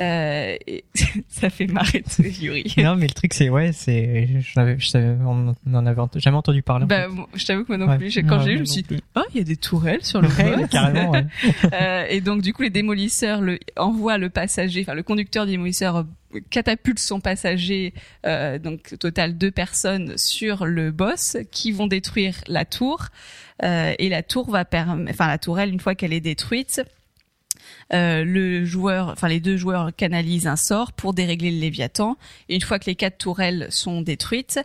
Euh, 0.00 0.56
et 0.66 0.84
ça 1.28 1.50
fait 1.50 1.66
marrer 1.66 2.04
de 2.18 2.24
Yuri. 2.26 2.74
non, 2.78 2.96
mais 2.96 3.06
le 3.06 3.14
truc, 3.14 3.34
c'est, 3.34 3.48
ouais, 3.48 3.72
c'est, 3.72 4.28
je 4.40 4.76
je 4.78 4.88
savais, 4.88 5.16
on 5.24 5.54
en 5.72 5.86
avait 5.86 6.02
jamais 6.16 6.36
entendu 6.36 6.62
parler. 6.62 6.84
en 6.84 6.86
Bah, 6.86 7.08
moi, 7.08 7.28
je 7.34 7.44
t'avoue 7.46 7.64
que 7.64 7.74
moi 7.74 7.78
non 7.78 7.96
plus, 7.96 8.14
quand 8.22 8.38
Ouais, 8.38 8.44
j'ai 8.44 8.52
eu, 8.52 8.56
je 8.56 8.60
me 8.60 8.64
suis 8.66 8.82
dit, 8.82 9.02
oh, 9.14 9.22
il 9.34 9.38
y 9.38 9.40
a 9.40 9.44
des 9.44 9.56
tourelles 9.56 10.04
sur 10.04 10.20
le 10.20 10.28
Ouais, 10.38 10.56
boss. 10.56 10.68
carrément. 10.70 11.12
Euh, 11.72 12.04
et 12.08 12.20
donc 12.20 12.42
du 12.42 12.52
coup 12.52 12.62
les 12.62 12.70
démolisseurs 12.70 13.40
le 13.40 13.58
envoient 13.76 14.18
le 14.18 14.30
passager, 14.30 14.82
enfin 14.82 14.94
le 14.94 15.02
conducteur 15.02 15.46
démolisseur 15.46 15.96
euh, 15.96 16.40
catapulte 16.50 16.98
son 16.98 17.20
passager, 17.20 17.92
euh, 18.24 18.58
donc 18.58 18.90
au 18.92 18.96
total 18.96 19.36
deux 19.36 19.50
personnes 19.50 20.16
sur 20.16 20.64
le 20.66 20.90
boss 20.90 21.36
qui 21.50 21.72
vont 21.72 21.86
détruire 21.86 22.36
la 22.46 22.64
tour 22.64 23.06
Euh, 23.62 23.94
et 23.98 24.10
la 24.10 24.22
tour 24.22 24.50
va 24.50 24.66
permettre, 24.66 25.10
enfin 25.10 25.28
la 25.28 25.38
tourelle 25.38 25.70
une 25.70 25.80
fois 25.80 25.94
qu'elle 25.94 26.12
est 26.12 26.20
détruite. 26.20 26.82
Euh, 27.92 28.24
le 28.24 28.64
joueur, 28.64 29.08
enfin 29.08 29.28
les 29.28 29.40
deux 29.40 29.56
joueurs 29.56 29.90
canalisent 29.96 30.48
un 30.48 30.56
sort 30.56 30.92
pour 30.92 31.14
dérégler 31.14 31.50
le 31.50 31.58
Léviathan. 31.58 32.16
Et 32.48 32.56
une 32.56 32.60
fois 32.60 32.78
que 32.78 32.86
les 32.86 32.96
quatre 32.96 33.18
tourelles 33.18 33.68
sont 33.70 34.02
détruites, 34.02 34.58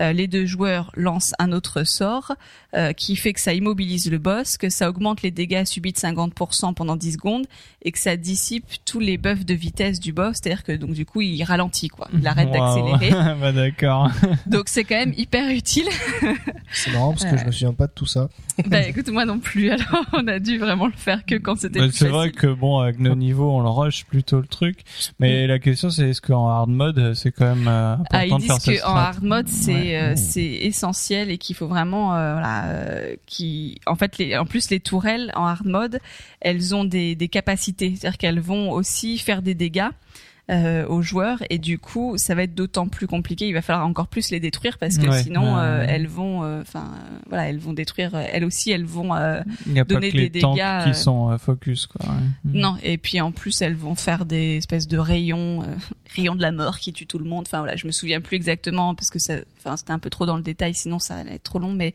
euh, 0.00 0.12
les 0.12 0.28
deux 0.28 0.46
joueurs 0.46 0.92
lancent 0.94 1.34
un 1.38 1.50
autre 1.50 1.82
sort 1.84 2.34
euh, 2.74 2.92
qui 2.92 3.16
fait 3.16 3.32
que 3.32 3.40
ça 3.40 3.52
immobilise 3.52 4.10
le 4.10 4.18
boss, 4.18 4.56
que 4.56 4.68
ça 4.68 4.88
augmente 4.88 5.22
les 5.22 5.30
dégâts 5.30 5.64
subis 5.64 5.92
de 5.92 5.98
50% 5.98 6.74
pendant 6.74 6.94
10 6.94 7.14
secondes 7.14 7.46
et 7.82 7.90
que 7.90 7.98
ça 7.98 8.16
dissipe 8.16 8.66
tous 8.84 9.00
les 9.00 9.18
buffs 9.18 9.44
de 9.44 9.54
vitesse 9.54 9.98
du 9.98 10.12
boss, 10.12 10.36
c'est-à-dire 10.40 10.62
que 10.62 10.72
donc 10.72 10.92
du 10.92 11.04
coup 11.04 11.20
il 11.20 11.42
ralentit 11.42 11.88
quoi, 11.88 12.08
il 12.12 12.26
arrête 12.26 12.48
Waouh. 12.50 12.92
d'accélérer. 12.92 13.34
bah 13.40 13.52
d'accord. 13.52 14.10
donc 14.46 14.68
c'est 14.68 14.84
quand 14.84 14.96
même 14.96 15.14
hyper 15.16 15.50
utile. 15.50 15.88
C'est 16.70 16.92
marrant 16.92 17.12
parce 17.12 17.24
que 17.24 17.36
je 17.36 17.44
me 17.44 17.50
souviens 17.50 17.72
pas 17.72 17.86
de 17.86 17.92
tout 17.92 18.06
ça. 18.06 18.28
bah 18.66 18.82
écoute 18.82 19.08
moi 19.08 19.24
non 19.24 19.40
plus, 19.40 19.70
alors 19.70 20.04
on 20.12 20.28
a 20.28 20.38
dû 20.38 20.58
vraiment 20.58 20.86
le 20.86 20.92
faire 20.92 21.24
que 21.24 21.34
quand 21.36 21.58
c'était 21.58 21.80
Bah, 21.80 21.88
c'est 21.90 22.08
vrai 22.08 22.30
que 22.30 22.46
bon, 22.46 22.67
avec 22.76 22.98
nos 22.98 23.14
niveaux, 23.14 23.50
on 23.50 23.60
le 23.60 23.68
rush 23.68 24.04
plutôt 24.04 24.40
le 24.40 24.46
truc. 24.46 24.80
Mais 25.18 25.46
la 25.46 25.58
question, 25.58 25.90
c'est 25.90 26.10
est-ce 26.10 26.20
qu'en 26.20 26.48
hard 26.48 26.68
mode, 26.68 27.14
c'est 27.14 27.32
quand 27.32 27.54
même 27.54 27.66
euh, 27.68 27.94
important 27.94 28.06
Ah, 28.12 28.26
ils 28.26 28.36
de 28.36 28.42
faire 28.42 28.58
disent 28.58 28.80
qu'en 28.82 28.88
strat. 28.88 29.00
hard 29.08 29.22
mode 29.22 29.48
c'est 29.48 29.72
Ouais. 29.72 29.96
euh, 29.96 30.14
c'est 30.16 30.44
essentiel 30.44 31.30
et 31.30 31.38
qu'il 31.38 31.56
faut 31.56 31.66
vraiment 31.68 32.14
euh, 32.14 32.32
voilà 32.34 32.64
euh, 32.66 33.16
qui 33.26 33.80
en 33.86 33.94
fait 33.94 34.18
les 34.18 34.36
en 34.36 34.44
plus 34.46 34.70
les 34.70 34.80
tourelles 34.80 35.32
en 35.34 35.44
hard 35.46 35.66
mode 35.66 36.00
elles 36.40 36.74
ont 36.74 36.84
des 36.84 37.14
des 37.14 37.28
capacités. 37.28 37.94
C'est-à-dire 37.96 38.18
qu'elles 38.18 38.40
vont 38.40 38.70
aussi 38.70 39.18
faire 39.18 39.40
des 39.42 39.54
dégâts 39.54 39.88
euh, 40.50 40.86
aux 40.86 41.02
joueurs 41.02 41.42
et 41.50 41.58
du 41.58 41.78
coup 41.78 42.14
ça 42.16 42.34
va 42.34 42.44
être 42.44 42.54
d'autant 42.54 42.88
plus 42.88 43.06
compliqué 43.06 43.46
il 43.48 43.52
va 43.52 43.60
falloir 43.60 43.86
encore 43.86 44.08
plus 44.08 44.30
les 44.30 44.40
détruire 44.40 44.78
parce 44.78 44.96
que 44.96 45.06
Ouais. 45.06 45.22
sinon 45.22 45.58
euh, 45.58 45.84
elles 45.86 46.06
vont 46.06 46.42
euh, 46.42 46.62
enfin 46.62 46.90
euh, 46.94 47.18
voilà 47.28 47.50
elles 47.50 47.58
vont 47.58 47.74
détruire 47.74 48.14
elles 48.14 48.44
aussi 48.46 48.70
elles 48.70 48.86
vont 48.86 49.14
euh, 49.14 49.40
Il 49.66 49.72
n'y 49.74 49.80
a 49.80 49.84
pas 49.84 49.94
donner 49.94 50.10
que 50.10 50.16
des 50.16 50.40
tanks 50.40 50.54
dégâts, 50.56 50.84
qui 50.92 50.94
sont 50.98 51.30
euh, 51.30 51.36
focus, 51.38 51.86
quoi. 51.86 52.06
ouais. 52.06 52.16
Mm. 52.44 52.58
non, 52.60 52.76
et 52.82 52.96
puis 52.96 53.20
en 53.20 53.30
plus 53.30 53.60
elles 53.60 53.74
vont 53.76 53.94
faire 53.94 54.24
des 54.24 54.56
espèces 54.56 54.88
de 54.88 54.96
rayons, 54.96 55.62
euh, 55.64 55.66
rayons 56.16 56.34
de 56.34 56.40
la 56.42 56.50
mort 56.52 56.78
qui 56.78 56.94
tuent 56.94 57.06
tout 57.06 57.18
le 57.18 57.26
monde. 57.26 57.44
Enfin 57.46 57.58
voilà, 57.58 57.76
je 57.76 57.86
me 57.86 57.92
souviens 57.92 58.22
plus 58.22 58.36
exactement 58.36 58.94
parce 58.94 59.10
que 59.10 59.18
ça, 59.18 59.34
enfin 59.58 59.76
c'était 59.76 59.92
un 59.92 59.98
peu 59.98 60.08
trop 60.08 60.24
dans 60.24 60.36
le 60.38 60.42
détail, 60.42 60.72
sinon 60.74 60.98
ça 60.98 61.16
allait 61.16 61.34
être 61.34 61.42
trop 61.42 61.58
long. 61.58 61.74
Mais 61.74 61.92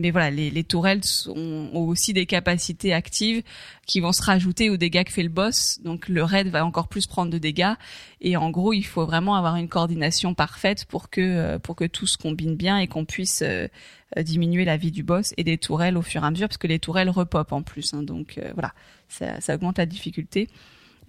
mais 0.00 0.10
voilà, 0.10 0.30
les, 0.30 0.50
les 0.50 0.64
tourelles 0.64 1.04
sont, 1.04 1.68
ont 1.72 1.82
aussi 1.86 2.12
des 2.12 2.26
capacités 2.26 2.92
actives 2.92 3.42
qui 3.86 4.00
vont 4.00 4.12
se 4.12 4.22
rajouter 4.22 4.70
aux 4.70 4.76
dégâts 4.76 5.04
que 5.04 5.12
fait 5.12 5.22
le 5.22 5.28
boss. 5.28 5.78
Donc 5.84 6.08
le 6.08 6.22
raid 6.24 6.48
va 6.48 6.64
encore 6.64 6.88
plus 6.88 7.06
prendre 7.06 7.30
de 7.30 7.38
dégâts. 7.38 7.74
Et 8.20 8.36
en 8.36 8.50
gros, 8.50 8.72
il 8.72 8.82
faut 8.82 9.06
vraiment 9.06 9.34
avoir 9.36 9.56
une 9.56 9.68
coordination 9.68 10.34
parfaite 10.34 10.84
pour 10.86 11.10
que 11.10 11.20
euh, 11.20 11.58
pour 11.58 11.76
que 11.76 11.84
tout 11.84 12.06
se 12.06 12.18
combine 12.18 12.56
bien 12.56 12.78
et 12.78 12.86
qu'on 12.86 13.04
puisse 13.04 13.42
euh, 13.42 13.68
euh, 14.16 14.22
diminuer 14.22 14.64
la 14.64 14.76
vie 14.76 14.90
du 14.90 15.02
boss 15.02 15.34
et 15.36 15.44
des 15.44 15.58
tourelles 15.58 15.96
au 15.96 16.02
fur 16.02 16.22
et 16.22 16.26
à 16.26 16.30
mesure 16.30 16.48
parce 16.48 16.58
que 16.58 16.66
les 16.66 16.78
tourelles 16.78 17.10
repopent 17.10 17.52
en 17.52 17.62
plus. 17.62 17.94
hein. 17.94 18.02
donc 18.02 18.40
voilà 18.54 18.72
ça, 19.08 19.40
ça 19.40 19.54
augmente 19.54 19.78
la 19.78 19.86
difficulté. 19.86 20.48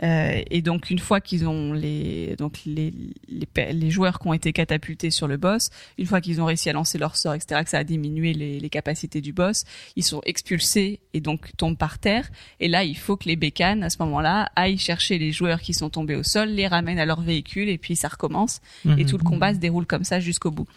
Euh, 0.03 0.41
et 0.49 0.63
donc 0.63 0.89
une 0.89 0.97
fois 0.97 1.21
qu'ils 1.21 1.47
ont 1.47 1.73
les 1.73 2.35
donc 2.37 2.61
les, 2.65 2.91
les 3.29 3.73
les 3.73 3.89
joueurs 3.91 4.17
qui 4.19 4.27
ont 4.27 4.33
été 4.33 4.51
catapultés 4.51 5.11
sur 5.11 5.27
le 5.27 5.37
boss, 5.37 5.69
une 5.99 6.07
fois 6.07 6.21
qu'ils 6.21 6.41
ont 6.41 6.45
réussi 6.45 6.69
à 6.71 6.73
lancer 6.73 6.97
leur 6.97 7.15
sort, 7.17 7.35
etc., 7.35 7.61
que 7.63 7.69
ça 7.69 7.77
a 7.77 7.83
diminué 7.83 8.33
les, 8.33 8.59
les 8.59 8.69
capacités 8.69 9.21
du 9.21 9.31
boss, 9.31 9.63
ils 9.95 10.03
sont 10.03 10.21
expulsés 10.25 11.01
et 11.13 11.21
donc 11.21 11.55
tombent 11.55 11.77
par 11.77 11.99
terre. 11.99 12.29
Et 12.59 12.67
là, 12.67 12.83
il 12.83 12.97
faut 12.97 13.15
que 13.15 13.25
les 13.29 13.35
bécanes 13.35 13.83
à 13.83 13.89
ce 13.91 13.97
moment-là 13.99 14.49
aillent 14.55 14.79
chercher 14.79 15.19
les 15.19 15.31
joueurs 15.31 15.61
qui 15.61 15.73
sont 15.75 15.91
tombés 15.91 16.15
au 16.15 16.23
sol, 16.23 16.49
les 16.49 16.67
ramènent 16.67 16.97
à 16.99 17.05
leur 17.05 17.21
véhicule 17.21 17.69
et 17.69 17.77
puis 17.77 17.95
ça 17.95 18.07
recommence 18.07 18.59
et 18.85 18.89
Mhm. 18.89 19.05
tout 19.05 19.17
le 19.19 19.23
combat 19.23 19.53
se 19.53 19.59
déroule 19.59 19.85
comme 19.85 20.03
ça 20.03 20.19
jusqu'au 20.19 20.49
bout. 20.49 20.67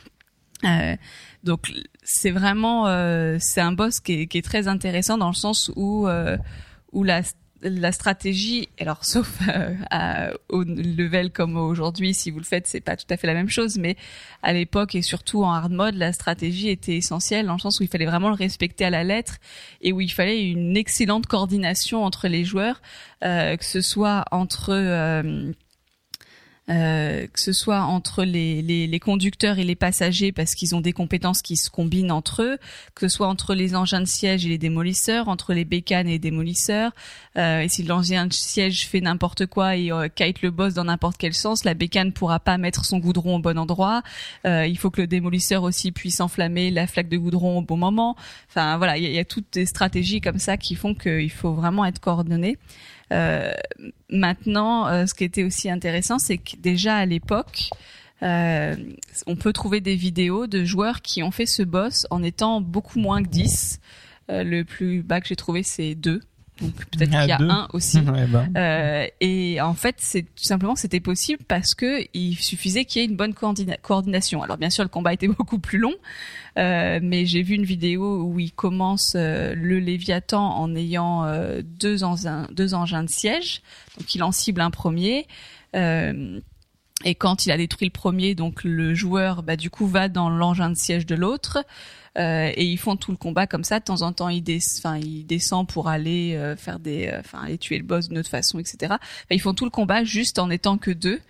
Euh, 0.65 0.97
donc 1.45 1.73
c'est 2.03 2.31
vraiment 2.31 2.89
euh, 2.89 3.36
c'est 3.41 3.61
un 3.61 3.73
boss 3.73 4.01
qui 4.01 4.12
est, 4.23 4.27
qui 4.27 4.39
est 4.39 4.43
très 4.43 4.66
intéressant 4.69 5.19
dans 5.19 5.28
le 5.28 5.35
sens 5.35 5.70
où 5.77 6.07
euh, 6.09 6.36
où 6.93 7.03
la 7.05 7.23
la 7.65 7.93
stratégie, 7.93 8.69
alors 8.78 9.05
sauf 9.05 9.39
euh, 9.49 10.32
au 10.49 10.62
level 10.62 11.31
comme 11.31 11.57
aujourd'hui, 11.57 12.15
si 12.15 12.31
vous 12.31 12.39
le 12.39 12.45
faites, 12.45 12.66
c'est 12.66 12.81
pas 12.81 12.97
tout 12.97 13.07
à 13.11 13.16
fait 13.16 13.27
la 13.27 13.35
même 13.35 13.49
chose, 13.49 13.78
mais 13.78 13.97
à 14.43 14.53
l'époque 14.53 14.95
et 14.95 15.03
surtout 15.03 15.43
en 15.45 15.53
hard 15.53 15.73
mode, 15.73 15.95
la 15.97 16.12
stratégie 16.12 16.69
était 16.69 16.97
essentielle 16.97 17.47
dans 17.47 17.55
le 17.55 17.59
sens 17.59 17.81
où 17.81 17.82
il 17.82 17.89
fallait 17.89 18.07
vraiment 18.07 18.28
le 18.28 18.35
respecter 18.35 18.85
à 18.85 18.91
la 18.91 19.05
lettre 19.05 19.39
et 19.81 19.93
où 19.93 20.01
il 20.01 20.12
fallait 20.12 20.49
une 20.49 20.77
excellente 20.77 21.27
coordination 21.27 22.05
entre 22.05 22.28
les 22.28 22.45
joueurs, 22.45 22.81
euh, 23.24 23.57
que 23.57 23.65
ce 23.65 23.81
soit 23.81 24.24
entre 24.31 24.73
euh, 26.70 27.27
que 27.27 27.41
ce 27.41 27.53
soit 27.53 27.82
entre 27.82 28.24
les, 28.24 28.62
les, 28.62 28.86
les 28.86 29.01
conducteurs 29.01 29.59
et 29.59 29.65
les 29.65 29.74
passagers 29.74 30.32
parce 30.32 30.55
qu'ils 30.55 30.74
ont 30.74 30.81
des 30.81 30.95
compétences 30.95 31.43
qui 31.43 31.57
se 31.57 31.69
combinent 31.69 32.12
entre 32.12 32.43
eux, 32.43 32.59
que 32.95 33.07
ce 33.07 33.16
soit 33.16 33.28
entre 33.28 33.55
les 33.55 33.74
engins 33.74 34.01
de 34.01 34.07
siège 34.07 34.47
et 34.47 34.49
les 34.49 34.59
démolisseurs, 34.59 35.28
entre 35.28 35.53
les 35.53 35.65
bécanes 35.65 36.09
et 36.09 36.12
les 36.12 36.19
démolisseurs. 36.19 36.93
Euh, 37.36 37.61
et 37.61 37.69
si 37.69 37.82
l'engin 37.82 38.27
de 38.27 38.32
siège 38.32 38.86
fait 38.86 39.01
n'importe 39.01 39.47
quoi 39.47 39.77
et 39.77 39.93
euh, 39.93 40.09
kite 40.09 40.41
le 40.41 40.51
boss 40.51 40.74
dans 40.74 40.85
n'importe 40.85 41.16
quel 41.19 41.35
sens, 41.35 41.65
la 41.65 41.74
bécane 41.74 42.12
pourra 42.12 42.41
pas 42.41 42.57
mettre 42.57 42.85
son 42.85 42.99
goudron 42.99 43.36
au 43.36 43.41
bon 43.41 43.59
endroit. 43.59 44.03
Euh, 44.47 44.66
il 44.66 44.78
faut 44.78 44.91
que 44.91 45.03
le 45.03 45.07
démolisseur 45.07 45.65
aussi 45.65 45.93
puisse 45.93 46.20
enflammer 46.20 46.70
la 46.70 46.86
flaque 46.86 47.09
de 47.09 47.19
goudron 47.19 47.59
au 47.59 47.62
bon 47.62 47.77
moment. 47.77 48.16
Enfin 48.49 48.78
voilà, 48.78 48.97
il 48.97 49.05
y, 49.05 49.12
y 49.12 49.19
a 49.19 49.24
toutes 49.24 49.53
des 49.53 49.66
stratégies 49.66 50.23
comme 50.23 50.39
ça 50.39 50.57
qui 50.57 50.77
font 50.77 50.95
qu'il 50.95 51.31
faut 51.31 51.53
vraiment 51.53 51.85
être 51.85 52.01
coordonné. 52.01 52.57
Euh, 53.12 53.52
maintenant, 54.10 54.86
euh, 54.86 55.06
ce 55.06 55.14
qui 55.14 55.24
était 55.24 55.44
aussi 55.44 55.70
intéressant, 55.70 56.18
c'est 56.18 56.39
que 56.39 56.56
déjà 56.56 56.97
à 56.97 57.06
l'époque, 57.06 57.70
euh, 58.22 58.74
on 59.26 59.36
peut 59.36 59.52
trouver 59.52 59.81
des 59.81 59.97
vidéos 59.97 60.47
de 60.47 60.64
joueurs 60.64 61.02
qui 61.02 61.22
ont 61.22 61.31
fait 61.31 61.47
ce 61.47 61.62
boss 61.62 62.06
en 62.10 62.22
étant 62.22 62.60
beaucoup 62.60 62.98
moins 62.98 63.22
que 63.22 63.28
10. 63.28 63.81
Euh, 64.31 64.43
le 64.43 64.64
plus 64.64 65.02
bas 65.02 65.20
que 65.20 65.28
j'ai 65.28 65.36
trouvé, 65.36 65.62
c'est 65.62 65.94
2. 65.94 66.20
Donc 66.60 66.72
peut-être 66.90 67.10
qu'il 67.10 67.28
y 67.28 67.32
a 67.32 67.39
deux. 67.39 67.48
un 67.48 67.68
aussi. 67.72 67.98
Ouais, 68.06 68.26
bah. 68.26 68.47
Euh, 68.56 69.06
et 69.20 69.60
en 69.60 69.74
fait, 69.74 69.97
c'est 69.98 70.22
tout 70.22 70.44
simplement 70.44 70.76
c'était 70.76 71.01
possible 71.01 71.43
parce 71.48 71.74
que 71.74 72.06
il 72.14 72.36
suffisait 72.36 72.85
qu'il 72.85 73.02
y 73.02 73.05
ait 73.05 73.09
une 73.09 73.16
bonne 73.16 73.32
coordina- 73.32 73.78
coordination. 73.81 74.43
Alors 74.43 74.56
bien 74.56 74.70
sûr, 74.70 74.85
le 74.85 74.89
combat 74.89 75.12
était 75.14 75.28
beaucoup 75.28 75.59
plus 75.59 75.78
long, 75.78 75.94
euh, 76.59 77.01
mais 77.02 77.26
j'ai 77.26 77.43
vu 77.43 77.55
une 77.55 77.64
vidéo 77.64 78.22
où 78.22 78.39
il 78.39 78.52
commence 78.52 79.14
euh, 79.16 79.55
le 79.56 79.78
Léviathan 79.81 80.56
en 80.56 80.74
ayant 80.76 81.26
deux, 81.62 82.05
engins, 82.05 82.47
deux 82.52 82.74
engins 82.74 83.02
de 83.02 83.10
siège. 83.10 83.62
Donc 83.98 84.14
il 84.14 84.22
en 84.22 84.31
cible 84.32 84.60
un 84.60 84.70
premier. 84.70 85.26
Euh, 85.74 86.40
et 87.05 87.14
quand 87.14 87.47
il 87.47 87.52
a 87.52 87.56
détruit 87.56 87.86
le 87.89 87.93
premier, 87.93 88.35
donc 88.35 88.64
le 88.64 88.94
joueur, 88.94 89.43
bah, 89.43 89.56
du 89.56 89.70
coup, 89.70 89.86
va 89.86 90.09
dans 90.09 90.31
l'engin 90.31 90.70
de 90.70 90.76
siège 90.76 91.06
de 91.06 91.14
l'autre. 91.14 91.59
Euh, 92.16 92.52
et 92.55 92.64
ils 92.64 92.76
font 92.76 92.94
tout 92.94 93.10
le 93.10 93.16
combat 93.16 93.48
comme 93.48 93.64
ça. 93.64 93.81
De 93.81 93.85
temps 93.85 94.02
en 94.02 94.12
temps, 94.12 94.28
il, 94.28 94.40
des, 94.40 94.60
enfin, 94.78 94.98
il 94.98 95.26
descend 95.26 95.66
pour 95.66 95.89
aller 95.89 96.36
euh, 96.36 96.55
faire 96.55 96.78
des, 96.78 97.09
euh, 97.09 97.18
enfin, 97.18 97.40
aller 97.44 97.59
tuer 97.59 97.76
le 97.76 97.82
boss 97.82 98.09
d'une 98.09 98.18
autre 98.18 98.31
façon, 98.31 98.60
etc. 98.60 98.76
Enfin, 98.82 98.98
ils 99.32 99.40
font 99.40 99.52
tout 99.52 99.64
le 99.64 99.70
combat 99.72 100.05
juste 100.05 100.39
en 100.39 100.48
étant 100.48 100.78
que 100.78 100.93
deux. 100.93 101.20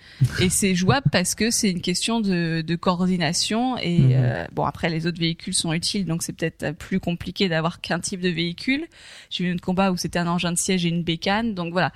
et 0.43 0.51
c'est 0.51 0.75
jouable 0.75 1.07
parce 1.11 1.35
que 1.35 1.51
c'est 1.51 1.71
une 1.71 1.81
question 1.81 2.21
de, 2.21 2.61
de 2.61 2.77
coordination. 2.77 3.79
Et 3.79 3.99
Mhm. 3.99 4.13
euh, 4.15 4.47
bon, 4.53 4.65
après, 4.67 4.91
les 4.91 5.07
autres 5.07 5.19
véhicules 5.19 5.55
sont 5.55 5.73
utiles, 5.73 6.05
donc 6.05 6.23
c'est 6.23 6.35
peut-être 6.35 6.73
plus 6.77 7.01
compliqué 7.01 7.49
d'avoir 7.49 7.81
qu'un 7.81 7.99
type 7.99 8.21
de 8.21 8.29
véhicule. 8.29 8.85
J'ai 9.31 9.45
vu 9.45 9.53
un 9.55 9.57
combat 9.57 9.91
où 9.91 9.97
c'était 9.97 10.19
un 10.19 10.27
engin 10.27 10.53
de 10.53 10.59
siège 10.59 10.85
et 10.85 10.91
une 10.91 11.03
bécane. 11.03 11.55
Donc 11.55 11.73
voilà 11.73 11.93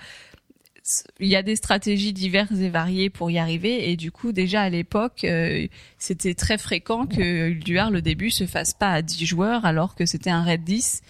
il 1.21 1.29
y 1.29 1.37
a 1.37 1.43
des 1.43 1.57
stratégies 1.57 2.13
diverses 2.13 2.59
et 2.59 2.69
variées 2.69 3.11
pour 3.11 3.31
y 3.31 3.39
arriver. 3.39 3.91
Et 3.91 3.97
du 3.97 4.11
coup 4.11 4.33
déjà 4.33 4.63
à 4.63 4.69
l'époque 4.69 5.25
euh, 5.25 5.67
c'était 5.99 6.35
très 6.35 6.59
fréquent 6.59 7.07
que 7.07 7.49
Ulduar 7.49 7.91
le 7.91 8.03
début 8.03 8.31
se 8.31 8.47
fasse 8.47 8.75
pas 8.75 8.91
à 8.91 9.03
10 9.03 9.27
joueurs 9.27 9.65
alors 9.65 9.95
que 9.95 10.07
c'était 10.07 10.31
un 10.31 10.43
raid 10.43 10.65
10 10.65 11.03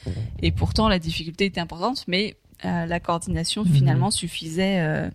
et 0.43 0.53
pourtant 0.53 0.89
la 0.89 0.99
difficulté 0.99 1.45
était 1.45 1.61
importante 1.61 2.05
mais 2.09 2.37
euh, 2.65 2.87
la 2.87 3.01
coordination 3.01 3.65
finalement 3.65 4.11
suffisait 4.11 4.81
euh, 4.81 5.09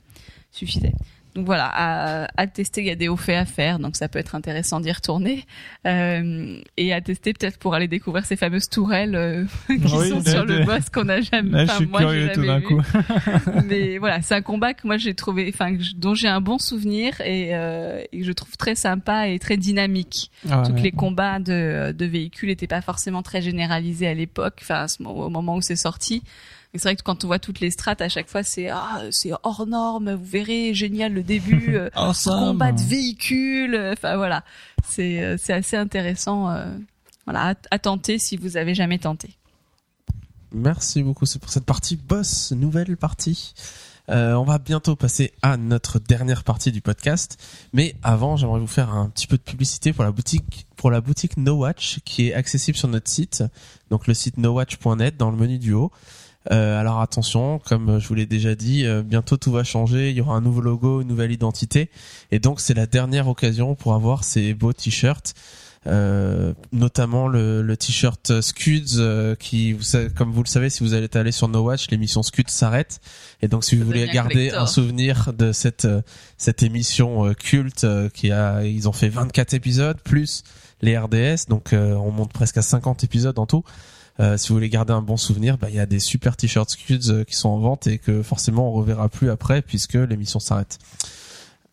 suffisait. 0.52 0.94
Donc 1.36 1.46
voilà, 1.48 1.66
à, 1.74 2.28
à 2.38 2.48
tester, 2.48 2.82
il 2.82 2.88
y 2.88 2.92
a 2.92 2.96
des 2.96 3.08
hauts 3.08 3.18
faits 3.18 3.38
à 3.38 3.46
faire, 3.46 3.80
donc 3.80 3.96
ça 3.96 4.08
peut 4.08 4.20
être 4.20 4.36
intéressant 4.36 4.80
d'y 4.80 4.92
retourner. 4.92 5.46
Euh, 5.88 6.60
et 6.78 6.94
à 6.94 7.02
tester 7.02 7.34
peut-être 7.34 7.58
pour 7.58 7.74
aller 7.74 7.88
découvrir 7.88 8.26
ces 8.26 8.36
fameuses 8.36 8.70
tourelles 8.70 9.16
euh, 9.16 9.46
qui 9.68 9.74
Oui, 9.74 10.10
sont 10.10 10.22
là, 10.24 10.32
sur 10.32 10.46
le 10.46 10.64
boss 10.64 10.90
qu'on 10.92 11.10
a 11.10 11.22
jamais. 11.22 11.52
Là, 11.52 11.66
je 11.66 11.70
enfin, 11.72 11.78
suis 11.78 11.88
moi, 11.88 12.00
curieux 12.02 12.28
tout 12.34 12.44
jamais 12.44 12.48
d'un 12.48 12.60
vu. 12.60 12.66
coup. 12.66 12.82
Mais 13.66 13.98
voilà, 13.98 14.22
c'est 14.22 14.36
un 14.36 14.42
combat 14.42 14.74
que 14.76 14.86
moi 14.86 14.98
j'ai 14.98 15.16
trouvé, 15.16 15.50
enfin 15.54 15.76
dont 15.98 16.14
j'ai 16.14 16.28
un 16.28 16.42
bon 16.42 16.60
souvenir 16.60 17.20
et, 17.22 17.56
euh, 17.56 18.04
et 18.12 18.20
que 18.20 18.26
je 18.26 18.32
trouve 18.32 18.56
très 18.58 18.76
sympa 18.76 19.28
et 19.28 19.40
très 19.40 19.58
dynamique. 19.58 20.30
Ah, 20.50 20.62
ouais. 20.62 20.82
les 20.82 20.92
combats 20.92 21.40
de, 21.40 21.94
de 21.98 22.06
véhicules 22.06 22.50
n'étaient 22.50 22.68
pas 22.68 22.82
forcément 22.82 23.24
très 23.24 23.42
généralisés 23.42 24.08
à 24.08 24.14
l'époque, 24.14 24.60
enfin 24.62 24.86
au 25.04 25.30
moment 25.30 25.56
où 25.56 25.62
c'est 25.62 25.76
sorti. 25.76 26.22
Et 26.74 26.80
c'est 26.80 26.88
vrai 26.90 26.96
que 26.96 27.04
quand 27.04 27.24
on 27.24 27.28
voit 27.28 27.40
toutes 27.40 27.60
les 27.60 27.70
strates, 27.70 28.02
à 28.02 28.10
chaque 28.10 28.28
fois 28.28 28.42
c'est 28.42 28.70
ah 28.70 29.04
c'est 29.12 29.32
hors 29.44 29.68
norme, 29.68 30.14
vous 30.14 30.26
verrez 30.26 30.74
génial 30.74 31.14
le 31.14 31.22
début, 31.22 31.76
euh, 31.76 31.90
combat 32.26 32.72
de 32.72 32.82
véhicules, 32.82 33.76
euh, 33.76 33.94
enfin 33.94 34.18
voilà, 34.18 34.44
c'est 34.84 35.24
euh, 35.24 35.38
c'est 35.40 35.54
assez 35.54 35.78
intéressant, 35.78 36.50
euh, 36.50 36.66
voilà 37.26 37.50
à, 37.50 37.54
à 37.70 37.80
tenter 37.80 38.18
si 38.18 38.38
vous 38.38 38.58
avez 38.58 38.74
jamais 38.74 38.98
tenté. 38.98 39.30
Merci 40.52 41.04
beaucoup 41.04 41.26
pour 41.40 41.50
cette 41.50 41.66
partie 41.66 41.96
boss, 41.96 42.52
nouvelle 42.52 42.98
partie. 42.98 43.54
Euh, 44.10 44.34
on 44.34 44.44
va 44.44 44.58
bientôt 44.58 44.96
passer 44.96 45.32
à 45.42 45.56
notre 45.56 45.98
dernière 45.98 46.44
partie 46.44 46.72
du 46.72 46.82
podcast, 46.82 47.42
mais 47.72 47.96
avant, 48.04 48.36
j'aimerais 48.36 48.60
vous 48.60 48.68
faire 48.68 48.94
un 48.94 49.10
petit 49.10 49.28
peu 49.28 49.38
de 49.38 49.42
publicité 49.42 49.94
pour 49.94 50.04
la 50.04 50.12
boutique 50.12 50.68
pour 50.76 50.92
la 50.92 51.00
boutique 51.00 51.38
No 51.38 51.54
Watch 51.54 52.00
qui 52.04 52.28
est 52.28 52.34
accessible 52.34 52.78
sur 52.78 52.90
notre 52.90 53.10
site, 53.10 53.44
donc 53.90 54.08
le 54.08 54.14
site 54.14 54.38
nowatch.net 54.38 55.16
dans 55.16 55.32
le 55.32 55.38
menu 55.38 55.58
du 55.58 55.72
haut. 55.72 55.92
Euh, 56.52 56.80
alors 56.80 57.00
attention, 57.00 57.60
comme 57.60 58.00
je 58.00 58.08
vous 58.08 58.16
l'ai 58.16 58.26
déjà 58.26 58.56
dit, 58.56 58.86
euh, 58.86 59.02
bientôt 59.02 59.38
tout 59.38 59.52
va 59.52 59.64
changer. 59.64 60.10
Il 60.10 60.18
y 60.18 60.22
aura 60.22 60.36
un 60.36 60.42
nouveau 60.42 60.62
logo, 60.62 61.02
une 61.02 61.08
nouvelle 61.08 61.32
identité, 61.32 61.90
et 62.32 62.40
donc 62.40 62.60
c'est 62.60 62.74
la 62.74 62.86
dernière 62.86 63.28
occasion 63.28 63.76
pour 63.76 63.94
avoir 63.94 64.24
ces 64.24 64.54
beaux 64.54 64.74
t-shirts. 64.74 65.34
Euh, 65.86 66.54
notamment 66.72 67.28
le, 67.28 67.62
le 67.62 67.76
t-shirt 67.76 68.40
Scuds 68.40 69.00
euh, 69.00 69.36
qui 69.36 69.74
vous 69.74 69.82
savez, 69.82 70.10
comme 70.12 70.32
vous 70.32 70.42
le 70.42 70.48
savez 70.48 70.70
si 70.70 70.82
vous 70.82 70.94
allez 70.94 71.10
aller 71.14 71.34
sur 71.34 71.50
No 71.50 71.60
Watch 71.60 71.90
l'émission 71.90 72.24
Scuds 72.24 72.44
s'arrête 72.48 73.02
et 73.42 73.50
donc 73.50 73.66
si 73.66 73.76
vous 73.76 73.84
voulez 73.84 74.08
garder 74.08 74.34
collector. 74.34 74.62
un 74.62 74.68
souvenir 74.68 75.34
de 75.34 75.52
cette 75.52 75.84
euh, 75.84 76.02
cette 76.38 76.64
émission 76.64 77.26
euh, 77.26 77.34
culte 77.34 77.84
euh, 77.84 78.08
qui 78.08 78.32
a 78.32 78.64
ils 78.64 78.88
ont 78.88 78.94
fait 78.94 79.10
24 79.10 79.56
épisodes 79.56 79.98
plus 80.06 80.44
les 80.82 80.98
RDS 80.98 81.50
donc 81.50 81.74
euh, 81.74 81.96
on 81.96 82.12
monte 82.12 82.32
presque 82.32 82.56
à 82.56 82.62
50 82.62 83.04
épisodes 83.04 83.38
en 83.38 83.46
tout 83.46 83.66
euh, 84.20 84.38
si 84.38 84.50
vous 84.50 84.56
voulez 84.56 84.70
garder 84.70 84.94
un 84.94 85.02
bon 85.02 85.18
souvenir, 85.18 85.58
bah, 85.58 85.70
il 85.70 85.76
y 85.76 85.80
a 85.80 85.86
des 85.86 86.00
super 86.00 86.38
t-shirts 86.38 86.70
Scuds 86.70 87.10
euh, 87.10 87.24
qui 87.24 87.36
sont 87.36 87.50
en 87.50 87.60
vente 87.60 87.88
et 87.88 87.98
que 87.98 88.22
forcément 88.22 88.70
on 88.70 88.72
reverra 88.72 89.10
plus 89.10 89.30
après 89.30 89.62
puisque 89.62 89.96
l'émission 89.96 90.40
s'arrête. 90.40 90.78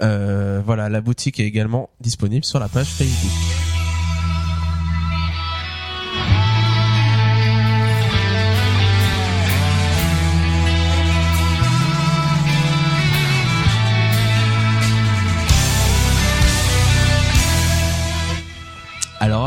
Euh, 0.03 0.63
voilà, 0.65 0.89
la 0.89 1.03
boutique 1.03 1.41
est 1.41 1.47
également 1.47 1.91
disponible 2.01 2.45
sur 2.45 2.59
la 2.59 2.69
page 2.69 2.89
Facebook. 2.89 3.70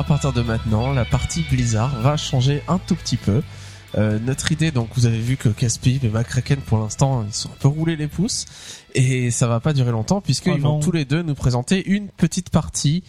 À 0.03 0.05
partir 0.05 0.34
de 0.34 0.41
maintenant, 0.41 0.91
la 0.91 1.05
partie 1.05 1.45
Blizzard 1.49 1.97
va 2.01 2.17
changer 2.17 2.61
un 2.67 2.77
tout 2.77 2.95
petit 2.95 3.15
peu. 3.15 3.41
Euh, 3.95 4.19
notre 4.19 4.51
idée, 4.51 4.69
donc 4.69 4.89
vous 4.95 5.05
avez 5.05 5.21
vu 5.21 5.38
que 5.38 5.47
Caspiv 5.47 6.03
et 6.03 6.09
McCracken 6.09 6.59
pour 6.59 6.80
l'instant 6.80 7.23
ils 7.25 7.34
sont 7.34 7.47
un 7.47 7.55
peu 7.57 7.69
roulés 7.69 7.95
les 7.95 8.09
pouces 8.09 8.45
et 8.95 9.31
ça 9.31 9.47
va 9.47 9.61
pas 9.61 9.71
durer 9.71 9.91
longtemps 9.91 10.19
puisqu'ils 10.19 10.55
Oh 10.57 10.73
vont 10.73 10.80
tous 10.81 10.91
les 10.91 11.05
deux 11.05 11.21
nous 11.21 11.35
présenter 11.35 11.88
une 11.89 12.09
petite 12.09 12.49
partie. 12.49 13.05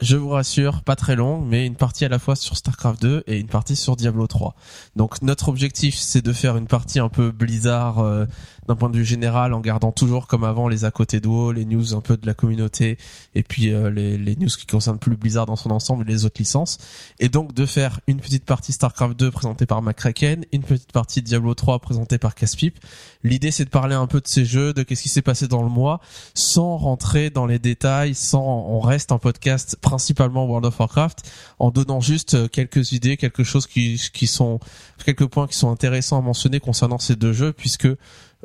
Je 0.00 0.16
vous 0.16 0.30
rassure, 0.30 0.82
pas 0.82 0.96
très 0.96 1.14
longue, 1.14 1.44
mais 1.46 1.66
une 1.66 1.76
partie 1.76 2.06
à 2.06 2.08
la 2.08 2.18
fois 2.18 2.36
sur 2.36 2.56
StarCraft 2.56 3.02
2 3.02 3.24
et 3.26 3.38
une 3.38 3.48
partie 3.48 3.76
sur 3.76 3.96
Diablo 3.96 4.26
3. 4.26 4.54
Donc 4.96 5.20
notre 5.20 5.50
objectif, 5.50 5.94
c'est 5.94 6.24
de 6.24 6.32
faire 6.32 6.56
une 6.56 6.68
partie 6.68 7.00
un 7.00 7.10
peu 7.10 7.32
Blizzard 7.32 7.98
euh, 7.98 8.24
d'un 8.70 8.76
point 8.76 8.88
de 8.88 8.96
vue 8.96 9.04
général, 9.04 9.52
en 9.52 9.58
gardant 9.58 9.90
toujours 9.90 10.28
comme 10.28 10.44
avant 10.44 10.68
les 10.68 10.84
à 10.84 10.92
côté 10.92 11.18
de 11.18 11.26
WoW, 11.26 11.50
les 11.50 11.64
news 11.64 11.92
un 11.94 12.00
peu 12.00 12.16
de 12.16 12.24
la 12.24 12.34
communauté, 12.34 12.98
et 13.34 13.42
puis 13.42 13.72
euh, 13.72 13.90
les, 13.90 14.16
les 14.16 14.36
news 14.36 14.46
qui 14.46 14.64
concernent 14.64 15.00
plus 15.00 15.16
Blizzard 15.16 15.46
dans 15.46 15.56
son 15.56 15.72
ensemble 15.72 16.08
et 16.08 16.12
les 16.12 16.24
autres 16.24 16.36
licences. 16.38 16.78
Et 17.18 17.28
donc 17.28 17.52
de 17.52 17.66
faire 17.66 17.98
une 18.06 18.20
petite 18.20 18.44
partie 18.44 18.72
StarCraft 18.72 19.18
2 19.18 19.32
présentée 19.32 19.66
par 19.66 19.82
McCracken, 19.82 20.44
une 20.52 20.62
petite 20.62 20.92
partie 20.92 21.20
Diablo 21.20 21.52
3 21.54 21.80
présentée 21.80 22.16
par 22.16 22.36
Caspip. 22.36 22.78
L'idée 23.24 23.50
c'est 23.50 23.64
de 23.64 23.70
parler 23.70 23.96
un 23.96 24.06
peu 24.06 24.20
de 24.20 24.28
ces 24.28 24.44
jeux, 24.44 24.72
de 24.72 24.84
qu'est-ce 24.84 25.02
qui 25.02 25.08
s'est 25.08 25.20
passé 25.20 25.48
dans 25.48 25.64
le 25.64 25.68
mois, 25.68 26.00
sans 26.34 26.76
rentrer 26.76 27.30
dans 27.30 27.46
les 27.46 27.58
détails, 27.58 28.14
sans 28.14 28.40
on 28.40 28.78
reste 28.78 29.10
un 29.10 29.18
podcast 29.18 29.78
principalement 29.80 30.46
World 30.46 30.66
of 30.66 30.78
Warcraft, 30.78 31.28
en 31.58 31.72
donnant 31.72 32.00
juste 32.00 32.34
euh, 32.34 32.46
quelques 32.46 32.92
idées, 32.92 33.16
quelque 33.16 33.42
chose 33.42 33.66
qui, 33.66 34.00
qui 34.12 34.28
sont 34.28 34.60
quelques 35.04 35.26
points 35.26 35.48
qui 35.48 35.56
sont 35.56 35.72
intéressants 35.72 36.18
à 36.18 36.20
mentionner 36.20 36.60
concernant 36.60 36.98
ces 36.98 37.16
deux 37.16 37.32
jeux, 37.32 37.52
puisque 37.52 37.88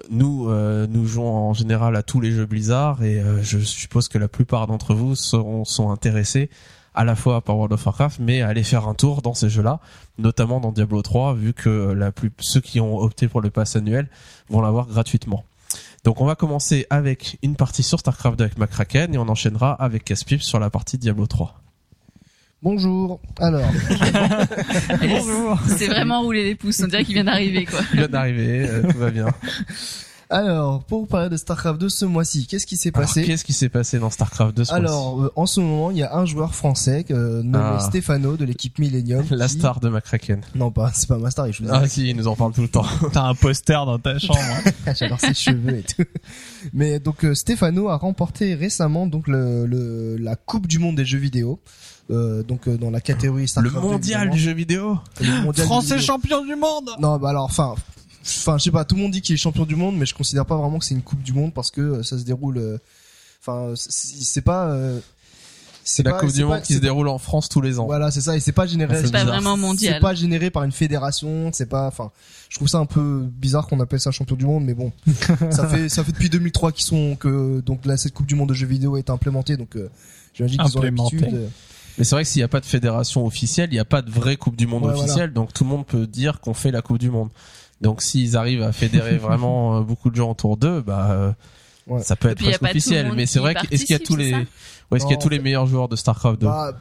nous 0.10 0.50
euh, 0.50 0.88
nous 0.88 1.06
jouons 1.06 1.34
en 1.34 1.54
général 1.54 1.96
à 1.96 2.04
tous 2.04 2.20
les 2.20 2.32
jeux 2.32 2.46
Blizzard 2.46 3.04
et 3.04 3.20
euh, 3.20 3.42
je 3.42 3.60
suppose 3.60 4.08
que 4.08 4.18
la 4.18 4.28
plupart 4.28 4.68
d'entre 4.68 4.94
vous 4.94 5.16
seront, 5.16 5.64
sont 5.64 5.90
intéressés 5.90 6.50
à 6.94 7.06
la 7.06 7.16
fois 7.16 7.42
par 7.42 7.56
World 7.58 7.74
of 7.74 7.86
Warcraft 7.86 8.20
mais 8.20 8.42
à 8.42 8.50
aller 8.50 8.64
faire 8.64 8.88
un 8.88 8.94
tour 8.94 9.22
dans 9.22 9.34
ces 9.34 9.50
jeux-là, 9.50 9.80
notamment 10.18 10.60
dans 10.60 10.72
Diablo 10.72 11.02
3 11.02 11.34
vu 11.34 11.54
que 11.54 11.92
la 11.94 12.12
plus 12.12 12.32
ceux 12.40 12.62
qui 12.62 12.80
ont 12.80 12.98
opté 12.98 13.28
pour 13.28 13.42
le 13.42 13.50
pass 13.50 13.76
annuel 13.76 14.10
vont 14.50 14.62
l'avoir 14.62 14.88
gratuitement. 14.88 15.46
Donc 16.04 16.22
on 16.22 16.26
va 16.26 16.36
commencer 16.36 16.86
avec 16.90 17.38
une 17.42 17.56
partie 17.56 17.84
sur 17.84 18.00
StarCraft 18.00 18.38
2 18.38 18.44
avec 18.44 18.58
McCracken 18.58 19.14
et 19.14 19.18
on 19.18 19.28
enchaînera 19.28 19.74
avec 19.74 20.04
Caspip 20.04 20.44
sur 20.44 20.60
la 20.60 20.70
partie 20.70 20.98
Diablo 20.98 21.26
3. 21.26 21.65
Bonjour. 22.64 23.20
Alors, 23.40 23.62
C'est 25.78 25.88
vraiment 25.88 26.22
rouler 26.22 26.44
les 26.44 26.56
pouces, 26.56 26.82
on 26.84 26.88
dirait 26.88 27.06
qu'il 27.06 27.14
vient 27.14 27.26
d'arriver 27.26 27.66
quoi. 27.66 27.80
Il 27.94 28.00
vient 28.00 28.08
d'arriver, 28.08 28.68
euh, 28.68 28.82
tout 28.92 28.98
va 28.98 29.12
bien. 29.12 29.28
alors 30.32 30.84
pour 30.86 31.02
vous 31.02 31.06
parler 31.06 31.30
de 31.30 31.38
StarCraft 31.38 31.80
2 31.80 31.90
ce 31.90 32.06
mois-ci, 32.06 32.48
qu'est-ce 32.48 32.66
qui 32.66 32.76
s'est 32.78 32.92
passé 32.92 33.24
qu'est-ce 33.24 33.46
qui 33.46 33.54
s'est 33.54 33.70
passé 33.70 34.00
dans 34.00 34.10
StarCraft 34.10 34.58
2 34.58 34.64
ce 34.66 34.72
mois-ci 34.72 34.84
Alors, 34.86 35.22
euh, 35.26 35.32
en 35.36 35.46
ce 35.46 35.60
moment, 35.60 35.92
il 35.92 35.98
y 35.98 36.04
a 36.04 36.16
un 36.16 36.26
joueur 36.26 36.56
français 36.56 37.06
euh, 37.12 37.44
nommé 37.44 37.76
Ah. 37.78 37.80
Stéphano 37.82 38.36
de 38.36 38.46
l'équipe 38.46 38.80
Millennium. 38.80 39.24
La 39.30 39.48
qui- 39.48 39.60
star 39.60 39.80
de 39.80 39.90
McCracken. 39.90 40.42
Non, 40.56 40.72
pas, 40.72 40.92
c'est 40.96 41.08
pas 41.08 41.20
ma 41.20 41.30
star, 41.30 41.52
je 41.52 41.62
vous 41.62 41.70
Ah 41.72 41.88
si, 41.88 42.10
il 42.10 42.16
nous 42.16 42.28
en 42.28 42.36
parle 42.36 42.54
tout 42.54 42.64
le 42.64 42.68
temps. 42.70 42.86
T'as 43.14 43.26
un 43.26 43.36
poster 43.36 43.86
dans 43.86 44.00
ta 44.00 44.18
chambre. 44.18 44.40
hein. 44.42 44.94
J'adore 44.98 45.20
ses 45.20 45.36
cheveux 45.36 45.78
et 45.78 45.84
tout. 45.84 46.04
Mais 46.74 47.00
donc 47.00 47.26
euh, 47.26 47.36
Stéphano 47.36 47.90
a 47.90 47.98
remporté 47.98 48.56
récemment 48.56 49.06
donc 49.06 49.28
le, 49.28 49.68
le 49.68 50.18
la 50.18 50.36
Coupe 50.36 50.66
du 50.66 50.80
monde 50.80 50.96
des 50.96 51.06
jeux 51.06 51.20
vidéo. 51.20 51.60
Euh, 52.12 52.44
donc 52.44 52.68
euh, 52.68 52.78
dans 52.78 52.92
la 52.92 53.02
catégorie 53.02 53.42
Le 53.44 53.48
StarCraft 53.48 53.76
2, 53.76 53.82
mondial 53.82 54.30
du 54.30 54.38
jeu 54.40 54.54
vidéo 54.54 55.00
Le 55.22 55.42
mondial 55.42 55.54
du 55.54 55.62
Français 55.64 55.88
jeu 55.90 55.96
vidéo. 55.96 56.06
champion 56.14 56.46
du 56.46 56.56
monde. 56.56 56.90
Non, 57.00 57.18
bah 57.18 57.30
alors 57.30 57.46
enfin 57.46 57.74
enfin 58.24 58.58
je 58.60 58.64
sais 58.66 58.72
pas, 58.72 58.86
tout 58.86 58.96
le 58.96 59.02
monde 59.02 59.12
dit 59.12 59.22
qu'il 59.22 59.34
est 59.34 59.38
champion 59.38 59.66
du 59.66 59.76
monde 59.76 59.96
mais 59.98 60.06
je 60.06 60.14
considère 60.14 60.46
pas 60.46 60.56
vraiment 60.56 60.78
que 60.78 60.86
c'est 60.86 60.94
une 60.94 61.02
Coupe 61.02 61.24
du 61.24 61.34
monde 61.34 61.52
parce 61.54 61.72
que 61.72 61.82
euh, 61.82 62.04
ça 62.04 62.18
se 62.20 62.24
déroule 62.24 62.58
euh, 62.60 62.78
enfin 63.42 63.74
c'est 63.76 64.24
c'est 64.24 64.42
pas 64.42 64.68
euh, 64.68 65.00
C'est 65.84 66.04
la 66.04 66.12
pas- 66.12 66.20
Coupe 66.20 66.30
c'est 66.30 66.36
du 66.38 66.42
pas- 66.44 66.48
Monde 66.50 66.62
qui 66.62 66.74
c'est 66.74 66.76
se 66.76 66.82
déroule 66.84 67.08
en 67.08 67.18
France 67.18 67.50
tous 67.50 67.62
les 67.62 67.80
ans. 67.80 67.86
Voilà, 67.86 68.12
c'est 68.12 68.22
ça 68.22 68.36
et 68.36 68.40
c'est 68.40 68.52
pas 68.52 68.68
généré 68.68 68.96
C'est 68.98 69.08
C'est 69.08 69.12
pas 69.12 69.24
vraiment 69.26 69.58
mondial. 69.58 69.96
C'est 69.96 70.00
pas 70.00 70.14
généré 70.14 70.52
par 70.52 70.64
une 70.64 70.72
fédération, 70.72 71.50
c'est 71.54 71.66
pas, 71.70 71.88
enfin, 71.88 72.12
je 72.50 72.56
trouve 72.58 72.68
ça 72.68 72.78
un 72.78 72.86
peu 72.86 73.22
bizarre 73.24 73.66
qu'on 73.66 73.80
appelle 73.80 74.00
ça 74.00 74.12
champion 74.12 74.36
du 74.36 74.46
monde, 74.46 74.64
mais 74.64 74.76
bon, 74.76 74.92
ça 75.50 75.68
fait, 75.68 75.90
ça 75.90 76.04
fait 76.04 76.12
depuis 76.12 76.30
2003 76.30 76.72
qu'ils 76.72 76.86
sont, 76.86 77.16
que, 77.16 77.62
donc 77.62 77.84
là, 77.88 77.98
cette 77.98 78.14
Coupe 78.14 78.28
du 78.28 78.36
Monde 78.36 78.50
de 78.50 78.54
jeux 78.54 78.68
vidéo 78.68 78.96
est 78.98 79.10
implémentée, 79.10 79.58
donc, 79.58 79.76
euh, 79.76 79.90
j'imagine 80.36 80.60
qu'ils 80.62 80.78
ont 80.78 80.82
l'habitude. 80.82 81.50
Mais 81.98 82.04
c'est 82.04 82.16
vrai 82.16 82.24
que 82.24 82.30
s'il 82.30 82.40
n'y 82.40 82.44
a 82.46 82.50
pas 82.50 82.60
de 82.60 82.66
fédération 82.66 83.26
officielle, 83.26 83.70
il 83.72 83.76
n'y 83.76 83.80
a 83.80 83.86
pas 83.86 84.02
de 84.02 84.12
vraie 84.12 84.36
Coupe 84.38 84.56
du 84.56 84.68
Monde 84.68 84.86
Ouais, 84.86 84.92
officielle, 84.94 85.34
donc 85.34 85.54
tout 85.54 85.64
le 85.64 85.70
monde 85.70 85.86
peut 85.86 86.08
dire 86.08 86.40
qu'on 86.42 86.54
fait 86.54 86.72
la 86.72 86.82
Coupe 86.82 87.00
du 87.00 87.10
Monde. 87.10 87.30
Donc 87.82 88.02
s'ils 88.02 88.36
arrivent 88.38 88.64
à 88.64 88.72
fédérer 88.72 89.18
vraiment 89.18 89.78
euh, 89.78 89.82
beaucoup 89.82 90.10
de 90.10 90.16
gens 90.16 90.32
autour 90.32 90.58
d'eux, 90.58 90.82
bah 90.82 91.12
euh, 91.12 91.32
Ouais. 91.88 92.02
ça 92.02 92.16
peut 92.16 92.30
être 92.30 92.38
puis, 92.38 92.48
presque 92.48 92.64
officiel. 92.64 93.12
Mais 93.16 93.26
c'est 93.28 93.40
vrai 93.40 93.54
que 93.54 93.68
est-ce 93.72 93.86
qu'il 93.86 93.94
y 93.94 93.96
a 93.96 94.00
tous 94.00 94.16
les, 94.16 94.34
ouais, 94.34 94.48
est-ce 94.96 95.06
qu'il 95.06 95.16
y 95.16 95.20
a 95.20 95.22
tous 95.22 95.30
les 95.30 95.40
meilleurs 95.40 95.68
joueurs 95.68 95.88
de 95.88 95.96
Starcraft 95.96 96.42
2 96.42 96.48
bah, 96.48 96.74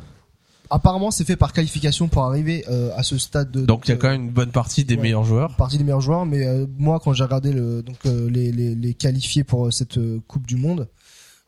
apparemment, 0.70 1.10
c'est 1.10 1.24
fait 1.24 1.36
par 1.36 1.52
qualification 1.52 2.08
pour 2.08 2.24
arriver 2.24 2.64
euh, 2.70 2.90
à 2.96 3.02
ce 3.02 3.18
stade 3.18 3.50
de. 3.50 3.66
Donc 3.66 3.86
il 3.86 3.90
y 3.90 3.94
a 3.94 3.96
quand 3.96 4.08
même 4.08 4.22
une 4.22 4.30
bonne 4.30 4.50
partie 4.50 4.84
des 4.84 4.96
ouais. 4.96 5.02
meilleurs 5.02 5.24
joueurs. 5.24 5.54
partie 5.56 5.78
des 5.78 5.84
meilleurs 5.84 6.00
joueurs, 6.00 6.24
mais 6.26 6.46
euh, 6.46 6.66
moi, 6.78 7.00
quand 7.00 7.12
j'ai 7.12 7.24
regardé 7.24 7.52
le, 7.52 7.82
donc 7.82 7.96
euh, 8.06 8.28
les, 8.30 8.50
les, 8.50 8.74
les 8.74 8.94
qualifiés 8.94 9.44
pour 9.44 9.66
euh, 9.66 9.70
cette 9.70 9.98
euh, 9.98 10.20
Coupe 10.26 10.46
du 10.46 10.56
Monde, 10.56 10.80
euh, 10.80 10.86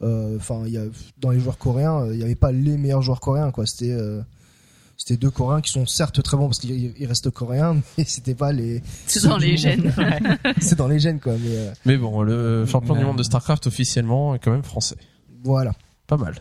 enfin, 0.01 0.62
il 0.66 0.73
y 0.73 0.78
a 0.78 0.85
dans 1.18 1.31
les 1.31 1.40
joueurs 1.40 1.59
coréens, 1.59 2.01
euh, 2.02 2.14
il 2.14 2.20
y 2.20 2.23
avait 2.23 2.35
pas 2.35 2.52
les 2.52 2.77
meilleurs 2.77 3.02
joueurs 3.02 3.20
coréens, 3.20 3.51
quoi. 3.51 3.66
C'était 3.66 3.93
euh, 3.93 4.20
C'était 4.97 5.16
deux 5.16 5.31
Coréens 5.31 5.60
qui 5.60 5.73
sont 5.73 5.86
certes 5.86 6.23
très 6.23 6.36
bons 6.36 6.47
parce 6.48 6.59
qu'ils 6.59 6.94
ils 6.98 7.06
restent 7.06 7.31
coréens, 7.31 7.77
mais 7.98 8.05
c'était 8.05 8.35
pas 8.35 8.52
les. 8.52 8.82
C'est 9.06 9.24
dans 9.24 9.39
les 9.39 9.56
gènes. 9.56 9.93
c'est 10.60 10.77
dans 10.77 10.89
les 10.89 10.98
gènes 10.98 11.20
quoi. 11.20 11.32
Mais 11.35 11.56
euh, 11.56 11.73
Mais 11.85 11.97
bon, 11.97 12.23
le 12.23 12.66
champion 12.66 12.94
du 12.94 13.05
monde 13.05 13.18
de 13.18 13.23
StarCraft 13.23 13.66
officiellement 13.66 14.35
est 14.35 14.39
quand 14.39 14.52
même 14.52 14.62
français. 14.64 14.97
voilà. 15.44 15.73
Pas 16.06 16.16
mal. 16.16 16.35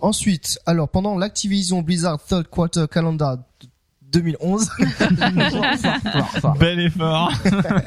Ensuite, 0.00 0.58
alors 0.66 0.88
pendant 0.88 1.16
l'Activision 1.16 1.80
Blizzard 1.82 2.22
Third 2.22 2.48
Quarter 2.48 2.86
Calendar 2.90 3.38
2011, 4.12 4.70
Bel 6.58 6.80
effort. 6.80 7.32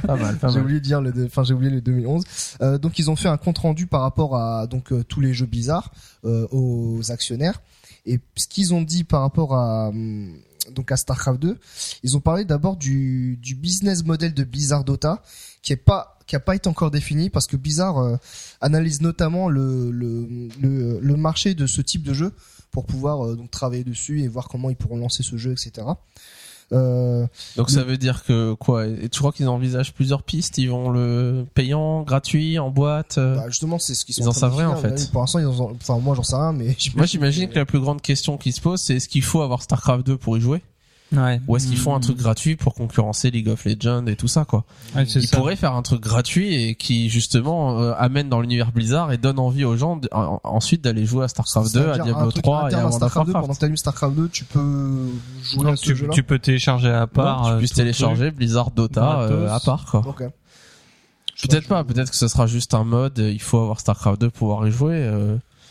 Pas 0.05 0.15
mal, 0.15 0.37
pas 0.37 0.47
j'ai 0.49 0.55
mal. 0.55 0.63
oublié 0.63 0.79
de 0.79 0.85
dire 0.85 1.01
le, 1.01 1.13
enfin 1.25 1.43
j'ai 1.43 1.53
oublié 1.53 1.71
le 1.71 1.81
2011. 1.81 2.23
Euh, 2.61 2.77
donc 2.77 2.99
ils 2.99 3.09
ont 3.09 3.15
fait 3.15 3.29
un 3.29 3.37
compte 3.37 3.57
rendu 3.59 3.87
par 3.87 4.01
rapport 4.01 4.35
à 4.35 4.67
donc 4.67 4.91
euh, 4.91 5.03
tous 5.03 5.21
les 5.21 5.33
jeux 5.33 5.45
Blizzard 5.45 5.91
euh, 6.25 6.47
aux 6.51 7.11
actionnaires 7.11 7.61
et 8.05 8.19
ce 8.35 8.47
qu'ils 8.47 8.73
ont 8.73 8.81
dit 8.81 9.03
par 9.03 9.21
rapport 9.21 9.55
à 9.55 9.89
hum, 9.89 10.33
donc 10.73 10.91
à 10.91 10.97
Starcraft 10.97 11.39
2, 11.39 11.57
ils 12.03 12.17
ont 12.17 12.21
parlé 12.21 12.43
d'abord 12.43 12.75
du, 12.75 13.37
du 13.41 13.53
business 13.55 14.03
model 14.03 14.33
de 14.33 14.43
Blizzard 14.43 14.83
Dota 14.83 15.21
qui 15.61 15.73
est 15.73 15.77
pas 15.77 16.11
qui 16.27 16.35
a 16.35 16.39
pas 16.39 16.55
été 16.55 16.67
encore 16.67 16.89
défini 16.89 17.29
parce 17.29 17.45
que 17.45 17.55
Blizzard 17.55 17.99
euh, 17.99 18.15
analyse 18.59 19.01
notamment 19.01 19.47
le, 19.47 19.91
le, 19.91 20.27
le, 20.59 20.99
le 20.99 21.15
marché 21.15 21.53
de 21.53 21.67
ce 21.67 21.81
type 21.81 22.01
de 22.01 22.13
jeu 22.13 22.31
pour 22.71 22.85
pouvoir 22.85 23.25
euh, 23.25 23.35
donc 23.35 23.51
travailler 23.51 23.83
dessus 23.83 24.21
et 24.21 24.27
voir 24.27 24.47
comment 24.47 24.69
ils 24.69 24.75
pourront 24.75 24.97
lancer 24.97 25.23
ce 25.23 25.37
jeu, 25.37 25.51
etc. 25.51 25.87
Euh, 26.71 27.27
Donc 27.57 27.69
ça 27.69 27.83
veut 27.83 27.97
dire 27.97 28.23
que 28.23 28.53
quoi? 28.53 28.87
Et 28.87 29.09
tu 29.09 29.19
crois 29.19 29.31
qu'ils 29.31 29.47
envisagent 29.47 29.93
plusieurs 29.93 30.23
pistes? 30.23 30.57
Ils 30.57 30.69
vont 30.69 30.89
le 30.89 31.45
payant, 31.53 32.01
gratuit, 32.01 32.57
en 32.57 32.71
boîte 32.71 33.19
euh 33.19 33.35
bah, 33.35 33.49
justement, 33.49 33.77
c'est 33.77 33.93
ce 33.93 34.03
qu'ils 34.03 34.15
sont 34.15 34.23
Ils 34.23 34.29
en 34.29 34.33
savent 34.33 34.55
rien, 34.55 34.69
en 34.69 34.75
fait. 34.75 35.11
Pour 35.11 35.21
l'instant, 35.21 35.39
ils 35.39 35.45
en, 35.45 35.71
enfin 35.73 35.99
moi 35.99 36.15
j'en 36.15 36.23
sais 36.23 36.35
rien, 36.35 36.53
mais 36.53 36.75
Moi 36.95 37.05
j'imagine 37.05 37.49
que 37.49 37.55
la 37.55 37.65
plus 37.65 37.79
grande 37.79 38.01
question 38.01 38.37
qui 38.37 38.51
se 38.51 38.61
pose 38.61 38.81
c'est 38.81 38.95
est-ce 38.95 39.07
qu'il 39.07 39.23
faut 39.23 39.41
avoir 39.41 39.61
StarCraft 39.61 40.05
2 40.05 40.17
pour 40.17 40.37
y 40.37 40.41
jouer? 40.41 40.61
Ouais. 41.11 41.39
Ou 41.47 41.55
est-ce 41.55 41.67
qu'ils 41.67 41.77
font 41.77 41.95
un 41.95 41.99
truc 41.99 42.17
gratuit 42.17 42.55
pour 42.55 42.73
concurrencer 42.73 43.29
League 43.31 43.47
of 43.47 43.63
Legends 43.65 44.07
et 44.07 44.15
tout 44.15 44.27
ça 44.27 44.43
quoi 44.43 44.65
Ouais, 44.95 45.05
c'est 45.05 45.19
Ils 45.19 45.27
ça. 45.27 45.37
pourraient 45.37 45.55
faire 45.55 45.73
un 45.73 45.83
truc 45.83 46.01
gratuit 46.01 46.55
et 46.55 46.75
qui 46.75 47.09
justement 47.09 47.79
euh, 47.79 47.93
amène 47.97 48.27
dans 48.27 48.41
l'univers 48.41 48.71
Blizzard 48.71 49.11
et 49.11 49.17
donne 49.17 49.37
envie 49.39 49.63
aux 49.65 49.77
gens 49.77 49.97
de- 49.97 50.09
ensuite 50.11 50.81
d'aller 50.83 51.05
jouer 51.05 51.23
à 51.25 51.27
StarCraft 51.27 51.67
Ça 51.69 51.79
veut 51.79 51.85
2, 51.85 51.91
à 51.91 51.99
Diablo 51.99 52.31
truc 52.31 52.43
3 52.43 52.71
et 52.71 52.73
à 52.73 52.87
à 52.87 52.91
Starcraft 52.91 53.27
2, 53.27 53.33
pendant 53.33 53.39
Warcraft. 53.47 53.57
que 53.57 53.61
t'allumes 53.61 53.77
Starcraft 53.77 54.15
2, 54.15 54.29
tu 54.29 54.43
peux 54.45 55.07
jouer 55.43 55.71
à 55.71 55.75
ce 55.75 55.83
tu, 55.83 55.95
jeu-là. 55.95 56.11
tu 56.13 56.23
peux 56.23 56.39
télécharger 56.39 56.89
à 56.89 57.05
part. 57.07 57.45
tu 57.45 57.51
euh, 57.53 57.57
puisses 57.59 57.73
télécharger 57.73 58.31
Blizzard 58.31 58.71
Dota 58.71 59.21
euh, 59.21 59.49
à 59.49 59.59
part 59.59 59.85
quoi. 59.85 60.01
Ok. 60.07 60.23
Peut-être 61.43 61.67
pas, 61.67 61.83
peut-être 61.83 62.09
que 62.11 62.17
ce 62.17 62.27
sera 62.27 62.47
juste 62.47 62.73
un 62.73 62.83
mode, 62.85 63.17
il 63.19 63.41
faut 63.41 63.59
avoir 63.59 63.79
StarCraft 63.79 64.19
2 64.21 64.29
pour 64.31 64.39
pouvoir 64.49 64.67
y 64.67 64.71
jouer. 64.71 65.07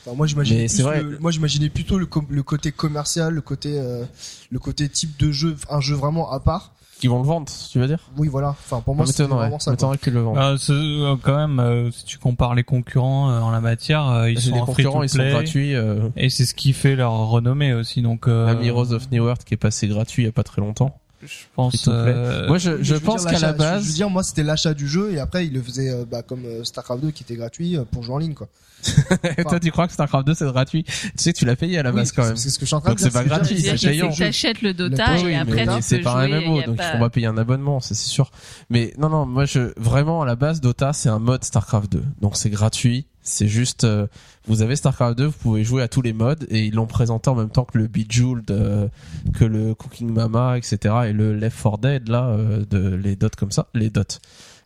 Enfin, 0.06 0.16
moi 0.16 0.26
j'imaginais 0.26 0.60
Mais 0.62 0.66
plus 0.66 0.76
c'est 0.76 0.82
vrai. 0.82 1.02
le- 1.02 1.18
moi 1.18 1.30
j'imaginais 1.30 1.70
plutôt 1.70 1.98
le, 1.98 2.08
le 2.28 2.42
côté 2.42 2.72
commercial, 2.72 3.32
le 3.32 3.40
côté 3.40 3.78
euh, 3.78 4.04
le 4.50 4.58
côté 4.58 4.88
type 4.88 5.18
de 5.18 5.32
jeu, 5.32 5.56
un 5.70 5.80
jeu 5.80 5.94
vraiment 5.94 6.30
à 6.30 6.40
part. 6.40 6.72
Qui 7.00 7.08
vont 7.08 7.18
le 7.20 7.26
vendre, 7.26 7.50
tu 7.70 7.80
veux 7.80 7.88
dire? 7.88 7.98
Oui 8.16 8.28
voilà. 8.28 8.50
Enfin 8.50 8.80
pour 8.80 8.94
moi 8.94 9.04
Ça 9.04 9.12
m'étonnerait, 9.24 9.40
vraiment 9.46 9.58
ça. 9.58 9.64
quoi. 9.64 9.72
m'étonnerait 9.72 9.98
qu'ils 9.98 10.12
le 10.12 10.20
vendent. 10.20 10.38
Euh, 10.38 10.56
c'est- 10.56 10.72
euh, 10.72 11.16
quand 11.20 11.36
même, 11.36 11.58
euh, 11.58 11.90
si 11.90 12.04
tu 12.04 12.18
compares 12.18 12.54
les 12.54 12.62
concurrents 12.64 13.30
euh, 13.30 13.40
en 13.40 13.50
la 13.50 13.60
matière, 13.60 14.06
euh, 14.08 14.30
ils 14.30 14.40
C'est 14.40 14.50
sont 14.50 14.56
en 14.58 14.64
concurrents, 14.66 15.02
ils 15.02 15.08
sont 15.08 15.18
gratuits. 15.28 15.74
Euh, 15.74 16.08
et 16.16 16.30
c'est 16.30 16.46
ce 16.46 16.54
qui 16.54 16.72
fait 16.72 16.94
leur 16.96 17.12
renommée 17.28 17.74
aussi. 17.74 18.00
Donc, 18.00 18.28
euh, 18.28 18.60
Heroes 18.62 18.92
of 18.92 19.10
New 19.10 19.26
Earth 19.28 19.44
qui 19.44 19.54
est 19.54 19.58
passé 19.58 19.88
gratuit 19.88 20.22
il 20.22 20.26
y 20.26 20.28
a 20.28 20.32
pas 20.32 20.44
très 20.44 20.60
longtemps. 20.60 20.96
Je 21.26 21.34
pense. 21.54 21.88
euh, 21.88 22.46
Moi 22.48 22.58
je, 22.58 22.82
je 22.82 22.94
pense 22.94 23.24
qu'à 23.24 23.32
la 23.32 23.38
l'achat- 23.38 23.52
Je 23.52 23.52
veux 23.52 23.58
base, 23.58 23.94
dire 23.94 24.10
moi 24.10 24.22
c'était 24.22 24.42
l'achat 24.42 24.74
du 24.74 24.88
jeu 24.88 25.12
et 25.12 25.18
après 25.18 25.46
il 25.46 25.52
le 25.52 25.62
faisait 25.62 25.90
euh, 25.90 26.04
bah, 26.10 26.22
comme 26.22 26.44
euh, 26.44 26.64
Starcraft 26.64 27.02
2 27.02 27.10
qui 27.10 27.22
était 27.22 27.36
gratuit 27.36 27.76
euh, 27.76 27.84
pour 27.90 28.02
jouer 28.02 28.14
en 28.14 28.18
ligne 28.18 28.34
quoi. 28.34 28.48
toi 29.48 29.58
tu 29.60 29.70
crois 29.70 29.86
que 29.86 29.94
StarCraft 29.94 30.26
2 30.26 30.34
c'est 30.34 30.44
gratuit? 30.44 30.84
Tu 30.84 30.92
sais 31.16 31.32
que 31.32 31.38
tu 31.38 31.44
l'as 31.46 31.56
payé 31.56 31.78
à 31.78 31.82
la 31.82 31.90
Oui, 31.90 31.96
base 31.96 32.12
quand 32.12 32.24
même. 32.26 32.36
C'est 32.36 32.50
ce 32.50 32.58
que 32.58 32.64
je 32.64 32.66
suis 32.66 32.74
en 32.74 32.80
train 32.80 32.90
Donc 32.90 32.98
de 32.98 33.02
dire. 33.04 33.12
c'est 33.12 33.18
pas 33.18 33.24
gratuit, 33.24 33.60
c'est 33.60 33.88
payant. 33.88 34.06
le 34.08 34.12
jeu. 34.12 34.24
T'achètes 34.26 34.60
le 34.62 34.74
Dota 34.74 35.14
Le- 35.14 35.20
et 35.20 35.24
Oui, 35.24 35.34
après 35.34 35.64
mais 35.66 35.76
tu 35.76 35.82
c'est 35.82 35.98
pas 36.00 36.12
un 36.22 36.28
MMO, 36.28 36.62
donc 36.62 36.76
pas- 36.76 36.92
on 36.94 36.98
va 37.00 37.08
payer 37.10 37.26
un 37.26 37.38
abonnement, 37.38 37.80
ça, 37.80 37.94
c'est 37.94 38.08
sûr. 38.08 38.30
Mais 38.68 38.92
non, 38.98 39.08
non, 39.08 39.24
moi 39.24 39.46
je 39.46 39.72
vraiment 39.80 40.20
à 40.22 40.26
la 40.26 40.36
base 40.36 40.60
Dota 40.60 40.92
c'est 40.92 41.08
un 41.08 41.18
mode 41.18 41.44
Starcraft 41.44 41.90
2, 41.92 42.02
donc 42.20 42.36
c'est 42.36 42.50
gratuit. 42.50 43.06
C'est 43.26 43.48
juste, 43.48 43.84
euh, 43.84 44.06
vous 44.46 44.60
avez 44.60 44.76
Starcraft 44.76 45.16
2, 45.16 45.24
vous 45.24 45.32
pouvez 45.32 45.64
jouer 45.64 45.82
à 45.82 45.88
tous 45.88 46.02
les 46.02 46.12
modes 46.12 46.46
et 46.50 46.66
ils 46.66 46.74
l'ont 46.74 46.86
présenté 46.86 47.30
en 47.30 47.34
même 47.34 47.48
temps 47.48 47.64
que 47.64 47.78
le 47.78 47.86
Bejeweled, 47.88 48.50
euh, 48.50 48.86
que 49.34 49.44
le 49.46 49.74
Cooking 49.74 50.10
Mama, 50.12 50.58
etc. 50.58 50.94
et 51.08 51.12
le 51.14 51.34
Left 51.34 51.56
4 51.62 51.78
Dead 51.78 52.08
là, 52.08 52.26
euh, 52.28 52.64
de 52.70 52.94
les 52.94 53.16
dots 53.16 53.28
comme 53.36 53.50
ça, 53.50 53.66
les 53.74 53.88
dots, 53.88 54.02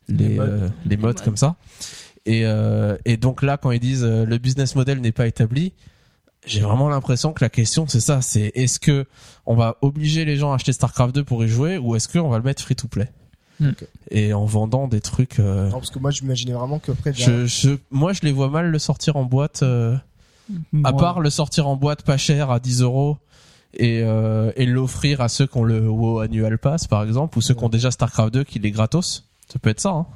les 0.08 0.28
Les 0.28 0.34
modes. 0.36 0.48
euh, 0.48 0.68
les 0.86 0.96
modes 0.96 1.04
modes. 1.16 1.24
comme 1.24 1.36
ça. 1.36 1.54
Et 2.26 2.44
euh, 2.46 2.96
et 3.04 3.16
donc 3.16 3.42
là 3.42 3.56
quand 3.58 3.70
ils 3.70 3.78
disent 3.80 4.02
euh, 4.04 4.26
le 4.26 4.38
business 4.38 4.74
model 4.74 5.00
n'est 5.00 5.12
pas 5.12 5.28
établi, 5.28 5.72
j'ai 6.44 6.60
vraiment 6.60 6.88
l'impression 6.88 7.32
que 7.32 7.44
la 7.44 7.50
question 7.50 7.86
c'est 7.86 8.00
ça, 8.00 8.22
c'est 8.22 8.50
est-ce 8.56 8.80
que 8.80 9.06
on 9.46 9.54
va 9.54 9.76
obliger 9.82 10.24
les 10.24 10.36
gens 10.36 10.50
à 10.50 10.56
acheter 10.56 10.72
Starcraft 10.72 11.14
2 11.14 11.22
pour 11.22 11.44
y 11.44 11.48
jouer 11.48 11.78
ou 11.78 11.94
est-ce 11.94 12.08
qu'on 12.08 12.28
va 12.28 12.38
le 12.38 12.44
mettre 12.44 12.62
free 12.62 12.74
to 12.74 12.88
play? 12.88 13.08
Hmm. 13.60 13.72
Et 14.12 14.32
en 14.32 14.44
vendant 14.44 14.86
des 14.86 15.00
trucs 15.00 15.40
euh, 15.40 15.66
Non, 15.70 15.78
parce 15.78 15.90
que 15.90 15.98
moi 15.98 16.10
j'imaginais 16.12 16.52
vraiment 16.52 16.78
qu'après 16.78 17.12
je, 17.12 17.44
je 17.46 17.70
moi 17.90 18.12
je 18.12 18.20
les 18.22 18.30
vois 18.30 18.48
mal 18.48 18.70
le 18.70 18.78
sortir 18.78 19.16
en 19.16 19.24
boîte 19.24 19.62
euh, 19.64 19.96
à 20.84 20.92
part 20.92 21.18
le 21.20 21.28
sortir 21.30 21.66
en 21.66 21.76
boîte 21.76 22.02
pas 22.02 22.16
cher 22.16 22.50
à 22.52 22.60
10 22.60 22.82
euros 22.82 23.16
et 23.74 24.00
euh, 24.04 24.52
et 24.56 24.64
l'offrir 24.64 25.20
à 25.20 25.28
ceux 25.28 25.46
qui 25.46 25.56
ont 25.58 25.64
le 25.64 25.88
WoW 25.88 26.20
Annual 26.20 26.56
Pass 26.58 26.86
par 26.86 27.02
exemple 27.02 27.36
ou 27.36 27.40
ceux 27.40 27.54
qui 27.54 27.64
ont 27.64 27.68
déjà 27.68 27.90
Starcraft 27.90 28.32
2 28.32 28.44
qui 28.44 28.58
les 28.60 28.70
gratos 28.70 29.24
ça 29.52 29.58
peut 29.58 29.70
être 29.70 29.80
ça 29.80 29.90
hein. 29.90 30.06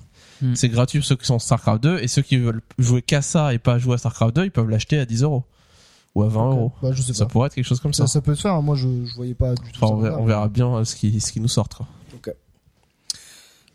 Hmm. 0.41 0.55
c'est 0.55 0.69
gratuit 0.69 1.01
pour 1.01 1.07
ceux 1.07 1.17
qui 1.17 1.27
sont 1.27 1.39
Starcraft 1.41 1.83
2 1.83 1.99
et 1.99 2.07
ceux 2.09 2.23
qui 2.23 2.37
veulent 2.37 2.63
jouer 2.79 3.03
qu'à 3.03 3.23
ça 3.23 3.53
et 3.53 3.59
pas 3.59 3.79
jouer 3.79 3.95
à 3.95 3.99
Starcraft 3.99 4.37
2 4.37 4.45
ils 4.45 4.51
peuvent 4.53 4.69
l'acheter 4.71 4.99
à 5.01 5.05
10 5.05 5.23
euros 5.25 5.45
ou 6.15 6.23
à 6.23 6.29
20 6.29 6.51
euros 6.51 6.73
Bah, 6.83 6.91
je 6.93 7.03
sais 7.03 7.13
ça 7.13 7.25
pas. 7.27 7.31
pourrait 7.33 7.47
être 7.49 7.55
quelque 7.55 7.65
chose 7.67 7.81
comme 7.81 7.93
ça, 7.95 8.07
Ça, 8.07 8.13
ça 8.15 8.21
peut 8.21 8.35
se 8.35 8.43
faire. 8.43 8.53
hein. 8.55 8.63
Moi 8.63 8.77
je 8.77 8.87
je 9.07 9.15
voyais 9.17 9.35
pas 9.35 9.55
du 9.55 9.73
tout. 9.73 9.79
Enfin, 9.85 9.89
ça 9.89 10.19
on, 10.19 10.25
verra, 10.27 10.45
on 10.45 10.47
bien 10.49 10.85
ce 10.85 10.95
qui 10.95 11.21
ce 11.21 11.33
qui 11.33 11.41
nous 11.41 11.49
sort 11.49 11.69
quoi. 11.69 11.87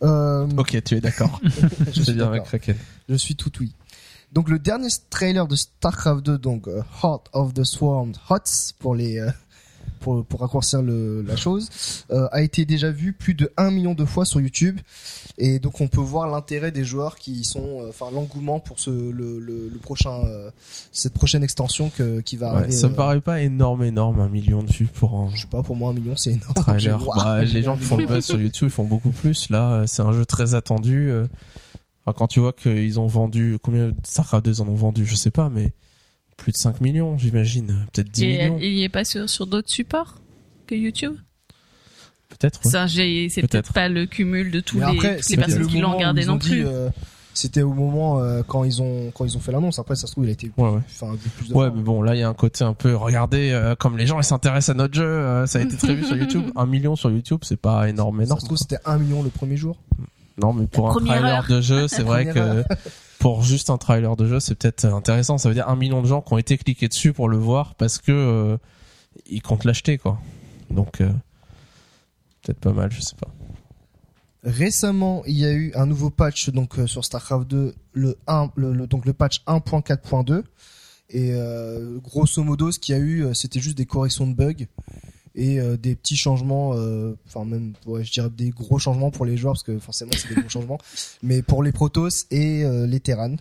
Euh, 0.03 0.47
ok 0.57 0.83
tu 0.83 0.95
es 0.95 1.01
d'accord 1.01 1.39
je 1.43 1.49
je 1.87 2.01
suis 2.03 2.13
bien 2.13 2.15
d'accord. 2.15 2.27
avec 2.29 2.43
Kraken 2.43 2.75
Je 3.09 3.15
suis 3.15 3.35
tout 3.35 3.51
oui. 3.59 3.73
Donc 4.31 4.49
le 4.49 4.59
dernier 4.59 4.89
trailer 5.09 5.47
de 5.47 5.55
StarCraft 5.55 6.23
2, 6.25 6.37
donc 6.37 6.67
euh, 6.67 6.83
Heart 7.01 7.29
of 7.33 7.53
the 7.53 7.63
Swarm, 7.63 8.11
HOTS 8.29 8.73
pour 8.77 8.93
les 8.93 9.19
euh, 9.19 9.31
pour 9.99 10.25
pour 10.25 10.39
raccourcir 10.41 10.81
le, 10.81 11.21
la 11.21 11.35
chose, 11.35 11.69
euh, 12.11 12.27
a 12.31 12.41
été 12.41 12.65
déjà 12.65 12.91
vu 12.91 13.13
plus 13.13 13.33
de 13.33 13.51
1 13.57 13.71
million 13.71 13.93
de 13.93 14.05
fois 14.05 14.25
sur 14.25 14.39
YouTube 14.41 14.79
et 15.37 15.59
donc 15.59 15.81
on 15.81 15.87
peut 15.87 16.01
voir 16.01 16.27
l'intérêt 16.29 16.71
des 16.71 16.83
joueurs 16.83 17.15
qui 17.17 17.43
sont 17.43 17.81
euh, 17.81 17.89
enfin 17.89 18.07
l'engouement 18.11 18.59
pour 18.59 18.79
ce 18.79 18.89
le, 18.89 19.39
le, 19.39 19.69
le 19.69 19.79
prochain 19.79 20.21
euh, 20.25 20.49
cette 20.91 21.13
prochaine 21.13 21.43
extension 21.43 21.89
que 21.89 22.21
qui 22.21 22.37
va 22.37 22.51
Ouais, 22.53 22.57
arriver. 22.59 22.71
ça 22.75 22.89
me 22.89 22.95
paraît 22.95 23.21
pas 23.21 23.41
énorme 23.41 23.83
énorme 23.83 24.19
un 24.19 24.29
million 24.29 24.63
de 24.63 24.71
vues 24.71 24.87
pour 24.87 25.15
un 25.19 25.29
je 25.33 25.41
sais 25.41 25.47
pas 25.47 25.63
pour 25.63 25.75
moi 25.75 25.91
un 25.91 25.93
million 25.93 26.15
c'est 26.15 26.31
énorme. 26.31 26.53
trailer. 26.55 26.99
Bah, 27.15 27.43
les 27.43 27.63
gens 27.63 27.75
qui 27.77 27.83
font 27.83 27.97
le 27.97 28.05
buzz 28.05 28.25
sur 28.25 28.39
YouTube 28.39 28.67
ils 28.69 28.71
font 28.71 28.83
beaucoup 28.85 29.11
plus. 29.11 29.49
Là, 29.49 29.83
c'est 29.87 30.01
un 30.01 30.11
jeu 30.13 30.25
très 30.25 30.53
attendu. 30.55 31.11
Enfin, 32.05 32.15
quand 32.17 32.27
tu 32.27 32.39
vois 32.39 32.53
qu'ils 32.53 32.99
ont 32.99 33.07
vendu, 33.07 33.57
combien 33.61 33.89
de 33.89 33.93
Starcraft 34.03 34.45
2 34.45 34.51
ils 34.51 34.61
en 34.61 34.67
ont 34.67 34.75
vendu, 34.75 35.05
je 35.05 35.15
sais 35.15 35.31
pas, 35.31 35.49
mais 35.49 35.73
plus 36.37 36.51
de 36.53 36.57
5 36.57 36.79
millions, 36.81 37.17
j'imagine. 37.17 37.85
Peut-être 37.91 38.09
10 38.11 38.23
Et 38.23 38.27
millions. 38.37 38.57
il 38.61 38.73
y 38.73 38.83
est 38.83 38.89
pas 38.89 39.03
sur, 39.05 39.29
sur 39.29 39.47
d'autres 39.47 39.69
supports 39.69 40.15
que 40.67 40.75
YouTube? 40.75 41.15
Peut-être, 42.29 42.61
ouais. 42.65 42.71
Ça, 42.71 42.87
j'ai- 42.87 43.29
c'est 43.29 43.41
Peut-être. 43.41 43.73
pas 43.73 43.89
le 43.89 44.05
cumul 44.05 44.51
de 44.51 44.59
tous 44.59 44.77
Mais 44.77 44.85
les, 44.91 44.97
après, 44.97 45.17
toutes 45.17 45.29
les 45.29 45.37
personnes 45.37 45.59
le 45.59 45.67
qui 45.67 45.79
l'ont 45.79 45.95
regardé 45.95 46.25
non 46.25 46.35
dit, 46.35 46.49
plus. 46.49 46.65
euh, 46.67 46.89
C'était 47.33 47.61
au 47.61 47.73
moment 47.73 48.19
euh, 48.19 48.41
quand 48.45 48.63
ils 48.63 48.81
ont 48.81 49.11
quand 49.13 49.23
ils 49.23 49.37
ont 49.37 49.39
fait 49.39 49.51
l'annonce. 49.51 49.77
Après, 49.79 49.95
ça 49.95 50.07
se 50.07 50.11
trouve, 50.11 50.25
il 50.25 50.29
a 50.29 50.33
été 50.33 50.51
Ouais, 50.57 50.69
ouais. 50.69 50.79
enfin 50.87 51.13
vu 51.13 51.29
plus 51.37 51.51
Ouais, 51.53 51.69
mais 51.73 51.81
bon, 51.83 52.01
là, 52.01 52.15
il 52.15 52.19
y 52.19 52.23
a 52.23 52.29
un 52.29 52.33
côté 52.33 52.63
un 52.63 52.73
peu, 52.73 52.95
regardez, 52.95 53.51
euh, 53.51 53.75
comme 53.75 53.97
les 53.97 54.05
gens, 54.07 54.19
ils 54.19 54.23
s'intéressent 54.23 54.75
à 54.75 54.77
notre 54.77 54.93
jeu, 54.95 55.05
euh, 55.05 55.45
ça 55.45 55.59
a 55.59 55.61
été 55.61 55.77
très 55.77 55.95
vu 55.95 56.03
sur 56.03 56.15
YouTube. 56.17 56.43
Un 56.55 56.65
million 56.65 56.95
sur 56.95 57.09
YouTube, 57.11 57.39
c'est 57.43 57.59
pas 57.61 57.87
énorme, 57.89 58.25
Ça 58.25 58.39
se 58.39 58.45
trouve, 58.45 58.57
c'était 58.57 58.79
un 58.85 58.97
million 58.97 59.23
le 59.23 59.29
premier 59.29 59.55
jour. 59.57 59.77
Non, 60.41 60.51
mais 60.53 60.67
pour 60.67 60.87
La 60.87 60.93
un 60.93 61.05
trailer 61.05 61.25
heure. 61.39 61.47
de 61.47 61.61
jeu, 61.61 61.87
c'est 61.87 62.03
vrai 62.03 62.25
que 62.25 62.63
pour 63.19 63.43
juste 63.43 63.69
un 63.69 63.77
trailer 63.77 64.15
de 64.15 64.27
jeu, 64.27 64.39
c'est 64.39 64.55
peut-être 64.55 64.85
intéressant. 64.85 65.37
Ça 65.37 65.49
veut 65.49 65.55
dire 65.55 65.67
un 65.69 65.75
million 65.75 66.01
de 66.01 66.07
gens 66.07 66.21
qui 66.21 66.33
ont 66.33 66.37
été 66.37 66.57
cliqués 66.57 66.87
dessus 66.87 67.13
pour 67.13 67.29
le 67.29 67.37
voir 67.37 67.75
parce 67.75 67.97
que 67.97 68.11
euh, 68.11 68.57
ils 69.27 69.41
comptent 69.41 69.65
l'acheter, 69.65 69.97
quoi. 69.97 70.19
Donc 70.69 71.01
euh, 71.01 71.11
peut-être 72.43 72.59
pas 72.59 72.73
mal, 72.73 72.91
je 72.91 73.01
sais 73.01 73.15
pas. 73.15 73.29
Récemment, 74.43 75.23
il 75.25 75.37
y 75.37 75.45
a 75.45 75.51
eu 75.51 75.71
un 75.75 75.85
nouveau 75.85 76.09
patch 76.09 76.49
donc 76.51 76.77
euh, 76.79 76.87
sur 76.87 77.03
StarCraft 77.03 77.47
2, 77.47 77.75
le 77.93 78.17
1, 78.27 78.51
le, 78.55 78.71
le- 78.73 78.87
donc 78.87 79.05
le 79.05 79.13
patch 79.13 79.41
1.4.2 79.47 80.43
et 81.09 81.31
grosso 82.03 82.43
modo, 82.43 82.69
ce 82.69 82.79
qu'il 82.79 82.93
y 82.93 82.97
a 82.97 83.01
eu, 83.01 83.33
c'était 83.33 83.61
juste 83.61 83.77
des 83.77 83.85
corrections 83.85 84.27
de 84.27 84.33
bugs 84.33 84.65
et 85.37 85.59
euh, 85.61 85.77
des 85.77 85.95
petits 85.95 86.17
changements, 86.17 86.73
euh, 86.75 87.15
enfin 87.27 87.45
même, 87.45 87.71
ouais, 87.85 88.03
je 88.03 88.11
dirais 88.11 88.29
des 88.29 88.49
gros 88.49 88.79
changements 88.79 89.11
pour 89.11 89.25
les 89.25 89.37
joueurs 89.37 89.53
parce 89.53 89.63
que 89.63 89.79
forcément 89.79 90.11
c'est 90.17 90.27
des 90.33 90.41
gros 90.41 90.49
changements, 90.49 90.79
mais 91.23 91.41
pour 91.41 91.63
les 91.63 91.71
Protoss 91.71 92.25
et 92.31 92.63
euh, 92.65 92.85
les 92.85 92.99
Terran. 92.99 93.35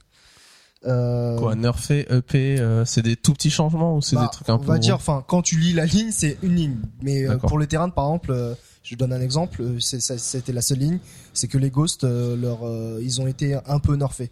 Euh, 0.84 1.36
Quoi, 1.38 1.56
nerfer, 1.56 2.06
EP, 2.10 2.60
euh, 2.60 2.84
c'est 2.84 3.02
des 3.02 3.16
tout 3.16 3.32
petits 3.32 3.50
changements 3.50 3.96
ou 3.96 4.02
c'est 4.02 4.14
Bah, 4.14 4.22
des 4.24 4.30
trucs 4.30 4.48
un 4.48 4.54
on 4.54 4.58
peu 4.58 4.66
va 4.66 4.74
gros 4.74 4.82
dire, 4.82 4.94
enfin, 4.94 5.24
quand 5.26 5.42
tu 5.42 5.58
lis 5.58 5.72
la 5.72 5.86
ligne, 5.86 6.10
c'est 6.12 6.38
une 6.42 6.54
ligne. 6.54 6.76
Mais 7.02 7.26
euh, 7.28 7.38
pour 7.38 7.58
les 7.58 7.66
terrains, 7.66 7.88
par 7.88 8.04
exemple, 8.06 8.30
euh, 8.30 8.54
je 8.84 8.94
donne 8.94 9.12
un 9.12 9.20
exemple. 9.20 9.62
euh, 9.62 9.80
C'était 9.80 10.52
la 10.52 10.62
seule 10.62 10.78
ligne, 10.78 10.98
c'est 11.32 11.48
que 11.48 11.58
les 11.58 11.70
ghosts, 11.70 12.04
euh, 12.04 12.36
leur, 12.36 12.64
euh, 12.68 13.00
ils 13.02 13.20
ont 13.20 13.26
été 13.26 13.58
un 13.66 13.78
peu 13.80 13.96
nerfés. 13.96 14.30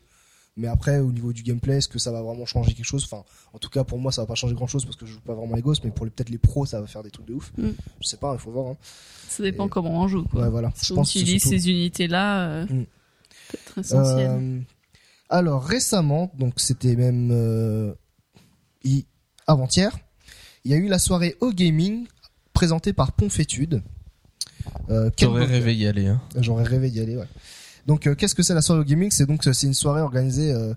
Mais 0.56 0.68
après, 0.68 0.98
au 1.00 1.10
niveau 1.10 1.32
du 1.32 1.42
gameplay, 1.42 1.78
est-ce 1.78 1.88
que 1.88 1.98
ça 1.98 2.12
va 2.12 2.22
vraiment 2.22 2.46
changer 2.46 2.74
quelque 2.74 2.86
chose? 2.86 3.02
Enfin, 3.10 3.24
en 3.52 3.58
tout 3.58 3.68
cas, 3.70 3.82
pour 3.82 3.98
moi, 3.98 4.12
ça 4.12 4.22
va 4.22 4.26
pas 4.26 4.36
changer 4.36 4.54
grand-chose 4.54 4.84
parce 4.84 4.96
que 4.96 5.04
je 5.04 5.14
joue 5.14 5.20
pas 5.20 5.34
vraiment 5.34 5.56
les 5.56 5.62
gosses, 5.62 5.82
mais 5.82 5.90
pour 5.90 6.04
les- 6.06 6.12
peut-être 6.12 6.30
les 6.30 6.38
pros, 6.38 6.64
ça 6.64 6.80
va 6.80 6.86
faire 6.86 7.02
des 7.02 7.10
trucs 7.10 7.26
de 7.26 7.34
ouf. 7.34 7.52
Mm. 7.58 7.70
Je 8.00 8.06
sais 8.06 8.16
pas, 8.18 8.32
il 8.34 8.38
faut 8.38 8.52
voir. 8.52 8.68
Hein. 8.68 8.76
Ça 9.28 9.42
dépend 9.42 9.66
Et- 9.66 9.70
comment 9.70 10.02
on 10.02 10.06
joue. 10.06 10.22
Quoi. 10.24 10.42
Ouais, 10.42 10.50
voilà. 10.50 10.70
Si 10.76 10.86
Je 10.86 10.92
on 10.92 10.96
pense 10.96 11.12
utilise 11.14 11.42
surtout- 11.42 11.58
ces 11.58 11.70
unités-là, 11.70 12.48
euh, 12.48 12.64
Mm. 12.66 12.84
peut-être 13.50 13.78
essentiel. 13.78 14.30
Euh, 14.30 14.60
alors 15.28 15.64
récemment, 15.64 16.30
donc 16.38 16.60
c'était 16.60 16.94
même 16.94 17.30
euh, 17.32 17.92
hi- 18.84 19.06
avant-hier, 19.48 19.98
il 20.64 20.70
y 20.70 20.74
a 20.74 20.76
eu 20.76 20.86
la 20.86 21.00
soirée 21.00 21.34
au 21.40 21.50
gaming 21.52 22.06
présentée 22.52 22.92
par 22.92 23.10
Ponfétude. 23.10 23.82
Euh, 24.88 25.10
Bogdan- 25.10 25.32
rêvé 25.44 25.74
y 25.74 25.86
aller. 25.88 26.06
Hein. 26.06 26.20
J'aurais 26.36 26.64
rêvé 26.64 26.90
d'y 26.90 27.00
aller, 27.00 27.16
ouais. 27.16 27.26
Donc, 27.86 28.06
euh, 28.06 28.14
qu'est-ce 28.14 28.34
que 28.34 28.42
c'est 28.42 28.54
la 28.54 28.62
soirée 28.62 28.80
au 28.80 28.84
gaming? 28.84 29.10
C'est 29.10 29.26
donc 29.26 29.44
c'est 29.44 29.66
une 29.66 29.74
soirée 29.74 30.00
organisée 30.00 30.52
euh, 30.52 30.74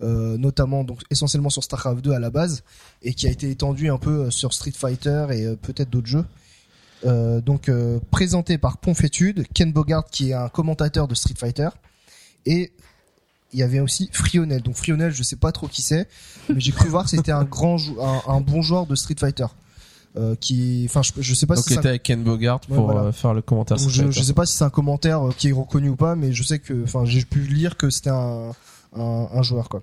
euh, 0.00 0.38
notamment 0.38 0.84
donc 0.84 1.02
essentiellement 1.10 1.50
sur 1.50 1.64
Starcraft 1.64 2.04
2 2.04 2.12
à 2.12 2.20
la 2.20 2.30
base 2.30 2.62
et 3.02 3.14
qui 3.14 3.26
a 3.26 3.30
été 3.30 3.50
étendue 3.50 3.90
un 3.90 3.98
peu 3.98 4.26
euh, 4.26 4.30
sur 4.30 4.52
Street 4.52 4.72
Fighter 4.72 5.26
et 5.32 5.44
euh, 5.44 5.56
peut-être 5.56 5.90
d'autres 5.90 6.06
jeux. 6.06 6.24
Euh, 7.04 7.40
donc 7.40 7.68
euh, 7.68 7.98
présenté 8.10 8.58
par 8.58 8.78
Ponfétude, 8.78 9.46
Ken 9.54 9.72
Bogart 9.72 10.04
qui 10.08 10.30
est 10.30 10.34
un 10.34 10.48
commentateur 10.48 11.08
de 11.08 11.16
Street 11.16 11.34
Fighter 11.36 11.68
et 12.46 12.72
il 13.52 13.58
y 13.58 13.62
avait 13.64 13.80
aussi 13.80 14.08
Frionel. 14.12 14.62
Donc 14.62 14.76
Frionel, 14.76 15.12
je 15.12 15.22
sais 15.24 15.36
pas 15.36 15.50
trop 15.50 15.66
qui 15.66 15.82
c'est, 15.82 16.06
mais 16.48 16.60
j'ai 16.60 16.72
cru 16.72 16.88
voir 16.88 17.08
c'était 17.08 17.32
un 17.32 17.44
grand 17.44 17.76
un 18.28 18.40
bon 18.40 18.62
joueur 18.62 18.86
de 18.86 18.94
Street 18.94 19.16
Fighter. 19.18 19.46
Euh, 20.18 20.34
qui 20.34 20.84
enfin 20.88 21.00
je, 21.02 21.12
je 21.16 21.32
sais 21.34 21.46
pas 21.46 21.54
Donc 21.54 21.64
si 21.64 21.74
un- 21.74 21.78
était 21.78 21.90
avec 21.90 22.02
Ken 22.02 22.24
Bogart 22.24 22.60
Ouais, 22.68 22.74
pour 22.76 22.86
voilà. 22.86 23.02
euh, 23.02 23.12
faire 23.12 23.34
le 23.34 23.40
commentaire. 23.42 23.76
donc, 23.76 23.88
je, 23.88 24.10
je 24.10 24.22
sais 24.22 24.32
pas 24.32 24.46
si 24.46 24.56
c'est 24.56 24.64
un 24.64 24.70
commentaire 24.70 25.28
euh, 25.28 25.32
qui 25.36 25.48
est 25.48 25.52
reconnu 25.52 25.90
ou 25.90 25.96
pas, 25.96 26.16
mais 26.16 26.32
je 26.32 26.42
sais 26.42 26.58
que, 26.58 26.82
enfin, 26.82 27.04
j'ai 27.04 27.24
pu 27.24 27.40
lire 27.40 27.76
que 27.76 27.88
c'était 27.88 28.10
un, 28.10 28.50
un, 28.96 29.28
un 29.32 29.42
joueur 29.42 29.68
quoi. 29.68 29.82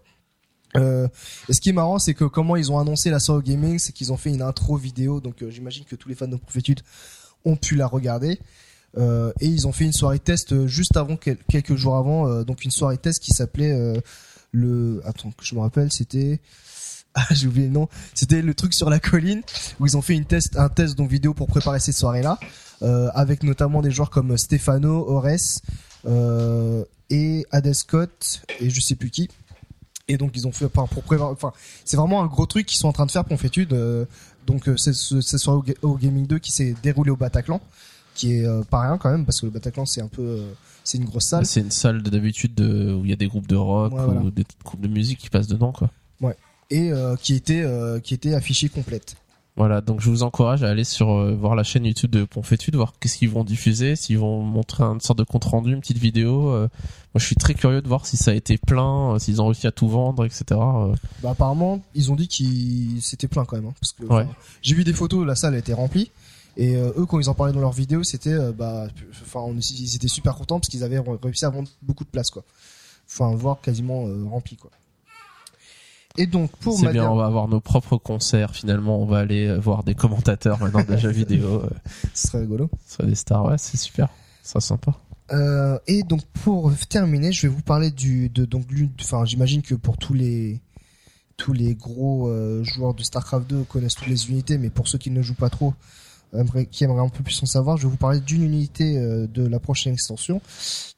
Euh, 0.75 1.07
et 1.47 1.53
ce 1.53 1.61
qui 1.61 1.69
est 1.69 1.73
marrant, 1.73 1.99
c'est 1.99 2.13
que 2.13 2.25
comment 2.25 2.57
ils 2.57 2.69
ont 2.69 2.79
annoncé 2.79 3.09
la 3.11 3.19
soirée 3.19 3.43
gaming, 3.43 3.79
c'est 3.79 3.93
qu'ils 3.93 4.11
ont 4.11 4.17
fait 4.17 4.29
une 4.29 4.41
intro 4.41 4.75
vidéo, 4.75 5.21
donc 5.21 5.41
euh, 5.41 5.49
j'imagine 5.49 5.85
que 5.85 5.95
tous 5.95 6.09
les 6.09 6.15
fans 6.15 6.27
de 6.27 6.35
Prophétude 6.35 6.81
ont 7.45 7.55
pu 7.55 7.75
la 7.75 7.87
regarder. 7.87 8.37
Euh, 8.97 9.31
et 9.39 9.47
ils 9.47 9.67
ont 9.67 9.71
fait 9.71 9.85
une 9.85 9.93
soirée 9.93 10.19
test 10.19 10.65
juste 10.67 10.97
avant, 10.97 11.15
quel- 11.15 11.37
quelques 11.49 11.75
jours 11.75 11.95
avant, 11.95 12.43
donc 12.43 12.65
une 12.65 12.71
soirée 12.71 12.97
test 12.97 13.21
qui 13.23 13.31
s'appelait 13.31 14.01
le, 14.51 15.01
attends 15.05 15.31
que 15.31 15.45
je 15.45 15.55
me 15.55 15.61
rappelle, 15.61 15.91
c'était, 15.93 16.41
ah 17.15 17.25
j'ai 17.31 17.47
oublié 17.47 17.67
le 17.67 17.73
nom, 17.73 17.87
c'était 18.13 18.41
le 18.41 18.53
truc 18.53 18.73
sur 18.73 18.89
la 18.89 18.99
colline 18.99 19.41
où 19.79 19.85
ils 19.85 19.95
ont 19.97 20.01
fait 20.01 20.13
une 20.15 20.25
test, 20.25 20.57
un 20.57 20.69
test 20.69 20.95
donc 20.97 21.09
vidéo 21.09 21.33
pour 21.33 21.47
préparer 21.47 21.79
cette 21.79 21.95
soirée-là, 21.95 22.37
euh, 22.81 23.09
avec 23.13 23.43
notamment 23.43 23.81
des 23.81 23.89
joueurs 23.91 24.09
comme 24.09 24.37
Stefano, 24.37 25.05
Ores 25.07 25.61
euh, 26.07 26.83
et 27.09 27.45
Adel 27.51 27.75
Scott 27.75 28.41
et 28.59 28.69
je 28.69 28.81
sais 28.81 28.95
plus 28.95 29.09
qui. 29.09 29.29
Et 30.07 30.17
donc 30.17 30.31
ils 30.35 30.45
ont 30.47 30.51
fait, 30.51 30.65
enfin 30.65 30.85
pour 30.87 31.03
prévoir, 31.03 31.31
enfin 31.31 31.51
c'est 31.83 31.97
vraiment 31.97 32.21
un 32.21 32.27
gros 32.27 32.45
truc 32.45 32.65
qu'ils 32.67 32.77
sont 32.79 32.87
en 32.87 32.93
train 32.93 33.05
de 33.07 33.11
faire 33.11 33.25
pour 33.25 33.39
Fétude. 33.39 33.73
Euh, 33.73 34.05
donc 34.45 34.69
c'est 34.77 34.93
ce- 34.93 35.21
cette 35.21 35.39
soirée 35.39 35.57
au, 35.57 35.63
ga- 35.63 35.73
au 35.81 35.95
Gaming 35.97 36.27
2 36.27 36.37
qui 36.37 36.51
s'est 36.51 36.75
déroulée 36.83 37.09
au 37.11 37.15
Bataclan, 37.15 37.59
qui 38.13 38.33
est 38.33 38.45
pas 38.69 38.81
rien 38.81 38.97
quand 38.99 39.09
même 39.09 39.25
parce 39.25 39.41
que 39.41 39.47
le 39.47 39.51
Bataclan 39.51 39.85
c'est 39.87 40.01
un 40.01 40.07
peu, 40.07 40.43
c'est 40.83 40.99
une 40.99 41.05
grosse 41.05 41.25
salle. 41.25 41.45
C'est 41.47 41.61
une 41.61 41.71
salle 41.71 42.03
de- 42.03 42.09
d'habitude 42.11 42.53
de- 42.53 42.93
où 42.93 43.03
il 43.05 43.09
y 43.09 43.13
a 43.13 43.15
des 43.15 43.27
groupes 43.27 43.47
de 43.47 43.55
rock 43.55 43.93
Ouais, 43.93 44.03
voilà. 44.05 44.21
ou 44.21 44.29
des 44.29 44.45
groupes 44.63 44.81
de 44.81 44.87
musique 44.87 45.17
qui 45.19 45.29
passent 45.29 45.47
dedans 45.47 45.71
quoi. 45.71 45.89
Et 46.69 46.91
euh, 46.91 47.15
qui 47.15 47.35
était 47.35 47.61
euh, 47.63 47.99
qui 47.99 48.13
était 48.13 48.33
affichée 48.33 48.69
complète. 48.69 49.15
Voilà, 49.57 49.79
donc 49.79 50.01
je 50.01 50.09
vous 50.09 50.23
encourage 50.23 50.63
à 50.63 50.69
aller 50.69 50.83
sur 50.83 51.11
euh, 51.11 51.33
voir 51.33 51.55
la 51.55 51.63
chaîne 51.63 51.85
YouTube 51.85 52.11
de 52.11 52.25
Ponfétude, 52.25 52.75
voir 52.75 52.93
qu'est-ce 52.99 53.17
qu'ils 53.17 53.29
vont 53.29 53.45
diffuser, 53.45 53.95
s'ils 53.95 54.17
vont 54.17 54.41
montrer 54.41 54.83
une 54.83 54.99
sorte 54.99 55.17
de 55.17 55.23
compte 55.23 55.45
rendu, 55.45 55.71
une 55.71 55.79
petite 55.79 55.97
vidéo. 55.97 56.49
euh. 56.49 56.67
moi, 57.13 57.19
je 57.21 57.25
suis 57.25 57.37
très 57.37 57.53
curieux 57.53 57.81
de 57.81 57.87
voir 57.87 58.05
si 58.05 58.17
ça 58.17 58.31
a 58.31 58.33
été 58.33 58.57
plein, 58.57 59.13
euh, 59.13 59.19
s'ils 59.19 59.41
ont 59.41 59.45
réussi 59.47 59.65
à 59.65 59.71
tout 59.71 59.87
vendre, 59.87 60.25
etc. 60.25 60.43
Bah 61.23 61.29
apparemment 61.29 61.79
ils 61.93 62.11
ont 62.11 62.17
dit 62.17 62.27
qu'ils 62.27 63.01
c'était 63.01 63.29
plein 63.29 63.45
quand 63.45 63.55
même, 63.55 63.67
hein, 63.67 63.73
parce 63.79 63.93
que 63.93 64.03
Ouais. 64.13 64.27
j'ai 64.61 64.75
vu 64.75 64.83
des 64.83 64.91
photos, 64.93 65.25
la 65.25 65.35
salle 65.35 65.53
a 65.55 65.57
été 65.59 65.71
remplie. 65.73 66.11
Et 66.57 66.75
eux, 66.75 67.05
quand 67.05 67.19
ils 67.19 67.29
en 67.29 67.33
parlaient 67.33 67.51
dans 67.53 67.59
leurs 67.59 67.73
vidéos, 67.73 68.03
c'était, 68.03 68.37
bah, 68.53 68.87
enfin, 69.21 69.41
on- 69.41 69.57
ils 69.57 69.95
étaient 69.95 70.07
super 70.07 70.35
contents 70.35 70.57
parce 70.59 70.69
qu'ils 70.69 70.83
avaient 70.85 71.01
réussi 71.21 71.43
à 71.43 71.49
vendre 71.49 71.67
beaucoup 71.81 72.05
de 72.05 72.09
places, 72.09 72.29
quoi. 72.29 72.43
Enfin, 73.09 73.35
voire 73.35 73.59
quasiment 73.61 74.05
rempli, 74.29 74.55
quoi. 74.55 74.71
Et 76.17 76.27
donc 76.27 76.51
pour 76.57 76.77
C'est 76.77 76.91
bien, 76.91 77.09
on 77.09 77.15
va 77.15 77.25
avoir 77.25 77.47
nos 77.47 77.59
propres 77.59 77.97
concerts. 77.97 78.55
Finalement, 78.55 79.01
on 79.01 79.05
va 79.05 79.19
aller 79.19 79.47
euh, 79.47 79.59
voir 79.59 79.83
des 79.83 79.95
commentateurs 79.95 80.59
maintenant 80.59 80.83
de 80.87 80.97
jeux 80.97 81.09
vidéo. 81.11 81.61
euh, 81.63 81.69
ce 82.13 82.27
serait 82.27 82.39
rigolo. 82.39 82.69
ce 82.87 82.95
sera 82.95 83.07
des 83.07 83.15
stars, 83.15 83.45
ouais, 83.45 83.57
c'est 83.57 83.77
super, 83.77 84.09
ça 84.43 84.59
sympa. 84.59 84.93
Euh, 85.31 85.79
et 85.87 86.03
donc 86.03 86.21
pour 86.43 86.71
terminer, 86.87 87.31
je 87.31 87.47
vais 87.47 87.53
vous 87.53 87.63
parler 87.63 87.89
du 87.89 88.29
de 88.29 88.45
donc 88.45 88.65
l'une 88.69 88.91
enfin 89.01 89.25
j'imagine 89.25 89.63
que 89.63 89.73
pour 89.73 89.97
tous 89.97 90.13
les 90.13 90.61
tous 91.35 91.51
les 91.51 91.73
gros 91.73 92.27
euh, 92.29 92.63
joueurs 92.63 92.93
de 92.93 93.01
StarCraft 93.01 93.49
2 93.49 93.63
connaissent 93.63 93.95
toutes 93.95 94.07
les 94.07 94.29
unités 94.29 94.59
mais 94.59 94.69
pour 94.69 94.87
ceux 94.87 94.99
qui 94.99 95.09
ne 95.09 95.23
jouent 95.23 95.33
pas 95.33 95.49
trop 95.49 95.73
qui 96.71 96.83
aimeraient 96.83 97.01
un 97.01 97.09
peu 97.09 97.23
plus 97.23 97.41
en 97.43 97.45
savoir, 97.45 97.77
je 97.77 97.83
vais 97.83 97.89
vous 97.89 97.97
parler 97.97 98.19
d'une 98.19 98.43
unité 98.43 98.97
euh, 98.97 99.27
de 99.27 99.45
la 99.45 99.59
prochaine 99.59 99.93
extension. 99.93 100.41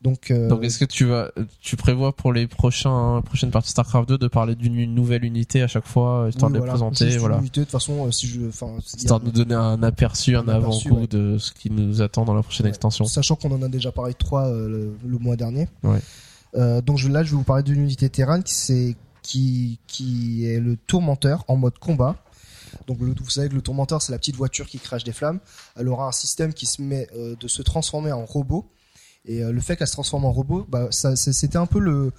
Donc, 0.01 0.31
euh, 0.31 0.47
Donc, 0.47 0.63
est-ce 0.63 0.77
que 0.79 0.85
tu 0.85 1.05
vas, 1.05 1.31
tu 1.61 1.75
prévois 1.75 2.15
pour 2.15 2.33
les 2.33 2.47
prochains, 2.47 3.21
prochaines 3.25 3.51
parties 3.51 3.71
StarCraft 3.71 4.09
2 4.09 4.17
de 4.17 4.27
parler 4.27 4.55
d'une 4.55 4.93
nouvelle 4.93 5.25
unité 5.25 5.61
à 5.61 5.67
chaque 5.67 5.87
fois, 5.87 6.27
histoire 6.29 6.51
oui, 6.51 6.55
de 6.55 6.59
voilà, 6.59 6.73
les 6.73 6.79
présenter, 6.79 7.05
juste 7.05 7.15
une 7.15 7.19
voilà. 7.21 7.37
unité, 7.37 7.61
de 7.61 7.65
toute 7.65 7.71
façon 7.71 8.05
euh, 8.07 8.11
si 8.11 8.27
je 8.27 8.47
enfin 8.47 8.67
Histoire 8.95 9.19
de 9.19 9.25
nous 9.25 9.31
donner 9.31 9.55
un 9.55 9.81
aperçu, 9.83 10.35
un, 10.35 10.47
avant-goût 10.47 11.01
ouais. 11.01 11.07
de 11.07 11.37
ce 11.37 11.51
qui 11.51 11.69
nous 11.71 12.01
attend 12.01 12.25
dans 12.25 12.33
la 12.33 12.43
prochaine 12.43 12.65
Ouais. 12.65 12.69
extension. 12.69 13.05
Sachant 13.05 13.35
qu'on 13.35 13.51
en 13.51 13.61
a 13.61 13.67
déjà 13.67 13.91
parlé 13.91 14.13
trois 14.13 14.49
le, 14.49 14.95
le 15.05 15.17
mois 15.19 15.35
dernier. 15.35 15.67
Ouais. 15.83 15.99
Euh, 16.55 16.81
donc 16.81 16.97
je, 16.97 17.09
là, 17.09 17.23
je 17.23 17.31
vais 17.31 17.37
vous 17.37 17.43
parler 17.43 17.63
d'une 17.63 17.81
unité 17.81 18.09
Terran 18.09 18.41
qui, 18.41 18.95
qui, 19.21 19.79
qui 19.87 20.45
est 20.45 20.59
le 20.59 20.77
tourmenteur 20.87 21.43
en 21.47 21.55
mode 21.55 21.77
combat. 21.79 22.15
Donc 22.87 23.01
le, 23.01 23.13
vous 23.13 23.29
savez 23.29 23.49
que 23.49 23.53
le 23.53 23.61
tourmenteur, 23.61 24.01
c'est 24.01 24.11
la 24.13 24.17
petite 24.17 24.37
voiture 24.37 24.65
qui 24.65 24.79
crache 24.79 25.03
des 25.03 25.11
flammes. 25.11 25.39
Elle 25.75 25.89
aura 25.89 26.07
un 26.07 26.11
système 26.13 26.53
qui 26.53 26.65
se 26.65 26.81
met 26.81 27.07
euh, 27.15 27.35
de 27.35 27.47
se 27.47 27.61
transformer 27.61 28.11
en 28.11 28.25
robot. 28.25 28.71
Et 29.25 29.43
euh, 29.43 29.51
le 29.51 29.59
fait 29.59 29.75
qu'elle 29.75 29.87
se 29.87 29.93
transforme 29.93 30.25
en 30.25 30.31
robot, 30.31 30.65
bah, 30.69 30.87
c'était 30.91 31.57
un 31.57 31.65
peu 31.65 31.79
le, 31.79 32.13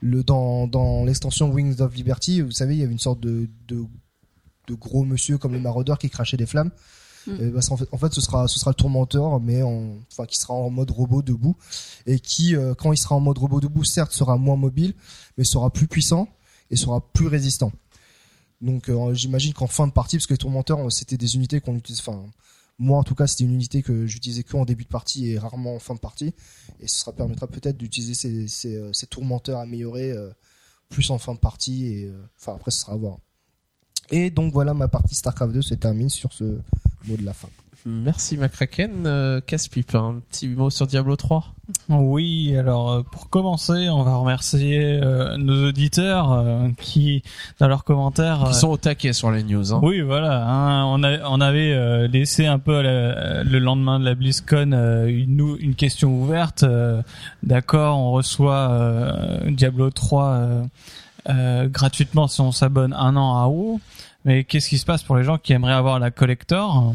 le 0.00 0.24
dans, 0.24 0.66
dans 0.66 1.04
l'extension 1.04 1.50
Wings 1.50 1.80
of 1.80 1.94
Liberty. 1.94 2.40
Vous 2.40 2.50
savez, 2.50 2.74
il 2.74 2.80
y 2.80 2.82
avait 2.82 2.92
une 2.92 2.98
sorte 2.98 3.20
de, 3.20 3.48
de, 3.68 3.84
de 4.66 4.74
gros 4.74 5.04
monsieur 5.04 5.36
comme 5.36 5.52
les 5.52 5.60
maraudeurs 5.60 5.98
qui 5.98 6.08
crachait 6.08 6.38
des 6.38 6.46
flammes. 6.46 6.70
Mm. 7.26 7.50
Bah, 7.50 7.60
en, 7.70 7.76
fait, 7.76 7.88
en 7.92 7.98
fait, 7.98 8.14
ce 8.14 8.20
sera, 8.22 8.48
ce 8.48 8.58
sera 8.58 8.70
le 8.70 8.76
tourmenteur, 8.76 9.38
mais 9.40 9.62
en, 9.62 9.98
enfin, 10.10 10.24
qui 10.24 10.38
sera 10.38 10.54
en 10.54 10.70
mode 10.70 10.90
robot 10.92 11.20
debout 11.20 11.56
et 12.06 12.20
qui, 12.20 12.56
euh, 12.56 12.74
quand 12.74 12.92
il 12.92 12.96
sera 12.96 13.16
en 13.16 13.20
mode 13.20 13.36
robot 13.36 13.60
debout, 13.60 13.84
certes, 13.84 14.12
sera 14.12 14.38
moins 14.38 14.56
mobile, 14.56 14.94
mais 15.36 15.44
sera 15.44 15.70
plus 15.70 15.88
puissant 15.88 16.28
et 16.70 16.76
sera 16.76 17.00
plus 17.12 17.26
résistant. 17.26 17.70
Donc, 18.60 18.88
euh, 18.88 19.14
j'imagine 19.14 19.52
qu'en 19.52 19.66
fin 19.66 19.86
de 19.86 19.92
partie, 19.92 20.16
parce 20.16 20.26
que 20.26 20.34
les 20.34 20.38
tourmenteurs, 20.38 20.86
euh, 20.86 20.90
c'était 20.90 21.16
des 21.16 21.36
unités 21.36 21.60
qu'on 21.60 21.76
utilise, 21.76 22.00
enfin, 22.00 22.24
moi 22.78 22.98
en 22.98 23.04
tout 23.04 23.14
cas, 23.14 23.26
c'était 23.26 23.44
une 23.44 23.54
unité 23.54 23.82
que 23.82 24.06
j'utilisais 24.06 24.42
que 24.42 24.56
en 24.56 24.64
début 24.64 24.84
de 24.84 24.88
partie 24.88 25.30
et 25.30 25.38
rarement 25.38 25.74
en 25.74 25.78
fin 25.78 25.94
de 25.94 26.00
partie, 26.00 26.34
et 26.80 26.88
ce 26.88 27.00
sera 27.00 27.12
permettra 27.12 27.46
peut-être 27.46 27.76
d'utiliser 27.76 28.48
ces, 28.48 28.76
euh, 28.76 28.92
tourmenteurs 29.10 29.60
améliorés 29.60 30.14
plus 30.88 31.10
en 31.10 31.18
fin 31.18 31.34
de 31.34 31.38
partie, 31.38 31.86
et 31.86 32.12
enfin 32.38 32.54
après, 32.54 32.70
ce 32.70 32.80
sera 32.80 32.92
à 32.92 32.96
voir. 32.96 33.18
Et 34.10 34.30
donc 34.30 34.52
voilà, 34.52 34.72
ma 34.72 34.88
partie 34.88 35.14
StarCraft 35.14 35.52
2 35.52 35.62
se 35.62 35.74
termine 35.74 36.08
sur 36.08 36.32
ce 36.32 36.44
mot 37.06 37.16
de 37.16 37.24
la 37.24 37.32
fin. 37.32 37.48
Merci 37.88 38.36
McCracken. 38.36 39.06
Euh, 39.06 39.40
Casse-pipe, 39.40 39.94
un 39.94 40.16
petit 40.28 40.48
mot 40.48 40.70
sur 40.70 40.88
Diablo 40.88 41.14
3. 41.14 41.44
Oui, 41.88 42.56
alors 42.58 42.90
euh, 42.90 43.02
pour 43.02 43.30
commencer, 43.30 43.88
on 43.88 44.02
va 44.02 44.16
remercier 44.16 44.98
euh, 45.00 45.36
nos 45.36 45.68
auditeurs 45.68 46.32
euh, 46.32 46.68
qui, 46.80 47.22
dans 47.60 47.68
leurs 47.68 47.84
commentaires, 47.84 48.40
Qui 48.44 48.50
euh, 48.50 48.52
sont 48.54 48.68
au 48.70 48.76
taquet 48.76 49.12
sur 49.12 49.30
les 49.30 49.44
news. 49.44 49.72
Hein. 49.72 49.78
Oui, 49.84 50.00
voilà. 50.00 50.44
hein, 50.48 50.84
on, 50.86 51.02
a, 51.04 51.28
on 51.28 51.40
avait 51.40 51.72
euh, 51.74 52.08
laissé 52.08 52.46
un 52.46 52.58
peu 52.58 52.80
la- 52.82 53.44
le 53.44 53.58
lendemain 53.60 54.00
de 54.00 54.04
la 54.04 54.16
BlizzCon 54.16 54.72
euh, 54.72 55.06
une, 55.06 55.56
une 55.60 55.74
question 55.76 56.10
ouverte. 56.20 56.64
euh, 56.64 57.02
D'accord, 57.44 57.98
on 57.98 58.10
reçoit 58.10 58.68
euh, 58.72 59.50
Diablo 59.50 59.90
3 59.90 60.24
euh, 60.26 60.62
euh, 61.28 61.68
gratuitement 61.68 62.26
si 62.26 62.40
on 62.40 62.50
s'abonne 62.50 62.92
un 62.94 63.14
an 63.16 63.36
à 63.40 63.46
WoW. 63.46 63.80
Mais 64.24 64.42
qu'est-ce 64.42 64.68
qui 64.68 64.78
se 64.78 64.84
passe 64.84 65.04
pour 65.04 65.16
les 65.16 65.22
gens 65.22 65.38
qui 65.38 65.52
aimeraient 65.52 65.72
avoir 65.72 66.00
la 66.00 66.10
collector? 66.10 66.94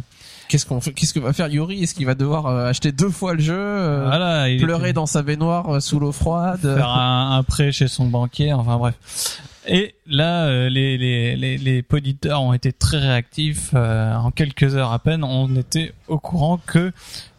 Qu'est-ce 0.51 0.65
qu'on 0.65 0.81
fait 0.81 0.91
Qu'est-ce 0.91 1.13
que 1.13 1.19
va 1.21 1.31
faire 1.31 1.47
Yuri? 1.47 1.81
Est-ce 1.81 1.95
qu'il 1.95 2.05
va 2.05 2.13
devoir 2.13 2.47
euh, 2.47 2.67
acheter 2.67 2.91
deux 2.91 3.09
fois 3.09 3.35
le 3.35 3.39
jeu 3.39 3.55
euh, 3.57 4.03
Voilà, 4.05 4.49
il 4.49 4.61
Pleurer 4.61 4.89
était- 4.89 4.93
dans 4.93 5.05
sa 5.05 5.21
baignoire 5.23 5.69
euh, 5.75 5.79
sous 5.79 5.97
l'eau 5.97 6.11
froide 6.11 6.59
faire 6.59 6.89
un, 6.89 7.37
un 7.37 7.43
prêt 7.43 7.71
chez 7.71 7.87
son 7.87 8.05
banquier, 8.07 8.51
enfin 8.51 8.75
bref. 8.77 9.39
Et 9.65 9.95
là, 10.07 10.47
euh, 10.47 10.67
les, 10.67 10.97
les, 10.97 11.37
les, 11.37 11.57
les 11.57 11.81
poditeurs 11.83 12.41
ont 12.41 12.51
été 12.51 12.73
très 12.73 12.97
réactifs. 12.97 13.69
euh, 13.75 14.13
en 14.15 14.29
quelques 14.31 14.75
heures 14.75 14.91
à 14.91 14.99
peine, 14.99 15.23
on 15.23 15.55
était 15.55 15.93
au 16.09 16.19
courant 16.19 16.57
que 16.65 16.91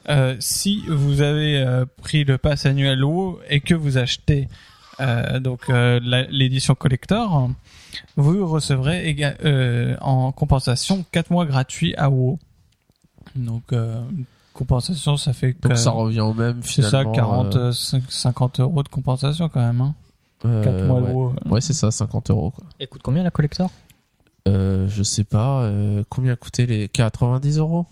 euh, 0.09 0.35
si 0.41 0.83
vous 0.89 1.21
avez 1.21 1.59
euh, 1.59 1.85
pris 2.03 2.25
le 2.25 2.39
pass 2.39 2.65
annuel 2.65 3.05
WoW 3.05 3.41
et 3.51 3.61
que 3.61 3.75
vous 3.75 3.99
achetez 3.99 4.49
euh, 5.01 5.39
donc 5.39 5.69
euh, 5.69 6.01
l'édition 6.31 6.75
collector, 6.75 7.51
vous 8.17 8.47
recevrez 8.49 9.15
euh, 9.45 9.97
en 10.01 10.33
compensation 10.33 11.05
4 11.13 11.31
mois 11.31 11.45
gratuits 11.45 11.95
à 11.97 12.09
WoW. 12.09 12.39
Donc 13.37 13.63
euh, 13.73 14.03
compensation, 14.55 15.17
ça 15.17 15.33
fait 15.33 15.53
Donc 15.61 15.73
que- 15.73 15.79
ça 15.79 15.91
revient 15.91 16.21
au 16.21 16.35
même 16.35 16.61
c'est 16.63 16.83
ça, 16.83 16.89
finalement. 16.89 17.13
40, 17.13 17.57
euh, 17.57 17.73
euh, 17.95 18.01
50 18.09 18.61
euros 18.61 18.83
de 18.83 18.89
compensation 18.89 19.49
quand 19.49 19.61
même. 19.61 19.81
Hein. 19.81 19.95
Euh, 20.45 20.65
4 20.65 20.85
mois 20.87 21.01
ouais. 21.01 21.07
d'euros. 21.09 21.33
Ouais, 21.47 21.61
c'est 21.61 21.73
ça, 21.73 21.91
50 21.91 22.31
euros. 22.31 22.51
Quoi. 22.51 22.65
Et 22.81 22.87
coûte 22.87 23.03
combien 23.03 23.23
la 23.23 23.31
collector? 23.31 23.71
Euh, 24.49 24.89
je 24.89 25.03
sais 25.05 25.25
pas, 25.25 25.63
euh, 25.63 26.03
combien 26.09 26.35
coûtaient 26.37 26.67
les 26.67 26.89
90 26.89 27.59
euros? 27.59 27.87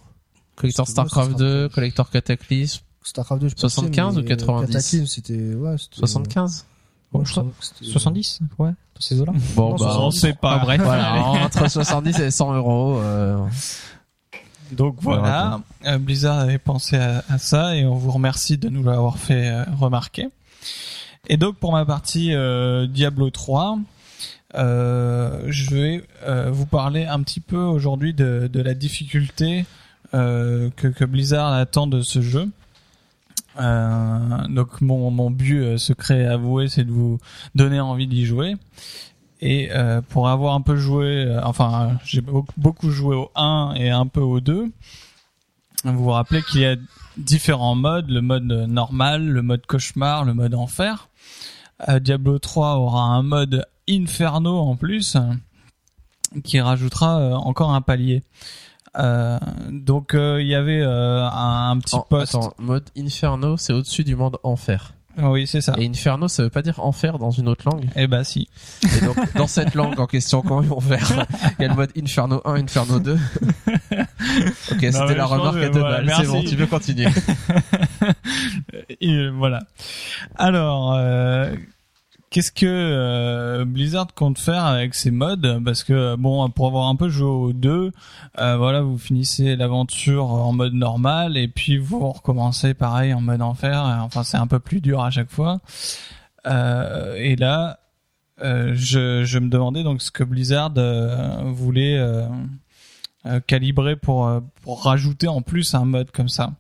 Collector 0.57 0.87
StarCraft 0.89 1.31
ça 1.33 1.39
sera 1.39 1.39
2, 1.39 1.69
pas- 1.69 1.75
Collector 1.77 2.11
Cataclysm, 2.11 2.81
Starcraft 3.05 3.41
2, 3.43 3.49
je 3.49 3.55
75 3.57 4.19
ou 4.19 4.23
90? 4.25 4.67
Cataclysm, 4.73 5.07
c'était, 5.07 5.55
ouais, 5.55 5.77
c'était. 5.79 5.97
75 5.97 6.67
Ouais, 7.13 7.25
je 7.25 7.33
c'était- 7.61 7.85
70 7.91 8.41
Ouais, 8.59 8.69
dans 8.71 9.01
ces 9.01 9.21
eaux-là. 9.21 9.33
Bon, 9.57 9.71
Non, 9.71 9.77
bah, 9.77 9.97
on 10.01 10.11
sait 10.11 10.33
pas. 10.35 10.59
Ah, 10.61 10.65
bref. 10.65 10.81
voilà, 10.83 11.23
entre 11.45 11.69
70 11.71 12.19
et 12.21 12.31
100 12.31 12.53
euros. 12.55 12.99
euh, 12.99 13.39
Donc 14.73 14.97
voilà, 15.01 15.61
euh, 15.87 15.99
Blizzard 15.99 16.39
avait 16.39 16.59
pensé 16.59 16.97
à, 16.97 17.25
à 17.29 17.39
ça 17.39 17.77
et 17.77 17.85
on 17.85 17.97
vous 17.97 18.11
remercie 18.11 18.59
de 18.59 18.69
nous 18.69 18.83
l'avoir 18.83 19.19
fait 19.19 19.49
euh, 19.49 19.65
remarquer. 19.79 20.29
Et 21.29 21.37
donc 21.37 21.57
pour 21.57 21.73
ma 21.73 21.85
partie 21.85 22.35
euh, 22.35 22.87
Diablo 22.87 23.31
3, 23.31 23.79
euh, 24.57 25.43
je 25.49 25.71
vais 25.71 26.05
euh, 26.25 26.51
vous 26.51 26.67
parler 26.67 27.05
un 27.05 27.23
petit 27.23 27.41
peu 27.41 27.59
aujourd'hui 27.59 28.15
de, 28.15 28.49
de 28.53 28.61
la 28.61 28.75
difficulté 28.75 29.65
que, 30.13 30.69
que 30.89 31.05
Blizzard 31.05 31.53
attend 31.53 31.87
de 31.87 32.03
ce 32.03 32.21
jeu. 32.21 32.49
Donc 33.57 34.81
mon, 34.81 35.13
mon 35.13 35.31
but 35.31 35.79
secret 35.79 36.27
avoué, 36.27 36.67
c'est 36.67 36.83
de 36.83 36.91
vous 36.91 37.21
donner 37.55 37.79
envie 37.79 38.09
d'y 38.09 38.27
jouer. 38.27 38.57
Et 39.41 39.71
euh, 39.73 40.03
pour 40.03 40.29
avoir 40.29 40.55
un 40.55 40.61
peu 40.61 40.77
joué, 40.77 41.25
euh, 41.25 41.41
enfin 41.43 41.99
j'ai 42.05 42.21
beaucoup, 42.21 42.91
joué 42.91 43.17
au 43.17 43.31
1 43.35 43.73
et 43.77 43.89
un 43.89 44.07
peu 44.07 44.21
au 44.21 44.41
2, 44.41 44.71
vous 45.85 46.05
vous 46.05 46.11
rappelez 46.11 46.43
qu'il 46.43 46.61
y 46.61 46.67
a 46.67 46.77
différents 47.17 47.75
modes, 47.75 48.11
le 48.11 48.21
mode 48.21 48.45
normal, 48.45 49.27
le 49.27 49.41
mode 49.41 49.65
cauchemar, 49.67 50.25
le 50.25 50.35
mode 50.35 50.55
enfer. 50.55 51.09
Euh, 51.89 51.99
Diablo 52.01 52.39
3 52.39 52.77
aura 52.77 53.05
un 53.05 53.23
mode 53.23 53.67
inferno 53.89 54.59
en 54.59 54.77
plus, 54.77 55.17
qui 56.45 56.61
rajoutera 56.61 57.39
encore 57.39 57.71
un 57.73 57.81
palier. 57.81 58.23
Euh, 58.99 59.39
donc 59.71 60.11
il 60.15 60.47
y 60.47 60.55
avait 60.55 60.83
un, 60.83 61.71
un 61.71 61.79
petit 61.79 61.97
oh, 61.97 62.05
post. 62.07 62.35
Attends, 62.35 62.53
mode 62.59 62.91
Inferno, 62.95 63.57
c'est 63.57 63.73
au-dessus 63.73 64.05
du 64.05 64.17
mode 64.17 64.37
Enfer. 64.43 64.93
Oui, 65.23 65.47
c'est 65.47 65.61
ça. 65.61 65.75
Et 65.79 65.87
Inferno, 65.87 66.29
ça 66.29 66.43
veut 66.43 66.51
pas 66.51 66.63
dire 66.63 66.81
enfer 66.81 67.19
dans 67.19 67.31
une 67.31 67.49
autre 67.49 67.65
langue. 67.67 67.89
Eh 67.97 68.07
ben 68.07 68.25
si. 68.25 68.49
Et 68.85 69.05
donc, 69.05 69.17
dans 69.35 69.47
cette 69.47 69.75
langue 69.75 69.99
en 69.99 70.07
question, 70.07 70.43
comment 70.43 70.63
ils 70.63 70.69
vont 70.69 70.81
faire? 70.81 71.27
Il 71.59 71.63
y 71.63 71.65
a 71.65 71.69
le 71.69 71.75
mode 71.75 71.91
Inferno 71.97 72.41
1, 72.45 72.55
Inferno 72.55 72.99
2. 72.99 73.13
ok, 73.13 73.19
c'était 74.81 75.15
la 75.15 75.27
remarque 75.27 75.63
à 75.63 75.69
deux 75.69 75.83
balles. 75.83 76.13
C'est 76.17 76.27
bon, 76.27 76.43
tu 76.43 76.57
peux 76.57 76.67
continuer. 76.67 77.09
Et 79.01 79.29
voilà. 79.31 79.61
Alors, 80.37 80.95
euh, 80.95 81.55
qu'est-ce 82.31 82.53
que 82.53 82.67
euh, 82.67 83.65
Blizzard 83.65 84.15
compte 84.15 84.39
faire 84.39 84.65
avec 84.65 84.95
ces 84.95 85.11
modes 85.11 85.63
Parce 85.65 85.85
que 85.85 86.17
bon, 86.17 86.49
pour 86.51 86.69
avoir 86.69 86.89
un 86.89 86.97
peu 86.97 87.09
joué 87.09 87.29
aux 87.29 87.53
deux, 87.53 87.93
euh, 88.39 88.57
voilà, 88.57 88.81
vous 88.83 88.99
finissez 88.99 89.57
l'aventure 89.57 90.25
en 90.25 90.53
mode 90.53 90.75
normal 90.75 91.37
et 91.37 91.49
puis 91.49 91.77
vous 91.77 92.11
recommencez 92.11 92.75
pareil 92.75 93.13
en 93.13 93.21
mode 93.21 93.43
enfer. 93.43 93.83
Enfin, 94.03 94.23
c'est 94.23 94.39
un 94.39 94.47
peu 94.47 94.61
plus 94.61 94.81
dur 94.81 95.03
à 95.03 95.11
chaque 95.11 95.31
fois. 95.31 95.61
Euh, 96.47 97.17
et 97.17 97.37
là, 97.37 97.81
euh, 98.43 98.73
je, 98.75 99.25
je 99.25 99.39
me 99.39 99.49
demandais 99.49 99.83
donc 99.83 100.01
ce 100.01 100.11
que 100.11 100.25
Blizzard 100.25 100.73
euh, 100.79 101.43
voulait 101.45 101.99
euh, 101.99 102.27
calibrer 103.47 103.97
pour 103.97 104.31
pour 104.63 104.85
rajouter 104.85 105.29
en 105.29 105.43
plus 105.43 105.75
un 105.75 105.85
mode 105.85 106.11
comme 106.11 106.29
ça. 106.29 106.53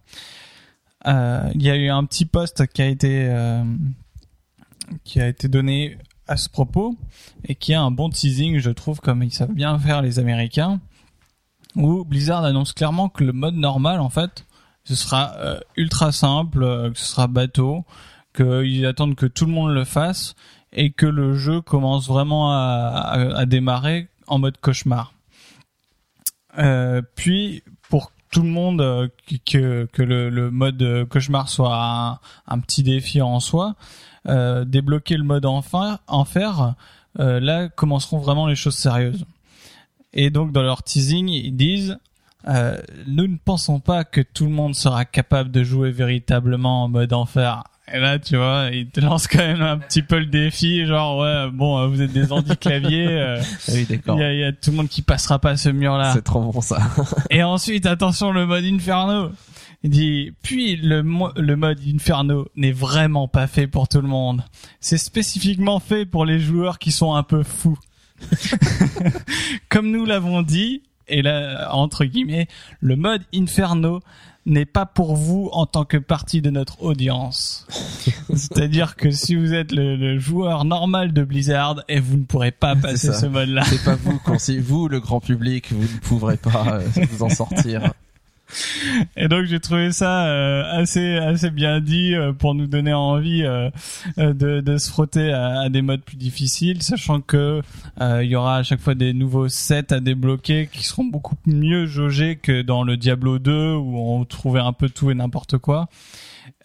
Il 1.06 1.62
y 1.62 1.70
a 1.70 1.76
eu 1.76 1.88
un 1.88 2.04
petit 2.04 2.26
post 2.26 2.66
qui 2.66 2.82
a 2.82 2.86
été 2.86 3.32
qui 5.04 5.20
a 5.20 5.28
été 5.28 5.48
donné 5.48 5.98
à 6.28 6.36
ce 6.36 6.48
propos 6.48 6.96
et 7.44 7.54
qui 7.54 7.72
est 7.72 7.76
un 7.76 7.90
bon 7.90 8.08
teasing, 8.10 8.58
je 8.58 8.70
trouve, 8.70 9.00
comme 9.00 9.22
ils 9.22 9.32
savent 9.32 9.52
bien 9.52 9.78
faire 9.78 10.02
les 10.02 10.18
Américains, 10.18 10.80
où 11.76 12.04
Blizzard 12.04 12.44
annonce 12.44 12.72
clairement 12.72 13.08
que 13.08 13.24
le 13.24 13.32
mode 13.32 13.54
normal, 13.54 14.00
en 14.00 14.10
fait, 14.10 14.44
ce 14.84 14.94
sera 14.94 15.34
euh, 15.36 15.60
ultra 15.76 16.12
simple, 16.12 16.62
euh, 16.62 16.90
que 16.90 16.98
ce 16.98 17.06
sera 17.06 17.26
bateau, 17.26 17.84
qu'ils 18.34 18.86
attendent 18.86 19.16
que 19.16 19.26
tout 19.26 19.44
le 19.46 19.52
monde 19.52 19.72
le 19.72 19.84
fasse 19.84 20.34
et 20.72 20.92
que 20.92 21.06
le 21.06 21.34
jeu 21.34 21.60
commence 21.60 22.06
vraiment 22.06 22.52
à, 22.52 22.56
à- 22.56 23.38
à 23.40 23.46
démarrer 23.46 24.08
en 24.28 24.38
mode 24.38 24.56
cauchemar. 24.60 25.12
Euh, 26.58 27.02
puis 27.14 27.62
pour 27.88 28.12
tout 28.30 28.42
le 28.42 28.48
monde 28.48 28.80
euh, 28.80 29.08
que, 29.44 29.88
que 29.92 30.02
le, 30.02 30.30
le 30.30 30.50
mode 30.50 31.06
cauchemar 31.08 31.48
soit 31.48 32.20
un 32.46 32.58
petit 32.60 32.82
défi 32.84 33.20
en 33.20 33.40
soi, 33.40 33.74
euh, 34.28 34.64
débloquer 34.64 35.16
le 35.16 35.24
mode 35.24 35.46
enfer, 35.46 35.98
enfer 36.06 36.74
euh, 37.18 37.40
là 37.40 37.68
commenceront 37.68 38.18
vraiment 38.18 38.46
les 38.46 38.56
choses 38.56 38.76
sérieuses. 38.76 39.24
Et 40.12 40.30
donc 40.30 40.52
dans 40.52 40.62
leur 40.62 40.82
teasing, 40.82 41.28
ils 41.28 41.56
disent 41.56 41.98
euh, 42.48 42.78
nous 43.06 43.26
ne 43.26 43.36
pensons 43.36 43.80
pas 43.80 44.04
que 44.04 44.20
tout 44.20 44.44
le 44.44 44.50
monde 44.50 44.74
sera 44.74 45.04
capable 45.04 45.50
de 45.50 45.62
jouer 45.62 45.90
véritablement 45.90 46.84
en 46.84 46.88
mode 46.88 47.12
enfer. 47.12 47.64
Et 47.92 47.98
là, 47.98 48.20
tu 48.20 48.36
vois, 48.36 48.68
ils 48.72 48.88
te 48.88 49.00
lancent 49.00 49.26
quand 49.26 49.38
même 49.38 49.62
un 49.62 49.76
petit 49.76 50.02
peu 50.02 50.20
le 50.20 50.26
défi, 50.26 50.86
genre 50.86 51.18
ouais, 51.18 51.50
bon, 51.52 51.78
euh, 51.78 51.86
vous 51.88 52.00
êtes 52.00 52.12
des 52.12 52.30
handi-claviers, 52.30 53.08
euh, 53.08 53.40
Ah 53.40 53.72
oui, 53.72 53.86
il 53.90 54.14
y, 54.14 54.38
y 54.38 54.44
a 54.44 54.52
tout 54.52 54.70
le 54.70 54.76
monde 54.76 54.88
qui 54.88 55.02
passera 55.02 55.40
pas 55.40 55.56
ce 55.56 55.70
mur-là. 55.70 56.12
C'est 56.12 56.22
trop 56.22 56.40
bon 56.40 56.60
ça. 56.60 56.78
Et 57.30 57.42
ensuite, 57.42 57.86
attention, 57.86 58.30
le 58.30 58.46
mode 58.46 58.64
Inferno. 58.64 59.32
Il 59.82 59.90
dit, 59.90 60.32
puis 60.42 60.76
le, 60.76 61.02
mo- 61.02 61.32
le 61.36 61.56
mode 61.56 61.78
Inferno 61.86 62.48
n'est 62.54 62.72
vraiment 62.72 63.28
pas 63.28 63.46
fait 63.46 63.66
pour 63.66 63.88
tout 63.88 64.00
le 64.02 64.08
monde. 64.08 64.42
C'est 64.80 64.98
spécifiquement 64.98 65.80
fait 65.80 66.04
pour 66.04 66.26
les 66.26 66.38
joueurs 66.38 66.78
qui 66.78 66.92
sont 66.92 67.14
un 67.14 67.22
peu 67.22 67.42
fous. 67.42 67.78
Comme 69.68 69.90
nous 69.90 70.04
l'avons 70.04 70.42
dit, 70.42 70.82
et 71.08 71.22
là, 71.22 71.74
entre 71.74 72.04
guillemets, 72.04 72.46
le 72.80 72.96
mode 72.96 73.22
Inferno 73.34 74.00
n'est 74.46 74.66
pas 74.66 74.86
pour 74.86 75.16
vous 75.16 75.48
en 75.52 75.66
tant 75.66 75.84
que 75.84 75.96
partie 75.96 76.40
de 76.42 76.50
notre 76.50 76.82
audience. 76.82 77.66
C'est-à-dire 78.34 78.96
que 78.96 79.10
si 79.10 79.34
vous 79.34 79.52
êtes 79.54 79.72
le, 79.72 79.96
le 79.96 80.18
joueur 80.18 80.64
normal 80.64 81.12
de 81.12 81.24
Blizzard, 81.24 81.82
et 81.88 82.00
vous 82.00 82.16
ne 82.16 82.24
pourrez 82.24 82.50
pas 82.50 82.74
passer 82.76 83.12
ce 83.12 83.26
mode-là. 83.26 83.62
C'est 83.64 83.84
pas 83.84 83.96
vous, 83.96 84.18
conseil, 84.18 84.58
vous, 84.58 84.88
le 84.88 85.00
grand 85.00 85.20
public, 85.20 85.72
vous 85.72 85.82
ne 85.82 86.00
pourrez 86.00 86.36
pas 86.36 86.80
euh, 86.80 86.88
vous 87.12 87.22
en 87.22 87.28
sortir. 87.30 87.92
Et 89.16 89.28
donc 89.28 89.44
j'ai 89.44 89.60
trouvé 89.60 89.92
ça 89.92 90.26
euh, 90.26 90.62
assez 90.70 91.16
assez 91.16 91.50
bien 91.50 91.80
dit 91.80 92.14
euh, 92.14 92.32
pour 92.32 92.54
nous 92.54 92.66
donner 92.66 92.92
envie 92.92 93.42
euh, 93.44 93.70
euh, 94.18 94.32
de, 94.32 94.76
se 94.78 94.90
frotter 94.90 95.32
à, 95.32 95.60
à 95.60 95.68
des 95.68 95.82
modes 95.82 96.02
plus 96.02 96.16
difficiles, 96.16 96.82
sachant 96.82 97.20
que 97.20 97.62
euh, 98.00 98.24
il 98.24 98.30
y 98.30 98.36
aura 98.36 98.56
à 98.56 98.62
chaque 98.62 98.80
fois 98.80 98.94
des 98.94 99.12
nouveaux 99.12 99.48
sets 99.48 99.92
à 99.92 100.00
débloquer 100.00 100.68
qui 100.72 100.84
seront 100.84 101.04
beaucoup 101.04 101.36
mieux 101.46 101.86
jaugés 101.86 102.36
que 102.36 102.62
dans 102.62 102.82
le 102.82 102.96
Diablo 102.96 103.38
2 103.38 103.74
où 103.74 103.98
on 103.98 104.24
trouvait 104.24 104.60
un 104.60 104.72
peu 104.72 104.88
tout 104.88 105.10
et 105.10 105.14
n'importe 105.14 105.58
quoi. 105.58 105.88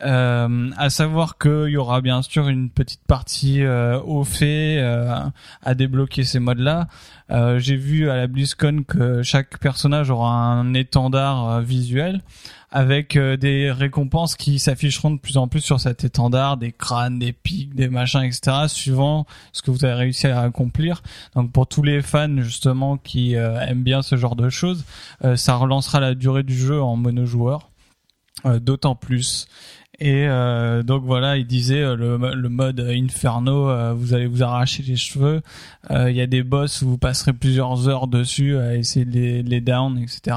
Euh, 0.02 0.72
à 0.78 0.90
savoir 0.90 1.38
qu'il 1.38 1.70
y 1.70 1.78
aura 1.78 2.02
bien 2.02 2.22
sûr 2.22 2.48
une 2.50 2.70
petite 2.70 3.06
partie 3.08 3.64
euh, 3.64 4.00
au 4.02 4.24
fait 4.24 4.78
euh, 4.80 5.16
à 5.64 5.74
débloquer 5.76 6.24
ces 6.24 6.40
modes-là. 6.40 6.88
Euh, 7.32 7.60
J'ai 7.60 7.76
vu 7.76 8.10
à 8.10 8.16
la 8.16 8.28
BlizzCon 8.28 8.84
que 8.88 9.24
chaque 9.24 9.58
personnage 9.60 10.10
aura 10.10 10.34
un 10.34 10.74
étendard 10.74 11.50
euh, 11.50 11.62
visuel 11.62 12.22
avec 12.72 13.16
euh, 13.16 13.38
des 13.38 13.72
récompenses 13.72 14.36
qui 14.36 14.60
s'afficheront 14.60 15.12
de 15.12 15.20
plus 15.20 15.38
en 15.38 15.48
plus 15.48 15.62
sur 15.62 15.80
cet 15.80 16.04
étendard, 16.04 16.58
des 16.58 16.74
crânes, 16.74 17.18
des 17.20 17.32
pics, 17.32 17.74
des 17.74 17.88
machins, 17.88 18.22
etc. 18.24 18.68
suivant 18.68 19.26
ce 19.54 19.62
que 19.62 19.72
vous 19.72 19.86
avez 19.86 19.94
réussi 19.94 20.28
à 20.28 20.42
accomplir. 20.42 21.02
Donc 21.36 21.52
pour 21.52 21.68
tous 21.68 21.84
les 21.84 22.02
fans 22.02 22.42
justement 22.42 22.98
qui 22.98 23.34
aiment 23.34 23.84
bien 23.84 24.02
ce 24.02 24.18
genre 24.18 24.36
de 24.36 24.50
choses, 24.50 24.84
ça 25.36 25.56
relancera 25.56 26.02
la 26.02 26.16
durée 26.16 26.44
du 26.44 26.58
jeu 26.58 26.82
en 26.82 26.98
monojoueur, 26.98 27.62
euh, 27.62 27.75
d'autant 28.60 28.96
plus. 28.96 29.48
Et 30.00 30.26
euh, 30.28 30.84
donc 30.84 31.04
voilà, 31.06 31.38
il 31.38 31.48
disait 31.48 31.82
euh, 31.82 31.96
le, 31.96 32.18
le 32.36 32.50
mode 32.50 32.82
Inferno, 32.82 33.70
euh, 33.70 33.94
vous 33.94 34.14
allez 34.14 34.28
vous 34.28 34.44
arracher 34.44 34.84
les 34.84 34.98
cheveux. 34.98 35.42
Euh, 35.90 36.12
Il 36.12 36.18
y 36.18 36.22
a 36.22 36.28
des 36.28 36.44
boss 36.44 36.82
où 36.82 36.90
vous 36.90 36.98
passerez 36.98 37.32
plusieurs 37.32 37.88
heures 37.88 38.08
dessus 38.08 38.58
à 38.58 38.76
essayer 38.76 39.06
de 39.06 39.12
les, 39.12 39.42
de 39.44 39.50
les 39.50 39.62
down, 39.62 39.98
etc. 39.98 40.36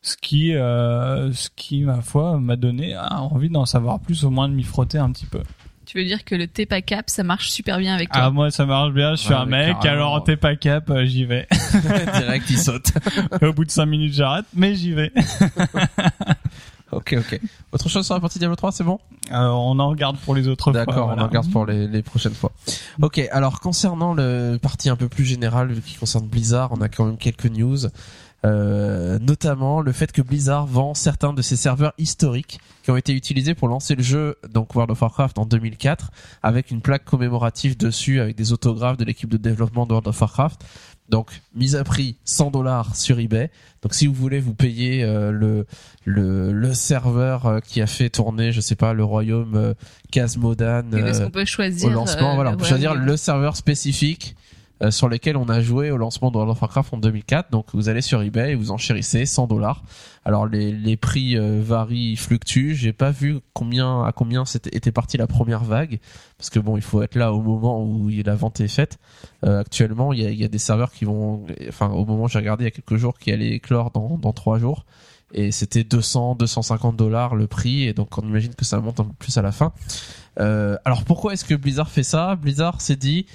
Ce 0.00 0.16
qui, 0.16 0.54
euh, 0.54 1.32
ce 1.32 1.48
qui, 1.56 1.82
ma 1.82 2.02
foi, 2.02 2.38
m'a 2.38 2.54
donné 2.54 2.94
euh, 2.94 3.00
envie 3.08 3.48
d'en 3.50 3.64
savoir 3.66 3.98
plus, 3.98 4.22
au 4.24 4.30
moins 4.30 4.48
de 4.48 4.54
m'y 4.54 4.62
frotter 4.62 4.98
un 4.98 5.10
petit 5.10 5.26
peu. 5.26 5.40
Tu 5.86 5.98
veux 5.98 6.04
dire 6.04 6.24
que 6.24 6.34
le 6.34 6.46
TEPA 6.46 6.80
cap, 6.82 7.10
ça 7.10 7.24
marche 7.24 7.50
super 7.50 7.78
bien 7.78 7.94
avec 7.94 8.10
toi? 8.10 8.22
Ah 8.24 8.30
moi 8.30 8.50
ça 8.50 8.64
marche 8.64 8.92
bien, 8.94 9.16
je 9.16 9.20
suis 9.20 9.30
Ouais, 9.30 9.36
un 9.36 9.44
mec, 9.44 9.76
carrément. 9.82 10.14
alors 10.14 10.24
pas 10.40 10.56
cap, 10.56 10.88
euh, 10.90 11.04
j'y 11.04 11.24
vais. 11.24 11.46
Direct, 12.18 12.46
il 12.48 12.58
saute. 12.58 12.92
au 13.42 13.52
bout 13.52 13.64
de 13.64 13.70
cinq 13.70 13.86
minutes 13.86 14.14
j'arrête, 14.14 14.46
mais 14.54 14.74
j'y 14.76 14.92
vais. 14.92 15.12
Ok, 16.94 17.16
ok. 17.18 17.40
Autre 17.72 17.88
chose 17.88 18.04
sur 18.04 18.14
la 18.14 18.20
partie 18.20 18.38
Diablo 18.38 18.56
3, 18.56 18.72
c'est 18.72 18.84
bon? 18.84 18.98
Alors, 19.30 19.64
on 19.66 19.78
en 19.78 19.88
regarde 19.88 20.16
pour 20.18 20.34
les 20.34 20.48
autres 20.48 20.64
fois. 20.64 20.72
D'accord, 20.72 21.14
on 21.16 21.20
en 21.20 21.28
garde 21.28 21.50
pour 21.50 21.66
les, 21.66 21.86
les 21.86 22.02
prochaines 22.02 22.34
fois. 22.34 22.52
Ok, 23.02 23.18
alors 23.32 23.60
concernant 23.60 24.14
le 24.14 24.58
parti 24.60 24.88
un 24.88 24.96
peu 24.96 25.08
plus 25.08 25.24
général 25.24 25.74
qui 25.80 25.96
concerne 25.96 26.26
Blizzard, 26.26 26.70
on 26.72 26.80
a 26.80 26.88
quand 26.88 27.04
même 27.04 27.18
quelques 27.18 27.46
news. 27.46 27.86
Euh, 28.44 29.18
notamment 29.20 29.80
le 29.80 29.90
fait 29.92 30.12
que 30.12 30.20
Blizzard 30.20 30.66
vend 30.66 30.92
certains 30.92 31.32
de 31.32 31.40
ses 31.40 31.56
serveurs 31.56 31.94
historiques 31.96 32.60
qui 32.82 32.90
ont 32.90 32.96
été 32.96 33.14
utilisés 33.14 33.54
pour 33.54 33.68
lancer 33.68 33.94
le 33.94 34.02
jeu 34.02 34.36
donc 34.52 34.74
World 34.74 34.90
of 34.90 35.00
Warcraft 35.00 35.38
en 35.38 35.46
2004 35.46 36.10
avec 36.42 36.70
une 36.70 36.82
plaque 36.82 37.06
commémorative 37.06 37.74
dessus 37.78 38.20
avec 38.20 38.36
des 38.36 38.52
autographes 38.52 38.98
de 38.98 39.04
l'équipe 39.06 39.30
de 39.30 39.38
développement 39.38 39.86
de 39.86 39.92
World 39.92 40.08
of 40.08 40.20
Warcraft. 40.20 40.62
Donc 41.08 41.42
mise 41.54 41.76
à 41.76 41.84
prix 41.84 42.16
100 42.24 42.50
dollars 42.50 42.96
sur 42.96 43.18
eBay. 43.18 43.50
Donc 43.82 43.94
si 43.94 44.06
vous 44.06 44.14
voulez 44.14 44.40
vous 44.40 44.54
payer 44.54 45.04
euh, 45.04 45.30
le, 45.30 45.66
le 46.04 46.52
le 46.52 46.72
serveur 46.72 47.46
euh, 47.46 47.60
qui 47.60 47.82
a 47.82 47.86
fait 47.86 48.08
tourner 48.08 48.52
je 48.52 48.60
sais 48.60 48.74
pas 48.74 48.94
le 48.94 49.04
royaume 49.04 49.54
euh, 49.54 49.74
Est-ce 50.94 51.20
euh, 51.20 51.24
qu'on 51.26 51.30
peut 51.30 51.44
choisir 51.44 51.88
au 51.88 51.92
lancement, 51.92 52.32
euh, 52.32 52.34
voilà, 52.36 52.52
on 52.52 52.56
peut 52.56 52.64
choisir 52.64 52.94
le 52.94 53.16
serveur 53.16 53.56
spécifique 53.56 54.34
euh, 54.84 54.90
sur 54.90 55.08
lequel 55.08 55.36
on 55.36 55.48
a 55.48 55.60
joué 55.60 55.90
au 55.90 55.96
lancement 55.96 56.30
de 56.30 56.36
World 56.36 56.52
of 56.52 56.60
Warcraft 56.60 56.94
en 56.94 56.98
2004. 56.98 57.50
Donc 57.50 57.66
vous 57.72 57.88
allez 57.88 58.02
sur 58.02 58.22
eBay 58.22 58.52
et 58.52 58.54
vous 58.54 58.70
enchérissez 58.70 59.24
100 59.24 59.46
dollars. 59.46 59.82
Alors 60.24 60.46
les, 60.46 60.72
les 60.72 60.96
prix 60.96 61.38
euh, 61.38 61.62
varient, 61.62 62.16
fluctuent. 62.16 62.74
J'ai 62.74 62.92
pas 62.92 63.10
vu 63.10 63.38
combien 63.54 64.04
à 64.04 64.12
combien 64.12 64.44
c'était 64.44 64.76
était 64.76 64.92
partie 64.92 65.16
la 65.16 65.26
première 65.26 65.64
vague 65.64 66.00
parce 66.36 66.50
que 66.50 66.58
bon, 66.58 66.76
il 66.76 66.82
faut 66.82 67.02
être 67.02 67.14
là 67.14 67.32
au 67.32 67.40
moment 67.40 67.82
où 67.82 68.08
la 68.08 68.34
vente 68.34 68.60
est 68.60 68.68
faite. 68.68 68.98
Euh, 69.44 69.60
actuellement, 69.60 70.12
il 70.12 70.22
y 70.22 70.26
a, 70.26 70.30
y 70.30 70.44
a 70.44 70.48
des 70.48 70.58
serveurs 70.58 70.92
qui 70.92 71.04
vont, 71.04 71.46
enfin 71.68 71.88
au 71.88 72.04
moment 72.04 72.24
où 72.24 72.28
j'ai 72.28 72.38
regardé 72.38 72.64
il 72.64 72.66
y 72.66 72.68
a 72.68 72.72
quelques 72.72 72.96
jours, 72.96 73.18
qui 73.18 73.32
allaient 73.32 73.52
éclore 73.52 73.90
dans 73.90 74.18
dans 74.18 74.32
trois 74.32 74.58
jours. 74.58 74.84
Et 75.32 75.50
c'était 75.50 75.84
200, 75.84 76.34
250 76.36 76.96
dollars 76.96 77.34
le 77.34 77.46
prix, 77.46 77.84
et 77.84 77.94
donc 77.94 78.18
on 78.18 78.22
imagine 78.22 78.54
que 78.54 78.64
ça 78.64 78.78
monte 78.80 79.00
un 79.00 79.04
peu 79.04 79.14
plus 79.18 79.36
à 79.38 79.42
la 79.42 79.52
fin. 79.52 79.72
Alors 80.36 81.04
pourquoi 81.04 81.32
est-ce 81.32 81.44
que 81.44 81.54
Blizzard 81.54 81.90
fait 81.90 82.02
ça? 82.02 82.36
Blizzard 82.36 82.80
s'est 82.80 82.96
dit, 82.96 83.26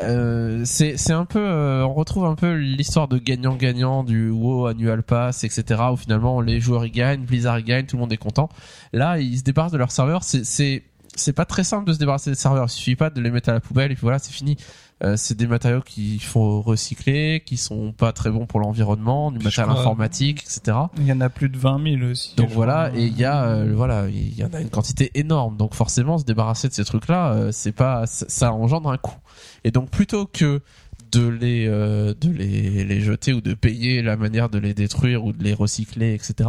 euh, 0.00 0.62
c'est 0.64 0.96
c'est 0.96 1.12
un 1.12 1.24
peu, 1.24 1.40
euh, 1.40 1.84
on 1.84 1.92
retrouve 1.92 2.24
un 2.24 2.34
peu 2.34 2.54
l'histoire 2.54 3.08
de 3.08 3.18
gagnant-gagnant 3.18 4.04
du 4.04 4.30
WoW 4.30 4.66
Annual 4.66 5.02
Pass, 5.02 5.44
etc. 5.44 5.80
Où 5.92 5.96
finalement 5.96 6.40
les 6.40 6.60
joueurs 6.60 6.84
y 6.84 6.90
gagnent, 6.90 7.24
Blizzard 7.24 7.58
y 7.58 7.64
gagne, 7.64 7.86
tout 7.86 7.96
le 7.96 8.00
monde 8.00 8.12
est 8.12 8.18
content. 8.18 8.48
Là, 8.92 9.18
ils 9.18 9.38
se 9.38 9.42
débarrassent 9.42 9.72
de 9.72 9.78
leurs 9.78 9.92
serveurs. 9.92 10.24
C'est 10.24 10.44
c'est 10.44 10.84
c'est 11.14 11.32
pas 11.32 11.44
très 11.44 11.64
simple 11.64 11.86
de 11.86 11.92
se 11.92 11.98
débarrasser 11.98 12.30
des 12.30 12.36
serveurs. 12.36 12.66
Il 12.66 12.70
suffit 12.70 12.96
pas 12.96 13.10
de 13.10 13.20
les 13.20 13.30
mettre 13.30 13.50
à 13.50 13.52
la 13.52 13.60
poubelle 13.60 13.92
et 13.92 13.94
puis 13.94 14.02
voilà, 14.02 14.18
c'est 14.18 14.32
fini. 14.32 14.56
Euh, 15.04 15.16
c'est 15.16 15.36
des 15.36 15.48
matériaux 15.48 15.80
qu'il 15.80 16.22
faut 16.22 16.62
recycler, 16.62 17.42
qui 17.44 17.56
sont 17.56 17.92
pas 17.92 18.12
très 18.12 18.30
bons 18.30 18.46
pour 18.46 18.60
l'environnement, 18.60 19.32
du 19.32 19.38
Puis 19.38 19.46
matériel 19.46 19.76
informatique, 19.76 20.44
etc. 20.44 20.76
Il 20.96 21.06
y 21.06 21.12
en 21.12 21.20
a 21.20 21.28
plus 21.28 21.48
de 21.48 21.58
20 21.58 21.98
000 21.98 22.10
aussi. 22.10 22.36
Donc 22.36 22.50
voilà, 22.50 22.92
et 22.94 23.06
il 23.06 23.18
y 23.18 23.24
a 23.24 23.44
euh, 23.44 23.72
voilà, 23.74 24.06
il 24.08 24.38
y 24.38 24.44
en 24.44 24.52
a 24.52 24.60
une 24.60 24.70
quantité 24.70 25.10
énorme. 25.14 25.56
Donc 25.56 25.74
forcément, 25.74 26.18
se 26.18 26.24
débarrasser 26.24 26.68
de 26.68 26.72
ces 26.72 26.84
trucs-là, 26.84 27.32
euh, 27.32 27.48
c'est 27.50 27.72
pas, 27.72 28.06
ça, 28.06 28.26
ça 28.28 28.52
engendre 28.52 28.90
un 28.90 28.96
coût. 28.96 29.16
Et 29.64 29.70
donc 29.70 29.90
plutôt 29.90 30.26
que 30.26 30.60
de 31.12 31.28
les 31.28 31.66
euh, 31.68 32.14
de 32.18 32.30
les, 32.30 32.84
les 32.84 33.00
jeter 33.00 33.32
ou 33.32 33.40
de 33.40 33.54
payer 33.54 34.02
la 34.02 34.16
manière 34.16 34.48
de 34.48 34.58
les 34.58 34.74
détruire 34.74 35.24
ou 35.24 35.32
de 35.32 35.42
les 35.44 35.54
recycler, 35.54 36.14
etc. 36.14 36.48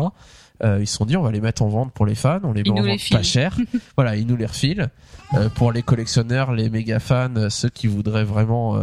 euh, 0.63 0.79
ils 0.79 0.87
se 0.87 0.95
sont 0.95 1.05
dit 1.05 1.17
on 1.17 1.21
va 1.21 1.31
les 1.31 1.41
mettre 1.41 1.61
en 1.61 1.67
vente 1.67 1.93
pour 1.93 2.05
les 2.05 2.15
fans, 2.15 2.39
on 2.43 2.53
les 2.53 2.63
met 2.63 2.69
en 2.71 2.81
les 2.81 2.97
pas 3.11 3.23
cher. 3.23 3.57
voilà, 3.97 4.15
ils 4.15 4.25
nous 4.25 4.37
les 4.37 4.45
refilent 4.45 4.89
Euh, 5.35 5.49
pour 5.49 5.71
les 5.71 5.81
collectionneurs, 5.81 6.53
les 6.53 6.69
méga 6.69 6.99
fans, 6.99 7.35
euh, 7.37 7.49
ceux 7.49 7.69
qui 7.69 7.87
voudraient 7.87 8.23
vraiment. 8.23 8.79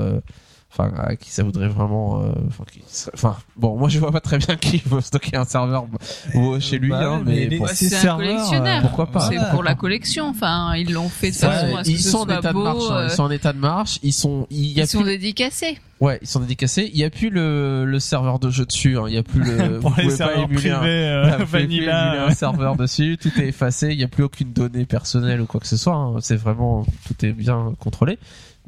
Euh, 0.79 0.85
Enfin, 0.85 0.93
à 0.97 1.17
qui 1.17 1.31
ça 1.31 1.43
voudrait 1.43 1.69
vraiment. 1.69 2.23
euh, 2.23 2.31
Enfin, 2.49 2.65
qui 2.71 2.81
serait- 2.87 3.11
enfin, 3.15 3.37
bon, 3.57 3.77
moi 3.77 3.89
je 3.89 3.99
vois 3.99 4.13
pas 4.13 4.21
très 4.21 4.39
bien 4.39 4.55
qui 4.57 4.81
veut 4.87 5.01
stocker 5.01 5.37
un 5.37 5.45
serveur 5.45 5.87
WoW 6.35 6.61
chez 6.61 6.79
lui, 6.79 6.91
Bah 6.91 7.01
hein, 7.15 7.23
mais, 7.27 7.49
mais 7.51 7.59
bon. 7.59 7.67
C'est 7.67 7.89
ces 7.89 7.95
un 7.97 7.99
serveurs, 7.99 8.29
collectionneur. 8.37 8.79
euh, 8.79 8.81
pourquoi 8.83 9.07
pas. 9.07 9.21
C'est 9.29 9.39
pour 9.51 9.63
la 9.65 9.75
collection. 9.75 10.29
Enfin, 10.29 10.75
ils 10.77 10.93
l'ont 10.93 11.09
fait 11.09 11.31
de 11.31 11.35
Ouais, 11.37 11.41
façon 11.41 11.77
à 11.77 11.85
ce 11.85 11.91
ils 11.91 11.97
que 11.97 12.03
sont 12.03 12.19
en 12.19 12.39
état 12.39 12.49
de 12.49 12.53
beau. 12.53 12.63
marche. 12.63 12.85
hein, 12.91 12.95
euh, 12.97 13.07
Ils 13.07 13.11
sont 13.11 13.23
en 13.25 13.31
état 13.31 13.53
de 13.53 13.59
marche. 13.59 13.99
Ils 14.03 14.13
sont. 14.13 14.47
Il 14.51 14.67
y 14.67 14.81
a 14.81 14.85
ils 14.85 14.87
sont 14.87 15.01
plus. 15.03 15.11
dédicacés. 15.11 15.79
Ouais, 16.01 16.19
ils 16.23 16.29
sont 16.29 16.41
dédicacés. 16.41 16.89
Il 16.95 16.99
y 16.99 17.05
a 17.05 17.11
plus 17.11 17.29
le, 17.29 17.85
le 17.85 17.99
serveur 17.99 18.39
de 18.39 18.49
jeu 18.49 18.65
dessus. 18.65 18.97
hein. 18.97 19.05
Il 19.09 19.15
y 19.15 19.19
a 19.19 19.23
plus 19.23 19.43
le. 19.43 19.79
pour 19.81 19.91
vous 19.91 19.97
les 19.97 20.03
pouvez 20.05 20.07
pas 20.07 20.17
serveurs 20.17 20.45
émuler 20.45 20.57
privés 20.71 20.75
un- 20.79 20.83
euh, 20.85 21.37
vous 21.39 21.45
pouvez 21.47 21.63
émuler 21.65 21.87
vanilla. 21.87 22.27
un 22.27 22.31
serveur 22.35 22.77
dessus, 22.77 23.19
tout 23.21 23.31
est 23.41 23.49
effacé, 23.49 23.89
il 23.91 23.99
n'y 23.99 24.05
a 24.05 24.09
plus 24.09 24.23
aucune 24.25 24.53
donnée 24.53 24.87
personnelle 24.87 25.41
ou 25.43 25.47
quoi 25.47 25.61
que 25.61 25.67
ce 25.67 25.77
soit. 25.77 25.95
hein. 25.95 26.15
C'est 26.21 26.37
vraiment 26.37 26.87
tout 27.07 27.27
est 27.27 27.33
bien 27.33 27.75
contrôlé. 27.81 28.19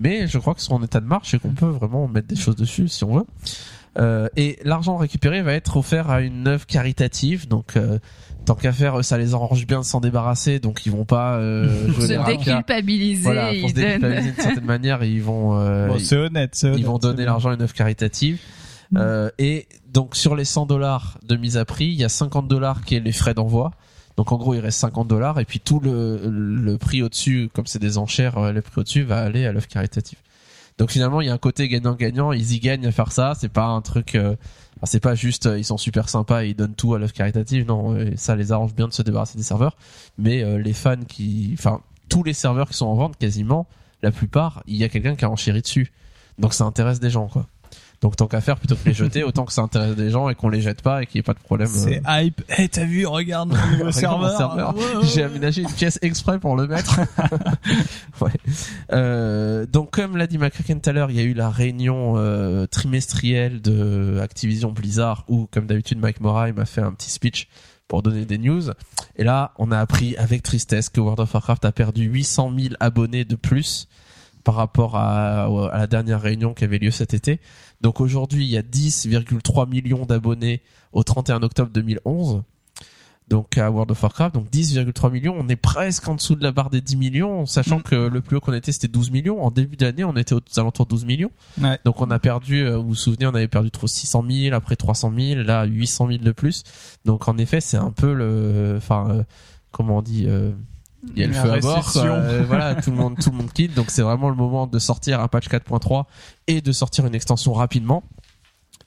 Mais 0.03 0.27
je 0.27 0.39
crois 0.39 0.55
qu'ils 0.55 0.65
sont 0.65 0.75
en 0.75 0.83
état 0.83 1.01
de 1.01 1.07
marche 1.07 1.35
et 1.35 1.39
qu'on 1.39 1.53
peut 1.53 1.67
vraiment 1.67 2.09
mettre 2.09 2.29
des 2.29 2.37
choses 2.37 2.57
dessus 2.57 2.89
si 2.89 3.05
on 3.05 3.17
veut. 3.17 3.27
Euh, 3.99 4.29
et 4.37 4.59
l'argent 4.65 4.97
récupéré 4.97 5.43
va 5.43 5.53
être 5.53 5.77
offert 5.77 6.11
à 6.11 6.23
une 6.23 6.49
œuvre 6.49 6.67
caritative. 6.67 7.47
Donc 7.47 7.77
euh, 7.77 7.99
tant 8.45 8.55
qu'à 8.55 8.73
faire, 8.73 9.05
ça 9.05 9.19
les 9.19 9.35
arrange 9.35 9.67
bien 9.67 9.81
de 9.81 9.85
s'en 9.85 10.01
débarrasser. 10.01 10.59
Donc 10.59 10.87
ils 10.87 10.93
vont 10.93 11.05
pas 11.05 11.37
euh, 11.37 11.89
jouer 11.93 12.09
se 12.09 12.27
déculpabiliser, 12.27 13.23
Voilà, 13.23 13.53
pour 13.61 13.69
se 13.71 13.75
déculpabiliser 13.75 14.31
d'une 14.33 14.43
certaine 14.43 14.65
manière, 14.65 15.03
ils 15.05 15.23
vont 15.23 15.59
euh, 15.59 15.89
Bon, 15.89 15.99
c'est 15.99 16.17
honnête, 16.17 16.51
c'est 16.55 16.69
honnête. 16.69 16.81
ils 16.81 16.87
vont 16.87 16.99
donner 16.99 17.25
l'argent 17.25 17.51
à 17.51 17.55
une 17.55 17.63
œuvre 17.63 17.75
caritative. 17.75 18.39
Euh, 18.97 19.31
et 19.39 19.69
donc 19.91 20.17
sur 20.17 20.37
les 20.37 20.45
100 20.45 20.67
dollars 20.67 21.19
de 21.27 21.37
mise 21.37 21.57
à 21.57 21.65
prix, 21.65 21.87
il 21.87 21.95
y 21.95 22.05
a 22.05 22.11
50 22.11 22.47
dollars 22.49 22.85
qui 22.85 22.95
est 22.95 23.01
les 23.01 23.13
frais 23.13 23.35
d'envoi. 23.35 23.73
Donc 24.17 24.33
en 24.33 24.37
gros, 24.37 24.55
il 24.55 24.61
reste 24.61 24.79
50 24.79 25.09
dollars 25.09 25.41
et 25.41 25.45
puis 25.45 25.61
tout 25.61 25.81
le, 25.81 26.21
le 26.29 26.79
prix 26.79 27.03
au-dessus, 27.03 27.49
comme 27.55 27.67
c'est 27.67 27.79
des 27.79 27.99
enchères, 27.99 28.39
euh, 28.39 28.53
le 28.53 28.61
prix 28.63 28.81
au-dessus 28.81 29.03
va 29.03 29.21
aller 29.23 29.47
à 29.47 29.53
l'œuvre 29.53 29.69
caritative. 29.69 30.19
Donc 30.79 30.91
finalement, 30.91 31.21
il 31.21 31.27
y 31.27 31.31
a 31.31 31.33
un 31.33 31.39
côté 31.39 31.69
gagnant-gagnant. 31.69 32.33
Ils 32.33 32.53
y 32.53 32.61
gagnent 32.61 32.87
à 32.87 32.93
faire 32.93 33.13
ça. 33.13 33.35
C'est 33.39 33.49
pas 33.51 33.67
un 33.67 33.81
truc. 33.81 34.15
euh, 34.15 34.37
c'est 34.85 35.01
pas 35.01 35.15
juste. 35.15 35.47
euh, 35.47 35.59
ils 35.59 35.65
sont 35.65 35.77
super 35.77 36.09
sympas 36.09 36.45
et 36.45 36.49
ils 36.49 36.55
donnent 36.55 36.75
tout 36.75 36.95
à 36.95 36.99
l'œuvre 36.99 37.13
caritative. 37.13 37.67
Non, 37.67 37.97
ça 38.17 38.37
les 38.37 38.53
arrange 38.53 38.75
bien 38.75 38.89
de 38.89 38.93
se 38.93 39.03
débarrasser 39.03 39.37
des 39.39 39.45
serveurs. 39.45 39.77
Mais 40.19 40.59
les 40.59 40.73
fans 40.73 40.97
qui, 41.07 41.55
enfin, 41.59 41.81
tous 42.09 42.23
les 42.23 42.33
serveurs 42.33 42.69
qui 42.69 42.77
sont 42.77 42.87
en 42.87 42.95
vente, 42.95 43.17
quasiment, 43.17 43.67
la 44.03 44.11
plupart, 44.11 44.63
il 44.67 44.77
y 44.77 44.85
a 44.85 44.89
quelqu'un 44.89 45.15
qui 45.15 45.25
a 45.25 45.31
enchéri 45.31 45.63
dessus. 45.63 45.93
Donc 46.39 46.55
ça 46.55 46.65
intéresse 46.65 47.01
des 47.01 47.11
gens, 47.11 47.29
quoi. 47.29 47.47
Donc 48.03 48.17
tant 48.17 48.27
qu'à 48.27 48.41
faire, 48.41 48.59
plutôt 48.59 48.75
que 48.75 48.85
les 48.85 48.95
jeter, 48.95 49.23
autant 49.25 49.45
que 49.45 49.53
ça 49.53 49.63
intéresse 49.63 49.95
des 49.95 50.11
gens 50.11 50.29
et 50.29 50.35
qu'on 50.35 50.49
les 50.49 50.61
jette 50.61 50.83
pas 50.83 51.03
et 51.03 51.07
qu'il 51.07 51.19
n'y 51.19 51.21
ait 51.21 51.23
pas 51.23 51.35
de 51.35 51.39
problème. 51.39 51.69
C'est 51.69 52.03
euh, 52.05 52.23
hype. 52.23 52.43
Eh, 52.59 52.69
t'as 52.69 52.85
vu, 52.85 53.07
regarde 53.07 53.51
mon 53.71 53.79
nouveau 53.79 53.93
serveur. 53.93 54.75
J'ai 55.03 55.23
aménagé 55.23 55.63
une 55.63 55.71
pièce 55.71 56.01
exprès 56.03 56.41
pour 56.41 56.57
le 56.57 56.67
mettre. 56.67 57.01
ouais. 58.21 58.33
Euh, 58.93 59.67
donc 59.67 59.93
comme 59.93 60.17
l'a 60.17 60.27
dit 60.27 60.37
McCracken 60.37 60.81
tout 60.81 60.91
à 60.91 60.93
l'heure, 60.93 61.11
il 61.11 61.17
y 61.17 61.21
a 61.21 61.23
eu 61.23 61.33
la 61.33 61.49
réunion 61.49 62.15
euh, 62.17 62.67
trimestrielle 62.67 63.63
de 63.63 64.19
Activision 64.21 64.73
Blizzard 64.73 65.25
où, 65.29 65.47
comme 65.53 65.67
d'habitude, 65.67 65.99
Mike 65.99 66.21
Moray 66.21 66.53
m'a 66.53 66.65
fait 66.65 66.81
un 66.81 66.93
petit 66.93 67.11
speech 67.11 67.49
pour 67.87 68.03
donner 68.03 68.25
des 68.25 68.39
news. 68.39 68.63
Et 69.15 69.23
là, 69.23 69.53
on 69.59 69.71
a 69.71 69.79
appris 69.79 70.17
avec 70.17 70.43
tristesse 70.43 70.89
que 70.89 71.01
World 71.01 71.21
of 71.21 71.33
Warcraft 71.33 71.65
a 71.67 71.73
perdu 71.73 72.05
800 72.05 72.53
000 72.59 72.75
abonnés 72.81 73.25
de 73.25 73.37
plus 73.37 73.87
par 74.43 74.57
rapport 74.57 74.97
à, 74.97 75.45
à 75.45 75.79
la 75.79 75.87
dernière 75.87 76.21
réunion 76.21 76.53
qui 76.53 76.65
avait 76.65 76.79
lieu 76.79 76.91
cet 76.91 77.15
été. 77.15 77.39
Donc 77.83 78.01
aujourd'hui, 78.01 78.45
il 78.45 78.51
y 78.51 78.57
a 78.57 78.63
10,3 78.63 79.69
millions 79.69 80.07
d'abonnés 80.07 80.63
au 80.93 81.03
31 81.03 81.43
octobre 81.43 81.71
2011 81.73 82.43
donc 83.29 83.57
à 83.57 83.71
World 83.71 83.91
of 83.93 84.03
Warcraft, 84.03 84.35
donc 84.35 84.51
10,3 84.51 85.11
millions, 85.11 85.35
on 85.39 85.49
est 85.49 85.57
presque 85.57 86.07
en 86.07 86.17
dessous 86.17 86.35
de 86.35 86.43
la 86.43 86.53
barre 86.53 86.69
des 86.69 86.83
10 86.83 86.97
millions, 86.97 87.47
sachant 87.47 87.79
Mm. 87.79 87.83
que 87.83 87.95
le 87.95 88.21
plus 88.21 88.37
haut 88.37 88.41
qu'on 88.41 88.53
était 88.53 88.73
c'était 88.73 88.89
12 88.89 89.11
millions. 89.11 89.43
En 89.43 89.51
début 89.51 89.77
d'année, 89.77 90.05
on 90.05 90.17
était 90.17 90.35
aux 90.35 90.41
alentours 90.59 90.85
de 90.85 90.91
12 90.91 91.07
millions. 91.07 91.31
Ouais. 91.59 91.79
Donc 91.87 92.03
on 92.03 92.11
a 92.11 92.19
perdu, 92.19 92.63
euh, 92.63 92.77
vous 92.77 92.89
vous 92.89 92.95
souvenez, 92.95 93.27
on 93.27 93.35
avait 93.35 93.49
perdu 93.49 93.71
trop 93.71 93.87
600 93.87 94.25
000, 94.29 94.55
après 94.55 94.77
300 94.77 95.13
000, 95.17 95.43
là 95.45 95.65
800 95.65 96.09
000 96.09 96.19
de 96.19 96.33
plus. 96.33 96.63
Donc 97.07 97.27
en 97.27 97.39
effet, 97.39 97.63
c'est 97.63 97.79
un 97.79 97.93
peu 97.93 98.13
le, 98.13 98.75
enfin, 98.77 99.07
euh, 99.09 99.23
comment 99.71 99.99
on 99.99 100.03
dit, 100.03 100.25
euh, 100.27 100.51
il 101.15 101.19
y 101.21 101.25
a 101.25 101.27
le 101.27 101.33
La 101.33 101.43
feu 101.43 101.53
à 101.53 101.59
bord. 101.61 101.93
Euh, 101.97 102.45
voilà, 102.47 102.75
tout 102.77 102.91
le 102.91 102.97
monde, 102.97 103.17
tout 103.21 103.31
le 103.31 103.37
monde 103.37 103.53
quitte. 103.53 103.75
Donc 103.75 103.87
c'est 103.91 104.03
vraiment 104.03 104.29
le 104.31 104.37
moment 104.37 104.67
de 104.67 104.79
sortir 104.79 105.21
un 105.21 105.29
patch 105.29 105.49
4.3 105.49 106.05
et 106.47 106.61
de 106.61 106.73
sortir 106.73 107.07
une 107.07 107.15
extension 107.15 107.53
rapidement. 107.53 108.03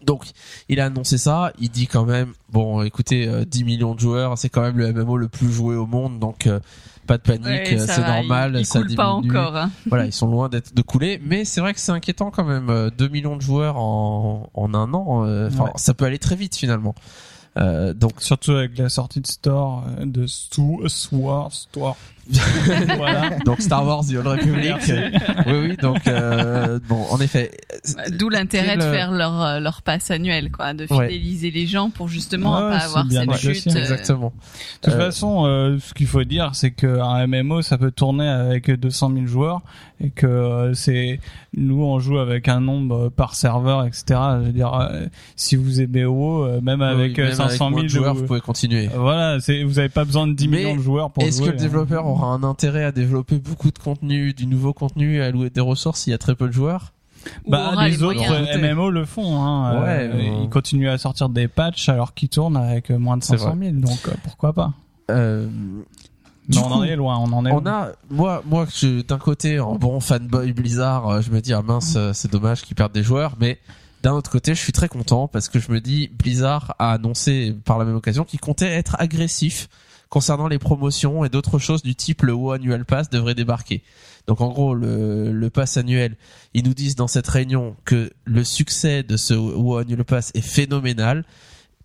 Donc, 0.06 0.24
il 0.70 0.80
a 0.80 0.86
annoncé 0.86 1.18
ça. 1.18 1.52
Il 1.60 1.70
dit 1.72 1.88
quand 1.88 2.06
même, 2.06 2.34
bon, 2.52 2.84
écoutez, 2.84 3.28
euh, 3.28 3.44
10 3.44 3.64
millions 3.64 3.96
de 3.96 4.00
joueurs, 4.00 4.38
c'est 4.38 4.50
quand 4.50 4.62
même 4.62 4.78
le 4.78 4.94
MMO 4.94 5.18
le 5.18 5.28
plus 5.28 5.52
joué 5.52 5.76
au 5.76 5.88
monde, 5.88 6.20
donc 6.20 6.46
euh, 6.46 6.60
pas 7.08 7.18
de 7.18 7.24
panique, 7.24 7.46
Ouais, 7.46 7.74
euh, 7.80 7.86
c'est 7.88 8.02
va, 8.02 8.16
normal, 8.18 8.52
Ils, 8.56 8.60
ils 8.60 8.66
ça 8.68 8.80
diminue. 8.80 8.96
pas 8.98 9.08
encore. 9.08 9.56
hein. 9.56 9.72
Voilà, 9.88 10.06
ils 10.06 10.14
sont 10.14 10.28
loin 10.28 10.48
d'être 10.48 10.76
de 10.76 10.82
couler, 10.84 11.20
mais 11.24 11.44
c'est 11.44 11.60
vrai 11.60 11.74
que 11.74 11.80
c'est 11.80 11.92
inquiétant 11.92 12.30
quand 12.30 12.44
même. 12.46 12.70
euh, 12.70 12.92
2 12.96 13.08
millions 13.08 13.36
de 13.36 13.42
joueurs 13.42 13.78
en, 13.78 14.50
en 14.54 14.74
un 14.76 14.94
an, 14.94 15.26
euh, 15.26 15.48
enfin, 15.48 15.64
Ouais. 15.66 15.72
ça 15.76 15.96
peut 15.96 16.06
aller 16.06 16.20
très 16.20 16.36
vite 16.36 16.56
finalement. 16.56 16.94
Euh, 17.58 17.94
donc 17.94 18.22
Surtout 18.22 18.52
avec 18.52 18.78
la 18.78 18.90
sortie 18.90 19.22
de 19.22 19.28
Store, 19.28 19.86
euh, 20.00 20.06
de 20.06 20.28
Sword, 20.28 21.52
Store. 21.52 21.98
voilà. 22.98 23.30
donc 23.46 23.62
Star 23.62 23.86
Wars 23.86 24.04
The 24.06 24.16
Old 24.16 24.28
Republic. 24.28 24.64
Merci. 24.66 24.94
oui 25.48 25.54
oui 25.70 25.78
donc 25.78 26.08
euh, 26.08 26.80
bon 26.88 27.04
en 27.12 27.20
effet 27.22 27.52
D'où 28.18 28.30
l'intérêt 28.30 28.78
de 28.78 28.82
euh, 28.82 28.92
faire 28.94 29.12
leur 29.12 29.42
euh, 29.42 29.60
leur 29.60 29.82
passe 29.82 30.10
annuel, 30.12 30.52
quoi, 30.52 30.74
de 30.74 30.86
Ouais. 30.90 31.08
fidéliser 31.10 31.52
les 31.52 31.68
gens 31.68 31.90
pour 31.90 32.08
justement 32.08 32.54
Ouais, 32.56 32.72
pas 32.72 32.78
avoir 32.86 33.06
cette 33.10 33.20
négocié. 33.20 33.54
chute. 33.54 33.76
euh, 33.76 33.80
exactement. 33.80 34.34
De 34.84 34.90
toute 34.90 34.94
Euh, 34.94 35.06
façon, 35.06 35.46
euh, 35.46 35.78
ce 35.80 35.94
qu'il 35.94 36.08
faut 36.08 36.24
dire, 36.24 36.52
c'est 36.54 36.72
qu'un 36.72 37.28
MMO, 37.28 37.62
ça 37.62 37.78
peut 37.78 37.92
tourner 37.92 38.28
avec 38.28 38.70
200 38.72 39.12
000 39.14 39.26
joueurs 39.28 39.62
et 40.04 40.10
que 40.10 40.26
euh, 40.26 40.74
c'est 40.74 41.20
nous 41.56 41.84
on 41.84 42.00
joue 42.00 42.18
avec 42.18 42.48
un 42.50 42.60
nombre 42.60 43.10
par 43.10 43.36
serveur, 43.36 43.86
etc. 43.86 44.04
Je 44.42 44.46
veux 44.48 44.52
dire, 44.52 44.74
euh, 44.74 45.06
si 45.36 45.56
vous 45.56 45.80
aimez 45.82 46.06
WoW, 46.06 46.44
euh, 46.46 46.62
même 46.62 46.82
avec 46.82 47.18
Oui, 47.18 47.24
euh, 47.24 47.28
même 47.28 47.34
50 47.34 47.46
avec 47.48 47.58
500 47.58 47.70
moins 47.70 47.80
000 47.82 47.84
de 47.84 47.88
joueurs, 47.90 48.16
ou- 48.16 48.18
vous 48.20 48.26
pouvez 48.26 48.42
continuer. 48.42 48.90
Voilà, 48.96 49.40
c'est, 49.40 49.64
vous 49.64 49.80
avez 49.80 49.90
pas 49.90 50.06
besoin 50.06 50.28
de 50.28 50.34
10 50.34 50.48
Mais 50.48 50.58
millions 50.58 50.76
de 50.76 50.82
joueurs 50.82 51.12
pour 51.12 51.24
Est-ce 51.24 51.38
jouer. 51.38 51.48
que 51.48 51.52
le 51.52 51.58
hein. 51.60 51.62
développeur 51.62 52.06
aura 52.16 52.28
un 52.28 52.44
intérêt 52.44 52.84
à 52.84 52.92
développer 52.92 53.38
beaucoup 53.38 53.72
de 53.72 53.80
contenu, 53.80 54.34
du 54.34 54.46
nouveau 54.48 54.74
contenu, 54.74 55.22
à 55.22 55.26
allouer 55.26 55.50
des 55.50 55.62
ressources 55.62 56.02
s'il 56.02 56.12
y 56.12 56.14
a 56.14 56.18
très 56.18 56.36
peu 56.36 56.48
de 56.48 56.54
joueurs 56.54 56.94
Ou 57.46 57.52
Bah, 57.52 57.74
les, 57.86 57.92
les 57.92 58.04
autres 58.04 58.26
moyens. 58.28 58.62
MMO 58.62 58.90
le 58.90 59.06
font. 59.06 59.42
Hein. 59.42 59.82
Ouais, 59.82 60.10
Euh, 60.10 60.14
euh, 60.16 60.44
Ils 60.44 60.50
continuent 60.50 60.90
à 60.90 60.98
sortir 60.98 61.30
des 61.30 61.48
patchs 61.48 61.90
alors 61.90 62.14
qu'ils 62.14 62.30
tournent 62.30 62.58
avec 62.58 62.90
euh, 62.92 62.98
moins 62.98 63.18
de 63.18 63.24
C'est 63.24 63.38
500 63.38 63.56
000. 63.60 63.72
Donc 63.78 64.00
euh, 64.08 64.12
pourquoi 64.24 64.54
pas 64.54 64.74
euh, 65.12 65.48
Mais 66.50 66.58
on 66.60 66.72
en 66.72 66.84
est 66.84 66.96
loin. 66.96 67.18
On 67.18 67.32
en 67.34 67.46
est 67.46 67.52
On 67.52 67.60
loin. 67.62 67.72
a, 67.72 67.92
moi, 68.10 68.44
moi, 68.46 68.68
je, 68.76 69.02
d'un 69.02 69.18
côté, 69.18 69.60
en 69.60 69.76
bon 69.76 70.00
fanboy 70.00 70.54
Blizzard, 70.54 71.08
euh, 71.10 71.22
je 71.22 71.32
me 71.32 71.42
dis 71.42 71.54
ah 71.54 71.62
mince, 71.62 71.94
euh, 71.96 72.12
c'est 72.14 72.32
dommage 72.32 72.62
qu'ils 72.62 72.76
perdent 72.76 72.94
des 72.94 73.04
joueurs, 73.04 73.34
mais 73.40 73.60
d'un 74.04 74.14
autre 74.14 74.30
côté, 74.30 74.54
je 74.54 74.60
suis 74.62 74.72
très 74.74 74.88
content 74.88 75.28
parce 75.28 75.50
que 75.50 75.58
je 75.60 75.72
me 75.72 75.82
dis 75.82 76.08
Blizzard 76.20 76.76
a 76.78 76.92
annoncé 76.92 77.56
par 77.66 77.80
la 77.80 77.86
même 77.86 77.96
occasion 77.96 78.24
qu'il 78.24 78.40
comptait 78.40 78.68
être 78.72 78.96
agressif 79.00 79.68
concernant 80.10 80.48
les 80.48 80.60
promotions 80.60 81.26
et 81.26 81.30
d'autres 81.30 81.60
choses 81.60 81.84
du 81.84 81.96
type 81.96 82.24
le 82.24 82.34
WoW 82.34 82.52
Annual 82.52 82.86
Pass 82.86 83.10
devrait 83.10 83.36
débarquer. 83.36 83.84
Donc 84.28 84.42
en 84.42 84.50
gros, 84.50 84.74
le, 84.74 85.32
le 85.32 85.50
pass 85.50 85.78
annuel, 85.78 86.16
ils 86.54 86.64
nous 86.64 86.74
disent 86.74 86.96
dans 86.96 87.08
cette 87.08 87.28
réunion 87.28 87.76
que 87.86 88.12
le 88.26 88.44
succès 88.44 89.04
de 89.04 89.18
ce 89.18 89.34
WoW 89.34 89.78
Annual 89.78 90.04
Pass 90.04 90.32
est 90.34 90.42
phénoménal. 90.42 91.26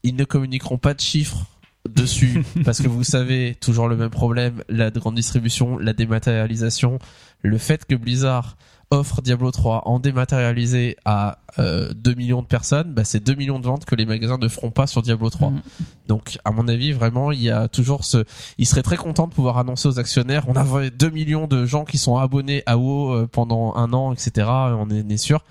Ils 0.03 0.17
ne 0.17 0.25
communiqueront 0.25 0.79
pas 0.79 0.95
de 0.95 1.01
chiffres 1.01 1.47
dessus 1.89 2.43
parce 2.65 2.81
que 2.81 2.89
vous 2.89 3.05
savez 3.05 3.57
toujours 3.61 3.89
le 3.89 3.97
même 3.97 4.11
problème 4.11 4.63
la 4.69 4.91
grande 4.91 5.15
distribution 5.15 5.79
la 5.79 5.95
dématérialisation 5.95 6.99
le 7.41 7.57
fait 7.57 7.87
que 7.87 7.95
Blizzard 7.95 8.57
offre 8.91 9.23
Diablo 9.23 9.51
3 9.51 9.83
en 9.87 9.99
dématérialisé 10.01 10.97
à 11.05 11.39
euh, 11.59 11.93
2 11.95 12.15
millions 12.15 12.43
de 12.43 12.47
personnes 12.47 12.93
bah, 12.93 13.05
c'est 13.05 13.21
2 13.25 13.35
millions 13.35 13.61
de 13.61 13.67
ventes 13.67 13.85
que 13.85 13.95
les 13.95 14.05
magasins 14.05 14.39
ne 14.39 14.49
feront 14.49 14.71
pas 14.71 14.87
sur 14.87 15.03
Diablo 15.03 15.31
3 15.31 15.51
Mhm. 15.51 15.61
donc 16.09 16.39
à 16.45 16.51
mon 16.51 16.67
avis 16.69 16.93
vraiment 16.93 17.31
il 17.33 17.41
y 17.43 17.51
a 17.51 17.69
toujours 17.69 18.05
ce 18.05 18.25
il 18.59 18.67
serait 18.67 18.83
très 18.83 18.97
content 18.97 19.27
de 19.29 19.33
pouvoir 19.33 19.59
annoncer 19.59 19.87
aux 19.89 19.99
actionnaires 19.99 20.45
on 20.49 20.55
a 20.55 20.91
2 20.91 21.11
millions 21.11 21.47
de 21.47 21.67
gens 21.67 21.85
qui 21.85 21.99
sont 21.99 22.17
abonnés 22.17 22.63
à 22.67 22.77
WoW 22.77 23.13
euh, 23.13 23.27
pendant 23.31 23.75
un 23.77 23.93
an 23.93 24.13
etc 24.13 24.47
on 24.49 24.91
est, 24.91 25.03
on 25.05 25.09
est 25.09 25.17
sûr 25.19 25.45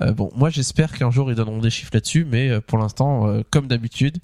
Euh, 0.00 0.12
bon 0.12 0.30
moi 0.34 0.48
j'espère 0.50 0.92
qu'un 0.92 1.10
jour 1.10 1.30
ils 1.30 1.36
donneront 1.36 1.60
des 1.60 1.70
chiffres 1.70 1.90
là-dessus 1.94 2.24
mais 2.28 2.48
euh, 2.48 2.60
pour 2.60 2.78
l'instant 2.78 3.26
euh, 3.28 3.42
comme 3.50 3.66
d'habitude 3.68 4.18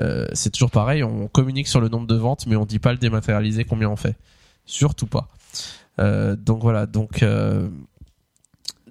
euh, 0.00 0.28
c'est 0.34 0.50
toujours 0.50 0.70
pareil, 0.70 1.02
on 1.02 1.26
communique 1.26 1.66
sur 1.66 1.80
le 1.80 1.88
nombre 1.88 2.06
de 2.06 2.14
ventes, 2.14 2.46
mais 2.46 2.54
on 2.54 2.64
dit 2.64 2.78
pas 2.78 2.92
le 2.92 2.98
dématérialisé 2.98 3.64
combien 3.64 3.90
on 3.90 3.96
fait. 3.96 4.14
Surtout 4.64 5.08
pas. 5.08 5.26
Euh, 5.98 6.36
donc 6.36 6.62
voilà, 6.62 6.86
donc 6.86 7.24
euh, 7.24 7.68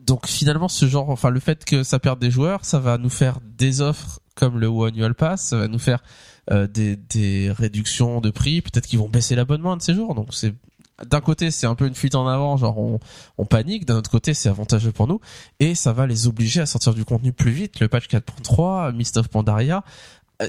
donc 0.09 0.25
finalement 0.25 0.67
ce 0.67 0.87
genre, 0.87 1.09
enfin 1.11 1.29
le 1.29 1.39
fait 1.39 1.63
que 1.63 1.83
ça 1.83 1.99
perde 1.99 2.19
des 2.19 2.31
joueurs, 2.31 2.65
ça 2.65 2.79
va 2.79 2.97
nous 2.97 3.09
faire 3.09 3.37
des 3.43 3.81
offres 3.81 4.19
comme 4.33 4.57
le 4.57 4.67
WoW 4.67 4.85
Annual 4.85 5.13
Pass, 5.13 5.49
ça 5.49 5.57
va 5.57 5.67
nous 5.67 5.77
faire 5.77 6.01
euh, 6.51 6.65
des, 6.65 6.95
des 6.95 7.51
réductions 7.51 8.19
de 8.19 8.31
prix, 8.31 8.61
peut-être 8.61 8.87
qu'ils 8.87 8.97
vont 8.97 9.07
baisser 9.07 9.35
l'abonnement 9.35 9.77
de 9.77 9.83
ces 9.83 9.93
jours. 9.93 10.15
Donc 10.15 10.33
c'est 10.33 10.55
d'un 11.05 11.21
côté 11.21 11.51
c'est 11.51 11.67
un 11.67 11.75
peu 11.75 11.85
une 11.85 11.93
fuite 11.93 12.15
en 12.15 12.27
avant, 12.27 12.57
genre 12.57 12.79
on, 12.79 12.99
on 13.37 13.45
panique, 13.45 13.85
d'un 13.85 13.97
autre 13.97 14.09
côté 14.09 14.33
c'est 14.33 14.49
avantageux 14.49 14.91
pour 14.91 15.07
nous 15.07 15.21
et 15.59 15.75
ça 15.75 15.93
va 15.93 16.07
les 16.07 16.25
obliger 16.25 16.59
à 16.61 16.65
sortir 16.65 16.95
du 16.95 17.05
contenu 17.05 17.31
plus 17.31 17.51
vite. 17.51 17.79
Le 17.79 17.87
patch 17.87 18.07
4.3, 18.07 18.91
Mist 18.95 19.15
of 19.17 19.27
Pandaria, 19.27 19.83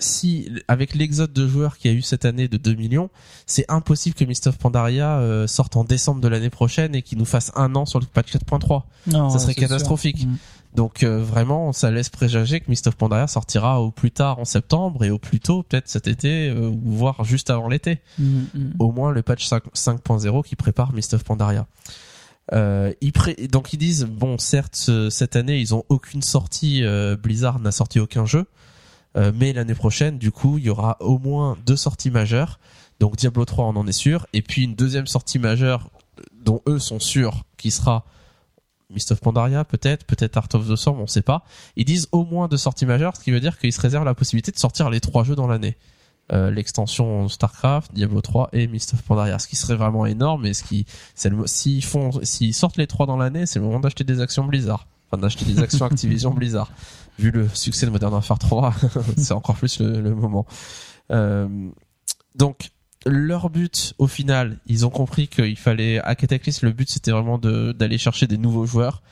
si 0.00 0.48
avec 0.68 0.94
l'exode 0.94 1.32
de 1.32 1.48
joueurs 1.48 1.76
qu'il 1.76 1.90
y 1.90 1.94
a 1.94 1.96
eu 1.96 2.02
cette 2.02 2.24
année 2.24 2.46
de 2.46 2.56
2 2.56 2.74
millions, 2.74 3.10
c'est 3.46 3.64
impossible 3.68 4.14
que 4.14 4.24
Mist 4.24 4.46
of 4.46 4.56
Pandaria 4.58 5.18
euh, 5.18 5.46
sorte 5.46 5.76
en 5.76 5.82
décembre 5.84 6.20
de 6.20 6.28
l'année 6.28 6.50
prochaine 6.50 6.94
et 6.94 7.02
qu'il 7.02 7.18
nous 7.18 7.24
fasse 7.24 7.50
un 7.56 7.74
an 7.74 7.86
sur 7.86 7.98
le 7.98 8.06
patch 8.06 8.32
4.3. 8.32 8.82
Non, 9.08 9.30
ça 9.30 9.38
serait 9.40 9.54
catastrophique. 9.54 10.26
Mhm. 10.26 10.36
Donc 10.76 11.02
euh, 11.02 11.18
vraiment, 11.20 11.72
ça 11.72 11.90
laisse 11.90 12.08
présager 12.10 12.60
que 12.60 12.70
Mist 12.70 12.86
of 12.86 12.94
Pandaria 12.94 13.26
sortira 13.26 13.80
au 13.82 13.90
plus 13.90 14.12
tard 14.12 14.38
en 14.38 14.44
septembre 14.44 15.02
et 15.04 15.10
au 15.10 15.18
plus 15.18 15.40
tôt 15.40 15.64
peut-être 15.64 15.88
cet 15.88 16.06
été, 16.06 16.48
euh, 16.48 16.70
voire 16.84 17.24
juste 17.24 17.50
avant 17.50 17.66
l'été. 17.68 17.98
Mhm, 18.20 18.46
mhm. 18.54 18.72
Au 18.78 18.92
moins 18.92 19.10
le 19.10 19.22
patch 19.22 19.46
5 19.46 19.64
5.0 19.74 20.44
qui 20.44 20.54
prépare 20.54 20.92
Mist 20.92 21.14
of 21.14 21.24
Pandaria. 21.24 21.66
Euh, 22.52 22.92
ils 23.00 23.12
pré- 23.12 23.36
donc 23.50 23.72
ils 23.72 23.78
disent 23.78 24.04
bon 24.04 24.36
certes 24.38 24.74
ce- 24.74 25.08
cette 25.08 25.36
année 25.36 25.60
ils 25.60 25.72
ont 25.72 25.84
aucune 25.88 26.22
sortie 26.22 26.82
euh, 26.82 27.16
Blizzard 27.16 27.60
n'a 27.60 27.70
sorti 27.70 28.00
aucun 28.00 28.26
jeu 28.26 28.44
euh, 29.16 29.32
mais 29.34 29.52
l'année 29.52 29.74
prochaine 29.74 30.18
du 30.18 30.30
coup 30.30 30.58
il 30.58 30.64
y 30.64 30.70
aura 30.70 30.96
au 31.00 31.18
moins 31.18 31.56
deux 31.66 31.76
sorties 31.76 32.10
majeures. 32.10 32.58
Donc 33.00 33.16
Diablo 33.16 33.44
3 33.44 33.64
on 33.66 33.76
en 33.76 33.86
est 33.86 33.92
sûr. 33.92 34.26
Et 34.32 34.42
puis 34.42 34.64
une 34.64 34.74
deuxième 34.74 35.06
sortie 35.06 35.38
majeure 35.38 35.90
euh, 36.18 36.22
dont 36.44 36.60
eux 36.68 36.78
sont 36.78 37.00
sûrs 37.00 37.42
qui 37.56 37.70
sera 37.70 38.04
Mist 38.90 39.12
of 39.12 39.20
Pandaria 39.20 39.64
peut-être 39.64 40.04
peut-être 40.04 40.36
Art 40.36 40.48
of 40.54 40.68
the 40.68 40.76
Storm 40.76 41.00
on 41.00 41.06
sait 41.06 41.22
pas. 41.22 41.44
Ils 41.76 41.84
disent 41.84 42.08
au 42.12 42.24
moins 42.24 42.48
deux 42.48 42.56
sorties 42.56 42.86
majeures 42.86 43.16
ce 43.16 43.22
qui 43.22 43.30
veut 43.30 43.40
dire 43.40 43.58
qu'ils 43.58 43.72
se 43.72 43.80
réservent 43.80 44.04
la 44.04 44.14
possibilité 44.14 44.50
de 44.52 44.58
sortir 44.58 44.90
les 44.90 45.00
trois 45.00 45.24
jeux 45.24 45.34
dans 45.36 45.46
l'année. 45.46 45.76
Euh, 46.32 46.48
l'extension 46.52 47.28
Starcraft, 47.28 47.92
Diablo 47.92 48.20
3 48.20 48.50
et 48.52 48.68
Mist 48.68 48.94
of 48.94 49.02
Pandaria, 49.02 49.40
ce 49.40 49.48
qui 49.48 49.56
serait 49.56 49.74
vraiment 49.74 50.06
énorme 50.06 50.46
et 50.46 50.54
ce 50.54 50.62
qui, 50.62 50.86
c'est 51.16 51.28
le, 51.28 51.34
mo- 51.34 51.46
s'ils 51.48 51.84
font, 51.84 52.10
s'ils 52.22 52.54
sortent 52.54 52.76
les 52.76 52.86
trois 52.86 53.04
dans 53.06 53.16
l'année, 53.16 53.46
c'est 53.46 53.58
le 53.58 53.64
moment 53.64 53.80
d'acheter 53.80 54.04
des 54.04 54.20
actions 54.20 54.44
Blizzard, 54.44 54.86
enfin 55.10 55.20
d'acheter 55.20 55.44
des 55.44 55.58
actions 55.60 55.84
Activision 55.90 56.30
Blizzard. 56.30 56.70
Vu 57.20 57.30
le 57.30 57.48
succès 57.52 57.84
de 57.84 57.90
Modern 57.90 58.14
Warfare 58.14 58.38
3, 58.38 58.74
c'est 59.18 59.34
encore 59.34 59.56
plus 59.56 59.78
le, 59.80 60.14
moment. 60.14 60.46
Euh, 61.10 61.68
donc 62.34 62.70
leur 63.04 63.50
but 63.50 63.94
au 63.98 64.06
final, 64.06 64.58
ils 64.66 64.86
ont 64.86 64.90
compris 64.90 65.28
qu'il 65.28 65.58
fallait 65.58 66.00
à 66.00 66.14
Cataclysm, 66.14 66.66
le 66.66 66.72
but 66.72 66.88
c'était 66.88 67.10
vraiment 67.10 67.38
d'aller 67.38 67.98
chercher 67.98 68.26
des 68.26 68.38
nouveaux 68.38 68.64
joueurs. 68.64 69.02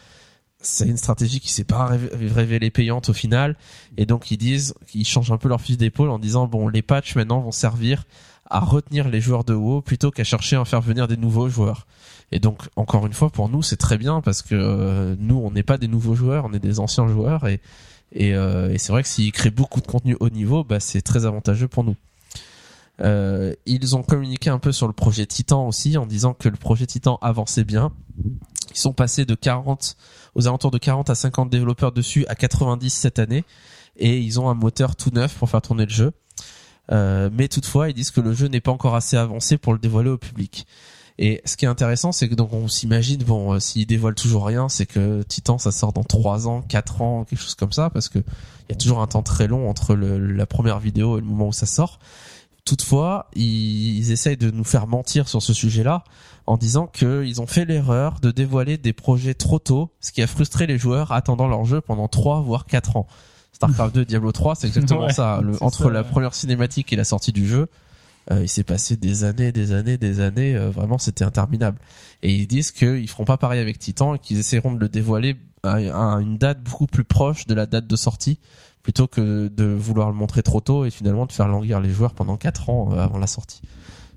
C'est 0.60 0.88
une 0.88 0.96
stratégie 0.96 1.38
qui 1.38 1.52
s'est 1.52 1.64
pas 1.64 1.88
révé- 1.88 2.32
révélée 2.32 2.70
payante 2.70 3.10
au 3.10 3.12
final. 3.12 3.56
Et 3.96 4.06
donc 4.06 4.30
ils 4.30 4.38
disent 4.38 4.74
qu'ils 4.86 5.06
changent 5.06 5.30
un 5.30 5.36
peu 5.36 5.48
leur 5.48 5.60
fusil 5.60 5.76
d'épaule 5.76 6.10
en 6.10 6.18
disant 6.18 6.46
bon 6.46 6.66
les 6.68 6.82
patchs 6.82 7.14
maintenant 7.14 7.40
vont 7.40 7.52
servir 7.52 8.04
à 8.50 8.60
retenir 8.60 9.08
les 9.08 9.20
joueurs 9.20 9.44
de 9.44 9.54
WoW 9.54 9.82
plutôt 9.82 10.10
qu'à 10.10 10.24
chercher 10.24 10.56
à 10.56 10.64
faire 10.64 10.80
venir 10.80 11.06
des 11.08 11.16
nouveaux 11.18 11.48
joueurs. 11.48 11.86
Et 12.32 12.40
donc 12.40 12.62
encore 12.76 13.06
une 13.06 13.12
fois 13.12 13.30
pour 13.30 13.48
nous 13.48 13.62
c'est 13.62 13.76
très 13.76 13.98
bien 13.98 14.20
parce 14.20 14.42
que 14.42 14.54
euh, 14.54 15.16
nous 15.18 15.36
on 15.36 15.50
n'est 15.50 15.62
pas 15.62 15.78
des 15.78 15.88
nouveaux 15.88 16.14
joueurs, 16.14 16.46
on 16.46 16.52
est 16.52 16.58
des 16.58 16.80
anciens 16.80 17.06
joueurs 17.06 17.46
et 17.46 17.60
et, 18.12 18.34
euh, 18.34 18.72
et 18.72 18.78
c'est 18.78 18.92
vrai 18.92 19.02
que 19.02 19.08
s'ils 19.08 19.32
créent 19.32 19.50
beaucoup 19.50 19.80
de 19.80 19.86
contenu 19.86 20.16
haut 20.20 20.30
niveau, 20.30 20.64
bah 20.64 20.80
c'est 20.80 21.02
très 21.02 21.26
avantageux 21.26 21.68
pour 21.68 21.84
nous. 21.84 21.96
Euh, 23.00 23.54
ils 23.66 23.94
ont 23.94 24.02
communiqué 24.02 24.50
un 24.50 24.58
peu 24.58 24.72
sur 24.72 24.86
le 24.86 24.92
projet 24.92 25.26
Titan 25.26 25.66
aussi 25.68 25.96
en 25.96 26.06
disant 26.06 26.34
que 26.34 26.48
le 26.48 26.56
projet 26.56 26.86
Titan 26.86 27.18
avançait 27.22 27.64
bien. 27.64 27.92
Ils 28.70 28.78
sont 28.78 28.92
passés 28.92 29.24
de 29.24 29.34
40 29.34 29.96
aux 30.34 30.46
alentours 30.46 30.70
de 30.70 30.78
40 30.78 31.10
à 31.10 31.14
50 31.14 31.50
développeurs 31.50 31.92
dessus 31.92 32.26
à 32.28 32.34
90 32.34 32.90
cette 32.90 33.18
année 33.18 33.44
et 33.96 34.18
ils 34.18 34.40
ont 34.40 34.48
un 34.48 34.54
moteur 34.54 34.96
tout 34.96 35.10
neuf 35.10 35.34
pour 35.36 35.48
faire 35.48 35.62
tourner 35.62 35.84
le 35.84 35.92
jeu. 35.92 36.12
Euh, 36.90 37.28
mais 37.32 37.48
toutefois, 37.48 37.90
ils 37.90 37.94
disent 37.94 38.10
que 38.10 38.20
le 38.20 38.32
jeu 38.32 38.48
n'est 38.48 38.60
pas 38.60 38.72
encore 38.72 38.94
assez 38.94 39.16
avancé 39.16 39.58
pour 39.58 39.72
le 39.72 39.78
dévoiler 39.78 40.10
au 40.10 40.18
public. 40.18 40.66
Et 41.20 41.42
ce 41.44 41.56
qui 41.56 41.64
est 41.64 41.68
intéressant, 41.68 42.12
c'est 42.12 42.28
que 42.28 42.34
donc 42.36 42.52
on 42.52 42.68
s'imagine, 42.68 43.22
bon, 43.24 43.54
euh, 43.54 43.58
s'ils 43.60 43.86
dévoilent 43.86 44.14
toujours 44.14 44.46
rien, 44.46 44.68
c'est 44.68 44.86
que 44.86 45.22
Titan, 45.22 45.58
ça 45.58 45.72
sort 45.72 45.92
dans 45.92 46.04
3 46.04 46.46
ans, 46.46 46.62
4 46.62 47.02
ans, 47.02 47.24
quelque 47.24 47.40
chose 47.40 47.56
comme 47.56 47.72
ça, 47.72 47.90
parce 47.90 48.08
que 48.08 48.18
il 48.20 48.70
y 48.70 48.72
a 48.72 48.76
toujours 48.76 49.00
un 49.00 49.06
temps 49.08 49.22
très 49.24 49.48
long 49.48 49.68
entre 49.68 49.94
le, 49.96 50.18
la 50.18 50.46
première 50.46 50.78
vidéo 50.78 51.18
et 51.18 51.20
le 51.20 51.26
moment 51.26 51.48
où 51.48 51.52
ça 51.52 51.66
sort. 51.66 51.98
Toutefois, 52.64 53.28
ils, 53.34 53.96
ils 53.98 54.12
essayent 54.12 54.36
de 54.36 54.50
nous 54.50 54.62
faire 54.64 54.86
mentir 54.86 55.26
sur 55.28 55.42
ce 55.42 55.52
sujet-là 55.54 56.04
en 56.46 56.56
disant 56.56 56.86
qu'ils 56.86 57.40
ont 57.40 57.46
fait 57.46 57.64
l'erreur 57.64 58.20
de 58.20 58.30
dévoiler 58.30 58.76
des 58.78 58.92
projets 58.92 59.34
trop 59.34 59.58
tôt, 59.58 59.90
ce 60.00 60.12
qui 60.12 60.22
a 60.22 60.26
frustré 60.26 60.66
les 60.66 60.78
joueurs 60.78 61.12
attendant 61.12 61.48
leur 61.48 61.64
jeu 61.64 61.80
pendant 61.80 62.08
3 62.08 62.42
voire 62.42 62.66
4 62.66 62.96
ans. 62.96 63.06
StarCraft 63.52 63.94
2, 63.94 64.04
Diablo 64.04 64.30
3, 64.32 64.54
c'est 64.54 64.66
exactement 64.68 65.06
Ouais, 65.06 65.12
ça. 65.12 65.40
Le- 65.42 65.60
entre 65.62 65.84
ça, 65.84 65.90
la 65.90 66.02
ouais. 66.02 66.08
première 66.08 66.34
cinématique 66.34 66.92
et 66.92 66.96
la 66.96 67.04
sortie 67.04 67.32
du 67.32 67.48
jeu, 67.48 67.68
euh, 68.30 68.42
il 68.42 68.48
s'est 68.48 68.64
passé 68.64 68.96
des 68.96 69.24
années, 69.24 69.52
des 69.52 69.72
années, 69.72 69.96
des 69.96 70.20
années. 70.20 70.54
euh, 70.56 70.70
vraiment, 70.70 70.98
c'était 70.98 71.24
interminable. 71.24 71.78
Et 72.22 72.32
ils 72.32 72.46
disent 72.46 72.72
qu'ils 72.72 73.08
feront 73.08 73.24
pas 73.24 73.36
pareil 73.36 73.60
avec 73.60 73.78
Titan 73.78 74.14
et 74.14 74.18
qu'ils 74.18 74.38
essaieront 74.38 74.72
de 74.72 74.80
le 74.80 74.88
dévoiler 74.88 75.36
à, 75.62 75.78
une 76.20 76.38
date 76.38 76.62
beaucoup 76.62 76.86
plus 76.86 77.04
proche 77.04 77.46
de 77.46 77.54
la 77.54 77.66
date 77.66 77.86
de 77.86 77.96
sortie, 77.96 78.38
plutôt 78.82 79.06
que 79.06 79.48
de 79.48 79.64
vouloir 79.64 80.08
le 80.08 80.14
montrer 80.14 80.42
trop 80.42 80.60
tôt 80.60 80.84
et 80.84 80.90
finalement 80.90 81.26
de 81.26 81.32
faire 81.32 81.48
languir 81.48 81.80
les 81.80 81.90
joueurs 81.90 82.14
pendant 82.14 82.36
4 82.36 82.70
ans 82.70 82.92
euh, 82.92 82.98
avant 82.98 83.18
la 83.18 83.26
sortie. 83.26 83.62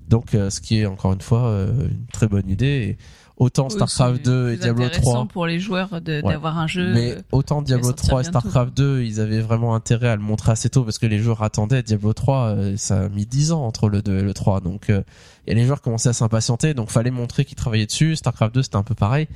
Donc, 0.08 0.34
euh, 0.34 0.50
ce 0.50 0.60
qui 0.60 0.80
est 0.80 0.86
encore 0.86 1.12
une 1.12 1.20
fois 1.20 1.46
euh, 1.46 1.88
une 1.88 2.06
très 2.12 2.28
bonne 2.28 2.48
idée. 2.50 2.98
Autant 3.42 3.68
StarCraft 3.68 4.16
c'est 4.16 4.22
2 4.30 4.52
et 4.52 4.56
Diablo 4.56 4.84
intéressant 4.84 5.12
3 5.12 5.26
pour 5.26 5.46
les 5.46 5.58
joueurs 5.58 5.88
Ouais. 5.92 6.00
d'avoir 6.00 6.58
un 6.58 6.66
jeu. 6.66 6.92
mais 6.92 7.16
autant 7.32 7.60
Diablo 7.62 7.88
sortir 7.88 8.08
3 8.08 8.20
et. 8.20 8.24
StarCraft 8.24 8.76
2, 8.76 9.02
ils 9.02 9.20
avaient 9.20 9.40
vraiment 9.40 9.74
intérêt 9.74 10.08
à 10.08 10.16
le 10.16 10.22
montrer 10.22 10.52
assez 10.52 10.70
tôt 10.70 10.84
parce 10.84 10.98
que 10.98 11.06
les 11.06 11.18
joueurs 11.18 11.42
attendaient. 11.42 11.82
Diablo 11.82 12.12
3, 12.12 12.36
euh, 12.46 12.76
ça 12.76 13.02
a 13.02 13.08
mis 13.08 13.26
10 13.26 13.52
ans 13.52 13.64
entre 13.64 13.88
le 13.88 14.02
2 14.02 14.18
et 14.18 14.22
le 14.22 14.34
3. 14.34 14.60
Donc, 14.60 14.90
euh, 14.90 15.02
et 15.46 15.54
les 15.54 15.64
joueurs 15.64 15.80
commençaient 15.80 16.10
à 16.10 16.12
s'impatienter. 16.12 16.74
Donc, 16.74 16.90
fallait 16.90 17.10
montrer 17.10 17.44
qu'ils 17.44 17.56
travaillaient 17.56 17.86
dessus. 17.86 18.16
StarCraft 18.16 18.54
2, 18.54 18.62
c'était 18.62 18.76
un 18.76 18.82
peu 18.84 18.94
pareil. 18.94 19.26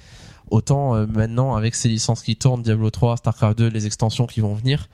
Autant 0.51 0.95
euh, 0.95 1.07
maintenant, 1.07 1.57
avec 1.57 1.75
ces 1.75 1.89
licences 1.89 2.23
qui 2.23 2.37
tournent, 2.37 2.63
Diablo 2.63 2.91
3, 2.91 3.17
StarCraft 3.17 3.59
2, 3.59 3.69
les 3.69 3.87
extensions 3.87 4.27
qui 4.27 4.41
vont 4.41 4.55
venir, 4.55 4.89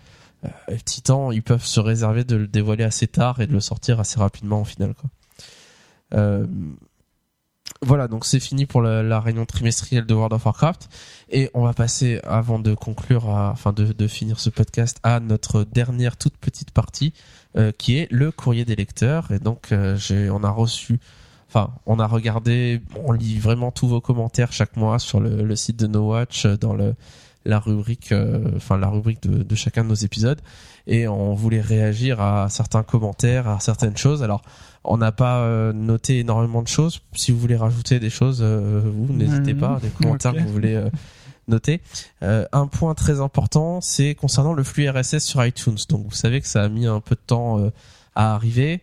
euh, 0.44 0.48
Titan, 0.84 1.30
ils 1.30 1.42
peuvent 1.42 1.64
se 1.66 1.78
réserver 1.80 2.24
de 2.24 2.36
le 2.36 2.46
dévoiler 2.46 2.84
assez 2.84 3.06
tard 3.06 3.40
et 3.40 3.46
de 3.46 3.52
le 3.52 3.60
sortir 3.60 4.00
assez 4.00 4.18
rapidement 4.18 4.62
au 4.62 4.64
final. 4.64 4.94
Quoi. 4.94 5.10
Euh, 6.14 6.46
voilà, 7.84 8.06
donc 8.06 8.24
c'est 8.24 8.38
fini 8.38 8.64
pour 8.64 8.80
la, 8.80 9.20
réunion 9.20 9.44
trimestrielle 9.44 10.06
de 10.06 10.14
World 10.14 10.32
of 10.32 10.44
Warcraft. 10.44 10.88
Et 11.30 11.50
on 11.52 11.64
va 11.64 11.72
passer 11.72 12.20
avant 12.22 12.60
de 12.60 12.74
conclure, 12.74 13.26
enfin 13.26 13.72
de, 13.72 14.06
finir 14.06 14.38
ce 14.38 14.50
podcast, 14.50 14.98
à 15.02 15.18
notre 15.18 15.64
dernière 15.64 16.16
toute 16.16 16.36
petite 16.36 16.70
partie 16.70 17.12
euh, 17.56 17.72
qui 17.76 17.98
est 17.98 18.10
le 18.10 18.30
courrier 18.30 18.64
des 18.64 18.76
lecteurs. 18.76 19.32
Et 19.32 19.40
donc 19.40 19.72
euh, 19.72 19.98
on 20.30 20.44
a 20.44 20.50
reçu, 20.50 21.00
enfin 21.48 21.72
on 21.86 21.98
a 21.98 22.06
regardé, 22.06 22.80
on 23.04 23.12
lit 23.12 23.38
vraiment 23.38 23.72
tous 23.72 23.88
vos 23.88 24.00
commentaires 24.00 24.52
chaque 24.52 24.76
mois 24.76 25.00
sur 25.00 25.18
le, 25.18 25.42
le 25.42 25.56
site 25.56 25.78
de 25.78 25.88
No 25.88 26.10
Watch 26.10 26.46
euh, 26.46 26.56
dans 26.56 26.74
le 26.74 26.94
la 27.44 27.58
rubrique, 27.58 28.12
euh, 28.12 28.52
enfin 28.56 28.78
la 28.78 28.88
rubrique 28.88 29.22
de, 29.22 29.42
de 29.42 29.54
chacun 29.54 29.84
de 29.84 29.88
nos 29.88 29.94
épisodes 29.94 30.40
et 30.86 31.06
on 31.08 31.34
voulait 31.34 31.60
réagir 31.60 32.20
à 32.20 32.48
certains 32.48 32.82
commentaires, 32.82 33.48
à 33.48 33.60
certaines 33.60 33.96
choses. 33.96 34.22
Alors 34.22 34.42
on 34.84 34.96
n'a 34.96 35.12
pas 35.12 35.40
euh, 35.40 35.72
noté 35.72 36.20
énormément 36.20 36.62
de 36.62 36.68
choses. 36.68 37.00
Si 37.14 37.32
vous 37.32 37.38
voulez 37.38 37.56
rajouter 37.56 38.00
des 38.00 38.10
choses, 38.10 38.40
euh, 38.42 38.80
vous 38.84 39.12
n'hésitez 39.12 39.54
pas, 39.54 39.78
des 39.80 39.88
commentaires 40.00 40.32
que 40.32 40.40
vous 40.40 40.52
voulez 40.52 40.74
euh, 40.74 40.90
noter. 41.48 41.80
Euh, 42.22 42.46
un 42.52 42.66
point 42.66 42.94
très 42.94 43.20
important, 43.20 43.80
c'est 43.80 44.14
concernant 44.14 44.52
le 44.52 44.62
flux 44.62 44.88
RSS 44.88 45.18
sur 45.18 45.44
iTunes. 45.44 45.78
Donc 45.88 46.04
vous 46.04 46.14
savez 46.14 46.40
que 46.40 46.46
ça 46.46 46.62
a 46.62 46.68
mis 46.68 46.86
un 46.86 47.00
peu 47.00 47.14
de 47.14 47.20
temps 47.26 47.58
euh, 47.58 47.70
à 48.14 48.34
arriver. 48.34 48.80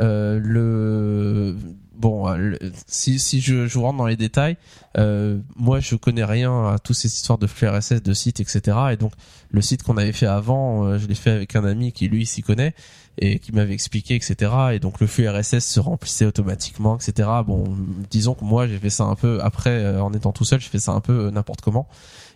Euh, 0.00 0.38
le 0.42 1.56
bon, 1.98 2.28
euh, 2.28 2.56
si 2.86 3.18
si 3.18 3.40
je, 3.40 3.66
je 3.66 3.74
vous 3.74 3.84
rentre 3.84 3.98
dans 3.98 4.06
les 4.06 4.16
détails, 4.16 4.56
euh, 4.96 5.38
moi 5.56 5.80
je 5.80 5.96
connais 5.96 6.24
rien 6.24 6.68
à 6.68 6.78
toutes 6.78 6.96
ces 6.96 7.08
histoires 7.08 7.38
de 7.38 7.46
flux 7.46 7.68
RSS, 7.68 8.02
de 8.02 8.12
sites, 8.14 8.40
etc. 8.40 8.76
Et 8.92 8.96
donc 8.96 9.12
le 9.50 9.60
site 9.60 9.82
qu'on 9.82 9.96
avait 9.96 10.12
fait 10.12 10.26
avant, 10.26 10.84
euh, 10.84 10.98
je 10.98 11.06
l'ai 11.06 11.14
fait 11.14 11.30
avec 11.30 11.56
un 11.56 11.64
ami 11.64 11.92
qui 11.92 12.08
lui 12.08 12.24
s'y 12.24 12.42
connaît 12.42 12.74
et 13.18 13.40
qui 13.40 13.52
m'avait 13.52 13.74
expliqué, 13.74 14.14
etc. 14.14 14.52
Et 14.72 14.78
donc 14.78 15.00
le 15.00 15.06
flux 15.06 15.28
RSS 15.28 15.60
se 15.60 15.80
remplissait 15.80 16.24
automatiquement, 16.24 16.96
etc. 16.96 17.28
Bon, 17.46 17.64
disons 18.10 18.34
que 18.34 18.44
moi 18.44 18.66
j'ai 18.66 18.78
fait 18.78 18.90
ça 18.90 19.04
un 19.04 19.16
peu 19.16 19.40
après, 19.42 19.70
euh, 19.70 20.02
en 20.02 20.12
étant 20.12 20.32
tout 20.32 20.44
seul, 20.44 20.60
j'ai 20.60 20.68
fait 20.68 20.78
ça 20.78 20.92
un 20.92 21.00
peu 21.00 21.30
n'importe 21.30 21.60
comment. 21.60 21.88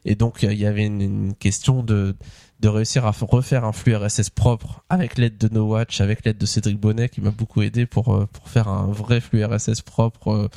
Et 0.05 0.17
donc 0.17 0.43
il 0.43 0.59
y 0.59 0.67
avait 0.67 0.85
une, 0.85 1.01
une 1.01 1.35
question 1.35 1.83
de 1.83 2.17
de 2.63 2.69
réussir 2.69 3.05
à 3.05 3.11
refaire 3.11 3.65
un 3.65 3.73
flux 3.73 3.95
RSS 3.95 4.31
propre 4.31 4.85
avec 4.89 5.19
l'aide 5.19 5.37
de 5.37 5.49
No 5.53 5.65
Watch, 5.67 6.01
avec 6.01 6.25
l'aide 6.25 6.39
de 6.39 6.47
Cédric 6.47 6.79
Bonnet 6.79 7.09
qui 7.09 7.21
m'a 7.21 7.33
beaucoup 7.33 7.61
aidé 7.61 7.87
pour 7.87 8.15
euh, 8.15 8.29
faire 8.45 8.69
un 8.69 8.87
vrai 8.87 9.21
flux 9.21 9.45
RSS 9.45 9.83
propre. 9.83 10.29
euh, 10.29 10.49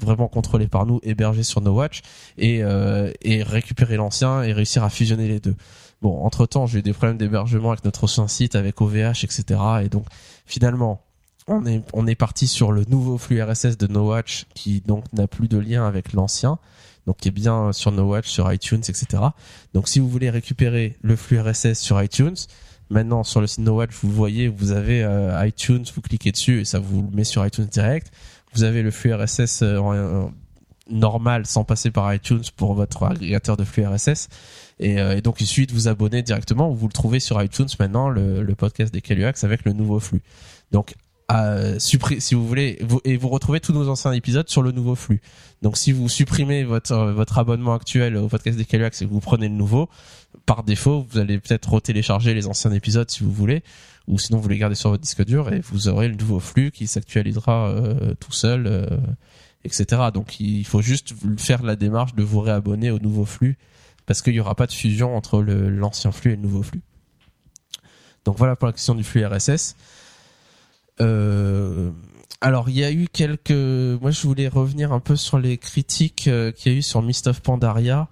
vraiment 0.00 0.28
contrôlé 0.28 0.68
par 0.68 0.86
nous, 0.86 1.00
hébergé 1.02 1.42
sur 1.42 1.60
No 1.60 1.72
Watch 1.72 2.02
et, 2.36 2.62
euh, 2.62 3.10
et 3.22 3.42
récupérer 3.42 3.96
l'ancien 3.96 4.42
et 4.42 4.52
réussir 4.52 4.84
à 4.84 4.90
fusionner 4.90 5.26
les 5.26 5.40
deux. 5.40 5.56
Bon, 6.02 6.24
entre 6.24 6.46
temps, 6.46 6.66
j'ai 6.66 6.78
eu 6.78 6.82
des 6.82 6.92
problèmes 6.92 7.18
d'hébergement 7.18 7.70
avec 7.72 7.84
notre 7.84 8.04
ancien 8.04 8.28
site, 8.28 8.54
avec 8.54 8.80
OVH, 8.80 9.24
etc. 9.24 9.60
Et 9.82 9.88
donc, 9.88 10.04
finalement, 10.46 11.02
on 11.48 11.66
est, 11.66 11.82
on 11.92 12.06
est 12.06 12.14
parti 12.14 12.46
sur 12.46 12.70
le 12.70 12.84
nouveau 12.88 13.18
flux 13.18 13.42
RSS 13.42 13.76
de 13.78 13.86
No 13.88 14.08
Watch 14.08 14.46
qui 14.54 14.82
donc 14.82 15.04
n'a 15.12 15.26
plus 15.26 15.48
de 15.48 15.58
lien 15.58 15.86
avec 15.86 16.12
l'ancien. 16.12 16.58
Donc, 17.08 17.16
qui 17.16 17.28
est 17.28 17.32
bien 17.32 17.72
sur 17.72 17.90
No 17.90 18.04
Watch, 18.04 18.28
sur 18.28 18.52
iTunes, 18.52 18.82
etc. 18.86 19.06
Donc, 19.72 19.88
si 19.88 19.98
vous 19.98 20.08
voulez 20.08 20.28
récupérer 20.28 20.94
le 21.00 21.16
flux 21.16 21.40
RSS 21.40 21.74
sur 21.80 22.00
iTunes, 22.02 22.36
maintenant 22.90 23.24
sur 23.24 23.40
le 23.40 23.46
site 23.46 23.60
No 23.60 23.76
Watch, 23.76 23.92
vous 24.02 24.10
voyez, 24.10 24.46
vous 24.48 24.72
avez 24.72 25.02
euh, 25.02 25.46
iTunes, 25.46 25.84
vous 25.94 26.02
cliquez 26.02 26.32
dessus 26.32 26.60
et 26.60 26.64
ça 26.66 26.78
vous 26.78 27.00
le 27.10 27.16
met 27.16 27.24
sur 27.24 27.44
iTunes 27.46 27.64
direct. 27.64 28.12
Vous 28.52 28.62
avez 28.62 28.82
le 28.82 28.90
flux 28.90 29.14
RSS 29.14 29.62
euh, 29.62 29.78
en- 29.78 30.32
normal 30.90 31.44
sans 31.46 31.64
passer 31.64 31.90
par 31.90 32.12
iTunes 32.14 32.42
pour 32.56 32.74
votre 32.74 33.02
agrégateur 33.04 33.56
de 33.56 33.64
flux 33.64 33.86
RSS. 33.86 34.28
Et, 34.78 34.98
euh, 35.00 35.20
donc 35.20 35.40
il 35.40 35.46
suffit 35.46 35.66
de 35.66 35.72
vous 35.72 35.88
abonner 35.88 36.22
directement. 36.22 36.70
Vous 36.70 36.86
le 36.86 36.92
trouvez 36.92 37.20
sur 37.20 37.42
iTunes 37.42 37.66
maintenant, 37.80 38.08
le, 38.08 38.42
le 38.42 38.54
podcast 38.54 38.92
des 38.92 39.00
Caluax 39.02 39.44
avec 39.44 39.64
le 39.64 39.72
nouveau 39.72 39.98
flux. 40.00 40.22
Donc 40.72 40.94
euh, 41.30 41.76
suppri- 41.76 42.20
si 42.20 42.34
vous 42.34 42.46
voulez, 42.46 42.78
vous, 42.80 43.00
et 43.04 43.16
vous 43.16 43.28
retrouvez 43.28 43.60
tous 43.60 43.72
nos 43.72 43.88
anciens 43.88 44.12
épisodes 44.12 44.48
sur 44.48 44.62
le 44.62 44.72
nouveau 44.72 44.94
flux. 44.94 45.20
Donc 45.60 45.76
si 45.76 45.92
vous 45.92 46.08
supprimez 46.08 46.64
votre 46.64 46.92
euh, 46.92 47.12
votre 47.12 47.36
abonnement 47.38 47.74
actuel 47.74 48.16
au 48.16 48.28
podcast 48.28 48.56
des 48.56 48.64
Caluax 48.64 49.02
et 49.02 49.06
que 49.06 49.10
vous 49.10 49.20
prenez 49.20 49.48
le 49.48 49.54
nouveau, 49.54 49.88
par 50.46 50.62
défaut, 50.62 51.06
vous 51.10 51.18
allez 51.18 51.38
peut-être 51.38 51.70
retélécharger 51.70 52.32
les 52.32 52.46
anciens 52.46 52.72
épisodes 52.72 53.10
si 53.10 53.24
vous 53.24 53.32
voulez, 53.32 53.62
ou 54.06 54.18
sinon 54.18 54.38
vous 54.38 54.48
les 54.48 54.56
gardez 54.56 54.74
sur 54.74 54.90
votre 54.90 55.02
disque 55.02 55.24
dur 55.24 55.52
et 55.52 55.60
vous 55.60 55.88
aurez 55.88 56.08
le 56.08 56.14
nouveau 56.14 56.40
flux 56.40 56.70
qui 56.70 56.86
s'actualisera 56.86 57.68
euh, 57.68 58.14
tout 58.20 58.32
seul, 58.32 58.66
euh, 58.66 58.86
etc. 59.64 60.02
Donc 60.14 60.40
il 60.40 60.64
faut 60.64 60.80
juste 60.80 61.12
faire 61.36 61.62
la 61.62 61.76
démarche 61.76 62.14
de 62.14 62.22
vous 62.22 62.40
réabonner 62.40 62.90
au 62.90 62.98
nouveau 62.98 63.26
flux 63.26 63.58
parce 64.06 64.22
qu'il 64.22 64.32
n'y 64.32 64.40
aura 64.40 64.54
pas 64.54 64.66
de 64.66 64.72
fusion 64.72 65.14
entre 65.14 65.42
l'ancien 65.42 66.10
flux 66.10 66.32
et 66.32 66.36
le 66.36 66.42
nouveau 66.42 66.62
flux. 66.62 66.80
Donc 68.24 68.38
voilà 68.38 68.56
pour 68.56 68.66
la 68.66 68.72
question 68.72 68.94
du 68.94 69.04
flux 69.04 69.24
RSS. 69.26 69.76
Euh, 71.00 71.90
alors 72.40 72.68
il 72.68 72.76
y 72.76 72.84
a 72.84 72.92
eu 72.92 73.06
quelques... 73.12 73.50
Moi 73.50 74.10
je 74.10 74.22
voulais 74.26 74.48
revenir 74.48 74.92
un 74.92 75.00
peu 75.00 75.16
sur 75.16 75.38
les 75.38 75.58
critiques 75.58 76.28
euh, 76.28 76.52
qu'il 76.52 76.72
y 76.72 76.74
a 76.74 76.78
eu 76.78 76.82
sur 76.82 77.02
Mist 77.02 77.26
of 77.26 77.40
Pandaria, 77.40 78.08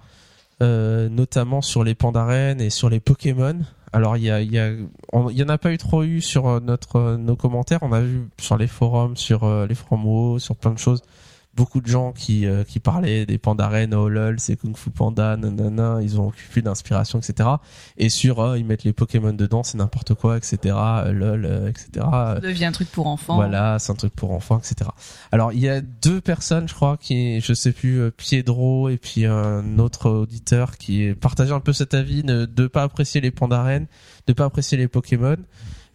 euh, 0.62 1.08
notamment 1.08 1.62
sur 1.62 1.84
les 1.84 1.94
Pandaren 1.94 2.60
et 2.60 2.70
sur 2.70 2.88
les 2.88 3.00
Pokémon. 3.00 3.58
Alors 3.92 4.16
il 4.16 4.24
y 4.24 4.30
a, 4.30 4.40
il 4.40 4.52
y 4.52 4.58
a, 4.58 4.70
il 4.70 5.36
y 5.36 5.42
en 5.42 5.48
a 5.48 5.58
pas 5.58 5.72
eu 5.72 5.78
trop 5.78 6.02
eu 6.02 6.20
sur 6.20 6.60
notre 6.60 7.16
nos 7.16 7.36
commentaires. 7.36 7.78
On 7.82 7.92
a 7.92 8.00
vu 8.00 8.28
sur 8.38 8.56
les 8.56 8.66
forums, 8.66 9.16
sur 9.16 9.66
les 9.66 9.74
forums 9.74 10.04
WoW, 10.04 10.38
sur 10.38 10.56
plein 10.56 10.72
de 10.72 10.78
choses, 10.78 11.02
beaucoup 11.56 11.80
de 11.80 11.86
gens 11.86 12.12
qui 12.12 12.46
euh, 12.46 12.62
qui 12.62 12.78
parlaient 12.78 13.26
des 13.26 13.38
Pandaren, 13.38 13.94
oh 13.94 14.08
lol, 14.08 14.38
c'est 14.38 14.56
Kung 14.56 14.76
Fu 14.76 14.90
Panda, 14.90 15.36
nanana, 15.36 15.98
ils 16.02 16.20
ont 16.20 16.28
occupé 16.28 16.62
d'inspiration, 16.62 17.18
etc. 17.18 17.48
Et 17.96 18.10
sur 18.10 18.38
oh, 18.38 18.54
ils 18.54 18.64
mettent 18.64 18.84
les 18.84 18.92
Pokémon 18.92 19.32
dedans, 19.32 19.62
c'est 19.62 19.78
n'importe 19.78 20.14
quoi, 20.14 20.36
etc. 20.36 20.74
euh, 20.76 21.12
lol, 21.12 21.46
euh, 21.46 21.68
etc. 21.68 21.88
Ça 21.94 22.40
devient 22.40 22.66
un 22.66 22.72
truc 22.72 22.90
pour 22.90 23.06
enfants. 23.06 23.36
Voilà, 23.36 23.78
c'est 23.78 23.90
un 23.90 23.96
truc 23.96 24.14
pour 24.14 24.32
enfants, 24.32 24.58
etc. 24.58 24.90
Alors 25.32 25.52
il 25.52 25.60
y 25.60 25.68
a 25.68 25.80
deux 25.80 26.20
personnes, 26.20 26.68
je 26.68 26.74
crois, 26.74 26.98
qui, 26.98 27.40
je 27.40 27.54
sais 27.54 27.72
plus, 27.72 28.00
euh, 28.00 28.10
Piedro 28.10 28.88
et 28.88 28.98
puis 28.98 29.24
un 29.24 29.78
autre 29.78 30.10
auditeur 30.10 30.76
qui 30.76 31.14
partageait 31.14 31.52
un 31.52 31.60
peu 31.60 31.72
cet 31.72 31.94
avis 31.94 32.22
de, 32.22 32.44
de 32.44 32.66
pas 32.66 32.82
apprécier 32.82 33.20
les 33.20 33.30
Pandaren, 33.30 33.86
de 34.26 34.32
pas 34.32 34.44
apprécier 34.44 34.76
les 34.76 34.88
Pokémon. 34.88 35.36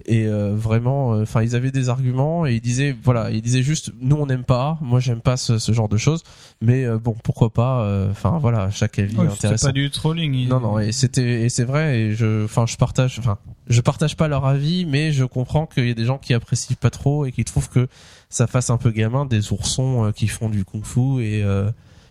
Et 0.06 0.26
euh, 0.26 0.54
vraiment, 0.56 1.14
euh, 1.14 1.24
enfin, 1.24 1.42
ils 1.44 1.56
avaient 1.56 1.72
des 1.72 1.90
arguments 1.90 2.46
et 2.46 2.54
ils 2.56 2.62
disaient, 2.62 2.96
voilà, 3.04 3.30
ils 3.32 3.42
disaient 3.42 3.64
juste, 3.64 3.92
nous 4.00 4.16
on 4.16 4.26
n'aime 4.26 4.44
pas, 4.44 4.78
moi 4.82 5.00
j'aime 5.00 5.22
pas 5.22 5.38
ce, 5.38 5.58
ce 5.60 5.72
genre 5.72 5.90
de 5.90 5.98
choses, 5.98 6.24
mais 6.62 6.86
euh, 6.86 6.98
bon, 6.98 7.16
pourquoi 7.24 7.52
pas. 7.52 7.82
euh, 7.84 8.10
Enfin 8.12 8.38
voilà, 8.40 8.70
chaque 8.72 9.00
avis 9.00 9.16
est 9.16 9.18
Ouais, 9.20 9.26
C'était 9.32 9.46
intéressant. 9.48 9.68
pas 9.68 9.72
du 9.74 9.90
trolling. 9.92 10.34
il- 10.34 10.48
Non, 10.50 10.60
non, 10.60 10.80
et 10.80 10.92
c'était, 10.92 11.42
et 11.44 11.50
c'est 11.50 11.64
vrai, 11.66 12.00
et 12.00 12.14
je, 12.16 12.46
enfin, 12.46 12.66
je 12.66 12.78
partage, 12.78 13.20
enfin, 13.20 13.38
je 13.68 13.82
partage 13.82 14.16
pas 14.18 14.28
leur 14.28 14.46
avis, 14.46 14.86
mais 14.86 15.12
je 15.12 15.24
comprends 15.26 15.66
qu'il 15.66 15.88
y 15.88 15.92
a 15.92 15.94
des 15.94 16.06
gens 16.06 16.18
qui 16.18 16.34
apprécient 16.34 16.76
pas 16.80 16.90
trop 16.90 17.26
et 17.26 17.32
qui 17.32 17.44
trouvent 17.46 17.70
que 17.70 17.88
ça 18.30 18.48
fasse 18.48 18.70
un 18.70 18.78
peu 18.78 18.92
gamin 18.92 19.26
des 19.26 19.52
oursons 19.54 20.06
euh, 20.06 20.12
qui 20.12 20.28
font 20.28 20.50
du 20.50 20.64
kung-fu 20.66 21.22
et, 21.24 21.44
euh, 21.44 21.70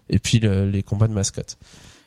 et 0.08 0.18
puis 0.18 0.38
le- 0.38 0.68
les 0.70 0.82
combats 0.82 1.08
de 1.08 1.14
mascottes. 1.14 1.56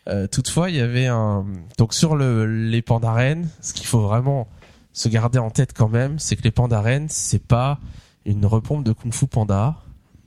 Euh, 0.09 0.27
toutefois, 0.27 0.69
il 0.69 0.75
y 0.75 0.81
avait 0.81 1.07
un, 1.07 1.45
donc 1.77 1.93
sur 1.93 2.15
le, 2.15 2.45
les 2.45 2.81
pandaren, 2.81 3.47
ce 3.61 3.73
qu'il 3.73 3.85
faut 3.87 4.01
vraiment 4.01 4.47
se 4.93 5.09
garder 5.09 5.39
en 5.39 5.49
tête 5.49 5.73
quand 5.73 5.89
même, 5.89 6.19
c'est 6.19 6.35
que 6.35 6.43
les 6.43 6.51
pandaren, 6.51 7.07
c'est 7.09 7.45
pas 7.45 7.79
une 8.25 8.45
repompe 8.45 8.83
de 8.83 8.93
kung-fu 8.93 9.27
panda, 9.27 9.75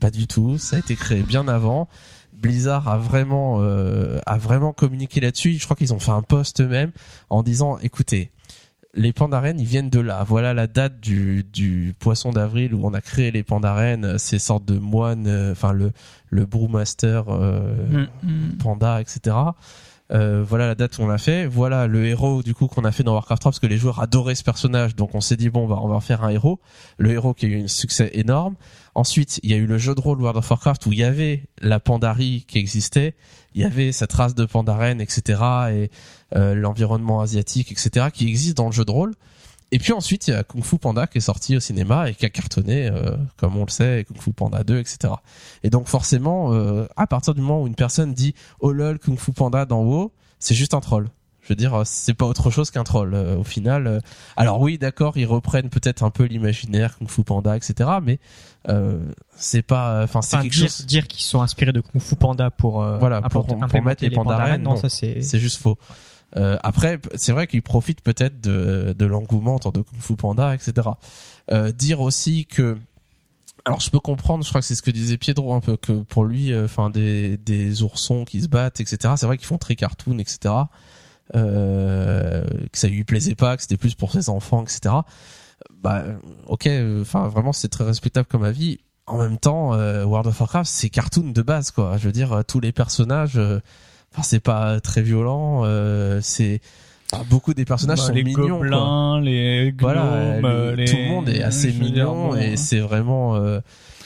pas 0.00 0.10
du 0.10 0.26
tout, 0.26 0.58
ça 0.58 0.76
a 0.76 0.78
été 0.80 0.96
créé 0.96 1.22
bien 1.22 1.48
avant. 1.48 1.88
Blizzard 2.32 2.86
a 2.88 2.98
vraiment 2.98 3.62
euh, 3.62 4.18
a 4.26 4.36
vraiment 4.36 4.72
communiqué 4.72 5.20
là-dessus. 5.20 5.54
Je 5.54 5.64
crois 5.64 5.76
qu'ils 5.76 5.94
ont 5.94 5.98
fait 5.98 6.10
un 6.10 6.22
post 6.22 6.60
eux-mêmes 6.60 6.92
en 7.30 7.42
disant 7.42 7.78
écoutez, 7.78 8.30
les 8.92 9.12
pandaren 9.12 9.58
ils 9.58 9.66
viennent 9.66 9.88
de 9.88 10.00
là. 10.00 10.22
Voilà 10.24 10.52
la 10.52 10.66
date 10.66 11.00
du 11.00 11.44
du 11.44 11.94
poisson 11.98 12.32
d'avril 12.32 12.74
où 12.74 12.84
on 12.84 12.92
a 12.92 13.00
créé 13.00 13.30
les 13.30 13.42
pandaren, 13.42 14.18
ces 14.18 14.38
sortes 14.38 14.66
de 14.66 14.78
moines, 14.78 15.26
euh, 15.26 15.52
enfin 15.52 15.72
le 15.72 15.92
le 16.28 16.44
brewmaster 16.44 17.24
euh, 17.28 18.06
Mm, 18.22 18.28
mm. 18.28 18.58
panda, 18.58 19.00
etc. 19.00 19.36
Euh, 20.12 20.44
voilà 20.46 20.68
la 20.68 20.74
date 20.74 20.98
où 20.98 21.02
on 21.02 21.06
l'a 21.06 21.18
fait. 21.18 21.46
Voilà 21.46 21.86
le 21.86 22.06
héros 22.06 22.42
du 22.42 22.54
coup 22.54 22.68
qu'on 22.68 22.84
a 22.84 22.92
fait 22.92 23.02
dans 23.02 23.14
Warcraft 23.14 23.40
3 23.40 23.50
parce 23.50 23.60
que 23.60 23.66
les 23.66 23.76
joueurs 23.76 24.00
adoraient 24.00 24.34
ce 24.34 24.44
personnage. 24.44 24.94
Donc 24.94 25.14
on 25.14 25.20
s'est 25.20 25.36
dit 25.36 25.50
bon 25.50 25.66
bah 25.66 25.78
on 25.82 25.88
va 25.88 25.96
en 25.96 26.00
faire 26.00 26.22
un 26.22 26.28
héros. 26.28 26.60
Le 26.98 27.10
héros 27.10 27.34
qui 27.34 27.46
a 27.46 27.48
eu 27.48 27.64
un 27.64 27.68
succès 27.68 28.10
énorme. 28.14 28.54
Ensuite 28.94 29.40
il 29.42 29.50
y 29.50 29.54
a 29.54 29.56
eu 29.56 29.66
le 29.66 29.78
jeu 29.78 29.94
de 29.94 30.00
rôle 30.00 30.20
World 30.20 30.38
of 30.38 30.48
Warcraft 30.48 30.86
où 30.86 30.92
il 30.92 30.98
y 30.98 31.04
avait 31.04 31.48
la 31.60 31.80
Pandarie 31.80 32.44
qui 32.46 32.58
existait. 32.58 33.14
Il 33.54 33.62
y 33.62 33.64
avait 33.64 33.90
cette 33.90 34.12
race 34.12 34.34
de 34.34 34.44
Pandaren, 34.44 35.00
etc. 35.00 35.40
Et 35.72 35.90
euh, 36.36 36.54
l'environnement 36.54 37.20
asiatique, 37.20 37.72
etc. 37.72 38.06
qui 38.12 38.28
existe 38.28 38.56
dans 38.56 38.66
le 38.66 38.72
jeu 38.72 38.84
de 38.84 38.90
rôle. 38.90 39.14
Et 39.76 39.78
puis 39.78 39.92
ensuite, 39.92 40.26
il 40.26 40.30
y 40.30 40.34
a 40.34 40.42
Kung 40.42 40.64
Fu 40.64 40.78
Panda 40.78 41.06
qui 41.06 41.18
est 41.18 41.20
sorti 41.20 41.54
au 41.54 41.60
cinéma 41.60 42.08
et 42.08 42.14
qui 42.14 42.24
a 42.24 42.30
cartonné, 42.30 42.86
euh, 42.86 43.14
comme 43.36 43.58
on 43.58 43.66
le 43.66 43.70
sait, 43.70 44.06
Kung 44.08 44.16
Fu 44.18 44.32
Panda 44.32 44.64
2, 44.64 44.78
etc. 44.78 45.12
Et 45.64 45.68
donc 45.68 45.86
forcément, 45.86 46.54
euh, 46.54 46.86
à 46.96 47.06
partir 47.06 47.34
du 47.34 47.42
moment 47.42 47.60
où 47.60 47.66
une 47.66 47.74
personne 47.74 48.14
dit 48.14 48.34
«Oh 48.60 48.72
lol, 48.72 48.98
Kung 48.98 49.18
Fu 49.18 49.32
Panda 49.32 49.66
dans 49.66 49.82
WoW», 49.82 50.12
c'est 50.38 50.54
juste 50.54 50.72
un 50.72 50.80
troll. 50.80 51.10
Je 51.42 51.48
veux 51.50 51.56
dire, 51.56 51.74
euh, 51.74 51.82
c'est 51.84 52.14
pas 52.14 52.24
autre 52.24 52.50
chose 52.50 52.70
qu'un 52.70 52.84
troll. 52.84 53.12
euh, 53.12 53.36
au 53.36 53.44
final, 53.44 53.86
euh. 53.86 54.00
alors 54.38 54.62
oui, 54.62 54.78
d'accord, 54.78 55.18
ils 55.18 55.26
reprennent 55.26 55.68
peut-être 55.68 56.02
un 56.02 56.10
peu 56.10 56.24
l'imaginaire 56.24 56.96
Kung 56.96 57.10
Fu 57.10 57.22
Panda, 57.22 57.54
etc. 57.54 57.90
Mais 58.02 58.18
euh, 58.70 58.98
c'est 59.36 59.60
pas, 59.60 60.04
enfin, 60.04 60.22
c'est 60.22 60.36
Enfin, 60.36 60.42
quelque 60.44 60.54
dire, 60.56 60.68
chose. 60.70 60.86
dire 60.86 61.06
qu'ils 61.06 61.20
sont 61.22 61.42
inspirés 61.42 61.72
de 61.72 61.82
Kung 61.82 62.00
Fu 62.00 62.16
Panda 62.16 62.50
pour, 62.50 62.82
Voilà, 62.98 63.20
pour- 63.20 63.44
pour 63.46 63.82
mettre 63.82 64.02
les 64.02 64.10
non, 64.10 64.70
non. 64.70 64.76
ça 64.76 64.88
c'est. 64.88 65.20
C'est 65.20 65.38
juste 65.38 65.60
faux. 65.60 65.76
Euh, 66.36 66.58
après, 66.62 67.00
c'est 67.14 67.32
vrai 67.32 67.46
qu'ils 67.46 67.62
profitent 67.62 68.00
peut-être 68.00 68.40
de, 68.40 68.94
de 68.98 69.06
l'engouement 69.06 69.56
autour 69.56 69.72
de 69.72 69.80
Kung 69.80 70.00
Fu 70.00 70.16
Panda, 70.16 70.54
etc. 70.54 70.88
Euh, 71.52 71.72
dire 71.72 72.00
aussi 72.00 72.46
que 72.46 72.76
Alors 73.64 73.80
je 73.80 73.90
peux 73.90 74.00
comprendre, 74.00 74.44
je 74.44 74.48
crois 74.48 74.60
que 74.60 74.66
c'est 74.66 74.74
ce 74.74 74.82
que 74.82 74.90
disait 74.90 75.16
Piedro 75.16 75.54
un 75.54 75.60
peu 75.60 75.76
que 75.76 75.92
pour 75.92 76.24
lui, 76.24 76.52
euh, 76.52 76.64
enfin 76.64 76.90
des 76.90 77.36
des 77.36 77.82
oursons 77.82 78.24
qui 78.24 78.42
se 78.42 78.48
battent, 78.48 78.80
etc. 78.80 79.14
C'est 79.16 79.26
vrai 79.26 79.38
qu'ils 79.38 79.46
font 79.46 79.58
très 79.58 79.76
cartoon, 79.76 80.18
etc. 80.18 80.54
Que 81.32 82.44
ça 82.72 82.88
lui 82.88 83.04
plaisait 83.04 83.34
pas, 83.34 83.56
que 83.56 83.62
c'était 83.62 83.76
plus 83.76 83.94
pour 83.94 84.12
ses 84.12 84.28
enfants, 84.28 84.62
etc. 84.62 84.94
Bah 85.82 86.04
ok, 86.46 86.68
enfin 87.00 87.28
vraiment 87.28 87.52
c'est 87.52 87.68
très 87.68 87.84
respectable 87.84 88.26
comme 88.28 88.44
avis. 88.44 88.78
En 89.06 89.18
même 89.18 89.38
temps, 89.38 89.72
euh, 89.74 90.04
World 90.04 90.26
of 90.26 90.40
Warcraft 90.40 90.70
c'est 90.70 90.90
cartoon 90.90 91.30
de 91.30 91.42
base 91.42 91.70
quoi. 91.70 91.96
Je 91.96 92.06
veux 92.06 92.12
dire 92.12 92.42
tous 92.46 92.60
les 92.60 92.72
personnages, 92.72 93.40
enfin 94.16 94.22
c'est 94.22 94.40
pas 94.40 94.80
très 94.80 95.02
violent, 95.02 95.62
euh, 95.64 96.20
c'est 96.22 96.60
enfin, 97.12 97.22
beaucoup 97.28 97.52
des 97.54 97.64
personnages 97.64 97.98
Bah, 97.98 98.06
sont 98.06 98.12
les 98.14 98.24
mignons. 98.24 98.46
quoi 98.46 98.56
gobelins, 98.58 99.20
les 99.20 99.72
gnomes, 99.72 99.76
voilà, 99.80 100.40
le- 100.40 100.44
euh, 100.46 100.76
les- 100.76 100.84
tout 100.86 100.96
le 100.96 101.08
monde 101.08 101.28
est 101.28 101.42
assez 101.42 101.70
je 101.70 101.78
veux 101.82 101.90
dire, 101.90 102.06
mignon 102.12 102.28
bon, 102.30 102.36
et 102.36 102.56
c'est 102.56 102.80
vraiment 102.80 103.36
euh, 103.36 103.60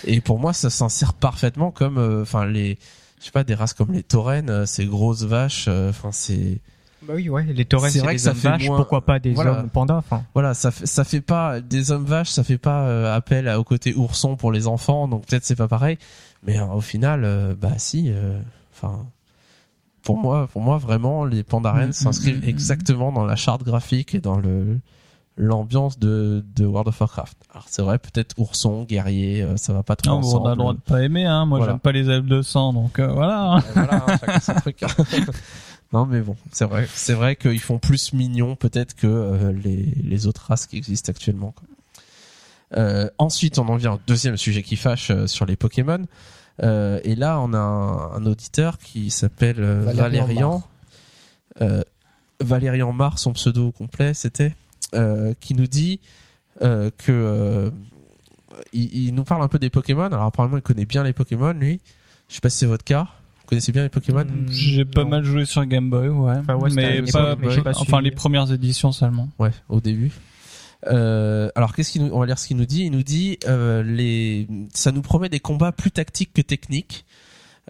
et 0.06 0.20
pour 0.20 0.39
moi 0.40 0.52
ça 0.52 0.68
s'insère 0.70 1.14
parfaitement 1.14 1.70
comme 1.70 1.98
euh, 1.98 2.22
enfin 2.22 2.44
les 2.47 2.76
je 3.20 3.26
sais 3.26 3.30
pas 3.32 3.44
des 3.44 3.55
races 3.55 3.74
comme 3.74 3.92
les 3.92 4.02
taurennes 4.02 4.50
euh, 4.50 4.66
ces 4.66 4.86
grosses 4.86 5.22
vaches 5.24 5.66
euh, 5.68 5.90
enfin 5.90 6.10
c'est 6.12 6.58
Bah 7.06 7.12
oui, 7.16 7.28
ouais, 7.30 7.44
les 7.44 7.64
taurennes, 7.64 7.90
C'est 7.92 8.00
vrai 8.00 8.12
des 8.12 8.16
que 8.16 8.22
ça 8.22 8.30
hommes 8.30 8.36
fait 8.36 8.48
vaches, 8.48 8.66
moins- 8.66 8.76
pourquoi 8.78 9.05
pas 9.06 9.18
des 9.18 9.32
Voilà. 9.32 9.52
hommes 9.60 9.68
pandas, 9.70 9.97
enfin. 9.98 10.22
voilà 10.34 10.55
ça 10.55 10.70
fait 10.70 10.86
ça 10.86 11.05
fait 11.05 11.20
pas 11.20 11.60
des 11.60 11.92
hommes 11.92 12.05
vaches 12.05 12.30
ça 12.30 12.42
fait 12.44 12.58
pas 12.58 12.82
euh, 12.82 13.14
appel 13.14 13.47
à- 13.48 13.60
au 13.60 13.64
côté 13.64 13.94
ourson 13.94 14.36
pour 14.36 14.52
les 14.52 14.66
enfants 14.66 15.06
donc 15.08 15.26
peut-être 15.26 15.44
c'est 15.44 15.56
pas 15.56 15.68
pareil 15.68 15.97
mais 16.47 16.58
euh, 16.58 16.64
au 16.66 16.80
final 16.80 17.22
euh, 17.24 17.55
bah 17.60 17.72
si 17.78 18.06
euh, 18.10 18.39
enfin 18.74 19.06
pour 20.02 20.16
moi 20.18 20.48
pour 20.52 20.62
moi 20.62 20.78
vraiment 20.78 21.24
les 21.24 21.42
pandarènes 21.42 21.88
Mm, 21.90 21.92
s'inscrivent 21.92 22.40
mm, 22.42 22.46
mm, 22.46 22.48
exactement 22.48 23.12
dans 23.12 23.24
la 23.24 23.36
charte 23.36 23.62
graphique 23.62 24.14
et 24.14 24.20
dans 24.20 24.38
le 24.38 24.78
l'ambiance 25.36 25.98
de, 25.98 26.44
de 26.54 26.66
World 26.66 26.88
of 26.88 27.00
Warcraft. 27.00 27.38
Alors 27.50 27.64
c'est 27.66 27.80
vrai, 27.80 27.98
peut-être 27.98 28.34
ourson, 28.38 28.84
guerrier, 28.84 29.42
euh, 29.42 29.56
ça 29.56 29.72
va 29.72 29.82
pas 29.82 29.96
trop 29.96 30.10
Non, 30.10 30.18
ensemble. 30.18 30.42
on 30.42 30.46
a 30.48 30.50
le 30.50 30.56
droit 30.56 30.74
de 30.74 30.80
pas 30.80 31.02
aimer, 31.02 31.24
hein. 31.24 31.46
Moi, 31.46 31.58
Voilà. 31.58 31.72
j'aime 31.72 31.80
pas 31.80 31.92
les 31.92 32.10
elfes 32.10 32.26
de 32.26 32.42
sang, 32.42 32.74
donc 32.74 32.98
euh, 32.98 33.06
voilà. 33.06 33.62
Voilà, 33.72 34.04
hein, 34.06 34.16
chacun 34.20 34.40
son 34.40 34.54
truc. 34.54 34.84
non 35.94 36.04
mais 36.04 36.20
bon, 36.20 36.36
c'est 36.52 36.66
vrai, 36.66 36.86
c'est 36.94 37.14
vrai 37.14 37.36
qu'ils 37.36 37.60
font 37.60 37.78
plus 37.78 38.12
mignons 38.12 38.54
peut-être 38.54 38.94
que 38.94 39.06
euh, 39.06 39.52
les, 39.52 39.94
les 40.02 40.26
autres 40.26 40.44
races 40.46 40.66
qui 40.66 40.76
existent 40.76 41.10
actuellement. 41.10 41.52
quoi. 41.52 41.64
Euh, 42.76 43.08
ensuite, 43.16 43.58
on 43.58 43.66
en 43.68 43.76
vient 43.76 43.94
au 43.94 44.00
deuxième 44.06 44.36
sujet 44.36 44.62
qui 44.62 44.76
fâche 44.76 45.10
sur 45.26 45.46
les 45.46 45.56
Pokémon. 45.56 46.02
Euh, 46.62 47.00
et 47.05 47.14
là, 47.14 47.40
on 47.40 47.52
a 47.55 47.58
un, 47.58 48.12
un 48.16 48.26
auditeur 48.26 48.78
qui 48.78 49.10
s'appelle 49.10 49.56
euh, 49.60 49.82
Valérian 49.84 50.26
Valérian. 50.26 50.62
Euh, 51.60 51.82
Valérian 52.40 52.92
Mar, 52.92 53.18
son 53.18 53.32
pseudo 53.32 53.70
complet, 53.72 54.14
c'était, 54.14 54.55
euh, 54.94 55.34
qui 55.40 55.55
nous 55.55 55.66
dit 55.66 56.00
euh, 56.62 56.90
que 56.97 57.12
euh, 57.12 57.70
il, 58.72 59.06
il 59.08 59.14
nous 59.14 59.24
parle 59.24 59.42
un 59.42 59.48
peu 59.48 59.58
des 59.58 59.70
Pokémon. 59.70 60.05
Alors 60.06 60.24
apparemment, 60.24 60.56
il 60.56 60.62
connaît 60.62 60.86
bien 60.86 61.02
les 61.02 61.12
Pokémon, 61.12 61.52
lui. 61.52 61.80
Je 62.28 62.34
sais 62.36 62.40
pas 62.40 62.48
si 62.50 62.58
c'est 62.58 62.66
votre 62.66 62.84
cas. 62.84 63.08
Vous 63.42 63.47
connaissez 63.48 63.72
bien 63.72 63.82
les 63.82 63.89
Pokémon? 63.89 64.24
J'ai 64.48 64.84
pas 64.84 65.02
Non. 65.05 65.10
mal 65.10 65.24
joué 65.24 65.44
sur 65.44 65.64
Game 65.66 65.90
Boy, 65.90 66.08
ouais. 66.08 66.36
Enfin, 66.39 66.58
mais 66.74 67.02
pas, 67.10 67.36
mais 67.36 67.50
j'ai 67.50 67.62
pas 67.62 67.72
enfin 67.76 68.00
les 68.00 68.10
premières 68.12 68.50
éditions 68.52 68.92
seulement. 68.92 69.28
Ouais, 69.39 69.50
au 69.68 69.80
début. 69.80 70.12
Euh, 70.86 71.50
alors 71.55 71.75
qu'est-ce 71.75 71.92
qu'il 71.92 72.05
nous, 72.05 72.12
on 72.12 72.20
va 72.20 72.26
lire 72.26 72.39
ce 72.39 72.47
qu'il 72.49 72.57
nous 72.57 72.67
dit. 72.67 72.84
Il 72.84 72.92
nous 72.92 73.02
dit 73.02 73.39
euh, 73.47 73.83
les, 73.83 74.49
ça 74.75 74.92
nous 74.92 75.02
promet 75.02 75.28
des 75.28 75.41
combats 75.41 75.73
plus 75.73 75.91
tactiques 75.91 76.33
que 76.33 76.42
techniques. 76.42 77.05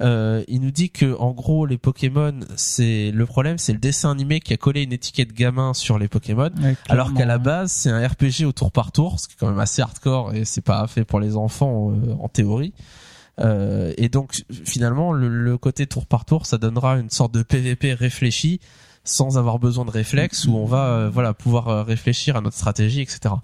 Euh, 0.01 0.45
il 0.49 0.61
nous 0.63 0.71
dit 0.71 0.91
que 0.91 1.15
en 1.19 1.33
gros 1.33 1.67
les 1.67 1.77
Pokémon, 1.77 2.39
c'est 2.57 3.11
le 3.11 3.27
problème, 3.27 3.59
c'est 3.59 3.73
le 3.73 3.79
dessin 3.79 4.11
animé 4.11 4.41
qui 4.41 4.55
a 4.55 4.57
collé 4.57 4.83
une 4.83 4.93
étiquette 4.93 5.33
gamin 5.33 5.75
sur 5.75 5.99
les 5.99 6.09
Pokémon. 6.09 6.51
Ouais, 6.63 6.77
Alors 6.89 7.13
qu'à 7.13 7.27
la 7.27 7.39
clairement. 7.39 7.45
base, 7.45 7.73
c'est 7.73 7.91
un 7.91 8.07
RPG 8.07 8.47
au 8.47 8.53
tour 8.53 8.73
par 8.73 8.93
tour, 8.93 9.21
ce 9.21 9.29
qui 9.29 9.35
est 9.35 9.37
quand 9.39 9.51
même 9.51 9.59
assez 9.59 9.83
hardcore 9.83 10.33
et 10.35 10.45
c'est 10.47 10.63
pas 10.63 10.87
fait 10.87 11.05
pour 11.05 11.21
les 11.21 11.37
enfants 11.37 11.91
euh, 11.91 12.15
en 12.19 12.29
théorie. 12.29 12.73
Euh, 13.41 13.93
et 13.99 14.09
donc 14.09 14.43
finalement, 14.65 15.13
le, 15.13 15.29
le 15.29 15.59
côté 15.59 15.87
tour 15.87 16.07
par 16.07 16.25
tour, 16.25 16.47
ça 16.47 16.57
donnera 16.57 16.99
une 16.99 17.11
sorte 17.11 17.35
de 17.35 17.43
PVP 17.43 17.93
réfléchi 17.93 18.61
sans 19.05 19.39
avoir 19.39 19.59
besoin 19.59 19.85
de 19.85 19.91
réflexe 19.91 20.47
où 20.47 20.57
on 20.57 20.67
va 20.67 20.87
euh, 20.87 21.11
voilà 21.11 21.35
pouvoir 21.35 21.69
euh, 21.69 21.83
réfléchir 21.83 22.37
à 22.37 22.41
notre 22.41 22.57
stratégie, 22.57 23.01
etc. 23.01 23.35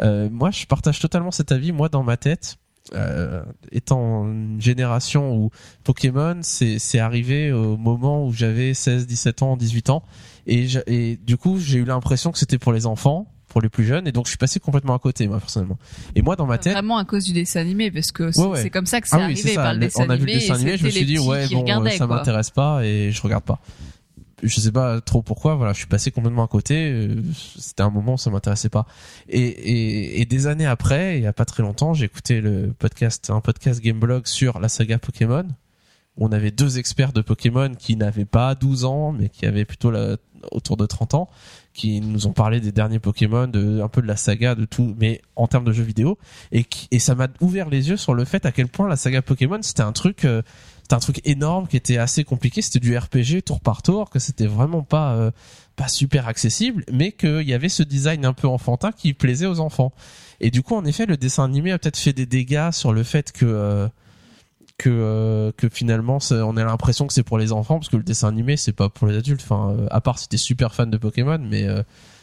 Euh, 0.00 0.28
moi, 0.30 0.50
je 0.50 0.66
partage 0.66 0.98
totalement 1.00 1.30
cet 1.30 1.52
avis. 1.52 1.72
Moi, 1.72 1.88
dans 1.88 2.02
ma 2.02 2.16
tête, 2.16 2.56
euh, 2.94 3.42
étant 3.70 4.24
une 4.24 4.60
génération 4.60 5.36
où 5.36 5.50
Pokémon, 5.84 6.38
c'est 6.42 6.78
c'est 6.78 6.98
arrivé 6.98 7.52
au 7.52 7.76
moment 7.76 8.26
où 8.26 8.32
j'avais 8.32 8.74
16, 8.74 9.06
17 9.06 9.42
ans, 9.42 9.56
18 9.56 9.90
ans, 9.90 10.02
et, 10.46 10.66
et 10.86 11.16
du 11.16 11.36
coup, 11.36 11.58
j'ai 11.58 11.78
eu 11.78 11.84
l'impression 11.84 12.32
que 12.32 12.38
c'était 12.38 12.58
pour 12.58 12.72
les 12.72 12.86
enfants, 12.86 13.28
pour 13.48 13.60
les 13.60 13.68
plus 13.68 13.84
jeunes, 13.84 14.08
et 14.08 14.12
donc 14.12 14.26
je 14.26 14.30
suis 14.30 14.38
passé 14.38 14.58
complètement 14.58 14.94
à 14.94 14.98
côté, 14.98 15.28
moi 15.28 15.38
personnellement. 15.38 15.78
Et 16.16 16.22
moi, 16.22 16.34
dans 16.34 16.46
ma 16.46 16.58
tête, 16.58 16.72
Vraiment 16.72 16.98
à 16.98 17.04
cause 17.04 17.24
du 17.24 17.32
dessin 17.32 17.60
animé, 17.60 17.90
parce 17.92 18.10
que 18.10 18.32
c'est 18.32 18.40
Ouais, 18.40 18.46
ouais. 18.48 18.62
c'est 18.62 18.70
comme 18.70 18.86
ça 18.86 19.00
que 19.00 19.08
c'est 19.08 19.14
ah 19.14 19.18
oui, 19.18 19.24
arrivé 19.24 19.54
par 19.54 19.74
le 19.74 19.78
dessin 19.78 20.04
on 20.06 20.10
a 20.10 20.16
vu 20.16 20.26
le 20.26 20.32
dessin 20.32 20.54
animé, 20.54 20.76
je 20.76 20.84
me 20.84 20.90
suis 20.90 21.04
dit 21.04 21.18
ouais 21.20 21.46
bon, 21.48 21.90
ça 21.90 22.06
m'intéresse 22.06 22.50
pas 22.50 22.84
et 22.84 23.12
je 23.12 23.22
regarde 23.22 23.44
pas. 23.44 23.60
Je 24.42 24.60
sais 24.60 24.72
pas 24.72 25.00
trop 25.00 25.22
pourquoi. 25.22 25.54
Voilà, 25.54 25.72
je 25.72 25.78
suis 25.78 25.86
passé 25.86 26.10
complètement 26.10 26.44
à 26.44 26.48
côté. 26.48 26.90
euh, 26.90 27.22
C'était 27.58 27.82
un 27.82 27.90
moment 27.90 28.14
où 28.14 28.18
ça 28.18 28.30
m'intéressait 28.30 28.68
pas. 28.68 28.86
Et, 29.28 29.40
et, 29.40 30.20
et 30.20 30.24
des 30.24 30.46
années 30.48 30.66
après, 30.66 31.18
il 31.18 31.22
y 31.22 31.26
a 31.26 31.32
pas 31.32 31.44
très 31.44 31.62
longtemps, 31.62 31.94
j'ai 31.94 32.06
écouté 32.06 32.40
le 32.40 32.72
podcast, 32.78 33.30
un 33.30 33.40
podcast 33.40 33.80
Gameblog 33.80 34.26
sur 34.26 34.58
la 34.58 34.68
saga 34.68 34.98
Pokémon. 34.98 35.46
On 36.18 36.30
avait 36.32 36.50
deux 36.50 36.78
experts 36.78 37.12
de 37.12 37.22
Pokémon 37.22 37.72
qui 37.78 37.96
n'avaient 37.96 38.26
pas 38.26 38.54
12 38.54 38.84
ans, 38.84 39.12
mais 39.12 39.28
qui 39.30 39.46
avaient 39.46 39.64
plutôt 39.64 39.90
la- 39.90 40.16
autour 40.50 40.76
de 40.76 40.84
30 40.84 41.14
ans, 41.14 41.30
qui 41.72 42.00
nous 42.02 42.26
ont 42.26 42.32
parlé 42.32 42.60
des 42.60 42.72
derniers 42.72 42.98
Pokémon, 42.98 43.46
de 43.46 43.80
un 43.80 43.88
peu 43.88 44.02
de 44.02 44.06
la 44.08 44.16
saga, 44.16 44.54
de 44.54 44.64
tout, 44.66 44.94
mais 44.98 45.22
en 45.36 45.46
termes 45.46 45.64
de 45.64 45.72
jeux 45.72 45.84
vidéo. 45.84 46.18
Et, 46.50 46.64
qui- 46.64 46.88
et 46.90 46.98
ça 46.98 47.14
m'a 47.14 47.28
ouvert 47.40 47.70
les 47.70 47.88
yeux 47.88 47.96
sur 47.96 48.12
le 48.12 48.24
fait 48.26 48.44
à 48.44 48.52
quel 48.52 48.66
point 48.68 48.88
la 48.88 48.96
saga 48.96 49.22
Pokémon 49.22 49.60
c'était 49.62 49.82
un 49.82 49.92
truc, 49.92 50.24
euh, 50.26 50.42
c'était 50.92 51.10
un 51.10 51.12
truc 51.12 51.26
énorme 51.26 51.68
qui 51.68 51.78
était 51.78 51.96
assez 51.96 52.22
compliqué. 52.22 52.60
C'était 52.60 52.78
du 52.78 52.96
RPG 52.96 53.42
tour 53.46 53.60
par 53.60 53.80
tour, 53.80 54.10
que 54.10 54.18
c'était 54.18 54.46
vraiment 54.46 54.82
pas 54.82 55.14
euh, 55.14 55.30
pas 55.74 55.88
super 55.88 56.28
accessible, 56.28 56.84
mais 56.92 57.12
qu'il 57.12 57.48
y 57.48 57.54
avait 57.54 57.70
ce 57.70 57.82
design 57.82 58.26
un 58.26 58.34
peu 58.34 58.46
enfantin 58.46 58.92
qui 58.92 59.14
plaisait 59.14 59.46
aux 59.46 59.60
enfants. 59.60 59.92
Et 60.40 60.50
du 60.50 60.62
coup, 60.62 60.74
en 60.74 60.84
effet, 60.84 61.06
le 61.06 61.16
dessin 61.16 61.44
animé 61.44 61.72
a 61.72 61.78
peut-être 61.78 61.96
fait 61.96 62.12
des 62.12 62.26
dégâts 62.26 62.72
sur 62.72 62.92
le 62.92 63.04
fait 63.04 63.32
que 63.32 63.46
euh, 63.46 63.88
que 64.76 64.90
euh, 64.90 65.52
que 65.56 65.70
finalement 65.70 66.18
on 66.30 66.56
a 66.58 66.64
l'impression 66.64 67.06
que 67.06 67.14
c'est 67.14 67.22
pour 67.22 67.38
les 67.38 67.52
enfants 67.52 67.78
parce 67.78 67.88
que 67.88 67.96
le 67.96 68.02
dessin 68.02 68.28
animé 68.28 68.56
c'est 68.56 68.72
pas 68.72 68.88
pour 68.88 69.06
les 69.06 69.16
adultes 69.16 69.42
enfin 69.42 69.76
à 69.90 70.00
part 70.00 70.18
si 70.18 70.28
t'es 70.28 70.38
super 70.38 70.74
fan 70.74 70.90
de 70.90 70.96
Pokémon 70.96 71.38
mais 71.38 71.66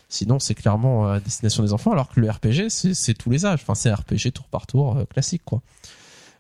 sinon 0.10 0.40
c'est 0.40 0.56
clairement 0.56 1.08
à 1.08 1.20
destination 1.20 1.64
des 1.64 1.74
enfants 1.74 1.92
alors 1.92 2.10
que 2.10 2.20
le 2.20 2.30
RPG 2.30 2.70
c'est 2.70 3.14
tous 3.14 3.30
les 3.30 3.46
âges 3.46 3.60
enfin 3.62 3.76
c'est 3.76 3.94
RPG 3.94 4.34
tour 4.34 4.48
par 4.48 4.66
tour 4.66 4.98
classique 5.10 5.44
quoi 5.46 5.62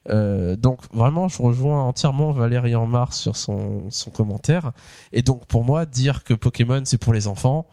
euh, 0.09 0.55
donc 0.55 0.79
vraiment 0.93 1.27
je 1.27 1.41
rejoins 1.41 1.83
entièrement 1.83 2.31
Valérian 2.31 2.85
Mars 2.88 3.19
sur 3.19 3.35
son 3.35 3.89
son 3.89 4.09
commentaire 4.11 4.71
et 5.13 5.21
donc 5.21 5.45
pour 5.47 5.63
moi 5.63 5.85
dire 5.85 6.23
que 6.23 6.33
Pokémon 6.33 6.81
c'est 6.85 6.97
pour 6.97 7.13
les 7.13 7.27
enfants 7.27 7.67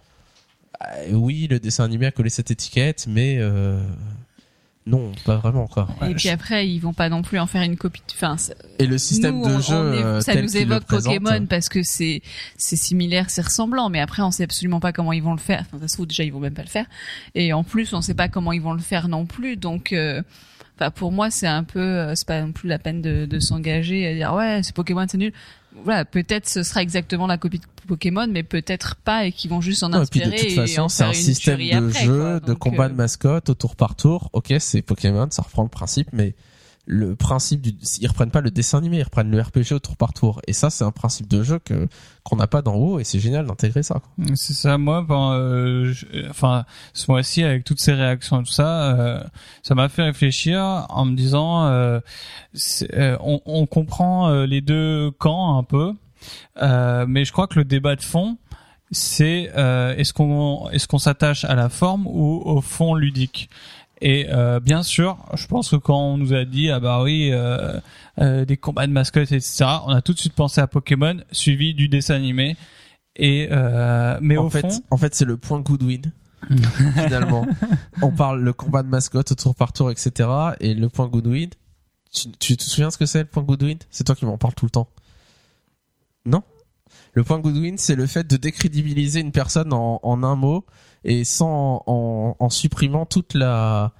euh, 0.83 1.13
oui 1.13 1.47
le 1.51 1.59
dessin 1.59 1.85
animé 1.85 2.07
a 2.07 2.11
collé 2.11 2.29
cette 2.31 2.51
étiquette 2.51 3.07
mais 3.09 3.39
euh, 3.39 3.81
non 4.87 5.11
pas 5.25 5.37
vraiment 5.37 5.67
quoi 5.67 5.89
Et 6.09 6.15
puis 6.15 6.29
après, 6.29 6.69
ils 6.69 6.79
vont 6.79 6.93
pas 6.93 7.09
non 7.09 7.23
plus 7.23 7.41
en 7.41 7.47
faire 7.49 7.63
une 7.63 7.77
copie. 7.77 8.03
Enfin, 8.15 8.37
ça- 8.37 8.55
et 8.79 8.87
le 8.87 8.99
système 8.99 9.39
nous, 9.41 9.49
de 9.49 9.55
on- 9.55 9.61
jeu 9.61 9.75
on 9.75 9.93
est- 9.93 10.05
euh, 10.05 10.21
ça 10.21 10.41
nous 10.41 10.57
évoque 10.57 10.85
Pokémon 10.85 11.45
parce 11.47 11.69
que 11.69 11.83
c'est 11.83 12.23
c'est 12.57 12.77
similaire, 12.77 13.29
c'est 13.29 13.43
ressemblant. 13.43 13.89
Mais 13.91 13.99
après, 14.01 14.23
on 14.23 14.31
sait 14.31 14.45
absolument 14.45 14.79
pas 14.79 14.93
comment 14.93 15.13
ils 15.13 15.25
vont 15.25 15.33
le 15.33 15.41
faire. 15.41 15.65
Enfin, 15.67 15.81
ça 15.81 15.89
se 15.89 15.95
trouve 15.95 16.07
déjà, 16.07 16.23
ils 16.23 16.33
vont 16.33 16.39
même 16.39 16.55
pas 16.55 16.63
le 16.63 16.69
faire. 16.69 16.87
Et 17.35 17.53
en 17.53 17.65
plus, 17.65 17.95
on 17.95 18.01
sait 18.01 18.15
pas 18.15 18.29
comment 18.29 18.53
ils 18.53 18.63
vont 18.63 18.75
le 18.75 18.79
faire 18.81 19.09
non 19.09 19.27
plus. 19.27 19.57
Donc, 19.57 19.93
euh, 19.93 20.23
enfin, 20.77 20.91
pour 20.91 21.13
moi, 21.13 21.31
c'est 21.31 21.47
un 21.47 21.65
peu, 21.65 21.81
euh, 21.81 22.15
c'est 22.15 22.27
pas 22.27 22.41
non 22.41 22.53
plus 22.53 22.69
la 22.69 22.79
peine 22.79 23.03
de, 23.03 23.27
de 23.27 23.41
s'engager 23.41 24.07
à 24.07 24.15
dire 24.15 24.35
ouais, 24.35 24.61
c'est 24.63 24.75
Pokémon, 24.75 25.07
c'est 25.09 25.19
nul. 25.19 25.33
Voilà, 25.85 26.05
peut-être 26.05 26.49
ce 26.49 26.63
sera 26.63 26.81
exactement 26.83 27.27
la 27.27 27.37
copie 27.37 27.59
de 27.59 27.67
Pokémon, 27.87 28.27
mais 28.31 28.43
peut-être 28.43 28.97
pas 28.97 29.27
et 29.27 29.33
qu'ils 29.33 29.51
vont 29.51 29.61
juste 29.61 29.83
en 29.83 29.91
Non, 29.91 30.03
et 30.03 30.07
puis 30.07 30.21
de 30.21 30.27
inspirer 30.27 30.47
toute 30.47 30.57
façon, 30.57 30.89
c'est 30.89 31.05
un 31.05 31.13
système 31.13 31.59
de 31.59 31.89
après, 31.89 32.05
jeu, 32.05 32.19
quoi. 32.19 32.41
de 32.41 32.47
Donc, 32.47 32.59
combat 32.59 32.87
euh, 32.87 32.89
de 32.89 32.95
mascotte 32.95 33.51
au 33.51 33.55
tour 33.55 33.77
par 33.77 33.95
tour. 33.95 34.31
Ok, 34.33 34.55
c'est 34.59 34.83
Pokémon, 34.83 35.29
ça 35.31 35.43
reprend 35.43 35.63
le 35.63 35.69
principe, 35.69 36.09
mais 36.13 36.35
le 36.89 37.17
principe 37.17 37.61
du, 37.61 37.75
ils 38.01 38.07
reprennent 38.07 38.31
pas 38.31 38.41
le 38.41 38.51
dessin 38.53 38.79
animé, 38.79 38.99
ils 38.99 39.03
reprennent 39.03 39.31
le 39.31 39.41
RPG 39.41 39.73
au 39.73 39.79
tour 39.81 39.97
par 39.97 40.13
tour. 40.13 40.41
Et 40.47 40.53
ça, 40.53 40.71
c'est 40.71 40.85
un 40.85 40.93
principe 40.93 41.27
de 41.29 41.43
jeu 41.43 41.59
que 41.59 41.89
qu'on 42.23 42.37
n'a 42.37 42.47
pas 42.47 42.63
d'en 42.63 42.75
haut, 42.75 42.99
et 43.01 43.05
c'est 43.05 43.19
génial 43.21 43.47
d'intégrer 43.47 43.83
ça. 43.83 43.95
quoi. 44.01 44.27
C'est 44.35 44.53
ça, 44.55 44.79
moi, 44.79 45.03
ben, 45.03 45.33
euh, 45.33 45.95
enfin, 46.31 46.65
ce 46.93 47.11
mois-ci, 47.11 47.43
avec 47.45 47.65
toutes 47.65 47.81
ces 47.81 47.93
réactions 47.93 48.41
et 48.41 48.45
tout 48.45 48.53
ça, 48.53 48.95
euh, 48.97 49.23
ça 49.63 49.75
m'a 49.75 49.89
fait 49.89 50.03
réfléchir 50.03 50.87
en 50.89 51.05
me 51.05 51.17
disant, 51.17 51.67
euh, 51.67 52.01
euh, 52.95 53.17
on, 53.21 53.41
on 53.47 53.67
comprend 53.67 54.29
euh, 54.29 54.47
les 54.47 54.61
deux 54.61 55.11
camps 55.19 55.59
un 55.59 55.63
peu, 55.65 55.93
euh, 56.63 57.05
mais 57.09 57.25
je 57.25 57.33
crois 57.33 57.47
que 57.47 57.59
le 57.59 57.65
débat 57.65 57.95
de 57.97 58.03
fond, 58.03 58.39
c'est 58.93 59.51
est-ce 59.97 60.13
qu'on 60.13 60.69
est-ce 60.71 60.87
qu'on 60.87 60.99
s'attache 60.99 61.45
à 61.45 61.57
la 61.57 61.69
forme 61.69 62.07
ou 62.07 62.41
au 62.45 62.61
fond 62.61 62.95
ludique? 62.95 63.51
Et 64.01 64.27
euh, 64.31 64.61
bien 64.61 64.83
sûr, 64.83 65.17
je 65.35 65.47
pense 65.47 65.71
que 65.71 65.77
quand 65.77 65.99
on 65.99 66.19
nous 66.19 66.35
a 66.35 66.45
dit 66.45 66.71
ah 66.71 66.81
bah 66.81 67.03
oui 67.03 67.31
euh, 67.33 67.81
euh, 68.21 68.45
des 68.45 68.57
combats 68.57 68.87
de 68.87 68.93
mascottes 68.93 69.33
etc, 69.33 69.65
on 69.87 69.93
a 69.93 70.03
tout 70.03 70.13
de 70.13 70.19
suite 70.19 70.35
pensé 70.35 70.61
à 70.61 70.67
Pokémon 70.67 71.17
suivi 71.33 71.75
du 71.75 71.89
dessin 71.89 72.15
animé 72.15 72.57
et 73.17 73.49
euh, 73.51 74.19
mais 74.21 74.37
en 74.37 74.47
au 74.47 74.51
fait, 74.51 74.61
fond 74.61 74.83
en 74.91 74.97
fait, 74.97 75.15
c'est 75.15 75.25
le 75.25 75.37
point 75.37 75.61
Goodwin. 75.61 76.13
finalement. 76.95 77.47
On 78.03 78.13
parle 78.13 78.41
le 78.41 78.53
combat 78.53 78.83
de 78.83 78.89
mascotte 78.89 79.35
tour 79.37 79.55
par 79.55 79.73
tour, 79.73 79.91
etc. 79.91 80.29
Et 80.61 80.75
le 80.75 80.89
point 80.89 81.09
Goodwin. 81.09 81.49
Tu, 82.13 82.31
tu 82.33 82.57
te 82.57 82.63
souviens 82.63 82.91
ce 82.91 82.99
que 82.99 83.07
c'est 83.07 83.21
le 83.21 83.25
point 83.25 83.43
Goodwin? 83.43 83.79
C'est 83.91 84.05
toi 84.05 84.15
qui 84.15 84.27
m'en 84.27 84.39
parles 84.39 84.55
tout 84.55 84.67
le 84.67 84.71
temps. 84.71 84.89
Non? 86.25 86.43
Le 87.15 87.25
point 87.25 87.39
Goodwin, 87.39 87.79
c'est 87.79 87.97
le 87.97 88.07
fait 88.07 88.27
de 88.27 88.37
décrédibiliser 88.37 89.21
une 89.21 89.33
personne 89.33 89.73
en, 89.73 89.99
en 90.03 90.23
un 90.23 90.37
mot 90.37 90.65
et 91.07 91.25
sans 91.25 91.83
en, 91.87 92.37
en 92.39 92.51
supprimant 92.51 93.07
toute 93.07 93.33
la 93.33 93.93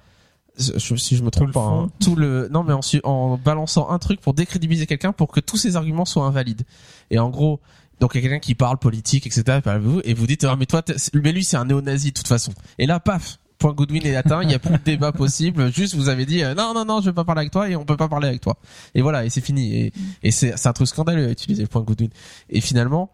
je- 0.59 0.95
si 0.95 1.15
je 1.15 1.23
me 1.23 1.29
trompe 1.31 1.51
pas, 1.53 1.61
hein, 1.61 1.89
tout 1.99 2.15
le 2.15 2.47
non 2.51 2.63
mais 2.63 2.73
en, 2.73 2.81
en 3.03 3.37
balançant 3.37 3.89
un 3.89 3.97
truc 3.99 4.19
pour 4.21 4.33
décrédibiliser 4.33 4.85
quelqu'un 4.87 5.13
pour 5.13 5.29
que 5.31 5.39
tous 5.39 5.57
ses 5.57 5.75
arguments 5.75 6.05
soient 6.05 6.25
invalides. 6.25 6.63
Et 7.11 7.19
en 7.19 7.29
gros, 7.29 7.59
donc 7.99 8.11
il 8.13 8.17
y 8.17 8.19
a 8.19 8.21
quelqu'un 8.29 8.39
qui 8.45 8.55
parle 8.55 8.77
politique, 8.77 9.25
etc. 9.27 9.59
vous, 9.79 10.01
Et 10.03 10.13
vous 10.13 10.27
dites 10.27 10.43
ah 10.43 10.55
mais 10.55 10.65
toi, 10.65 10.83
mais 11.13 11.31
lui 11.31 11.43
c'est 11.43 11.57
un 11.57 11.65
néo-nazi 11.65 12.09
de 12.09 12.13
toute 12.17 12.27
façon. 12.27 12.53
Et 12.79 12.85
là 12.87 12.99
paf, 12.99 13.37
point 13.59 13.71
Goodwin 13.73 14.03
est 14.05 14.15
atteint, 14.15 14.41
il 14.43 14.49
y 14.51 14.55
a 14.55 14.59
plus 14.59 14.73
de 14.73 14.83
débat 14.83 15.11
possible. 15.23 15.71
Juste 15.71 15.93
vous 15.95 16.09
avez 16.09 16.25
dit 16.25 16.43
euh, 16.43 16.55
non 16.55 16.73
non 16.73 16.85
non 16.85 17.01
je 17.01 17.05
veux 17.05 17.13
pas 17.13 17.23
parler 17.23 17.41
avec 17.41 17.51
toi 17.51 17.69
et 17.69 17.75
on 17.75 17.85
peut 17.85 17.95
pas 17.97 18.09
parler 18.09 18.27
avec 18.27 18.41
toi. 18.41 18.57
Et 18.95 19.01
voilà 19.03 19.25
et 19.25 19.29
c'est 19.29 19.41
fini. 19.41 19.75
Et, 19.75 19.93
et 20.23 20.31
c'est 20.31 20.57
c'est 20.57 20.67
un 20.67 20.73
truc 20.73 20.87
scandaleux 20.87 21.27
à 21.27 21.29
utiliser 21.31 21.61
le 21.61 21.67
point 21.69 21.81
Goodwin. 21.83 22.09
Et 22.49 22.61
finalement 22.61 23.11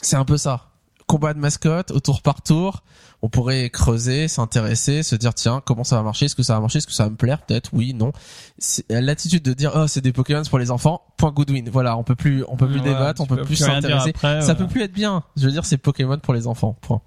c'est 0.00 0.16
un 0.16 0.24
peu 0.24 0.36
ça. 0.36 0.71
Combat 1.12 1.34
de 1.34 1.38
mascotte 1.38 1.90
au 1.90 2.00
tour 2.00 2.22
par 2.22 2.40
tour. 2.40 2.82
On 3.20 3.28
pourrait 3.28 3.68
creuser, 3.68 4.28
s'intéresser, 4.28 5.02
se 5.02 5.14
dire 5.14 5.34
tiens 5.34 5.60
comment 5.62 5.84
ça 5.84 5.96
va 5.96 6.02
marcher, 6.02 6.24
est-ce 6.24 6.34
que 6.34 6.42
ça 6.42 6.54
va 6.54 6.60
marcher, 6.60 6.78
est-ce 6.78 6.86
que 6.86 6.94
ça 6.94 7.04
va 7.04 7.10
me 7.10 7.16
plaire, 7.16 7.42
peut-être 7.42 7.68
oui, 7.74 7.92
non. 7.92 8.12
C'est- 8.56 8.90
L'attitude 8.90 9.42
de 9.42 9.52
dire 9.52 9.72
oh 9.76 9.86
c'est 9.86 10.00
des 10.00 10.12
Pokémon 10.14 10.42
pour 10.48 10.58
les 10.58 10.70
enfants. 10.70 11.02
Point 11.18 11.30
Goodwin. 11.32 11.68
Voilà, 11.70 11.98
on 11.98 12.02
peut 12.02 12.14
plus, 12.14 12.44
on 12.48 12.56
peut 12.56 12.66
plus 12.66 12.78
Ouais, 12.80 12.84
débattre, 12.94 13.20
on 13.20 13.26
peut 13.26 13.42
plus 13.42 13.56
s'intéresser. 13.56 14.14
Ça 14.22 14.38
ouais. 14.40 14.54
peut 14.54 14.66
plus 14.66 14.80
être 14.80 14.94
bien. 14.94 15.22
Je 15.36 15.44
veux 15.44 15.52
dire 15.52 15.66
c'est 15.66 15.76
Pokémon 15.76 16.18
pour 16.18 16.32
les 16.32 16.46
enfants. 16.46 16.78
Point. 16.80 17.02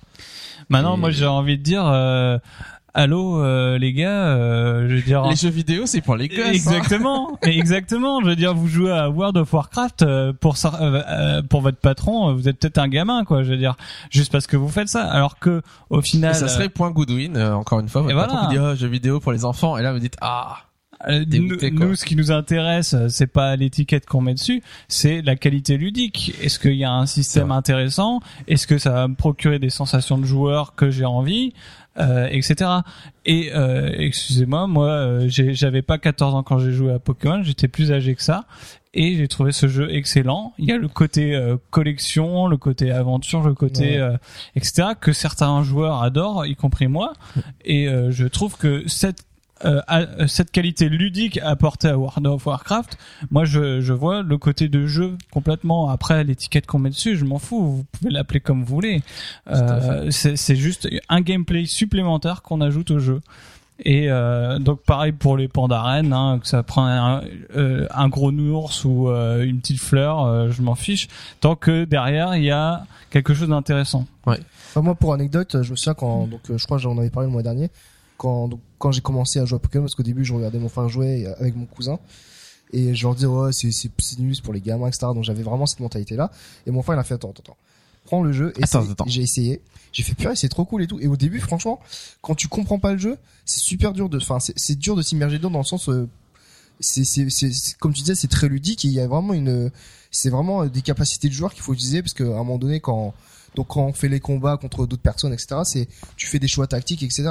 Maintenant, 0.69 0.95
Et- 0.98 1.00
moi, 1.00 1.09
j'ai 1.09 1.25
envie 1.25 1.58
de 1.58 1.64
dire, 1.64 1.84
euh, 1.85 2.38
allô, 2.95 3.40
euh, 3.43 3.77
les 3.77 3.93
gars, 3.93 4.30
euh, 4.30 4.90
je 4.90 4.95
veux 4.95 5.01
dire. 5.01 5.24
Les 5.27 5.35
jeux 5.35 5.49
vidéo 5.49 5.85
c'est 5.85 6.01
pour 6.01 6.15
les 6.15 6.27
gosses. 6.27 6.40
hein. 6.40 6.51
Exactement, 6.51 7.38
Et 7.43 7.57
exactement. 7.59 8.22
Je 8.22 8.27
veux 8.27 8.35
dire, 8.35 8.56
vous 8.56 8.67
jouez 8.67 8.91
à 8.91 9.09
World 9.09 9.38
of 9.38 9.53
Warcraft 9.53 10.01
euh, 10.01 10.33
pour 10.33 10.56
euh, 10.65 11.01
euh, 11.07 11.41
pour 11.43 11.61
votre 11.61 11.77
patron, 11.77 12.30
euh, 12.30 12.33
vous 12.33 12.49
êtes 12.49 12.59
peut-être 12.59 12.80
un 12.80 12.88
gamin, 12.88 13.24
quoi. 13.25 13.43
Je 13.43 13.51
veux 13.51 13.57
dire, 13.57 13.75
juste 14.09 14.32
parce 14.32 14.48
que 14.48 14.57
vous 14.57 14.69
faites 14.69 14.88
ça, 14.88 15.03
alors 15.03 15.38
que 15.38 15.61
au 15.91 15.99
Et 15.99 16.03
final, 16.03 16.33
ça 16.33 16.48
serait 16.48 16.69
point 16.69 16.90
Goodwin 16.90 17.38
euh, 17.38 17.53
encore 17.53 17.80
une 17.82 17.90
fois. 17.90 18.01
Votre 18.01 18.14
Et 18.15 18.17
patron 18.17 18.35
voilà. 18.38 18.49
qui 18.49 18.56
dit 18.56 18.61
oh 18.64 18.75
jeux 18.75 18.88
vidéo 18.88 19.19
pour 19.19 19.32
les 19.33 19.45
enfants 19.45 19.77
et 19.77 19.83
là 19.83 19.93
vous 19.93 19.99
dites 19.99 20.17
ah 20.22 20.57
nous, 21.07 21.95
ce 21.95 22.06
qui 22.06 22.15
nous 22.15 22.32
intéresse, 22.32 22.95
c'est 23.09 23.27
pas 23.27 23.56
l'étiquette 23.57 24.06
qu'on 24.07 24.22
met 24.22 24.33
dessus, 24.33 24.64
c'est 24.88 25.22
la 25.22 25.35
qualité 25.35 25.77
ludique. 25.77 26.33
Est-ce 26.41 26.57
qu'il 26.57 26.75
y 26.75 26.83
a 26.85 26.91
un 26.91 27.06
système 27.06 27.51
intéressant? 27.51 28.22
Est-ce 28.48 28.65
que 28.65 28.77
ça 28.77 28.91
va 28.91 29.07
me 29.07 29.14
procurer 29.15 29.59
des 29.59 29.69
sensations 29.69 30.17
de 30.17 30.25
joueur 30.25 30.74
que 30.74 30.90
j'ai 30.90 31.06
envie? 31.06 31.53
Euh, 31.98 32.27
etc. 32.32 32.69
Et 33.25 33.51
euh, 33.56 33.90
excusez-moi, 33.98 34.67
moi, 34.67 34.88
euh, 34.90 35.25
j'avais 35.30 35.82
pas 35.82 35.98
14 35.98 36.35
ans 36.35 36.43
quand 36.43 36.59
j'ai 36.59 36.72
joué 36.72 36.91
à 36.93 36.99
Pokémon, 36.99 37.41
j'étais 37.43 37.67
plus 37.67 37.91
âgé 37.91 38.15
que 38.15 38.22
ça, 38.24 38.45
et 38.93 39.15
j'ai 39.17 39.27
trouvé 39.27 39.51
ce 39.51 39.67
jeu 39.67 39.93
excellent. 39.93 40.53
Il 40.57 40.65
y 40.65 40.72
a 40.72 40.77
le 40.77 40.88
côté 40.88 41.35
euh, 41.35 41.57
collection, 41.72 42.48
le 42.48 42.57
côté 42.57 42.91
aventure, 42.91 43.41
le 43.41 43.53
côté 43.53 43.95
Ouais. 43.95 43.98
euh, 43.99 44.17
etc. 44.56 44.90
que 44.99 45.11
certains 45.14 45.64
joueurs 45.64 46.01
adorent, 46.03 46.45
y 46.45 46.56
compris 46.56 46.88
moi. 46.88 47.14
Et 47.65 47.88
euh, 47.88 48.11
je 48.11 48.25
trouve 48.27 48.57
que 48.57 48.83
cette 48.88 49.24
euh, 49.64 49.82
à- 49.88 50.27
cette 50.27 50.51
qualité 50.51 50.90
ludique 50.90 51.40
apportée 51.43 51.88
à 51.88 51.98
World 51.98 52.27
of 52.27 52.45
Warcraft, 52.45 52.98
moi 53.32 53.45
je, 53.45 53.80
je 53.80 53.93
vois 53.93 54.22
le 54.22 54.38
côté 54.38 54.67
de 54.67 54.85
jeu 54.85 55.17
complètement. 55.32 55.90
Après 55.90 56.24
l'étiquette 56.25 56.66
qu'on 56.66 56.80
met 56.80 56.90
dessus, 56.90 57.16
je 57.16 57.24
m'en 57.24 57.40
fous. 57.40 57.64
Vous 57.64 57.85
pouvez 57.93 58.11
l'appeler 58.11 58.42
comme 58.42 58.64
vous 58.64 58.74
voulez. 58.75 59.01
Euh, 59.50 60.08
c'est 60.11 60.35
c'est 60.35 60.56
juste 60.58 60.90
un 61.09 61.22
gameplay 61.22 61.66
supplémentaire 61.66 62.42
qu'on 62.42 62.59
ajoute 62.59 62.92
au 62.92 63.00
jeu. 63.00 63.22
Et 63.84 64.09
euh, 64.09 64.58
donc 64.58 64.82
pareil 64.84 65.11
pour 65.11 65.35
les 65.35 65.50
pandarènes, 65.50 66.14
hein, 66.14 66.40
que 66.42 66.48
ça 66.48 66.64
prend 66.64 66.85
un, 66.85 67.22
euh, 67.58 67.88
un 67.93 68.08
gros 68.08 68.32
ours 68.32 68.85
ou 68.85 69.09
euh, 69.09 69.43
une 69.43 69.59
petite 69.59 69.82
fleur, 69.82 70.24
euh, 70.24 70.50
je 70.50 70.61
m'en 70.61 70.75
fiche, 70.75 71.09
tant 71.42 71.58
que 71.58 71.84
derrière 71.84 72.35
il 72.38 72.43
y 72.45 72.51
a 72.51 72.85
quelque 73.09 73.34
chose 73.34 73.50
d'intéressant. 73.50 74.06
Enfin, 74.25 74.82
moi, 74.82 74.95
pour 74.95 75.14
anecdote, 75.14 75.61
je 75.61 75.72
me 75.72 75.75
souviens 75.75 75.93
quand, 75.93 76.25
donc, 76.27 76.40
euh, 76.50 76.58
je 76.58 76.66
crois 76.66 76.77
que 76.77 76.84
j'en 76.84 76.98
avais 76.98 77.09
parlé 77.09 77.27
le 77.27 77.34
mois 77.34 77.43
dernier, 77.43 77.69
quand, 78.17 78.48
donc, 78.48 78.61
quand 78.85 78.91
j'ai 78.91 79.01
commencé 79.01 79.39
à 79.39 79.45
jouer 79.45 79.55
à 79.55 79.59
Pokémon, 79.59 79.83
parce 79.85 79.95
qu'au 79.95 80.03
début, 80.03 80.23
je 80.23 80.31
regardais 80.31 80.59
mon 80.59 80.69
frère 80.69 80.88
jouer 80.89 81.25
avec 81.39 81.55
mon 81.55 81.65
cousin, 81.65 81.97
et 82.72 82.93
je 82.93 83.01
leur 83.03 83.15
disais, 83.15 83.25
ouais, 83.25 83.51
c'est, 83.51 83.72
c'est, 83.72 83.89
nul, 84.19 84.39
pour 84.43 84.53
les 84.53 84.61
gamins, 84.61 84.85
etc. 84.88 85.07
Donc, 85.15 85.23
j'avais 85.23 85.41
vraiment 85.41 85.65
cette 85.65 85.80
mentalité-là. 85.80 86.30
Et 86.67 86.72
mon 86.72 86.83
frère, 86.83 86.95
il 86.95 86.99
a 86.99 87.03
fait, 87.03 87.15
attends, 87.15 87.31
attends, 87.31 87.41
attends. 87.41 87.57
Prends 88.03 88.22
le 88.22 88.31
jeu, 88.31 88.53
attends. 88.61 88.83
J'ai 89.07 89.23
essayé. 89.23 89.64
J'ai 89.91 90.03
fait, 90.03 90.14
purée, 90.14 90.35
c'est 90.35 90.49
trop 90.49 90.65
cool 90.65 90.83
et 90.83 90.88
tout. 90.88 90.99
Et 90.99 91.07
au 91.07 91.17
début, 91.17 91.39
franchement, 91.39 91.80
quand 92.22 92.35
tu 92.35 92.47
comprends 92.47 92.77
pas 92.77 92.91
le 92.91 92.99
jeu, 92.99 93.17
c'est 93.43 93.59
super 93.59 93.91
dur 93.91 94.07
de, 94.07 94.17
enfin, 94.17 94.38
c'est, 94.39 94.75
dur 94.77 94.95
de 94.95 95.01
s'immerger 95.01 95.39
dedans 95.39 95.49
dans 95.49 95.59
le 95.59 95.65
sens, 95.65 95.89
euh, 95.89 96.07
c'est, 96.80 97.05
c'est, 97.05 97.27
c'est, 97.31 97.51
c'est- 97.51 97.75
comme 97.80 97.91
tu 97.91 98.01
disais, 98.01 98.14
c'est 98.14 98.27
très 98.27 98.47
ludique 98.49 98.85
et 98.85 98.89
il 98.89 98.93
y 98.93 98.99
a 98.99 99.07
vraiment 99.07 99.33
une, 99.33 99.72
c'est 100.11 100.30
vraiment 100.30 100.64
des 100.67 100.81
capacités 100.83 101.27
de 101.27 101.33
joueur 101.33 101.55
qu'il 101.55 101.64
faut 101.64 101.73
utiliser 101.73 102.03
parce 102.03 102.14
qu'à 102.14 102.25
un 102.25 102.43
moment 102.43 102.59
donné, 102.59 102.81
quand, 102.81 103.15
donc 103.55 103.69
quand 103.69 103.85
on 103.85 103.93
fait 103.93 104.09
les 104.09 104.19
combats 104.19 104.57
contre 104.57 104.85
d'autres 104.85 105.01
personnes, 105.01 105.33
etc., 105.33 105.61
c'est, 105.64 105.88
tu 106.17 106.27
fais 106.27 106.38
des 106.38 106.47
choix 106.47 106.67
tactiques, 106.67 107.01
etc. 107.01 107.30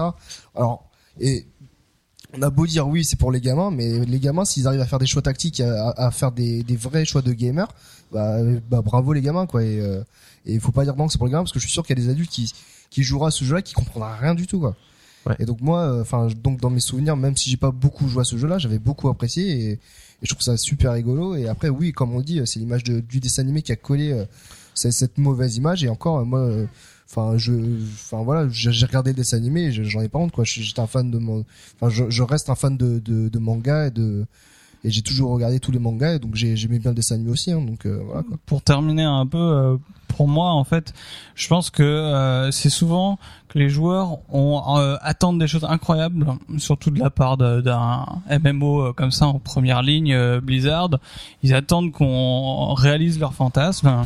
Alors, 0.57 0.91
et 1.21 1.47
on 2.37 2.43
a 2.43 2.51
beau 2.51 2.67
dire 2.67 2.89
oui, 2.89 3.05
c'est 3.05 3.19
pour 3.19 3.31
les 3.31 3.41
gamins, 3.41 3.71
mais 3.71 4.05
les 4.05 4.19
gamins, 4.19 4.45
s'ils 4.45 4.67
arrivent 4.67 4.81
à 4.81 4.87
faire 4.87 4.99
des 4.99 5.07
choix 5.07 5.23
tactiques, 5.23 5.61
à, 5.61 6.11
faire 6.11 6.33
des, 6.33 6.63
des 6.63 6.77
vrais 6.77 7.05
choix 7.05 7.23
de 7.23 7.33
gamers, 7.33 7.69
bah, 8.13 8.39
bah 8.69 8.83
bravo 8.83 9.13
les 9.13 9.21
gamins, 9.21 9.47
quoi. 9.47 9.63
Et 9.63 9.81
euh, 9.81 10.03
et 10.47 10.59
faut 10.59 10.73
pas 10.73 10.85
dire 10.85 10.97
non 10.97 11.07
que 11.07 11.13
c'est 11.13 11.19
pour 11.19 11.27
les 11.27 11.33
gamins, 11.33 11.45
parce 11.45 11.53
que 11.53 11.59
je 11.59 11.65
suis 11.65 11.73
sûr 11.73 11.85
qu'il 11.85 11.99
y 11.99 12.03
a 12.03 12.05
des 12.05 12.11
adultes 12.11 12.31
qui 12.31 12.53
qui 12.91 13.03
jouera 13.03 13.29
à 13.29 13.31
ce 13.31 13.45
jeu-là, 13.45 13.63
qui 13.63 13.75
comprendra 13.75 14.17
rien 14.17 14.35
du 14.35 14.47
tout, 14.47 14.61
quoi. 14.61 14.77
Ouais. 15.27 15.37
Et 15.39 15.47
donc 15.47 15.61
moi, 15.61 16.01
enfin, 16.01 16.29
donc 16.43 16.61
dans 16.61 16.71
mes 16.71 16.81
souvenirs, 16.81 17.17
même 17.17 17.37
si 17.37 17.49
j'ai 17.51 17.57
pas 17.57 17.71
beaucoup 17.71 18.09
joué 18.09 18.21
à 18.21 18.25
ce 18.25 18.37
jeu-là, 18.37 18.59
j'avais 18.59 18.79
beaucoup 18.79 19.09
apprécié 19.09 19.71
et, 19.71 19.79
et 20.25 20.27
je 20.27 20.31
trouve 20.31 20.43
ça 20.43 20.57
super 20.57 20.93
rigolo. 20.93 21.35
Et 21.37 21.49
après, 21.49 21.69
oui, 21.69 21.93
comme 21.93 22.15
on 22.15 22.21
dit, 22.21 22.41
c'est 22.47 22.59
l'image 22.59 22.85
de, 22.85 23.01
du 23.01 23.21
dessin 23.21 23.43
animé 23.43 23.63
qui 23.63 23.73
a 23.73 23.77
collé 23.77 24.13
euh, 24.13 24.25
cette, 24.75 25.19
mauvaise 25.19 25.57
image. 25.57 25.85
Et 25.85 25.89
encore, 25.89 26.19
euh, 26.19 26.25
moi, 26.25 26.41
euh, 26.41 26.67
enfin, 27.17 27.37
je, 27.39 27.53
enfin 27.95 28.23
voilà, 28.23 28.49
j'ai 28.51 28.87
regardé 28.87 29.11
le 29.11 29.17
dessin 29.17 29.37
animé, 29.37 29.71
j'en 29.73 30.01
ai 30.01 30.09
pas 30.09 30.19
honte, 30.19 30.33
quoi. 30.33 30.45
J'étais 30.45 30.81
un 30.81 30.87
fan 30.87 31.11
de, 31.11 31.19
mon- 31.19 31.45
enfin, 31.81 31.89
je, 31.91 32.09
je 32.11 32.23
reste 32.23 32.51
un 32.51 32.55
fan 32.55 32.77
de, 32.77 32.99
de, 32.99 33.29
de 33.29 33.39
manga 33.39 33.87
et 33.87 33.91
de, 33.91 34.27
et 34.85 34.91
j'ai 34.91 35.03
toujours 35.03 35.31
regardé 35.31 35.61
tous 35.61 35.73
les 35.73 35.79
mangas, 35.79 36.15
et 36.15 36.19
donc 36.19 36.35
j'ai- 36.35 36.57
j'aimais 36.57 36.79
bien 36.79 36.91
le 36.91 36.95
dessin 36.97 37.15
animé 37.15 37.31
aussi. 37.31 37.51
Hein, 37.53 37.61
donc 37.63 37.87
euh, 37.87 38.01
voilà. 38.05 38.23
Quoi. 38.23 38.37
pour 38.47 38.63
terminer 38.63 39.05
un 39.05 39.27
peu, 39.27 39.39
euh, 39.39 39.77
pour 40.09 40.29
moi, 40.29 40.51
en 40.53 40.63
fait, 40.65 40.93
je 41.35 41.49
pense 41.49 41.71
que 41.71 41.83
euh, 41.83 42.51
c'est 42.53 42.69
souvent 42.71 43.19
que 43.49 43.59
les 43.59 43.69
joueurs 43.69 44.19
ont, 44.33 44.77
euh, 44.79 44.97
attendent 45.01 45.41
des 45.41 45.47
choses 45.49 45.65
incroyables, 45.65 46.27
surtout 46.59 46.91
de 46.91 47.01
la 47.01 47.11
part 47.11 47.37
d'un 47.37 48.05
MMO 48.31 48.81
euh, 48.89 48.93
comme 48.93 49.11
ça 49.11 49.27
en 49.27 49.39
première 49.39 49.83
ligne, 49.83 50.13
euh, 50.13 50.41
Blizzard. 50.41 50.91
Ils 51.43 51.55
attendent 51.55 51.91
qu'on 51.93 52.75
réalise 52.75 53.19
leurs 53.19 53.35
fantasmes, 53.35 54.05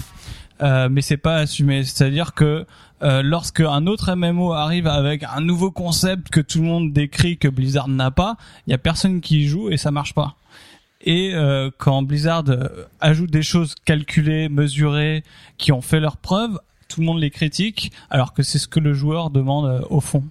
mais 0.63 1.03
c'est 1.03 1.17
pas 1.19 1.37
assumé. 1.37 1.85
C'est-à-dire 1.85 2.35
que 2.35 2.65
euh, 3.03 3.23
lorsque 3.23 3.61
un 3.61 3.87
autre 3.87 4.15
MMO 4.15 4.53
arrive 4.53 4.87
avec 4.87 5.23
un 5.25 5.41
nouveau 5.41 5.71
concept 5.71 6.29
que 6.31 6.41
tout 6.41 6.59
le 6.59 6.65
monde 6.65 6.93
décrit 6.93 7.39
que 7.39 7.49
Blizzard 7.49 7.89
n'a 7.89 8.11
pas, 8.11 8.37
il 8.67 8.71
y 8.71 8.75
a 8.75 8.79
personne 8.79 9.21
qui 9.21 9.47
joue 9.47 9.71
et 9.71 9.77
ça 9.77 9.91
marche 9.91 10.15
pas. 10.15 10.37
Et 11.01 11.33
euh, 11.35 11.71
quand 11.79 12.03
Blizzard 12.03 12.45
euh, 12.49 12.87
ajoute 13.01 13.31
des 13.31 13.43
choses 13.43 13.75
calculées, 13.85 14.49
mesurées, 14.49 15.23
qui 15.57 15.71
ont 15.71 15.81
fait 15.81 16.01
leurs 16.01 16.17
preuves, 16.17 16.59
tout 16.89 17.01
le 17.01 17.07
monde 17.07 17.21
les 17.21 17.31
critique, 17.31 17.93
alors 18.11 18.33
que 18.33 18.43
c'est 18.43 18.59
ce 18.59 18.67
que 18.67 18.81
le 18.81 18.95
joueur 18.95 19.31
demande 19.31 19.87
au 19.91 20.01
fond. 20.01 20.25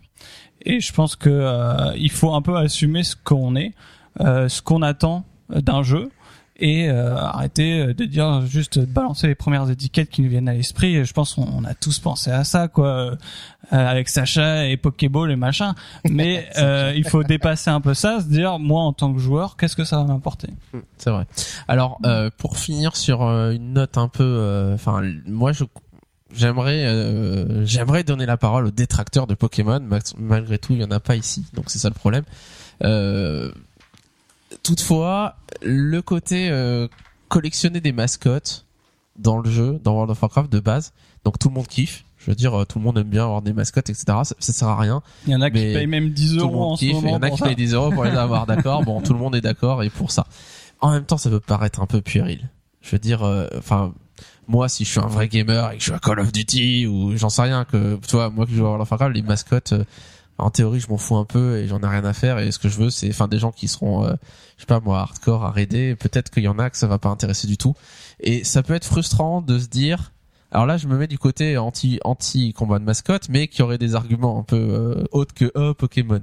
Et 0.62 0.80
je 0.82 0.92
pense 0.92 1.16
que 1.16 1.96
il 1.96 2.10
faut 2.10 2.34
un 2.34 2.42
peu 2.42 2.58
assumer 2.58 3.04
ce 3.04 3.16
qu'on 3.16 3.56
est, 3.56 3.74
ce 4.20 4.62
qu'on 4.64 4.82
attend 4.82 5.24
d'un 5.50 5.84
jeu, 5.84 6.10
et 6.60 6.90
euh, 6.90 7.16
arrêter 7.16 7.80
euh, 7.82 7.94
de 7.94 8.06
dire 8.06 8.45
juste 8.45 8.80
de 8.80 8.86
balancer 8.86 9.27
les 9.27 9.36
premières 9.36 9.69
étiquettes 9.69 10.10
qui 10.10 10.22
nous 10.22 10.30
viennent 10.30 10.50
à 10.50 10.53
l'esprit. 10.53 11.03
Je 11.06 11.14
pense 11.14 11.34
qu'on 11.36 11.48
on 11.48 11.64
a 11.64 11.74
tous 11.74 12.00
pensé 12.00 12.32
à 12.32 12.44
ça, 12.44 12.68
quoi, 12.68 12.88
euh, 12.88 13.16
avec 13.72 14.10
Sacha 14.10 14.68
et 14.68 14.77
Pokéball 14.77 15.32
et 15.32 15.36
machin. 15.36 15.76
Mais 16.10 16.48
euh, 16.58 16.94
il 16.95 17.08
faut 17.08 17.24
dépasser 17.24 17.69
un 17.69 17.82
peu 17.82 17.94
ça, 17.94 18.19
se 18.22 18.26
dire 18.26 18.60
moi 18.60 18.82
en 18.84 18.94
tant 18.94 19.14
que 19.14 19.19
joueur, 19.19 19.58
qu'est-ce 19.58 19.76
que 19.76 19.84
ça 19.84 19.98
va 19.98 20.03
m'apporter? 20.06 20.50
C'est 20.98 21.10
vrai. 21.11 21.26
Alors, 21.68 22.00
euh, 22.06 22.30
pour 22.38 22.58
finir 22.58 22.95
sur 22.95 23.24
euh, 23.24 23.52
une 23.52 23.74
note 23.74 23.98
un 23.98 24.08
peu, 24.08 24.24
euh, 24.24 24.74
enfin, 24.76 25.02
moi, 25.26 25.52
je 25.52 25.64
j'aimerais, 26.36 26.86
euh, 26.86 27.66
j'aimerais 27.66 28.03
donner 28.03 28.26
la 28.26 28.36
parole 28.38 28.66
aux 28.66 28.72
détracteurs 28.72 29.27
de 29.27 29.34
Pokémon. 29.34 29.80
ma- 29.80 30.00
Malgré 30.18 30.58
tout, 30.58 30.74
il 30.74 30.80
y 30.82 30.84
en 30.84 30.92
a 30.92 31.00
pas 31.00 31.16
ici, 31.16 31.45
donc 31.53 31.66
c'est 31.69 31.80
ça 31.80 31.88
le 31.90 31.94
problème. 31.95 32.24
Euh, 32.84 33.52
toutefois, 34.68 35.36
le 35.62 36.02
côté 36.02 36.50
euh, 36.52 36.88
collectionner 37.30 37.80
des 37.80 37.94
mascottes 37.94 38.66
dans 39.18 39.40
le 39.40 39.50
jeu, 39.50 39.80
dans 39.84 39.94
World 39.94 40.12
of 40.12 40.22
Warcraft 40.22 40.52
de 40.52 40.60
base, 40.60 40.92
donc 41.24 41.40
tout 41.40 41.48
le 41.48 41.54
monde 41.56 41.68
kiffe. 41.68 42.04
Je 42.18 42.32
veux 42.32 42.36
dire, 42.36 42.54
euh, 42.54 42.66
tout 42.66 42.78
le 42.80 42.84
monde 42.84 42.98
aime 42.98 43.08
bien 43.08 43.24
avoir 43.24 43.42
des 43.42 43.54
mascottes, 43.54 43.90
etc. 43.90 44.06
Ça, 44.08 44.36
ça 44.38 44.54
sert 44.54 44.68
à 44.68 44.78
rien. 44.78 45.02
Il 45.26 45.32
y 45.32 45.36
en 45.36 45.42
a 45.42 45.50
qui 45.50 45.58
payent 45.60 45.88
même 45.88 46.10
10 46.10 46.32
tout 46.32 46.36
le 46.36 46.42
euros 46.42 46.56
en 46.64 46.70
monde 46.70 46.78
ce 46.78 46.86
kiffe. 46.86 46.94
moment. 46.96 47.08
Il 47.08 47.12
y 47.12 47.16
en 47.16 47.22
a 47.22 47.28
pour 47.28 47.38
qui 47.38 47.40
ça. 47.40 47.46
payent 47.46 47.56
10 47.56 47.74
euros 47.74 47.92
pour 47.92 48.04
les 48.04 48.12
avoir, 48.12 48.46
d'accord. 48.46 48.84
Bon, 48.84 49.00
tout 49.02 49.14
le 49.14 49.20
monde 49.20 49.36
est 49.36 49.42
d'accord 49.42 49.84
et 49.84 49.90
pour 49.90 50.12
ça. 50.12 50.28
En 50.82 50.92
même 50.92 51.06
temps, 51.06 51.18
ça 51.18 51.30
peut 51.30 51.40
paraître 51.40 51.82
un 51.82 51.86
peu 51.86 52.02
puéril. 52.02 52.50
Je 52.82 52.92
veux 52.92 53.00
dire, 53.00 53.24
euh, 53.24 53.48
enfin. 53.58 53.94
moi, 54.48 54.68
si 54.68 54.84
je 54.84 54.90
suis 54.92 55.00
un 55.00 55.08
vrai 55.08 55.30
gamer 55.30 55.72
et 55.72 55.78
que 55.78 55.82
je 55.84 55.88
joue 55.88 55.94
à 55.96 56.00
Call 56.00 56.20
of 56.20 56.34
Duty 56.34 56.86
ou 56.88 57.16
j'en 57.16 57.30
sais 57.30 57.44
rien, 57.44 57.64
que 57.66 57.98
tu 58.06 58.16
vois, 58.18 58.30
moi 58.30 58.46
qui 58.46 58.56
joue 58.56 58.66
à 58.66 58.70
World 58.70 58.82
of 58.82 58.92
Warcraft, 58.92 59.16
les 59.16 59.22
mascottes, 59.22 59.74
euh, 59.74 59.84
en 60.38 60.52
théorie, 60.52 60.80
je 60.80 60.90
m'en 60.90 60.98
fous 60.98 61.18
un 61.18 61.26
peu 61.26 61.58
et 61.58 61.68
j'en 61.68 61.80
ai 61.82 61.88
rien 61.88 62.06
à 62.06 62.14
faire. 62.14 62.40
Et 62.40 62.52
ce 62.52 62.60
que 62.60 62.70
je 62.70 62.78
veux, 62.78 62.90
c'est, 62.90 63.10
enfin, 63.10 63.28
des 63.28 63.40
gens 63.40 63.52
qui 63.52 63.68
seront, 63.68 64.06
euh, 64.06 64.14
je 64.58 64.62
sais 64.62 64.68
pas 64.68 64.80
moi, 64.80 65.00
hardcore 65.00 65.44
à 65.44 65.52
raider. 65.52 65.96
Peut-être 65.96 66.30
qu'il 66.30 66.44
y 66.44 66.48
en 66.48 66.60
a 66.60 66.70
que 66.70 66.78
ça 66.78 66.88
va 66.88 67.00
pas 67.00 67.10
intéresser 67.10 67.48
du 67.48 67.58
tout. 67.58 67.74
Et 68.20 68.44
ça 68.44 68.64
peut 68.64 68.76
être 68.76 68.86
frustrant 68.86 69.42
de 69.42 69.58
se 69.58 69.68
dire. 69.68 70.12
Alors 70.52 70.66
là, 70.66 70.78
je 70.78 70.88
me 70.88 70.98
mets 70.98 71.08
du 71.08 71.18
côté 71.18 71.58
anti 71.58 72.00
anti 72.04 72.54
combat 72.54 72.80
de 72.80 72.84
mascotte, 72.84 73.30
mais 73.30 73.48
qui 73.48 73.62
aurait 73.62 73.78
des 73.78 73.96
arguments 73.96 74.40
un 74.40 74.44
peu 74.44 74.56
euh, 74.56 75.04
autres 75.12 75.34
que 75.34 75.52
oh 75.56 75.74
Pokémon. 75.74 76.22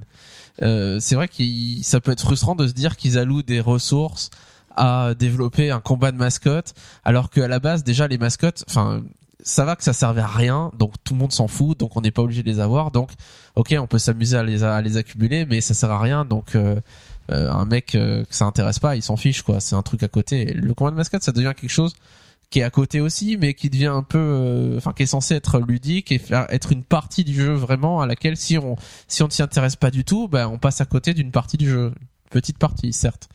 Euh, 0.63 0.99
c'est 1.01 1.17
vrai 1.17 1.29
que 1.29 1.43
ça 1.83 2.01
peut 2.01 2.13
être 2.13 2.23
frustrant 2.23 2.55
de 2.55 2.67
se 2.67 2.73
dire 2.73 2.97
qu'ils 2.97 3.19
allouent 3.19 3.43
des 3.43 3.61
ressources 3.61 4.31
à 4.77 5.15
développer 5.15 5.71
un 5.71 5.81
combat 5.81 6.11
de 6.11 6.17
mascotte, 6.17 6.75
alors 7.05 7.31
qu'à 7.31 7.49
la 7.49 7.61
base 7.61 7.85
déjà 7.85 8.09
les 8.09 8.19
mascottes, 8.19 8.65
enfin 8.69 9.03
ça 9.45 9.65
va 9.65 9.77
que 9.77 9.85
ça 9.85 9.93
servait 9.93 10.23
à 10.23 10.27
rien, 10.27 10.73
donc 10.79 10.95
tout 11.05 11.15
le 11.15 11.21
monde 11.21 11.33
s'en 11.33 11.47
fout, 11.47 11.79
donc 11.79 11.97
on 11.97 12.01
n'est 12.01 12.11
pas 12.11 12.23
obligé 12.23 12.43
de 12.43 12.49
les 12.49 12.59
avoir, 12.59 12.91
donc 12.91 13.11
ok 13.55 13.77
on 13.79 13.87
peut 13.87 13.99
s'amuser 13.99 14.37
à 14.37 14.43
les 14.83 14.97
accumuler, 14.97 15.45
mais 15.45 15.61
ça 15.61 15.75
sert 15.75 15.91
à 15.91 16.01
rien, 16.01 16.25
donc 16.25 16.57
euh, 16.57 16.81
euh, 17.31 17.51
un 17.53 17.67
mec 17.67 17.95
euh, 17.95 18.25
que 18.25 18.35
ça 18.35 18.47
intéresse 18.47 18.79
pas, 18.79 18.97
il 18.97 19.03
s'en 19.03 19.17
fiche 19.17 19.43
quoi, 19.43 19.61
c'est 19.61 19.77
un 19.77 19.83
truc 19.83 20.03
à 20.03 20.09
côté. 20.09 20.47
Le 20.47 20.75
combat 20.75 20.91
de 20.91 20.97
mascotte 20.97 21.23
ça 21.23 21.33
devient 21.33 21.53
quelque 21.57 21.71
chose 21.71 21.95
qui 22.51 22.61
est 22.61 22.63
à 22.63 22.71
côté 22.71 23.01
aussi, 23.01 23.37
mais 23.37 23.55
qui 23.55 23.69
devient 23.69 23.87
un 23.87 24.03
peu, 24.03 24.19
euh, 24.19 24.77
enfin, 24.77 24.93
qui 24.93 25.03
est 25.03 25.07
censé 25.07 25.35
être 25.35 25.59
ludique 25.59 26.13
et 26.13 26.19
faire 26.19 26.47
être 26.51 26.73
une 26.73 26.85
partie 26.85 27.25
du 27.25 27.35
jeu 27.35 27.53
vraiment 27.53 28.01
à 28.01 28.07
laquelle 28.07 28.37
si 28.37 28.59
on 28.59 28.77
si 29.09 29.23
on 29.23 29.27
ne 29.27 29.33
s'y 29.33 29.43
intéresse 29.43 29.77
pas 29.77 29.91
du 29.91 30.05
tout, 30.05 30.29
ben 30.29 30.47
on 30.49 30.59
passe 30.59 30.81
à 30.81 30.85
côté 30.85 31.15
d'une 31.15 31.31
partie 31.31 31.57
du 31.57 31.69
jeu, 31.69 31.93
petite 32.31 32.59
partie 32.59 32.93
certes. 32.93 33.29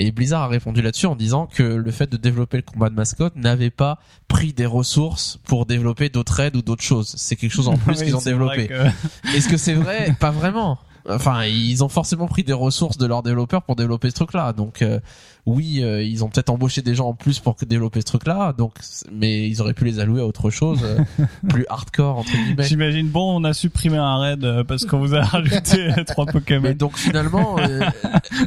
Et 0.00 0.12
Blizzard 0.12 0.42
a 0.42 0.46
répondu 0.48 0.80
là-dessus 0.80 1.06
en 1.06 1.16
disant 1.16 1.46
que 1.46 1.62
le 1.64 1.90
fait 1.90 2.08
de 2.10 2.16
développer 2.16 2.58
le 2.58 2.62
combat 2.62 2.88
de 2.88 2.94
mascotte 2.94 3.34
n'avait 3.34 3.70
pas 3.70 3.98
pris 4.28 4.52
des 4.52 4.64
ressources 4.64 5.38
pour 5.44 5.66
développer 5.66 6.08
d'autres 6.08 6.38
aides 6.38 6.54
ou 6.54 6.62
d'autres 6.62 6.84
choses. 6.84 7.14
C'est 7.16 7.34
quelque 7.34 7.52
chose 7.52 7.66
en 7.66 7.76
plus 7.76 7.98
Oui, 7.98 8.04
qu'ils 8.06 8.16
ont 8.16 8.20
développé. 8.20 8.68
que- 8.68 9.36
Est-ce 9.36 9.48
que 9.48 9.56
c'est 9.56 9.74
vrai? 9.74 10.14
Pas 10.20 10.30
vraiment. 10.30 10.78
Enfin, 11.08 11.44
ils 11.44 11.82
ont 11.82 11.88
forcément 11.88 12.26
pris 12.26 12.44
des 12.44 12.52
ressources 12.52 12.98
de 12.98 13.06
leurs 13.06 13.22
développeurs 13.22 13.62
pour 13.62 13.76
développer 13.76 14.10
ce 14.10 14.14
truc-là. 14.14 14.52
Donc, 14.52 14.82
euh, 14.82 15.00
oui, 15.48 15.82
euh, 15.82 16.02
ils 16.02 16.24
ont 16.24 16.28
peut-être 16.28 16.50
embauché 16.50 16.82
des 16.82 16.94
gens 16.94 17.08
en 17.08 17.14
plus 17.14 17.40
pour 17.40 17.56
développer 17.66 18.00
ce 18.00 18.06
truc-là. 18.06 18.52
Donc, 18.52 18.74
mais 19.10 19.48
ils 19.48 19.62
auraient 19.62 19.74
pu 19.74 19.84
les 19.84 19.98
allouer 19.98 20.20
à 20.20 20.26
autre 20.26 20.50
chose, 20.50 20.80
euh, 20.82 20.98
plus 21.48 21.64
hardcore 21.68 22.18
entre 22.18 22.32
guillemets. 22.32 22.64
J'imagine, 22.64 23.08
bon, 23.08 23.40
on 23.40 23.44
a 23.44 23.54
supprimé 23.54 23.96
un 23.96 24.18
raid 24.18 24.44
euh, 24.44 24.64
parce 24.64 24.84
qu'on 24.84 24.98
vous 24.98 25.14
a 25.14 25.22
rajouté 25.24 25.90
trois 26.06 26.26
Pokémon. 26.26 26.74
donc 26.74 26.98
finalement, 26.98 27.58
euh, 27.58 27.80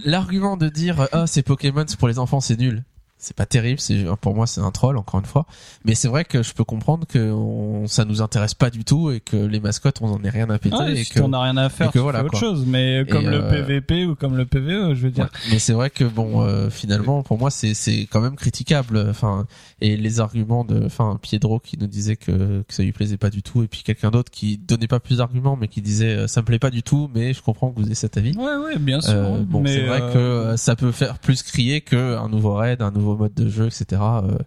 l'argument 0.05 0.57
de 0.57 0.69
dire 0.69 1.07
ah 1.11 1.25
c'est 1.25 1.41
Pokémon, 1.41 1.83
c'est 1.87 1.97
pour 1.97 2.07
les 2.07 2.19
enfants, 2.19 2.39
c'est 2.39 2.59
nul. 2.59 2.83
C'est 3.21 3.35
pas 3.35 3.45
terrible, 3.45 3.79
c'est 3.79 4.03
pour 4.19 4.35
moi 4.35 4.47
c'est 4.47 4.61
un 4.61 4.71
troll 4.71 4.97
encore 4.97 5.19
une 5.19 5.25
fois. 5.25 5.45
Mais 5.85 5.95
c'est 5.95 6.07
vrai 6.07 6.25
que 6.25 6.41
je 6.43 6.53
peux 6.53 6.63
comprendre 6.63 7.05
que 7.07 7.31
on, 7.31 7.87
ça 7.87 8.03
nous 8.03 8.21
intéresse 8.21 8.53
pas 8.53 8.69
du 8.69 8.83
tout 8.83 9.11
et 9.11 9.19
que 9.19 9.37
les 9.37 9.59
mascottes 9.59 9.99
on 10.01 10.11
en 10.11 10.23
est 10.23 10.29
rien 10.29 10.49
à 10.49 10.57
péter 10.57 10.75
Ouais, 10.75 10.93
et 10.93 11.03
si 11.03 11.13
que 11.13 11.19
as 11.19 11.41
rien 11.41 11.57
à 11.57 11.67
et 11.67 11.69
faire, 11.69 11.91
que 11.91 11.99
voilà, 11.99 12.21
autre 12.21 12.31
quoi. 12.31 12.39
chose. 12.39 12.65
Mais 12.65 13.05
comme 13.09 13.25
Et, 13.25 13.29
le 13.29 13.43
euh, 13.43 13.49
PVP 13.49 14.05
ou 14.05 14.15
comme 14.15 14.35
le 14.35 14.45
PVE, 14.45 14.95
je 14.95 15.03
veux 15.03 15.11
dire. 15.11 15.25
Ouais. 15.25 15.39
Mais 15.51 15.59
c'est 15.59 15.73
vrai 15.73 15.89
que 15.89 16.03
bon, 16.03 16.41
euh, 16.41 16.69
finalement, 16.69 17.21
pour 17.23 17.37
moi, 17.37 17.51
c'est 17.51 17.73
c'est 17.73 18.07
quand 18.09 18.21
même 18.21 18.35
critiquable. 18.35 19.05
Enfin, 19.09 19.45
et 19.81 19.97
les 19.97 20.19
arguments 20.19 20.65
de, 20.65 20.85
enfin, 20.85 21.19
Piedro 21.21 21.59
qui 21.59 21.77
nous 21.77 21.87
disait 21.87 22.15
que 22.15 22.63
que 22.67 22.73
ça 22.73 22.83
lui 22.83 22.91
plaisait 22.91 23.17
pas 23.17 23.29
du 23.29 23.43
tout, 23.43 23.63
et 23.63 23.67
puis 23.67 23.83
quelqu'un 23.83 24.11
d'autre 24.11 24.31
qui 24.31 24.57
donnait 24.57 24.87
pas 24.87 24.99
plus 24.99 25.17
d'arguments, 25.17 25.57
mais 25.59 25.67
qui 25.67 25.81
disait 25.81 26.15
euh, 26.15 26.27
ça 26.27 26.41
me 26.41 26.45
plaît 26.45 26.59
pas 26.59 26.71
du 26.71 26.83
tout, 26.83 27.09
mais 27.13 27.33
je 27.33 27.41
comprends 27.41 27.71
que 27.71 27.79
vous 27.79 27.85
ayez 27.85 27.95
cet 27.95 28.17
avis. 28.17 28.35
Ouais, 28.35 28.55
ouais, 28.55 28.79
bien 28.79 29.01
sûr. 29.01 29.13
Euh, 29.13 29.39
bon, 29.45 29.63
c'est 29.65 29.85
vrai 29.85 30.01
euh, 30.01 30.13
que 30.13 30.17
euh, 30.17 30.57
ça 30.57 30.75
peut 30.75 30.91
faire 30.91 31.19
plus 31.19 31.43
crier 31.43 31.81
que 31.81 32.17
un 32.17 32.29
nouveau 32.29 32.55
raid, 32.55 32.81
un 32.81 32.91
nouveau 32.91 33.10
mode 33.17 33.33
de 33.33 33.49
jeu, 33.49 33.67
etc. 33.67 34.01
euh. 34.01 34.37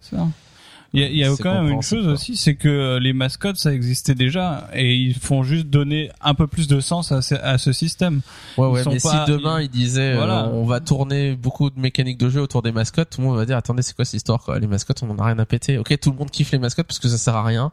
Il 0.97 1.01
y 1.01 1.25
a, 1.25 1.29
y 1.33 1.37
quand 1.39 1.55
même 1.65 1.73
une 1.73 1.83
chose 1.83 2.05
quoi. 2.05 2.13
aussi, 2.13 2.37
c'est 2.37 2.55
que 2.55 2.99
les 2.99 3.13
mascottes, 3.13 3.57
ça 3.57 3.73
existait 3.75 4.15
déjà, 4.15 4.69
et 4.75 4.95
ils 4.95 5.15
font 5.15 5.43
juste 5.43 5.67
donner 5.67 6.11
un 6.21 6.35
peu 6.35 6.47
plus 6.47 6.69
de 6.69 6.79
sens 6.79 7.11
à 7.11 7.21
ce, 7.21 7.35
à 7.35 7.59
ce 7.59 7.73
système. 7.73 8.21
Ouais, 8.57 8.69
ouais, 8.69 8.83
mais 8.87 8.99
pas- 9.01 9.25
si 9.27 9.33
demain 9.33 9.61
ils 9.61 9.69
disaient 9.69 10.13
euh, 10.13 10.19
Voilà. 10.19 10.49
on 10.53 10.65
va 10.65 10.79
tourner 10.79 11.35
beaucoup 11.35 11.71
de 11.71 11.81
mécaniques 11.81 12.19
de 12.19 12.29
jeu 12.29 12.41
autour 12.41 12.63
des 12.63 12.71
mascottes, 12.71 13.11
tout 13.11 13.21
le 13.23 13.27
monde 13.27 13.37
va 13.37 13.45
dire 13.45 13.57
attendez 13.57 13.83
c'est 13.83 13.97
quoi 13.97 14.05
cette 14.05 14.15
histoire 14.15 14.39
quoi? 14.45 14.61
Les 14.61 14.69
mascottes 14.69 15.03
on 15.03 15.11
en 15.11 15.19
a 15.19 15.25
rien 15.27 15.39
à 15.41 15.45
péter. 15.47 15.79
Ok 15.79 15.99
tout 16.01 16.13
le 16.13 16.17
monde 16.17 16.31
kiffe 16.31 16.53
les 16.53 16.59
mascottes 16.61 16.87
parce 16.87 17.01
que 17.01 17.09
ça 17.09 17.19
sert 17.19 17.35
à 17.35 17.43
rien, 17.43 17.73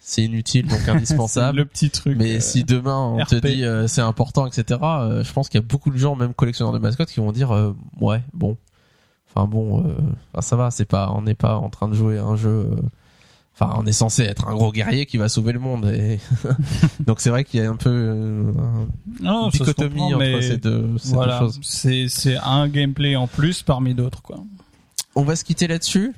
c'est 0.00 0.22
inutile 0.22 0.66
donc 0.66 0.80
indispensable. 0.88 1.58
le 1.58 1.66
petit 1.66 1.90
truc. 1.90 2.16
Mais 2.18 2.36
euh, 2.36 2.40
si 2.40 2.64
demain 2.64 2.96
on 3.18 3.22
te 3.26 3.34
dit 3.34 3.64
euh, 3.64 3.86
c'est 3.86 4.00
important 4.00 4.46
etc, 4.46 4.80
euh, 4.82 5.22
je 5.22 5.30
pense 5.30 5.50
qu'il 5.50 5.60
y 5.60 5.62
a 5.62 5.66
beaucoup 5.66 5.90
de 5.90 5.98
gens 5.98 6.16
même 6.16 6.32
collectionneurs 6.32 6.72
de 6.72 6.78
mascottes 6.78 7.10
qui 7.10 7.20
vont 7.20 7.32
dire 7.32 7.52
euh, 7.54 7.76
ouais 8.00 8.22
bon, 8.32 8.56
enfin 9.36 9.46
bon 9.46 9.84
euh, 9.86 9.92
enfin, 10.32 10.40
ça 10.42 10.56
va 10.56 10.70
c'est 10.70 10.84
pas 10.86 11.12
on 11.14 11.22
n'est 11.22 11.34
pas 11.34 11.56
en 11.58 11.68
train 11.70 11.88
de 11.88 11.94
jouer 11.94 12.18
à 12.18 12.24
un 12.24 12.36
jeu. 12.36 12.48
euh, 12.72 12.76
Enfin, 13.58 13.72
on 13.78 13.86
est 13.86 13.92
censé 13.92 14.22
être 14.24 14.48
un 14.48 14.54
gros 14.54 14.70
guerrier 14.70 15.06
qui 15.06 15.16
va 15.16 15.30
sauver 15.30 15.52
le 15.54 15.58
monde. 15.58 15.86
Et... 15.86 16.18
Donc 17.06 17.20
c'est 17.22 17.30
vrai 17.30 17.42
qu'il 17.42 17.58
y 17.58 17.62
a 17.64 17.70
un 17.70 17.76
peu 17.76 17.88
euh, 17.88 18.52
non, 19.22 19.44
une 19.46 19.50
dichotomie 19.50 20.12
entre 20.12 20.42
ces 20.42 20.58
deux, 20.58 20.98
ces 20.98 21.08
deux 21.08 21.14
voilà, 21.14 21.38
choses. 21.38 21.58
c'est 21.62 22.04
c'est 22.10 22.36
un 22.36 22.68
gameplay 22.68 23.16
en 23.16 23.26
plus 23.26 23.62
parmi 23.62 23.94
d'autres 23.94 24.20
quoi. 24.20 24.36
On 25.14 25.22
va 25.22 25.36
se 25.36 25.42
quitter 25.44 25.68
là-dessus. 25.68 26.12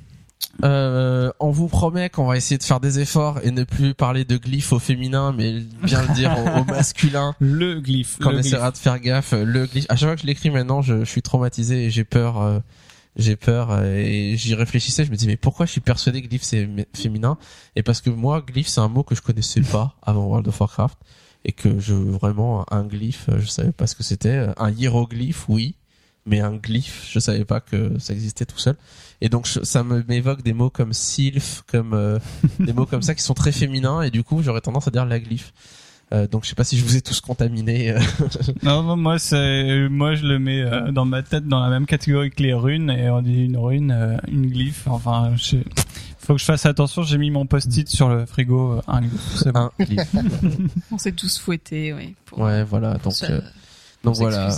Euh, 0.65 1.31
on 1.39 1.51
vous 1.51 1.69
promet 1.69 2.09
qu'on 2.09 2.25
va 2.25 2.35
essayer 2.35 2.57
de 2.57 2.63
faire 2.63 2.81
des 2.81 2.99
efforts 2.99 3.39
et 3.43 3.51
ne 3.51 3.63
plus 3.63 3.93
parler 3.93 4.25
de 4.25 4.35
glyphes 4.35 4.73
au 4.73 4.79
féminin, 4.79 5.31
mais 5.31 5.61
bien 5.83 6.01
le 6.01 6.13
dire 6.13 6.35
au, 6.37 6.59
au 6.59 6.63
masculin. 6.67 7.35
Le 7.39 7.79
glyphe. 7.79 8.17
Qu'on 8.19 8.37
essaiera 8.37 8.71
de 8.71 8.77
faire 8.77 8.99
gaffe. 8.99 9.31
Le 9.31 9.65
glyphe. 9.65 9.85
À 9.87 9.95
chaque 9.95 10.09
fois 10.09 10.15
que 10.17 10.21
je 10.23 10.27
l'écris 10.27 10.49
maintenant, 10.49 10.81
je, 10.81 10.99
je 11.05 11.09
suis 11.09 11.21
traumatisé 11.21 11.85
et 11.85 11.89
j'ai 11.89 12.03
peur. 12.03 12.41
euh, 12.41 12.59
j'ai 13.19 13.35
peur 13.35 13.71
euh, 13.71 13.95
et 13.95 14.35
j'y 14.37 14.55
réfléchissais. 14.55 15.05
Je 15.05 15.11
me 15.11 15.15
dis 15.15 15.27
mais 15.27 15.37
pourquoi 15.37 15.65
je 15.65 15.71
suis 15.71 15.81
persuadé 15.81 16.21
que 16.21 16.27
glyphe 16.27 16.43
c'est 16.43 16.67
féminin? 16.93 17.37
Et 17.75 17.83
parce 17.83 18.01
que 18.01 18.09
moi, 18.09 18.41
glyphe 18.41 18.67
c'est 18.67 18.81
un 18.81 18.87
mot 18.87 19.03
que 19.03 19.13
je 19.15 19.21
connaissais 19.21 19.61
pas 19.61 19.95
avant 20.01 20.25
World 20.25 20.47
of 20.47 20.59
Warcraft 20.59 20.97
et 21.45 21.51
que 21.51 21.79
je 21.79 21.93
vraiment 21.93 22.65
un 22.73 22.83
glyphe, 22.83 23.27
euh, 23.29 23.39
je 23.39 23.47
savais 23.47 23.71
pas 23.71 23.87
ce 23.87 23.95
que 23.95 24.03
c'était. 24.03 24.47
Un 24.57 24.71
hiéroglyphe, 24.71 25.47
oui, 25.49 25.75
mais 26.25 26.39
un 26.39 26.55
glyphe, 26.55 27.07
je 27.11 27.19
savais 27.19 27.45
pas 27.45 27.59
que 27.59 27.97
ça 27.99 28.13
existait 28.13 28.45
tout 28.45 28.57
seul. 28.57 28.75
Et 29.21 29.29
donc 29.29 29.47
ça 29.47 29.83
me 29.83 30.03
m'évoque 30.07 30.43
des 30.43 30.53
mots 30.53 30.69
comme 30.69 30.93
sylph, 30.93 31.63
comme 31.67 31.93
euh, 31.93 32.19
des 32.59 32.73
mots 32.73 32.85
comme 32.85 33.01
ça 33.01 33.15
qui 33.15 33.23
sont 33.23 33.33
très 33.33 33.51
féminins 33.51 34.01
et 34.01 34.11
du 34.11 34.23
coup 34.23 34.41
j'aurais 34.41 34.61
tendance 34.61 34.87
à 34.87 34.91
dire 34.91 35.05
la 35.05 35.19
glyphe. 35.19 35.53
Euh, 36.11 36.27
donc 36.27 36.43
je 36.43 36.49
sais 36.49 36.55
pas 36.55 36.63
si 36.63 36.75
je 36.77 36.83
vous 36.83 36.95
ai 36.95 37.01
tous 37.01 37.21
contaminé. 37.21 37.91
euh, 37.91 37.99
Non, 38.63 38.81
non, 38.83 38.97
moi 38.97 39.19
c'est 39.19 39.87
moi 39.89 40.15
je 40.15 40.25
le 40.25 40.39
mets 40.39 40.61
euh, 40.61 40.91
dans 40.91 41.05
ma 41.05 41.21
tête 41.21 41.47
dans 41.47 41.59
la 41.59 41.69
même 41.69 41.85
catégorie 41.85 42.31
que 42.31 42.41
les 42.41 42.53
runes 42.53 42.89
et 42.89 43.09
on 43.11 43.21
dit 43.21 43.43
une 43.45 43.57
rune, 43.57 43.91
euh, 43.91 44.17
une 44.27 44.47
glyphe. 44.47 44.87
Enfin, 44.87 45.33
je... 45.37 45.57
faut 46.17 46.33
que 46.33 46.39
je 46.39 46.45
fasse 46.45 46.65
attention. 46.65 47.03
J'ai 47.03 47.19
mis 47.19 47.29
mon 47.29 47.45
post-it 47.45 47.87
sur 47.87 48.09
le 48.09 48.25
frigo, 48.25 48.73
euh, 48.73 48.81
un 48.87 49.01
glyphe. 49.01 49.43
Bon. 49.53 49.59
un 49.77 49.83
glyphe. 49.85 50.15
On 50.91 50.97
s'est 50.97 51.11
tous 51.11 51.37
fouettés, 51.37 51.93
oui. 51.93 52.15
Pour 52.25 52.39
Ouais, 52.39 52.63
voilà. 52.63 52.95
Donc, 53.03 53.13
se- 53.13 53.25
euh, 53.31 53.41
donc 54.03 54.15
voilà. 54.15 54.49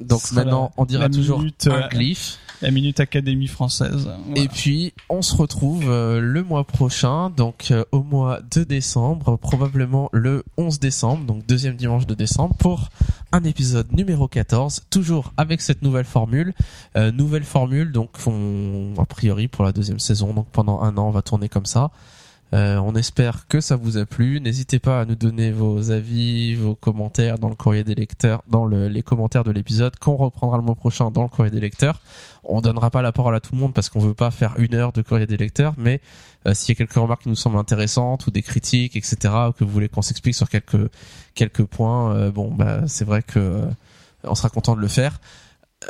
Donc 0.00 0.32
maintenant, 0.32 0.72
on 0.76 0.84
dira 0.84 1.08
toujours 1.08 1.38
minute, 1.38 1.68
un 1.70 1.82
euh, 1.84 1.88
glyphe. 1.88 2.38
La 2.62 2.70
minute 2.70 3.00
Académie 3.00 3.48
française. 3.48 4.08
Et 4.34 4.48
puis, 4.48 4.92
on 5.10 5.20
se 5.22 5.36
retrouve 5.36 5.84
euh, 5.90 6.20
le 6.20 6.42
mois 6.42 6.64
prochain, 6.64 7.30
donc 7.30 7.68
euh, 7.70 7.84
au 7.92 8.02
mois 8.02 8.40
de 8.54 8.64
décembre, 8.64 9.36
probablement 9.36 10.08
le 10.12 10.42
11 10.56 10.80
décembre, 10.80 11.24
donc 11.26 11.44
deuxième 11.46 11.76
dimanche 11.76 12.06
de 12.06 12.14
décembre, 12.14 12.54
pour 12.56 12.88
un 13.32 13.44
épisode 13.44 13.92
numéro 13.92 14.26
14, 14.28 14.84
toujours 14.90 15.32
avec 15.36 15.60
cette 15.60 15.82
nouvelle 15.82 16.04
formule. 16.06 16.54
Euh, 16.96 17.12
nouvelle 17.12 17.44
formule, 17.44 17.92
donc 17.92 18.10
on, 18.26 18.94
a 18.98 19.04
priori 19.04 19.48
pour 19.48 19.64
la 19.64 19.72
deuxième 19.72 19.98
saison, 20.00 20.32
donc 20.32 20.46
pendant 20.50 20.80
un 20.80 20.96
an, 20.96 21.08
on 21.08 21.10
va 21.10 21.22
tourner 21.22 21.48
comme 21.50 21.66
ça. 21.66 21.90
Euh, 22.54 22.76
on 22.78 22.94
espère 22.94 23.48
que 23.48 23.60
ça 23.60 23.74
vous 23.74 23.98
a 23.98 24.06
plu. 24.06 24.40
N'hésitez 24.40 24.78
pas 24.78 25.00
à 25.00 25.04
nous 25.04 25.16
donner 25.16 25.50
vos 25.50 25.90
avis, 25.90 26.54
vos 26.54 26.76
commentaires 26.76 27.40
dans 27.40 27.48
le 27.48 27.56
courrier 27.56 27.82
des 27.82 27.96
lecteurs, 27.96 28.44
dans 28.48 28.66
le- 28.66 28.86
les 28.86 29.02
commentaires 29.02 29.42
de 29.42 29.50
l'épisode 29.50 29.96
qu'on 29.98 30.14
reprendra 30.14 30.56
le 30.56 30.62
mois 30.62 30.76
prochain 30.76 31.10
dans 31.10 31.24
le 31.24 31.28
courrier 31.28 31.50
des 31.50 31.58
lecteurs. 31.58 32.00
On 32.48 32.60
donnera 32.60 32.90
pas 32.90 33.02
la 33.02 33.12
parole 33.12 33.34
à 33.34 33.40
tout 33.40 33.54
le 33.54 33.60
monde 33.60 33.74
parce 33.74 33.88
qu'on 33.88 33.98
veut 33.98 34.14
pas 34.14 34.30
faire 34.30 34.54
une 34.58 34.74
heure 34.74 34.92
de 34.92 35.02
courrier 35.02 35.26
des 35.26 35.36
lecteurs, 35.36 35.74
mais 35.76 36.00
euh, 36.46 36.54
s'il 36.54 36.74
y 36.74 36.76
a 36.76 36.78
quelques 36.78 36.94
remarques 36.94 37.22
qui 37.22 37.28
nous 37.28 37.34
semblent 37.34 37.58
intéressantes 37.58 38.26
ou 38.26 38.30
des 38.30 38.42
critiques, 38.42 38.94
etc., 38.96 39.34
ou 39.48 39.52
que 39.52 39.64
vous 39.64 39.70
voulez 39.70 39.88
qu'on 39.88 40.02
s'explique 40.02 40.34
sur 40.34 40.48
quelques 40.48 40.90
quelques 41.34 41.64
points, 41.64 42.14
euh, 42.14 42.30
bon, 42.30 42.52
bah 42.52 42.86
c'est 42.86 43.04
vrai 43.04 43.22
que 43.22 43.38
euh, 43.38 43.66
on 44.24 44.34
sera 44.34 44.48
content 44.48 44.76
de 44.76 44.80
le 44.80 44.88
faire. 44.88 45.20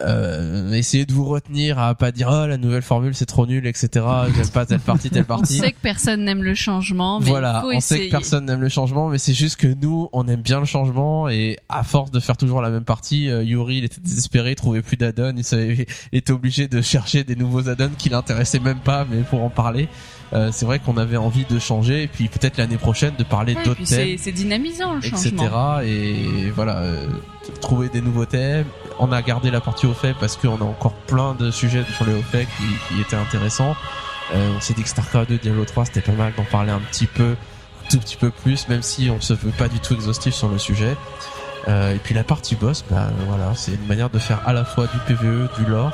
Euh, 0.00 0.72
essayez 0.72 1.06
de 1.06 1.12
vous 1.12 1.24
retenir 1.24 1.78
à 1.78 1.94
pas 1.94 2.10
dire 2.10 2.28
oh 2.28 2.46
la 2.48 2.58
nouvelle 2.58 2.82
formule 2.82 3.14
c'est 3.14 3.24
trop 3.24 3.46
nul 3.46 3.68
etc 3.68 4.04
j'aime 4.34 4.48
pas 4.48 4.66
telle 4.66 4.80
partie 4.80 5.10
telle 5.10 5.22
On 5.22 5.36
partie 5.38 5.58
sait 5.58 5.70
que 5.70 5.80
personne 5.80 6.24
n'aime 6.24 6.42
le 6.42 6.56
changement, 6.56 7.20
mais 7.20 7.30
voilà, 7.30 7.62
il 7.64 7.70
faut 7.70 7.76
on 7.76 7.80
sait 7.80 8.06
que 8.06 8.10
personne 8.10 8.46
n'aime 8.46 8.60
le 8.60 8.68
changement, 8.68 9.08
mais 9.08 9.18
c'est 9.18 9.32
juste 9.32 9.56
que 9.56 9.68
nous, 9.68 10.08
on 10.12 10.26
aime 10.26 10.42
bien 10.42 10.58
le 10.58 10.66
changement 10.66 11.28
et 11.28 11.58
à 11.68 11.84
force 11.84 12.10
de 12.10 12.18
faire 12.18 12.36
toujours 12.36 12.62
la 12.62 12.70
même 12.70 12.84
partie, 12.84 13.30
euh, 13.30 13.44
Yuri, 13.44 13.78
il 13.78 13.84
était 13.84 14.00
désespéré, 14.00 14.50
il 14.50 14.54
trouvait 14.56 14.82
plus 14.82 14.96
d'add-ons, 14.96 15.34
il, 15.36 15.86
il 16.12 16.18
était 16.18 16.32
obligé 16.32 16.66
de 16.66 16.82
chercher 16.82 17.22
des 17.22 17.36
nouveaux 17.36 17.68
add-ons 17.68 17.90
qui 17.96 18.08
l'intéressaient 18.08 18.58
même 18.58 18.80
pas, 18.80 19.06
mais 19.08 19.22
pour 19.22 19.44
en 19.44 19.50
parler, 19.50 19.88
euh, 20.32 20.50
c'est 20.52 20.66
vrai 20.66 20.80
qu'on 20.80 20.96
avait 20.96 21.16
envie 21.16 21.44
de 21.44 21.60
changer 21.60 22.02
et 22.02 22.08
puis 22.08 22.26
peut-être 22.26 22.56
l'année 22.56 22.76
prochaine 22.78 23.14
de 23.16 23.22
parler 23.22 23.54
Ouais, 23.54 23.62
d'autres 23.64 23.84
thèmes 23.84 24.18
c'est 24.18 24.32
dynamisant 24.32 24.94
le 24.94 24.98
etc. 24.98 25.30
changement. 25.30 25.80
Et 25.80 26.50
voilà, 26.54 26.78
euh, 26.78 27.06
trouver 27.60 27.88
des 27.88 28.00
nouveaux 28.00 28.26
thèmes. 28.26 28.66
On 28.98 29.12
a 29.12 29.22
gardé 29.22 29.50
la 29.50 29.60
partie 29.60 29.86
au 29.86 29.92
fait 29.94 30.14
parce 30.18 30.36
qu'on 30.36 30.56
a 30.56 30.64
encore 30.64 30.92
plein 30.92 31.34
de 31.34 31.50
sujets 31.50 31.84
sur 31.94 32.04
les 32.06 32.14
hauts 32.14 32.22
faits 32.22 32.48
qui, 32.56 32.94
qui 32.94 33.00
étaient 33.00 33.16
intéressants. 33.16 33.76
Euh, 34.34 34.52
on 34.56 34.60
s'est 34.60 34.74
dit 34.74 34.82
que 34.82 34.88
StarCraft 34.88 35.30
2, 35.30 35.38
Diablo 35.38 35.64
3, 35.64 35.86
c'était 35.86 36.00
pas 36.00 36.12
mal 36.12 36.32
d'en 36.36 36.44
parler 36.44 36.72
un 36.72 36.80
petit 36.80 37.06
peu, 37.06 37.36
un 37.84 37.88
tout 37.90 37.98
petit 37.98 38.16
peu 38.16 38.30
plus, 38.30 38.68
même 38.68 38.82
si 38.82 39.10
on 39.10 39.20
se 39.20 39.34
veut 39.34 39.52
pas 39.52 39.68
du 39.68 39.78
tout 39.80 39.94
exhaustif 39.94 40.34
sur 40.34 40.48
le 40.48 40.58
sujet. 40.58 40.96
Euh, 41.68 41.94
et 41.94 41.98
puis 41.98 42.14
la 42.14 42.24
partie 42.24 42.54
boss, 42.54 42.84
bah 42.90 43.08
voilà, 43.26 43.54
c'est 43.54 43.72
une 43.72 43.86
manière 43.86 44.10
de 44.10 44.18
faire 44.18 44.40
à 44.46 44.52
la 44.52 44.64
fois 44.64 44.86
du 44.86 44.98
PVE, 45.06 45.48
du 45.58 45.64
lore. 45.66 45.92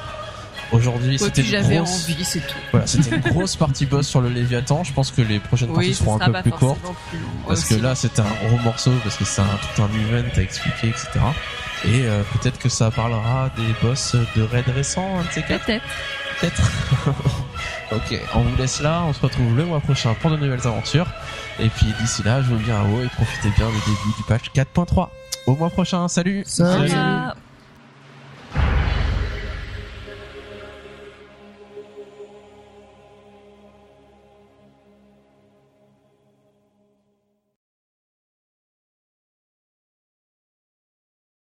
Aujourd'hui, 0.70 1.18
c'était 1.18 1.42
une 1.42 1.80
grosse, 1.80 2.04
envie, 2.04 2.24
c'est 2.24 2.40
tout. 2.40 2.56
voilà, 2.70 2.86
c'était 2.86 3.16
une 3.16 3.22
grosse 3.22 3.56
partie 3.56 3.84
boss 3.84 4.06
sur 4.06 4.22
le 4.22 4.30
Léviathan. 4.30 4.84
Je 4.84 4.92
pense 4.94 5.10
que 5.10 5.20
les 5.20 5.38
prochaines 5.38 5.68
parties 5.68 5.88
Oui, 5.88 5.94
seront 5.94 6.18
un 6.18 6.32
peu 6.32 6.42
plus 6.42 6.50
courtes. 6.52 6.80
plus. 7.10 7.18
Parce 7.46 7.64
que 7.64 7.74
là, 7.74 7.94
c'était 7.94 8.22
un 8.22 8.48
gros 8.48 8.58
morceau, 8.64 8.92
parce 9.02 9.16
que 9.16 9.24
c'est 9.24 9.42
un, 9.42 9.58
tout 9.74 9.82
un 9.82 9.88
event 9.88 10.28
à 10.34 10.40
expliquer, 10.40 10.88
etc. 10.88 11.20
Et 11.84 12.06
euh, 12.06 12.22
peut-être 12.34 12.58
que 12.58 12.68
ça 12.68 12.90
parlera 12.90 13.50
des 13.56 13.74
boss 13.82 14.14
de 14.36 14.42
raid 14.42 14.68
récents, 14.68 15.18
un 15.18 15.22
de 15.24 15.30
ces 15.30 15.42
quatre, 15.42 15.66
Peut-être. 15.66 15.82
peut-être. 16.40 16.62
ok, 17.92 18.20
on 18.34 18.40
vous 18.42 18.56
laisse 18.56 18.80
là, 18.80 19.02
on 19.06 19.12
se 19.12 19.20
retrouve 19.20 19.56
le 19.56 19.64
mois 19.64 19.80
prochain 19.80 20.14
pour 20.14 20.30
de 20.30 20.36
nouvelles 20.36 20.66
aventures. 20.66 21.08
Et 21.58 21.68
puis 21.68 21.86
d'ici 22.00 22.22
là, 22.22 22.40
jouez 22.42 22.56
bien 22.58 22.80
à 22.80 22.84
WoW 22.84 23.02
et 23.02 23.08
profitez 23.08 23.50
bien 23.56 23.68
du 23.68 23.78
début 23.78 24.16
du 24.16 24.22
patch 24.28 24.50
4.3. 24.54 25.08
Au 25.46 25.56
mois 25.56 25.70
prochain, 25.70 26.06
salut 26.08 26.44
Salut. 26.46 26.92